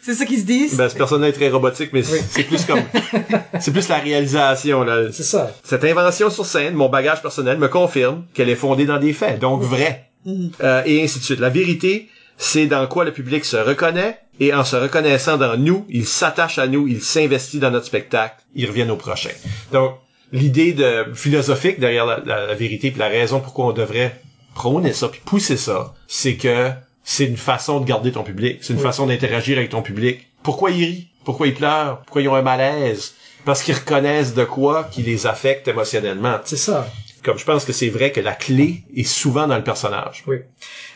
C'est 0.08 0.14
ça 0.14 0.24
qu'ils 0.24 0.38
se 0.40 0.44
disent? 0.46 0.74
Ben, 0.74 0.88
ce 0.88 0.94
personnage 0.94 1.28
est 1.28 1.32
très 1.34 1.50
robotique, 1.50 1.90
mais 1.92 2.00
Oui. 2.10 2.18
c'est 2.30 2.44
plus 2.44 2.64
comme, 2.64 2.80
c'est 3.60 3.72
plus 3.72 3.88
la 3.88 3.98
réalisation, 3.98 4.82
là. 4.82 5.12
C'est 5.12 5.22
ça. 5.22 5.52
Cette 5.62 5.84
invention 5.84 6.30
sur 6.30 6.46
scène, 6.46 6.72
mon 6.72 6.88
bagage 6.88 7.20
personnel 7.20 7.58
me 7.58 7.68
confirme 7.68 8.24
qu'elle 8.32 8.48
est 8.48 8.54
fondée 8.56 8.86
dans 8.86 8.98
des 8.98 9.12
faits, 9.12 9.38
donc 9.38 9.60
vrai. 9.60 10.06
Mhm. 10.24 10.50
Euh, 10.62 10.82
et 10.86 11.02
ainsi 11.02 11.18
de 11.18 11.24
suite. 11.24 11.40
La 11.40 11.50
vérité, 11.50 12.08
c'est 12.38 12.64
dans 12.66 12.86
quoi 12.86 13.04
le 13.04 13.12
public 13.12 13.44
se 13.44 13.58
reconnaît, 13.58 14.18
et 14.40 14.54
en 14.54 14.64
se 14.64 14.76
reconnaissant 14.76 15.36
dans 15.36 15.58
nous, 15.58 15.84
il 15.90 16.06
s'attache 16.06 16.58
à 16.58 16.66
nous, 16.68 16.88
il 16.88 17.02
s'investit 17.02 17.58
dans 17.58 17.70
notre 17.70 17.84
spectacle, 17.86 18.36
il 18.54 18.66
revient 18.66 18.88
au 18.88 18.96
prochain. 18.96 19.30
Donc, 19.72 19.92
l'idée 20.32 20.72
de 20.72 21.04
philosophique 21.14 21.80
derrière 21.80 22.06
la, 22.06 22.20
la- 22.24 22.46
la 22.46 22.54
vérité, 22.54 22.90
puis 22.92 22.98
la 23.00 23.08
raison 23.08 23.40
pourquoi 23.40 23.66
on 23.66 23.72
devrait 23.72 24.18
prôner 24.54 24.94
ça, 24.94 25.08
puis 25.08 25.20
pousser 25.24 25.58
ça, 25.58 25.92
c'est 26.06 26.36
que 26.36 26.70
c'est 27.10 27.24
une 27.24 27.38
façon 27.38 27.80
de 27.80 27.86
garder 27.86 28.12
ton 28.12 28.22
public, 28.22 28.58
c'est 28.60 28.74
une 28.74 28.80
Oui. 28.80 28.84
façon 28.84 29.06
d'interagir 29.06 29.56
avec 29.56 29.70
ton 29.70 29.80
public. 29.80 30.26
Pourquoi 30.42 30.70
ils 30.70 30.84
rient? 30.84 31.08
Pourquoi 31.24 31.46
ils 31.46 31.54
pleurent? 31.54 32.02
Pourquoi 32.04 32.20
ils 32.20 32.28
ont 32.28 32.34
un 32.34 32.42
malaise? 32.42 33.14
Parce 33.46 33.62
qu'ils 33.62 33.76
reconnaissent 33.76 34.34
de 34.34 34.44
quoi 34.44 34.84
qui 34.84 35.00
les 35.02 35.26
affecte 35.26 35.66
émotionnellement. 35.68 36.36
C'est 36.44 36.58
ça. 36.58 36.86
Comme 37.24 37.38
je 37.38 37.46
pense 37.46 37.64
que 37.64 37.72
c'est 37.72 37.88
vrai 37.88 38.12
que 38.12 38.20
la 38.20 38.32
clé 38.34 38.82
est 38.94 39.04
souvent 39.04 39.46
dans 39.46 39.56
le 39.56 39.64
personnage, 39.64 40.22
Oui. 40.26 40.36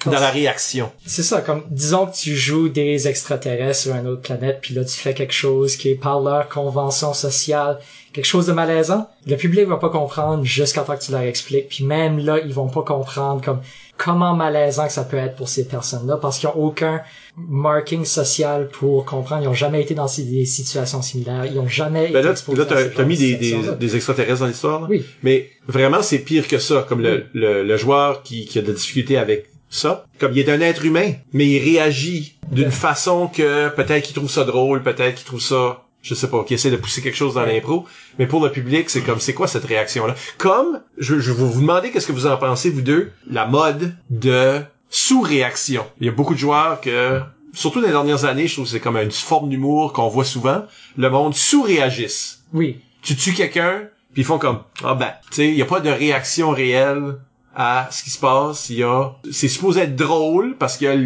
dans 0.05 0.13
la 0.21 0.31
réaction. 0.31 0.93
C'est 1.07 1.23
ça, 1.23 1.41
comme 1.41 1.65
disons 1.71 2.07
que 2.07 2.15
tu 2.15 2.37
joues 2.37 2.69
des 2.69 3.09
extraterrestres 3.09 3.81
sur 3.81 3.95
une 3.97 4.07
autre 4.07 4.21
planète, 4.23 4.59
puis 4.61 4.75
là 4.75 4.85
tu 4.85 4.97
fais 4.97 5.15
quelque 5.15 5.33
chose 5.35 5.77
qui 5.77 5.89
est 5.91 5.95
par 5.95 6.21
leur 6.21 6.49
convention 6.51 7.13
sociale, 7.15 7.79
quelque 8.13 8.27
chose 8.27 8.47
de 8.47 8.53
malaisant. 8.53 9.09
Le 9.27 9.37
public 9.37 9.67
va 9.67 9.79
pas 9.79 9.89
comprendre 9.89 10.45
jusqu'à 10.45 10.83
temps 10.83 10.97
que 10.97 11.03
tu 11.05 11.11
leur 11.13 11.23
expliques, 11.23 11.71
puis 11.71 11.85
même 11.85 12.19
là 12.19 12.39
ils 12.39 12.53
vont 12.53 12.69
pas 12.69 12.83
comprendre 12.83 13.43
comme 13.43 13.63
comment 14.05 14.35
malaisant 14.35 14.87
que 14.87 14.93
ça 14.93 15.05
peut 15.05 15.17
être 15.17 15.37
pour 15.37 15.49
ces 15.49 15.67
personnes-là, 15.69 16.17
parce 16.17 16.39
qu'ils 16.39 16.49
ont 16.49 16.57
aucun 16.57 17.01
marking 17.37 18.05
social 18.05 18.69
pour 18.69 19.05
comprendre. 19.05 19.43
Ils 19.45 19.49
ont 19.49 19.55
jamais 19.55 19.83
été 19.83 19.95
dans 19.95 20.07
des 20.17 20.45
situations 20.45 21.03
similaires. 21.03 21.47
Ils 21.47 21.59
ont 21.59 21.69
jamais 21.69 22.09
Ben 22.09 22.19
été 22.19 22.23
là, 22.23 22.31
exposés 22.33 22.59
là 22.59 22.65
t'as, 22.95 23.05
mis 23.05 23.17
de 23.17 23.21
des, 23.21 23.37
des, 23.37 23.77
des 23.79 23.97
extraterrestres 23.97 24.41
dans 24.41 24.47
l'histoire. 24.47 24.87
Oui. 24.91 25.05
Mais 25.23 25.51
vraiment, 25.69 26.03
c'est 26.03 26.19
pire 26.19 26.49
que 26.49 26.59
ça. 26.59 26.85
Comme 26.89 27.01
le, 27.01 27.27
le, 27.33 27.63
le 27.63 27.77
joueur 27.77 28.23
qui, 28.23 28.45
qui 28.47 28.59
a 28.59 28.63
de 28.63 28.69
la 28.69 28.75
difficulté 28.75 29.17
avec 29.19 29.47
ça. 29.71 30.05
Comme 30.19 30.33
il 30.33 30.39
est 30.41 30.51
un 30.51 30.61
être 30.61 30.85
humain, 30.85 31.13
mais 31.33 31.47
il 31.47 31.59
réagit 31.59 32.39
d'une 32.51 32.65
Ouais. 32.67 32.71
façon 32.71 33.29
que 33.29 33.69
peut-être 33.71 34.05
qu'il 34.05 34.15
trouve 34.15 34.31
ça 34.31 34.45
drôle, 34.45 34.83
peut-être 34.83 35.15
qu'il 35.15 35.25
trouve 35.27 35.41
ça, 35.41 35.85
je 36.03 36.15
sais 36.15 36.29
pas, 36.29 36.43
qu'il 36.45 36.55
essaie 36.55 36.71
de 36.71 36.77
pousser 36.77 37.01
quelque 37.01 37.17
chose 37.17 37.35
dans 37.35 37.45
l'impro. 37.45 37.87
Mais 38.19 38.27
pour 38.27 38.43
le 38.45 38.51
public, 38.51 38.91
c'est 38.91 39.03
comme, 39.03 39.21
c'est 39.21 39.35
quoi 39.35 39.47
cette 39.47 39.65
réaction-là? 39.65 40.15
Comme, 40.37 40.81
je, 40.99 41.19
je 41.21 41.33
vais 41.33 41.45
vous 41.45 41.61
demander 41.61 41.91
qu'est-ce 41.91 42.07
que 42.09 42.13
vous 42.13 42.27
en 42.27 42.37
pensez, 42.37 42.71
vous 42.71 42.83
deux, 42.83 43.13
la 43.31 43.47
mode 43.47 43.95
de 44.11 44.61
sous-réaction. 44.91 45.87
Il 46.01 46.07
y 46.07 46.09
a 46.09 46.13
beaucoup 46.13 46.35
de 46.35 46.39
joueurs 46.39 46.81
que, 46.81 47.21
surtout 47.53 47.81
dans 47.81 47.87
les 47.87 47.93
dernières 47.93 48.25
années, 48.25 48.47
je 48.47 48.55
trouve 48.55 48.65
que 48.67 48.71
c'est 48.71 48.81
comme 48.81 48.97
une 48.97 49.11
forme 49.11 49.49
d'humour 49.49 49.93
qu'on 49.93 50.09
voit 50.09 50.25
souvent. 50.25 50.65
Le 50.97 51.09
monde 51.11 51.35
sous-réagisse 51.35 52.43
Oui. 52.53 52.81
tu 53.03 53.17
tues 53.17 53.33
quelqu'un, 53.33 53.89
puis 54.13 54.23
ils 54.23 54.25
font 54.25 54.39
comme 54.39 54.61
ah 54.85 54.95
ben, 54.95 55.13
tu 55.31 55.37
sais, 55.37 55.49
il 55.49 55.55
y 55.55 55.63
a 55.63 55.67
pas 55.67 55.81
de 55.81 55.89
réaction 55.91 56.51
réelle 56.51 57.17
à 57.55 57.89
ce 57.91 58.03
qui 58.03 58.11
se 58.11 58.19
passe, 58.19 58.71
il 58.71 58.79
y 58.79 58.83
a 58.83 59.13
c'est 59.31 59.49
supposé 59.49 59.83
être 59.83 59.97
drôle 59.97 60.57
parce 60.59 60.77
qu'il 60.77 60.87
y 60.87 60.91
a 60.91 60.97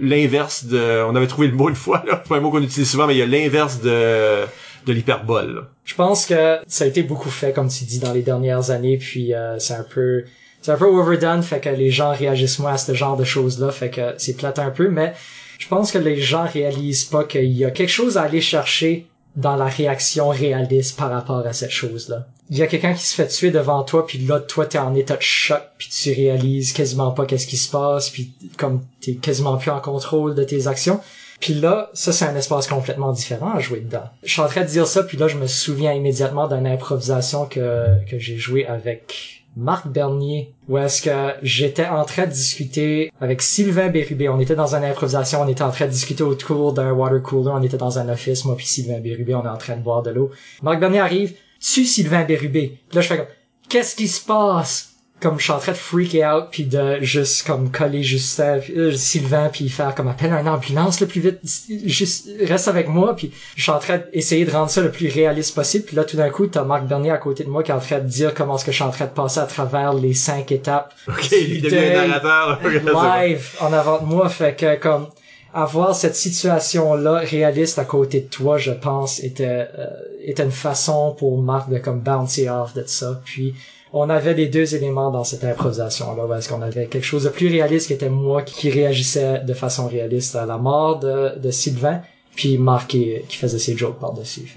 l'inverse 0.00 0.64
de 0.64 1.04
on 1.04 1.14
avait 1.14 1.26
trouvé 1.26 1.48
le 1.48 1.54
mot 1.54 1.68
une 1.68 1.74
fois 1.74 2.02
là, 2.06 2.16
pas 2.16 2.36
un 2.36 2.40
mot 2.40 2.50
qu'on 2.50 2.62
utilise 2.62 2.90
souvent 2.90 3.06
mais 3.06 3.14
il 3.14 3.18
y 3.18 3.22
a 3.22 3.26
l'inverse 3.26 3.80
de 3.80 4.46
de 4.86 4.92
l'hyperbole. 4.92 5.66
Je 5.84 5.94
pense 5.94 6.26
que 6.26 6.58
ça 6.66 6.84
a 6.84 6.86
été 6.86 7.02
beaucoup 7.02 7.30
fait, 7.30 7.52
comme 7.52 7.68
tu 7.68 7.84
dis, 7.84 7.98
dans 7.98 8.12
les 8.12 8.22
dernières 8.22 8.70
années, 8.70 8.98
puis 8.98 9.34
euh, 9.34 9.58
c'est 9.58 9.74
un 9.74 9.84
peu 9.84 10.24
c'est 10.60 10.70
un 10.70 10.76
peu 10.76 10.86
overdone, 10.86 11.42
fait 11.42 11.60
que 11.60 11.68
les 11.68 11.90
gens 11.90 12.12
réagissent 12.12 12.60
moins 12.60 12.74
à 12.74 12.78
ce 12.78 12.94
genre 12.94 13.16
de 13.16 13.24
choses-là, 13.24 13.72
fait 13.72 13.90
que 13.90 14.14
c'est 14.16 14.36
plate 14.36 14.60
un 14.60 14.70
peu, 14.70 14.88
mais 14.88 15.12
je 15.58 15.66
pense 15.66 15.90
que 15.90 15.98
les 15.98 16.20
gens 16.20 16.46
réalisent 16.46 17.04
pas 17.04 17.24
qu'il 17.24 17.52
y 17.52 17.64
a 17.64 17.72
quelque 17.72 17.90
chose 17.90 18.16
à 18.16 18.22
aller 18.22 18.40
chercher 18.40 19.06
dans 19.36 19.56
la 19.56 19.66
réaction 19.66 20.28
réaliste 20.28 20.98
par 20.98 21.10
rapport 21.10 21.46
à 21.46 21.52
cette 21.52 21.70
chose-là. 21.70 22.26
Il 22.50 22.58
y 22.58 22.62
a 22.62 22.66
quelqu'un 22.66 22.92
qui 22.92 23.04
se 23.04 23.14
fait 23.14 23.28
tuer 23.28 23.50
devant 23.50 23.82
toi, 23.82 24.06
puis 24.06 24.18
là, 24.18 24.40
toi, 24.40 24.66
t'es 24.66 24.78
en 24.78 24.94
état 24.94 25.16
de 25.16 25.22
choc, 25.22 25.62
puis 25.78 25.88
tu 25.88 26.12
réalises 26.12 26.72
quasiment 26.72 27.12
pas 27.12 27.24
qu'est-ce 27.24 27.46
qui 27.46 27.56
se 27.56 27.70
passe, 27.70 28.10
puis 28.10 28.34
comme 28.58 28.84
t'es 29.00 29.14
quasiment 29.14 29.56
plus 29.56 29.70
en 29.70 29.80
contrôle 29.80 30.34
de 30.34 30.44
tes 30.44 30.66
actions. 30.66 31.00
Puis 31.40 31.54
là, 31.54 31.90
ça, 31.94 32.12
c'est 32.12 32.26
un 32.26 32.36
espace 32.36 32.68
complètement 32.68 33.12
différent 33.12 33.52
à 33.54 33.58
jouer 33.58 33.80
dedans. 33.80 34.04
Je 34.22 34.30
suis 34.30 34.40
en 34.42 34.46
train 34.46 34.60
de 34.60 34.66
dire 34.66 34.86
ça, 34.86 35.02
puis 35.02 35.16
là, 35.16 35.28
je 35.28 35.36
me 35.36 35.46
souviens 35.46 35.92
immédiatement 35.92 36.46
d'une 36.46 36.66
improvisation 36.66 37.46
que, 37.46 38.04
que 38.08 38.18
j'ai 38.18 38.36
joué 38.36 38.66
avec 38.66 39.41
Marc 39.56 39.88
Bernier, 39.88 40.54
où 40.68 40.78
est-ce 40.78 41.02
que 41.02 41.34
j'étais 41.42 41.86
en 41.86 42.04
train 42.04 42.26
de 42.26 42.32
discuter 42.32 43.12
avec 43.20 43.42
Sylvain 43.42 43.88
Bérubé. 43.88 44.28
On 44.28 44.40
était 44.40 44.54
dans 44.54 44.74
une 44.74 44.84
improvisation, 44.84 45.42
on 45.42 45.48
était 45.48 45.62
en 45.62 45.70
train 45.70 45.86
de 45.86 45.90
discuter 45.90 46.22
autour 46.22 46.72
d'un 46.72 46.92
water 46.92 47.22
cooler, 47.22 47.50
on 47.52 47.62
était 47.62 47.76
dans 47.76 47.98
un 47.98 48.08
office, 48.08 48.44
moi 48.44 48.56
puis 48.56 48.66
Sylvain 48.66 49.00
Bérubé, 49.00 49.34
on 49.34 49.44
est 49.44 49.48
en 49.48 49.58
train 49.58 49.76
de 49.76 49.82
boire 49.82 50.02
de 50.02 50.10
l'eau. 50.10 50.30
Marc 50.62 50.80
Bernier 50.80 51.00
arrive, 51.00 51.34
tue 51.60 51.84
Sylvain 51.84 52.24
Bérubé. 52.24 52.78
Puis 52.88 52.96
là, 52.96 53.02
je 53.02 53.08
fais 53.08 53.16
comme, 53.18 53.26
qu'est-ce 53.68 53.94
qui 53.94 54.08
se 54.08 54.24
passe? 54.24 54.91
Comme 55.22 55.38
je 55.38 55.44
suis 55.44 55.52
en 55.52 55.58
train 55.58 55.72
de 55.72 55.76
freaker 55.76 56.36
out 56.36 56.48
puis 56.50 56.64
de 56.64 56.98
juste 57.00 57.46
comme 57.46 57.70
coller 57.70 58.02
Justin, 58.02 58.58
euh, 58.76 58.92
Sylvain 58.92 59.50
puis 59.52 59.68
faire 59.68 59.94
comme 59.94 60.08
appelle 60.08 60.32
une 60.32 60.48
ambulance 60.48 61.00
le 61.00 61.06
plus 61.06 61.20
vite, 61.20 61.38
juste 61.86 62.28
reste 62.44 62.66
avec 62.66 62.88
moi 62.88 63.14
puis 63.14 63.30
je 63.54 63.62
suis 63.62 63.70
en 63.70 63.78
train 63.78 64.00
d'essayer 64.12 64.44
de 64.44 64.50
rendre 64.50 64.70
ça 64.70 64.80
le 64.80 64.90
plus 64.90 65.08
réaliste 65.08 65.54
possible 65.54 65.84
puis 65.84 65.94
là 65.94 66.04
tout 66.04 66.16
d'un 66.16 66.28
coup 66.30 66.48
t'as 66.48 66.64
Marc 66.64 66.86
Bernier 66.86 67.12
à 67.12 67.18
côté 67.18 67.44
de 67.44 67.48
moi 67.48 67.62
qui 67.62 67.70
est 67.70 67.74
en 67.74 67.78
train 67.78 68.00
de 68.00 68.08
dire 68.08 68.34
comment 68.34 68.56
est-ce 68.56 68.64
que 68.64 68.72
je 68.72 68.76
suis 68.76 68.84
en 68.84 68.90
train 68.90 69.04
de 69.04 69.10
passer 69.10 69.38
à 69.38 69.46
travers 69.46 69.94
les 69.94 70.12
cinq 70.12 70.50
étapes 70.50 70.92
OK, 71.06 71.30
il 71.30 71.62
devient 71.62 71.78
un 71.78 72.08
narrateur. 72.08 72.60
live 73.22 73.56
en 73.60 73.72
avant 73.72 74.00
de 74.00 74.06
moi 74.06 74.28
fait 74.28 74.56
que 74.56 74.76
comme 74.76 75.06
avoir 75.54 75.94
cette 75.94 76.16
situation 76.16 76.94
là 76.94 77.18
réaliste 77.18 77.78
à 77.78 77.84
côté 77.84 78.22
de 78.22 78.28
toi 78.28 78.58
je 78.58 78.72
pense 78.72 79.22
était 79.22 79.68
euh, 79.78 79.86
était 80.24 80.42
une 80.42 80.50
façon 80.50 81.14
pour 81.16 81.40
Marc 81.40 81.70
de 81.70 81.78
comme 81.78 82.00
bouncer 82.00 82.48
off 82.48 82.74
de 82.74 82.84
ça 82.86 83.20
puis 83.24 83.54
on 83.92 84.08
avait 84.08 84.34
les 84.34 84.48
deux 84.48 84.74
éléments 84.74 85.10
dans 85.10 85.24
cette 85.24 85.44
improvisation 85.44 86.14
là 86.16 86.36
est-ce 86.36 86.48
qu'on 86.48 86.62
avait 86.62 86.86
quelque 86.86 87.04
chose 87.04 87.24
de 87.24 87.28
plus 87.28 87.48
réaliste 87.48 87.88
qui 87.88 87.92
était 87.92 88.08
moi 88.08 88.42
qui, 88.42 88.70
réagissait 88.70 89.40
de 89.40 89.54
façon 89.54 89.86
réaliste 89.86 90.34
à 90.36 90.46
la 90.46 90.58
mort 90.58 90.98
de, 90.98 91.50
Sylvain 91.50 92.02
puis 92.34 92.56
Marc 92.56 92.90
qui, 92.90 93.20
faisait 93.28 93.58
ses 93.58 93.76
jokes 93.76 93.98
par-dessus 93.98 94.54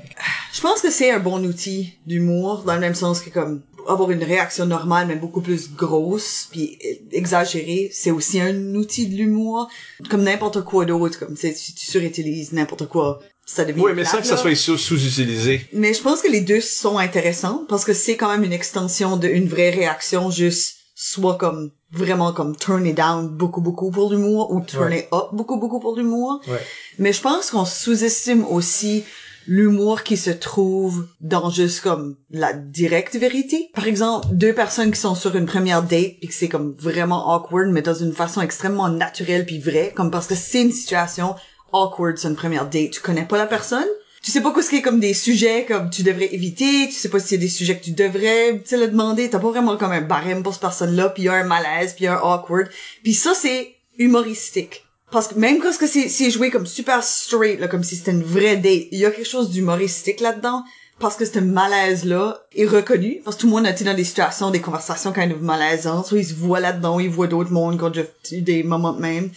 Je 0.53 0.61
pense 0.61 0.81
que 0.81 0.89
c'est 0.89 1.11
un 1.11 1.19
bon 1.19 1.45
outil 1.45 1.93
d'humour, 2.07 2.63
dans 2.65 2.75
le 2.75 2.79
même 2.79 2.95
sens 2.95 3.19
que 3.19 3.29
comme 3.29 3.61
avoir 3.87 4.11
une 4.11 4.23
réaction 4.23 4.65
normale, 4.65 5.07
mais 5.07 5.15
beaucoup 5.15 5.41
plus 5.41 5.71
grosse, 5.73 6.47
puis 6.51 6.79
exagérée, 7.11 7.89
c'est 7.91 8.11
aussi 8.11 8.39
un 8.39 8.75
outil 8.75 9.07
de 9.07 9.15
l'humour, 9.15 9.67
comme 10.09 10.23
n'importe 10.23 10.63
quoi 10.63 10.85
d'autre, 10.85 11.19
comme 11.19 11.35
tu 11.35 11.53
tu 11.53 11.85
surutilises 11.85 12.53
n'importe 12.53 12.87
quoi, 12.87 13.19
ça 13.45 13.63
devient 13.65 13.81
Oui, 13.81 13.91
mais 13.95 14.05
sans 14.05 14.17
que 14.19 14.27
ça 14.27 14.37
soit 14.37 14.55
sous- 14.55 14.77
sous-utilisé. 14.77 15.67
Mais 15.73 15.93
je 15.93 16.01
pense 16.01 16.21
que 16.21 16.31
les 16.31 16.41
deux 16.41 16.61
sont 16.61 16.97
intéressants, 16.97 17.65
parce 17.69 17.85
que 17.85 17.93
c'est 17.93 18.17
quand 18.17 18.29
même 18.29 18.43
une 18.43 18.53
extension 18.53 19.17
d'une 19.17 19.47
vraie 19.47 19.69
réaction, 19.69 20.31
juste 20.31 20.75
soit 20.95 21.37
comme 21.37 21.71
vraiment 21.91 22.31
comme 22.33 22.55
turn 22.55 22.85
it 22.85 22.95
down 22.95 23.27
beaucoup 23.27 23.59
beaucoup 23.61 23.91
pour 23.91 24.11
l'humour 24.11 24.51
ou 24.51 24.61
turn 24.61 24.93
it 24.93 25.05
up 25.13 25.25
beaucoup 25.33 25.57
beaucoup 25.57 25.79
pour 25.79 25.95
l'humour. 25.97 26.41
Ouais. 26.47 26.59
Mais 26.99 27.11
je 27.13 27.21
pense 27.21 27.51
qu'on 27.51 27.65
sous-estime 27.65 28.45
aussi 28.45 29.03
l'humour 29.47 30.03
qui 30.03 30.17
se 30.17 30.31
trouve 30.31 31.05
dans 31.21 31.49
juste 31.49 31.81
comme 31.81 32.15
la 32.31 32.53
directe 32.53 33.15
vérité. 33.15 33.69
Par 33.75 33.85
exemple, 33.87 34.27
deux 34.31 34.53
personnes 34.53 34.91
qui 34.91 34.99
sont 34.99 35.15
sur 35.15 35.35
une 35.35 35.45
première 35.45 35.83
date 35.83 36.15
puis 36.19 36.27
que 36.29 36.33
c'est 36.33 36.47
comme 36.49 36.75
vraiment 36.79 37.35
awkward 37.35 37.69
mais 37.71 37.81
dans 37.81 37.93
une 37.93 38.13
façon 38.13 38.41
extrêmement 38.41 38.89
naturelle 38.89 39.45
puis 39.45 39.59
vraie 39.59 39.91
comme 39.95 40.09
parce 40.11 40.27
que 40.27 40.35
c'est 40.35 40.61
une 40.63 40.71
situation 40.71 41.35
awkward 41.75 42.17
sur 42.17 42.29
une 42.29 42.35
première 42.35 42.65
date. 42.65 42.91
Tu 42.91 43.01
connais 43.01 43.25
pas 43.25 43.37
la 43.37 43.45
personne. 43.45 43.87
Tu 44.23 44.31
sais 44.31 44.41
pas 44.41 44.51
quoi 44.51 44.63
ce 44.63 44.69
qui 44.69 44.77
est 44.77 44.81
comme 44.81 44.99
des 44.99 45.13
sujets 45.13 45.65
comme 45.67 45.91
tu 45.91 46.01
devrais 46.01 46.33
éviter, 46.33 46.87
tu 46.87 46.93
sais 46.93 47.09
pas 47.09 47.19
si 47.19 47.27
c'est 47.27 47.37
des 47.37 47.47
sujets 47.47 47.77
que 47.77 47.83
tu 47.83 47.91
devrais, 47.91 48.53
tu 48.53 48.69
sais, 48.69 48.77
le 48.77 48.87
demander, 48.87 49.29
t'as 49.29 49.37
pas 49.37 49.49
vraiment 49.49 49.77
comme 49.77 49.91
un 49.91 50.01
barème 50.01 50.41
pour 50.41 50.53
cette 50.53 50.61
personne-là, 50.61 51.09
puis 51.09 51.23
y 51.23 51.29
a 51.29 51.33
un 51.33 51.43
malaise, 51.43 51.93
puis 51.93 52.05
y 52.05 52.07
a 52.07 52.17
un 52.17 52.21
awkward. 52.21 52.67
Puis 53.03 53.13
ça, 53.13 53.35
c'est 53.35 53.75
humoristique. 53.99 54.83
Parce 55.11 55.27
que 55.27 55.35
même 55.37 55.59
quand 55.59 55.71
c'est, 55.71 56.31
joué 56.31 56.49
comme 56.49 56.65
super 56.65 57.03
straight, 57.03 57.59
là, 57.59 57.67
comme 57.67 57.83
si 57.83 57.95
c'était 57.95 58.11
une 58.11 58.23
vraie 58.23 58.57
date, 58.57 58.87
il 58.91 58.99
y 58.99 59.05
a 59.05 59.11
quelque 59.11 59.29
chose 59.29 59.51
d'humoristique 59.51 60.19
là-dedans. 60.19 60.63
Parce 60.97 61.17
que 61.17 61.25
ce 61.25 61.39
malaise-là 61.39 62.41
est 62.55 62.65
reconnu. 62.65 63.21
Parce 63.23 63.35
que 63.35 63.41
tout 63.41 63.47
le 63.47 63.53
monde 63.53 63.67
a 63.67 63.71
été 63.71 63.83
dans 63.83 63.93
des 63.93 64.03
situations, 64.03 64.49
des 64.49 64.61
conversations 64.61 65.11
kind 65.11 65.31
of 65.31 65.41
malaisantes. 65.41 66.07
Soit 66.07 66.19
ils 66.19 66.25
se 66.25 66.33
voient 66.33 66.61
là-dedans, 66.61 66.99
ils 66.99 67.09
voient 67.09 67.27
d'autres 67.27 67.51
mondes 67.51 67.77
quand 67.77 67.93
j'ai 67.93 68.37
eu 68.37 68.41
des 68.41 68.63
moments 68.63 68.93
de 68.93 69.01
même. 69.01 69.29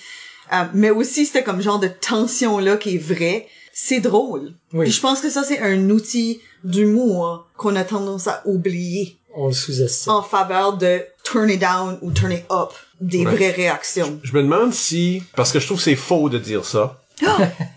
Euh, 0.52 0.64
mais 0.74 0.90
aussi, 0.90 1.26
c'était 1.26 1.42
comme 1.44 1.60
genre 1.60 1.78
de 1.78 1.88
tension-là 1.88 2.76
qui 2.76 2.94
est 2.96 2.98
vrai. 2.98 3.46
C'est 3.72 4.00
drôle. 4.00 4.52
Oui. 4.72 4.84
Puis 4.86 4.92
je 4.92 5.00
pense 5.00 5.20
que 5.20 5.30
ça, 5.30 5.44
c'est 5.44 5.60
un 5.60 5.90
outil 5.90 6.40
d'humour 6.64 7.46
qu'on 7.56 7.76
a 7.76 7.84
tendance 7.84 8.26
à 8.26 8.42
oublier 8.44 9.16
On 9.34 9.48
le 9.48 9.52
sous-estime. 9.52 10.12
en 10.12 10.22
faveur 10.22 10.76
de 10.76 11.00
turn 11.22 11.48
it 11.50 11.60
down 11.60 11.98
ou 12.02 12.10
turn 12.10 12.32
it 12.32 12.44
up 12.50 12.70
des 13.00 13.24
Ouais. 13.24 13.32
vraies 13.34 13.50
réactions. 13.52 14.18
Je 14.24 14.32
me 14.32 14.42
demande 14.42 14.72
si, 14.72 15.22
parce 15.36 15.52
que 15.52 15.60
je 15.60 15.66
trouve 15.66 15.78
que 15.78 15.84
c'est 15.84 15.94
faux 15.96 16.28
de 16.28 16.38
dire 16.38 16.64
ça, 16.64 17.00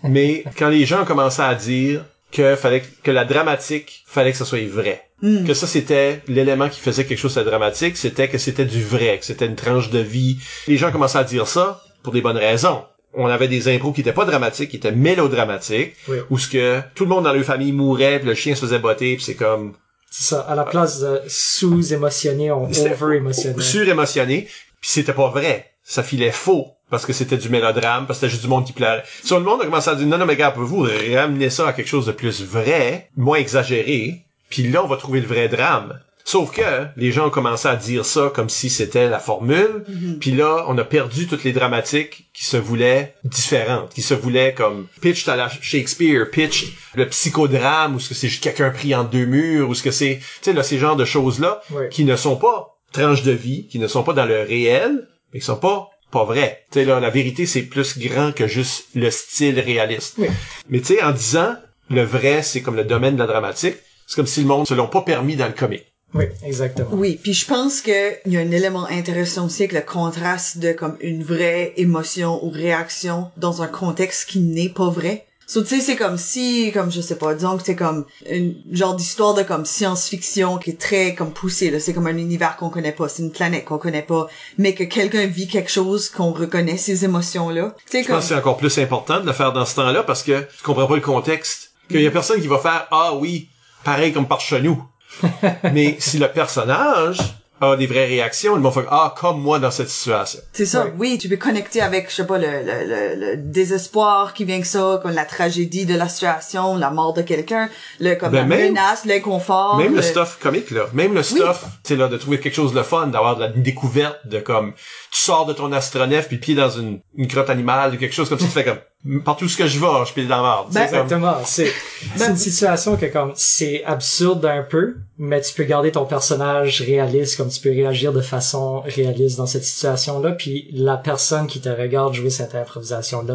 mais 0.02 0.44
quand 0.58 0.68
les 0.68 0.84
gens 0.84 1.02
ont 1.02 1.06
commencé 1.06 1.40
à 1.42 1.54
dire 1.54 2.04
que 2.32 2.56
fallait 2.56 2.82
que 3.02 3.10
la 3.10 3.24
dramatique 3.24 4.02
fallait 4.06 4.32
que 4.32 4.38
ça 4.38 4.44
soit 4.44 4.66
vrai. 4.68 5.06
Hmm. 5.20 5.44
Que 5.44 5.54
ça 5.54 5.66
c'était 5.68 6.20
l'élément 6.26 6.68
qui 6.68 6.80
faisait 6.80 7.04
quelque 7.04 7.18
chose 7.18 7.34
de 7.36 7.42
dramatique, 7.42 7.96
c'était 7.96 8.28
que 8.28 8.38
c'était 8.38 8.64
du 8.64 8.82
vrai, 8.82 9.18
que 9.20 9.24
c'était 9.24 9.46
une 9.46 9.54
tranche 9.54 9.90
de 9.90 10.00
vie. 10.00 10.38
Les 10.66 10.76
gens 10.78 10.90
commençaient 10.90 11.18
à 11.18 11.24
dire 11.24 11.46
ça 11.46 11.80
pour 12.02 12.12
des 12.12 12.20
bonnes 12.20 12.36
raisons. 12.38 12.84
On 13.14 13.26
avait 13.26 13.48
des 13.48 13.68
impros 13.74 13.92
qui 13.92 14.00
étaient 14.00 14.12
pas 14.14 14.24
dramatiques, 14.24 14.70
qui 14.70 14.76
étaient 14.76 14.90
mélodramatiques, 14.92 15.94
Oui. 16.08 16.18
où 16.30 16.38
ce 16.38 16.48
que 16.48 16.80
tout 16.94 17.04
le 17.04 17.10
monde 17.10 17.24
dans 17.24 17.32
leur 17.32 17.44
famille 17.44 17.72
mourait, 17.72 18.18
puis 18.18 18.28
le 18.28 18.34
chien 18.34 18.54
se 18.54 18.62
faisait 18.62 18.78
botter, 18.78 19.16
puis 19.16 19.24
c'est 19.24 19.34
comme 19.34 19.74
C'est 20.10 20.24
ça. 20.34 20.40
À 20.40 20.54
la 20.54 20.64
place 20.64 21.00
de 21.00 21.20
sous-émotionner, 21.28 22.50
on 22.50 22.72
C'était 22.72 22.92
over-émotionner. 22.92 23.62
surémotionné, 23.62 24.48
puis 24.80 24.90
c'était 24.90 25.12
pas 25.12 25.28
vrai. 25.30 25.70
Ça 25.84 26.02
filait 26.02 26.30
faux 26.32 26.68
parce 26.90 27.06
que 27.06 27.12
c'était 27.12 27.36
du 27.38 27.48
mélodrame, 27.48 28.06
parce 28.06 28.18
que 28.18 28.26
c'était 28.26 28.30
juste 28.30 28.42
du 28.42 28.48
monde 28.48 28.66
qui 28.66 28.72
pleurait. 28.72 29.02
Sur 29.24 29.38
le 29.38 29.44
monde 29.44 29.62
a 29.62 29.64
commencé 29.64 29.88
à 29.90 29.94
dire 29.94 30.06
non 30.06 30.18
non 30.18 30.26
mais 30.26 30.36
gars, 30.36 30.50
pouvez-vous 30.50 30.86
ramener 31.16 31.50
ça 31.50 31.66
à 31.68 31.72
quelque 31.72 31.88
chose 31.88 32.06
de 32.06 32.12
plus 32.12 32.42
vrai, 32.44 33.08
moins 33.16 33.38
exagéré, 33.38 34.24
puis 34.50 34.68
là 34.68 34.84
on 34.84 34.86
va 34.86 34.96
trouver 34.96 35.20
le 35.20 35.26
vrai 35.26 35.48
drame. 35.48 35.98
Sauf 36.24 36.52
que 36.52 36.86
les 36.96 37.10
gens 37.10 37.26
ont 37.26 37.30
commencé 37.30 37.66
à 37.66 37.74
dire 37.76 38.04
ça 38.06 38.30
comme 38.34 38.48
si 38.48 38.70
c'était 38.70 39.08
la 39.08 39.18
formule, 39.18 39.84
puis 40.20 40.30
là 40.30 40.64
on 40.68 40.78
a 40.78 40.84
perdu 40.84 41.26
toutes 41.26 41.42
les 41.44 41.52
dramatiques 41.52 42.30
qui 42.32 42.44
se 42.44 42.56
voulaient 42.56 43.14
différentes, 43.24 43.92
qui 43.92 44.02
se 44.02 44.14
voulaient 44.14 44.54
comme 44.54 44.86
pitch 45.00 45.26
à 45.28 45.34
la 45.36 45.48
Shakespeare, 45.48 46.30
pitch 46.30 46.66
le 46.94 47.08
psychodrame 47.08 47.96
ou 47.96 48.00
ce 48.00 48.08
que 48.10 48.14
c'est 48.14 48.28
juste 48.28 48.42
quelqu'un 48.42 48.70
pris 48.70 48.94
en 48.94 49.04
deux 49.04 49.26
murs 49.26 49.68
ou 49.68 49.74
ce 49.74 49.82
que 49.82 49.90
c'est, 49.90 50.18
tu 50.20 50.26
sais 50.42 50.52
là 50.52 50.62
ces 50.62 50.78
genres 50.78 50.96
de 50.96 51.04
choses 51.04 51.40
là 51.40 51.60
Ouais. 51.70 51.88
qui 51.90 52.04
ne 52.04 52.14
sont 52.16 52.36
pas 52.36 52.78
tranches 52.92 53.22
de 53.22 53.32
vie, 53.32 53.66
qui 53.68 53.78
ne 53.78 53.86
sont 53.88 54.02
pas 54.04 54.12
dans 54.12 54.26
le 54.26 54.42
réel, 54.42 55.08
mais 55.32 55.40
qui 55.40 55.46
sont 55.46 55.56
pas 55.56 55.88
pas 56.10 56.24
vraies. 56.24 56.64
Tu 56.70 56.78
sais 56.80 56.84
là, 56.84 57.00
la 57.00 57.08
vérité 57.10 57.46
c'est 57.46 57.62
plus 57.62 57.98
grand 57.98 58.32
que 58.32 58.46
juste 58.46 58.84
le 58.94 59.10
style 59.10 59.58
réaliste. 59.58 60.14
Oui. 60.18 60.28
Mais 60.68 60.80
tu 60.80 60.94
sais 60.94 61.02
en 61.02 61.10
disant 61.12 61.56
le 61.90 62.02
vrai 62.04 62.42
c'est 62.42 62.60
comme 62.62 62.76
le 62.76 62.84
domaine 62.84 63.14
de 63.14 63.20
la 63.20 63.26
dramatique, 63.26 63.76
c'est 64.06 64.16
comme 64.16 64.26
si 64.26 64.40
le 64.42 64.46
monde 64.46 64.66
se 64.68 64.74
l'ont 64.74 64.88
pas 64.88 65.02
permis 65.02 65.36
dans 65.36 65.46
le 65.46 65.52
comique. 65.52 65.86
Oui, 66.14 66.26
exactement. 66.44 66.90
Oui, 66.92 67.18
puis 67.22 67.32
je 67.32 67.46
pense 67.46 67.80
que 67.80 68.12
il 68.26 68.32
y 68.32 68.36
a 68.36 68.40
un 68.40 68.50
élément 68.50 68.86
intéressant 68.86 69.46
aussi 69.46 69.62
avec 69.62 69.72
le 69.72 69.80
contraste 69.80 70.58
de 70.58 70.72
comme 70.72 70.96
une 71.00 71.24
vraie 71.24 71.72
émotion 71.76 72.44
ou 72.44 72.50
réaction 72.50 73.30
dans 73.36 73.62
un 73.62 73.66
contexte 73.66 74.28
qui 74.28 74.40
n'est 74.40 74.68
pas 74.68 74.90
vrai. 74.90 75.26
So, 75.46 75.62
tu 75.62 75.68
sais, 75.68 75.80
c'est 75.80 75.96
comme 75.96 76.16
si, 76.16 76.70
comme 76.72 76.90
je 76.90 77.00
sais 77.00 77.16
pas, 77.16 77.34
disons 77.34 77.58
que 77.58 77.64
c'est 77.64 77.76
comme 77.76 78.06
une 78.30 78.54
genre 78.70 78.94
d'histoire 78.94 79.34
de 79.34 79.42
comme 79.42 79.66
science-fiction 79.66 80.56
qui 80.56 80.70
est 80.70 80.80
très 80.80 81.14
comme 81.14 81.32
poussée, 81.32 81.70
là. 81.70 81.80
C'est 81.80 81.92
comme 81.92 82.06
un 82.06 82.16
univers 82.16 82.56
qu'on 82.56 82.70
connaît 82.70 82.92
pas, 82.92 83.08
c'est 83.08 83.22
une 83.22 83.32
planète 83.32 83.64
qu'on 83.64 83.76
connaît 83.76 84.02
pas, 84.02 84.28
mais 84.56 84.74
que 84.74 84.84
quelqu'un 84.84 85.26
vit 85.26 85.48
quelque 85.48 85.70
chose 85.70 86.08
qu'on 86.08 86.32
reconnaît 86.32 86.78
ces 86.78 87.04
émotions-là. 87.04 87.74
Tu 87.84 87.90
sais, 87.90 88.02
Je 88.02 88.06
comme... 88.06 88.16
pense 88.16 88.24
que 88.24 88.28
c'est 88.30 88.40
encore 88.40 88.56
plus 88.56 88.78
important 88.78 89.20
de 89.20 89.26
le 89.26 89.32
faire 89.32 89.52
dans 89.52 89.66
ce 89.66 89.74
temps-là 89.74 90.04
parce 90.04 90.22
que 90.22 90.40
tu 90.40 90.62
comprends 90.62 90.86
pas 90.86 90.94
le 90.94 91.02
contexte. 91.02 91.72
Qu'il 91.88 92.00
y 92.00 92.06
a 92.06 92.10
personne 92.10 92.40
qui 92.40 92.46
va 92.46 92.58
faire 92.58 92.86
ah 92.90 93.12
oui, 93.14 93.48
pareil 93.84 94.12
comme 94.12 94.28
par 94.28 94.40
chenou. 94.40 94.82
Mais 95.72 95.96
si 95.98 96.18
le 96.18 96.28
personnage 96.28 97.18
a 97.60 97.76
des 97.76 97.86
vraies 97.86 98.06
réactions, 98.06 98.56
ils 98.56 98.62
vont 98.62 98.72
faire 98.72 98.86
ah 98.90 99.14
comme 99.16 99.40
moi 99.40 99.60
dans 99.60 99.70
cette 99.70 99.88
situation. 99.88 100.40
C'est 100.52 100.66
ça, 100.66 100.84
Ouais. 100.86 100.92
oui, 100.98 101.18
tu 101.18 101.28
peux 101.28 101.36
connecter 101.36 101.80
avec, 101.80 102.10
je 102.10 102.16
sais 102.16 102.26
pas, 102.26 102.36
le, 102.36 102.44
le, 102.48 103.14
le, 103.14 103.14
le 103.30 103.36
désespoir 103.36 104.34
qui 104.34 104.44
vient 104.44 104.60
que 104.60 104.66
ça, 104.66 104.98
comme 105.00 105.12
la 105.12 105.24
tragédie 105.24 105.86
de 105.86 105.94
la 105.94 106.08
situation, 106.08 106.76
la 106.76 106.90
mort 106.90 107.12
de 107.12 107.22
quelqu'un, 107.22 107.68
le 108.00 108.16
comme 108.16 108.32
Ben, 108.32 108.40
la 108.40 108.44
même- 108.46 108.72
menace, 108.74 109.04
l'inconfort. 109.04 109.76
Même 109.78 109.94
le 109.94 110.02
stuff 110.02 110.38
comique 110.42 110.72
là, 110.72 110.86
même 110.92 111.14
le 111.14 111.22
stuff, 111.22 111.64
c'est 111.84 111.94
là 111.94 112.08
de 112.08 112.16
trouver 112.16 112.40
quelque 112.40 112.54
chose 112.56 112.74
de 112.74 112.82
fun, 112.82 113.06
d'avoir 113.06 113.36
de 113.36 113.42
la 113.42 113.48
découverte 113.48 114.18
de 114.26 114.40
comme 114.40 114.72
tu 115.12 115.20
sors 115.20 115.44
de 115.44 115.52
ton 115.52 115.70
astronef 115.72 116.26
puis 116.26 116.38
pied 116.38 116.54
dans 116.54 116.70
une, 116.70 117.00
une 117.16 117.28
crotte 117.28 117.50
animale 117.50 117.94
ou 117.94 117.98
quelque 117.98 118.14
chose 118.14 118.28
comme 118.30 118.38
ça, 118.38 118.46
tu 118.46 118.50
fais 118.50 118.64
comme 118.64 119.22
partout 119.24 119.46
ce 119.46 119.58
que 119.58 119.66
je 119.66 119.78
vais, 119.78 119.86
je 120.06 120.12
pile 120.14 120.26
dans 120.26 120.36
la 120.36 120.42
marde. 120.42 120.72
Ben, 120.72 120.86
comme- 120.88 120.94
Exactement. 121.02 121.36
C'est 121.44 121.70
c'est 122.16 122.28
une 122.28 122.36
situation 122.36 122.96
que 122.96 123.06
comme 123.06 123.32
c'est 123.36 123.84
absurde 123.84 124.44
un 124.46 124.62
peu, 124.62 124.96
mais 125.18 125.40
tu 125.42 125.52
peux 125.52 125.64
garder 125.64 125.92
ton 125.92 126.06
personnage 126.06 126.80
réaliste, 126.80 127.36
comme 127.36 127.50
tu 127.50 127.60
peux 127.60 127.70
réagir 127.70 128.12
de 128.14 128.22
façon 128.22 128.80
réaliste 128.86 129.36
dans 129.36 129.46
cette 129.46 129.64
situation-là, 129.64 130.32
puis 130.32 130.68
la 130.72 130.96
personne 130.96 131.46
qui 131.46 131.60
te 131.60 131.68
regarde 131.68 132.14
jouer 132.14 132.30
cette 132.30 132.54
improvisation-là 132.54 133.34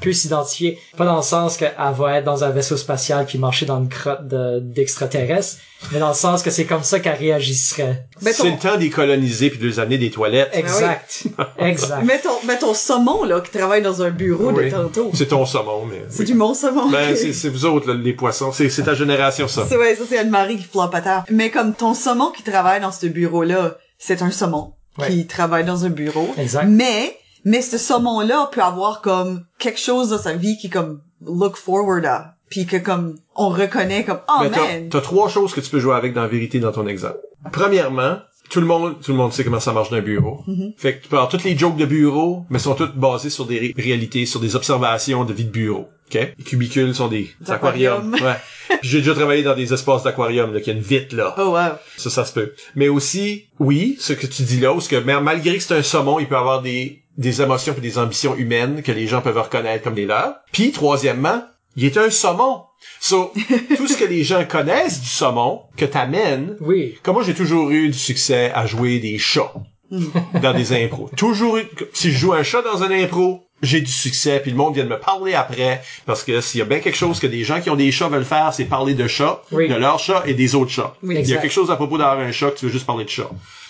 peut 0.00 0.12
s'identifier, 0.12 0.78
pas 0.96 1.04
dans 1.04 1.16
le 1.16 1.22
sens 1.22 1.56
qu'elle 1.56 1.72
va 1.96 2.18
être 2.18 2.24
dans 2.24 2.44
un 2.44 2.50
vaisseau 2.50 2.76
spatial 2.76 3.26
puis 3.26 3.38
marcher 3.38 3.66
dans 3.66 3.78
une 3.80 3.88
crotte 3.88 4.26
de- 4.28 4.60
d'extraterrestres, 4.60 5.56
mais 5.92 5.98
dans 5.98 6.08
le 6.08 6.14
sens 6.14 6.42
que 6.42 6.50
c'est 6.50 6.64
comme 6.64 6.82
ça 6.82 7.00
qu'elle 7.00 7.16
réagirait. 7.18 8.06
Mais 8.22 8.32
ton, 8.32 8.44
c'est 8.44 8.50
le 8.50 8.58
temps 8.58 8.76
d'y 8.76 8.90
coloniser 8.90 9.50
puis 9.50 9.58
de 9.58 9.66
les 9.66 9.78
amener 9.80 9.98
des 9.98 10.10
toilettes. 10.10 10.50
Exact. 10.52 11.24
Exact. 11.58 12.02
mais 12.04 12.18
ton, 12.18 12.30
mais 12.46 12.58
ton 12.58 12.74
saumon, 12.74 13.24
là, 13.24 13.40
qui 13.40 13.50
travaille 13.50 13.82
dans 13.82 14.02
un 14.02 14.10
bureau 14.10 14.50
Oui. 14.52 14.66
de 14.66 14.70
tantôt. 14.70 15.10
C'est 15.14 15.28
ton 15.28 15.44
saumon, 15.44 15.86
mais. 15.86 16.02
C'est 16.08 16.24
du 16.24 16.34
mon 16.34 16.54
saumon. 16.54 16.88
Ben, 16.90 17.14
c'est, 17.16 17.32
c'est 17.32 17.48
vous 17.48 17.64
autres, 17.66 17.88
là, 17.88 17.94
les 17.94 18.12
poissons. 18.12 18.52
C'est, 18.52 18.68
c'est 18.70 18.84
ta 18.84 18.94
génération, 18.94 19.48
ça. 19.48 19.66
C'est 19.68 19.76
ouais, 19.76 19.94
ça 19.96 20.04
c'est 20.08 20.18
Anne-Marie 20.18 20.56
qui 20.58 20.64
floppe 20.64 20.94
à 20.94 21.00
terre. 21.00 21.24
Mais 21.30 21.50
comme 21.50 21.74
ton 21.74 21.94
saumon 21.94 22.30
qui 22.30 22.42
travaille 22.42 22.80
dans 22.80 22.92
ce 22.92 23.06
bureau-là, 23.06 23.76
c'est 23.98 24.22
un 24.22 24.30
saumon 24.30 24.72
qui 25.06 25.26
travaille 25.26 25.64
dans 25.64 25.84
un 25.86 25.90
bureau. 25.90 26.28
Exact. 26.38 26.66
Mais, 26.68 27.16
mais 27.44 27.62
ce 27.62 27.78
saumon-là 27.78 28.50
peut 28.52 28.62
avoir 28.62 29.00
comme 29.00 29.44
quelque 29.58 29.80
chose 29.80 30.10
dans 30.10 30.18
sa 30.18 30.34
vie 30.34 30.56
qui 30.58 30.70
comme 30.70 31.00
look 31.24 31.56
forward 31.56 32.04
à. 32.06 32.34
Puis 32.50 32.66
que 32.66 32.76
comme 32.76 33.16
on 33.36 33.48
reconnaît 33.48 34.04
comme 34.04 34.20
oh 34.28 34.42
t'as, 34.52 34.60
man. 34.60 34.88
t'as 34.88 35.00
trois 35.00 35.28
choses 35.28 35.52
que 35.54 35.60
tu 35.60 35.70
peux 35.70 35.78
jouer 35.78 35.94
avec 35.94 36.14
dans 36.14 36.22
la 36.22 36.28
vérité 36.28 36.58
dans 36.58 36.72
ton 36.72 36.86
exemple. 36.88 37.18
Premièrement, 37.52 38.18
tout 38.50 38.60
le 38.60 38.66
monde, 38.66 38.96
tout 39.00 39.12
le 39.12 39.16
monde 39.18 39.32
sait 39.32 39.44
comment 39.44 39.60
ça 39.60 39.72
marche 39.72 39.90
d'un 39.90 40.00
bureau. 40.00 40.40
Mm-hmm. 40.48 40.72
Fait 40.76 40.96
que 40.96 41.02
tu 41.04 41.08
peux 41.08 41.16
avoir 41.16 41.28
toutes 41.30 41.44
les 41.44 41.56
jokes 41.56 41.76
de 41.76 41.86
bureau, 41.86 42.44
mais 42.50 42.58
sont 42.58 42.74
toutes 42.74 42.96
basées 42.96 43.30
sur 43.30 43.46
des 43.46 43.58
ré- 43.60 43.74
réalités, 43.78 44.26
sur 44.26 44.40
des 44.40 44.56
observations 44.56 45.24
de 45.24 45.32
vie 45.32 45.44
de 45.44 45.50
bureau. 45.50 45.88
OK? 46.12 46.14
Les 46.38 46.44
cubicules 46.44 46.92
sont 46.92 47.06
des, 47.06 47.30
Des 47.40 47.52
aquariums. 47.52 48.12
Ouais. 48.14 48.34
J'ai 48.82 48.98
déjà 48.98 49.14
travaillé 49.14 49.44
dans 49.44 49.54
des 49.54 49.72
espaces 49.72 50.02
d'aquarium, 50.02 50.52
là, 50.52 50.60
qu'il 50.60 50.72
y 50.72 50.76
a 50.76 50.78
une 50.78 50.84
vitre, 50.84 51.14
là. 51.14 51.34
Oh 51.38 51.50
wow. 51.50 51.76
Ça, 51.96 52.10
ça 52.10 52.24
se 52.24 52.32
peut. 52.32 52.52
Mais 52.74 52.88
aussi, 52.88 53.44
oui, 53.60 53.96
ce 54.00 54.12
que 54.12 54.26
tu 54.26 54.42
dis 54.42 54.58
là, 54.58 54.72
parce 54.72 54.88
que 54.88 54.96
ma- 54.96 55.20
malgré 55.20 55.56
que 55.56 55.62
c'est 55.62 55.76
un 55.76 55.82
saumon, 55.84 56.18
il 56.18 56.26
peut 56.26 56.36
avoir 56.36 56.62
des, 56.62 56.99
des 57.20 57.40
émotions 57.42 57.74
et 57.76 57.80
des 57.80 57.98
ambitions 57.98 58.34
humaines 58.34 58.82
que 58.82 58.90
les 58.92 59.06
gens 59.06 59.20
peuvent 59.20 59.38
reconnaître 59.38 59.84
comme 59.84 59.94
les 59.94 60.06
leurs. 60.06 60.34
Puis, 60.52 60.72
troisièmement, 60.72 61.42
il 61.76 61.84
est 61.84 61.96
un 61.96 62.10
saumon. 62.10 62.62
So, 63.00 63.32
tout 63.76 63.86
ce 63.86 63.96
que 63.96 64.04
les 64.06 64.24
gens 64.24 64.44
connaissent 64.44 65.00
du 65.00 65.06
saumon, 65.08 65.60
que 65.76 65.84
t'amènes, 65.84 66.56
Oui. 66.60 66.98
comme 67.02 67.14
moi, 67.14 67.22
j'ai 67.24 67.34
toujours 67.34 67.70
eu 67.70 67.88
du 67.88 67.98
succès 67.98 68.50
à 68.54 68.66
jouer 68.66 68.98
des 68.98 69.18
chats 69.18 69.52
dans 70.42 70.54
des 70.54 70.72
impros. 70.84 71.10
Toujours 71.16 71.58
eu, 71.58 71.64
si 71.92 72.10
je 72.10 72.18
joue 72.18 72.32
un 72.32 72.42
chat 72.42 72.62
dans 72.62 72.82
un 72.82 72.90
impro, 72.90 73.44
j'ai 73.62 73.82
du 73.82 73.92
succès, 73.92 74.40
puis 74.40 74.50
le 74.50 74.56
monde 74.56 74.74
vient 74.74 74.84
de 74.84 74.88
me 74.88 74.98
parler 74.98 75.34
après, 75.34 75.82
parce 76.06 76.22
que 76.24 76.40
s'il 76.40 76.60
y 76.60 76.62
a 76.62 76.64
bien 76.64 76.78
quelque 76.78 76.96
chose 76.96 77.20
que 77.20 77.26
des 77.26 77.44
gens 77.44 77.60
qui 77.60 77.68
ont 77.68 77.76
des 77.76 77.92
chats 77.92 78.08
veulent 78.08 78.24
faire, 78.24 78.54
c'est 78.54 78.64
parler 78.64 78.94
de 78.94 79.06
chats, 79.06 79.42
Oui. 79.52 79.68
de 79.68 79.74
leurs 79.74 79.98
chats 79.98 80.22
et 80.26 80.32
des 80.32 80.54
autres 80.54 80.70
chats. 80.70 80.94
Oui. 81.02 81.16
Il 81.20 81.28
y 81.28 81.34
a 81.34 81.36
quelque 81.36 81.52
chose 81.52 81.70
à 81.70 81.76
propos 81.76 81.98
d'avoir 81.98 82.18
un 82.20 82.32
chat 82.32 82.50
que 82.52 82.58
tu 82.60 82.64
veux 82.66 82.72
juste 82.72 82.86
parler 82.86 83.04
de 83.04 83.10
chat. 83.10 83.28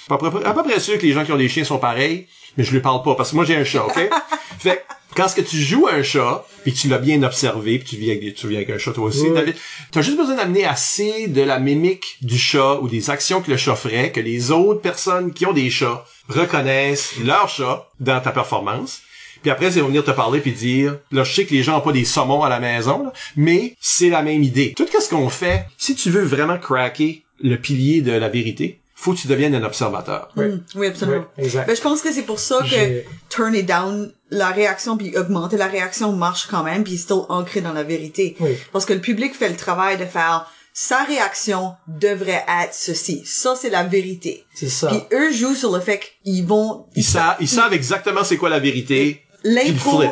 À 0.09 0.19
peu, 0.19 0.31
près- 0.31 0.45
à 0.45 0.53
peu 0.55 0.63
près 0.63 0.79
sûr 0.79 0.97
que 0.99 1.03
les 1.07 1.13
gens 1.13 1.25
qui 1.25 1.33
ont 1.33 1.37
des 1.37 1.49
chiens 1.49 1.65
sont 1.65 1.79
pareils, 1.79 2.29
mais 2.57 2.65
je 2.65 2.73
lui 2.73 2.81
parle 2.81 3.03
pas, 3.03 3.15
parce 3.15 3.31
que 3.31 3.37
moi 3.37 3.45
j'ai 3.45 3.57
un 3.57 3.65
chat, 3.65 3.85
ok? 3.85 4.11
Fait 4.59 4.77
que, 4.77 4.81
quand 5.17 5.29
ce 5.29 5.35
que 5.35 5.41
tu 5.41 5.57
joues 5.57 5.89
un 5.89 6.03
chat, 6.03 6.45
puis 6.63 6.73
tu 6.73 6.89
l'as 6.89 6.99
bien 6.99 7.23
observé, 7.23 7.79
puis 7.79 7.89
tu 7.89 7.97
viens 7.97 8.15
avec, 8.15 8.35
tu 8.35 8.49
viens 8.49 8.59
avec 8.59 8.71
un 8.71 8.79
chat 8.79 8.93
toi 8.93 9.07
aussi, 9.07 9.23
Oui. 9.23 9.35
David, 9.35 9.57
t'as 9.91 10.03
juste 10.03 10.17
besoin 10.17 10.37
d'amener 10.37 10.65
assez 10.65 11.27
de 11.29 11.43
la 11.43 11.59
mimique 11.59 12.19
du 12.23 12.39
chat 12.39 12.79
ou 12.81 12.89
des 12.89 13.11
actions 13.11 13.41
que 13.41 13.51
le 13.51 13.57
chat 13.57 13.75
ferait, 13.75 14.13
que 14.13 14.21
les 14.21 14.51
autres 14.51 14.81
personnes 14.81 15.33
qui 15.33 15.47
ont 15.47 15.53
des 15.53 15.71
chats 15.71 16.05
reconnaissent 16.29 17.15
leur 17.25 17.49
chat 17.49 17.89
dans 17.99 18.21
ta 18.21 18.31
performance. 18.31 19.03
Puis 19.43 19.51
après, 19.51 19.73
ils 19.73 19.81
vont 19.81 19.89
venir 19.89 20.05
te 20.05 20.11
parler 20.11 20.41
puis 20.41 20.53
dire, 20.53 20.99
là, 21.11 21.25
je 21.25 21.33
sais 21.33 21.47
que 21.47 21.55
les 21.55 21.63
gens 21.63 21.79
ont 21.79 21.83
pas 21.83 21.93
des 21.93 22.05
saumons 22.05 22.43
à 22.43 22.49
la 22.49 22.61
maison, 22.61 23.05
là, 23.05 23.13
mais 23.37 23.77
c'est 23.81 24.11
la 24.11 24.23
même 24.23 24.43
idée. 24.43 24.75
Tout 24.77 24.87
ce 24.87 25.09
qu'on 25.09 25.31
fait, 25.31 25.67
si 25.79 25.95
tu 25.95 26.11
veux 26.11 26.25
vraiment 26.25 26.59
craquer 26.59 27.25
le 27.43 27.57
pilier 27.57 28.03
de 28.03 28.13
la 28.13 28.29
vérité, 28.29 28.80
faut 29.01 29.15
que 29.15 29.19
tu 29.19 29.29
deviennes 29.29 29.55
un 29.55 29.65
observateur. 29.65 30.29
Oui. 30.37 30.49
Mm, 30.49 30.65
oui, 30.75 30.87
absolument. 30.89 31.25
Oui, 31.39 31.45
exact. 31.45 31.67
Ben, 31.67 31.75
je 31.75 31.81
pense 31.81 32.03
que 32.03 32.13
c'est 32.13 32.23
pour 32.23 32.39
ça 32.39 32.61
que 32.63 33.03
turn 33.31 33.55
it 33.55 33.65
down, 33.65 34.13
la 34.31 34.51
réaction 34.51 34.99
puis 34.99 35.17
augmenter 35.17 35.57
la 35.57 35.69
réaction 35.69 36.13
marche 36.13 36.49
quand 36.51 36.63
même 36.63 36.85
puis 36.85 36.99
still 36.99 37.23
ancré 37.31 37.63
dans 37.63 37.73
la 37.73 37.83
vérité. 37.83 38.37
Oui. 38.41 38.51
Parce 38.73 38.85
que 38.85 38.93
le 38.93 39.01
public 39.01 39.35
fait 39.35 39.49
le 39.49 39.57
travail 39.57 39.97
de 39.97 40.05
faire 40.05 40.53
sa 40.75 41.03
réaction 41.05 41.73
devrait 41.89 42.45
être 42.63 42.75
ceci. 42.75 43.23
Ça, 43.25 43.55
c'est 43.59 43.71
la 43.71 43.85
vérité. 43.85 44.45
C'est 44.55 44.69
ça. 44.69 44.89
Puis 44.89 45.01
eux 45.17 45.33
jouent 45.33 45.55
sur 45.55 45.73
le 45.73 45.81
fait 45.81 46.03
qu'ils 46.23 46.47
vont... 46.47 46.85
Ils 46.95 47.03
savent, 47.03 47.37
ils 47.41 47.49
savent 47.49 47.73
exactement 47.73 48.23
c'est 48.23 48.37
quoi 48.37 48.51
la 48.51 48.61
vérité. 48.61 49.23
L'impro 49.45 50.03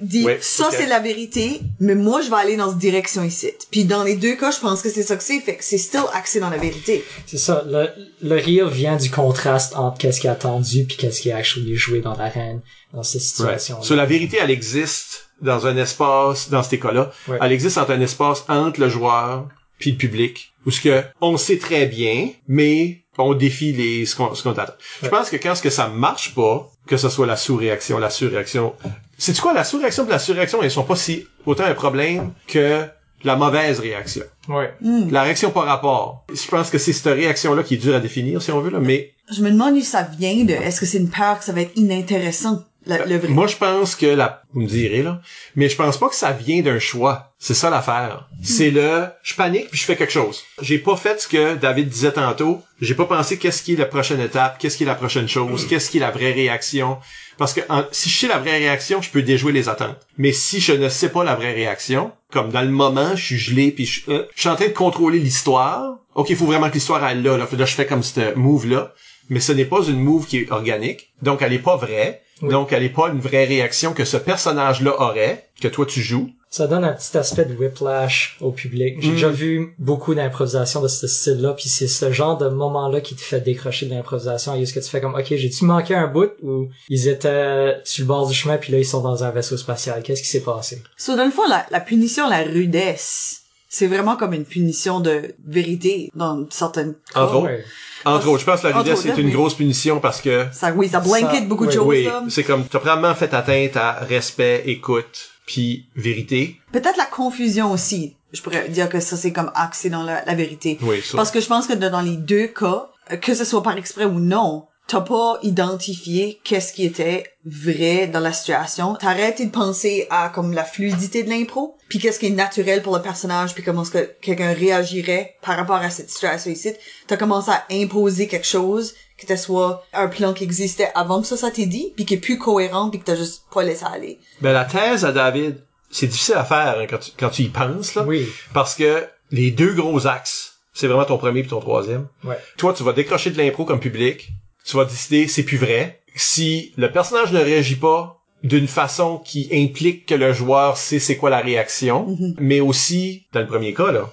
dit 0.00 0.24
Ouais, 0.24 0.38
ça 0.40 0.68
c'est 0.70 0.86
la 0.86 1.00
vérité, 1.00 1.60
mais 1.80 1.94
moi 1.94 2.20
je 2.22 2.30
vais 2.30 2.36
aller 2.36 2.56
dans 2.56 2.70
cette 2.70 2.78
direction 2.78 3.24
ici. 3.24 3.50
Puis 3.70 3.84
dans 3.84 4.04
les 4.04 4.16
deux 4.16 4.36
cas, 4.36 4.50
je 4.50 4.60
pense 4.60 4.82
que 4.82 4.88
c'est 4.90 5.02
ça 5.02 5.16
que 5.16 5.22
c'est, 5.22 5.40
fait 5.40 5.56
que 5.56 5.64
c'est 5.64 5.78
still 5.78 6.04
axé 6.14 6.40
dans 6.40 6.50
la 6.50 6.58
vérité. 6.58 7.04
C'est 7.26 7.38
ça. 7.38 7.64
Le, 7.66 7.88
le 8.22 8.36
rire 8.36 8.68
vient 8.68 8.96
du 8.96 9.10
contraste 9.10 9.74
entre 9.76 9.98
qu'est-ce 9.98 10.20
qui 10.20 10.26
est 10.26 10.30
attendu 10.30 10.84
puis 10.84 10.96
qu'est-ce 10.96 11.20
qui 11.20 11.30
est 11.30 11.32
actually 11.32 11.76
joué 11.76 12.00
dans 12.00 12.16
l'arène, 12.16 12.60
dans 12.92 13.02
cette 13.02 13.20
situation. 13.22 13.82
So, 13.82 13.94
la 13.94 14.06
vérité, 14.06 14.38
elle 14.40 14.50
existe 14.50 15.28
dans 15.40 15.66
un 15.66 15.76
espace, 15.76 16.50
dans 16.50 16.62
cet 16.62 16.80
cas-là, 16.80 17.10
Ouais. 17.28 17.38
elle 17.40 17.52
existe 17.52 17.78
entre 17.78 17.90
un 17.90 18.00
espace 18.00 18.44
entre 18.48 18.80
le 18.80 18.88
joueur 18.88 19.48
puis 19.78 19.90
le 19.92 19.96
public, 19.96 20.52
où 20.64 20.70
ce 20.70 20.80
que 20.80 21.02
on 21.20 21.36
sait 21.36 21.58
très 21.58 21.86
bien, 21.86 22.30
mais 22.46 23.01
on 23.18 23.34
défie 23.34 23.72
les 23.72 24.06
ce 24.06 24.16
qu'on 24.16 24.34
ce 24.34 24.42
qu'on 24.42 24.50
attend. 24.52 24.72
Je 25.02 25.08
pense 25.08 25.30
que 25.30 25.36
quand 25.36 25.54
ce 25.54 25.62
que 25.62 25.70
ça 25.70 25.88
marche 25.88 26.34
pas, 26.34 26.70
que 26.86 26.96
ce 26.96 27.08
soit 27.08 27.26
la 27.26 27.36
sous-réaction, 27.36 27.98
la 27.98 28.10
surréaction, 28.10 28.74
c'est 29.18 29.38
quoi 29.38 29.52
la 29.52 29.64
sous-réaction? 29.64 30.06
Et 30.06 30.10
la 30.10 30.18
surréaction, 30.18 30.62
elles 30.62 30.70
sont 30.70 30.84
pas 30.84 30.96
si 30.96 31.26
autant 31.46 31.64
un 31.64 31.74
problème 31.74 32.32
que 32.46 32.86
la 33.24 33.36
mauvaise 33.36 33.78
réaction. 33.78 34.24
Ouais. 34.48 34.74
Hmm. 34.80 35.08
La 35.10 35.22
réaction 35.22 35.50
par 35.50 35.64
rapport. 35.64 36.24
Je 36.32 36.48
pense 36.48 36.70
que 36.70 36.78
c'est 36.78 36.92
cette 36.92 37.14
réaction-là 37.14 37.62
qui 37.62 37.74
est 37.74 37.78
dure 37.78 37.94
à 37.94 38.00
définir, 38.00 38.42
si 38.42 38.50
on 38.50 38.60
veut, 38.60 38.70
là, 38.70 38.80
mais 38.80 39.12
Je 39.30 39.42
me 39.42 39.50
demande 39.50 39.74
où 39.74 39.80
ça 39.80 40.02
vient 40.02 40.44
de, 40.44 40.52
est-ce 40.52 40.80
que 40.80 40.86
c'est 40.86 40.98
une 40.98 41.10
peur 41.10 41.38
que 41.38 41.44
ça 41.44 41.52
va 41.52 41.60
être 41.60 41.76
inintéressant, 41.76 42.64
la- 42.86 43.04
le 43.06 43.18
vrai? 43.18 43.28
Moi, 43.28 43.46
je 43.46 43.56
pense 43.56 43.94
que 43.96 44.06
la, 44.06 44.42
vous 44.52 44.60
me 44.62 44.66
direz, 44.66 45.02
là, 45.02 45.20
mais 45.56 45.68
je 45.68 45.76
pense 45.76 45.98
pas 45.98 46.08
que 46.08 46.14
ça 46.14 46.32
vient 46.32 46.60
d'un 46.62 46.78
choix. 46.78 47.32
C'est 47.38 47.54
ça 47.54 47.70
l'affaire. 47.70 48.28
C'est 48.42 48.70
le, 48.70 49.06
je 49.22 49.34
panique 49.34 49.68
puis 49.70 49.78
je 49.78 49.84
fais 49.84 49.96
quelque 49.96 50.12
chose. 50.12 50.42
J'ai 50.60 50.78
pas 50.78 50.96
fait 50.96 51.20
ce 51.20 51.26
que 51.28 51.54
David 51.56 51.88
disait 51.88 52.12
tantôt. 52.12 52.60
J'ai 52.80 52.94
pas 52.94 53.04
pensé 53.06 53.38
qu'est-ce 53.38 53.62
qui 53.62 53.74
est 53.74 53.76
la 53.76 53.86
prochaine 53.86 54.20
étape, 54.20 54.58
qu'est-ce 54.58 54.76
qui 54.76 54.82
est 54.84 54.86
la 54.86 54.94
prochaine 54.94 55.28
chose, 55.28 55.66
qu'est-ce 55.66 55.90
qui 55.90 55.96
est 55.98 56.00
la 56.00 56.10
vraie 56.12 56.32
réaction. 56.32 56.98
Parce 57.38 57.52
que 57.54 57.60
en- 57.68 57.84
si 57.90 58.08
je 58.10 58.18
sais 58.18 58.28
la 58.28 58.38
vraie 58.38 58.58
réaction, 58.58 59.02
je 59.02 59.10
peux 59.10 59.22
déjouer 59.22 59.52
les 59.52 59.68
attentes. 59.68 59.98
Mais 60.18 60.32
si 60.32 60.60
je 60.60 60.72
ne 60.72 60.88
sais 60.88 61.08
pas 61.08 61.24
la 61.24 61.34
vraie 61.34 61.52
réaction, 61.54 62.12
comme 62.30 62.50
dans 62.50 62.62
le 62.62 62.68
moment, 62.70 63.16
je 63.16 63.24
suis 63.24 63.38
gelé 63.38 63.72
puis 63.72 63.86
je, 63.86 64.10
euh, 64.10 64.26
je 64.36 64.40
suis 64.40 64.48
en 64.48 64.56
train 64.56 64.68
de 64.68 64.72
contrôler 64.72 65.18
l'histoire. 65.18 65.96
Ok, 66.14 66.30
il 66.30 66.36
faut 66.36 66.46
vraiment 66.46 66.68
que 66.68 66.74
l'histoire 66.74 67.02
aille 67.02 67.22
là, 67.22 67.36
là. 67.38 67.48
Là, 67.50 67.64
je 67.64 67.74
fais 67.74 67.86
comme 67.86 68.02
ce 68.02 68.34
move 68.34 68.66
là. 68.68 68.92
Mais 69.28 69.40
ce 69.40 69.52
n'est 69.52 69.64
pas 69.64 69.82
une 69.84 70.00
move 70.00 70.26
qui 70.26 70.38
est 70.38 70.50
organique. 70.50 71.10
Donc, 71.22 71.42
elle 71.42 71.52
est 71.52 71.58
pas 71.58 71.76
vraie. 71.76 72.22
Oui. 72.42 72.48
Donc, 72.50 72.72
elle 72.72 72.82
est 72.82 72.88
pas 72.88 73.08
une 73.08 73.20
vraie 73.20 73.44
réaction 73.44 73.92
que 73.92 74.04
ce 74.04 74.16
personnage-là 74.16 75.00
aurait, 75.00 75.46
que 75.60 75.68
toi 75.68 75.86
tu 75.86 76.00
joues. 76.02 76.28
Ça 76.50 76.66
donne 76.66 76.84
un 76.84 76.92
petit 76.92 77.16
aspect 77.16 77.46
de 77.46 77.54
whiplash 77.54 78.36
au 78.42 78.50
public. 78.50 78.96
J'ai 79.00 79.08
Mm. 79.10 79.12
déjà 79.14 79.28
vu 79.30 79.74
beaucoup 79.78 80.14
d'improvisation 80.14 80.82
de 80.82 80.88
ce 80.88 81.06
style-là, 81.06 81.54
puis 81.54 81.68
c'est 81.70 81.86
ce 81.88 82.12
genre 82.12 82.36
de 82.36 82.48
moment-là 82.48 83.00
qui 83.00 83.14
te 83.14 83.22
fait 83.22 83.40
décrocher 83.40 83.86
de 83.86 83.94
l'improvisation. 83.94 84.54
Est-ce 84.54 84.74
que 84.74 84.80
tu 84.80 84.90
fais 84.90 85.00
comme, 85.00 85.14
ok, 85.14 85.24
j'ai-tu 85.34 85.64
manqué 85.64 85.94
un 85.94 86.08
bout? 86.08 86.30
Ou 86.42 86.68
ils 86.90 87.08
étaient 87.08 87.76
sur 87.84 88.02
le 88.04 88.08
bord 88.08 88.26
du 88.28 88.34
chemin 88.34 88.58
puis 88.58 88.70
là 88.72 88.78
ils 88.78 88.84
sont 88.84 89.00
dans 89.00 89.24
un 89.24 89.30
vaisseau 89.30 89.56
spatial. 89.56 90.02
Qu'est-ce 90.02 90.20
qui 90.22 90.28
s'est 90.28 90.40
passé? 90.42 90.82
So, 90.98 91.16
dans 91.16 91.24
le 91.24 91.30
fond, 91.30 91.48
la, 91.48 91.64
la 91.70 91.80
punition, 91.80 92.28
la 92.28 92.42
rudesse, 92.42 93.41
c'est 93.74 93.86
vraiment 93.86 94.16
comme 94.16 94.34
une 94.34 94.44
punition 94.44 95.00
de 95.00 95.34
vérité 95.46 96.10
dans 96.14 96.44
certaines 96.50 96.92
cas. 97.14 97.22
Entre 97.22 97.34
autres. 97.36 97.46
Ouais. 97.46 97.64
Entre 98.04 98.28
autres, 98.28 98.40
je 98.40 98.44
pense 98.44 98.60
que 98.60 98.66
la 98.66 98.76
Entre 98.76 98.84
rudesse 98.84 98.98
autres, 99.06 99.18
est 99.18 99.20
une 99.22 99.28
oui. 99.28 99.32
grosse 99.32 99.54
punition 99.54 99.98
parce 99.98 100.20
que, 100.20 100.44
Ça, 100.52 100.72
oui, 100.72 100.90
ça 100.90 101.00
blanket 101.00 101.30
Ça, 101.30 101.40
beaucoup 101.46 101.64
de 101.64 101.70
choses, 101.70 101.86
oui, 101.86 102.06
c'est 102.28 102.44
comme, 102.44 102.66
t'as 102.66 102.80
probablement 102.80 103.14
fait 103.14 103.32
atteinte 103.32 103.78
à 103.78 103.92
respect, 104.00 104.64
écoute, 104.66 105.30
puis 105.46 105.86
vérité. 105.96 106.60
Peut-être 106.70 106.98
la 106.98 107.06
confusion 107.06 107.72
aussi. 107.72 108.14
Je 108.34 108.42
pourrais 108.42 108.68
dire 108.68 108.90
que 108.90 109.00
ça, 109.00 109.16
c'est 109.16 109.32
comme 109.32 109.50
axé 109.54 109.88
dans 109.88 110.02
la, 110.02 110.22
la 110.22 110.34
vérité. 110.34 110.76
Oui, 110.82 111.00
ça. 111.00 111.16
Parce 111.16 111.30
que 111.30 111.40
je 111.40 111.46
pense 111.46 111.66
que 111.66 111.72
dans 111.72 112.02
les 112.02 112.16
deux 112.18 112.48
cas, 112.48 112.90
que 113.22 113.34
ce 113.34 113.46
soit 113.46 113.62
par 113.62 113.78
exprès 113.78 114.04
ou 114.04 114.20
non, 114.20 114.66
t'as 114.86 115.00
pas 115.00 115.38
identifié 115.42 116.40
qu'est-ce 116.44 116.72
qui 116.72 116.84
était 116.84 117.24
vrai 117.44 118.06
dans 118.06 118.20
la 118.20 118.32
situation. 118.32 118.96
T'as 118.98 119.10
arrêté 119.10 119.46
de 119.46 119.50
penser 119.50 120.06
à 120.10 120.28
comme 120.28 120.52
la 120.52 120.64
fluidité 120.64 121.22
de 121.22 121.30
l'impro, 121.30 121.76
puis 121.88 121.98
qu'est-ce 121.98 122.18
qui 122.18 122.26
est 122.26 122.30
naturel 122.30 122.82
pour 122.82 122.94
le 122.94 123.02
personnage, 123.02 123.54
puis 123.54 123.62
comment 123.62 123.82
est-ce 123.82 123.90
que 123.90 124.10
quelqu'un 124.20 124.52
réagirait 124.52 125.36
par 125.42 125.56
rapport 125.56 125.76
à 125.76 125.90
cette 125.90 126.10
situation 126.10 126.50
ici. 126.50 126.72
T'as 127.06 127.16
commencé 127.16 127.50
à 127.50 127.64
imposer 127.70 128.28
quelque 128.28 128.46
chose 128.46 128.94
que 129.26 129.36
ce 129.36 129.42
soit 129.42 129.84
un 129.92 130.08
plan 130.08 130.32
qui 130.32 130.44
existait 130.44 130.90
avant 130.94 131.20
que 131.20 131.26
ça, 131.26 131.36
ça 131.36 131.50
t'ait 131.50 131.66
dit, 131.66 131.92
puis 131.94 132.04
qui 132.04 132.14
est 132.14 132.18
plus 132.18 132.38
cohérent, 132.38 132.90
puis 132.90 133.00
que 133.00 133.04
t'as 133.04 133.16
juste 133.16 133.44
pas 133.52 133.62
laissé 133.62 133.84
aller. 133.84 134.18
Ben, 134.40 134.52
la 134.52 134.64
thèse 134.64 135.04
à 135.04 135.12
David, 135.12 135.62
c'est 135.90 136.06
difficile 136.06 136.34
à 136.34 136.44
faire 136.44 136.78
hein, 136.78 136.86
quand, 136.88 136.98
tu, 136.98 137.10
quand 137.16 137.30
tu 137.30 137.42
y 137.42 137.48
penses, 137.48 137.94
là. 137.94 138.02
Oui. 138.02 138.28
Parce 138.52 138.74
que 138.74 139.06
les 139.30 139.50
deux 139.50 139.74
gros 139.74 140.06
axes, 140.06 140.60
c'est 140.72 140.86
vraiment 140.86 141.04
ton 141.04 141.18
premier 141.18 141.42
puis 141.42 141.50
ton 141.50 141.60
troisième. 141.60 142.08
Ouais. 142.24 142.38
Toi, 142.56 142.72
tu 142.72 142.82
vas 142.82 142.92
décrocher 142.92 143.30
de 143.30 143.38
l'impro 143.38 143.64
comme 143.64 143.80
public. 143.80 144.28
Tu 144.64 144.76
vas 144.76 144.84
décider, 144.84 145.28
c'est 145.28 145.42
plus 145.42 145.56
vrai. 145.58 146.00
Si 146.14 146.72
le 146.76 146.90
personnage 146.92 147.32
ne 147.32 147.40
réagit 147.40 147.76
pas 147.76 148.18
d'une 148.42 148.66
façon 148.68 149.18
qui 149.24 149.48
implique 149.52 150.06
que 150.06 150.14
le 150.14 150.32
joueur 150.32 150.76
sait 150.76 150.98
c'est 150.98 151.16
quoi 151.16 151.30
la 151.30 151.38
réaction, 151.40 152.06
Mhm. 152.08 152.34
mais 152.40 152.60
aussi, 152.60 153.24
dans 153.32 153.40
le 153.40 153.46
premier 153.46 153.72
cas, 153.72 153.92
là, 153.92 154.10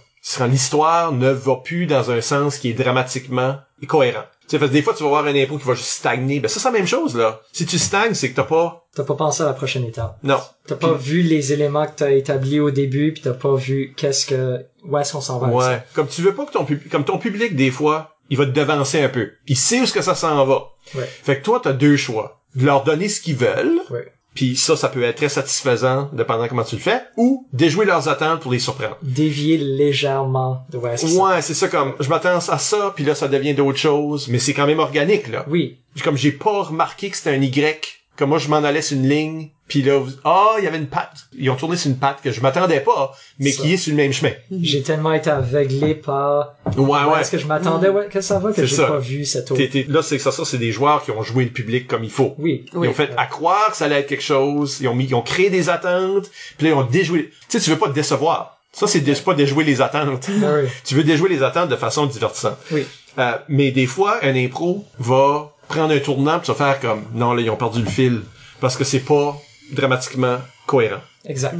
l'histoire 0.47 1.11
ne 1.11 1.29
va 1.31 1.55
plus 1.57 1.85
dans 1.87 2.11
un 2.11 2.21
sens 2.21 2.57
qui 2.57 2.69
est 2.69 2.73
dramatiquement 2.73 3.57
cohérent. 3.87 4.23
Tu 4.41 4.55
sais, 4.55 4.59
parce 4.59 4.71
que 4.71 4.75
des 4.77 4.81
fois, 4.81 4.93
tu 4.95 5.03
vas 5.03 5.09
voir 5.09 5.25
un 5.25 5.35
impro 5.35 5.57
qui 5.59 5.65
va 5.67 5.75
juste 5.75 5.89
stagner. 5.89 6.39
Ben, 6.39 6.47
ça, 6.47 6.59
c'est 6.59 6.67
la 6.71 6.77
même 6.77 6.87
chose, 6.87 7.15
là. 7.15 7.41
Si 7.53 7.67
tu 7.67 7.77
stagnes, 7.77 8.15
c'est 8.15 8.31
que 8.31 8.35
t'as 8.35 8.43
pas... 8.43 8.87
T'as 8.95 9.03
pas 9.03 9.13
pensé 9.13 9.43
à 9.43 9.45
la 9.45 9.53
prochaine 9.53 9.83
étape. 9.85 10.17
Non. 10.23 10.39
T'as 10.65 10.75
pas 10.75 10.93
vu 10.93 11.21
les 11.21 11.53
éléments 11.53 11.85
que 11.85 11.91
t'as 11.97 12.11
établis 12.11 12.59
au 12.59 12.71
début 12.71 13.13
puis 13.13 13.21
t'as 13.21 13.33
pas 13.33 13.53
vu 13.55 13.93
qu'est-ce 13.95 14.25
que, 14.25 14.65
où 14.83 14.97
est-ce 14.97 15.13
qu'on 15.13 15.21
s'en 15.21 15.37
va 15.37 15.47
avec 15.47 15.57
Ouais. 15.59 15.63
ça. 15.65 15.83
Comme 15.93 16.07
tu 16.07 16.21
veux 16.23 16.33
pas 16.33 16.45
que 16.45 16.51
ton 16.51 16.65
public, 16.65 16.89
comme 16.89 17.05
ton 17.05 17.19
public, 17.19 17.55
des 17.55 17.69
fois, 17.69 18.15
il 18.29 18.37
va 18.37 18.45
te 18.45 18.51
devancer 18.51 19.01
un 19.01 19.09
peu. 19.09 19.31
Il 19.47 19.57
sait 19.57 19.79
où 19.79 19.83
est-ce 19.83 19.93
que 19.93 20.01
ça 20.01 20.15
s'en 20.15 20.45
va. 20.45 20.69
Ouais. 20.95 21.05
Fait 21.23 21.37
que 21.39 21.43
toi, 21.43 21.59
t'as 21.63 21.73
deux 21.73 21.97
choix. 21.97 22.41
De 22.55 22.65
leur 22.65 22.83
donner 22.83 23.09
ce 23.09 23.21
qu'ils 23.21 23.35
veulent. 23.35 23.79
Ouais. 23.91 24.11
Puis 24.35 24.55
ça, 24.55 24.75
ça 24.77 24.89
peut 24.89 25.03
être 25.03 25.17
très 25.17 25.29
satisfaisant, 25.29 26.09
dépendant 26.13 26.47
comment 26.47 26.63
tu 26.63 26.75
le 26.75 26.81
fais. 26.81 27.01
Ou 27.17 27.47
déjouer 27.51 27.85
leurs 27.85 28.07
attentes 28.07 28.39
pour 28.41 28.51
les 28.51 28.59
surprendre. 28.59 28.97
Dévier 29.01 29.57
légèrement 29.57 30.65
de 30.71 30.79
ça- 30.97 31.07
Ouais, 31.07 31.41
c'est 31.41 31.53
ça 31.53 31.67
comme, 31.67 31.93
je 31.99 32.09
m'attends 32.09 32.37
à 32.37 32.57
ça, 32.57 32.93
puis 32.95 33.03
là, 33.03 33.15
ça 33.15 33.27
devient 33.27 33.53
d'autres 33.53 33.77
choses. 33.79 34.27
Mais 34.29 34.39
c'est 34.39 34.53
quand 34.53 34.67
même 34.67 34.79
organique, 34.79 35.27
là. 35.27 35.45
Oui. 35.49 35.77
Comme 36.03 36.15
j'ai 36.17 36.31
pas 36.31 36.63
remarqué 36.63 37.09
que 37.09 37.17
c'était 37.17 37.31
un 37.31 37.41
Y. 37.41 37.98
Comme 38.19 38.29
moi, 38.29 38.37
je 38.37 38.49
m'en 38.49 38.57
allais 38.57 38.81
sur 38.81 38.97
une 38.97 39.07
ligne. 39.07 39.49
Puis 39.69 39.81
là, 39.81 39.97
vous- 39.97 40.11
ah, 40.25 40.55
il 40.57 40.65
y 40.65 40.67
avait 40.67 40.77
une 40.77 40.87
patte. 40.87 41.13
Ils 41.37 41.49
ont 41.49 41.55
tourné 41.55 41.77
sur 41.77 41.89
une 41.89 41.97
patte 41.97 42.21
que 42.21 42.31
je 42.33 42.41
m'attendais 42.41 42.81
pas, 42.81 43.15
mais 43.39 43.51
Ça. 43.51 43.61
qui 43.63 43.73
est 43.73 43.77
sur 43.77 43.91
le 43.91 43.97
même 43.97 44.11
chemin. 44.11 44.31
J'ai 44.61 44.81
tellement 44.83 45.13
été 45.13 45.29
aveuglé 45.29 45.95
par 45.95 46.55
Ouais, 46.75 46.83
ouais. 47.05 47.21
est-ce 47.21 47.31
que 47.31 47.37
je 47.37 47.47
m'attendais 47.47 47.87
ouais, 47.87 48.07
que 48.07 48.19
ça 48.19 48.39
va 48.39 48.51
que 48.51 48.65
j'ai 48.65 48.75
pas 48.75 48.97
vu 48.97 49.23
cette 49.23 49.49
autre? 49.51 49.61
Là, 49.87 50.01
c'est 50.01 50.17
que 50.17 50.23
ça, 50.23 50.31
ça, 50.33 50.43
c'est 50.43 50.57
des 50.57 50.73
joueurs 50.73 51.03
qui 51.05 51.11
ont 51.11 51.23
joué 51.23 51.45
le 51.45 51.51
public 51.51 51.87
comme 51.87 52.03
il 52.03 52.09
faut. 52.11 52.35
Oui. 52.39 52.65
Oui. 52.73 52.87
Ils 52.87 52.89
ont 52.89 52.93
fait 52.93 53.11
à 53.15 53.25
croire 53.25 53.69
que 53.71 53.77
ça 53.77 53.85
allait 53.85 53.99
être 54.01 54.07
quelque 54.07 54.23
chose. 54.23 54.79
Ils 54.81 54.89
ont 54.89 54.95
mis, 54.95 55.05
ils 55.05 55.15
ont 55.15 55.21
créé 55.21 55.49
des 55.49 55.69
attentes. 55.69 56.29
Puis 56.57 56.67
là, 56.67 56.73
ils 56.73 56.77
ont 56.77 56.83
déjoué. 56.83 57.29
Tu 57.47 57.57
sais, 57.57 57.63
tu 57.63 57.69
veux 57.69 57.77
pas 57.77 57.87
te 57.87 57.93
décevoir. 57.93 58.57
Ça, 58.73 58.85
c'est 58.85 59.23
pas 59.23 59.33
déjouer 59.33 59.63
les 59.63 59.81
attentes. 59.81 60.27
Ah 60.43 60.55
oui. 60.63 60.69
tu 60.83 60.95
veux 60.95 61.03
déjouer 61.03 61.29
les 61.29 61.41
attentes 61.41 61.69
de 61.69 61.75
façon 61.77 62.05
divertissante. 62.05 62.57
Oui. 62.71 62.85
Euh, 63.17 63.33
mais 63.47 63.71
des 63.71 63.85
fois, 63.87 64.17
un 64.23 64.35
impro 64.35 64.85
va 64.99 65.51
prendre 65.69 65.93
un 65.93 65.99
tournant 65.99 66.43
ça 66.43 66.51
va 66.53 66.73
faire 66.73 66.79
comme, 66.81 67.05
non, 67.13 67.33
là, 67.33 67.41
ils 67.41 67.49
ont 67.49 67.55
perdu 67.55 67.81
le 67.81 67.89
fil. 67.89 68.21
Parce 68.59 68.75
que 68.75 68.83
c'est 68.83 68.99
pas 68.99 69.37
dramatiquement 69.71 70.37
cohérent. 70.65 70.99
Exact. 71.25 71.55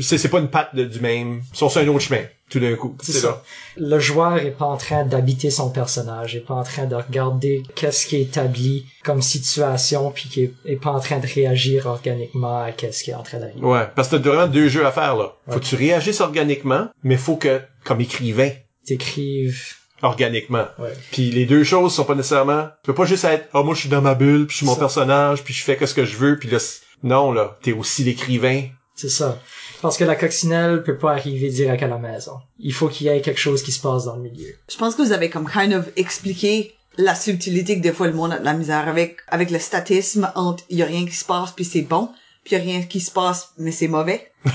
C'est, 0.00 0.16
c'est 0.18 0.28
pas 0.28 0.38
une 0.38 0.48
patte 0.48 0.74
de- 0.74 0.84
du 0.84 1.00
même. 1.00 1.42
Ils 1.52 1.56
sont 1.56 1.68
sur 1.68 1.80
un 1.80 1.88
autre 1.88 2.00
chemin, 2.00 2.22
tout 2.50 2.60
d'un 2.60 2.74
coup. 2.76 2.96
C'est 3.02 3.12
ça. 3.12 3.42
Le 3.76 3.98
joueur 3.98 4.36
est 4.38 4.50
pas 4.50 4.66
en 4.66 4.76
train 4.76 5.04
d'habiter 5.04 5.50
son 5.50 5.70
personnage, 5.70 6.36
est 6.36 6.40
pas 6.40 6.54
en 6.54 6.62
train 6.62 6.84
de 6.86 6.94
regarder 6.94 7.62
qu'est-ce 7.74 8.06
qui 8.06 8.16
est 8.16 8.22
établi 8.22 8.84
comme 9.02 9.22
situation, 9.22 10.10
puis 10.10 10.28
qui 10.28 10.42
est, 10.44 10.52
est 10.66 10.76
pas 10.76 10.90
en 10.90 11.00
train 11.00 11.18
de 11.18 11.26
réagir 11.26 11.86
organiquement 11.86 12.62
à 12.64 12.72
qu'est-ce 12.72 13.02
qui 13.02 13.10
est 13.10 13.14
en 13.14 13.22
train 13.22 13.38
d'arriver. 13.38 13.60
Ouais. 13.60 13.86
Parce 13.96 14.08
que 14.08 14.16
t'as 14.16 14.28
vraiment 14.30 14.46
deux 14.46 14.68
jeux 14.68 14.86
à 14.86 14.92
faire, 14.92 15.16
là. 15.16 15.32
Faut 15.46 15.54
Ouais. 15.54 15.60
que 15.60 15.64
tu 15.64 15.74
réagisses 15.74 16.20
organiquement, 16.20 16.88
mais 17.02 17.16
faut 17.16 17.36
que, 17.36 17.60
comme 17.84 18.00
écrivain, 18.00 18.50
T'écrives, 18.86 19.74
organiquement. 20.02 20.66
ouais. 20.78 20.92
Puis 21.12 21.30
les 21.30 21.46
deux 21.46 21.64
choses 21.64 21.94
sont 21.94 22.04
pas 22.04 22.14
nécessairement. 22.14 22.68
Tu 22.82 22.86
peux 22.86 22.94
pas 22.94 23.04
juste 23.04 23.24
être 23.24 23.48
ah 23.52 23.62
moi 23.62 23.74
je 23.74 23.80
suis 23.80 23.88
dans 23.88 24.02
ma 24.02 24.14
bulle, 24.14 24.46
puis 24.46 24.52
je 24.54 24.56
suis 24.58 24.66
mon 24.66 24.74
Ça. 24.74 24.80
personnage, 24.80 25.42
puis 25.44 25.54
je 25.54 25.64
fais 25.64 25.76
que 25.76 25.86
ce 25.86 25.94
que 25.94 26.04
je 26.04 26.16
veux, 26.16 26.38
puis 26.38 26.48
là 26.48 26.58
Non, 27.02 27.32
là, 27.32 27.58
t'es 27.62 27.72
aussi 27.72 28.04
l'écrivain. 28.04 28.62
C'est 28.94 29.08
ça. 29.08 29.38
Parce 29.80 29.96
que 29.96 30.02
la 30.04 30.16
coccinelle 30.16 30.82
peut 30.82 30.98
pas 30.98 31.12
arriver 31.12 31.50
direct 31.50 31.82
à 31.84 31.86
la 31.86 31.98
maison. 31.98 32.32
Il 32.58 32.72
faut 32.74 32.88
qu'il 32.88 33.06
y 33.06 33.10
ait 33.10 33.20
quelque 33.20 33.38
chose 33.38 33.62
qui 33.62 33.70
se 33.70 33.80
passe 33.80 34.06
dans 34.06 34.16
le 34.16 34.22
milieu. 34.22 34.52
Je 34.68 34.76
pense 34.76 34.96
que 34.96 35.02
vous 35.02 35.12
avez 35.12 35.30
comme 35.30 35.48
kind 35.48 35.72
of 35.72 35.86
expliqué 35.96 36.74
la 36.96 37.14
subtilité 37.14 37.76
que 37.76 37.80
des 37.82 37.92
fois 37.92 38.08
le 38.08 38.12
monde 38.12 38.32
a 38.32 38.38
de 38.40 38.44
la 38.44 38.54
misère 38.54 38.88
avec, 38.88 39.18
avec 39.28 39.50
le 39.52 39.60
statisme 39.60 40.32
entre 40.34 40.64
il 40.68 40.78
y 40.78 40.82
a 40.82 40.86
rien 40.86 41.06
qui 41.06 41.14
se 41.14 41.24
passe 41.24 41.52
puis 41.52 41.64
c'est 41.64 41.82
bon, 41.82 42.08
puis 42.42 42.56
il 42.56 42.58
y 42.58 42.60
a 42.60 42.64
rien 42.64 42.82
qui 42.82 42.98
se 42.98 43.12
passe 43.12 43.50
mais 43.56 43.70
c'est 43.70 43.86
mauvais. 43.86 44.32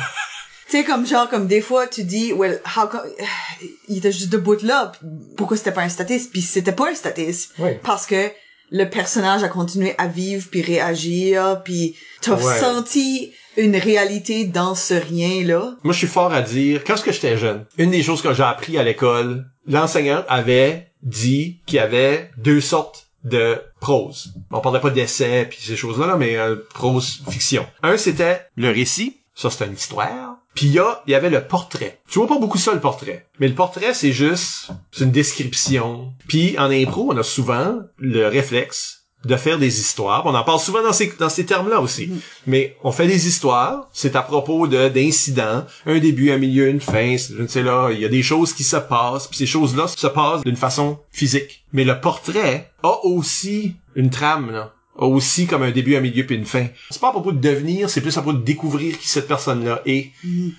tu 0.74 0.80
sais, 0.80 0.84
comme 0.86 1.06
genre, 1.06 1.30
comme 1.30 1.48
des 1.48 1.62
fois 1.62 1.86
tu 1.88 2.04
dis, 2.04 2.34
well, 2.34 2.60
how 2.76 2.88
co- 2.88 2.98
il 3.90 3.98
était 3.98 4.12
juste 4.12 4.30
debout 4.30 4.58
là, 4.64 4.92
pourquoi 5.38 5.56
c'était 5.58 5.72
pas 5.72 5.82
un 5.84 5.90
statisme, 5.90 6.30
puis 6.32 6.42
c'était 6.42 6.72
pas 6.72 6.90
un 6.90 6.96
statisme. 6.96 7.52
Oui. 7.60 7.72
Parce 7.84 8.06
que 8.06 8.32
le 8.72 8.86
personnage 8.90 9.44
a 9.44 9.50
continué 9.50 9.94
à 10.00 10.08
vivre 10.08 10.48
puis 10.50 10.62
réagir 10.64 11.62
puis 11.64 11.96
t'as 12.22 12.36
Ouais. 12.36 12.60
senti 12.60 13.32
une 13.56 13.76
réalité 13.76 14.46
dans 14.46 14.74
ce 14.74 14.96
rien 14.96 15.46
là 15.46 15.76
Moi, 15.84 15.94
je 15.94 16.00
suis 16.00 16.08
fort 16.08 16.34
à 16.34 16.42
dire, 16.42 16.84
quand 16.84 16.96
j'étais 17.06 17.38
jeune, 17.38 17.66
une 17.78 17.92
des 17.92 18.02
choses 18.02 18.22
que 18.24 18.34
j'ai 18.34 18.42
appris 18.44 18.78
à 18.80 18.84
l'école, 18.84 19.46
l'enseignant 19.68 20.24
avait 20.28 20.88
dit 21.04 21.60
qu'il 21.68 21.76
y 21.76 21.80
avait 21.80 22.32
deux 22.38 22.62
sortes 22.62 23.08
de 23.24 23.62
prose. 23.80 24.34
On 24.52 24.60
parlait 24.60 24.80
pas 24.82 24.90
d'essai 24.90 25.46
puis 25.50 25.60
ces 25.62 25.76
choses-là, 25.76 26.08
là, 26.08 26.16
mais 26.18 26.36
euh, 26.38 26.56
prose 26.74 27.22
fiction. 27.30 27.66
Un, 27.84 27.96
c'était 27.98 28.42
le 28.56 28.70
récit. 28.72 29.18
Ça, 29.36 29.50
c'était 29.50 29.66
une 29.68 29.74
histoire. 29.74 30.38
Puis 30.56 30.68
il 30.68 30.74
y 30.74 30.80
a, 30.80 31.02
y 31.08 31.16
avait 31.16 31.30
le 31.30 31.46
portrait. 31.48 32.00
Tu 32.08 32.20
vois 32.20 32.28
pas 32.28 32.38
beaucoup 32.40 32.58
ça, 32.58 32.74
le 32.74 32.80
portrait. 32.80 33.26
Mais 33.40 33.48
le 33.48 33.56
portrait, 33.56 33.94
c'est 33.94 34.12
juste, 34.12 34.70
c'est 34.92 35.04
une 35.04 35.12
description. 35.12 36.14
Puis 36.28 36.58
en 36.60 36.70
impro, 36.70 37.12
on 37.12 37.18
a 37.18 37.24
souvent 37.24 37.78
le 37.98 38.28
réflexe 38.28 39.00
de 39.26 39.36
faire 39.38 39.58
des 39.58 39.80
histoires. 39.80 40.26
On 40.26 40.36
en 40.36 40.44
parle 40.44 40.60
souvent 40.60 40.84
dans 40.84 40.92
ces, 40.92 41.14
dans 41.18 41.30
ces 41.30 41.46
termes-là 41.46 41.80
aussi. 41.80 42.10
Mais 42.46 42.76
on 42.84 42.92
fait 42.92 43.08
des 43.08 43.28
histoires. 43.28 43.88
C'est 43.94 44.16
à 44.18 44.22
propos 44.22 44.68
de, 44.68 44.90
d'incidents. 44.90 45.64
Un 45.86 46.00
début, 46.00 46.32
un 46.32 46.38
milieu, 46.38 46.68
une 46.68 46.82
fin. 46.82 47.18
c'est- 47.18 47.34
Je 47.36 47.42
ne 47.42 47.48
sais 47.48 47.64
là, 47.64 47.90
il 47.92 48.00
y 48.00 48.06
a 48.06 48.10
des 48.10 48.22
choses 48.22 48.52
qui 48.54 48.64
se 48.66 48.76
passent. 48.76 49.28
Puis 49.28 49.38
ces 49.38 49.46
choses-là 49.46 49.88
se 49.88 50.08
passent 50.08 50.44
d'une 50.44 50.58
façon 50.58 51.00
physique. 51.12 51.64
Mais 51.72 51.86
le 51.86 52.00
portrait 52.02 52.70
a 52.84 52.98
aussi 53.06 53.76
une 53.96 54.10
trame, 54.10 54.52
là 54.52 54.74
aussi 54.96 55.48
comme 55.48 55.64
un 55.64 55.72
début, 55.72 55.96
un 55.96 56.02
milieu 56.02 56.26
puis 56.26 56.36
une 56.36 56.46
fin. 56.46 56.68
C'est 56.90 57.02
pas 57.02 57.10
à 57.10 57.12
propos 57.12 57.32
de 57.32 57.40
devenir, 57.40 57.90
c'est 57.90 58.02
plus 58.02 58.18
à 58.18 58.22
propos 58.22 58.38
de 58.38 58.44
découvrir 58.44 58.98
qui 59.00 59.08
cette 59.08 59.28
personne-là 59.28 59.82
est 59.86 60.12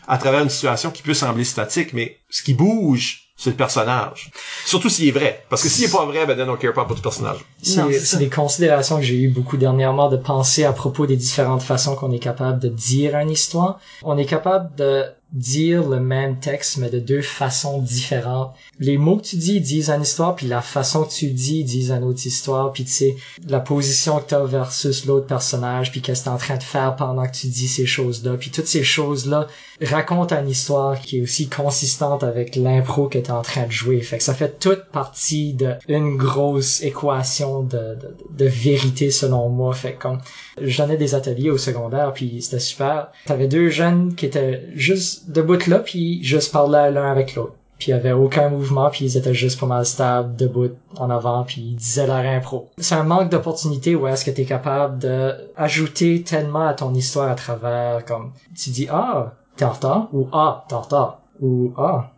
à 0.09 0.19
travers 0.19 0.41
une 0.41 0.51
situation 0.51 0.91
qui 0.91 1.03
peut 1.03 1.15
sembler 1.15 1.45
statique, 1.45 1.93
mais 1.93 2.19
ce 2.31 2.43
qui 2.43 2.55
bouge, 2.55 3.25
c'est 3.37 3.51
le 3.51 3.57
personnage. 3.57 4.31
Surtout 4.65 4.89
s'il 4.89 5.09
est 5.09 5.13
vrai. 5.13 5.45
Parce 5.51 5.63
que 5.63 5.69
s'il 5.69 5.85
est 5.85 5.93
pas 5.93 6.05
vrai, 6.05 6.25
ben 6.27 6.37
then 6.37 6.49
on 6.49 6.57
care 6.57 6.73
pas 6.73 6.85
pour 6.85 6.97
le 6.97 7.03
personnage. 7.03 7.39
C'est 7.63 8.19
des 8.19 8.29
considérations 8.29 8.99
que 8.99 9.03
j'ai 9.03 9.17
eues 9.17 9.29
beaucoup 9.29 9.57
dernièrement 9.57 10.09
de 10.09 10.17
penser 10.17 10.65
à 10.65 10.73
propos 10.73 11.07
des 11.07 11.17
différentes 11.17 11.63
façons 11.63 11.97
qu'on 11.97 12.13
est 12.13 12.21
capable 12.21 12.61
de 12.61 12.69
dire 12.69 13.17
une 13.17 13.31
histoire. 13.31 13.81
On 14.03 14.19
est 14.19 14.27
capable 14.27 14.75
de 14.77 15.05
dire 15.35 15.89
le 15.89 15.99
même 15.99 16.39
texte, 16.39 16.79
mais 16.79 16.91
de 16.91 17.01
deux 17.01 17.21
façons 17.21 17.83
différentes. 17.83 18.55
Les 18.79 18.97
mots 18.99 19.17
que 19.17 19.25
tu 19.25 19.37
dis 19.37 19.61
disent 19.61 19.91
une 19.91 20.03
histoire, 20.03 20.37
puis 20.37 20.47
la 20.47 20.63
façon 20.63 21.05
que 21.05 21.13
tu 21.13 21.31
dis 21.31 21.65
disent 21.65 21.91
une 21.91 22.05
autre 22.05 22.25
histoire, 22.25 22.73
puis 22.73 22.85
tu 22.85 22.93
sais, 22.93 23.17
la 23.49 23.59
position 23.59 24.21
que 24.21 24.29
tu 24.29 24.35
as 24.35 24.45
versus 24.45 25.07
l'autre 25.07 25.27
personnage, 25.27 25.91
puis 25.91 26.01
qu'est-ce 26.01 26.21
que 26.21 26.25
tu 26.25 26.31
es 26.31 26.35
en 26.35 26.39
train 26.39 26.57
de 26.57 26.63
faire 26.63 26.95
pendant 26.95 27.27
que 27.27 27.35
tu 27.35 27.49
dis 27.49 27.67
ces 27.67 27.85
choses-là, 27.85 28.37
puis 28.37 28.51
toutes 28.51 28.69
ces 28.69 28.85
choses-là 28.85 29.49
racontent 29.83 30.41
une 30.41 30.49
histoire 30.49 31.01
qui 31.01 31.19
est 31.19 31.23
aussi 31.23 31.49
consistante 31.49 32.23
avec 32.23 32.55
l'impro 32.55 33.09
que 33.09 33.19
tu 33.19 33.25
es 33.25 33.31
en 33.31 33.43
train 33.43 33.67
de 33.67 33.73
jouer. 33.73 34.01
Fait 34.01 34.19
que 34.19 34.23
ça 34.23 34.35
fait 34.35 34.59
toute 34.61 34.85
partie 34.93 35.55
de 35.55 35.75
une 35.89 36.17
grosse 36.17 36.83
équation 36.83 37.63
de, 37.63 37.99
de, 38.31 38.45
vérité 38.45 39.11
selon 39.11 39.49
moi. 39.49 39.75
Fait 39.75 39.95
comme 39.95 40.21
je 40.61 40.79
donnais 40.79 40.97
des 40.97 41.15
ateliers 41.15 41.51
au 41.51 41.59
secondaire 41.59 42.13
puis 42.13 42.41
c'était 42.41 42.61
super. 42.61 43.09
T'avais 43.27 43.49
deux 43.49 43.69
jeunes 43.69 44.15
qui 44.15 44.27
étaient 44.27 44.69
juste 44.75 45.24
debout 45.29 45.67
là 45.67 45.79
puis 45.79 46.23
juste 46.23 46.53
parlaient 46.53 46.91
l'un 46.91 47.11
avec 47.11 47.35
l'autre. 47.35 47.55
Puis 47.79 47.89
il 47.89 47.91
y 47.91 47.95
avait 47.95 48.13
aucun 48.13 48.51
mouvement 48.51 48.89
puis 48.89 49.05
ils 49.05 49.17
étaient 49.17 49.35
juste 49.35 49.59
pas 49.59 49.67
mal 49.67 49.85
stables, 49.85 50.37
debout, 50.37 50.71
en 50.97 51.11
avant 51.11 51.43
puis 51.45 51.61
ils 51.61 51.77
disaient 51.77 52.07
leur 52.07 52.25
impro. 52.25 52.71
C'est 52.79 52.95
un 52.95 53.03
manque 53.03 53.31
d'opportunité 53.31 53.95
où 53.97 54.07
est-ce 54.07 54.25
que 54.25 54.31
t'es 54.31 54.45
capable 54.45 54.99
de 54.99 55.35
ajouter 55.57 56.23
tellement 56.23 56.69
à 56.69 56.75
ton 56.75 56.95
histoire 56.95 57.31
à 57.31 57.35
travers 57.35 58.05
comme 58.05 58.33
tu 58.57 58.71
dis 58.71 58.87
ah 58.91 59.35
t'es 59.57 59.65
en 59.65 59.73
retard 59.73 60.09
ou 60.13 60.29
ah 60.33 60.65
t'es 60.69 60.75
en 60.75 60.81
retard 60.81 61.21
ou 61.41 61.73
ah 61.77 62.13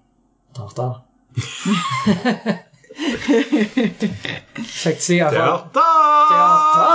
t'es 0.52 0.60
en 0.60 0.66
retard. 0.66 1.02
fait 4.56 4.92
que 4.92 4.96
tu 4.96 5.02
sais 5.02 5.18
T'es 5.18 5.40
en 5.40 5.56
retard! 5.56 6.85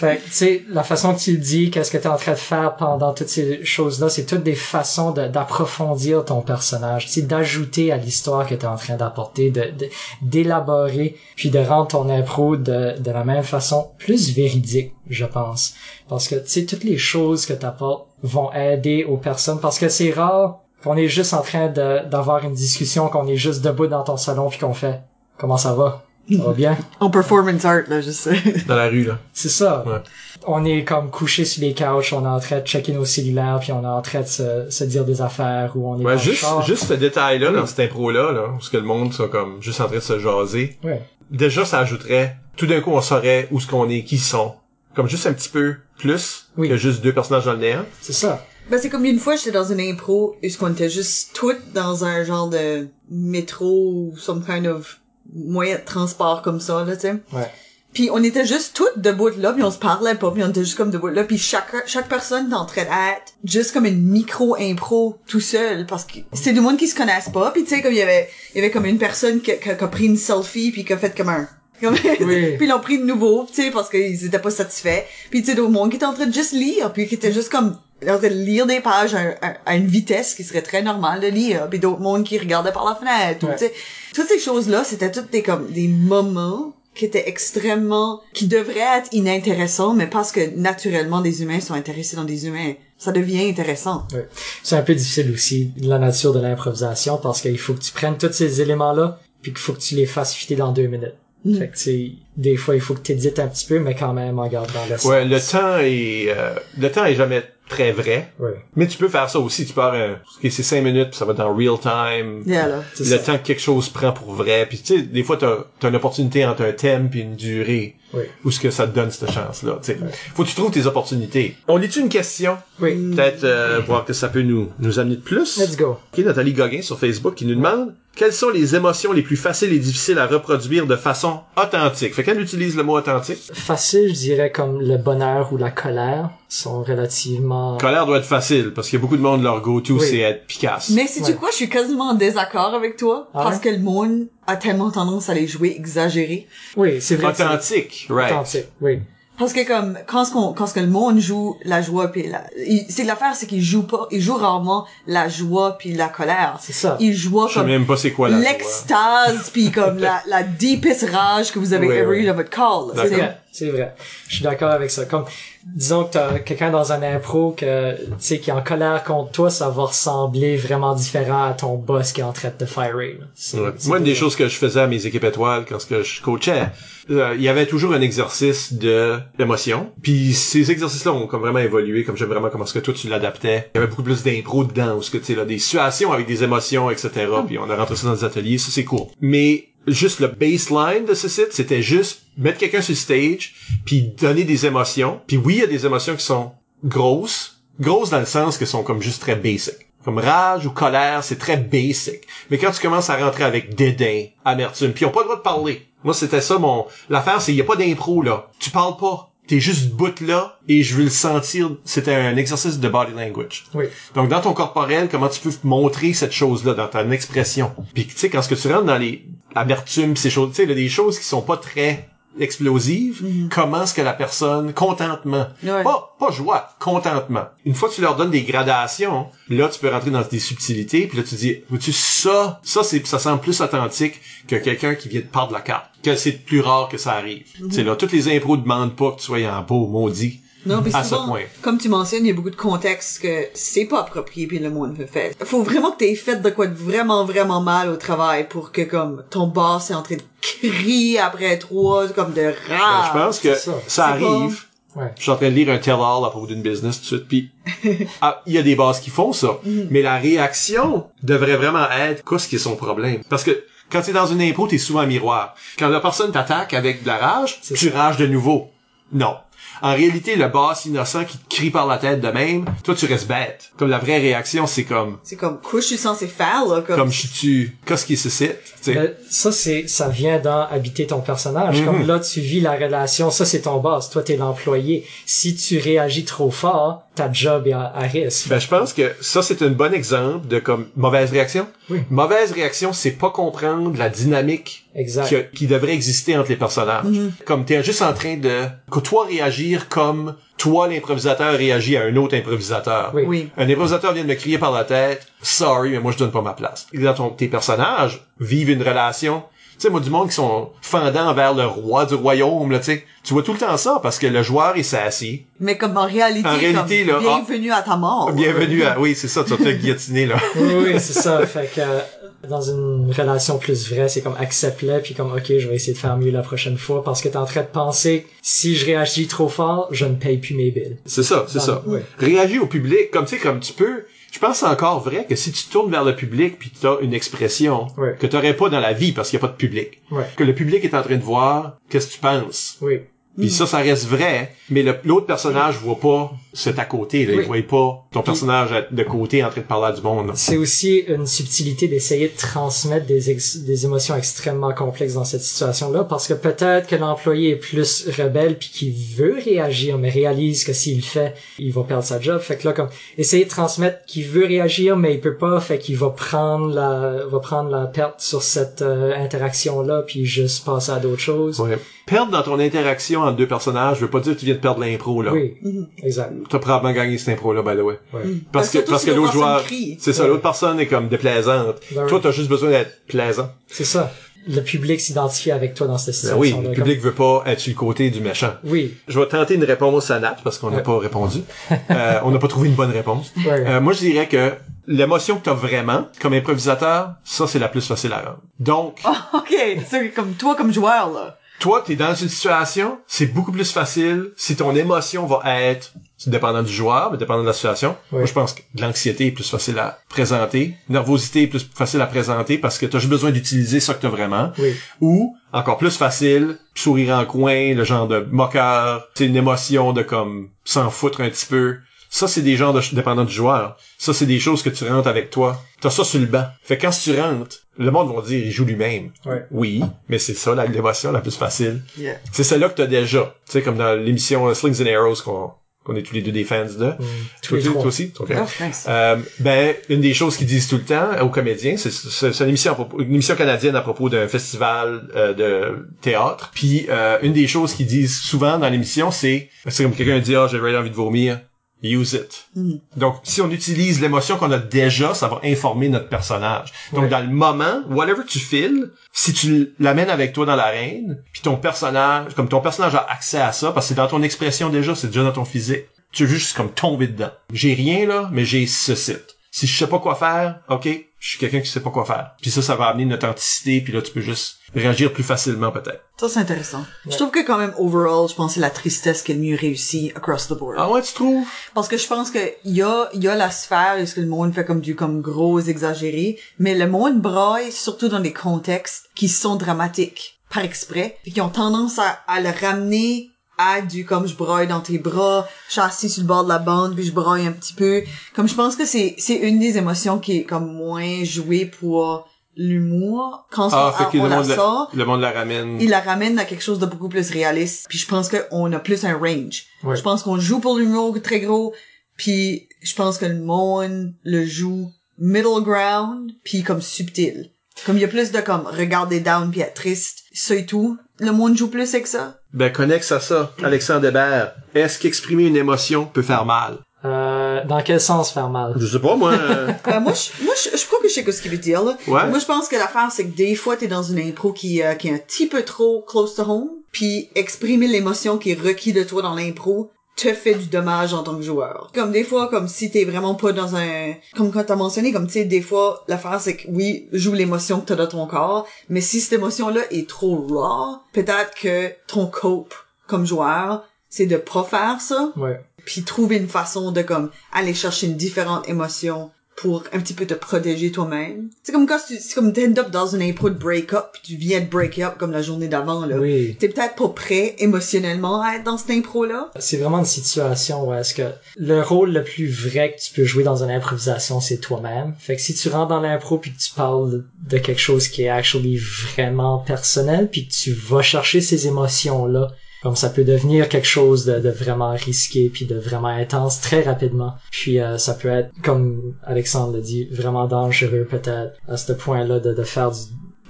Fait 0.00 0.16
tu 0.16 0.30
sais, 0.30 0.64
la 0.70 0.82
façon 0.82 1.12
que 1.12 1.20
tu 1.20 1.36
dis, 1.36 1.70
qu'est-ce 1.70 1.90
que 1.90 1.98
t'es 1.98 2.08
en 2.08 2.16
train 2.16 2.32
de 2.32 2.38
faire 2.38 2.76
pendant 2.76 3.12
toutes 3.12 3.28
ces 3.28 3.62
choses-là, 3.66 4.08
c'est 4.08 4.24
toutes 4.24 4.42
des 4.42 4.54
façons 4.54 5.10
d'approfondir 5.10 6.24
ton 6.24 6.40
personnage, 6.40 7.10
tu 7.10 7.20
d'ajouter 7.20 7.92
à 7.92 7.98
l'histoire 7.98 8.46
que 8.46 8.54
t'es 8.54 8.66
en 8.66 8.76
train 8.76 8.96
d'apporter, 8.96 9.50
de, 9.50 9.60
de- 9.60 9.90
d'élaborer, 10.22 11.16
puis 11.36 11.50
de 11.50 11.58
rendre 11.58 11.88
ton 11.88 12.08
impro 12.08 12.56
de, 12.56 12.94
la 13.04 13.24
même 13.24 13.42
façon 13.42 13.90
plus 13.98 14.30
véridique, 14.32 14.94
je 15.10 15.26
pense. 15.26 15.74
Parce 16.08 16.28
que, 16.28 16.36
tu 16.36 16.48
sais, 16.48 16.64
toutes 16.64 16.84
les 16.84 16.96
choses 16.96 17.44
que 17.44 17.52
t'apportes 17.52 18.06
vont 18.22 18.50
aider 18.54 19.04
aux 19.04 19.18
personnes, 19.18 19.60
parce 19.60 19.78
que 19.78 19.90
c'est 19.90 20.12
rare 20.12 20.60
qu'on 20.82 20.96
est 20.96 21.08
juste 21.08 21.34
en 21.34 21.42
train 21.42 21.68
d'avoir 21.68 22.42
une 22.42 22.54
discussion, 22.54 23.10
qu'on 23.10 23.26
est 23.26 23.36
juste 23.36 23.60
debout 23.60 23.86
dans 23.86 24.02
ton 24.02 24.16
salon, 24.16 24.48
puis 24.48 24.60
qu'on 24.60 24.72
fait 24.72 25.02
«Comment 25.36 25.58
ça 25.58 25.74
va? 25.74 26.04
Ça 26.30 26.42
va 26.44 26.52
bien?» 26.52 26.76
en 27.00 27.10
performance 27.10 27.64
art 27.64 27.82
là 27.88 28.00
je 28.00 28.10
sais 28.10 28.36
Dans 28.68 28.76
la 28.76 28.88
rue, 28.88 29.04
là. 29.04 29.18
C'est 29.32 29.48
ça. 29.48 29.84
Ouais. 29.86 29.98
On 30.46 30.64
est 30.64 30.84
comme 30.84 31.10
couché 31.10 31.44
sur 31.44 31.60
les 31.62 31.74
couches, 31.74 32.12
on 32.12 32.24
est 32.24 32.28
en 32.28 32.40
train 32.40 32.60
de 32.60 32.66
checker 32.66 32.92
nos 32.92 33.04
cellulaires, 33.04 33.58
puis 33.60 33.72
on 33.72 33.82
est 33.82 33.86
en 33.86 34.00
train 34.02 34.20
de 34.20 34.26
se, 34.26 34.70
se 34.70 34.84
dire 34.84 35.04
des 35.04 35.20
affaires, 35.22 35.72
ou 35.74 35.88
on 35.92 35.94
est 36.00 36.04
Ouais, 36.04 36.14
dans 36.14 36.18
le 36.18 36.24
juste, 36.24 36.40
char. 36.40 36.62
juste 36.62 36.84
ce 36.86 36.94
détail-là, 36.94 37.50
Oui. 37.50 37.56
dans 37.56 37.66
cette 37.66 37.80
impro-là, 37.80 38.32
là, 38.32 38.44
où 38.56 38.60
ce 38.60 38.70
que 38.70 38.76
le 38.76 38.84
monde 38.84 39.12
soit 39.12 39.28
comme 39.28 39.60
juste 39.60 39.80
en 39.80 39.86
train 39.86 39.96
de 39.96 40.00
se 40.00 40.18
jaser. 40.18 40.78
Ouais. 40.84 41.02
Déjà, 41.30 41.64
ça 41.64 41.78
ajouterait, 41.80 42.36
tout 42.56 42.66
d'un 42.66 42.80
coup, 42.80 42.90
on 42.92 43.00
saurait 43.02 43.48
où 43.50 43.60
ce 43.60 43.66
qu'on 43.66 43.88
est, 43.90 44.02
qui 44.04 44.18
sont. 44.18 44.54
Comme 44.94 45.08
juste 45.08 45.26
un 45.26 45.32
petit 45.32 45.48
peu 45.48 45.76
plus 45.98 46.48
Oui. 46.56 46.68
que 46.68 46.76
juste 46.76 47.02
deux 47.02 47.12
personnages 47.12 47.44
dans 47.44 47.52
le 47.52 47.58
néant. 47.58 47.84
C'est 48.00 48.12
ça. 48.12 48.44
Ben, 48.70 48.78
c'est 48.80 48.88
comme 48.88 49.04
une 49.04 49.18
fois, 49.18 49.36
j'étais 49.36 49.50
dans 49.52 49.64
une 49.70 49.80
impro, 49.80 50.36
et 50.42 50.48
ce 50.48 50.56
qu'on 50.58 50.70
était 50.72 50.88
juste 50.90 51.32
toutes 51.34 51.72
dans 51.74 52.04
un 52.04 52.22
genre 52.24 52.48
de 52.48 52.88
métro 53.10 53.66
ou 53.66 54.14
some 54.16 54.44
kind 54.44 54.66
of 54.66 54.99
moyen 55.34 55.76
de 55.76 55.84
transport 55.84 56.42
comme 56.42 56.60
ça, 56.60 56.84
là, 56.84 56.94
tu 56.96 57.02
sais. 57.02 57.14
Ouais. 57.32 57.50
Puis 57.92 58.08
on 58.12 58.22
était 58.22 58.46
juste 58.46 58.74
toutes 58.74 59.00
debout 59.00 59.30
là, 59.36 59.52
puis 59.52 59.64
on 59.64 59.70
se 59.72 59.78
parlait 59.78 60.14
pas, 60.14 60.30
puis 60.30 60.44
on 60.44 60.50
était 60.50 60.60
juste 60.64 60.76
comme 60.76 60.92
debout 60.92 61.08
là, 61.08 61.24
puis 61.24 61.38
chaque 61.38 61.74
chaque 61.86 62.08
personne 62.08 62.46
était 62.46 62.54
en 62.54 62.64
train 62.64 62.82
d'être 62.82 63.32
juste 63.42 63.72
comme 63.72 63.84
une 63.84 64.00
micro 64.00 64.54
impro 64.60 65.18
tout 65.26 65.40
seul 65.40 65.86
parce 65.86 66.04
que 66.04 66.18
c'est 66.32 66.52
du 66.52 66.60
monde 66.60 66.76
qui 66.76 66.86
se 66.86 66.94
connaissent 66.94 67.30
pas, 67.30 67.50
puis 67.50 67.64
tu 67.64 67.70
sais 67.70 67.82
comme 67.82 67.90
il 67.90 67.98
y 67.98 68.02
avait 68.02 68.28
il 68.54 68.58
y 68.58 68.60
avait 68.60 68.70
comme 68.70 68.86
une 68.86 68.98
personne 68.98 69.40
qui, 69.40 69.50
qui- 69.54 69.58
qui 69.60 69.68
a 69.70 69.88
pris 69.88 70.04
une 70.06 70.16
selfie 70.16 70.70
puis 70.70 70.84
qui 70.84 70.92
a 70.92 70.98
fait 70.98 71.16
comme 71.16 71.30
un 71.30 71.48
comme 71.82 71.94
Oui. 72.20 72.56
puis 72.56 72.66
ils 72.66 72.68
l'ont 72.68 72.78
pris 72.78 72.98
de 72.98 73.04
nouveau, 73.04 73.44
tu 73.52 73.60
sais 73.60 73.70
parce 73.72 73.88
qu'ils 73.90 74.24
étaient 74.24 74.38
pas 74.38 74.52
satisfaits. 74.52 75.02
Puis 75.30 75.40
tu 75.40 75.46
sais 75.50 75.54
d'autres 75.56 75.72
monde 75.72 75.90
qui 75.90 75.96
était 75.96 76.06
en 76.06 76.14
train 76.14 76.26
de 76.26 76.32
juste 76.34 76.52
lire, 76.52 76.92
puis 76.92 77.08
qui 77.08 77.16
était 77.16 77.32
juste 77.32 77.48
comme 77.48 77.76
en 78.08 78.18
train 78.18 78.28
de 78.28 78.34
lire 78.34 78.66
des 78.66 78.78
pages 78.80 79.14
à, 79.16 79.34
à- 79.42 79.54
à 79.66 79.74
une 79.74 79.86
vitesse 79.88 80.34
qui 80.34 80.44
serait 80.44 80.62
très 80.62 80.82
normale 80.82 81.18
de 81.20 81.26
lire, 81.26 81.68
puis 81.68 81.80
d'autres 81.80 82.00
monde 82.00 82.22
qui 82.24 82.38
regardaient 82.38 82.70
par 82.72 82.84
la 82.84 82.94
fenêtre, 82.94 83.46
Ouais. 83.48 83.54
tu 83.56 83.64
sais 83.64 83.72
toutes 84.14 84.28
ces 84.28 84.38
choses-là, 84.38 84.84
c'était 84.84 85.10
toutes 85.10 85.30
des 85.30 85.42
comme 85.42 85.70
des 85.70 85.88
moments 85.88 86.74
qui 86.94 87.04
étaient 87.04 87.28
extrêmement 87.28 88.20
qui 88.34 88.46
devraient 88.46 88.98
être 88.98 89.08
inintéressants, 89.12 89.94
mais 89.94 90.06
parce 90.06 90.32
que 90.32 90.54
naturellement 90.56 91.20
des 91.20 91.42
humains 91.42 91.60
sont 91.60 91.74
intéressés 91.74 92.16
dans 92.16 92.24
des 92.24 92.46
humains, 92.46 92.74
ça 92.98 93.12
devient 93.12 93.48
intéressant. 93.48 94.06
Ouais. 94.12 94.28
C'est 94.62 94.76
un 94.76 94.82
peu 94.82 94.94
difficile 94.94 95.30
aussi, 95.32 95.72
la 95.80 95.98
nature 95.98 96.34
de 96.34 96.40
l'improvisation, 96.40 97.18
parce 97.18 97.40
qu'il 97.40 97.58
faut 97.58 97.74
que 97.74 97.80
tu 97.80 97.92
prennes 97.92 98.18
tous 98.18 98.32
ces 98.32 98.60
éléments-là, 98.60 99.20
puis 99.40 99.52
qu'il 99.52 99.60
faut 99.60 99.72
que 99.72 99.80
tu 99.80 99.94
les 99.94 100.06
fasses 100.06 100.34
fitter 100.34 100.56
dans 100.56 100.72
deux 100.72 100.86
minutes. 100.86 101.14
Mm. 101.44 101.58
Fait 101.58 101.68
que, 101.68 101.76
tu 101.76 101.82
sais, 101.82 102.12
des 102.36 102.56
fois, 102.56 102.74
il 102.74 102.80
faut 102.80 102.94
que 102.94 103.00
tu 103.00 103.12
édites 103.12 103.38
un 103.38 103.48
petit 103.48 103.66
peu, 103.66 103.78
mais 103.78 103.94
quand 103.94 104.12
même, 104.12 104.38
en 104.38 104.48
gardant 104.48 104.80
le 104.88 105.06
Ouais, 105.06 105.24
le 105.24 105.40
temps 105.40 105.78
est, 105.78 106.26
euh, 106.28 106.54
le 106.76 106.90
temps 106.90 107.04
est 107.06 107.14
jamais 107.14 107.42
très 107.70 107.92
vrai. 107.92 108.30
Ouais. 108.38 108.62
Mais 108.76 108.86
tu 108.86 108.98
peux 108.98 109.08
faire 109.08 109.30
ça 109.30 109.38
aussi. 109.38 109.64
Tu 109.64 109.72
pars 109.72 109.94
un, 109.94 110.12
ok, 110.12 110.50
c'est 110.50 110.62
cinq 110.62 110.82
minutes, 110.82 111.10
puis 111.10 111.16
ça 111.16 111.24
va 111.24 111.32
dans 111.32 111.54
real 111.54 111.78
time. 111.80 112.42
Yeah, 112.44 112.66
là. 112.68 112.82
Le 112.98 113.04
ça. 113.04 113.18
temps 113.18 113.38
que 113.38 113.44
quelque 113.44 113.62
chose 113.62 113.88
prend 113.88 114.12
pour 114.12 114.34
vrai. 114.34 114.66
Puis 114.68 114.78
tu 114.78 114.96
sais, 114.96 115.02
des 115.02 115.22
fois, 115.22 115.38
t'as 115.38 115.64
as 115.82 115.88
une 115.88 115.96
opportunité 115.96 116.44
entre 116.44 116.64
un 116.64 116.72
thème 116.72 117.08
puis 117.08 117.20
une 117.20 117.36
durée. 117.36 117.96
Oui. 118.12 118.22
Où 118.44 118.50
ce 118.50 118.58
que 118.60 118.70
ça 118.70 118.86
te 118.86 118.94
donne 118.94 119.10
cette 119.10 119.30
chance-là. 119.30 119.78
tu 119.82 119.92
sais. 119.92 119.98
Faut 120.34 120.42
que 120.44 120.48
tu 120.48 120.54
trouves 120.54 120.70
tes 120.72 120.86
opportunités. 120.86 121.56
On 121.68 121.76
lit-tu 121.76 122.00
une 122.00 122.08
question? 122.08 122.56
Oui. 122.80 122.94
Peut-être 123.14 123.44
euh, 123.44 123.80
voir 123.86 124.04
que 124.04 124.12
ça 124.12 124.28
peut 124.28 124.42
nous, 124.42 124.68
nous 124.80 124.98
amener 124.98 125.16
de 125.16 125.20
plus? 125.20 125.58
Let's 125.58 125.76
go. 125.76 125.96
Ok, 126.12 126.24
Nathalie 126.24 126.52
Gauguin 126.52 126.82
sur 126.82 126.98
Facebook 126.98 127.34
qui 127.36 127.46
nous 127.46 127.54
demande 127.54 127.94
quelles 128.16 128.32
sont 128.32 128.50
les 128.50 128.74
émotions 128.74 129.12
les 129.12 129.22
plus 129.22 129.36
faciles 129.36 129.72
et 129.72 129.78
difficiles 129.78 130.18
à 130.18 130.26
reproduire 130.26 130.86
de 130.86 130.96
façon 130.96 131.40
authentique? 131.56 132.12
Fait 132.12 132.24
qu'elle 132.24 132.40
utilise 132.40 132.76
le 132.76 132.82
mot 132.82 132.98
authentique. 132.98 133.38
Facile, 133.54 134.08
je 134.08 134.18
dirais, 134.18 134.50
comme 134.50 134.80
le 134.80 134.96
bonheur 134.98 135.52
ou 135.52 135.56
la 135.56 135.70
colère, 135.70 136.30
sont 136.48 136.82
relativement... 136.82 137.78
Colère 137.78 138.06
doit 138.06 138.18
être 138.18 138.24
facile 138.26 138.72
parce 138.74 138.88
qu'il 138.88 138.98
y 138.98 139.00
a 139.00 139.02
beaucoup 139.02 139.16
de 139.16 139.22
monde 139.22 139.42
leur 139.44 139.60
go-to 139.60 139.94
Oui. 139.94 140.06
c'est 140.08 140.18
être 140.18 140.46
picasse. 140.46 140.90
Mais 140.90 141.06
sais-tu 141.06 141.30
Ouais. 141.30 141.36
quoi, 141.36 141.50
je 141.50 141.56
suis 141.56 141.68
quasiment 141.68 142.10
en 142.10 142.14
désaccord 142.14 142.74
avec 142.74 142.96
toi, 142.96 143.28
Ah 143.32 143.44
parce 143.44 143.56
ouais? 143.56 143.62
que 143.62 143.68
le 143.68 143.78
monde 143.78 144.26
a 144.50 144.56
tellement 144.56 144.90
tendance 144.90 145.28
à 145.30 145.34
les 145.34 145.46
jouer 145.46 145.74
exagérés. 145.78 146.46
Oui, 146.76 147.00
c'est 147.00 147.16
vrai. 147.16 147.28
Authentique, 147.32 148.06
right. 148.10 148.32
Authentique, 148.32 148.66
oui. 148.80 148.98
Parce 149.38 149.54
que 149.54 149.66
comme 149.66 149.96
quand 150.06 150.26
ce 150.26 150.32
qu'on 150.32 150.52
quand 150.52 150.66
ce 150.66 150.74
que 150.74 150.80
le 150.80 150.86
monde 150.86 151.18
joue 151.18 151.56
la 151.64 151.80
joie 151.80 152.08
puis 152.08 152.26
la 152.28 152.44
c'est 152.90 153.04
l'affaire 153.04 153.34
c'est 153.34 153.46
qu'il 153.46 153.62
joue 153.62 153.84
pas 153.84 154.06
il 154.10 154.20
joue 154.20 154.34
rarement 154.34 154.86
la 155.06 155.30
joie 155.30 155.78
puis 155.78 155.94
la 155.94 156.08
colère. 156.08 156.58
C'est 156.60 156.74
ça. 156.74 156.98
Il 157.00 157.14
joue 157.14 157.48
Je 157.48 157.54
sais 157.54 157.60
comme 157.60 157.68
même 157.68 157.86
pas 157.86 157.96
c'est 157.96 158.10
quoi 158.10 158.28
l'extase 158.28 159.48
puis 159.50 159.70
comme 159.70 159.98
la 159.98 160.22
la 160.26 160.42
deepest 160.42 161.08
rage 161.10 161.52
que 161.52 161.58
vous 161.58 161.72
avez 161.72 161.86
Oui, 161.88 161.94
ever 161.94 162.06
oui. 162.06 162.18
eu 162.18 162.26
dans 162.26 162.34
votre 162.34 162.50
corps. 162.50 162.92
C'est- 162.94 163.08
vrai, 163.08 163.38
c'est 163.50 163.70
vrai. 163.70 163.94
Je 164.28 164.34
suis 164.34 164.44
d'accord 164.44 164.72
avec 164.72 164.90
ça. 164.90 165.06
Comme, 165.06 165.24
disons 165.64 166.04
que 166.04 166.12
t'as 166.12 166.38
quelqu'un 166.38 166.70
dans 166.70 166.92
un 166.92 167.02
impro 167.02 167.52
que, 167.52 167.96
tu 167.96 168.12
sais, 168.18 168.38
qui 168.38 168.50
est 168.50 168.52
en 168.52 168.62
colère 168.62 169.04
contre 169.04 169.32
toi, 169.32 169.50
ça 169.50 169.68
va 169.68 169.84
ressembler 169.84 170.56
vraiment 170.56 170.94
différent 170.94 171.44
à 171.44 171.52
ton 171.52 171.76
boss 171.76 172.12
qui 172.12 172.20
est 172.20 172.24
en 172.24 172.32
train 172.32 172.48
de 172.48 172.54
te 172.54 172.64
firer. 172.64 173.18
Ouais. 173.54 173.72
Moi, 173.86 173.98
une 173.98 174.04
des 174.04 174.14
choses 174.14 174.36
que 174.36 174.48
je 174.48 174.56
faisais 174.56 174.80
à 174.80 174.86
mes 174.86 175.06
équipes 175.06 175.24
étoiles 175.24 175.64
quand 175.68 175.78
ce 175.78 175.86
que 175.86 176.02
je 176.02 176.22
coachais, 176.22 176.68
euh, 177.10 177.34
il 177.36 177.42
y 177.42 177.48
avait 177.48 177.66
toujours 177.66 177.92
un 177.92 178.00
exercice 178.00 178.72
de 178.72 179.18
d'émotion. 179.38 179.92
Puis 180.02 180.32
ces 180.32 180.70
exercices-là 180.70 181.12
ont 181.12 181.26
comme 181.26 181.42
vraiment 181.42 181.58
évolué, 181.58 182.04
comme 182.04 182.16
j'aime 182.16 182.28
vraiment 182.28 182.50
comment 182.50 182.64
est-ce 182.64 182.74
que 182.74 182.78
toi 182.78 182.94
tu 182.94 183.08
l'adaptais. 183.08 183.70
Il 183.74 183.78
y 183.78 183.82
avait 183.82 183.88
beaucoup 183.88 184.02
plus 184.02 184.22
d'impro 184.22 184.64
dedans, 184.64 184.96
où 184.96 185.02
ce 185.02 185.10
que 185.10 185.18
tu 185.18 185.24
sais 185.24 185.34
là, 185.34 185.44
des 185.44 185.58
situations 185.58 186.12
avec 186.12 186.26
des 186.26 186.44
émotions, 186.44 186.90
etc. 186.90 187.10
Puis 187.46 187.58
on 187.58 187.68
a 187.68 187.76
rentré 187.76 187.96
ça 187.96 188.06
dans 188.06 188.14
des 188.14 188.24
ateliers, 188.24 188.58
ça 188.58 188.70
c'est 188.70 188.84
cool. 188.84 189.06
Mais 189.20 189.69
juste 189.86 190.20
le 190.20 190.28
baseline 190.28 191.04
de 191.06 191.14
ce 191.14 191.28
site, 191.28 191.52
c'était 191.52 191.82
juste 191.82 192.22
mettre 192.36 192.58
quelqu'un 192.58 192.82
sur 192.82 192.92
le 192.92 192.96
stage, 192.96 193.54
puis 193.84 194.02
donner 194.02 194.44
des 194.44 194.66
émotions. 194.66 195.20
Puis 195.26 195.36
oui, 195.36 195.54
il 195.56 195.60
y 195.60 195.64
a 195.64 195.66
des 195.66 195.86
émotions 195.86 196.16
qui 196.16 196.24
sont 196.24 196.52
grosses, 196.84 197.62
grosses 197.78 198.10
dans 198.10 198.20
le 198.20 198.26
sens 198.26 198.58
que 198.58 198.66
sont 198.66 198.82
comme 198.82 199.02
juste 199.02 199.20
très 199.20 199.36
basic. 199.36 199.74
Comme 200.04 200.18
rage 200.18 200.64
ou 200.64 200.70
colère, 200.70 201.22
c'est 201.22 201.38
très 201.38 201.58
basic. 201.58 202.22
Mais 202.50 202.56
quand 202.56 202.70
tu 202.70 202.80
commences 202.80 203.10
à 203.10 203.16
rentrer 203.16 203.44
avec 203.44 203.74
dédain, 203.74 204.24
amertume, 204.44 204.92
puis 204.92 205.04
ils 205.04 205.08
ont 205.08 205.10
pas 205.10 205.20
le 205.20 205.26
droit 205.26 205.36
de 205.36 205.42
parler. 205.42 205.86
Moi, 206.04 206.14
c'était 206.14 206.40
ça 206.40 206.58
mon... 206.58 206.86
L'affaire, 207.10 207.42
c'est 207.42 207.52
il 207.52 207.56
y 207.56 207.60
a 207.60 207.64
pas 207.64 207.76
d'impro, 207.76 208.22
là. 208.22 208.48
Tu 208.58 208.70
parles 208.70 208.96
pas. 208.96 209.30
T'es 209.46 209.60
juste 209.60 209.90
bout 209.90 210.20
là, 210.20 210.58
et 210.68 210.82
je 210.82 210.94
veux 210.94 211.04
le 211.04 211.10
sentir. 211.10 211.76
C'était 211.84 212.14
un 212.14 212.36
exercice 212.36 212.78
de 212.78 212.88
body 212.88 213.12
language. 213.12 213.64
Oui. 213.74 213.86
Donc, 214.14 214.28
dans 214.28 214.40
ton 214.40 214.54
corporel, 214.54 215.08
comment 215.10 215.28
tu 215.28 215.40
peux 215.40 215.50
montrer 215.64 216.12
cette 216.12 216.32
chose-là 216.32 216.72
dans 216.74 216.86
ta 216.86 217.04
expression? 217.10 217.72
Puis, 217.92 218.06
tu 218.06 218.16
sais, 218.16 218.30
quand 218.30 218.42
ce 218.42 218.48
que 218.48 218.54
tu 218.54 218.68
rentres 218.68 218.84
dans 218.84 218.96
les 218.96 219.26
amertumes, 219.54 220.16
ces 220.16 220.30
choses, 220.30 220.50
tu 220.54 220.66
sais, 220.66 220.66
des 220.74 220.88
choses 220.88 221.18
qui 221.18 221.24
sont 221.24 221.42
pas 221.42 221.56
très 221.56 222.08
explosives, 222.38 223.24
comment 223.52 223.82
est-ce 223.82 223.94
que 223.94 224.02
la 224.02 224.12
personne, 224.12 224.72
contentement, 224.72 225.46
Ouais. 225.62 225.82
pas, 225.82 226.16
pas 226.18 226.30
joie, 226.30 226.68
contentement. 226.78 227.44
Une 227.64 227.74
fois 227.74 227.88
que 227.88 227.94
tu 227.94 228.00
leur 228.00 228.16
donnes 228.16 228.30
des 228.30 228.42
gradations, 228.42 229.26
là, 229.48 229.68
tu 229.68 229.78
peux 229.80 229.88
rentrer 229.88 230.10
dans 230.10 230.22
des 230.22 230.38
subtilités, 230.38 231.06
puis 231.06 231.18
là, 231.18 231.24
tu 231.24 231.34
dis, 231.34 231.56
vois-tu, 231.68 231.92
ça, 231.92 232.60
ça, 232.62 232.82
c'est, 232.82 233.04
ça 233.06 233.18
semble 233.18 233.40
plus 233.40 233.60
authentique 233.60 234.20
que 234.46 234.56
quelqu'un 234.56 234.94
qui 234.94 235.08
vient 235.08 235.20
de 235.20 235.26
perdre 235.26 235.52
la 235.52 235.60
carte. 235.60 235.86
Que 236.02 236.14
c'est 236.16 236.32
plus 236.32 236.60
rare 236.60 236.88
que 236.88 236.98
ça 236.98 237.12
arrive. 237.12 237.42
Tu 237.58 237.70
sais, 237.72 237.82
là, 237.84 237.96
toutes 237.96 238.12
les 238.12 238.34
impros 238.34 238.56
demandent 238.56 238.96
pas 238.96 239.10
que 239.12 239.16
tu 239.18 239.24
sois 239.26 239.44
en 239.50 239.62
beau, 239.62 239.86
maudit. 239.86 240.40
Non, 240.66 240.82
puis 240.82 240.92
à 240.94 241.02
ce 241.02 241.10
souvent, 241.10 241.28
point. 241.28 241.42
comme 241.62 241.78
tu 241.78 241.88
mentionnes, 241.88 242.24
il 242.24 242.28
y 242.28 242.30
a 242.30 242.34
beaucoup 242.34 242.50
de 242.50 242.56
contextes 242.56 243.22
que 243.22 243.46
c'est 243.54 243.86
pas 243.86 244.00
approprié 244.00 244.46
puis 244.46 244.58
le 244.58 244.70
monde 244.70 244.96
le 244.98 245.06
fait. 245.06 245.34
Faut 245.44 245.62
vraiment 245.62 245.90
que 245.92 245.98
t'aies 245.98 246.14
fait 246.14 246.36
de 246.36 246.50
quoi 246.50 246.66
de 246.66 246.74
vraiment, 246.74 247.24
vraiment 247.24 247.60
mal 247.62 247.88
au 247.88 247.96
travail 247.96 248.46
pour 248.48 248.70
que, 248.72 248.82
comme, 248.82 249.24
ton 249.30 249.46
boss 249.46 249.90
est 249.90 249.94
en 249.94 250.02
train 250.02 250.16
de 250.16 250.22
crier 250.42 251.18
après 251.18 251.58
toi, 251.58 252.08
comme 252.08 252.32
de 252.32 252.42
Ben, 252.42 252.54
rage. 252.68 253.06
je 253.08 253.18
pense 253.18 253.38
que 253.40 253.54
ça, 253.54 253.72
ça. 253.86 254.06
arrive. 254.08 254.64
Ouais. 254.96 255.12
Je 255.16 255.22
suis 255.22 255.30
en 255.30 255.36
train 255.36 255.50
de 255.50 255.54
lire 255.54 255.70
un 255.70 255.78
tell-all 255.78 256.24
à 256.24 256.30
propos 256.30 256.46
d'une 256.48 256.62
business 256.62 256.96
tout 257.00 257.02
de 257.02 257.06
suite, 257.06 257.28
puis 257.28 258.08
ah, 258.20 258.42
il 258.44 258.54
y 258.54 258.58
a 258.58 258.62
des 258.62 258.74
bases 258.74 258.98
qui 259.00 259.10
font 259.10 259.32
ça, 259.32 259.60
mais 259.64 260.02
la 260.02 260.16
réaction 260.18 261.06
devrait 261.22 261.56
vraiment 261.56 261.88
être 261.90 262.24
qu'est-ce 262.28 262.48
qui 262.48 262.56
est 262.56 262.58
son 262.58 262.74
problème? 262.74 263.22
Parce 263.28 263.44
que 263.44 263.64
quand 263.90 264.02
tu 264.02 264.10
es 264.10 264.12
dans 264.12 264.26
une 264.26 264.40
impro, 264.42 264.66
t'es 264.66 264.78
souvent 264.78 265.00
un 265.00 265.06
miroir. 265.06 265.54
Quand 265.78 265.88
la 265.88 266.00
personne 266.00 266.32
t'attaque 266.32 266.74
avec 266.74 267.02
de 267.02 267.06
la 267.08 267.18
rage, 267.18 267.60
tu 267.60 267.88
rages 267.88 268.16
de 268.16 268.26
nouveau. 268.26 268.68
Non. 269.12 269.36
En 269.82 269.94
réalité, 269.94 270.36
le 270.36 270.48
boss 270.48 270.84
innocent 270.84 271.24
qui 271.24 271.38
te 271.38 271.54
crie 271.54 271.70
par 271.70 271.86
la 271.86 271.98
tête 271.98 272.20
de 272.20 272.28
même, 272.28 272.64
toi 272.84 272.94
tu 272.94 273.06
restes 273.06 273.28
bête. 273.28 273.70
Comme 273.76 273.88
la 273.88 273.98
vraie 273.98 274.18
réaction, 274.18 274.66
c'est 274.66 274.84
comme 274.84 275.18
C'est 275.22 275.36
comme, 275.36 275.60
quoi 275.60 275.80
je 275.80 275.86
suis 275.86 275.96
censé 275.96 276.26
faire, 276.26 276.66
là, 276.66 276.82
comme... 276.82 276.96
comme 276.96 277.12
je 277.12 277.26
tu 277.28 277.76
qu'est-ce 277.86 278.06
qui 278.06 278.16
se 278.16 278.28
cite, 278.28 278.56
tu 278.82 278.92
sais? 278.92 278.94
Mais 278.94 279.14
ça, 279.28 279.52
c'est, 279.52 279.88
ça 279.88 280.08
vient 280.08 280.38
dans 280.38 280.66
habiter 280.70 281.06
ton 281.06 281.20
personnage. 281.20 281.80
Mhm. 281.80 281.86
Comme 281.86 282.06
là, 282.06 282.20
tu 282.20 282.40
vis 282.40 282.60
la 282.60 282.72
relation, 282.72 283.30
ça 283.30 283.44
c'est 283.44 283.62
ton 283.62 283.78
boss, 283.78 284.10
toi 284.10 284.22
t'es 284.22 284.36
l'employé. 284.36 285.06
Si 285.26 285.54
tu 285.54 285.78
réagis 285.78 286.24
trop 286.24 286.50
fort, 286.50 287.04
ta 287.14 287.32
job 287.32 287.66
est 287.66 287.72
à, 287.72 287.92
à 287.94 288.02
risque. 288.02 288.48
Ben, 288.48 288.58
je 288.58 288.68
pense 288.68 288.92
que 288.92 289.12
ça, 289.20 289.42
c'est 289.42 289.62
un 289.62 289.68
bon 289.70 289.92
exemple 289.92 290.46
de 290.46 290.58
comme 290.58 290.86
mauvaise 290.96 291.30
réaction. 291.30 291.66
Oui. 291.88 292.00
Mauvaise 292.10 292.52
réaction, 292.52 292.92
c'est 292.92 293.10
pas 293.10 293.30
comprendre 293.30 293.98
la 293.98 294.08
dynamique 294.08 294.86
exact. 294.94 295.28
qui, 295.28 295.58
qui 295.58 295.66
devrait 295.66 295.92
exister 295.92 296.36
entre 296.36 296.50
les 296.50 296.56
personnages. 296.56 297.04
Comme 297.44 297.64
t'es 297.64 297.82
juste 297.82 298.02
en 298.02 298.12
train 298.12 298.36
de, 298.36 298.66
que 298.90 299.00
toi 299.00 299.26
réagir 299.70 299.88
comme 299.88 300.34
toi, 300.56 300.88
l'improvisateur, 300.88 301.54
réagit 301.54 301.96
à 301.96 302.02
un 302.04 302.16
autre 302.16 302.36
improvisateur. 302.36 303.12
Oui. 303.14 303.22
Oui. 303.26 303.48
Un 303.56 303.68
improvisateur 303.68 304.12
vient 304.12 304.24
de 304.24 304.28
me 304.28 304.34
crier 304.34 304.58
par 304.58 304.72
la 304.72 304.84
tête, 304.84 305.26
sorry, 305.42 305.90
mais 305.90 306.00
moi 306.00 306.12
je 306.12 306.18
donne 306.18 306.32
pas 306.32 306.42
ma 306.42 306.52
place. 306.52 306.86
Et 306.92 306.98
Dans 306.98 307.14
ton, 307.14 307.30
tes 307.30 307.48
personnages 307.48 308.22
vivent 308.40 308.70
une 308.70 308.82
relation. 308.82 309.42
Tu 309.78 309.86
sais, 309.86 309.90
moi, 309.90 310.00
du 310.00 310.10
monde 310.10 310.28
qui 310.28 310.34
sont 310.34 310.68
fendants 310.82 311.32
vers 311.32 311.54
le 311.54 311.64
roi 311.64 312.04
du 312.04 312.12
royaume, 312.14 312.70
là, 312.70 312.80
tu 312.80 312.84
sais. 312.86 313.06
Tu 313.24 313.32
vois 313.32 313.42
tout 313.42 313.54
le 313.54 313.58
temps 313.58 313.78
ça, 313.78 313.98
parce 314.02 314.18
que 314.18 314.26
le 314.26 314.42
joueur 314.42 314.76
est 314.76 314.92
assis. 314.92 315.46
Mais 315.58 315.78
comme 315.78 315.96
en 315.96 316.04
réalité, 316.04 316.46
En 316.46 316.54
réalité, 316.54 317.06
comme, 317.06 317.24
là, 317.24 317.30
ah. 317.36 317.42
bienvenue 317.46 317.72
à 317.72 317.80
ta 317.80 317.96
mort. 317.96 318.30
Bienvenue 318.32 318.82
à, 318.84 319.00
oui, 319.00 319.14
c'est 319.14 319.28
ça, 319.28 319.42
tu 319.42 319.50
vas 319.50 319.56
te 319.56 319.70
guillotiner, 319.80 320.26
là. 320.26 320.36
oui, 320.56 320.74
oui, 320.84 320.92
c'est 320.98 321.14
ça. 321.14 321.46
Fait 321.46 321.70
que 321.74 321.80
euh, 321.80 322.00
dans 322.48 322.62
une 322.62 323.12
relation 323.12 323.58
plus 323.58 323.90
vraie, 323.92 324.08
c'est 324.08 324.22
comme 324.22 324.36
accepte-le, 324.38 325.00
puis 325.00 325.14
comme 325.14 325.32
ok, 325.32 325.44
je 325.58 325.68
vais 325.68 325.74
essayer 325.74 325.92
de 325.92 325.98
faire 325.98 326.16
mieux 326.16 326.30
la 326.30 326.42
prochaine 326.42 326.78
fois 326.78 327.04
parce 327.04 327.20
que 327.20 327.28
t'es 327.28 327.36
en 327.36 327.44
train 327.44 327.62
de 327.62 327.66
penser 327.66 328.26
si 328.42 328.76
je 328.76 328.86
réagis 328.86 329.26
trop 329.26 329.48
fort, 329.48 329.88
je 329.90 330.06
ne 330.06 330.14
paye 330.14 330.38
plus 330.38 330.54
mes 330.54 330.70
billes. 330.70 330.96
C'est 331.04 331.22
ça, 331.22 331.44
c'est 331.48 331.60
ça. 331.60 331.82
oui. 331.86 332.00
Réagir 332.18 332.62
au 332.62 332.66
public, 332.66 333.10
comme 333.12 333.24
tu 333.26 333.36
sais, 333.36 333.42
comme 333.42 333.60
tu 333.60 333.72
peux. 333.72 334.04
Je 334.32 334.38
pense 334.38 334.52
que 334.52 334.56
c'est 334.66 334.72
encore 334.72 335.00
vrai 335.00 335.26
que 335.28 335.34
si 335.34 335.50
tu 335.50 335.64
tournes 335.64 335.90
vers 335.90 336.04
le 336.04 336.14
public 336.14 336.56
puis 336.58 336.70
tu 336.70 336.86
as 336.86 336.98
une 337.02 337.12
expression 337.12 337.88
Ouais. 337.98 338.16
que 338.18 338.26
t'aurais 338.28 338.54
pas 338.54 338.68
dans 338.68 338.78
la 338.80 338.92
vie 338.92 339.10
parce 339.12 339.28
qu'il 339.28 339.38
y 339.38 339.42
a 339.42 339.46
pas 339.46 339.52
de 339.52 339.56
public, 339.56 340.00
Ouais. 340.12 340.24
que 340.36 340.44
le 340.44 340.54
public 340.54 340.84
est 340.84 340.94
en 340.94 341.02
train 341.02 341.16
de 341.16 341.22
voir, 341.22 341.78
qu'est-ce 341.88 342.06
que 342.06 342.12
tu 342.14 342.20
penses 342.20 342.78
Oui. 342.80 343.00
Puis 343.38 343.50
ça, 343.50 343.66
ça 343.66 343.78
reste 343.78 344.06
vrai, 344.06 344.54
mais 344.70 344.84
l'autre 345.04 345.26
personnage 345.26 345.76
voit 345.76 345.98
pas 345.98 346.32
cet 346.52 346.78
à 346.78 346.84
côté, 346.84 347.26
là. 347.26 347.42
Oui. 347.48 347.62
pas 347.62 348.06
ton 348.12 348.22
personnage 348.22 348.70
de 348.90 349.02
côté 349.04 349.44
en 349.44 349.50
train 349.50 349.60
de 349.60 349.66
parler 349.66 349.86
à 349.86 349.92
du 349.92 350.02
monde. 350.02 350.32
C'est 350.34 350.56
aussi 350.56 350.98
une 351.06 351.26
subtilité 351.26 351.86
d'essayer 351.88 352.28
de 352.28 352.36
transmettre 352.36 353.06
des, 353.06 353.30
ex- 353.30 353.58
des 353.58 353.84
émotions 353.84 354.16
extrêmement 354.16 354.72
complexes 354.74 355.14
dans 355.14 355.24
cette 355.24 355.42
situation-là, 355.42 356.04
parce 356.04 356.26
que 356.26 356.34
peut-être 356.34 356.88
que 356.88 356.96
l'employé 356.96 357.50
est 357.50 357.56
plus 357.56 358.08
rebelle 358.18 358.58
puis 358.58 358.68
qu'il 358.72 358.94
veut 359.16 359.36
réagir, 359.44 359.96
mais 359.98 360.10
réalise 360.10 360.64
que 360.64 360.72
s'il 360.72 360.96
le 360.96 361.02
fait, 361.02 361.34
il 361.58 361.72
va 361.72 361.82
perdre 361.84 362.04
sa 362.04 362.20
job. 362.20 362.40
Fait 362.40 362.56
que 362.56 362.66
là, 362.66 362.72
comme 362.72 362.88
essayer 363.16 363.44
de 363.44 363.50
transmettre 363.50 364.04
qu'il 364.06 364.26
veut 364.26 364.44
réagir, 364.46 364.96
mais 364.96 365.14
il 365.14 365.20
peut 365.20 365.36
pas, 365.36 365.60
fait 365.60 365.78
qu'il 365.78 365.96
va 365.96 366.10
prendre 366.10 366.74
la 366.74 367.24
va 367.30 367.38
prendre 367.40 367.70
la 367.70 367.86
perte 367.86 368.20
sur 368.20 368.42
cette 368.42 368.82
euh, 368.82 369.14
interaction-là, 369.14 370.02
puis 370.06 370.24
juste 370.26 370.64
passer 370.64 370.92
à 370.92 370.98
d'autres 370.98 371.20
choses. 371.20 371.60
Ouais. 371.60 371.78
Perdre 372.06 372.32
dans 372.32 372.42
ton 372.42 372.58
interaction 372.58 373.20
entre 373.20 373.36
deux 373.36 373.46
personnages 373.46 374.00
veut 374.00 374.10
pas 374.10 374.18
dire 374.20 374.34
que 374.34 374.40
tu 374.40 374.46
viens 374.46 374.54
de 374.56 374.60
perdre 374.60 374.80
l'impro, 374.80 375.22
là. 375.22 375.32
Oui, 375.32 375.54
Mhm. 375.62 375.86
exact. 376.02 376.32
T'as 376.48 376.58
probablement 376.58 376.92
gagné 376.94 377.18
cette 377.18 377.30
impro-là, 377.30 377.62
by 377.62 377.76
the 377.78 377.82
way. 377.82 377.98
Ouais. 378.12 378.22
Parce 378.52 378.70
que, 378.70 378.78
parce 378.78 379.04
que 379.04 379.10
l'autre 379.10 379.32
joueur, 379.32 379.62
c'est 379.98 380.12
ça, 380.12 380.22
Ouais. 380.22 380.28
l'autre 380.28 380.42
personne 380.42 380.80
est 380.80 380.86
comme 380.86 381.08
déplaisante. 381.08 381.76
Ben 381.92 382.06
Toi, 382.06 382.20
t'as 382.22 382.30
juste 382.32 382.48
besoin 382.48 382.70
d'être 382.70 383.04
plaisant. 383.06 383.50
C'est 383.68 383.84
ça. 383.84 384.12
Le 384.48 384.62
public 384.62 384.98
s'identifie 385.02 385.50
avec 385.50 385.74
toi 385.74 385.86
dans 385.86 385.98
cette 385.98 386.14
Ben 386.32 386.38
oui, 386.38 386.54
le 386.62 386.70
public 386.72 386.98
veut 387.00 387.12
pas 387.12 387.42
être 387.44 387.60
sur 387.60 387.72
le 387.72 387.76
côté 387.76 388.08
du 388.08 388.20
méchant. 388.22 388.54
Comme- 388.62 388.70
Oui. 388.72 388.94
Je 389.06 389.20
vais 389.20 389.26
tenter 389.26 389.54
une 389.54 389.64
réponse 389.64 390.10
à 390.10 390.18
Nat 390.18 390.36
parce 390.42 390.56
qu'on 390.56 390.70
n'a 390.70 390.78
Ouais. 390.78 390.82
pas 390.82 390.98
répondu. 390.98 391.40
Euh, 391.90 392.20
on 392.24 392.30
n'a 392.30 392.38
pas 392.38 392.48
trouvé 392.48 392.68
une 392.68 392.74
bonne 392.74 392.90
réponse. 392.90 393.32
Ouais. 393.36 393.64
Euh, 393.66 393.80
moi, 393.82 393.92
je 393.92 393.98
dirais 393.98 394.28
que 394.28 394.52
l'émotion 394.86 395.36
que 395.36 395.44
t'as 395.44 395.52
vraiment, 395.54 396.08
comme 396.22 396.32
improvisateur, 396.32 397.10
ça, 397.22 397.46
c'est 397.46 397.58
la 397.58 397.68
plus 397.68 397.86
facile 397.86 398.12
à 398.14 398.18
rendre. 398.20 398.38
Donc, 398.58 398.98
Ah, 399.04 399.28
ok, 399.34 399.54
c'est 399.88 400.08
comme 400.10 400.32
toi 400.32 400.54
comme 400.56 400.72
joueur, 400.72 401.10
là. 401.12 401.36
Toi, 401.60 401.82
t'es 401.86 401.94
dans 401.94 402.14
une 402.14 402.30
situation, 402.30 402.98
c'est 403.06 403.26
beaucoup 403.26 403.52
plus 403.52 403.70
facile 403.70 404.32
si 404.36 404.56
ton 404.56 404.74
émotion 404.74 405.26
va 405.26 405.42
être, 405.60 405.92
c'est 406.16 406.30
dépendant 406.30 406.62
du 406.62 406.72
joueur, 406.72 407.12
mais 407.12 407.18
dépendant 407.18 407.42
de 407.42 407.46
la 407.46 407.52
situation. 407.52 407.96
Moi, 408.10 408.24
je 408.24 408.32
pense 408.32 408.54
que 408.54 408.62
l'anxiété 408.78 409.26
est 409.26 409.30
plus 409.30 409.48
facile 409.48 409.78
à 409.78 409.98
présenter, 410.08 410.74
nervosité 410.88 411.42
est 411.42 411.46
plus 411.46 411.68
facile 411.72 412.00
à 412.00 412.06
présenter 412.06 412.56
parce 412.56 412.78
que 412.78 412.86
t'as 412.86 412.98
juste 412.98 413.10
besoin 413.10 413.30
d'utiliser 413.30 413.78
ça 413.78 413.92
que 413.92 414.00
t'as 414.00 414.08
vraiment. 414.08 414.52
Oui. 414.58 414.74
Ou, 415.02 415.36
encore 415.52 415.76
plus 415.76 415.96
facile, 415.96 416.56
sourire 416.74 417.14
en 417.14 417.26
coin, 417.26 417.74
le 417.74 417.84
genre 417.84 418.08
de 418.08 418.26
moqueur, 418.30 419.06
c'est 419.14 419.26
une 419.26 419.36
émotion 419.36 419.92
de 419.92 420.02
comme 420.02 420.48
s'en 420.64 420.90
foutre 420.90 421.20
un 421.20 421.28
petit 421.28 421.46
peu. 421.46 421.76
Ça, 422.12 422.26
c'est 422.28 422.42
des 422.42 422.56
genres 422.56 422.72
de 422.74 422.80
dépendant 422.92 423.24
du 423.24 423.32
joueur. 423.32 423.76
Ça, 423.96 424.12
c'est 424.12 424.26
des 424.26 424.40
choses 424.40 424.62
que 424.64 424.68
tu 424.70 424.84
rentres 424.86 425.06
avec 425.08 425.30
toi. 425.30 425.62
T'as 425.80 425.90
ça 425.90 426.02
sur 426.04 426.18
le 426.18 426.26
banc. 426.26 426.44
Fait 426.62 426.76
que 426.76 426.82
quand 426.82 426.90
tu 426.90 427.18
rentres, 427.18 427.56
le 427.78 427.90
monde 427.92 428.12
va 428.14 428.20
dire, 428.22 428.44
il 428.44 428.50
joue 428.50 428.64
lui-même. 428.64 429.12
Ouais. 429.24 429.44
Oui, 429.52 429.82
mais 430.08 430.18
c'est 430.18 430.34
ça, 430.34 430.54
la- 430.56 430.66
l'émotion 430.66 431.12
la 431.12 431.20
plus 431.20 431.36
facile. 431.36 431.82
Yeah. 431.96 432.16
C'est 432.32 432.42
celle-là 432.44 432.68
que 432.68 432.74
t'as 432.74 432.86
déjà. 432.86 433.34
Tu 433.46 433.52
sais, 433.52 433.62
comme 433.62 433.78
dans 433.78 433.94
l'émission 433.94 434.48
euh, 434.48 434.54
Slings 434.54 434.82
and 434.82 434.86
Arrows 434.94 435.22
qu'on 435.24 435.52
qu'on 435.82 435.96
est 435.96 436.02
tous 436.02 436.12
les 436.14 436.20
deux 436.20 436.30
des 436.32 436.44
fans 436.44 436.66
de. 436.66 436.88
Mm, 436.88 436.96
tous 437.42 437.54
les 437.54 437.62
toi, 437.62 437.70
trois. 437.70 437.82
toi 437.84 437.88
aussi? 437.88 438.12
Ok. 438.18 438.32
Oh, 438.36 438.64
nice. 438.64 438.84
Euh, 438.86 439.16
ben, 439.38 439.74
une 439.88 440.02
des 440.02 440.12
choses 440.12 440.36
qu'ils 440.36 440.46
disent 440.46 440.68
tout 440.68 440.76
le 440.76 440.84
temps 440.84 441.08
aux 441.22 441.30
comédiens, 441.30 441.76
c'est, 441.78 441.90
c'est, 441.90 442.32
c'est 442.34 442.44
une 442.44 442.50
émission, 442.50 442.72
à 442.72 442.74
propos- 442.74 443.00
une 443.00 443.14
émission 443.14 443.34
canadienne 443.34 443.74
à 443.76 443.80
propos 443.80 444.10
d'un 444.10 444.28
festival 444.28 445.08
euh, 445.16 445.32
de 445.32 445.88
théâtre. 446.02 446.50
Puis 446.54 446.84
euh, 446.90 447.18
une 447.22 447.32
des 447.32 447.46
choses 447.46 447.72
qu'ils 447.72 447.86
disent 447.86 448.18
souvent 448.20 448.58
dans 448.58 448.68
l'émission, 448.68 449.10
c'est, 449.10 449.48
c'est 449.68 449.84
comme 449.84 449.94
quelqu'un 449.94 450.18
dit, 450.18 450.34
ah, 450.36 450.48
j'ai 450.50 450.58
vraiment 450.58 450.80
envie 450.80 450.90
de 450.90 450.94
vomir. 450.96 451.40
Use 451.82 452.12
it. 452.12 452.46
Mhm. 452.56 452.80
Donc, 452.96 453.16
si 453.22 453.40
on 453.40 453.50
utilise 453.50 454.00
l'émotion 454.00 454.36
qu'on 454.36 454.52
a 454.52 454.58
déjà, 454.58 455.14
ça 455.14 455.28
va 455.28 455.40
informer 455.44 455.88
notre 455.88 456.08
personnage. 456.08 456.72
Donc, 456.92 457.04
Ouais. 457.04 457.08
dans 457.08 457.20
le 457.20 457.28
moment, 457.28 457.82
whatever 457.88 458.22
tu 458.26 458.38
files, 458.38 458.90
si 459.12 459.32
tu 459.32 459.72
l'amènes 459.78 460.10
avec 460.10 460.32
toi 460.32 460.44
dans 460.46 460.56
l'arène, 460.56 461.22
puis 461.32 461.42
ton 461.42 461.56
personnage, 461.56 462.34
comme 462.34 462.48
ton 462.48 462.60
personnage 462.60 462.94
a 462.94 463.06
accès 463.10 463.40
à 463.40 463.52
ça, 463.52 463.72
parce 463.72 463.86
que 463.86 463.88
c'est 463.90 463.94
dans 463.94 464.08
ton 464.08 464.22
expression 464.22 464.68
déjà, 464.68 464.94
c'est 464.94 465.06
déjà 465.08 465.22
dans 465.24 465.32
ton 465.32 465.44
physique, 465.44 465.84
tu 466.12 466.26
veux 466.26 466.34
juste 466.36 466.56
comme 466.56 466.70
tomber 466.72 467.06
dedans. 467.06 467.30
J'ai 467.52 467.72
rien 467.74 468.06
là, 468.06 468.28
mais 468.32 468.44
j'ai 468.44 468.66
ce 468.66 468.94
site. 468.94 469.36
Si 469.52 469.66
je 469.66 469.76
sais 469.78 469.86
pas 469.86 469.98
quoi 470.00 470.14
faire, 470.16 470.60
ok, 470.68 470.88
je 471.20 471.28
suis 471.28 471.38
quelqu'un 471.38 471.60
qui 471.60 471.68
sait 471.68 471.80
pas 471.80 471.90
quoi 471.90 472.06
faire. 472.06 472.34
Puis 472.40 472.50
ça, 472.50 472.62
ça 472.62 472.76
va 472.76 472.86
amener 472.86 473.04
une 473.04 473.12
authenticité, 473.12 473.82
puis 473.82 473.92
là, 473.92 474.00
tu 474.00 474.10
peux 474.10 474.22
juste 474.22 474.56
réagir 474.74 475.12
plus 475.12 475.22
facilement 475.22 475.70
peut-être. 475.70 476.02
Ça, 476.18 476.30
c'est 476.30 476.38
intéressant. 476.38 476.84
Je 477.06 477.14
trouve 477.16 477.30
que 477.30 477.44
quand 477.44 477.58
même, 477.58 477.74
overall, 477.76 478.26
je 478.28 478.34
pense 478.34 478.52
que 478.52 478.54
c'est 478.54 478.60
la 478.60 478.70
tristesse 478.70 479.22
qui 479.22 479.32
est 479.32 479.34
le 479.34 479.42
mieux 479.42 479.56
réussie 479.56 480.12
across 480.16 480.48
the 480.48 480.54
board. 480.54 480.76
Ah 480.78 480.90
ouais, 480.90 481.02
tu 481.02 481.12
trouves? 481.12 481.46
Parce 481.74 481.88
que 481.88 481.98
je 481.98 482.06
pense 482.06 482.30
que 482.30 482.38
il 482.64 482.74
y 482.74 482.82
a, 482.82 483.10
il 483.12 483.22
y 483.22 483.28
a 483.28 483.34
la 483.34 483.50
sphère, 483.50 483.98
est-ce 483.98 484.14
que 484.14 484.20
le 484.22 484.28
monde 484.28 484.54
fait 484.54 484.64
comme 484.64 484.80
du, 484.80 484.96
comme 484.96 485.20
gros 485.20 485.60
exagéré, 485.60 486.38
mais 486.58 486.74
le 486.74 486.88
monde 486.88 487.20
braille 487.20 487.70
surtout 487.70 488.08
dans 488.08 488.20
des 488.20 488.32
contextes 488.32 489.10
qui 489.14 489.28
sont 489.28 489.56
dramatiques, 489.56 490.40
par 490.48 490.64
exprès, 490.64 491.18
et 491.26 491.32
qui 491.32 491.42
ont 491.42 491.50
tendance 491.50 491.98
à, 491.98 492.18
à 492.26 492.40
le 492.40 492.50
ramener 492.50 493.29
à 493.60 493.80
du 493.82 494.04
comme 494.04 494.26
je 494.26 494.34
braille 494.34 494.66
dans 494.68 494.80
tes 494.80 494.98
bras, 494.98 495.46
je 495.68 495.72
suis 495.72 495.80
assis 495.80 496.08
sur 496.08 496.22
le 496.22 496.26
bord 496.28 496.44
de 496.44 496.48
la 496.48 496.58
bande 496.58 496.94
puis 496.94 497.04
je 497.04 497.12
braille 497.12 497.46
un 497.46 497.52
petit 497.52 497.74
peu. 497.74 498.02
Comme 498.34 498.48
je 498.48 498.54
pense 498.54 498.76
que 498.76 498.86
c'est, 498.86 499.14
c'est 499.18 499.36
une 499.36 499.58
des 499.58 499.76
émotions 499.76 500.18
qui 500.18 500.38
est 500.38 500.44
comme 500.44 500.72
moins 500.72 501.24
jouée 501.24 501.66
pour 501.66 502.28
l'humour. 502.56 503.46
Quand 503.50 503.68
Ah, 503.72 503.94
on, 504.12 504.18
on 504.18 504.22
le 504.24 504.28
la 504.28 504.36
monde, 504.36 504.46
sort, 504.46 504.90
la, 504.92 504.98
le 504.98 505.04
monde 505.04 505.20
la 505.20 505.30
ramène. 505.32 505.78
il 505.80 505.90
la 505.90 506.00
ramène 506.00 506.38
à 506.38 506.44
quelque 506.44 506.62
chose 506.62 506.78
de 506.78 506.86
beaucoup 506.86 507.08
plus 507.08 507.30
réaliste. 507.30 507.86
Puis 507.88 507.98
je 507.98 508.06
pense 508.06 508.28
qu'on 508.28 508.72
a 508.72 508.78
plus 508.78 509.04
un 509.04 509.16
range. 509.16 509.64
Ouais. 509.84 509.96
Je 509.96 510.02
pense 510.02 510.22
qu'on 510.22 510.38
joue 510.38 510.60
pour 510.60 510.78
l'humour 510.78 511.16
très 511.22 511.40
gros, 511.40 511.74
puis 512.16 512.68
je 512.82 512.94
pense 512.94 513.18
que 513.18 513.26
le 513.26 513.40
monde 513.40 514.14
le 514.24 514.44
joue 514.44 514.90
middle 515.18 515.62
ground, 515.62 516.32
puis 516.44 516.62
comme 516.62 516.80
subtil. 516.80 517.50
Comme 517.86 517.96
il 517.96 518.00
y 518.00 518.04
a 518.04 518.08
plus 518.08 518.30
de 518.30 518.40
comme 518.40 518.66
regarder 518.66 519.20
down 519.20 519.50
puis 519.50 519.60
être 519.60 519.74
triste, 519.74 520.24
ça 520.32 520.54
et 520.54 520.66
tout. 520.66 520.98
Le 521.20 521.32
monde 521.32 521.56
joue 521.56 521.68
plus 521.68 521.94
avec 521.94 522.06
ça? 522.06 522.38
Ben, 522.54 522.72
connexe 522.72 523.12
à 523.12 523.20
ça, 523.20 523.52
Alexandre 523.62 524.06
Hébert. 524.06 524.54
Est-ce 524.74 524.98
qu'exprimer 524.98 525.44
une 525.44 525.56
émotion 525.56 526.06
peut 526.06 526.22
faire 526.22 526.44
mal? 526.46 526.78
Euh, 527.04 527.62
dans 527.64 527.82
quel 527.82 528.00
sens 528.00 528.30
faire 528.30 528.48
mal? 528.48 528.74
Je 528.76 528.86
sais 528.86 528.98
pas, 528.98 529.16
moi. 529.16 529.32
euh, 529.32 529.70
Ben, 529.84 530.00
moi, 530.00 530.12
je, 530.14 530.44
moi, 530.44 530.54
je, 530.56 530.76
je 530.76 530.86
crois 530.86 530.98
que 531.02 531.08
je 531.08 531.14
sais 531.14 531.30
ce 531.32 531.42
qu'il 531.42 531.50
veut 531.50 531.58
dire, 531.58 531.82
là. 531.82 531.96
Ouais. 532.06 532.26
Moi, 532.28 532.38
je 532.38 532.44
pense 532.46 532.68
que 532.68 532.76
l'affaire, 532.76 533.08
c'est 533.10 533.24
que 533.26 533.36
des 533.36 533.54
fois, 533.54 533.76
t'es 533.76 533.86
dans 533.86 534.02
une 534.02 534.18
impro 534.18 534.52
qui, 534.52 534.82
euh, 534.82 534.94
qui 534.94 535.08
est 535.08 535.14
un 535.14 535.18
petit 535.18 535.46
peu 535.46 535.62
trop 535.62 536.02
close 536.06 536.34
to 536.34 536.42
home, 536.42 536.68
puis 536.92 537.28
exprimer 537.34 537.86
l'émotion 537.86 538.38
qui 538.38 538.52
est 538.52 538.60
requis 538.60 538.92
de 538.92 539.02
toi 539.02 539.22
dans 539.22 539.34
l'impro 539.34 539.90
te 540.22 540.32
fait 540.34 540.54
du 540.54 540.66
dommage 540.66 541.14
en 541.14 541.22
tant 541.22 541.36
que 541.36 541.42
joueur. 541.42 541.90
Comme 541.94 542.12
des 542.12 542.24
fois, 542.24 542.48
comme 542.48 542.68
si 542.68 542.90
t'es 542.90 543.04
vraiment 543.04 543.34
pas 543.34 543.52
dans 543.52 543.74
un... 543.76 544.14
Comme 544.36 544.52
quand 544.52 544.64
t'as 544.64 544.76
mentionné, 544.76 545.12
comme 545.12 545.26
tu 545.26 545.34
sais, 545.34 545.44
des 545.44 545.60
fois, 545.62 546.04
l'affaire, 546.08 546.40
c'est 546.40 546.56
que 546.56 546.68
oui, 546.68 547.08
joue 547.12 547.32
l'émotion 547.34 547.80
que 547.80 547.86
t'as 547.86 547.96
dans 547.96 548.06
ton 548.06 548.26
corps, 548.26 548.66
mais 548.88 549.00
si 549.00 549.20
cette 549.20 549.32
émotion-là 549.34 549.80
est 549.90 550.08
trop 550.08 550.36
raw, 550.48 550.96
peut-être 551.12 551.54
que 551.54 551.92
ton 552.06 552.26
cope 552.26 552.74
comme 553.06 553.26
joueur, 553.26 553.84
c'est 554.08 554.26
de 554.26 554.36
pas 554.36 554.64
faire 554.64 555.00
ça, 555.00 555.32
Ouais. 555.36 555.60
puis 555.84 556.02
trouver 556.02 556.36
une 556.36 556.48
façon 556.48 556.90
de 556.92 557.02
comme 557.02 557.30
aller 557.52 557.74
chercher 557.74 558.06
une 558.08 558.16
différente 558.16 558.68
émotion 558.68 559.30
pour 559.60 559.84
un 559.92 560.00
petit 560.00 560.14
peu 560.14 560.26
te 560.26 560.32
protéger 560.32 560.90
toi-même. 560.90 561.50
C'est 561.62 561.72
comme 561.72 561.86
quand 561.86 561.98
tu, 562.06 562.16
c'est 562.18 562.34
comme 562.34 562.52
t'end 562.52 562.78
up 562.78 562.90
dans 562.90 563.06
une 563.14 563.20
impro 563.20 563.50
de 563.50 563.58
break-up, 563.58 564.16
tu 564.22 564.36
viens 564.36 564.60
de 564.60 564.66
break 564.66 564.98
up 565.00 565.14
comme 565.18 565.32
la 565.32 565.42
journée 565.42 565.68
d'avant, 565.68 566.06
là. 566.06 566.16
Oui. 566.16 566.56
T'es 566.58 566.68
peut-être 566.68 566.94
pas 566.94 567.08
prêt 567.08 567.56
émotionnellement 567.58 568.40
à 568.40 568.54
être 568.54 568.64
dans 568.64 568.78
cette 568.78 568.90
impro-là. 568.90 569.50
C'est 569.58 569.76
vraiment 569.76 569.98
une 569.98 570.06
situation 570.06 570.88
où 570.88 570.94
est-ce 570.94 571.12
que 571.12 571.30
le 571.56 571.82
rôle 571.82 572.12
le 572.12 572.24
plus 572.24 572.48
vrai 572.48 572.94
que 572.94 573.02
tu 573.02 573.12
peux 573.12 573.24
jouer 573.24 573.42
dans 573.42 573.62
une 573.62 573.70
improvisation, 573.70 574.40
c'est 574.40 574.56
toi-même. 574.58 575.14
Fait 575.18 575.36
que 575.36 575.42
si 575.42 575.54
tu 575.54 575.68
rentres 575.68 575.88
dans 575.88 576.00
l'impro 576.00 576.38
puis 576.38 576.52
que 576.52 576.58
tu 576.58 576.72
parles 576.72 577.24
de 577.46 577.58
quelque 577.58 577.80
chose 577.80 578.08
qui 578.08 578.22
est 578.22 578.30
actually 578.30 578.78
vraiment 578.78 579.58
personnel 579.58 580.30
puis 580.30 580.48
que 580.48 580.52
tu 580.52 580.72
vas 580.72 581.02
chercher 581.02 581.42
ces 581.42 581.66
émotions-là, 581.66 582.48
comme 582.82 582.96
ça 582.96 583.10
peut 583.10 583.24
devenir 583.24 583.68
quelque 583.68 583.86
chose 583.86 584.24
de, 584.24 584.38
de 584.40 584.50
vraiment 584.50 584.92
risqué 584.92 585.50
puis 585.52 585.66
de 585.66 585.76
vraiment 585.76 586.08
intense 586.08 586.60
très 586.60 586.82
rapidement. 586.82 587.34
Puis 587.50 587.80
euh, 587.80 587.98
ça 587.98 588.14
peut 588.14 588.28
être, 588.28 588.50
comme 588.62 589.14
Alexandre 589.24 589.74
l'a 589.74 589.80
dit, 589.80 590.08
vraiment 590.10 590.46
dangereux 590.46 591.06
peut-être 591.08 591.54
à 591.68 591.76
ce 591.76 591.92
point-là 591.92 592.40
de, 592.40 592.54
de 592.54 592.62
faire 592.62 592.90
du... 592.90 592.98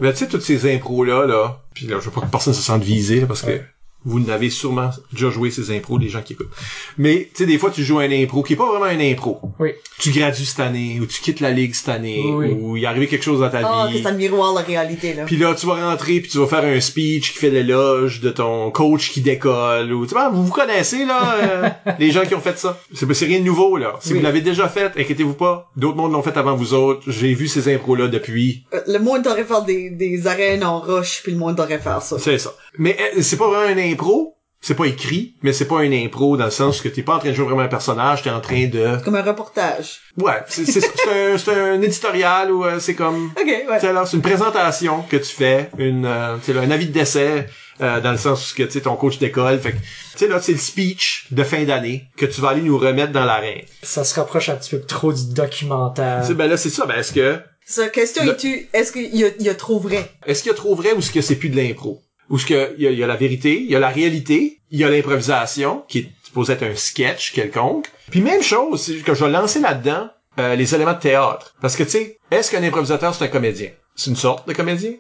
Mais 0.00 0.12
tu 0.12 0.20
sais, 0.20 0.28
toutes 0.28 0.42
ces 0.42 0.74
impros-là, 0.74 1.26
là, 1.26 1.60
puis 1.74 1.86
là, 1.86 1.98
je 2.00 2.06
veux 2.06 2.10
pas 2.10 2.22
que 2.22 2.30
personne 2.30 2.54
se 2.54 2.62
sente 2.62 2.82
visé, 2.82 3.20
là, 3.20 3.26
parce 3.26 3.42
que 3.42 3.50
Ouais. 3.50 3.64
Vous 4.04 4.18
n'avez 4.20 4.48
sûrement 4.50 4.90
déjà 5.12 5.28
joué 5.30 5.50
ces 5.50 5.76
impros, 5.76 5.98
les 5.98 6.08
gens 6.08 6.22
qui 6.22 6.32
écoutent. 6.32 6.48
Mais, 6.96 7.28
tu 7.34 7.42
sais, 7.42 7.46
des 7.46 7.58
fois, 7.58 7.70
tu 7.70 7.84
joues 7.84 7.98
un 7.98 8.10
impro 8.10 8.42
qui 8.42 8.54
est 8.54 8.56
pas 8.56 8.66
vraiment 8.70 8.86
un 8.86 8.98
impro. 9.00 9.40
Oui. 9.58 9.70
Tu 9.98 10.10
gradues 10.10 10.46
cette 10.46 10.60
année, 10.60 10.98
ou 11.00 11.06
tu 11.06 11.20
quittes 11.20 11.40
la 11.40 11.50
ligue 11.50 11.74
cette 11.74 11.90
année, 11.90 12.22
Oui. 12.26 12.50
ou 12.52 12.76
il 12.78 12.84
est 12.84 12.86
arrivé 12.86 13.06
quelque 13.08 13.24
chose 13.24 13.40
dans 13.40 13.50
ta 13.50 13.60
Ah, 13.62 13.88
que 13.90 13.96
vie. 13.98 14.02
ça 14.02 14.12
miroir 14.12 14.54
la 14.54 14.62
réalité, 14.62 15.12
là. 15.14 15.24
Puis 15.26 15.36
là, 15.36 15.54
tu 15.54 15.66
vas 15.66 15.74
rentrer, 15.90 16.20
puis 16.20 16.30
tu 16.30 16.38
vas 16.38 16.46
faire 16.46 16.64
un 16.64 16.80
speech 16.80 17.32
qui 17.32 17.38
fait 17.38 17.50
l'éloge 17.50 18.20
de 18.20 18.30
ton 18.30 18.70
coach 18.70 19.10
qui 19.10 19.20
décolle. 19.20 19.92
Ou, 19.92 20.06
tu 20.06 20.14
sais, 20.14 20.20
vous 20.32 20.44
vous 20.46 20.52
connaissez, 20.52 21.04
là, 21.04 21.34
euh, 21.42 21.68
les 21.98 22.10
gens 22.10 22.24
qui 22.24 22.34
ont 22.34 22.40
fait 22.40 22.58
ça. 22.58 22.80
C'est 22.94 23.12
c'est 23.12 23.26
rien 23.26 23.40
de 23.40 23.44
nouveau, 23.44 23.76
là. 23.76 23.96
Si 24.00 24.12
Oui. 24.12 24.18
vous 24.18 24.24
l'avez 24.24 24.40
déjà 24.40 24.68
fait, 24.68 24.92
inquiétez-vous 24.96 25.34
pas. 25.34 25.70
D'autres 25.76 25.96
mondes 25.96 26.12
l'ont 26.12 26.22
fait 26.22 26.36
avant 26.38 26.54
vous 26.56 26.72
autres. 26.72 27.02
J'ai 27.10 27.34
vu 27.34 27.48
ces 27.48 27.72
impros-là 27.74 28.08
depuis. 28.08 28.64
Euh, 28.72 28.80
Le 28.86 28.98
monde 28.98 29.22
t'aurait 29.24 29.44
faire 29.44 29.62
des, 29.62 29.90
des 29.90 30.26
arènes 30.26 30.64
en 30.64 30.78
roche, 30.80 31.20
puis 31.22 31.32
le 31.32 31.38
monde 31.38 31.56
t'aurait 31.56 31.78
faire 31.78 32.00
ça. 32.00 32.16
C'est 32.18 32.38
ça. 32.38 32.54
Mais 32.78 32.96
euh, 33.16 33.20
c'est 33.20 33.36
pas 33.36 33.48
vraiment 33.48 33.68
un 33.68 33.89
impro. 33.92 34.36
C'est 34.62 34.74
pas 34.74 34.84
écrit, 34.84 35.36
mais 35.42 35.54
c'est 35.54 35.64
pas 35.64 35.78
un 35.78 35.90
impro 35.90 36.36
dans 36.36 36.44
le 36.44 36.50
sens 36.50 36.82
que 36.82 36.88
t'es 36.90 37.02
pas 37.02 37.14
en 37.14 37.18
train 37.18 37.30
de 37.30 37.34
jouer 37.34 37.46
vraiment 37.46 37.62
un 37.62 37.68
personnage, 37.68 38.20
t'es 38.22 38.28
en 38.28 38.42
train 38.42 38.66
de... 38.66 39.02
Comme 39.02 39.14
un 39.14 39.22
reportage. 39.22 40.00
Ouais, 40.18 40.34
c'est 40.48 40.66
c'est- 40.66 40.82
c'est 40.82 41.32
un, 41.32 41.38
c'est 41.38 41.58
un 41.58 41.80
éditorial 41.80 42.52
ou 42.52 42.66
euh, 42.66 42.78
c'est 42.78 42.94
comme... 42.94 43.30
Ok, 43.40 43.46
ouais. 43.46 43.86
Alors, 43.86 44.06
c'est 44.06 44.16
une 44.18 44.22
présentation 44.22 45.00
que 45.08 45.16
tu 45.16 45.34
fais, 45.34 45.70
une, 45.78 46.04
euh, 46.04 46.36
là, 46.46 46.60
un 46.60 46.70
avis 46.70 46.88
de 46.88 46.92
décès, 46.92 47.46
euh, 47.80 48.02
dans 48.02 48.10
le 48.12 48.18
sens 48.18 48.52
où 48.52 48.54
que, 48.54 48.64
tu 48.64 48.72
sais, 48.72 48.80
ton 48.82 48.96
coach 48.96 49.16
d'école, 49.18 49.58
fait 49.60 49.72
que, 49.72 49.78
tu 49.78 49.82
sais, 50.16 50.28
là, 50.28 50.38
c'est 50.42 50.52
le 50.52 50.58
speech 50.58 51.28
de 51.30 51.42
fin 51.42 51.64
d'année 51.64 52.04
que 52.18 52.26
tu 52.26 52.42
vas 52.42 52.50
aller 52.50 52.60
nous 52.60 52.76
remettre 52.76 53.12
dans 53.12 53.24
l'arène. 53.24 53.62
Ça 53.82 54.04
se 54.04 54.14
rapproche 54.14 54.50
un 54.50 54.56
petit 54.56 54.76
peu 54.76 54.82
trop 54.82 55.10
du 55.14 55.32
documentaire. 55.32 56.18
Tu 56.20 56.28
sais, 56.28 56.34
Ben 56.34 56.50
là, 56.50 56.58
c'est 56.58 56.68
ça, 56.68 56.84
ben 56.84 56.96
est-ce 56.98 57.14
que, 57.14 57.38
Ça, 57.64 57.88
question 57.88 58.24
Le- 58.24 58.32
est-tu, 58.32 58.68
est-ce 58.74 58.92
qu'il 58.92 59.16
y 59.16 59.24
a, 59.24 59.28
il 59.38 59.46
y 59.46 59.48
a 59.48 59.54
trop 59.54 59.78
vrai? 59.78 60.10
est-ce 60.26 60.42
qu'il 60.42 60.50
y 60.50 60.54
a 60.54 60.56
trop 60.58 60.74
vrai 60.74 60.92
ou 60.92 60.98
est-ce 60.98 61.10
que 61.12 61.22
c'est 61.22 61.36
plus 61.36 61.48
de 61.48 61.56
l'impro? 61.56 62.02
Qu'il 62.38 62.56
y, 62.78 62.86
a- 62.86 62.90
il 62.90 62.98
y 62.98 63.02
a 63.02 63.06
la 63.06 63.16
vérité, 63.16 63.60
il 63.60 63.70
y 63.70 63.76
a 63.76 63.80
la 63.80 63.88
réalité, 63.88 64.58
il 64.70 64.78
y 64.78 64.84
a 64.84 64.88
l'improvisation, 64.90 65.84
qui 65.88 65.98
est 65.98 66.08
supposé 66.22 66.52
être 66.52 66.62
un 66.62 66.74
sketch 66.76 67.32
quelconque. 67.32 67.86
Puis 68.10 68.20
même 68.20 68.42
chose, 68.42 68.80
c'est 68.82 68.94
que 68.98 69.14
je 69.14 69.24
vais 69.24 69.30
lancer 69.30 69.60
là-dedans, 69.60 70.08
euh, 70.38 70.54
les 70.54 70.74
éléments 70.74 70.92
de 70.94 70.98
théâtre. 71.00 71.54
Parce 71.60 71.74
que, 71.76 71.82
tu 71.82 71.90
sais, 71.90 72.18
est-ce 72.30 72.50
qu'un 72.50 72.62
improvisateur, 72.62 73.14
c'est 73.14 73.24
un 73.24 73.28
comédien? 73.28 73.70
C'est 73.96 74.10
une 74.10 74.16
sorte 74.16 74.46
de 74.48 74.52
comédien? 74.54 74.92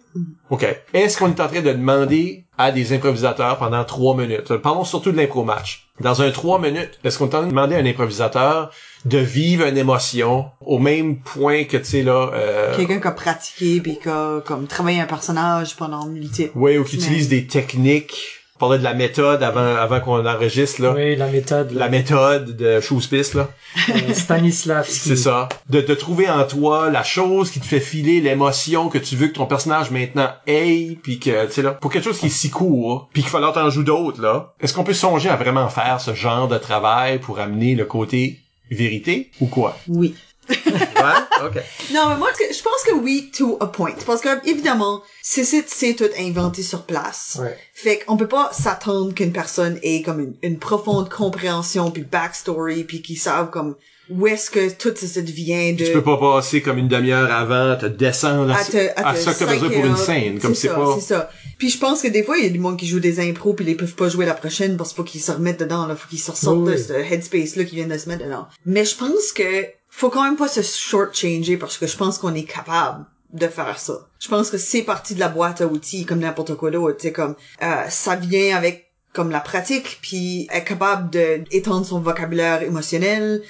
OK. 0.50 0.66
Est-ce 0.92 1.16
qu'on 1.16 1.28
est 1.28 1.40
en 1.40 1.46
train 1.48 1.62
de 1.62 1.72
demander 1.72 2.44
à 2.58 2.72
des 2.72 2.92
improvisateurs 2.92 3.56
pendant 3.58 3.84
trois 3.84 4.16
minutes? 4.16 4.56
Parlons 4.56 4.84
surtout 4.84 5.12
de 5.12 5.16
l'impro 5.16 5.44
match. 5.44 5.88
Dans 6.00 6.22
un 6.22 6.30
trois 6.30 6.58
minutes, 6.58 6.98
est-ce 7.04 7.18
qu'on 7.18 7.26
est 7.26 7.34
en 7.34 7.38
train 7.38 7.42
de 7.44 7.50
demander 7.50 7.76
à 7.76 7.78
un 7.78 7.86
improvisateur 7.86 8.70
de 9.04 9.18
vivre 9.18 9.66
une 9.66 9.78
émotion 9.78 10.46
au 10.60 10.78
même 10.78 11.20
point 11.20 11.64
que, 11.64 11.76
tu 11.76 11.84
sais, 11.84 12.02
là... 12.02 12.30
Euh, 12.34 12.76
Quelqu'un 12.76 13.00
qui 13.00 13.06
a 13.06 13.12
pratiqué, 13.12 13.80
puis 13.80 13.98
qui 13.98 14.08
a, 14.08 14.40
comme, 14.40 14.66
travaillé 14.66 15.00
un 15.00 15.06
personnage 15.06 15.76
pendant 15.76 16.06
oui, 16.54 16.78
ou 16.78 16.84
qui 16.84 16.96
utilise 16.96 17.28
des 17.28 17.46
techniques. 17.46 18.39
On 18.62 18.68
parlait 18.68 18.78
de 18.78 18.84
la 18.84 18.92
méthode 18.92 19.42
avant, 19.42 19.74
avant 19.76 20.00
qu'on 20.00 20.26
enregistre, 20.26 20.82
là. 20.82 20.92
Oui, 20.92 21.16
la 21.16 21.28
méthode. 21.28 21.72
La 21.72 21.88
méthode 21.88 22.58
de 22.58 22.78
Chouspis, 22.82 23.32
là. 23.32 23.48
euh, 23.88 24.12
Stanislavski. 24.12 24.92
C'est 25.08 25.16
ça. 25.16 25.48
De, 25.70 25.80
de 25.80 25.94
trouver 25.94 26.28
en 26.28 26.44
toi 26.44 26.90
la 26.90 27.02
chose 27.02 27.50
qui 27.50 27.58
te 27.58 27.64
fait 27.64 27.80
filer 27.80 28.20
l'émotion 28.20 28.90
que 28.90 28.98
tu 28.98 29.16
veux 29.16 29.28
que 29.28 29.32
ton 29.32 29.46
personnage 29.46 29.90
maintenant 29.90 30.28
ait, 30.46 30.98
puis 31.02 31.18
que, 31.18 31.46
tu 31.46 31.52
sais 31.52 31.62
là, 31.62 31.70
pour 31.70 31.90
quelque 31.90 32.04
chose 32.04 32.18
qui 32.18 32.26
est 32.26 32.28
si 32.28 32.50
court, 32.50 33.08
puis 33.14 33.22
qu'il 33.22 33.30
falloir 33.30 33.54
t'en 33.54 33.70
jouer 33.70 33.84
d'autres, 33.84 34.20
là. 34.20 34.52
Est-ce 34.60 34.74
qu'on 34.74 34.84
peut 34.84 34.92
songer 34.92 35.30
à 35.30 35.36
vraiment 35.36 35.70
faire 35.70 35.98
ce 35.98 36.12
genre 36.12 36.46
de 36.46 36.58
travail 36.58 37.18
pour 37.18 37.38
amener 37.40 37.74
le 37.74 37.86
côté 37.86 38.40
vérité, 38.70 39.30
ou 39.40 39.46
quoi? 39.46 39.78
Oui. 39.88 40.14
Ouais? 40.50 41.46
OK. 41.46 41.62
Non, 41.92 42.08
mais 42.10 42.16
moi, 42.16 42.28
ce 42.38 42.56
je 42.56 42.62
pense 42.62 42.82
que 42.86 42.92
oui, 42.94 43.30
to 43.36 43.56
a 43.60 43.66
point. 43.66 43.94
Parce 44.06 44.20
que, 44.20 44.28
évidemment, 44.48 45.02
c'est, 45.22 45.44
c'est, 45.44 45.94
tout 45.94 46.04
inventé 46.18 46.62
sur 46.62 46.84
place. 46.84 47.38
Ouais. 47.40 47.56
Fait 47.74 47.98
qu'on 47.98 48.16
peut 48.16 48.28
pas 48.28 48.50
s'attendre 48.52 49.12
qu'une 49.12 49.32
personne 49.32 49.78
ait 49.82 50.02
comme 50.02 50.20
une, 50.20 50.34
une 50.42 50.58
profonde 50.58 51.08
compréhension 51.08 51.90
puis 51.90 52.02
backstory 52.02 52.84
puis 52.84 53.02
qu'ils 53.02 53.18
savent 53.18 53.50
comme 53.50 53.74
où 54.10 54.26
est-ce 54.26 54.50
que 54.50 54.70
tout 54.72 54.92
ça, 54.96 55.06
ça 55.06 55.20
devient 55.22 55.72
de... 55.74 55.84
Tu 55.86 55.92
peux 55.92 56.02
pas 56.02 56.16
passer 56.18 56.60
comme 56.62 56.78
une 56.78 56.88
demi-heure 56.88 57.32
avant, 57.32 57.76
te 57.76 57.86
descendre 57.86 58.52
à, 58.52 58.58
à 58.58 58.64
te- 58.64 58.88
à 59.00 59.08
à 59.10 59.14
te 59.14 59.20
ça 59.20 59.34
que 59.34 59.44
besoin 59.44 59.70
pour 59.70 59.84
une 59.84 59.96
scène. 59.96 60.38
Comme 60.40 60.54
c'est 60.54 60.66
ça, 60.68 60.74
pas... 60.74 60.94
C'est 60.96 61.06
ça. 61.14 61.30
Puis 61.58 61.70
je 61.70 61.78
pense 61.78 62.02
que 62.02 62.08
des 62.08 62.24
fois, 62.24 62.36
il 62.38 62.44
y 62.44 62.46
a 62.46 62.50
du 62.50 62.58
monde 62.58 62.76
qui 62.76 62.88
joue 62.88 62.98
des 63.00 63.20
impros 63.20 63.54
puis 63.54 63.64
ils 63.68 63.76
peuvent 63.76 63.94
pas 63.94 64.08
jouer 64.08 64.26
la 64.26 64.34
prochaine 64.34 64.76
parce 64.76 64.90
qu'il 64.90 64.96
faut 64.96 65.04
qu'ils 65.04 65.20
se 65.20 65.30
remettent 65.30 65.60
dedans, 65.60 65.86
là. 65.86 65.94
Faut 65.94 66.08
qu'ils 66.08 66.18
se 66.18 66.30
ressortent 66.32 66.58
Oui, 66.58 66.72
de 66.72 66.76
ce 66.76 66.92
headspace-là 66.92 67.64
qu'ils 67.64 67.76
viennent 67.76 67.88
de 67.88 67.98
se 67.98 68.08
mettre 68.08 68.24
dedans. 68.24 68.46
Mais 68.66 68.84
je 68.84 68.96
pense 68.96 69.32
que 69.32 69.66
faut 69.90 70.10
quand 70.10 70.24
même 70.24 70.36
pas 70.36 70.48
se 70.48 70.62
short-changer 70.62 71.56
parce 71.56 71.76
que 71.76 71.86
je 71.86 71.96
pense 71.96 72.18
qu'on 72.18 72.34
est 72.34 72.44
capable 72.44 73.04
de 73.32 73.46
faire 73.46 73.78
ça. 73.78 74.08
Je 74.18 74.28
pense 74.28 74.50
que 74.50 74.58
c'est 74.58 74.82
partie 74.82 75.14
de 75.14 75.20
la 75.20 75.28
boîte 75.28 75.60
à 75.60 75.66
outils 75.66 76.04
comme 76.04 76.20
n'importe 76.20 76.54
quoi 76.54 76.70
d'autre. 76.70 76.98
C'est 77.00 77.12
comme, 77.12 77.36
euh, 77.62 77.88
ça 77.88 78.16
vient 78.16 78.56
avec 78.56 78.90
comme 79.12 79.30
la 79.30 79.40
pratique 79.40 79.98
puis 80.02 80.48
être 80.52 80.64
capable 80.64 81.10
de 81.10 81.42
étendre 81.50 81.84
son 81.84 82.00
vocabulaire 82.00 82.62
émotionnel 82.62 83.42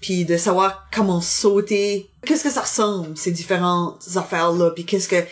puis 0.00 0.24
de 0.24 0.36
savoir 0.36 0.88
comment 0.92 1.20
sauter 1.20 2.08
qu'est-ce 2.24 2.44
que 2.44 2.50
ça 2.50 2.62
ressemble 2.62 3.16
ces 3.16 3.30
différentes 3.30 4.02
affaires 4.16 4.52
là 4.52 4.70
puis 4.70 4.86
qu'est-ce 4.86 5.08
que 5.08 5.22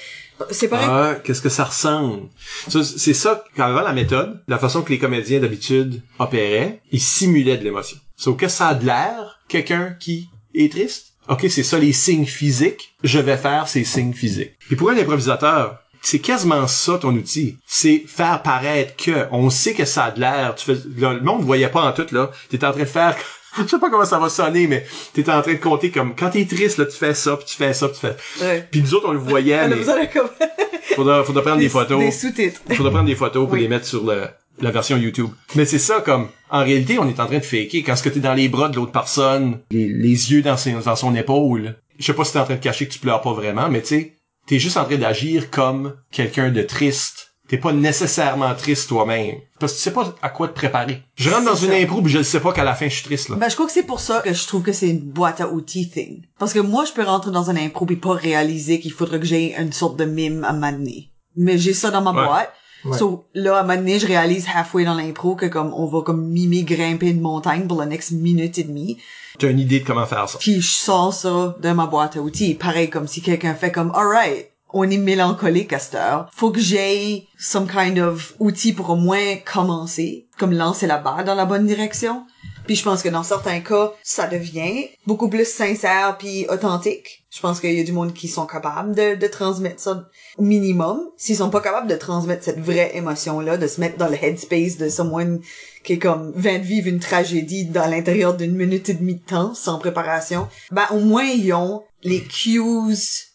c'est 0.50 0.68
pareil 0.68 0.88
Ah, 0.90 1.16
qu'est-ce 1.22 1.42
que 1.42 1.48
ça 1.48 1.64
ressemble? 1.64 2.28
C'est 2.66 3.12
ça, 3.12 3.44
qu'avant 3.54 3.82
la 3.82 3.92
méthode, 3.92 4.42
la 4.48 4.58
façon 4.58 4.80
que 4.80 4.88
les 4.88 4.98
comédiens 4.98 5.38
d'habitude 5.38 6.02
opéraient, 6.18 6.80
ils 6.92 7.00
simulaient 7.00 7.58
de 7.58 7.64
l'émotion. 7.64 7.98
Sauf 8.16 8.38
que 8.38 8.48
ça 8.48 8.68
a 8.68 8.74
de 8.74 8.86
l'air, 8.86 9.38
quelqu'un 9.48 9.96
qui 10.00 10.30
est 10.54 10.72
triste. 10.72 11.06
Ok, 11.28 11.46
c'est 11.48 11.62
ça 11.62 11.78
les 11.78 11.92
signes 11.92 12.26
physiques. 12.26 12.94
Je 13.04 13.18
vais 13.18 13.36
faire 13.36 13.68
ces 13.68 13.84
signes 13.84 14.12
physiques. 14.14 14.52
Puis 14.66 14.76
pour 14.76 14.90
un 14.90 14.96
improvisateur, 14.98 15.78
c'est 16.02 16.18
quasiment 16.18 16.66
ça 16.66 16.98
ton 16.98 17.14
outil. 17.14 17.56
C'est 17.66 18.02
faire 18.06 18.42
paraître 18.42 18.96
que, 18.96 19.26
on 19.30 19.50
sait 19.50 19.74
que 19.74 19.84
ça 19.84 20.04
a 20.06 20.10
de 20.10 20.20
l'air. 20.20 20.54
Tu 20.56 20.64
fais, 20.64 20.80
là, 20.98 21.12
le 21.12 21.20
monde 21.20 21.44
voyait 21.44 21.68
pas 21.68 21.82
en 21.82 21.92
tout, 21.92 22.06
là. 22.12 22.30
T'es 22.48 22.64
en 22.64 22.70
train 22.72 22.80
de 22.80 22.84
faire, 22.86 23.16
je 23.58 23.66
sais 23.66 23.78
pas 23.78 23.90
comment 23.90 24.04
ça 24.06 24.18
va 24.18 24.28
sonner, 24.30 24.66
mais 24.66 24.84
t'es 25.12 25.28
en 25.30 25.42
train 25.42 25.52
de 25.52 25.58
compter 25.58 25.90
comme, 25.90 26.16
quand 26.16 26.30
t'es 26.30 26.46
triste, 26.46 26.78
là, 26.78 26.86
tu 26.86 26.96
fais 26.96 27.14
ça, 27.14 27.36
puis 27.36 27.44
tu 27.46 27.54
fais 27.56 27.74
ça, 27.74 27.88
puis 27.88 27.98
tu 28.00 28.06
fais, 28.06 28.44
Ouais. 28.44 28.66
puis 28.70 28.80
nous 28.80 28.94
autres, 28.94 29.08
on 29.08 29.12
le 29.12 29.18
voyait, 29.18 29.60
On 29.60 29.64
a 29.64 29.68
mais 29.68 29.76
besoin 29.76 30.00
de 30.00 30.06
comme 30.12 30.28
faudra, 30.96 31.22
faudra 31.22 31.42
prendre 31.42 31.58
des, 31.58 31.68
photos. 31.68 32.00
des 32.00 32.10
sous-titres 32.10 32.60
Faudra 32.74 32.90
prendre 32.90 33.06
des 33.06 33.14
photos 33.14 33.44
pour 33.44 33.52
Oui. 33.52 33.60
les 33.60 33.68
mettre 33.68 33.86
sur 33.86 34.04
le, 34.04 34.26
la 34.62 34.70
version 34.70 34.96
YouTube. 34.96 35.28
Mais 35.54 35.64
c'est 35.64 35.78
ça, 35.78 36.00
comme, 36.00 36.28
en 36.50 36.60
réalité, 36.64 36.98
on 36.98 37.08
est 37.08 37.20
en 37.20 37.26
train 37.26 37.38
de 37.38 37.44
faker. 37.44 37.82
Quand 37.84 37.96
ce 37.96 38.02
que 38.02 38.08
t'es 38.08 38.20
dans 38.20 38.34
les 38.34 38.48
bras 38.48 38.68
de 38.68 38.76
l'autre 38.76 38.92
personne, 38.92 39.58
les, 39.70 39.88
les 39.88 40.32
yeux 40.32 40.42
dans, 40.42 40.56
ses, 40.56 40.72
dans 40.72 40.96
son 40.96 41.14
épaule, 41.14 41.76
je 41.98 42.04
sais 42.06 42.14
pas 42.14 42.24
si 42.24 42.32
t'es 42.32 42.38
en 42.38 42.44
train 42.44 42.54
de 42.56 42.60
cacher 42.60 42.86
que 42.88 42.92
tu 42.92 42.98
pleures 42.98 43.20
pas 43.22 43.32
vraiment, 43.32 43.68
mais 43.68 43.80
tu 43.82 43.88
sais, 43.88 44.16
t'es 44.46 44.58
juste 44.58 44.76
en 44.76 44.84
train 44.84 44.96
d'agir 44.96 45.50
comme 45.50 45.94
quelqu'un 46.10 46.50
de 46.50 46.62
triste. 46.62 47.28
T'es 47.48 47.58
pas 47.58 47.72
nécessairement 47.72 48.54
triste 48.54 48.88
toi-même. 48.88 49.34
Parce 49.58 49.72
que 49.72 49.78
tu 49.78 49.82
sais 49.82 49.92
pas 49.92 50.14
à 50.22 50.28
quoi 50.28 50.46
te 50.46 50.52
préparer. 50.54 51.02
Je 51.16 51.30
rentre 51.30 51.46
dans 51.46 51.56
une 51.56 51.72
impro 51.72 52.00
pis 52.00 52.08
je 52.08 52.18
le 52.18 52.24
sais 52.24 52.38
pas 52.38 52.52
qu'à 52.52 52.62
la 52.62 52.74
fin 52.74 52.88
je 52.88 52.94
suis 52.94 53.02
triste, 53.04 53.28
là. 53.28 53.34
ben 53.36 53.48
je 53.48 53.54
crois 53.54 53.66
que 53.66 53.72
c'est 53.72 53.82
pour 53.82 53.98
ça 53.98 54.20
que 54.20 54.32
je 54.32 54.46
trouve 54.46 54.62
que 54.62 54.70
c'est 54.72 54.88
une 54.88 55.00
boîte 55.00 55.40
à 55.40 55.48
outils 55.48 55.90
thing 55.90 56.22
parce 56.38 56.52
que 56.52 56.60
moi 56.60 56.84
je 56.84 56.92
peux 56.92 57.02
rentrer 57.02 57.32
dans 57.32 57.50
un 57.50 57.56
impro 57.56 57.86
puis 57.86 57.96
pas 57.96 58.12
réaliser 58.14 58.78
qu'il 58.78 58.92
faudrait 58.92 59.18
que 59.18 59.26
j'ai 59.26 59.56
une 59.58 59.72
sorte 59.72 59.96
de 59.98 60.04
mime 60.04 60.44
à 60.44 60.52
m'amener 60.52 61.10
mais 61.36 61.58
j'ai 61.58 61.74
ça 61.74 61.90
dans 61.90 62.02
ma 62.02 62.12
Ouais. 62.12 62.24
boîte 62.24 62.52
Ouais. 62.84 62.98
So, 62.98 63.26
là, 63.34 63.56
à 63.56 63.60
un 63.60 63.62
moment 63.62 63.76
donné, 63.76 63.98
je 63.98 64.06
réalise 64.06 64.46
halfway 64.54 64.84
dans 64.84 64.94
l'impro 64.94 65.34
que 65.34 65.46
comme, 65.46 65.72
on 65.74 65.86
va 65.86 66.02
comme 66.02 66.28
mimer 66.28 66.62
grimper 66.62 67.08
une 67.08 67.20
montagne 67.20 67.66
pour 67.66 67.78
la 67.78 67.86
next 67.86 68.12
minute 68.12 68.58
et 68.58 68.64
demie. 68.64 68.98
T'as 69.38 69.50
une 69.50 69.60
idée 69.60 69.80
de 69.80 69.84
comment 69.84 70.06
faire 70.06 70.28
ça. 70.28 70.38
Puis 70.38 70.60
je 70.60 70.70
sors 70.70 71.12
ça 71.12 71.56
de 71.60 71.70
ma 71.70 71.86
boîte 71.86 72.16
à 72.16 72.20
outils. 72.20 72.54
Pareil 72.54 72.90
comme 72.90 73.06
si 73.06 73.22
quelqu'un 73.22 73.54
fait 73.54 73.72
comme, 73.72 73.92
alright, 73.94 74.50
on 74.72 74.88
est 74.88 74.98
mélancolique 74.98 75.72
à 75.72 75.78
cette 75.78 75.94
heure. 75.94 76.30
Faut 76.34 76.50
que 76.50 76.60
j'aie 76.60 77.24
some 77.38 77.66
kind 77.66 77.98
of 77.98 78.34
outil 78.38 78.72
pour 78.72 78.90
au 78.90 78.96
moins 78.96 79.36
commencer, 79.44 80.28
comme 80.38 80.52
lancer 80.52 80.86
la 80.86 80.98
barre 80.98 81.24
dans 81.24 81.34
la 81.34 81.44
bonne 81.44 81.66
direction. 81.66 82.24
Puis 82.66 82.76
je 82.76 82.84
pense 82.84 83.02
que 83.02 83.08
dans 83.08 83.22
certains 83.22 83.60
cas, 83.60 83.92
ça 84.02 84.26
devient 84.26 84.88
beaucoup 85.06 85.28
plus 85.28 85.48
sincère 85.48 86.16
puis 86.18 86.46
authentique. 86.48 87.19
Je 87.30 87.40
pense 87.40 87.60
qu'il 87.60 87.72
y 87.72 87.80
a 87.80 87.84
du 87.84 87.92
monde 87.92 88.12
qui 88.12 88.26
sont 88.26 88.46
capables 88.46 88.94
de, 88.94 89.14
de 89.14 89.26
transmettre 89.28 89.80
ça 89.80 90.08
au 90.36 90.42
minimum. 90.42 91.00
S'ils 91.16 91.36
sont 91.36 91.50
pas 91.50 91.60
capables 91.60 91.86
de 91.86 91.94
transmettre 91.94 92.42
cette 92.42 92.58
vraie 92.58 92.96
émotion-là, 92.96 93.56
de 93.56 93.68
se 93.68 93.80
mettre 93.80 93.98
dans 93.98 94.08
le 94.08 94.16
headspace 94.22 94.78
de 94.78 94.88
someone 94.88 95.40
qui 95.84 95.94
est 95.94 95.98
comme 95.98 96.32
vient 96.34 96.58
de 96.58 96.64
vivre 96.64 96.88
une 96.88 96.98
tragédie 96.98 97.66
dans 97.66 97.88
l'intérieur 97.88 98.36
d'une 98.36 98.56
minute 98.56 98.88
et 98.88 98.94
demie 98.94 99.14
de 99.14 99.24
temps, 99.24 99.54
sans 99.54 99.78
préparation, 99.78 100.48
ben 100.72 100.86
au 100.90 100.98
moins 100.98 101.24
ils 101.24 101.52
ont 101.52 101.84
les 102.02 102.22
cues 102.22 102.60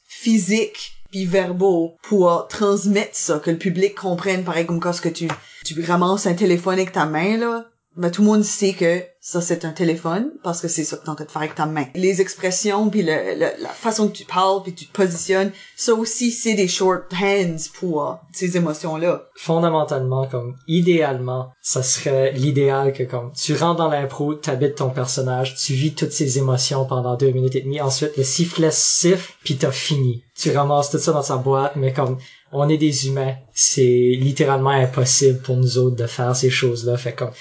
physiques 0.07 0.91
puis 1.11 1.25
verbaux 1.25 1.95
pour 2.03 2.47
transmettre 2.49 3.15
ça, 3.15 3.39
que 3.39 3.51
le 3.51 3.57
public 3.57 3.95
comprenne, 3.95 4.43
pareil 4.43 4.65
comme 4.65 4.81
quand 4.81 4.91
ce 4.91 5.01
que 5.01 5.09
tu, 5.09 5.29
tu 5.63 5.81
ramasses 5.81 6.27
un 6.27 6.33
téléphone 6.33 6.73
avec 6.73 6.91
ta 6.91 7.05
main, 7.05 7.37
là, 7.37 7.65
ben 7.97 8.09
tout 8.11 8.21
le 8.21 8.27
monde 8.27 8.43
sait 8.43 8.73
que 8.73 9.03
ça 9.21 9.41
c'est 9.41 9.65
un 9.65 9.71
téléphone 9.71 10.29
parce 10.43 10.61
que 10.61 10.67
c'est 10.67 10.83
ça 10.83 10.97
que 10.97 11.03
t'es 11.03 11.09
en 11.09 11.15
train 11.15 11.25
de 11.25 11.31
faire 11.31 11.41
avec 11.41 11.55
ta 11.55 11.65
main. 11.65 11.85
Les 11.95 12.21
expressions 12.21 12.89
puis 12.89 13.01
le, 13.01 13.33
le- 13.35 13.63
la 13.63 13.69
façon 13.69 14.07
que 14.09 14.13
tu 14.17 14.25
parles 14.25 14.61
puis 14.63 14.73
tu 14.73 14.85
te 14.85 14.91
positionnes, 14.93 15.51
ça 15.75 15.93
aussi 15.93 16.31
c'est 16.31 16.53
des 16.53 16.67
shorthands 16.67 17.55
pour 17.79 18.19
ces 18.33 18.57
émotions-là. 18.57 19.23
fondamentalement, 19.35 20.27
comme 20.27 20.55
idéalement, 20.67 21.51
ça 21.61 21.81
serait 21.83 22.31
l'idéal 22.33 22.93
que 22.93 23.03
comme 23.03 23.31
tu 23.33 23.55
rentres 23.55 23.77
dans 23.77 23.89
l'impro, 23.89 24.33
t'habites 24.35 24.75
ton 24.75 24.89
personnage, 24.89 25.55
tu 25.55 25.73
vis 25.73 25.93
toutes 25.95 26.11
ces 26.11 26.37
émotions 26.37 26.85
pendant 26.85 27.15
deux 27.15 27.31
minutes 27.31 27.55
et 27.55 27.61
demie, 27.61 27.81
ensuite 27.81 28.17
le 28.17 28.23
sifflet 28.23 28.69
siffle, 28.71 29.33
puis 29.43 29.55
t'as 29.57 29.71
fini. 29.71 30.23
Tu 30.37 30.51
ramasses 30.55 30.91
tout 30.91 30.97
ça 30.99 31.13
dans 31.13 31.21
sa 31.23 31.37
boîte, 31.37 31.75
mais 31.77 31.93
comme 31.93 32.17
on 32.51 32.67
est 32.69 32.77
des 32.77 33.07
humains, 33.07 33.35
c'est 33.53 33.81
littéralement 34.19 34.69
impossible 34.69 35.39
pour 35.41 35.55
nous 35.57 35.77
autres 35.77 35.95
de 35.95 36.05
faire 36.07 36.35
ces 36.35 36.49
choses-là. 36.49 36.97
Fait 36.97 37.13
comme 37.13 37.31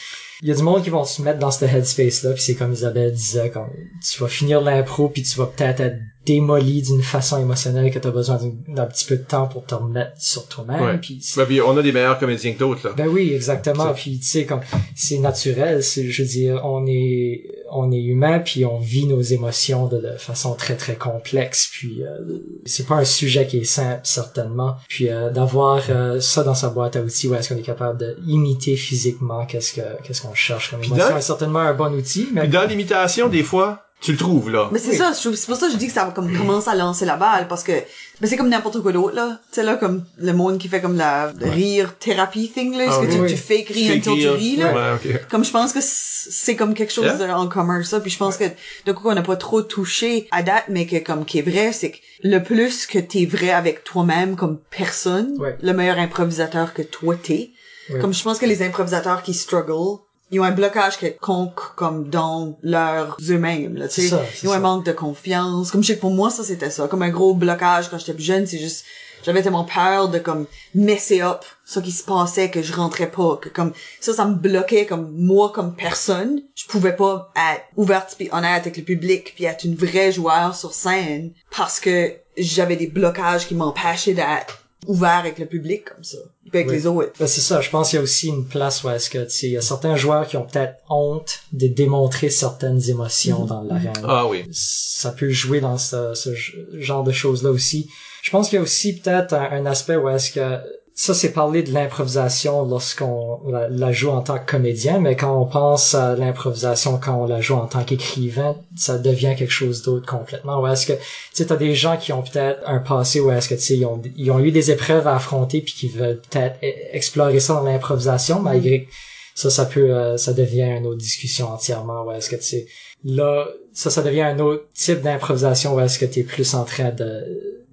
il 0.43 0.49
y 0.49 0.53
a 0.53 0.55
du 0.55 0.63
monde 0.63 0.83
qui 0.83 0.91
vont 0.91 1.05
se 1.05 1.23
mettre 1.23 1.39
dans 1.39 1.51
ce 1.51 1.65
headspace 1.65 2.23
là 2.23 2.33
puis 2.33 2.43
c'est 2.43 2.55
comme 2.55 2.73
Isabelle 2.73 3.13
disait 3.13 3.51
comme 3.51 3.71
tu 4.03 4.21
vas 4.21 4.29
finir 4.29 4.61
l'impro 4.61 5.09
puis 5.09 5.23
tu 5.23 5.39
vas 5.39 5.47
peut-être 5.47 5.81
être 5.81 5.99
démoli 6.27 6.83
d'une 6.83 7.03
façon 7.03 7.41
émotionnelle 7.41 7.91
que 7.93 7.99
tu 7.99 8.09
as 8.09 8.11
besoin 8.11 8.39
d'un 8.69 8.87
petit 8.87 9.05
peu 9.05 9.17
de 9.17 9.23
temps 9.25 9.47
pour 9.47 9.65
te 9.65 9.75
remettre 9.75 10.13
sur 10.19 10.47
toi-même 10.47 10.83
Ouais. 10.83 10.99
puis 10.99 11.21
Ben, 11.37 11.47
on 11.67 11.77
a 11.77 11.83
des 11.83 11.93
meilleurs 11.93 12.19
comédiens 12.19 12.53
que 12.53 12.59
d'autres, 12.59 12.89
là. 12.89 12.95
ben 12.97 13.09
oui, 13.09 13.33
exactement. 13.35 13.93
Puis 13.95 14.19
tu 14.19 14.27
sais, 14.27 14.45
comme 14.47 14.61
c'est 14.95 15.19
naturel. 15.19 15.83
C'est, 15.83 16.09
je 16.11 16.23
veux 16.23 16.29
dire, 16.29 16.61
on 16.65 16.87
est, 16.87 17.43
on 17.71 17.91
est 17.93 18.03
humain, 18.03 18.39
puis 18.39 18.65
on 18.65 18.79
vit 18.79 19.07
nos 19.07 19.21
émotions 19.21 19.87
de, 19.87 19.99
de 19.99 20.17
façon 20.19 20.55
très 20.55 20.77
très 20.77 20.95
complexe. 20.95 21.69
Puis 21.73 22.03
euh, 22.03 22.39
c'est 22.65 22.87
pas 22.87 22.97
un 22.97 23.05
sujet 23.05 23.47
qui 23.47 23.59
est 23.59 23.65
simple 23.65 24.01
certainement. 24.05 24.77
Puis 24.89 25.09
euh, 25.11 25.31
d'avoir 25.31 25.83
euh, 25.91 26.21
ça 26.21 26.43
dans 26.43 26.55
sa 26.55 26.69
boîte 26.71 26.97
à 26.97 27.03
outils, 27.03 27.29
où 27.29 27.35
est-ce 27.35 27.53
qu'on 27.53 27.59
est 27.59 27.63
capable 27.63 27.99
de 27.99 28.17
imiter 28.27 28.77
physiquement 28.77 29.45
qu'est-ce 29.47 29.73
que 29.75 29.83
qu'est-ce 30.05 30.23
qu'on 30.23 30.35
cherche 30.35 30.71
comme 30.71 30.83
émotion, 30.83 31.11
dans- 31.11 31.17
est 31.17 31.21
certainement 31.21 31.59
un 31.61 31.75
bon 31.75 31.93
outil. 31.95 32.29
Mais 32.33 32.43
Puis 32.43 32.51
dans 32.51 32.65
l'imitation, 32.65 33.29
des 33.29 33.43
fois, 33.43 33.83
tu 34.05 34.13
le 34.13 34.19
trouves, 34.19 34.51
là. 34.51 34.69
Mais 34.71 34.79
c'est 34.79 34.91
Oui. 34.91 34.97
ça, 34.97 35.13
je 35.15 35.21
trouve- 35.21 35.35
c'est 35.35 35.47
pour 35.47 35.57
ça 35.57 35.67
que 35.67 35.73
je 35.73 35.79
dis 35.79 35.87
que 35.87 35.93
ça 35.93 36.05
va 36.05 36.11
comme 36.13 36.31
commencer 36.37 36.69
à 36.69 36.75
lancer 36.75 37.05
la 37.07 37.17
balle 37.17 37.49
parce 37.49 37.63
que 37.65 37.73
mais 38.21 38.27
c'est 38.29 38.37
comme 38.37 38.49
n'importe 38.51 38.81
quoi 38.83 38.93
d'autre 38.93 39.15
là, 39.17 39.41
tu 39.51 39.57
sais 39.57 39.63
là 39.63 39.77
comme 39.77 40.05
le 40.19 40.33
monde 40.33 40.59
qui 40.59 40.69
fait 40.69 40.81
comme 40.81 40.97
la 40.97 41.33
rire 41.41 41.97
thérapie 41.99 42.51
thing 42.51 42.77
là, 42.77 42.85
est-ce 42.85 42.93
Ah 43.01 43.07
que 43.07 43.13
tu, 43.13 43.21
oui. 43.21 43.29
tu 43.31 43.37
fake 43.37 43.69
rire 43.69 43.93
until 43.97 44.21
tu 44.21 44.29
ris 44.29 44.57
là? 44.57 44.73
Ouais, 44.75 44.99
ok. 45.15 45.29
Comme 45.31 45.45
je 45.45 45.51
pense 45.51 45.73
que 45.73 45.81
c'est 45.83 46.55
comme 46.55 46.75
quelque 46.75 46.93
chose 46.93 47.05
Yeah. 47.07 47.17
de- 47.29 47.33
en 47.33 47.49
commun 47.49 47.83
ça, 47.83 47.99
puis 48.01 48.11
je 48.11 48.19
pense 48.19 48.37
que 48.37 48.45
de 48.45 48.93
quoi 48.93 49.11
qu'on 49.11 49.15
n'a 49.15 49.23
pas 49.23 49.37
trop 49.37 49.63
touché 49.63 50.29
à 50.33 50.43
date, 50.43 50.65
mais 50.69 50.87
que 50.87 50.99
comme 50.99 51.25
qui 51.25 51.39
est 51.39 51.43
vrai, 51.43 51.73
c'est 51.73 51.91
que 51.91 51.97
le 52.23 52.41
plus 52.43 52.87
que 52.87 52.99
t'es 52.99 53.25
vrai 53.27 53.51
avec 53.51 53.85
toi-même 53.85 54.37
comme 54.37 54.59
personne, 54.71 55.35
Ouais. 55.39 55.57
le 55.63 55.73
meilleur 55.73 55.99
improvisateur 55.99 56.75
que 56.75 56.83
toi 56.83 57.17
t'es. 57.17 57.51
Ouais. 57.91 58.01
Comme 58.01 58.15
je 58.15 58.23
pense 58.23 58.39
que 58.39 58.47
les 58.47 58.63
improvisateurs 58.63 59.23
qui 59.23 59.35
struggle, 59.35 59.99
ils 60.35 60.41
ont 60.41 60.45
un 60.45 60.51
blocage 60.51 60.99
quelconque 60.99 61.61
comme 61.77 62.09
dans 62.09 62.59
leurs 62.63 63.17
eux-mêmes 63.29 63.77
là, 63.77 63.89
tu 63.89 64.09
sais. 64.09 64.17
Ils 64.43 64.49
ont 64.49 64.53
un 64.53 64.59
manque 64.59 64.85
de 64.85 64.93
confiance. 64.93 65.71
Comme 65.71 65.83
je 65.83 65.89
sais 65.89 65.97
que 65.97 66.01
pour 66.01 66.11
moi 66.11 66.31
ça 66.31 66.43
c'était 66.43 66.71
ça, 66.71 66.89
comme 66.89 67.03
un 67.03 67.11
gros 67.11 67.35
blocage 67.35 67.89
quand 67.89 67.99
j'étais 67.99 68.15
plus 68.15 68.25
jeune, 68.25 68.47
c'est 68.47 68.59
juste 68.59 68.85
j'avais 69.25 69.43
tellement 69.43 69.65
peur 69.65 70.09
de 70.09 70.19
comme 70.19 70.47
messer 70.75 71.23
up 71.23 71.45
ce 71.65 71.81
qui 71.81 71.93
se 71.93 72.03
passait 72.03 72.51
que 72.51 72.63
je 72.63 72.75
rentrais 72.75 73.11
pas 73.11 73.37
que 73.37 73.49
comme 73.49 73.73
ça 74.01 74.13
ça 74.13 74.27
me 74.27 74.35
bloquait 74.35 74.85
comme 74.85 75.13
moi 75.17 75.51
comme 75.51 75.75
personne 75.75 76.43
je 76.55 76.67
pouvais 76.67 76.95
pas 76.95 77.33
être 77.37 77.65
ouverte 77.77 78.17
puis 78.19 78.29
honnête 78.33 78.63
avec 78.63 78.77
le 78.77 78.83
public 78.83 79.33
puis 79.35 79.45
être 79.45 79.65
une 79.65 79.77
vraie 79.77 80.13
joueur 80.13 80.55
sur 80.55 80.75
scène 80.75 81.33
parce 81.57 81.81
que 81.81 82.13
j'avais 82.37 82.77
des 82.77 82.87
blocages 82.87 83.49
qui 83.49 83.55
m'empêchaient 83.55 84.13
d'être 84.13 84.64
ouvert 84.87 85.17
avec 85.19 85.39
le 85.39 85.47
public 85.47 85.85
comme 85.85 86.05
ça 86.05 86.19
puis 86.51 86.51
avec 86.59 86.69
Oui. 86.69 86.75
les 86.75 86.87
autres 86.87 87.13
Ben, 87.19 87.27
c'est 87.27 87.41
ça, 87.41 87.61
je 87.61 87.71
pense 87.71 87.91
qu'il 87.91 87.97
y 87.97 88.01
a 88.01 88.03
aussi 88.03 88.29
une 88.29 88.47
place 88.47 88.85
où 88.85 88.91
est-ce 88.91 89.09
que, 89.11 89.25
tu 89.25 89.31
sais, 89.31 89.47
il 89.47 89.53
y 89.53 89.57
a 89.57 89.63
certains 89.63 89.97
joueurs 89.97 90.27
qui 90.27 90.37
ont 90.37 90.45
peut-être 90.45 90.75
honte 90.89 91.41
de 91.53 91.67
démontrer 91.67 92.29
certaines 92.31 92.81
émotions 92.91 93.45
dans 93.47 93.63
l'arène. 93.63 93.93
Ah 94.05 94.27
oui. 94.27 94.45
ça 94.53 95.11
peut 95.11 95.31
jouer 95.31 95.61
dans 95.61 95.79
ce, 95.79 96.15
ce 96.15 96.31
genre 96.75 97.03
de 97.05 97.13
choses-là 97.13 97.51
aussi. 97.51 97.89
Je 98.23 98.31
pense 98.31 98.49
qu'il 98.49 98.57
y 98.57 98.61
a 98.61 98.63
aussi 98.63 98.95
peut-être 98.97 99.33
un, 99.35 99.51
un 99.53 99.67
aspect 99.67 99.97
où 99.97 100.09
est-ce 100.09 100.31
que 100.31 100.61
ça 100.95 101.13
c'est 101.13 101.33
parler 101.33 101.63
de 101.65 101.73
l'improvisation 101.73 102.65
lorsqu'on 102.65 103.41
la, 103.49 103.93
joue 103.93 104.11
en 104.11 104.23
tant 104.23 104.39
que 104.39 104.49
comédien, 104.49 105.01
mais 105.01 105.17
quand 105.17 105.37
on 105.37 105.45
pense 105.45 105.95
à 105.95 106.15
l'improvisation 106.15 106.99
quand 106.99 107.17
on 107.17 107.27
la 107.27 107.41
joue 107.41 107.57
en 107.57 107.67
tant 107.67 107.83
qu'écrivain, 107.83 108.57
ça 108.77 108.99
devient 108.99 109.35
quelque 109.37 109.51
chose 109.51 109.83
d'autre 109.83 110.07
complètement. 110.07 110.61
Où 110.61 110.67
est-ce 110.69 110.87
que 110.87 110.93
tu 110.93 111.01
sais 111.33 111.47
t'as 111.47 111.57
des 111.57 111.75
gens 111.75 111.97
qui 111.97 112.13
ont 112.13 112.23
peut-être 112.23 112.61
un 112.67 112.79
passé 112.79 113.21
où 113.21 113.31
est-ce 113.33 113.49
que 113.49 113.55
tu 113.55 113.61
sais 113.61 113.77
ils 113.77 113.87
ont 113.87 114.01
ils 114.17 114.31
ont 114.31 114.39
eu 114.39 114.53
des 114.53 114.71
épreuves 114.71 115.09
à 115.09 115.17
affronter 115.17 115.61
puis 115.61 115.75
qui 115.75 115.89
veulent 115.89 116.21
peut-être 116.31 116.59
e- 116.63 116.97
explorer 116.97 117.41
ça 117.41 117.55
dans 117.55 117.65
l'improvisation 117.65 118.41
malgré 118.41 118.89
ça, 119.35 119.51
ça 119.51 119.65
peut, 119.65 119.91
euh, 119.91 120.17
ça 120.17 120.33
devient 120.33 120.63
une 120.63 120.87
autre 120.87 120.99
discussion 120.99 121.49
entièrement. 121.49 122.05
Ouais, 122.05 122.19
est-ce 122.19 122.31
que 122.31 122.37
tu 122.37 122.43
sais, 122.43 122.67
là, 123.05 123.49
ça, 123.73 123.91
ça 123.91 124.03
devient 124.03 124.23
un 124.23 124.39
autre 124.39 124.65
type 124.75 125.03
d'improvisation. 125.03 125.75
où 125.75 125.81
est-ce 125.81 125.99
que 125.99 126.05
tu 126.05 126.21
es 126.21 126.23
plus 126.23 126.55
en 126.55 126.65
train 126.65 126.91
de 126.91 127.25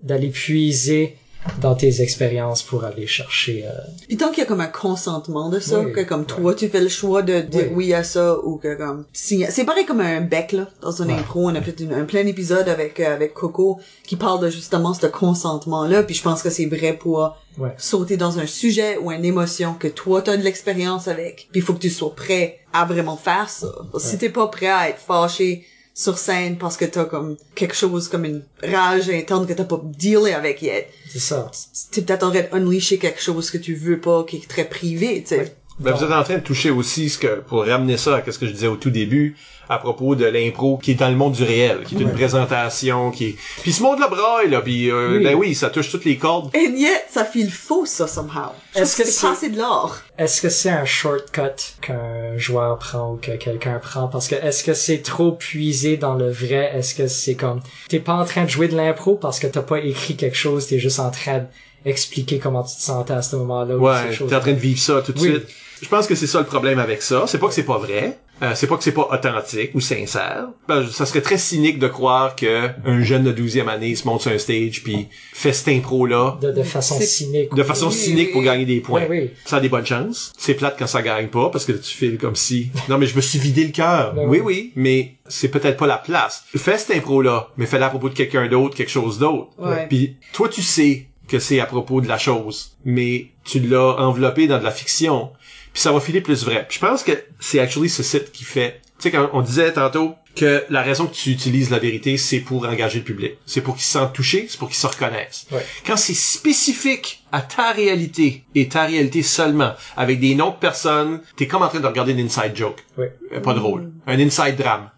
d'aller 0.01 0.29
puiser 0.29 1.15
dans 1.59 1.75
tes 1.75 2.01
expériences 2.01 2.61
pour 2.61 2.83
aller 2.83 3.07
chercher. 3.07 3.65
Euh... 3.65 3.71
Puis 4.07 4.17
tant 4.17 4.29
qu'il 4.29 4.39
y 4.39 4.41
a 4.41 4.45
comme 4.45 4.61
un 4.61 4.67
consentement 4.67 5.49
de 5.49 5.59
ça, 5.59 5.79
Oui, 5.79 5.91
que 5.91 6.01
comme 6.01 6.21
ouais. 6.21 6.25
toi 6.27 6.53
tu 6.53 6.67
fais 6.69 6.81
le 6.81 6.87
choix 6.87 7.21
de 7.23 7.41
dire 7.41 7.67
Oui. 7.71 7.87
oui, 7.87 7.93
à 7.93 8.03
ça 8.03 8.37
ou 8.43 8.57
que 8.57 8.75
comme 8.75 9.05
c'est 9.13 9.65
pareil 9.65 9.85
comme 9.85 10.01
un 10.01 10.21
bec 10.21 10.51
là 10.51 10.67
dans 10.81 11.01
un 11.01 11.07
Ouais. 11.07 11.13
impro 11.13 11.41
on 11.49 11.55
a 11.55 11.61
fait 11.61 11.79
une- 11.79 11.93
un 11.93 12.05
plein 12.05 12.25
épisode 12.27 12.67
avec 12.69 12.99
euh, 12.99 13.13
avec 13.13 13.33
Coco 13.33 13.79
qui 14.05 14.15
parle 14.15 14.39
de 14.41 14.49
justement 14.49 14.93
ce 14.93 15.07
consentement 15.07 15.85
là 15.85 16.03
puis 16.03 16.15
je 16.15 16.21
pense 16.23 16.41
que 16.43 16.49
c'est 16.49 16.65
vrai 16.67 16.93
pour 16.93 17.35
Ouais. 17.57 17.73
sauter 17.77 18.15
dans 18.15 18.39
un 18.39 18.45
sujet 18.47 18.97
ou 18.97 19.11
une 19.11 19.25
émotion 19.25 19.73
que 19.73 19.87
toi 19.89 20.21
t'as 20.21 20.37
de 20.37 20.41
l'expérience 20.43 21.07
avec 21.09 21.47
puis 21.51 21.59
il 21.59 21.61
faut 21.61 21.73
que 21.73 21.79
tu 21.79 21.89
sois 21.89 22.13
prêt 22.15 22.59
à 22.71 22.85
vraiment 22.85 23.17
faire 23.17 23.49
ça 23.49 23.67
si 23.99 24.17
t'es 24.17 24.29
pas 24.29 24.47
prêt 24.47 24.67
à 24.69 24.87
être 24.89 24.99
fâché 24.99 25.65
sur 25.93 26.17
scène 26.17 26.57
parce 26.57 26.77
que 26.77 26.85
t'as 26.85 27.05
comme 27.05 27.37
quelque 27.55 27.75
chose 27.75 28.07
comme 28.07 28.25
une 28.25 28.43
rage 28.63 29.09
interne 29.09 29.45
que 29.45 29.53
t'as 29.53 29.65
pas 29.65 29.81
dealé 29.83 30.31
avec 30.31 30.61
yet 30.61 30.89
C'est 31.09 31.19
ça. 31.19 31.51
t'es 31.91 32.01
peut-être 32.01 32.23
en 32.23 32.31
train 32.31 32.59
d'unleasher 32.59 32.97
quelque 32.97 33.21
chose 33.21 33.51
que 33.51 33.57
tu 33.57 33.75
veux 33.75 33.99
pas, 33.99 34.23
qui 34.23 34.37
est 34.37 34.47
très 34.47 34.65
privé, 34.67 35.21
tu 35.21 35.29
sais. 35.29 35.39
Ouais. 35.39 35.55
Ben, 35.81 35.93
vous 35.93 36.03
êtes 36.03 36.11
en 36.11 36.23
train 36.23 36.35
de 36.35 36.43
toucher 36.43 36.69
aussi 36.69 37.09
ce 37.09 37.17
que, 37.17 37.39
pour 37.41 37.65
ramener 37.65 37.97
ça 37.97 38.15
à 38.17 38.31
ce 38.31 38.37
que 38.37 38.45
je 38.45 38.51
disais 38.51 38.67
au 38.67 38.75
tout 38.75 38.89
début, 38.91 39.35
à 39.69 39.77
propos 39.77 40.15
de 40.15 40.25
l'impro 40.25 40.77
qui 40.77 40.91
est 40.91 40.95
dans 40.95 41.09
le 41.09 41.15
monde 41.15 41.33
du 41.33 41.43
réel, 41.43 41.79
qui 41.85 41.95
est 41.95 41.99
une 41.99 42.07
Ouais. 42.07 42.13
présentation, 42.13 43.09
qui 43.09 43.25
est... 43.29 43.35
Puis 43.61 43.71
ce 43.71 43.81
monde-là 43.81 44.07
braille, 44.09 44.49
là, 44.49 44.61
puis 44.61 44.89
euh, 44.91 45.17
Oui. 45.17 45.23
ben 45.23 45.35
oui, 45.35 45.55
ça 45.55 45.69
touche 45.69 45.89
toutes 45.89 46.05
les 46.05 46.17
cordes. 46.17 46.51
And 46.55 46.75
yet, 46.75 47.05
ça 47.09 47.23
file 47.25 47.49
faux, 47.49 47.85
ça, 47.85 48.05
somehow. 48.05 48.51
Est-ce 48.75 48.95
que 48.97 49.03
c'est 49.05 49.11
c'est- 49.11 49.27
passé 49.27 49.49
de 49.49 49.57
l'or? 49.57 49.97
Est-ce 50.17 50.41
que 50.41 50.49
c'est 50.49 50.69
un 50.69 50.85
shortcut 50.85 51.41
qu'un 51.81 52.37
joueur 52.37 52.77
prend 52.77 53.13
ou 53.13 53.15
que 53.17 53.31
quelqu'un 53.37 53.79
prend? 53.79 54.07
Parce 54.07 54.27
que 54.27 54.35
est-ce 54.35 54.63
que 54.63 54.73
c'est 54.73 55.01
trop 55.01 55.31
puisé 55.31 55.97
dans 55.97 56.15
le 56.15 56.29
vrai? 56.29 56.71
Est-ce 56.75 56.93
que 56.93 57.07
c'est 57.07 57.35
comme, 57.35 57.61
t'es 57.89 57.99
pas 57.99 58.13
en 58.13 58.25
train 58.25 58.43
de 58.43 58.49
jouer 58.49 58.67
de 58.67 58.75
l'impro 58.75 59.15
parce 59.15 59.39
que 59.39 59.47
t'as 59.47 59.61
pas 59.61 59.79
écrit 59.79 60.15
quelque 60.15 60.37
chose, 60.37 60.67
t'es 60.67 60.79
juste 60.79 60.99
en 60.99 61.11
train 61.11 61.45
d'expliquer 61.85 62.37
comment 62.39 62.63
tu 62.63 62.75
te 62.75 62.81
sentais 62.81 63.13
à 63.13 63.21
ce 63.21 63.35
moment-là. 63.37 63.75
ou 63.75 63.87
Ouais, 63.87 64.15
t'es 64.15 64.35
en 64.35 64.39
train 64.39 64.51
de 64.53 64.59
vivre 64.59 64.79
ça 64.79 65.01
tout 65.03 65.13
de 65.13 65.19
Oui. 65.19 65.29
suite. 65.29 65.47
Je 65.81 65.87
pense 65.87 66.07
que 66.07 66.15
c'est 66.15 66.27
ça 66.27 66.39
le 66.39 66.45
problème 66.45 66.79
avec 66.79 67.01
ça. 67.01 67.25
C'est 67.27 67.37
pas 67.39 67.47
que 67.47 67.53
c'est 67.53 67.63
pas 67.63 67.77
vrai. 67.77 68.19
Euh, 68.43 68.53
c'est 68.55 68.65
pas 68.65 68.75
que 68.77 68.83
c'est 68.83 68.91
pas 68.91 69.07
authentique 69.11 69.71
ou 69.75 69.81
sincère. 69.81 70.47
Ben, 70.67 70.87
ça 70.87 71.05
serait 71.05 71.21
très 71.21 71.37
cynique 71.37 71.77
de 71.77 71.87
croire 71.87 72.35
que 72.35 72.69
un 72.85 73.01
jeune 73.03 73.23
de 73.23 73.31
12e 73.31 73.67
année 73.67 73.95
se 73.95 74.07
monte 74.07 74.21
sur 74.21 74.31
un 74.31 74.39
stage 74.39 74.81
puis 74.83 75.07
fait 75.31 75.53
cette 75.53 75.67
impro 75.67 76.07
là 76.07 76.37
de, 76.41 76.51
de 76.51 76.63
façon 76.63 76.99
cynique. 76.99 77.53
de 77.53 77.63
façon 77.63 77.87
Oui, 77.89 77.93
cynique 77.93 78.31
pour 78.31 78.41
gagner 78.41 78.65
des 78.65 78.79
points. 78.79 79.03
Oui. 79.07 79.29
Ça 79.45 79.57
a 79.57 79.59
des 79.59 79.69
bonnes 79.69 79.85
chances. 79.85 80.33
C'est 80.39 80.55
plate 80.55 80.75
quand 80.79 80.87
ça 80.87 81.03
gagne 81.03 81.27
pas 81.27 81.49
parce 81.51 81.65
que 81.65 81.71
tu 81.73 81.95
files 81.95 82.17
comme 82.17 82.35
si 82.35 82.71
non 82.89 82.97
mais 82.97 83.05
je 83.05 83.15
me 83.15 83.21
suis 83.21 83.37
vidé 83.37 83.63
le 83.63 83.71
cœur. 83.71 84.15
Ben 84.15 84.23
oui 84.27 84.39
oui. 84.39 84.43
oui, 84.43 84.73
mais 84.75 85.15
c'est 85.27 85.49
peut-être 85.49 85.77
pas 85.77 85.87
la 85.87 85.97
place. 85.97 86.43
Fais 86.55 86.79
cette 86.79 86.97
impro 86.97 87.21
là, 87.21 87.49
mais 87.57 87.67
fais-la 87.67 87.87
à 87.87 87.89
propos 87.89 88.09
de 88.09 88.15
quelqu'un 88.15 88.47
d'autre, 88.47 88.75
quelque 88.75 88.91
chose 88.91 89.19
d'autre. 89.19 89.49
Ouais. 89.59 89.85
Puis 89.87 90.15
toi 90.33 90.49
tu 90.49 90.63
sais 90.63 91.05
que 91.27 91.37
c'est 91.37 91.59
à 91.59 91.65
propos 91.67 92.01
de 92.01 92.07
la 92.07 92.17
chose, 92.17 92.71
mais 92.85 93.27
tu 93.45 93.59
l'as 93.59 93.97
enveloppé 93.99 94.47
dans 94.47 94.57
de 94.57 94.63
la 94.63 94.71
fiction. 94.71 95.29
Puis 95.73 95.81
ça 95.81 95.91
va 95.91 95.99
filer 95.99 96.21
plus 96.21 96.43
vrai. 96.43 96.65
Puis 96.67 96.79
je 96.81 96.85
pense 96.85 97.03
que 97.03 97.11
c'est 97.39 97.59
actually 97.59 97.89
ce 97.89 98.03
site 98.03 98.31
qui 98.31 98.43
fait. 98.43 98.81
Tu 98.99 99.03
sais 99.03 99.11
quand 99.11 99.29
on 99.33 99.41
disait 99.41 99.73
tantôt 99.73 100.15
que 100.35 100.63
la 100.69 100.81
raison 100.81 101.07
que 101.07 101.13
tu 101.13 101.29
utilises 101.29 101.69
la 101.71 101.79
vérité, 101.79 102.17
c'est 102.17 102.39
pour 102.39 102.65
engager 102.65 102.99
le 102.99 103.03
public. 103.03 103.33
C'est 103.45 103.61
pour 103.61 103.75
qu'ils 103.75 103.83
se 103.83 103.91
sentent 103.91 104.13
touchés, 104.13 104.45
c'est 104.49 104.57
pour 104.57 104.69
qu'ils 104.69 104.77
se 104.77 104.87
reconnaissent. 104.87 105.45
Ouais. 105.51 105.65
Quand 105.85 105.97
c'est 105.97 106.13
spécifique 106.13 107.23
à 107.31 107.41
ta 107.41 107.71
réalité 107.71 108.43
et 108.55 108.69
ta 108.69 108.85
réalité 108.85 109.23
seulement, 109.23 109.73
avec 109.97 110.19
des 110.19 110.35
noms 110.35 110.51
de 110.51 110.55
personnes, 110.55 111.21
t'es 111.35 111.47
comme 111.47 111.63
en 111.63 111.67
train 111.67 111.79
de 111.81 111.87
regarder 111.87 112.13
une 112.13 112.21
inside 112.25 112.55
joke. 112.55 112.83
Ouais. 112.97 113.13
Euh, 113.33 113.41
Pas 113.41 113.53
drôle. 113.53 113.91
Un 114.07 114.19
inside 114.19 114.55
drame. 114.55 114.89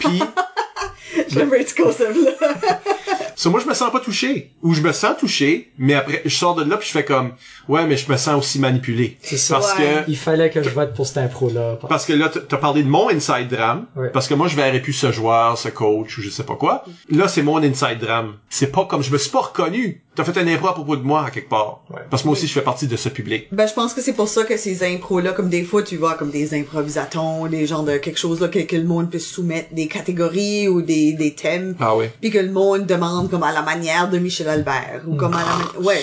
Puis, 0.00 0.22
J'aimerais 1.28 1.66
ce 1.66 1.74
concept-là. 1.74 2.80
ça, 3.40 3.50
moi, 3.50 3.60
je 3.60 3.66
me 3.68 3.74
sens 3.74 3.92
pas 3.92 4.00
touché. 4.00 4.50
Ou 4.62 4.74
je 4.74 4.80
me 4.82 4.90
sens 4.90 5.16
touché, 5.16 5.70
mais 5.78 5.94
après, 5.94 6.22
je 6.24 6.34
sors 6.34 6.56
de 6.56 6.64
là 6.64 6.76
puis 6.76 6.88
je 6.88 6.92
fais 6.92 7.04
comme, 7.04 7.32
ouais, 7.68 7.86
mais 7.86 7.96
je 7.96 8.10
me 8.10 8.16
sens 8.16 8.36
aussi 8.36 8.58
manipulé. 8.58 9.16
C'est 9.22 9.36
ça. 9.36 9.54
Parce 9.54 9.78
Ouais. 9.78 10.02
que, 10.06 10.10
Il 10.10 10.16
fallait 10.16 10.50
que 10.50 10.60
je 10.62 10.70
vote 10.70 10.92
pour 10.92 11.06
cette 11.06 11.18
impro-là. 11.18 11.78
parce 11.88 12.04
que 12.04 12.12
là, 12.12 12.28
t'as 12.30 12.56
parlé 12.56 12.82
de 12.82 12.88
mon 12.88 13.08
inside 13.10 13.46
drame. 13.48 13.86
Ouais. 13.94 14.08
Parce 14.10 14.26
que 14.26 14.34
moi, 14.34 14.48
je 14.48 14.56
verrais 14.56 14.80
plus 14.80 14.92
ce 14.92 15.12
joueur, 15.12 15.56
ce 15.56 15.68
coach, 15.68 16.18
ou 16.18 16.22
je 16.22 16.30
sais 16.30 16.42
pas 16.42 16.56
quoi. 16.56 16.84
Là, 17.10 17.28
c'est 17.28 17.42
mon 17.42 17.58
inside 17.62 17.98
drame. 18.00 18.34
C'est 18.50 18.72
pas 18.72 18.86
comme, 18.86 19.02
je 19.04 19.12
me 19.12 19.18
suis 19.18 19.30
pas 19.30 19.40
reconnu. 19.42 20.02
T'as 20.18 20.24
fait 20.32 20.38
un 20.40 20.46
impro 20.48 20.68
à 20.68 20.74
propos 20.74 20.96
de 20.96 21.02
moi, 21.02 21.24
à 21.24 21.30
quelque 21.30 21.48
part. 21.48 21.82
Ouais. 21.90 22.00
Parce 22.10 22.22
que 22.22 22.28
moi 22.28 22.36
aussi, 22.36 22.46
je 22.48 22.52
fais 22.52 22.60
partie 22.62 22.86
de 22.88 22.96
ce 22.96 23.08
public. 23.08 23.46
Ben, 23.52 23.66
je 23.68 23.72
pense 23.72 23.94
que 23.94 24.00
c'est 24.02 24.12
pour 24.12 24.28
ça 24.28 24.42
que 24.44 24.56
ces 24.56 24.82
impros-là, 24.84 25.32
comme 25.32 25.48
des 25.48 25.62
fois, 25.62 25.82
tu 25.82 25.96
vois, 25.96 26.14
comme 26.14 26.30
des 26.30 26.54
improvisatons, 26.58 27.46
des 27.46 27.66
genres 27.66 27.84
de 27.84 27.96
quelque 27.98 28.18
chose, 28.18 28.40
là, 28.40 28.48
que, 28.48 28.58
que 28.58 28.76
le 28.76 28.84
monde 28.84 29.10
peut 29.10 29.18
soumettre 29.18 29.72
des 29.74 29.86
catégories 29.86 30.68
ou 30.68 30.82
des, 30.82 31.12
des 31.12 31.34
thèmes. 31.34 31.76
Ah 31.80 31.96
oui. 31.96 32.06
puis 32.20 32.30
que 32.30 32.38
le 32.38 32.50
monde 32.50 32.84
demande 32.86 33.30
comme 33.30 33.42
à 33.44 33.52
la 33.52 33.62
manière 33.62 34.10
de 34.10 34.18
Michel 34.18 34.48
Albert 34.48 35.02
ou 35.06 35.14
comme 35.16 35.34
à 35.34 35.38
la 35.74 35.80
ouais 35.80 36.02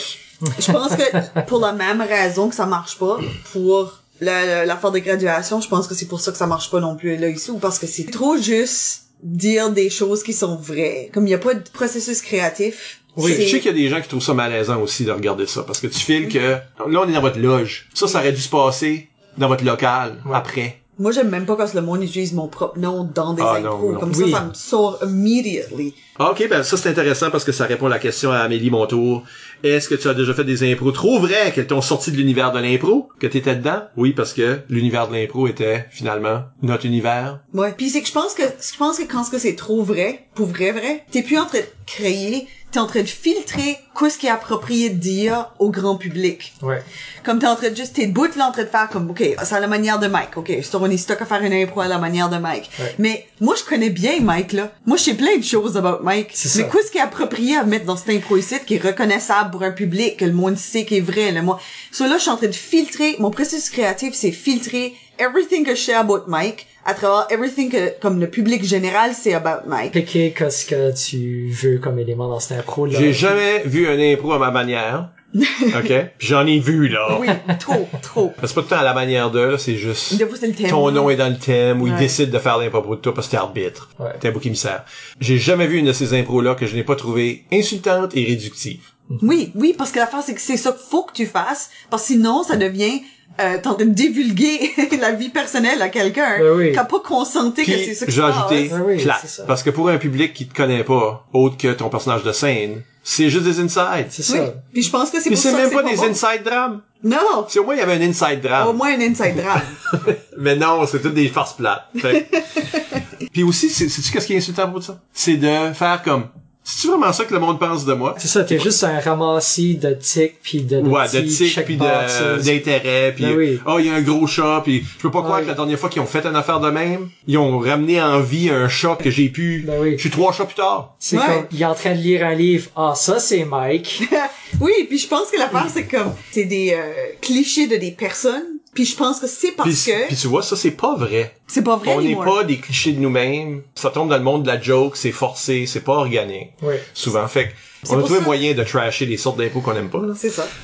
je 0.59 0.71
pense 0.71 0.95
que 0.95 1.41
pour 1.47 1.59
la 1.59 1.71
même 1.73 2.01
raison 2.01 2.49
que 2.49 2.55
ça 2.55 2.65
marche 2.65 2.97
pas 2.99 3.17
pour 3.53 3.99
la- 4.21 4.45
la- 4.45 4.65
l'affaire 4.65 4.91
de 4.91 4.99
graduation 4.99 5.61
je 5.61 5.67
pense 5.67 5.87
que 5.87 5.95
c'est 5.95 6.07
pour 6.07 6.19
ça 6.19 6.31
que 6.31 6.37
ça 6.37 6.47
marche 6.47 6.69
pas 6.69 6.79
non 6.79 6.95
plus 6.95 7.15
là 7.17 7.27
ici 7.29 7.51
ou 7.51 7.57
parce 7.57 7.79
que 7.79 7.87
c'est 7.87 8.09
trop 8.11 8.37
juste 8.37 9.03
dire 9.23 9.69
des 9.71 9.89
choses 9.89 10.23
qui 10.23 10.33
sont 10.33 10.55
vraies 10.57 11.09
comme 11.13 11.25
il 11.27 11.31
y 11.31 11.33
a 11.33 11.37
pas 11.39 11.53
de 11.53 11.63
processus 11.73 12.21
créatif 12.21 13.01
Oui, 13.17 13.33
je 13.39 13.47
sais 13.47 13.59
qu'il 13.59 13.65
y 13.65 13.69
a 13.69 13.77
des 13.77 13.89
gens 13.89 14.01
qui 14.01 14.07
trouvent 14.07 14.21
ça 14.23 14.33
malaisant 14.33 14.81
aussi 14.81 15.05
de 15.05 15.11
regarder 15.11 15.47
ça, 15.47 15.63
parce 15.63 15.79
que 15.79 15.87
tu 15.87 15.99
files 15.99 16.27
que, 16.27 16.37
là, 16.39 16.59
on 16.87 17.07
est 17.09 17.13
dans 17.13 17.21
votre 17.21 17.39
loge. 17.39 17.87
Ça, 17.93 18.07
ça 18.07 18.19
aurait 18.19 18.31
dû 18.33 18.41
se 18.41 18.49
passer 18.49 19.09
dans 19.37 19.47
votre 19.47 19.63
local, 19.63 20.21
Ouais. 20.25 20.35
après. 20.35 20.81
moi 20.97 21.11
j'aime 21.11 21.27
même 21.29 21.45
pas 21.45 21.57
quand 21.57 21.73
le 21.73 21.81
monde 21.81 22.01
utilise 22.03 22.31
mon 22.31 22.47
propre 22.47 22.79
nom 22.79 23.03
dans 23.03 23.33
des 23.33 23.41
Ah, 23.45 23.59
non, 23.59 23.73
impros 23.73 23.91
non. 23.93 23.99
comme 23.99 24.11
Oui. 24.15 24.31
ça 24.31 24.37
ça 24.39 24.45
me 24.45 24.53
sort 24.53 24.99
immediately 25.03 25.93
Ah, 26.17 26.31
Ok, 26.31 26.47
ben 26.49 26.63
ça 26.63 26.77
c'est 26.77 26.87
intéressant 26.89 27.29
parce 27.31 27.43
que 27.43 27.51
ça 27.51 27.65
répond 27.65 27.87
à 27.87 27.89
la 27.89 27.99
question 27.99 28.31
à 28.31 28.37
Amélie 28.37 28.69
Montour. 28.69 29.23
Est-ce 29.61 29.89
que 29.89 29.95
tu 29.95 30.07
as 30.07 30.13
déjà 30.13 30.33
fait 30.33 30.45
des 30.45 30.71
impros? 30.71 30.91
Trop 30.93 31.19
vrais 31.19 31.51
qu'elles 31.53 31.67
t'ont 31.67 31.81
sorti 31.81 32.11
de 32.13 32.15
l'univers 32.17 32.53
de 32.53 32.59
l'impro, 32.59 33.09
que 33.19 33.27
t'étais 33.27 33.55
dedans? 33.55 33.81
Oui, 33.97 34.13
parce 34.13 34.31
que 34.31 34.59
l'univers 34.69 35.09
de 35.09 35.13
l'impro 35.15 35.47
était 35.47 35.85
finalement 35.91 36.43
notre 36.61 36.85
univers. 36.85 37.39
Ouais. 37.53 37.73
Puis 37.77 37.89
c'est 37.89 38.01
que 38.01 38.07
je 38.07 38.13
pense 38.13 38.33
que 38.33 38.43
je 38.43 38.77
pense 38.77 38.97
que 38.97 39.03
quand 39.03 39.25
ce 39.25 39.31
que 39.31 39.37
c'est 39.39 39.55
trop 39.55 39.83
vrai, 39.83 40.27
pour 40.35 40.47
vrai 40.47 40.71
vrai, 40.71 41.03
t'es 41.11 41.23
plus 41.23 41.37
en 41.37 41.45
train 41.45 41.59
de 41.59 41.65
créer, 41.85 42.47
t'es 42.75 42.81
en 42.81 42.87
train 42.87 43.03
de 43.03 43.07
filtrer 43.07 43.79
qu'est-ce 43.97 44.17
qui 44.17 44.27
est 44.27 44.29
approprié 44.29 44.89
de 44.89 44.97
dire 44.97 45.49
au 45.59 45.69
grand 45.69 45.95
public. 45.95 46.53
Ouais. 46.61 46.83
Comme 47.23 47.39
t'es 47.39 47.47
en 47.47 47.55
train 47.55 47.69
de 47.69 47.75
juste 47.75 47.95
t'es 47.95 48.05
debout 48.05 48.27
là 48.35 48.49
en 48.49 48.51
train 48.51 48.63
de 48.63 48.67
faire 48.67 48.89
comme 48.89 49.09
ok, 49.09 49.23
c'est 49.41 49.55
à 49.55 49.61
la 49.61 49.67
manière 49.67 49.97
de 49.97 50.07
Mike. 50.07 50.35
Ok, 50.35 50.51
on 50.73 50.91
est 50.91 50.97
stock 50.97 51.21
à 51.21 51.25
faire 51.25 51.41
une 51.41 51.53
impro 51.53 51.79
à 51.79 51.87
la 51.87 51.99
manière 51.99 52.27
de 52.27 52.35
Mike. 52.35 52.69
Ouais. 52.77 52.93
Mais 52.99 53.25
moi 53.39 53.55
je 53.57 53.63
connais 53.63 53.89
bien 53.89 54.19
Mike 54.19 54.51
là. 54.51 54.73
Moi 54.85 54.97
je 54.97 55.03
sais 55.03 55.13
plein 55.13 55.37
de 55.37 55.43
choses 55.43 55.77
about 55.77 56.03
Mike. 56.03 56.31
C'est 56.33 56.63
Mais 56.63 56.69
qu'est-ce 56.69 56.91
qui 56.91 56.97
est 56.97 57.01
approprié 57.01 57.55
à 57.55 57.63
mettre 57.63 57.85
dans 57.85 57.95
cette 57.95 58.09
impro 58.09 58.35
ici 58.35 58.55
qui 58.65 58.75
est 58.75 58.83
reconnaissable 58.83 59.51
pour 59.51 59.63
un 59.63 59.71
public 59.71 60.17
que 60.17 60.25
le 60.25 60.33
monde 60.33 60.57
sait 60.57 60.83
qui 60.83 60.97
est 60.97 61.01
vrai 61.01 61.31
là 61.31 61.41
moi. 61.41 61.57
So 61.93 62.05
là 62.07 62.17
je 62.17 62.23
suis 62.23 62.31
en 62.31 62.35
train 62.35 62.47
de 62.47 62.51
filtrer 62.51 63.15
mon 63.19 63.31
processus 63.31 63.69
créatif 63.69 64.13
c'est 64.13 64.31
filtrer 64.31 64.93
everything 65.19 65.63
que 65.65 65.75
je 65.75 65.81
sais 65.81 65.93
about 65.93 66.23
Mike 66.27 66.67
à 66.85 66.93
travers 66.93 67.27
everything 67.31 67.69
que 67.69 67.99
comme 67.99 68.19
le 68.19 68.29
public 68.29 68.63
général 68.63 69.13
sait 69.13 69.33
about 69.33 69.67
Mike. 69.67 69.91
Piquer 69.93 70.33
qu'est-ce 70.37 70.65
que 70.65 70.93
tu 70.95 71.49
veux 71.51 71.79
comme 71.79 71.97
élément 71.99 72.27
dans 72.29 72.39
cette 72.39 72.59
impro-là? 72.59 72.99
J'ai 72.99 73.13
jamais 73.13 73.63
vu 73.65 73.87
un 73.87 73.99
impro 73.99 74.33
à 74.33 74.39
ma 74.39 74.51
manière. 74.51 75.09
OK? 75.35 75.91
J'en 76.19 76.47
ai 76.47 76.59
vu, 76.59 76.87
là. 76.87 77.17
Oui, 77.19 77.27
trop, 77.59 77.89
trop. 78.01 78.33
C'est 78.41 78.53
pas 78.55 78.61
tout 78.61 78.67
le 78.67 78.75
temps 78.75 78.77
à 78.77 78.83
la 78.83 78.93
manière 78.93 79.31
de, 79.31 79.39
là, 79.39 79.57
c'est 79.57 79.75
juste... 79.75 80.17
Fois 80.17 80.37
c'est 80.39 80.47
le 80.47 80.53
thème. 80.53 80.69
Ton 80.69 80.89
nom 80.91 81.09
est 81.09 81.17
dans 81.17 81.27
le 81.27 81.37
thème, 81.37 81.81
ou 81.81 81.87
il 81.87 81.93
Ouais. 81.93 81.99
décide 81.99 82.31
de 82.31 82.39
faire 82.39 82.57
l'impro 82.57 82.95
de 82.95 83.01
toi 83.01 83.13
parce 83.13 83.27
que 83.27 83.31
t'es 83.31 83.37
arbitre. 83.37 83.89
Ouais. 83.99 84.11
T'es 84.19 84.29
un 84.29 84.31
bouc 84.31 84.45
émissaire. 84.45 84.85
J'ai 85.19 85.37
jamais 85.37 85.67
vu 85.67 85.77
une 85.79 85.87
de 85.87 85.91
ces 85.91 86.13
impros-là 86.17 86.55
que 86.55 86.65
je 86.67 86.75
n'ai 86.75 86.83
pas 86.85 86.95
trouvé 86.95 87.43
insultante 87.51 88.15
et 88.15 88.23
réductive. 88.23 88.79
Oui, 89.21 89.51
oui, 89.55 89.75
parce 89.77 89.91
que 89.91 89.99
l'affaire, 89.99 90.21
c'est 90.25 90.33
que 90.35 90.41
c'est 90.41 90.55
ça 90.57 90.71
qu'il 90.71 90.87
faut 90.89 91.03
que 91.03 91.11
tu 91.13 91.25
fasses, 91.25 91.69
parce 91.89 92.03
que 92.03 92.13
sinon, 92.13 92.43
ça 92.43 92.55
devient, 92.55 93.01
euh, 93.39 93.57
t'es 93.61 93.67
en 93.67 93.73
train 93.75 93.85
de 93.85 93.91
divulguer 93.91 94.71
la 94.99 95.11
vie 95.11 95.29
personnelle 95.29 95.81
à 95.81 95.89
quelqu'un 95.89 96.37
Ben 96.39 96.53
oui. 96.55 96.71
qui 96.71 96.77
a 96.77 96.85
pas 96.85 96.99
consenté 96.99 97.63
que 97.65 97.71
c'est 97.71 97.93
ça 97.93 98.05
qui 98.05 98.11
j'ai 98.11 98.21
ajouté 98.21 98.71
oui, 98.85 99.03
plate. 99.03 99.17
c'est 99.21 99.27
ça. 99.29 99.43
Parce 99.45 99.63
que 99.63 99.69
pour 99.69 99.89
un 99.89 99.97
public 99.97 100.33
qui 100.33 100.47
te 100.47 100.53
connaît 100.55 100.83
pas, 100.83 101.25
autre 101.33 101.57
que 101.57 101.71
ton 101.73 101.89
personnage 101.89 102.23
de 102.23 102.31
scène, 102.31 102.81
c'est 103.03 103.29
juste 103.29 103.43
des 103.45 103.59
insides. 103.59 104.07
C'est 104.09 104.31
Oui. 104.33 104.39
ça. 104.39 104.53
Puis 104.73 104.81
je 104.83 104.89
pense 104.89 105.11
que 105.11 105.21
c'est 105.21 105.29
pour 105.29 105.37
c'est 105.37 105.51
ça 105.51 105.57
même 105.57 105.69
que 105.69 105.75
pas 105.75 105.83
c'est 105.83 105.91
des 105.91 105.97
bon. 105.97 106.03
inside 106.09 106.43
drames. 106.43 106.81
Non! 107.03 107.45
Si 107.47 107.59
au 107.59 107.63
moins 107.65 107.75
il 107.75 107.79
y 107.79 107.83
avait 107.83 107.93
un 107.93 108.01
inside 108.09 108.41
drame. 108.41 108.67
Au 108.69 108.73
moins 108.73 108.89
un 108.97 109.01
inside 109.01 109.35
drame. 109.35 109.61
Mais 110.39 110.55
non, 110.55 110.85
c'est 110.87 111.01
toutes 111.01 111.13
des 111.13 111.27
farces 111.27 111.53
plates. 111.53 111.85
Fait 111.97 112.23
que- 112.31 113.25
Puis 113.31 113.43
aussi, 113.43 113.69
c'est- 113.69 113.89
sais-tu 113.89 114.11
qu'est-ce 114.11 114.25
qui 114.27 114.33
est 114.33 114.37
insultant 114.37 114.71
pour 114.71 114.81
ça? 114.81 114.99
C'est 115.13 115.35
de 115.37 115.73
faire 115.73 116.01
comme, 116.03 116.27
c'est-tu 116.65 116.87
vraiment 116.87 117.13
ça 117.13 117.23
que 117.25 117.33
le 117.33 117.39
monde 117.39 117.59
pense 117.59 117.85
de 117.85 117.93
moi? 117.93 118.15
C'est 118.17 118.27
ça, 118.27 118.43
t'es 118.43 118.59
juste 118.59 118.83
un 118.83 118.99
ramassis 118.99 119.75
de 119.75 119.93
tics 119.93 120.41
puis 120.41 120.61
de, 120.63 120.81
de 120.81 120.87
Ouais, 120.89 121.05
de 121.07 121.21
tics, 121.21 121.63
puis 121.63 121.77
d'intérêt, 121.77 123.13
puis 123.15 123.23
Ben 123.25 123.37
oui. 123.37 123.59
oh, 123.65 123.77
il 123.79 123.85
y 123.85 123.89
a 123.89 123.93
un 123.93 124.01
gros 124.01 124.25
chat, 124.27 124.61
puis 124.63 124.83
je 124.97 125.01
peux 125.01 125.11
pas 125.11 125.21
croire 125.21 125.37
Ouais. 125.37 125.43
que 125.43 125.47
la 125.47 125.53
dernière 125.53 125.77
fois 125.79 125.89
qu'ils 125.89 126.01
ont 126.01 126.05
fait 126.07 126.25
une 126.25 126.35
affaire 126.35 126.59
de 126.59 126.69
même, 126.71 127.09
ils 127.27 127.37
ont 127.37 127.59
ramené 127.59 128.01
en 128.01 128.19
vie 128.21 128.49
un 128.49 128.67
chat 128.67 128.95
que 128.95 129.09
j'ai 129.11 129.29
pu... 129.29 129.63
Ben 129.67 129.75
oui. 129.79 129.93
Je 129.95 130.01
suis 130.01 130.09
trois 130.09 130.33
chats 130.33 130.45
plus 130.45 130.55
tard. 130.55 130.95
C'est 130.99 131.17
Ouais. 131.17 131.23
comme, 131.25 131.45
il 131.51 131.61
est 131.61 131.65
en 131.65 131.75
train 131.75 131.93
de 131.93 131.99
lire 131.99 132.25
un 132.25 132.33
livre. 132.35 132.69
Ah, 132.75 132.93
ça 132.95 133.19
c'est 133.19 133.45
Mike. 133.45 134.03
oui, 134.59 134.71
puis 134.89 134.97
je 134.97 135.07
pense 135.07 135.29
que 135.31 135.37
l'affaire, 135.37 135.67
c'est 135.71 135.85
comme, 135.85 136.13
c'est 136.31 136.45
des 136.45 136.73
euh, 136.73 136.91
clichés 137.21 137.67
de 137.67 137.75
des 137.75 137.91
personnes 137.91 138.54
Puis 138.75 138.85
je 138.85 138.95
pense 138.95 139.19
que 139.19 139.25
c'est 139.27 139.53
parce 139.53 139.69
Puis, 139.69 139.91
que 139.91 140.07
puis 140.07 140.15
tu 140.15 140.27
vois, 140.27 140.43
ça, 140.43 140.55
c'est 140.55 140.71
pas 140.71 140.95
vrai. 140.95 141.35
c'est 141.47 141.63
pas 141.63 141.77
vrai 141.77 141.95
On 141.95 142.01
n'est 142.01 142.15
pas 142.15 142.43
des 142.43 142.57
clichés 142.57 142.91
de 142.91 142.99
nous-mêmes. 142.99 143.63
Ça 143.73 143.89
tombe 143.89 144.09
dans 144.09 144.17
le 144.17 144.23
monde 144.23 144.43
de 144.43 144.47
la 144.47 144.61
joke, 144.61 144.95
c'est 144.97 145.11
forcé, 145.13 145.65
c'est 145.65 145.79
pas 145.81 145.93
organique. 145.93 146.51
Oui. 146.61 146.75
Souvent. 146.93 147.27
Fait 147.27 147.51
on 147.89 147.97
a 147.97 148.03
trouvé 148.03 148.19
ça- 148.19 148.25
moyen 148.25 148.53
de 148.53 148.63
trasher 148.63 149.05
les 149.05 149.17
sortes 149.17 149.37
d'impôts 149.37 149.61
qu'on 149.61 149.75
aime 149.75 149.89
pas. 149.89 150.01
C'est 150.17 150.29
ça. 150.29 150.47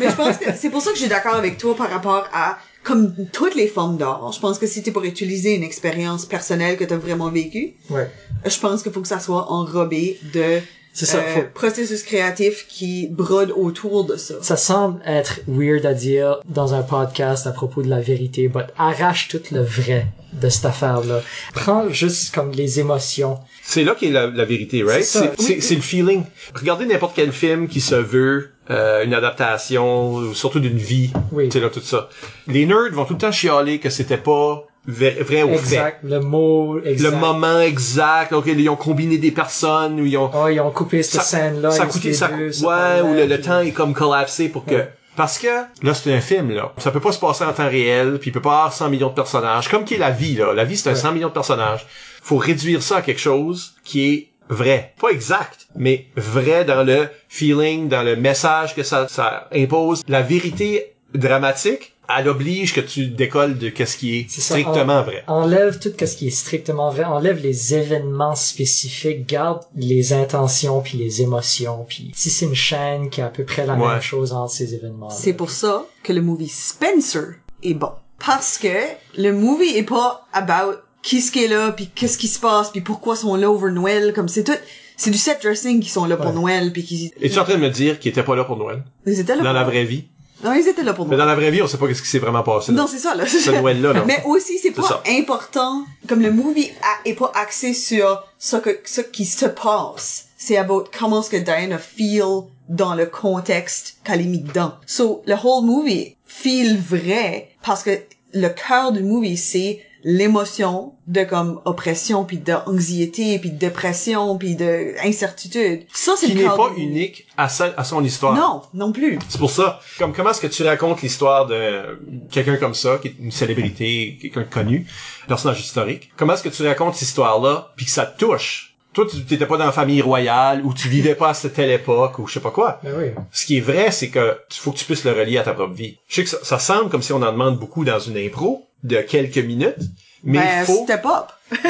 Mais 0.00 0.08
je 0.10 0.14
pense 0.16 0.36
que 0.38 0.46
c'est 0.56 0.70
pour 0.70 0.80
ça 0.80 0.90
que 0.90 0.96
je 0.96 1.02
suis 1.02 1.10
d'accord 1.10 1.34
avec 1.34 1.58
toi 1.58 1.76
par 1.76 1.90
rapport 1.90 2.26
à 2.32 2.58
comme 2.84 3.14
toutes 3.32 3.54
les 3.54 3.68
formes 3.68 3.96
d'art. 3.96 4.32
Je 4.32 4.40
pense 4.40 4.58
que 4.58 4.66
si 4.66 4.82
t'es 4.82 4.90
pour 4.90 5.04
utiliser 5.04 5.54
une 5.54 5.62
expérience 5.62 6.24
personnelle 6.24 6.76
que 6.76 6.84
t'as 6.84 6.96
vraiment 6.96 7.30
vécue, 7.30 7.74
Ouais. 7.90 8.10
je 8.44 8.58
pense 8.58 8.82
qu'il 8.82 8.90
faut 8.92 9.00
que 9.02 9.08
ça 9.08 9.20
soit 9.20 9.52
enrobé 9.52 10.18
de 10.34 10.58
ça, 10.92 11.18
euh, 11.18 11.34
faut- 11.34 11.42
processus 11.54 12.02
créatif 12.02 12.66
qui 12.68 13.08
brode 13.10 13.50
autour 13.56 14.04
de 14.04 14.16
ça. 14.16 14.34
Ça 14.42 14.56
semble 14.56 15.00
être 15.06 15.40
weird 15.48 15.86
à 15.86 15.94
dire 15.94 16.40
dans 16.48 16.74
un 16.74 16.82
podcast 16.82 17.46
à 17.46 17.52
propos 17.52 17.82
de 17.82 17.88
la 17.88 18.00
vérité, 18.00 18.48
but 18.48 18.66
arrache 18.78 19.28
tout 19.28 19.40
le 19.52 19.62
vrai 19.62 20.06
de 20.34 20.48
cette 20.48 20.64
affaire-là. 20.66 21.20
Prends 21.54 21.88
juste 21.90 22.34
comme 22.34 22.52
les 22.52 22.80
émotions. 22.80 23.38
C'est 23.62 23.84
là 23.84 23.94
qu'est 23.98 24.10
la, 24.10 24.26
la 24.26 24.44
vérité, 24.44 24.82
right? 24.82 25.04
C'est 25.04 25.18
ça. 25.18 25.32
C'est 25.38 25.42
c'est- 25.44 25.60
c'est 25.60 25.74
le 25.76 25.80
feeling. 25.82 26.24
Regardez 26.54 26.86
n'importe 26.86 27.14
quel 27.16 27.32
film 27.32 27.68
qui 27.68 27.80
se 27.80 27.94
veut 27.94 28.50
euh, 28.70 29.04
une 29.04 29.12
adaptation, 29.12 30.14
ou 30.14 30.34
surtout 30.34 30.60
d'une 30.60 30.78
vie. 30.78 31.10
Oui. 31.32 31.46
Tu 31.48 31.52
sais, 31.52 31.60
là, 31.60 31.68
tout 31.68 31.80
ça. 31.80 32.08
Les 32.46 32.64
nerds 32.64 32.92
vont 32.92 33.04
tout 33.04 33.14
le 33.14 33.18
temps 33.18 33.32
chialer 33.32 33.78
que 33.80 33.90
c'était 33.90 34.16
pas 34.16 34.64
vrai, 34.86 35.42
au 35.42 35.48
fait. 35.48 35.54
Exact. 35.54 35.98
Le 36.02 36.20
mot 36.20 36.80
exact. 36.84 37.10
Le 37.10 37.16
moment 37.16 37.60
exact, 37.60 38.32
ok, 38.32 38.46
ils 38.46 38.68
ont 38.68 38.76
combiné 38.76 39.18
des 39.18 39.30
personnes, 39.30 40.00
ou 40.00 40.06
ils 40.06 40.16
ont... 40.16 40.30
Oh, 40.34 40.48
ils 40.48 40.60
ont 40.60 40.70
coupé 40.70 41.02
cette 41.02 41.22
scène-là. 41.22 41.70
ça 41.70 41.86
coûte, 41.86 42.02
les 42.04 42.12
ça 42.14 42.28
deux 42.28 42.64
ouais, 42.64 43.00
ou 43.02 43.14
le, 43.14 43.26
le 43.26 43.34
puis- 43.36 43.44
temps 43.44 43.60
est 43.60 43.70
comme 43.72 43.94
collapsé 43.94 44.48
pour 44.48 44.64
que, 44.64 44.74
Ouais. 44.74 44.92
parce 45.16 45.38
que, 45.38 45.46
là, 45.82 45.94
c'est 45.94 46.12
un 46.12 46.20
film, 46.20 46.50
là. 46.50 46.72
Ça 46.78 46.90
peut 46.90 47.00
pas 47.00 47.12
se 47.12 47.20
passer 47.20 47.44
en 47.44 47.52
temps 47.52 47.68
réel, 47.68 48.18
puis 48.20 48.30
il 48.30 48.32
peut 48.32 48.42
pas 48.42 48.50
avoir 48.54 48.72
100 48.72 48.88
millions 48.90 49.08
de 49.10 49.14
personnages. 49.14 49.68
Comme 49.68 49.84
qui 49.84 49.94
est 49.94 49.98
la 49.98 50.10
vie, 50.10 50.34
là. 50.34 50.52
La 50.52 50.64
vie, 50.64 50.76
c'est 50.76 50.88
un 50.88 50.92
Ouais. 50.94 50.98
100 50.98 51.12
millions 51.12 51.28
de 51.28 51.32
personnages. 51.34 51.86
Faut 52.22 52.36
réduire 52.38 52.82
ça 52.82 52.96
à 52.98 53.02
quelque 53.02 53.20
chose 53.20 53.74
qui 53.84 54.12
est 54.12 54.28
vrai. 54.48 54.94
Pas 55.00 55.10
exact, 55.10 55.66
mais 55.76 56.06
vrai 56.16 56.64
dans 56.64 56.82
le 56.82 57.08
feeling, 57.28 57.88
dans 57.88 58.02
le 58.02 58.16
message 58.16 58.74
que 58.74 58.82
ça, 58.82 59.06
ça 59.08 59.48
impose. 59.54 60.02
La 60.08 60.22
vérité 60.22 60.94
dramatique, 61.14 61.91
elle 62.18 62.28
oblige 62.28 62.74
que 62.74 62.80
tu 62.80 63.06
décolles 63.06 63.58
de 63.58 63.68
qu'est-ce 63.68 63.96
qui 63.96 64.18
est, 64.18 64.30
ça, 64.30 64.40
strictement 64.40 64.98
en- 64.98 65.02
vrai. 65.02 65.24
Enlève 65.28 65.78
tout 65.78 65.90
ce 65.98 66.16
qui 66.16 66.26
est 66.26 66.30
strictement 66.30 66.90
vrai. 66.90 67.04
Enlève 67.04 67.40
les 67.42 67.74
événements 67.74 68.34
spécifiques. 68.34 69.26
Garde 69.28 69.62
les 69.76 70.12
intentions 70.12 70.80
puis 70.82 70.98
les 70.98 71.22
émotions. 71.22 71.84
Puis 71.88 72.10
si 72.14 72.30
c'est 72.30 72.46
une 72.46 72.54
chaîne 72.54 73.08
qui 73.10 73.20
a 73.20 73.26
à 73.26 73.30
peu 73.30 73.44
près 73.44 73.66
la 73.66 73.74
Ouais. 73.74 73.88
même 73.88 74.00
chose 74.02 74.32
entre 74.32 74.52
ces 74.52 74.74
événements. 74.74 75.10
C'est 75.10 75.32
pour 75.32 75.50
ça 75.50 75.86
que 76.02 76.12
le 76.12 76.20
movie 76.22 76.48
Spencer 76.48 77.36
est 77.62 77.74
bon. 77.74 77.90
Parce 78.24 78.58
que 78.58 78.68
le 79.16 79.32
movie 79.32 79.76
est 79.76 79.82
pas 79.82 80.26
about 80.32 80.78
qui 81.02 81.20
ce 81.20 81.32
qui 81.32 81.44
est 81.44 81.48
là, 81.48 81.72
puis 81.72 81.88
qu'est-ce 81.92 82.16
qui 82.18 82.28
se 82.28 82.38
passe, 82.38 82.70
puis 82.70 82.80
pourquoi 82.80 83.14
ils 83.16 83.18
sont 83.18 83.34
là 83.34 83.50
over 83.50 83.72
Noël, 83.72 84.12
comme 84.14 84.28
c'est 84.28 84.44
tout, 84.44 84.52
c'est 84.96 85.10
du 85.10 85.18
set 85.18 85.42
dressing 85.42 85.80
qui 85.80 85.88
sont 85.88 86.04
là 86.04 86.16
pour. 86.16 86.32
Noël, 86.32 86.72
puis 86.72 86.84
qui... 86.84 87.10
Es-tu 87.20 87.38
en 87.40 87.44
train 87.44 87.54
de 87.54 87.60
me 87.60 87.70
dire 87.70 87.98
qu'il 87.98 88.10
était 88.12 88.22
pas 88.22 88.36
là 88.36 88.44
pour 88.44 88.56
Noël? 88.56 88.84
Ils 89.06 89.18
étaient 89.18 89.32
là 89.34 89.42
Dans 89.42 89.48
pour 89.50 89.54
la 89.54 89.64
vraie 89.64 89.84
vie? 89.84 90.04
Non, 90.42 90.52
ils 90.54 90.66
étaient 90.68 90.82
là 90.82 90.92
pour 90.92 91.04
Mais 91.06 91.16
Noël. 91.16 91.20
dans 91.26 91.30
la 91.32 91.34
vraie 91.36 91.50
vie, 91.50 91.62
on 91.62 91.66
sait 91.66 91.76
pas 91.78 91.86
qu'est-ce 91.86 92.02
qui 92.02 92.08
s'est 92.08 92.18
vraiment 92.18 92.42
passé. 92.42 92.72
là. 92.72 92.78
Non, 92.78 92.86
c'est 92.86 92.98
ça, 92.98 93.14
là. 93.14 93.26
Ce 93.26 93.50
Noël-là, 93.50 93.92
là. 93.94 94.04
Mais 94.06 94.22
aussi, 94.26 94.58
c'est 94.58 94.70
pas 94.72 94.82
ça. 94.82 95.02
important, 95.08 95.84
comme 96.08 96.20
le 96.22 96.32
movie 96.32 96.70
a- 96.82 97.08
est 97.08 97.14
pas 97.14 97.30
axé 97.34 97.74
sur 97.74 98.24
ce 98.38 98.56
que, 98.56 98.80
ce 98.84 99.00
qui 99.00 99.24
se 99.24 99.46
passe. 99.46 100.26
C'est 100.36 100.56
about 100.56 100.84
comment 100.98 101.20
est-ce 101.22 101.30
que 101.30 101.36
Diana 101.36 101.78
feel 101.78 102.24
dans 102.68 102.94
le 102.94 103.06
contexte 103.06 103.98
qu'elle 104.04 104.20
est 104.22 104.24
mis 104.26 104.40
dedans. 104.40 104.72
So, 104.86 105.22
le 105.26 105.34
whole 105.34 105.64
movie 105.64 106.16
feel 106.26 106.76
vrai 106.78 107.50
parce 107.64 107.82
que 107.84 107.90
le 108.34 108.48
cœur 108.48 108.92
du 108.92 109.02
movie, 109.04 109.36
c'est 109.36 109.80
l'émotion 110.04 110.94
de 111.06 111.24
comme 111.24 111.60
oppression 111.64 112.24
puis 112.24 112.38
d'anxiété 112.38 113.38
puis 113.38 113.50
de 113.50 113.58
dépression 113.58 114.36
puis 114.38 114.54
de 114.56 114.94
incertitude. 115.04 115.82
Ça, 115.92 116.12
c'est 116.16 116.26
qui 116.26 116.34
n'est 116.36 116.44
pas 116.44 116.70
unique 116.76 117.26
à, 117.36 117.48
sa- 117.48 117.74
à 117.76 117.84
son 117.84 118.04
histoire. 118.04 118.34
Non, 118.34 118.62
non 118.74 118.92
plus. 118.92 119.18
C'est 119.28 119.38
pour 119.38 119.50
ça. 119.50 119.80
Comme 119.98 120.12
comment 120.12 120.30
est-ce 120.30 120.40
que 120.40 120.46
tu 120.46 120.62
racontes 120.62 121.02
l'histoire 121.02 121.46
de 121.46 121.98
quelqu'un 122.30 122.56
comme 122.56 122.74
ça, 122.74 122.98
qui 123.00 123.08
est 123.08 123.14
une 123.18 123.30
célébrité, 123.30 124.18
quelqu'un 124.20 124.40
de 124.42 124.46
connu, 124.46 124.86
personnage 125.28 125.60
historique? 125.60 126.10
Comment 126.16 126.34
est-ce 126.34 126.42
que 126.42 126.48
tu 126.48 126.66
racontes 126.66 126.94
cette 126.94 127.08
histoire-là, 127.08 127.72
puis 127.76 127.86
que 127.86 127.90
ça 127.92 128.06
te 128.06 128.18
touche? 128.18 128.68
Toi, 128.92 129.06
tu 129.10 129.24
t'étais 129.24 129.46
pas 129.46 129.56
dans 129.56 129.64
la 129.64 129.72
famille 129.72 130.02
royale, 130.02 130.60
ou 130.66 130.74
tu 130.74 130.86
vivais 130.88 131.14
pas 131.14 131.30
à 131.30 131.34
cette 131.34 131.54
telle 131.54 131.70
époque, 131.70 132.18
ou 132.18 132.26
je 132.26 132.34
sais 132.34 132.40
pas 132.40 132.50
quoi. 132.50 132.78
Ben 132.84 132.92
oui. 132.98 133.06
Ce 133.30 133.46
qui 133.46 133.56
est 133.56 133.60
vrai, 133.62 133.90
c'est 133.90 134.10
que 134.10 134.36
faut 134.50 134.70
que 134.70 134.76
tu 134.76 134.84
puisses 134.84 135.04
le 135.04 135.12
relier 135.12 135.38
à 135.38 135.42
ta 135.42 135.54
propre 135.54 135.72
vie. 135.72 135.96
Je 136.08 136.16
sais 136.16 136.24
que 136.24 136.28
ça, 136.28 136.36
ça 136.42 136.58
semble 136.58 136.90
comme 136.90 137.00
si 137.00 137.12
on 137.14 137.22
en 137.22 137.32
demande 137.32 137.58
beaucoup 137.58 137.86
dans 137.86 137.98
une 137.98 138.18
impro 138.18 138.66
de 138.82 139.00
quelques 139.00 139.38
minutes, 139.38 139.78
mais 140.24 140.38
ben, 140.38 140.60
il 140.60 140.66
faut... 140.66 140.84
step 140.84 141.04
up. 141.04 141.30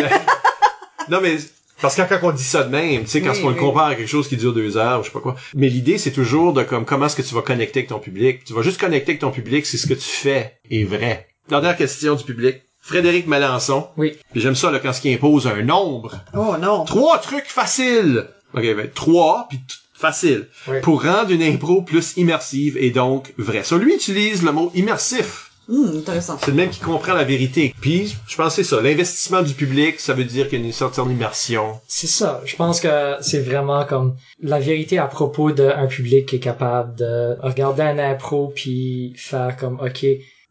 Non, 1.08 1.20
mais 1.20 1.36
parce 1.80 1.96
que 1.96 2.02
quand 2.02 2.18
on 2.22 2.30
dit 2.32 2.44
ça 2.44 2.62
de 2.62 2.70
même, 2.70 3.02
tu 3.02 3.10
sais, 3.10 3.20
quand 3.20 3.32
Oui, 3.32 3.40
on 3.44 3.48
le 3.50 3.56
compare 3.56 3.86
à 3.86 3.94
quelque 3.96 4.08
chose 4.08 4.28
qui 4.28 4.36
dure 4.36 4.52
deux 4.54 4.76
heures, 4.76 5.00
ou 5.00 5.02
je 5.02 5.08
sais 5.08 5.12
pas 5.12 5.20
quoi. 5.20 5.34
Mais 5.54 5.68
l'idée, 5.68 5.98
c'est 5.98 6.12
toujours 6.12 6.52
de 6.52 6.62
comme 6.62 6.84
comment 6.84 7.06
est-ce 7.06 7.16
que 7.16 7.22
tu 7.22 7.34
vas 7.34 7.42
connecter 7.42 7.80
avec 7.80 7.88
ton 7.88 7.98
public? 7.98 8.44
Tu 8.44 8.52
vas 8.52 8.62
juste 8.62 8.80
connecter 8.80 9.10
avec 9.12 9.20
ton 9.20 9.32
public 9.32 9.66
si 9.66 9.78
ce 9.78 9.86
que 9.86 9.94
tu 9.94 10.08
fais 10.08 10.58
est 10.70 10.84
vrai. 10.84 11.26
Dernière 11.48 11.76
question 11.76 12.14
du 12.14 12.22
public. 12.22 12.62
Frédéric 12.80 13.26
Melançon. 13.26 13.88
Oui. 13.96 14.16
Puis 14.32 14.40
j'aime 14.40 14.54
ça 14.56 14.70
là 14.70 14.78
quand 14.80 14.92
ce 14.92 15.00
qui 15.00 15.12
impose 15.12 15.46
un 15.46 15.62
nombre. 15.62 16.20
Oh 16.34 16.56
non. 16.60 16.84
Trois 16.84 17.18
trucs 17.18 17.46
faciles. 17.46 18.26
Ok, 18.54 18.62
ben 18.62 18.88
trois 18.92 19.46
puis 19.48 19.60
facile 19.94 20.48
Oui. 20.68 20.80
pour 20.82 21.04
rendre 21.04 21.30
une 21.30 21.42
impro 21.42 21.82
plus 21.82 22.16
immersive 22.16 22.76
et 22.76 22.90
donc 22.90 23.32
vraie. 23.38 23.62
So 23.62 23.78
lui 23.78 23.94
utilise 23.94 24.42
le 24.42 24.50
mot 24.52 24.70
immersif. 24.74 25.51
Hmm, 25.74 25.98
intéressant. 26.00 26.36
C'est 26.38 26.48
le 26.50 26.56
même 26.56 26.68
qui 26.68 26.80
comprend 26.80 27.14
la 27.14 27.24
vérité. 27.24 27.74
Puis, 27.80 28.14
je 28.28 28.36
pense 28.36 28.54
que 28.56 28.62
c'est 28.62 28.68
ça. 28.76 28.82
L'investissement 28.82 29.40
du 29.40 29.54
public, 29.54 29.98
ça 30.00 30.12
veut 30.12 30.24
dire 30.24 30.48
qu'il 30.50 30.60
y 30.60 30.62
a 30.62 30.66
une 30.66 30.72
certaine 30.72 31.10
immersion. 31.10 31.80
C'est 31.88 32.06
ça. 32.06 32.42
Je 32.44 32.54
pense 32.56 32.78
que 32.78 33.14
c'est 33.22 33.40
vraiment 33.40 33.86
comme 33.86 34.14
la 34.42 34.58
vérité 34.60 34.98
à 34.98 35.06
propos 35.06 35.50
d'un 35.52 35.86
public 35.86 36.26
qui 36.26 36.36
est 36.36 36.40
capable 36.40 36.94
de 36.96 37.36
regarder 37.40 37.82
un 37.82 37.98
impro 37.98 38.52
puis 38.54 39.14
faire 39.16 39.56
comme 39.58 39.80
OK, 39.80 40.04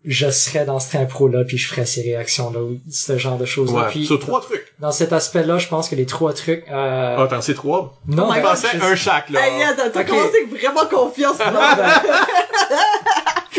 je 0.03 0.31
serais 0.31 0.65
dans 0.65 0.80
cette 0.80 0.99
impro 0.99 1.27
là 1.27 1.43
puis 1.43 1.60
je 1.60 1.68
ferais 1.68 1.85
ces 1.85 2.02
réactions 2.02 2.52
là 2.52 2.60
ou 2.60 2.80
ce 2.89 3.19
genre 3.19 3.38
de 3.38 3.45
choses 3.45 3.72
là. 3.72 3.81
Ouais. 3.81 3.89
Puis 3.91 4.07
Sur 4.07 4.19
trois 4.19 4.41
trucs. 4.41 4.73
dans 4.80 4.91
cet 4.91 5.14
aspect 5.14 5.43
là, 5.43 5.60
je 5.60 5.68
pense 5.68 5.88
que 5.89 5.95
les 5.95 6.07
trois 6.07 6.34
trucs 6.34 6.64
euh, 6.72 7.15
Ah, 7.19 7.23
attends, 7.26 7.41
c'est 7.41 7.53
trois? 7.53 7.99
non, 8.07 8.30
Oh 8.35 8.41
pensais 8.41 8.69
je- 8.73 8.84
un 8.84 8.95
chaque, 8.95 9.30
là. 9.30 9.48
Hey, 9.48 9.61
attends, 9.61 9.84
t'as 9.93 10.02
Ok. 10.02 10.07
commencé 10.07 10.38
avec 10.38 10.49
vraiment 10.60 10.88
confiance. 10.89 11.38
Non, 11.38 11.45
ben, 11.77 11.91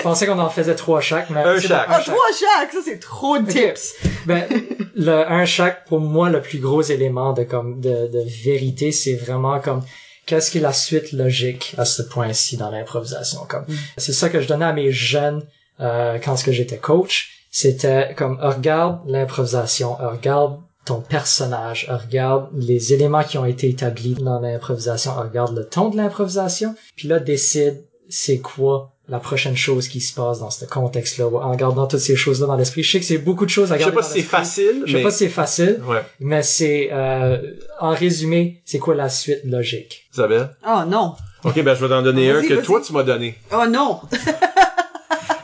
je 0.02 0.08
pensais 0.08 0.26
qu'on 0.26 0.38
en 0.38 0.50
faisait 0.50 0.74
trois 0.74 1.00
chaque, 1.00 1.30
mais 1.30 1.40
Un 1.42 1.60
chaque. 1.60 1.88
bon, 1.88 1.94
Ah, 1.96 2.02
trois 2.04 2.26
chaque, 2.38 2.72
ça 2.72 2.78
c'est 2.84 2.98
trop 2.98 3.38
de 3.38 3.50
tips. 3.50 3.94
Ben, 4.26 4.44
le 4.96 5.12
un 5.30 5.44
chaque, 5.44 5.86
pour 5.86 6.00
moi, 6.00 6.28
le 6.30 6.40
plus 6.42 6.58
gros 6.58 6.82
élément 6.82 7.32
de 7.32 7.44
comme 7.44 7.80
de, 7.80 8.08
de 8.08 8.22
vérité, 8.44 8.92
c'est 8.92 9.14
vraiment 9.14 9.60
comme 9.60 9.82
qu'est-ce 10.26 10.50
qui 10.50 10.58
est 10.58 10.62
la 10.62 10.72
suite 10.72 11.12
logique 11.12 11.74
à 11.78 11.84
ce 11.84 12.02
point-ci 12.02 12.56
dans 12.56 12.70
l'improvisation. 12.70 13.40
Comme 13.48 13.64
c'est 13.96 14.12
ça 14.12 14.28
que 14.28 14.40
je 14.40 14.48
donnais 14.48 14.64
à 14.66 14.72
mes 14.72 14.92
jeunes 14.92 15.44
euh, 15.80 16.18
quand 16.22 16.36
ce 16.36 16.44
que 16.44 16.52
j'étais 16.52 16.78
coach. 16.78 17.38
C'était 17.50 18.14
comme 18.16 18.38
euh, 18.40 18.48
regarde 18.50 19.00
l'improvisation, 19.06 20.00
euh, 20.00 20.08
regarde 20.10 20.58
ton 20.86 21.00
personnage, 21.00 21.86
euh, 21.90 21.96
regarde 21.96 22.48
les 22.54 22.92
éléments 22.94 23.22
qui 23.24 23.36
ont 23.38 23.44
été 23.44 23.68
établis 23.68 24.14
dans 24.14 24.40
l'improvisation, 24.40 25.14
regarde 25.14 25.54
le 25.54 25.64
ton 25.66 25.90
de 25.90 25.96
l'improvisation, 25.96 26.74
puis 26.96 27.08
là 27.08 27.20
décide 27.20 27.84
c'est 28.12 28.38
quoi 28.38 28.90
la 29.08 29.18
prochaine 29.18 29.56
chose 29.56 29.88
qui 29.88 30.00
se 30.00 30.14
passe 30.14 30.38
dans 30.38 30.50
ce 30.50 30.64
contexte-là, 30.64 31.26
en 31.26 31.54
gardant 31.56 31.86
toutes 31.86 32.00
ces 32.00 32.14
choses-là 32.16 32.46
dans 32.46 32.56
l'esprit. 32.56 32.82
Je 32.82 32.92
sais 32.92 33.00
que 33.00 33.04
c'est 33.04 33.18
beaucoup 33.18 33.44
de 33.44 33.50
choses 33.50 33.72
à 33.72 33.74
Je 33.74 33.80
sais 33.80 33.84
garder 33.86 33.96
pas 33.96 34.02
dans 34.02 34.08
si 34.08 34.20
c'est 34.20 34.26
facile, 34.26 34.82
Je 34.86 34.92
sais 34.92 34.98
mais... 34.98 35.02
pas 35.02 35.10
si 35.10 35.18
c'est 35.18 35.28
facile, 35.28 35.82
Ouais. 35.86 36.02
mais 36.20 36.42
c'est 36.42 36.88
euh, 36.92 37.38
en 37.80 37.90
résumé, 37.90 38.62
c'est 38.64 38.78
quoi 38.78 38.94
la 38.94 39.08
suite 39.08 39.40
logique? 39.44 40.06
Isabelle? 40.14 40.54
Oh 40.66 40.82
non. 40.86 41.14
Ok, 41.44 41.60
ben, 41.62 41.74
je 41.74 41.80
vais 41.84 41.88
t'en 41.88 42.02
donner 42.02 42.30
un 42.30 42.42
que 42.42 42.54
toi, 42.62 42.80
tu 42.80 42.92
m'as 42.92 43.02
donné. 43.02 43.36
Oh 43.52 43.66
non. 43.68 44.00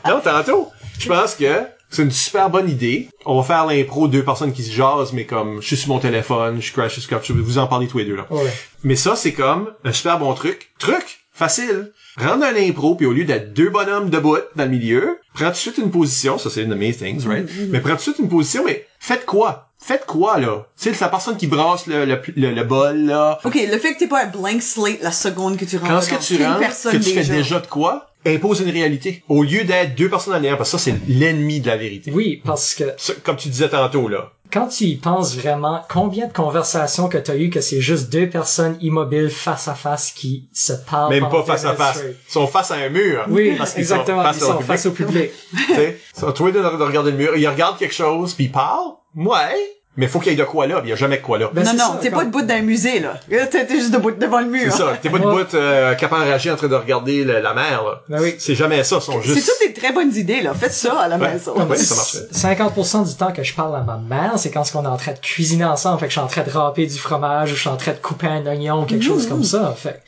Non, 0.07 0.21
tantôt. 0.21 0.69
Je 0.99 1.09
pense 1.09 1.35
que 1.35 1.65
c'est 1.91 2.03
une 2.03 2.11
super 2.11 2.49
bonne 2.49 2.71
idée. 2.71 3.09
On 3.27 3.37
va 3.41 3.43
faire 3.47 3.67
l'impro, 3.67 4.09
deux 4.09 4.25
personnes 4.25 4.53
qui 4.53 4.63
se 4.63 4.71
jasent, 4.73 5.13
mais 5.13 5.27
comme, 5.27 5.61
je 5.61 5.67
suis 5.67 5.77
sur 5.77 5.89
mon 5.89 5.99
téléphone, 5.99 6.63
je 6.63 6.73
crash, 6.73 6.97
je 6.97 7.01
scratch, 7.01 7.27
je 7.29 7.33
vais 7.35 7.43
vous 7.43 7.59
en 7.59 7.67
parler 7.67 7.89
tous 7.89 7.99
les 7.99 8.05
deux, 8.07 8.17
là. 8.17 8.27
Ouais. 8.31 8.51
Mais 8.85 8.97
ça, 8.97 9.17
c'est 9.17 9.33
comme 9.33 9.71
un 9.85 9.93
super 9.93 10.19
bon 10.19 10.33
truc. 10.35 10.71
Truc! 10.79 11.21
Facile. 11.39 11.93
Rendre 12.17 12.45
un 12.45 12.57
impro, 12.57 12.97
puis 12.97 13.07
au 13.07 13.13
lieu 13.13 13.25
d'être 13.25 13.53
deux 13.55 13.71
bonhommes 13.71 14.11
debout 14.11 14.39
dans 14.57 14.65
le 14.65 14.71
milieu, 14.71 15.19
prends 15.35 15.45
tout 15.47 15.53
de 15.53 15.57
suite 15.57 15.79
une 15.79 15.93
position, 15.93 16.37
ça 16.37 16.51
c'est 16.51 16.65
une 16.65 16.71
de 16.71 16.75
mes 16.75 16.93
things, 16.93 17.25
right? 17.29 17.49
Mais 17.71 17.79
prends 17.79 17.91
tout 17.91 17.97
de 17.97 18.01
suite 18.03 18.19
une 18.19 18.29
position, 18.29 18.65
mais 18.67 18.85
faites 18.99 19.25
quoi? 19.25 19.71
Faites 19.81 20.05
quoi, 20.05 20.41
là? 20.41 20.67
Tu 20.77 20.89
sais, 20.89 20.95
c'est 20.95 21.05
la 21.05 21.09
personne 21.09 21.37
qui 21.37 21.47
brasse 21.47 21.87
le, 21.87 22.05
le, 22.05 22.21
le, 22.35 22.51
le 22.51 22.65
bol, 22.65 23.05
là. 23.05 23.39
Ok, 23.45 23.55
le 23.55 23.79
fait 23.79 23.95
que 23.95 24.01
t'es 24.01 24.09
pas 24.09 24.25
un 24.25 24.27
blank 24.27 24.61
slate 24.61 25.01
la 25.01 25.13
seconde 25.13 25.57
que 25.57 25.65
tu 25.65 25.77
rentres 25.77 25.93
Quand 25.93 26.01
ce 26.01 26.11
que 26.11 26.21
tu 26.21 26.35
une 26.35 26.45
rentres, 26.47 26.59
personne 26.59 26.93
que 26.99 27.05
tu 27.05 27.11
fais 27.15 27.23
déjà 27.23 27.61
de 27.61 27.67
quoi? 27.69 28.08
Impose 28.27 28.61
une 28.61 28.71
réalité. 28.71 29.23
Au 29.29 29.43
lieu 29.43 29.65
d'être 29.65 29.95
deux 29.95 30.09
personnes 30.09 30.35
en 30.35 30.57
parce 30.57 30.71
que 30.73 30.79
ça, 30.79 30.85
c'est 30.85 30.95
l'ennemi 31.09 31.61
de 31.61 31.67
la 31.69 31.77
vérité. 31.77 32.11
Oui, 32.13 32.43
parce 32.45 32.75
que 32.75 32.85
Comme 33.23 33.37
tu 33.37 33.49
disais 33.49 33.69
tantôt, 33.69 34.09
là. 34.09 34.33
quand 34.53 34.69
tu 34.69 34.85
y 34.85 34.97
penses 34.97 35.37
vraiment, 35.37 35.83
combien 35.89 36.27
de 36.27 36.33
conversations 36.33 37.09
que 37.09 37.19
tu 37.19 37.31
as 37.31 37.37
eu 37.37 37.51
que 37.51 37.61
c'est 37.61 37.81
juste 37.81 38.11
deux 38.11 38.29
personnes 38.29 38.77
immobiles 38.81 39.31
face 39.31 39.69
à 39.69 39.75
face 39.75 40.11
qui 40.11 40.49
se 40.53 40.73
parlent 40.73 41.11
Même 41.13 41.29
pas 41.29 41.43
face 41.45 41.63
deux 41.63 41.69
à 41.69 41.75
face. 41.75 42.03
Ils 42.05 42.33
sont 42.33 42.47
face 42.47 42.71
à 42.71 42.77
un 42.77 42.89
mur. 42.89 43.25
Oui, 43.29 43.55
Parce 43.57 43.77
exactement. 43.77 44.25
Sont 44.33 44.39
Ils 44.39 44.41
sont 44.41 44.53
public. 44.53 44.67
face 44.67 44.87
au 44.87 44.91
public. 44.93 45.31
Tu 45.69 45.75
sais, 45.75 45.99
ils 46.17 46.21
sont 46.21 46.33
tous 46.33 46.47
de, 46.51 46.59
de 46.61 46.83
regarder 46.85 47.11
le 47.13 47.17
mur. 47.17 47.37
Ils 47.37 47.49
regardent 47.49 47.79
quelque 47.79 47.95
chose, 47.95 48.35
puis 48.35 48.45
ils 48.47 48.53
parlent. 48.53 48.93
Ouais. 49.15 49.78
Mais 49.99 50.07
faut 50.07 50.21
qu'il 50.21 50.31
y 50.33 50.35
ait 50.35 50.39
de 50.39 50.45
quoi 50.45 50.67
là. 50.69 50.81
Il 50.85 50.89
y 50.89 50.93
a 50.93 50.97
jamais 50.97 51.17
de 51.19 51.23
quoi 51.23 51.39
là. 51.39 51.51
Ben, 51.53 51.65
non, 51.65 51.71
c'est 51.73 51.77
non, 51.77 51.85
t'es 52.01 52.09
comme- 52.11 52.19
pas 52.21 52.25
debout 52.25 52.43
d'un 52.43 52.63
musée, 52.63 53.01
là. 53.01 53.15
T'es 53.29 53.67
juste 53.69 53.91
debout 53.91 54.13
devant 54.13 54.39
le 54.41 54.47
mur. 54.47 54.73
C'est 54.73 54.79
ça. 54.79 54.97
T'es 55.03 55.11
pas 55.11 55.19
debout, 55.19 55.41
euh, 55.55 55.93
en 55.93 56.57
train 56.57 56.69
de 56.69 56.75
regarder 56.77 57.25
le- 57.25 57.41
la 57.41 57.53
mer, 57.53 57.83
là. 57.85 58.03
Ben 58.09 58.21
oui. 58.23 58.37
C'est 58.39 58.55
jamais 58.55 58.85
ça. 58.85 59.01
Sont 59.01 59.21
C'est 59.23 59.35
juste... 59.35 59.49
toutes 59.59 59.69
des 59.69 59.75
très 59.75 59.93
bonnes 59.93 60.15
idées, 60.15 60.41
là. 60.41 60.55
Faites 60.55 60.73
ça 60.73 61.01
à 61.01 61.09
la 61.09 61.17
Ouais. 61.17 61.33
maison. 61.33 61.53
Ouais, 61.55 61.77
ça 61.77 61.95
marcherait. 61.97 62.29
50% 62.33 63.03
du 63.09 63.15
temps 63.17 63.33
que 63.33 63.43
je 63.43 63.53
parle 63.55 63.75
à 63.77 63.81
ma 63.81 63.97
mère, 63.99 64.33
c'est 64.37 64.51
quand 64.51 64.63
on 64.75 64.85
est 64.85 64.87
en 64.87 64.97
train 64.97 65.13
de 65.13 65.19
cuisiner 65.19 65.65
ensemble, 65.65 65.99
fait 65.99 66.07
que 66.07 66.13
je 66.13 66.19
suis 66.19 66.25
en 66.25 66.29
train 66.29 66.43
de 66.45 66.51
râper 66.51 66.87
du 66.87 66.97
fromage 66.99 67.51
ou 67.53 67.57
je 67.57 67.61
suis 67.61 67.69
en 67.69 67.77
train 67.77 67.93
de 67.93 67.99
couper 67.99 68.29
un 68.29 68.47
oignon 68.47 68.83
ou 68.83 68.85
quelque 68.85 69.05
chose 69.05 69.27
comme 69.29 69.43
ça. 69.45 69.75
Fait 69.77 70.01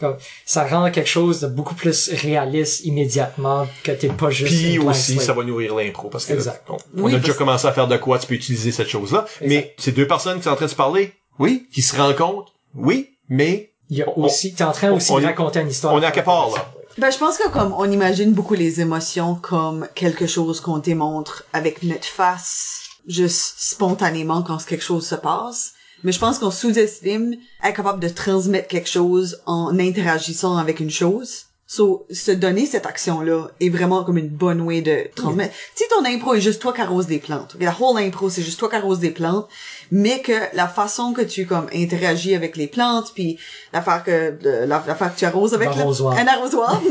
comme, 0.00 0.16
ça 0.46 0.66
rend 0.66 0.90
quelque 0.90 1.08
chose 1.08 1.40
de 1.40 1.46
beaucoup 1.46 1.74
plus 1.74 2.10
réaliste 2.14 2.84
immédiatement 2.84 3.66
que 3.84 3.92
t'es 3.92 4.08
pas 4.08 4.30
juste 4.30 4.52
Puis 4.54 4.78
aussi, 4.78 5.18
ça 5.18 5.32
va 5.32 5.44
nourrir 5.44 5.74
l'impro 5.74 6.08
parce 6.08 6.26
que 6.26 6.32
Exact. 6.32 6.64
on, 6.68 6.74
on 6.74 7.02
Oui, 7.02 7.14
a 7.14 7.18
déjà 7.18 7.34
commencé 7.34 7.66
à 7.66 7.72
faire 7.72 7.88
de 7.88 7.96
quoi 7.96 8.18
tu 8.18 8.26
peux 8.26 8.34
utiliser 8.34 8.72
cette 8.72 8.88
chose-là. 8.88 9.26
Mais 9.44 9.74
c'est 9.78 9.92
deux 9.92 10.06
personnes 10.06 10.38
qui 10.38 10.44
sont 10.44 10.50
en 10.50 10.56
train 10.56 10.66
de 10.66 10.70
se 10.70 10.76
parler, 10.76 11.12
oui, 11.38 11.68
qui 11.72 11.82
se 11.82 11.96
rencontrent, 11.96 12.52
oui, 12.74 13.10
mais 13.28 13.70
Il 13.90 13.98
y 13.98 14.02
a 14.02 14.08
aussi, 14.18 14.54
t'es 14.54 14.64
en 14.64 14.72
train 14.72 14.90
aussi 14.92 15.10
on 15.12 15.20
de 15.20 15.24
raconter 15.26 15.60
une 15.60 15.68
histoire. 15.70 15.92
on 15.94 16.00
est 16.02 16.06
à 16.06 16.10
quelque 16.10 16.24
part, 16.26 16.50
là. 16.50 16.72
Ben, 16.98 17.10
je 17.10 17.18
pense 17.18 17.38
que 17.38 17.48
comme 17.48 17.72
on 17.78 17.90
imagine 17.90 18.32
beaucoup 18.32 18.54
les 18.54 18.80
émotions 18.80 19.36
comme 19.36 19.86
quelque 19.94 20.26
chose 20.26 20.60
qu'on 20.60 20.78
démontre 20.78 21.44
avec 21.52 21.82
notre 21.84 22.04
face, 22.04 22.80
juste 23.06 23.54
spontanément 23.58 24.42
quand 24.42 24.62
quelque 24.64 24.84
chose 24.84 25.06
se 25.06 25.14
passe. 25.14 25.72
Mais 26.04 26.12
je 26.12 26.18
pense 26.18 26.38
qu'on 26.38 26.50
sous-estime 26.50 27.34
être 27.62 27.76
capable 27.76 28.00
de 28.00 28.08
transmettre 28.08 28.68
quelque 28.68 28.88
chose 28.88 29.40
en 29.46 29.78
interagissant 29.78 30.56
avec 30.56 30.80
une 30.80 30.90
chose. 30.90 31.44
So, 31.66 32.04
se 32.10 32.32
donner 32.32 32.66
cette 32.66 32.84
action-là 32.84 33.46
est 33.60 33.68
vraiment 33.68 34.02
comme 34.02 34.18
une 34.18 34.26
bonne 34.28 34.60
way 34.60 34.82
de 34.82 35.04
transmettre. 35.14 35.54
Si 35.76 35.84
ton 35.88 36.04
impro 36.04 36.34
est 36.34 36.40
juste 36.40 36.60
toi 36.60 36.72
qui 36.72 36.80
arrose 36.80 37.06
des 37.06 37.20
plantes, 37.20 37.54
la 37.60 37.72
whole 37.78 37.96
impro 38.02 38.28
c'est 38.28 38.42
juste 38.42 38.58
toi 38.58 38.68
qui 38.68 38.74
arrose 38.74 38.98
des 38.98 39.12
plantes, 39.12 39.46
mais 39.92 40.18
que 40.20 40.32
la 40.52 40.66
façon 40.66 41.12
que 41.12 41.20
tu 41.20 41.46
comme 41.46 41.68
interagis 41.72 42.34
avec 42.34 42.56
les 42.56 42.66
plantes, 42.66 43.12
puis 43.14 43.38
l'affaire 43.72 44.02
que 44.02 44.36
l'affaire 44.66 45.14
que 45.14 45.18
tu 45.20 45.24
arroses 45.26 45.54
avec 45.54 45.70
le- 45.70 45.76
L'arrosoir. 45.78 46.16
un 46.18 46.26
arrosoir, 46.26 46.82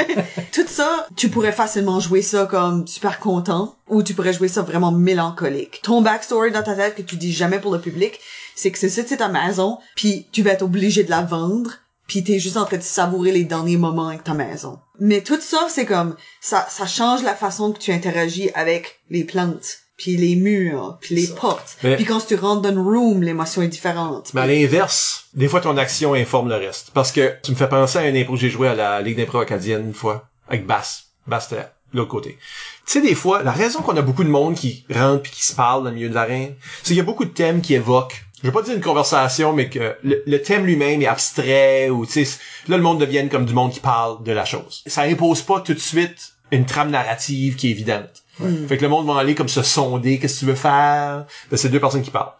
tout 0.52 0.66
ça, 0.68 1.08
tu 1.16 1.28
pourrais 1.30 1.50
facilement 1.50 1.98
jouer 1.98 2.22
ça 2.22 2.46
comme 2.46 2.86
super 2.86 3.18
content, 3.18 3.74
ou 3.88 4.04
tu 4.04 4.14
pourrais 4.14 4.32
jouer 4.32 4.46
ça 4.46 4.62
vraiment 4.62 4.92
mélancolique. 4.92 5.80
Ton 5.82 6.00
backstory 6.00 6.52
dans 6.52 6.62
ta 6.62 6.74
tête 6.76 6.94
que 6.94 7.02
tu 7.02 7.16
dis 7.16 7.32
jamais 7.32 7.58
pour 7.58 7.72
le 7.72 7.80
public, 7.80 8.20
c'est 8.58 8.70
que 8.72 8.78
c'est 8.78 8.88
ça, 8.88 9.02
c'est 9.06 9.18
ta 9.18 9.28
maison, 9.28 9.78
puis 9.94 10.26
tu 10.32 10.42
vas 10.42 10.52
être 10.52 10.62
obligé 10.62 11.04
de 11.04 11.10
la 11.10 11.22
vendre, 11.22 11.70
puis 12.06 12.24
t'es 12.24 12.38
juste 12.38 12.56
en 12.56 12.64
train 12.64 12.78
de 12.78 12.82
savourer 12.82 13.32
les 13.32 13.44
derniers 13.44 13.76
moments 13.76 14.08
avec 14.08 14.24
ta 14.24 14.34
maison. 14.34 14.78
Mais 14.98 15.20
tout 15.22 15.40
ça, 15.40 15.66
c'est 15.68 15.84
comme, 15.86 16.16
ça, 16.40 16.66
ça 16.68 16.86
change 16.86 17.22
la 17.22 17.34
façon 17.34 17.72
que 17.72 17.78
tu 17.78 17.92
interagis 17.92 18.50
avec 18.54 19.00
les 19.10 19.24
plantes, 19.24 19.78
puis 19.96 20.16
les 20.16 20.34
murs, 20.36 20.98
puis 21.00 21.14
les 21.14 21.26
portes. 21.28 21.76
Mais- 21.82 21.96
Puis 21.96 22.04
quand 22.04 22.24
tu 22.26 22.34
rentres 22.36 22.62
dans 22.62 22.70
une 22.70 22.78
room, 22.78 23.22
l'émotion 23.22 23.62
est 23.62 23.68
différente. 23.68 24.32
Mais 24.34 24.40
à 24.40 24.46
l'inverse, 24.46 25.24
des 25.34 25.48
fois 25.48 25.60
ton 25.60 25.76
action 25.76 26.14
informe 26.14 26.48
le 26.48 26.56
reste. 26.56 26.90
Parce 26.94 27.12
que 27.12 27.34
tu 27.42 27.50
me 27.52 27.56
fais 27.56 27.68
penser 27.68 27.98
à 27.98 28.02
un 28.02 28.14
impro 28.14 28.34
que 28.34 28.40
j'ai 28.40 28.50
joué 28.50 28.68
à 28.68 28.74
la 28.74 29.00
Ligue 29.02 29.16
d'impro 29.18 29.38
acadienne 29.38 29.86
une 29.86 29.94
fois, 29.94 30.28
avec 30.48 30.66
Bass. 30.66 31.04
Bass 31.26 31.46
c'était 31.48 31.68
de 31.92 31.98
l'autre 31.98 32.10
côté. 32.10 32.38
Tu 32.86 32.92
sais, 32.92 33.00
des 33.00 33.14
fois, 33.14 33.42
la 33.42 33.50
raison 33.52 33.80
qu'on 33.80 33.96
a 33.96 34.02
beaucoup 34.02 34.24
de 34.24 34.28
monde 34.28 34.54
qui 34.54 34.84
rentre 34.90 35.22
puis 35.22 35.32
qui 35.32 35.44
se 35.44 35.54
parle 35.54 35.82
dans 35.84 35.88
le 35.90 35.94
milieu 35.96 36.08
de 36.10 36.14
l'arène, 36.14 36.54
c'est 36.82 36.88
qu'il 36.88 36.96
y 36.96 37.00
a 37.00 37.04
beaucoup 37.04 37.24
de 37.24 37.30
thèmes 37.30 37.60
qui 37.62 37.74
évoquent 37.74 38.24
je 38.42 38.46
veux 38.46 38.52
pas 38.52 38.62
dire 38.62 38.74
une 38.74 38.80
conversation, 38.80 39.52
mais 39.52 39.68
que 39.68 39.96
le, 40.02 40.22
le 40.26 40.42
thème 40.42 40.64
lui-même 40.64 41.02
est 41.02 41.06
abstrait 41.06 41.90
ou 41.90 42.06
tu 42.06 42.24
sais, 42.24 42.38
là 42.68 42.76
le 42.76 42.82
monde 42.82 43.00
devient 43.00 43.28
comme 43.28 43.44
du 43.44 43.54
monde 43.54 43.72
qui 43.72 43.80
parle 43.80 44.22
de 44.22 44.32
la 44.32 44.44
chose. 44.44 44.82
Ça 44.86 45.02
impose 45.02 45.42
pas 45.42 45.60
tout 45.60 45.74
de 45.74 45.78
suite 45.78 46.34
une 46.50 46.64
trame 46.64 46.90
narrative 46.90 47.56
qui 47.56 47.68
est 47.68 47.72
évidente. 47.72 48.22
Fait 48.68 48.76
que 48.76 48.82
le 48.82 48.88
monde 48.88 49.06
va 49.06 49.18
aller 49.18 49.34
comme 49.34 49.48
se 49.48 49.62
sonder, 49.62 50.20
qu'est-ce 50.20 50.34
que 50.34 50.38
tu 50.40 50.44
veux 50.46 50.54
faire? 50.54 51.26
Ben, 51.50 51.56
c'est 51.56 51.70
deux 51.70 51.80
personnes 51.80 52.02
qui 52.02 52.12
parlent. 52.12 52.32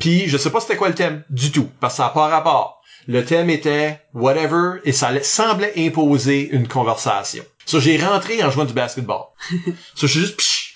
Puis 0.00 0.26
je 0.26 0.38
sais 0.38 0.48
pas 0.50 0.60
c'était 0.60 0.76
quoi 0.76 0.88
le 0.88 0.94
thème 0.94 1.24
du 1.28 1.52
tout, 1.52 1.68
parce 1.78 1.94
que 1.94 1.96
ça 1.98 2.04
n'a 2.04 2.08
pas 2.08 2.28
rapport. 2.28 2.82
Le 3.06 3.24
thème 3.24 3.50
était 3.50 4.00
whatever 4.14 4.80
et 4.84 4.92
ça 4.92 5.10
semblait 5.22 5.74
imposer 5.76 6.48
une 6.52 6.68
conversation. 6.68 7.44
Ça, 7.66 7.80
j'ai 7.80 8.02
rentré 8.02 8.42
en 8.42 8.50
jouant 8.50 8.64
du 8.64 8.72
basketball. 8.72 9.22
Ça, 9.94 10.02
je 10.02 10.06
suis 10.06 10.20
juste 10.20 10.36
psh, 10.36 10.71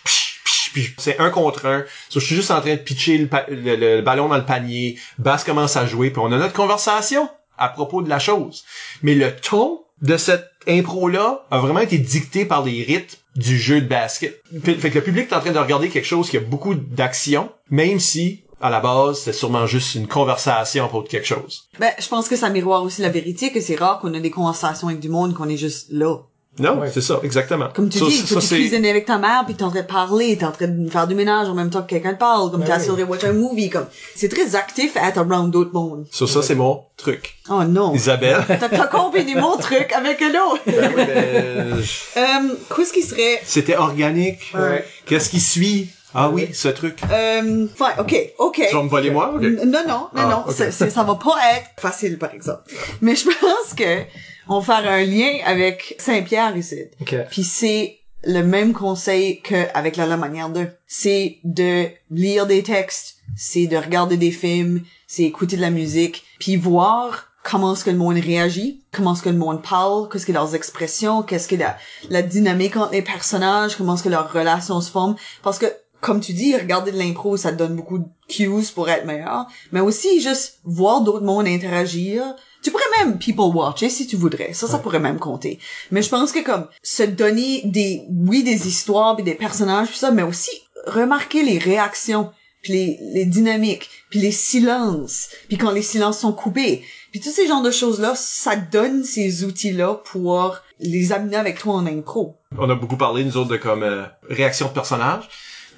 psh. 0.81 0.94
c'est 0.98 1.19
un 1.19 1.31
contre 1.31 1.66
un. 1.66 1.85
Je 2.12 2.19
suis 2.19 2.35
juste 2.35 2.51
en 2.51 2.61
train 2.61 2.74
de 2.74 2.81
pitcher 2.81 3.19
le, 3.48 4.01
ballon 4.01 4.28
dans 4.28 4.36
le 4.36 4.44
panier. 4.44 4.98
Bass 5.19 5.44
commence 5.44 5.77
à 5.77 5.86
jouer, 5.86 6.11
puis 6.11 6.20
on 6.24 6.32
a 6.32 6.39
notre 6.39 6.55
conversation 6.55 7.28
à 7.59 7.69
propos 7.69 8.03
de 8.03 8.09
la 8.09 8.19
chose. 8.19 8.65
Mais 9.03 9.15
le 9.15 9.35
ton 9.35 9.81
de 10.03 10.16
cette 10.16 10.51
impro-là 10.69 11.47
a 11.51 11.59
vraiment 11.59 11.81
été 11.81 11.98
dicté 11.98 12.44
par 12.44 12.65
les 12.65 12.82
rythmes 12.82 13.16
du 13.35 13.59
jeu 13.59 13.81
de 13.81 13.86
basket. 13.86 14.40
Fait 14.62 14.90
que 14.90 14.98
le 14.98 15.05
public 15.05 15.31
est 15.31 15.35
en 15.35 15.40
train 15.40 15.53
de 15.53 15.59
regarder 15.59 15.89
quelque 15.89 16.07
chose 16.07 16.28
qui 16.28 16.36
a 16.36 16.40
beaucoup 16.40 16.74
d'action, 16.74 17.51
même 17.70 18.01
si, 18.01 18.44
à 18.61 18.70
la 18.70 18.81
base, 18.81 19.20
c'est 19.20 19.32
sûrement 19.32 19.66
juste 19.66 19.94
une 19.94 20.07
conversation 20.07 20.86
de 20.86 21.09
quelque 21.09 21.27
chose. 21.27 21.69
Ben, 21.78 21.93
je 21.98 22.09
pense 22.09 22.28
que 22.28 22.36
ça 22.36 22.48
miroire 22.51 22.82
aussi 22.82 23.03
la 23.03 23.09
vérité, 23.09 23.53
que 23.53 23.61
c'est 23.61 23.77
rare 23.77 24.01
qu'on 24.01 24.15
a 24.15 24.20
des 24.20 24.31
conversations 24.31 24.89
avec 24.89 25.01
du 25.01 25.09
monde, 25.09 25.35
qu'on 25.35 25.48
est 25.48 25.57
juste 25.57 25.89
là. 25.90 26.19
Non, 26.59 26.78
Ouais. 26.81 26.91
c'est 26.93 27.01
ça, 27.01 27.20
exactement. 27.23 27.69
Comme 27.74 27.89
tu 27.89 27.99
Ça, 27.99 28.07
dis, 28.07 28.16
ça, 28.16 28.41
tu 28.41 28.47
cuisines 28.47 28.85
avec 28.87 29.05
ta 29.05 29.19
mère, 29.19 29.43
puis 29.45 29.55
t'es 29.55 29.62
en 29.65 29.70
train 29.70 29.83
de 29.83 29.87
parler, 29.87 30.37
t'es 30.39 30.45
en 30.47 30.53
train 30.53 30.69
de 30.69 30.89
faire 30.91 31.07
du 31.07 31.15
ménage 31.15 31.49
en 31.49 31.55
même 31.55 31.69
temps 31.70 31.83
que 31.83 31.89
quelqu'un 31.91 32.15
te 32.15 32.19
parle, 32.19 32.51
comme 32.51 32.61
Ben 32.61 32.66
t'es 32.66 32.73
oui. 32.73 32.78
assis 32.78 32.89
de 32.97 33.05
watch 33.05 33.24
un 33.24 33.33
movie, 33.33 33.69
comme, 33.70 33.87
c'est 34.15 34.28
très 34.28 34.57
actif 34.57 34.97
à 34.97 35.09
être 35.09 35.19
around 35.19 35.51
d'autres 35.51 35.73
mondes. 35.74 36.07
Ça, 36.11 36.27
ça, 36.27 36.43
c'est 36.43 36.55
mon 36.55 36.83
truc. 36.97 37.35
Oh 37.51 37.62
non. 37.65 37.95
Isabelle. 37.95 38.43
T'as 38.49 38.87
combiné 38.87 39.35
mon 39.35 39.57
truc 39.59 39.93
avec 39.93 40.23
un 40.23 40.31
autre. 40.31 40.62
Ben 40.66 40.93
oui, 40.97 41.03
ben, 41.07 41.83
je- 41.83 42.19
euh, 42.20 42.55
qu'est-ce 42.74 42.93
qui 42.93 43.03
serait, 43.03 43.41
C'était 43.45 43.77
organique. 43.77 44.53
Ouais. 44.55 44.85
Qu'est-ce 45.05 45.28
qui 45.31 45.41
suit? 45.41 45.91
Ah 46.16 46.30
oui, 46.30 46.48
ce 46.52 46.68
truc. 46.68 46.98
euh, 47.12 47.66
enfin, 47.72 47.90
ok, 48.01 48.16
ok. 48.38 48.62
Tu 48.68 48.74
vas 48.74 48.82
me 48.82 48.88
voler 48.88 49.10
moi? 49.10 49.32
Ok. 49.34 49.43
N- 49.44 49.60
Non, 49.66 49.82
non, 49.86 49.86
non, 49.86 50.09
Ah, 50.14 50.26
non, 50.30 50.44
c'est- 50.52 50.70
ça 50.70 51.02
va 51.02 51.14
pas 51.16 51.36
être 51.56 51.70
facile, 51.78 52.18
par 52.18 52.32
exemple. 52.34 52.62
Mais 53.01 53.14
je 53.14 53.24
pense 53.26 53.74
que 53.76 54.02
on 54.48 54.60
va 54.60 54.80
faire 54.80 54.90
un 54.93 55.02
lien 55.05 55.32
avec 55.44 55.94
Saint-Pierre 55.98 56.56
ici. 56.56 56.84
Ok. 57.01 57.14
Puis 57.30 57.44
c'est 57.44 57.98
le 58.24 58.43
même 58.43 58.72
conseil 58.72 59.40
qu'avec 59.43 59.97
la, 59.97 60.06
la 60.06 60.16
manière 60.16 60.48
de. 60.48 60.66
C'est 60.86 61.38
de 61.44 61.86
lire 62.10 62.47
des 62.47 62.62
textes, 62.62 63.16
c'est 63.36 63.66
de 63.66 63.76
regarder 63.76 64.16
des 64.16 64.30
films, 64.30 64.82
c'est 65.06 65.24
écouter 65.24 65.56
de 65.56 65.60
la 65.62 65.70
musique, 65.70 66.24
puis 66.38 66.56
voir 66.56 67.24
comment 67.44 67.74
est-ce 67.74 67.84
que 67.84 67.90
le 67.90 67.97
monde 67.97 68.16
réagit, 68.18 68.82
comment 68.93 69.14
est-ce 69.14 69.22
que 69.22 69.28
le 69.28 69.36
monde 69.36 69.62
parle, 69.62 70.09
qu'est-ce 70.09 70.26
que 70.26 70.32
leurs 70.32 70.56
expressions, 70.56 71.22
qu'est-ce 71.22 71.47
que 71.47 71.55
la, 71.55 71.76
la 72.10 72.22
dynamique 72.22 72.76
entre 72.76 72.90
les 72.93 73.02
personnages, 73.02 73.76
comment 73.76 73.94
est-ce 73.94 74.02
que 74.02 74.09
leurs 74.09 74.32
relations 74.32 74.80
se 74.80 74.90
forment. 74.90 75.14
Parce 75.44 75.59
que, 75.60 75.66
comme 76.07 76.20
tu 76.20 76.35
dis, 76.35 76.57
regarder 76.57 76.93
de 76.93 76.99
l'impro, 76.99 77.37
ça 77.37 77.51
te 77.51 77.57
donne 77.57 77.74
beaucoup 77.74 77.99
de 77.99 78.07
cues 78.28 78.49
pour 78.73 78.89
être 78.89 79.07
meilleur. 79.07 79.47
Mais 79.73 79.81
aussi, 79.81 80.20
juste 80.20 80.61
voir 80.62 81.01
d'autres 81.01 81.24
mondes 81.24 81.49
interagir. 81.49 82.23
Tu 82.62 82.70
pourrais 82.70 82.85
même 82.99 83.19
people 83.19 83.47
watcher 83.53 83.91
si 83.91 84.07
tu 84.07 84.15
voudrais. 84.15 84.53
Ça, 84.53 84.69
ça 84.69 84.78
pourrait 84.78 85.01
même 85.01 85.19
compter. 85.19 85.59
Mais 85.91 86.03
je 86.03 86.09
pense 86.09 86.31
que 86.31 86.45
comme 86.45 86.69
se 86.85 87.03
donner 87.03 87.62
des, 87.65 88.05
oui, 88.09 88.45
des 88.45 88.69
histoires 88.69 89.16
puis 89.16 89.24
des 89.24 89.35
personnages 89.35 89.89
puis 89.89 89.99
ça, 89.99 90.12
mais 90.12 90.23
aussi 90.23 90.53
remarquer 90.87 91.43
les 91.43 91.59
réactions 91.59 92.31
puis 92.62 92.73
les, 92.73 92.99
les 93.12 93.24
dynamiques 93.24 93.91
puis 94.09 94.20
les 94.20 94.31
silences 94.31 95.31
puis 95.49 95.59
quand 95.59 95.73
les 95.73 95.83
silences 95.83 96.20
sont 96.20 96.33
coupés 96.33 96.85
puis 97.11 97.20
tous 97.20 97.31
ces 97.31 97.49
genres 97.49 97.62
de 97.62 97.70
choses 97.70 98.01
là, 98.01 98.15
ça 98.16 98.55
donne 98.55 99.03
ces 99.03 99.45
outils 99.45 99.73
là 99.73 99.95
pour 99.95 100.57
les 100.78 101.12
amener 101.12 101.37
avec 101.37 101.59
toi 101.59 101.74
en 101.74 101.87
impro. 101.87 102.37
On 102.57 102.70
a 102.70 102.74
beaucoup 102.74 102.97
parlé, 102.97 103.24
nous 103.24 103.37
autres, 103.37 103.51
de 103.51 103.57
comme 103.57 103.83
euh, 103.83 104.05
réaction 104.28 104.69
de 104.69 104.73
personnage. 104.73 105.28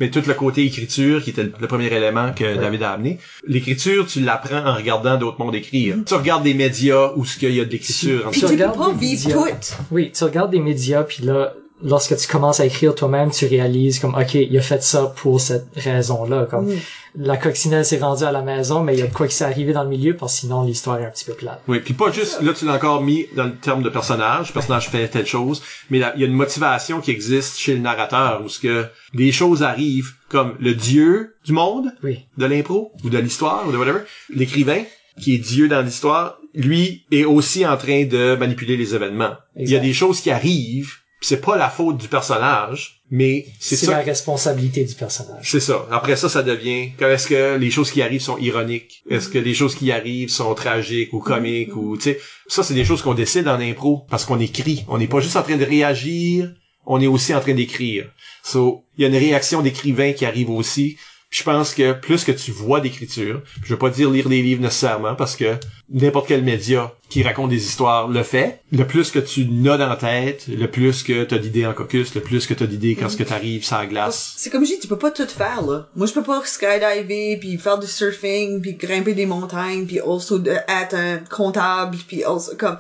Mais 0.01 0.11
tout 0.11 0.23
le 0.27 0.35
côté 0.35 0.65
écriture, 0.65 1.23
qui 1.23 1.31
était 1.31 1.45
le, 1.45 1.53
le 1.61 1.67
premier 1.67 1.87
élément 1.87 2.33
que 2.33 2.57
David 2.57 2.83
a 2.83 2.93
amené. 2.93 3.19
L'écriture, 3.47 4.07
tu 4.07 4.21
l'apprends 4.21 4.65
en 4.65 4.75
regardant 4.75 5.17
d'autres 5.17 5.39
mondes 5.39 5.55
écrire. 5.55 5.97
Tu 6.07 6.15
regardes 6.15 6.45
des 6.45 6.55
médias 6.55 7.13
où 7.17 7.25
ce 7.25 7.39
qu'il 7.39 7.55
y 7.55 7.61
a 7.61 7.65
de 7.65 7.71
l'écriture. 7.71 8.31
Puis 8.31 8.41
Tu 8.41 8.41
tu 8.41 8.47
peux 8.47 8.53
regardes 8.53 8.79
pas 8.79 8.93
vivre 8.93 9.31
tout. 9.31 9.47
Oui, 9.91 10.11
tu 10.13 10.25
regardes 10.25 10.51
des 10.51 10.61
médias, 10.61 11.03
puis 11.03 11.25
là, 11.25 11.55
lorsque 11.83 12.17
tu 12.17 12.27
commences 12.27 12.61
à 12.61 12.67
écrire 12.67 12.95
toi-même, 12.95 13.31
tu 13.31 13.47
réalises 13.47 13.99
comme, 14.01 14.15
OK, 14.15 14.35
il 14.35 14.57
a 14.59 14.61
fait 14.61 14.83
ça 14.83 15.13
pour 15.17 15.41
cette 15.41 15.67
raison-là. 15.77 16.47
Comme, 16.51 16.67
Mm. 16.67 16.79
la 17.17 17.37
coccinelle 17.37 17.85
s'est 17.85 17.99
rendue 17.99 18.25
à 18.25 18.33
la 18.33 18.43
maison, 18.43 18.83
mais 18.83 18.95
il 18.95 18.99
y 19.01 19.03
a 19.03 19.07
de 19.07 19.13
quoi 19.13 19.27
qui 19.29 19.35
s'est 19.35 19.45
arrivé 19.45 19.73
dans 19.73 19.83
le 19.85 19.89
milieu, 19.89 20.15
parce 20.17 20.35
que 20.35 20.41
sinon, 20.41 20.63
l'histoire 20.65 20.99
est 21.01 21.05
un 21.07 21.11
petit 21.11 21.25
peu 21.25 21.35
plate. 21.35 21.61
Oui, 21.69 21.81
puis 21.81 21.95
pas 21.95 22.11
juste, 22.13 22.41
là 22.43 22.53
tu 22.53 22.65
l'as 22.67 22.75
encore 22.75 23.03
mis 23.03 23.27
dans 23.37 23.45
le 23.45 23.55
terme 23.57 23.83
de 23.83 23.89
personnage, 23.89 24.49
le 24.49 24.53
personnage 24.55 24.89
fait 24.91 25.09
telle 25.09 25.27
chose, 25.27 25.63
mais 25.91 25.99
là, 25.99 26.13
il 26.17 26.21
y 26.21 26.25
a 26.25 26.27
une 26.27 26.35
motivation 26.35 27.01
qui 27.01 27.11
existe 27.11 27.59
chez 27.59 27.75
le 27.75 27.81
narrateur, 27.81 28.43
où 28.45 28.49
ce 28.49 28.61
que 28.61 28.87
des 29.15 29.33
choses 29.33 29.63
arrivent, 29.63 30.13
comme 30.29 30.55
le 30.61 30.75
dieu 30.75 31.35
du 31.45 31.53
monde, 31.53 31.93
Oui. 32.03 32.27
de 32.37 32.47
l'impro, 32.47 32.93
ou 33.05 33.09
de 33.11 33.19
l'histoire, 33.19 33.67
ou 33.69 33.73
de 33.73 33.77
whatever, 33.79 34.01
l'écrivain, 34.35 34.83
qui 35.21 35.35
est 35.35 35.39
dieu 35.39 35.67
dans 35.69 35.81
l'histoire, 35.83 36.39
lui 36.55 37.05
est 37.11 37.25
aussi 37.25 37.67
en 37.67 37.77
train 37.77 38.05
de 38.05 38.37
manipuler 38.37 38.77
les 38.77 38.95
événements. 38.95 39.33
Il 39.57 39.69
y 39.71 39.77
a 39.77 39.81
des 39.81 39.93
choses 39.93 40.21
qui 40.21 40.31
arrivent, 40.31 40.93
c'est 41.21 41.41
pas 41.41 41.57
la 41.57 41.69
faute 41.69 41.97
du 41.99 42.09
personnage, 42.09 43.03
mais 43.11 43.47
c'est 43.59 43.77
C'est 43.77 43.87
ça. 43.87 43.93
la 43.93 43.99
responsabilité 44.01 44.85
du 44.85 44.95
personnage. 44.95 45.51
C'est 45.51 45.61
ça. 45.61 45.87
Après 45.91 46.17
ça, 46.17 46.29
ça 46.29 46.43
devient 46.43 46.91
est-ce 47.01 47.27
que 47.27 47.57
les 47.57 47.71
choses 47.71 47.91
qui 47.91 48.03
arrivent 48.03 48.21
sont 48.23 48.39
ironiques? 48.39 49.03
Est-ce 49.11 49.29
que 49.29 49.39
les 49.39 49.55
choses 49.55 49.75
qui 49.75 49.91
arrivent 49.91 50.31
sont 50.31 50.55
tragiques 50.55 51.13
ou 51.13 51.21
comiques 51.21 51.75
ou 51.75 51.97
tu 51.97 52.03
sais? 52.05 52.21
Ça 52.47 52.63
c'est 52.63 52.75
des 52.75 52.85
choses 52.85 53.03
qu'on 53.03 53.15
décide 53.15 53.49
en 53.49 53.59
impro 53.61 54.07
parce 54.11 54.25
qu'on 54.25 54.39
écrit. 54.39 54.85
On 54.89 54.99
n'est 54.99 55.09
pas 55.09 55.21
juste 55.21 55.37
en 55.37 55.43
train 55.43 55.57
de 55.57 55.65
réagir, 55.65 56.53
on 56.87 57.01
est 57.01 57.07
aussi 57.07 57.35
en 57.35 57.41
train 57.41 57.55
d'écrire. 57.55 58.07
So, 58.45 58.85
il 58.97 59.03
y 59.03 59.05
a 59.05 59.09
une 59.09 59.17
réaction 59.17 59.61
d'écrivain 59.63 60.13
qui 60.13 60.25
arrive 60.25 60.51
aussi. 60.51 60.97
Je 61.31 61.43
pense 61.43 61.75
que 61.75 61.93
plus 61.93 62.25
que 62.25 62.33
tu 62.33 62.53
vois 62.53 62.81
d'écriture, 62.81 63.43
je 63.63 63.69
veux 63.69 63.79
pas 63.79 63.91
dire 63.91 64.11
lire 64.11 64.31
des 64.31 64.41
livres 64.41 64.63
nécessairement 64.63 65.15
parce 65.15 65.37
que 65.37 65.57
n'importe 65.91 66.27
quel 66.29 66.43
média 66.43 66.93
qui 67.11 67.23
raconte 67.23 67.51
des 67.51 67.67
histoires 67.67 68.09
le 68.09 68.23
fait, 68.23 68.63
le 68.73 68.87
plus 68.87 69.11
que 69.11 69.19
tu 69.19 69.47
n'as 69.47 69.77
dans 69.77 69.89
la 69.89 69.97
tête, 69.97 70.47
le 70.49 70.71
plus 70.71 71.03
que 71.03 71.25
t'as 71.25 71.39
d'idées 71.39 71.67
en 71.67 71.75
cocus, 71.75 72.15
le 72.15 72.23
plus 72.23 72.47
que 72.47 72.55
t'as 72.55 72.67
d'idées 72.67 72.97
quand 72.97 73.11
ce 73.11 73.17
que 73.17 73.25
t'arrives 73.25 73.67
la 73.71 73.87
glace. 73.87 74.35
C'est 74.37 74.49
comme 74.51 74.65
je 74.65 74.73
dis, 74.73 74.79
tu 74.81 74.89
peux 74.89 74.99
pas 74.99 75.11
tout 75.11 75.27
faire, 75.27 75.63
là. 75.63 75.89
Moi, 75.97 76.07
je 76.07 76.13
peux 76.13 76.23
pas 76.23 76.43
skydiver, 76.45 77.37
puis 77.39 77.59
faire 77.59 77.79
du 77.79 77.87
surfing, 77.87 78.61
puis 78.63 78.75
grimper 78.75 79.15
des 79.15 79.27
montagnes, 79.27 79.87
puis 79.87 80.01
also 80.01 80.43
être 80.45 80.95
un 80.95 81.19
comptable, 81.19 81.97
puis 82.07 82.25
also, 82.25 82.57
comme, 82.57 82.79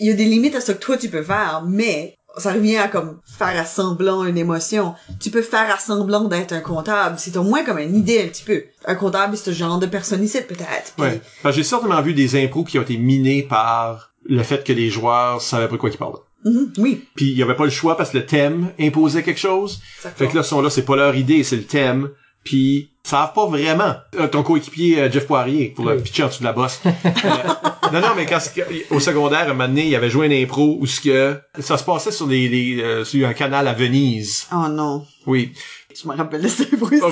il 0.00 0.08
y 0.08 0.10
a 0.10 0.14
des 0.14 0.24
limites 0.24 0.56
à 0.56 0.60
ce 0.60 0.72
que 0.72 0.78
toi 0.78 0.96
tu 0.96 1.08
peux 1.08 1.22
faire, 1.22 1.62
mais 1.66 2.15
ça 2.36 2.52
revient 2.52 2.76
à 2.76 2.88
comme 2.88 3.18
faire 3.26 3.58
à 3.58 3.64
semblant 3.64 4.24
une 4.24 4.38
émotion. 4.38 4.94
Tu 5.20 5.30
peux 5.30 5.42
faire 5.42 5.74
à 5.74 5.78
semblant 5.78 6.24
d'être 6.24 6.52
un 6.52 6.60
comptable, 6.60 7.16
c'est 7.18 7.36
au 7.36 7.42
moins 7.42 7.64
comme 7.64 7.78
une 7.78 7.96
idée 7.96 8.22
un 8.22 8.28
petit 8.28 8.44
peu. 8.44 8.64
Un 8.84 8.94
comptable, 8.94 9.36
c'est 9.36 9.50
ce 9.50 9.56
genre 9.56 9.78
de 9.78 9.86
personne 9.86 10.22
ici, 10.22 10.38
peut-être. 10.46 10.94
Ouais. 10.98 11.20
J'ai 11.52 11.62
certainement 11.62 12.00
vu 12.02 12.14
des 12.14 12.42
impros 12.42 12.64
qui 12.64 12.78
ont 12.78 12.82
été 12.82 12.96
minés 12.96 13.42
par 13.42 14.12
le 14.28 14.42
fait 14.42 14.64
que 14.64 14.72
les 14.72 14.90
joueurs 14.90 15.40
savaient 15.40 15.68
pas 15.68 15.74
de 15.74 15.80
quoi 15.80 15.90
ils 15.90 15.96
parlaient. 15.96 16.18
Mhm, 16.44 16.72
oui. 16.78 17.04
Puis 17.14 17.30
il 17.30 17.36
y 17.36 17.42
avait 17.42 17.56
pas 17.56 17.64
le 17.64 17.70
choix 17.70 17.96
parce 17.96 18.10
que 18.10 18.18
le 18.18 18.26
thème 18.26 18.70
imposait 18.78 19.22
quelque 19.22 19.40
chose. 19.40 19.80
Fait 19.98 20.28
que 20.28 20.36
là, 20.36 20.42
sont 20.42 20.60
là, 20.60 20.70
c'est 20.70 20.84
pas 20.84 20.96
leur 20.96 21.16
idée, 21.16 21.42
c'est 21.42 21.56
le 21.56 21.64
thème. 21.64 22.10
Puis 22.46 22.90
savent 23.02 23.32
pas 23.34 23.46
vraiment. 23.46 23.94
Euh, 24.18 24.26
ton 24.28 24.42
coéquipier 24.42 25.00
euh, 25.00 25.10
Jeff 25.10 25.26
Poirier 25.26 25.72
pour 25.76 25.84
le 25.84 25.96
Oui. 25.96 26.02
pitcher 26.02 26.22
en 26.22 26.28
dessous 26.28 26.40
de 26.40 26.44
la 26.44 26.52
bosse. 26.52 26.80
Euh, 26.86 26.90
non, 27.92 28.00
non, 28.00 28.08
mais 28.16 28.24
quand 28.24 28.38
au 28.90 29.00
secondaire, 29.00 29.42
un 29.42 29.48
moment 29.54 29.68
donné, 29.68 29.86
il 29.86 29.94
avait 29.94 30.10
joué 30.10 30.26
une 30.26 30.32
impro 30.32 30.78
où 30.80 30.86
ce 30.86 31.00
que 31.00 31.38
ça 31.58 31.76
se 31.76 31.84
passait 31.84 32.10
sur 32.12 32.26
les, 32.26 32.48
les 32.48 32.80
euh, 32.82 33.04
sur 33.04 33.28
un 33.28 33.32
canal 33.34 33.68
à 33.68 33.74
Venise. 33.74 34.46
Oh 34.52 34.68
non. 34.68 35.04
Oui. 35.26 35.52
Je 36.00 36.08
me 36.08 36.14
rappelle 36.16 36.42
de 36.42 36.48
cette. 36.48 36.68
Ah? 36.72 37.08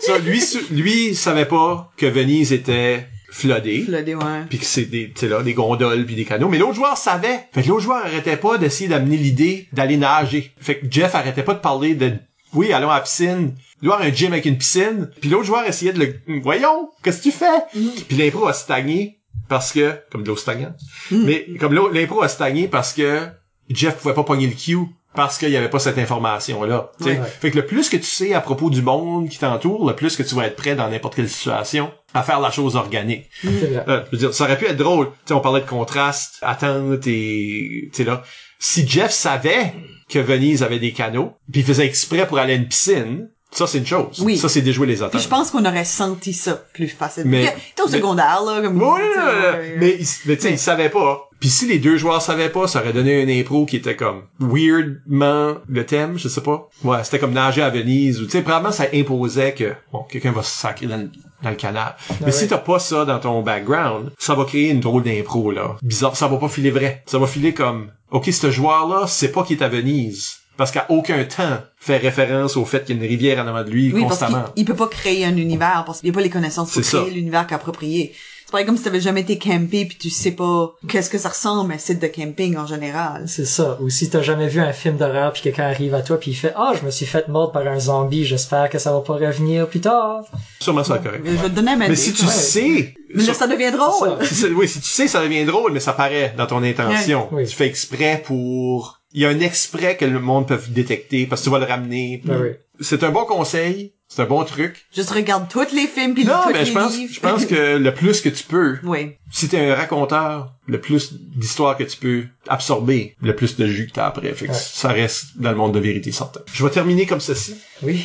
Ça, 0.00 0.18
lui, 0.18 0.42
lui, 0.70 1.14
savait 1.14 1.46
pas 1.46 1.90
que 1.96 2.06
Venise 2.06 2.52
était 2.52 3.06
floodée. 3.30 3.82
Flodé, 3.82 4.14
ouais. 4.14 4.44
puis 4.48 4.58
que 4.58 4.64
c'est 4.64 4.86
des 4.86 5.10
tu 5.10 5.20
sais 5.20 5.28
là 5.28 5.42
des 5.42 5.52
gondoles 5.54 6.06
puis 6.06 6.14
des 6.14 6.24
canaux 6.24 6.48
mais 6.48 6.56
l'autre 6.56 6.74
joueur 6.74 6.96
savait 6.96 7.46
fait 7.52 7.62
que 7.62 7.68
l'autre 7.68 7.82
joueur 7.82 7.98
arrêtait 8.04 8.38
pas 8.38 8.56
d'essayer 8.56 8.88
d'amener 8.88 9.18
l'idée 9.18 9.68
d'aller 9.74 9.98
nager 9.98 10.50
fait 10.58 10.78
que 10.78 10.86
Jeff 10.90 11.14
arrêtait 11.14 11.42
pas 11.42 11.52
de 11.52 11.58
parler 11.60 11.94
de 11.94 12.14
oui 12.54 12.72
allons 12.72 12.90
à 12.90 12.96
la 12.96 13.00
piscine. 13.02 13.54
Avoir 13.82 14.00
un 14.02 14.12
gym 14.12 14.32
avec 14.32 14.44
une 14.44 14.58
piscine. 14.58 15.10
Puis 15.20 15.30
l'autre 15.30 15.44
joueur 15.44 15.64
essayait 15.66 15.92
de 15.92 16.00
le 16.00 16.40
voyons 16.42 16.90
qu'est-ce 17.02 17.18
que 17.18 17.22
tu 17.24 17.32
fais? 17.32 17.62
Puis 18.08 18.16
l'impro 18.16 18.46
a 18.48 18.52
stagné 18.52 19.20
parce 19.48 19.72
que 19.72 19.94
comme 20.10 20.22
de 20.24 20.28
l'eau 20.28 20.36
stagnante. 20.36 20.74
Mais 21.10 21.46
comme 21.60 21.74
l'impro 21.92 22.22
a 22.22 22.28
stagné 22.28 22.68
parce 22.68 22.92
que 22.92 23.28
Jeff 23.70 23.96
pouvait 23.98 24.14
pas 24.14 24.24
pogner 24.24 24.46
le 24.46 24.54
cue 24.54 24.78
parce 25.14 25.38
qu'il 25.38 25.48
y 25.50 25.56
avait 25.56 25.70
pas 25.70 25.78
cette 25.78 25.98
information 25.98 26.62
là 26.64 26.90
Ouais, 27.00 27.18
ouais. 27.18 27.26
fait 27.40 27.50
que 27.50 27.56
le 27.56 27.66
plus 27.66 27.88
que 27.88 27.96
tu 27.96 28.02
sais 28.04 28.34
à 28.34 28.40
propos 28.40 28.68
du 28.70 28.82
monde 28.82 29.28
qui 29.28 29.38
t'entoure 29.38 29.88
le 29.88 29.96
plus 29.96 30.16
que 30.16 30.22
tu 30.22 30.34
vas 30.34 30.46
être 30.46 30.56
prêt 30.56 30.74
dans 30.76 30.88
n'importe 30.88 31.14
quelle 31.16 31.28
situation 31.30 31.90
à 32.14 32.22
faire 32.22 32.40
la 32.40 32.50
chose 32.50 32.76
organique. 32.76 33.26
Vrai. 33.42 33.84
euh, 33.88 34.02
je 34.06 34.10
veux 34.12 34.18
dire, 34.18 34.34
ça 34.34 34.44
aurait 34.44 34.58
pu 34.58 34.66
être 34.66 34.76
drôle. 34.76 35.06
Tu 35.06 35.12
sais, 35.26 35.34
on 35.34 35.40
parlait 35.40 35.60
de 35.60 35.66
contraste, 35.66 36.38
attente 36.42 37.06
et, 37.06 37.88
tu 37.90 37.96
sais 37.96 38.04
là. 38.04 38.22
Si 38.58 38.86
Jeff 38.88 39.10
savait 39.10 39.72
que 40.08 40.18
Venise 40.18 40.62
avait 40.62 40.78
des 40.78 40.92
canaux, 40.92 41.32
puis 41.52 41.60
il 41.60 41.66
faisait 41.66 41.86
exprès 41.86 42.26
pour 42.26 42.38
aller 42.38 42.54
à 42.54 42.56
une 42.56 42.68
piscine, 42.68 43.28
ça 43.50 43.66
c'est 43.66 43.78
une 43.78 43.86
chose. 43.86 44.20
Oui. 44.24 44.36
Ça 44.36 44.48
c'est 44.48 44.60
déjouer 44.62 44.86
les 44.86 44.96
Puis 44.96 45.04
attentes. 45.04 45.20
je 45.22 45.28
pense 45.28 45.50
qu'on 45.50 45.64
aurait 45.64 45.84
senti 45.84 46.32
ça 46.32 46.54
plus 46.74 46.88
facilement. 46.88 47.30
Mais- 47.30 47.42
Mais... 47.44 47.56
T'es 47.76 47.82
au 47.82 47.88
secondaire, 47.88 48.42
là, 48.46 48.60
comme... 48.62 48.80
Oui, 48.82 49.00
ouais, 49.00 49.76
mais, 49.78 49.96
il- 50.00 50.06
mais 50.26 50.36
tu 50.36 50.42
sais, 50.42 50.50
il 50.52 50.58
savait 50.58 50.90
pas. 50.90 51.24
Puis 51.40 51.50
si 51.50 51.66
les 51.66 51.78
deux 51.78 51.96
joueurs 51.96 52.20
savaient 52.20 52.48
pas, 52.48 52.66
ça 52.66 52.80
aurait 52.80 52.92
donné 52.92 53.22
une 53.22 53.30
impro 53.30 53.64
qui 53.64 53.76
était 53.76 53.94
comme 53.96 54.24
weirdement 54.40 55.54
le 55.68 55.86
thème, 55.86 56.18
je 56.18 56.28
sais 56.28 56.40
pas. 56.42 56.68
Ouais, 56.84 56.98
c'était 57.04 57.18
comme 57.18 57.32
nager 57.32 57.62
à 57.62 57.70
Venise 57.70 58.20
ou 58.20 58.24
tu 58.24 58.32
sais, 58.32 58.42
probablement 58.42 58.72
ça 58.72 58.86
imposait 58.92 59.54
que 59.54 59.72
bon, 59.92 60.02
quelqu'un 60.10 60.32
va 60.32 60.42
se 60.42 60.56
sacrer 60.56 60.86
dans 60.86 60.96
le, 60.96 61.10
dans 61.42 61.50
le 61.50 61.56
canal. 61.56 61.94
Mais 62.20 62.26
ouais. 62.26 62.32
si 62.32 62.48
t'as 62.48 62.58
pas 62.58 62.78
ça 62.78 63.04
dans 63.04 63.18
ton 63.18 63.42
background, 63.42 64.10
ça 64.18 64.34
va 64.34 64.44
créer 64.44 64.70
une 64.70 64.80
drôle 64.80 65.02
d'impro 65.04 65.50
là. 65.50 65.76
Bizarre, 65.82 66.16
ça 66.16 66.28
va 66.28 66.36
pas 66.38 66.48
filer 66.48 66.70
vrai. 66.70 67.02
Ça 67.06 67.18
va 67.18 67.26
filer 67.26 67.54
comme 67.54 67.90
OK, 68.10 68.26
ce 68.32 68.50
joueur 68.50 68.88
là, 68.88 69.06
c'est 69.06 69.32
pas 69.32 69.42
qu'il 69.44 69.58
est 69.58 69.62
à 69.62 69.68
Venise. 69.68 70.36
Parce 70.56 70.72
qu'à 70.72 70.86
aucun 70.88 71.22
temps 71.24 71.58
fait 71.76 71.98
référence 71.98 72.56
au 72.56 72.64
fait 72.64 72.84
qu'il 72.84 72.96
y 72.96 72.98
a 72.98 73.04
une 73.04 73.08
rivière 73.08 73.44
en 73.44 73.46
avant 73.46 73.62
de 73.62 73.70
lui 73.70 73.92
Oui, 73.92 74.02
constamment. 74.02 74.44
il 74.56 74.64
peut 74.64 74.74
pas 74.74 74.88
créer 74.88 75.24
un 75.24 75.36
univers 75.36 75.84
parce 75.86 76.00
qu'il 76.00 76.10
a 76.10 76.12
pas 76.12 76.20
les 76.20 76.30
connaissances 76.30 76.72
pour 76.72 76.82
créer 76.82 77.10
l'univers 77.10 77.46
qu'approprié. 77.46 78.12
C'est 78.48 78.52
pareil 78.52 78.64
comme 78.64 78.78
si 78.78 78.82
t'avais 78.82 79.02
jamais 79.02 79.20
été 79.20 79.36
campé 79.36 79.84
puis 79.84 79.98
tu 79.98 80.08
sais 80.08 80.30
pas 80.30 80.74
qu'est-ce 80.88 81.10
que 81.10 81.18
ça 81.18 81.28
ressemble 81.28 81.70
un 81.70 81.76
site 81.76 82.00
de 82.00 82.06
camping 82.06 82.56
en 82.56 82.66
général. 82.66 83.24
C'est 83.26 83.44
ça. 83.44 83.76
Ou 83.82 83.90
si 83.90 84.08
t'as 84.08 84.22
jamais 84.22 84.48
vu 84.48 84.58
un 84.58 84.72
film 84.72 84.96
d'horreur 84.96 85.34
puis 85.34 85.42
quelqu'un 85.42 85.64
arrive 85.64 85.94
à 85.94 86.00
toi 86.00 86.18
puis 86.18 86.30
il 86.30 86.34
fait 86.34 86.54
ah 86.56 86.72
je 86.80 86.82
me 86.82 86.90
suis 86.90 87.04
fait 87.04 87.28
mordre 87.28 87.52
par 87.52 87.68
un 87.68 87.78
zombie 87.78 88.24
j'espère 88.24 88.70
que 88.70 88.78
ça 88.78 88.90
va 88.90 89.02
pas 89.02 89.12
revenir 89.12 89.68
plus 89.68 89.80
tard. 89.80 90.24
Sûrement 90.60 90.82
ça 90.82 90.94
va 90.94 91.00
être 91.00 91.04
correct. 91.04 91.20
Mais 91.22 91.32
je 91.32 91.42
vais 91.42 91.50
te 91.50 91.54
donner 91.56 91.72
un 91.72 91.76
Mais 91.76 91.94
si 91.94 92.14
tu 92.14 92.24
ouais. 92.24 92.30
sais, 92.30 92.94
Mais 93.14 93.22
là, 93.24 93.34
ça 93.34 93.46
devient 93.46 93.70
drôle. 93.70 94.16
Oui, 94.56 94.66
si 94.66 94.80
tu 94.80 94.88
sais, 94.88 95.08
ça 95.08 95.22
devient 95.22 95.44
drôle, 95.44 95.72
mais 95.72 95.80
ça 95.80 95.92
paraît 95.92 96.34
dans 96.38 96.46
ton 96.46 96.62
intention. 96.62 97.28
Oui. 97.32 97.46
Tu 97.46 97.54
fais 97.54 97.66
exprès 97.66 98.22
pour... 98.24 98.97
Il 99.12 99.22
y 99.22 99.24
a 99.24 99.28
un 99.30 99.40
exprès 99.40 99.96
que 99.96 100.04
le 100.04 100.20
monde 100.20 100.48
peut 100.48 100.60
détecter 100.68 101.26
parce 101.26 101.40
que 101.40 101.44
tu 101.46 101.50
vas 101.50 101.58
le 101.58 101.64
ramener. 101.64 102.20
Ben 102.24 102.40
oui. 102.42 102.50
C'est 102.80 103.02
un 103.04 103.10
bon 103.10 103.24
conseil, 103.24 103.94
c'est 104.06 104.22
un 104.22 104.26
bon 104.26 104.44
truc. 104.44 104.86
Juste 104.94 105.10
regarde 105.10 105.48
tous 105.48 105.72
les 105.72 105.86
films 105.86 106.14
puis 106.14 106.24
non, 106.24 106.34
tous 106.44 106.52
mais 106.52 106.60
les 106.60 106.64
je 106.66 106.72
pense, 106.72 106.96
livres. 106.96 107.12
je 107.14 107.20
pense 107.20 107.46
que 107.46 107.76
le 107.78 107.94
plus 107.94 108.20
que 108.20 108.28
tu 108.28 108.44
peux, 108.44 108.78
Oui. 108.84 109.12
si 109.32 109.48
t'es 109.48 109.58
un 109.70 109.74
raconteur, 109.74 110.52
le 110.66 110.80
plus 110.80 111.14
d'histoires 111.14 111.76
que 111.76 111.84
tu 111.84 111.96
peux 111.96 112.24
absorber, 112.46 113.16
le 113.20 113.34
plus 113.34 113.56
de 113.56 113.66
jus 113.66 113.86
que 113.88 113.92
t'as 113.92 114.06
après. 114.06 114.32
Fait 114.34 114.46
que 114.46 114.52
Ouais. 114.52 114.56
ça 114.58 114.88
reste 114.90 115.36
dans 115.38 115.50
le 115.50 115.56
monde 115.56 115.72
de 115.74 115.80
vérité 115.80 116.12
certain. 116.12 116.40
Je 116.52 116.62
vais 116.64 116.70
terminer 116.70 117.06
comme 117.06 117.20
ceci, 117.20 117.56
Oui. 117.82 118.04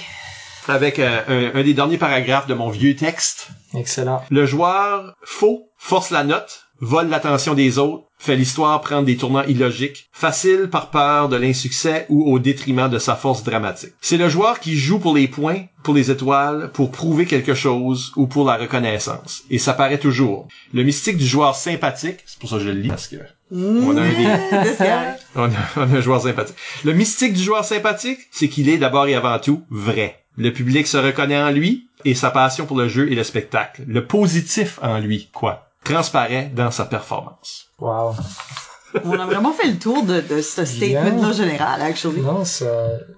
avec 0.67 0.97
euh, 0.99 1.51
un, 1.53 1.59
un 1.59 1.63
des 1.63 1.73
derniers 1.73 1.97
paragraphes 1.97 2.47
de 2.47 2.53
mon 2.53 2.69
vieux 2.69 2.95
texte. 2.95 3.49
Excellent. 3.75 4.23
Le 4.31 4.45
joueur 4.45 5.13
faux 5.23 5.69
force 5.77 6.09
la 6.09 6.23
note, 6.23 6.65
vole 6.79 7.09
l'attention 7.09 7.53
des 7.53 7.77
autres, 7.77 8.05
fait 8.23 8.37
l'histoire 8.37 8.79
prendre 8.79 9.05
des 9.05 9.17
tournants 9.17 9.43
illogiques, 9.43 10.07
facile 10.13 10.69
par 10.71 10.91
peur 10.91 11.27
de 11.27 11.35
l'insuccès 11.35 12.05
ou 12.07 12.31
au 12.31 12.39
détriment 12.39 12.89
de 12.89 12.97
sa 12.97 13.17
force 13.17 13.43
dramatique. 13.43 13.93
C'est 13.99 14.15
le 14.15 14.29
joueur 14.29 14.61
qui 14.61 14.77
joue 14.77 14.97
pour 14.97 15.13
les 15.13 15.27
points, 15.27 15.65
pour 15.83 15.93
les 15.93 16.09
étoiles, 16.09 16.71
pour 16.71 16.89
prouver 16.91 17.25
quelque 17.25 17.53
chose 17.53 18.13
ou 18.15 18.25
pour 18.25 18.45
la 18.45 18.55
reconnaissance. 18.55 19.43
Et 19.49 19.59
ça 19.59 19.73
paraît 19.73 19.97
toujours. 19.97 20.47
Le 20.73 20.83
mystique 20.83 21.17
du 21.17 21.25
joueur 21.25 21.55
sympathique, 21.55 22.19
c'est 22.25 22.39
pour 22.39 22.49
ça 22.49 22.55
que 22.55 22.63
je 22.63 22.69
le 22.69 22.79
lis 22.79 22.87
parce 22.87 23.07
que 23.07 23.17
on 23.51 23.97
a 23.97 24.01
un 24.01 24.05
on 25.35 25.43
a, 25.43 25.49
on 25.75 25.81
a 25.81 25.97
un 25.97 26.01
joueur 26.01 26.21
sympathique. 26.21 26.55
Le 26.85 26.93
mystique 26.93 27.33
du 27.33 27.43
joueur 27.43 27.65
sympathique, 27.65 28.19
c'est 28.31 28.47
qu'il 28.47 28.69
est 28.69 28.77
d'abord 28.77 29.07
et 29.07 29.15
avant 29.15 29.37
tout 29.37 29.63
vrai. 29.69 30.23
Le 30.37 30.53
public 30.53 30.87
se 30.87 30.97
reconnaît 30.97 31.37
en 31.37 31.51
lui 31.51 31.89
et 32.05 32.15
sa 32.15 32.31
passion 32.31 32.65
pour 32.65 32.77
le 32.77 32.87
jeu 32.87 33.11
et 33.11 33.15
le 33.15 33.23
spectacle. 33.23 33.83
Le 33.85 34.05
positif 34.05 34.79
en 34.81 34.99
lui, 34.99 35.29
quoi, 35.33 35.72
transparaît 35.83 36.51
dans 36.55 36.71
sa 36.71 36.85
performance. 36.85 37.65
Wow. 37.79 38.13
On 39.03 39.19
a 39.19 39.25
vraiment 39.25 39.51
fait 39.53 39.67
le 39.67 39.77
tour 39.79 40.03
de, 40.03 40.21
de 40.21 40.41
ce 40.41 40.63
statement-là 40.65 41.11
Bien. 41.11 41.33
général, 41.33 41.81
actually. 41.81 42.21
Non, 42.21 42.45
ça, 42.45 42.65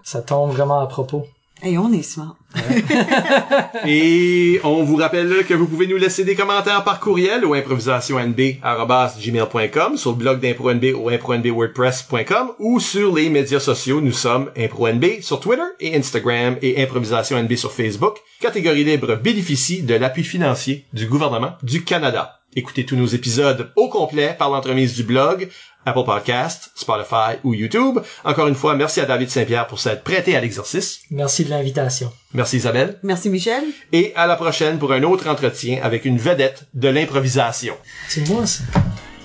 ça 0.03 0.21
tombe 0.21 0.51
vraiment 0.51 0.79
à 0.79 0.87
propos. 0.87 1.25
Et 1.63 1.77
on 1.77 1.91
est 1.93 2.01
smart. 2.01 2.35
Et 3.85 4.59
on 4.63 4.83
vous 4.83 4.95
rappelle 4.97 5.45
que 5.47 5.53
vous 5.53 5.67
pouvez 5.67 5.87
nous 5.87 5.95
laisser 5.97 6.23
des 6.25 6.35
commentaires 6.35 6.83
par 6.83 6.99
courriel 6.99 7.45
au 7.45 7.53
improvisationnb.gmail.com, 7.53 9.97
sur 9.97 10.11
le 10.11 10.17
blog 10.17 10.39
d'ImproNB 10.41 10.83
au 10.95 11.07
impronbwordpress.com 11.09 12.51
ou 12.59 12.79
sur 12.81 13.15
les 13.15 13.29
médias 13.29 13.59
sociaux. 13.61 14.01
Nous 14.01 14.11
sommes 14.11 14.51
ImproNB 14.57 15.21
sur 15.21 15.39
Twitter 15.39 15.63
et 15.79 15.95
Instagram 15.97 16.57
et 16.61 16.83
Improvisation 16.83 17.41
NB 17.41 17.55
sur 17.55 17.71
Facebook. 17.71 18.17
Catégorie 18.41 18.83
libre 18.83 19.15
bénéficie 19.15 19.81
de 19.81 19.95
l'appui 19.95 20.23
financier 20.23 20.85
du 20.93 21.07
gouvernement 21.07 21.53
du 21.63 21.83
Canada. 21.85 22.41
Écoutez 22.57 22.85
tous 22.85 22.95
nos 22.95 23.05
épisodes 23.05 23.71
au 23.75 23.89
complet 23.89 24.33
par 24.39 24.49
l'entremise 24.49 24.93
du 24.95 25.03
blog, 25.03 25.49
Apple 25.85 26.05
Podcast, 26.05 26.71
Spotify 26.75 27.37
ou 27.43 27.53
YouTube. 27.53 27.99
Encore 28.23 28.47
une 28.47 28.55
fois, 28.55 28.75
merci 28.75 29.01
à 29.01 29.05
David 29.05 29.29
Saint-Pierre 29.29 29.67
pour 29.67 29.79
s'être 29.79 30.03
prêté 30.03 30.37
à 30.37 30.39
l'exercice. 30.41 31.01
Merci 31.11 31.43
de 31.43 31.49
l'invitation. 31.49 32.13
Merci 32.33 32.57
Isabelle. 32.57 32.97
Merci, 33.03 33.29
Michel. 33.29 33.61
Et 33.91 34.13
à 34.15 34.25
la 34.25 34.37
prochaine 34.37 34.79
pour 34.79 34.93
un 34.93 35.03
autre 35.03 35.27
entretien 35.27 35.79
avec 35.83 36.05
une 36.05 36.17
vedette 36.17 36.63
de 36.73 36.87
l'improvisation. 36.87 37.75
C'est 38.07 38.27
moi 38.29 38.45
ça. 38.45 38.63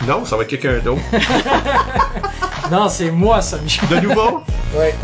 Non, 0.08 0.24
ça 0.24 0.36
va 0.36 0.42
être 0.42 0.48
quelqu'un 0.48 0.78
d'autre. 0.80 1.00
Non, 2.70 2.88
c'est 2.88 3.10
moi 3.10 3.42
ça, 3.42 3.58
Michel. 3.58 3.88
De 3.88 3.96
nouveau? 3.96 4.42
Ouais. 4.76 4.94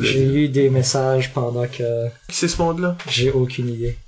J'ai 0.00 0.24
eu 0.44 0.48
des 0.48 0.70
messages 0.70 1.32
pendant 1.32 1.66
que 1.66 2.08
Qui 2.28 2.36
c'est 2.36 2.48
ce 2.48 2.60
monde-là? 2.62 2.96
j'ai 3.08 3.30
aucune 3.30 3.68
idée. 3.68 3.96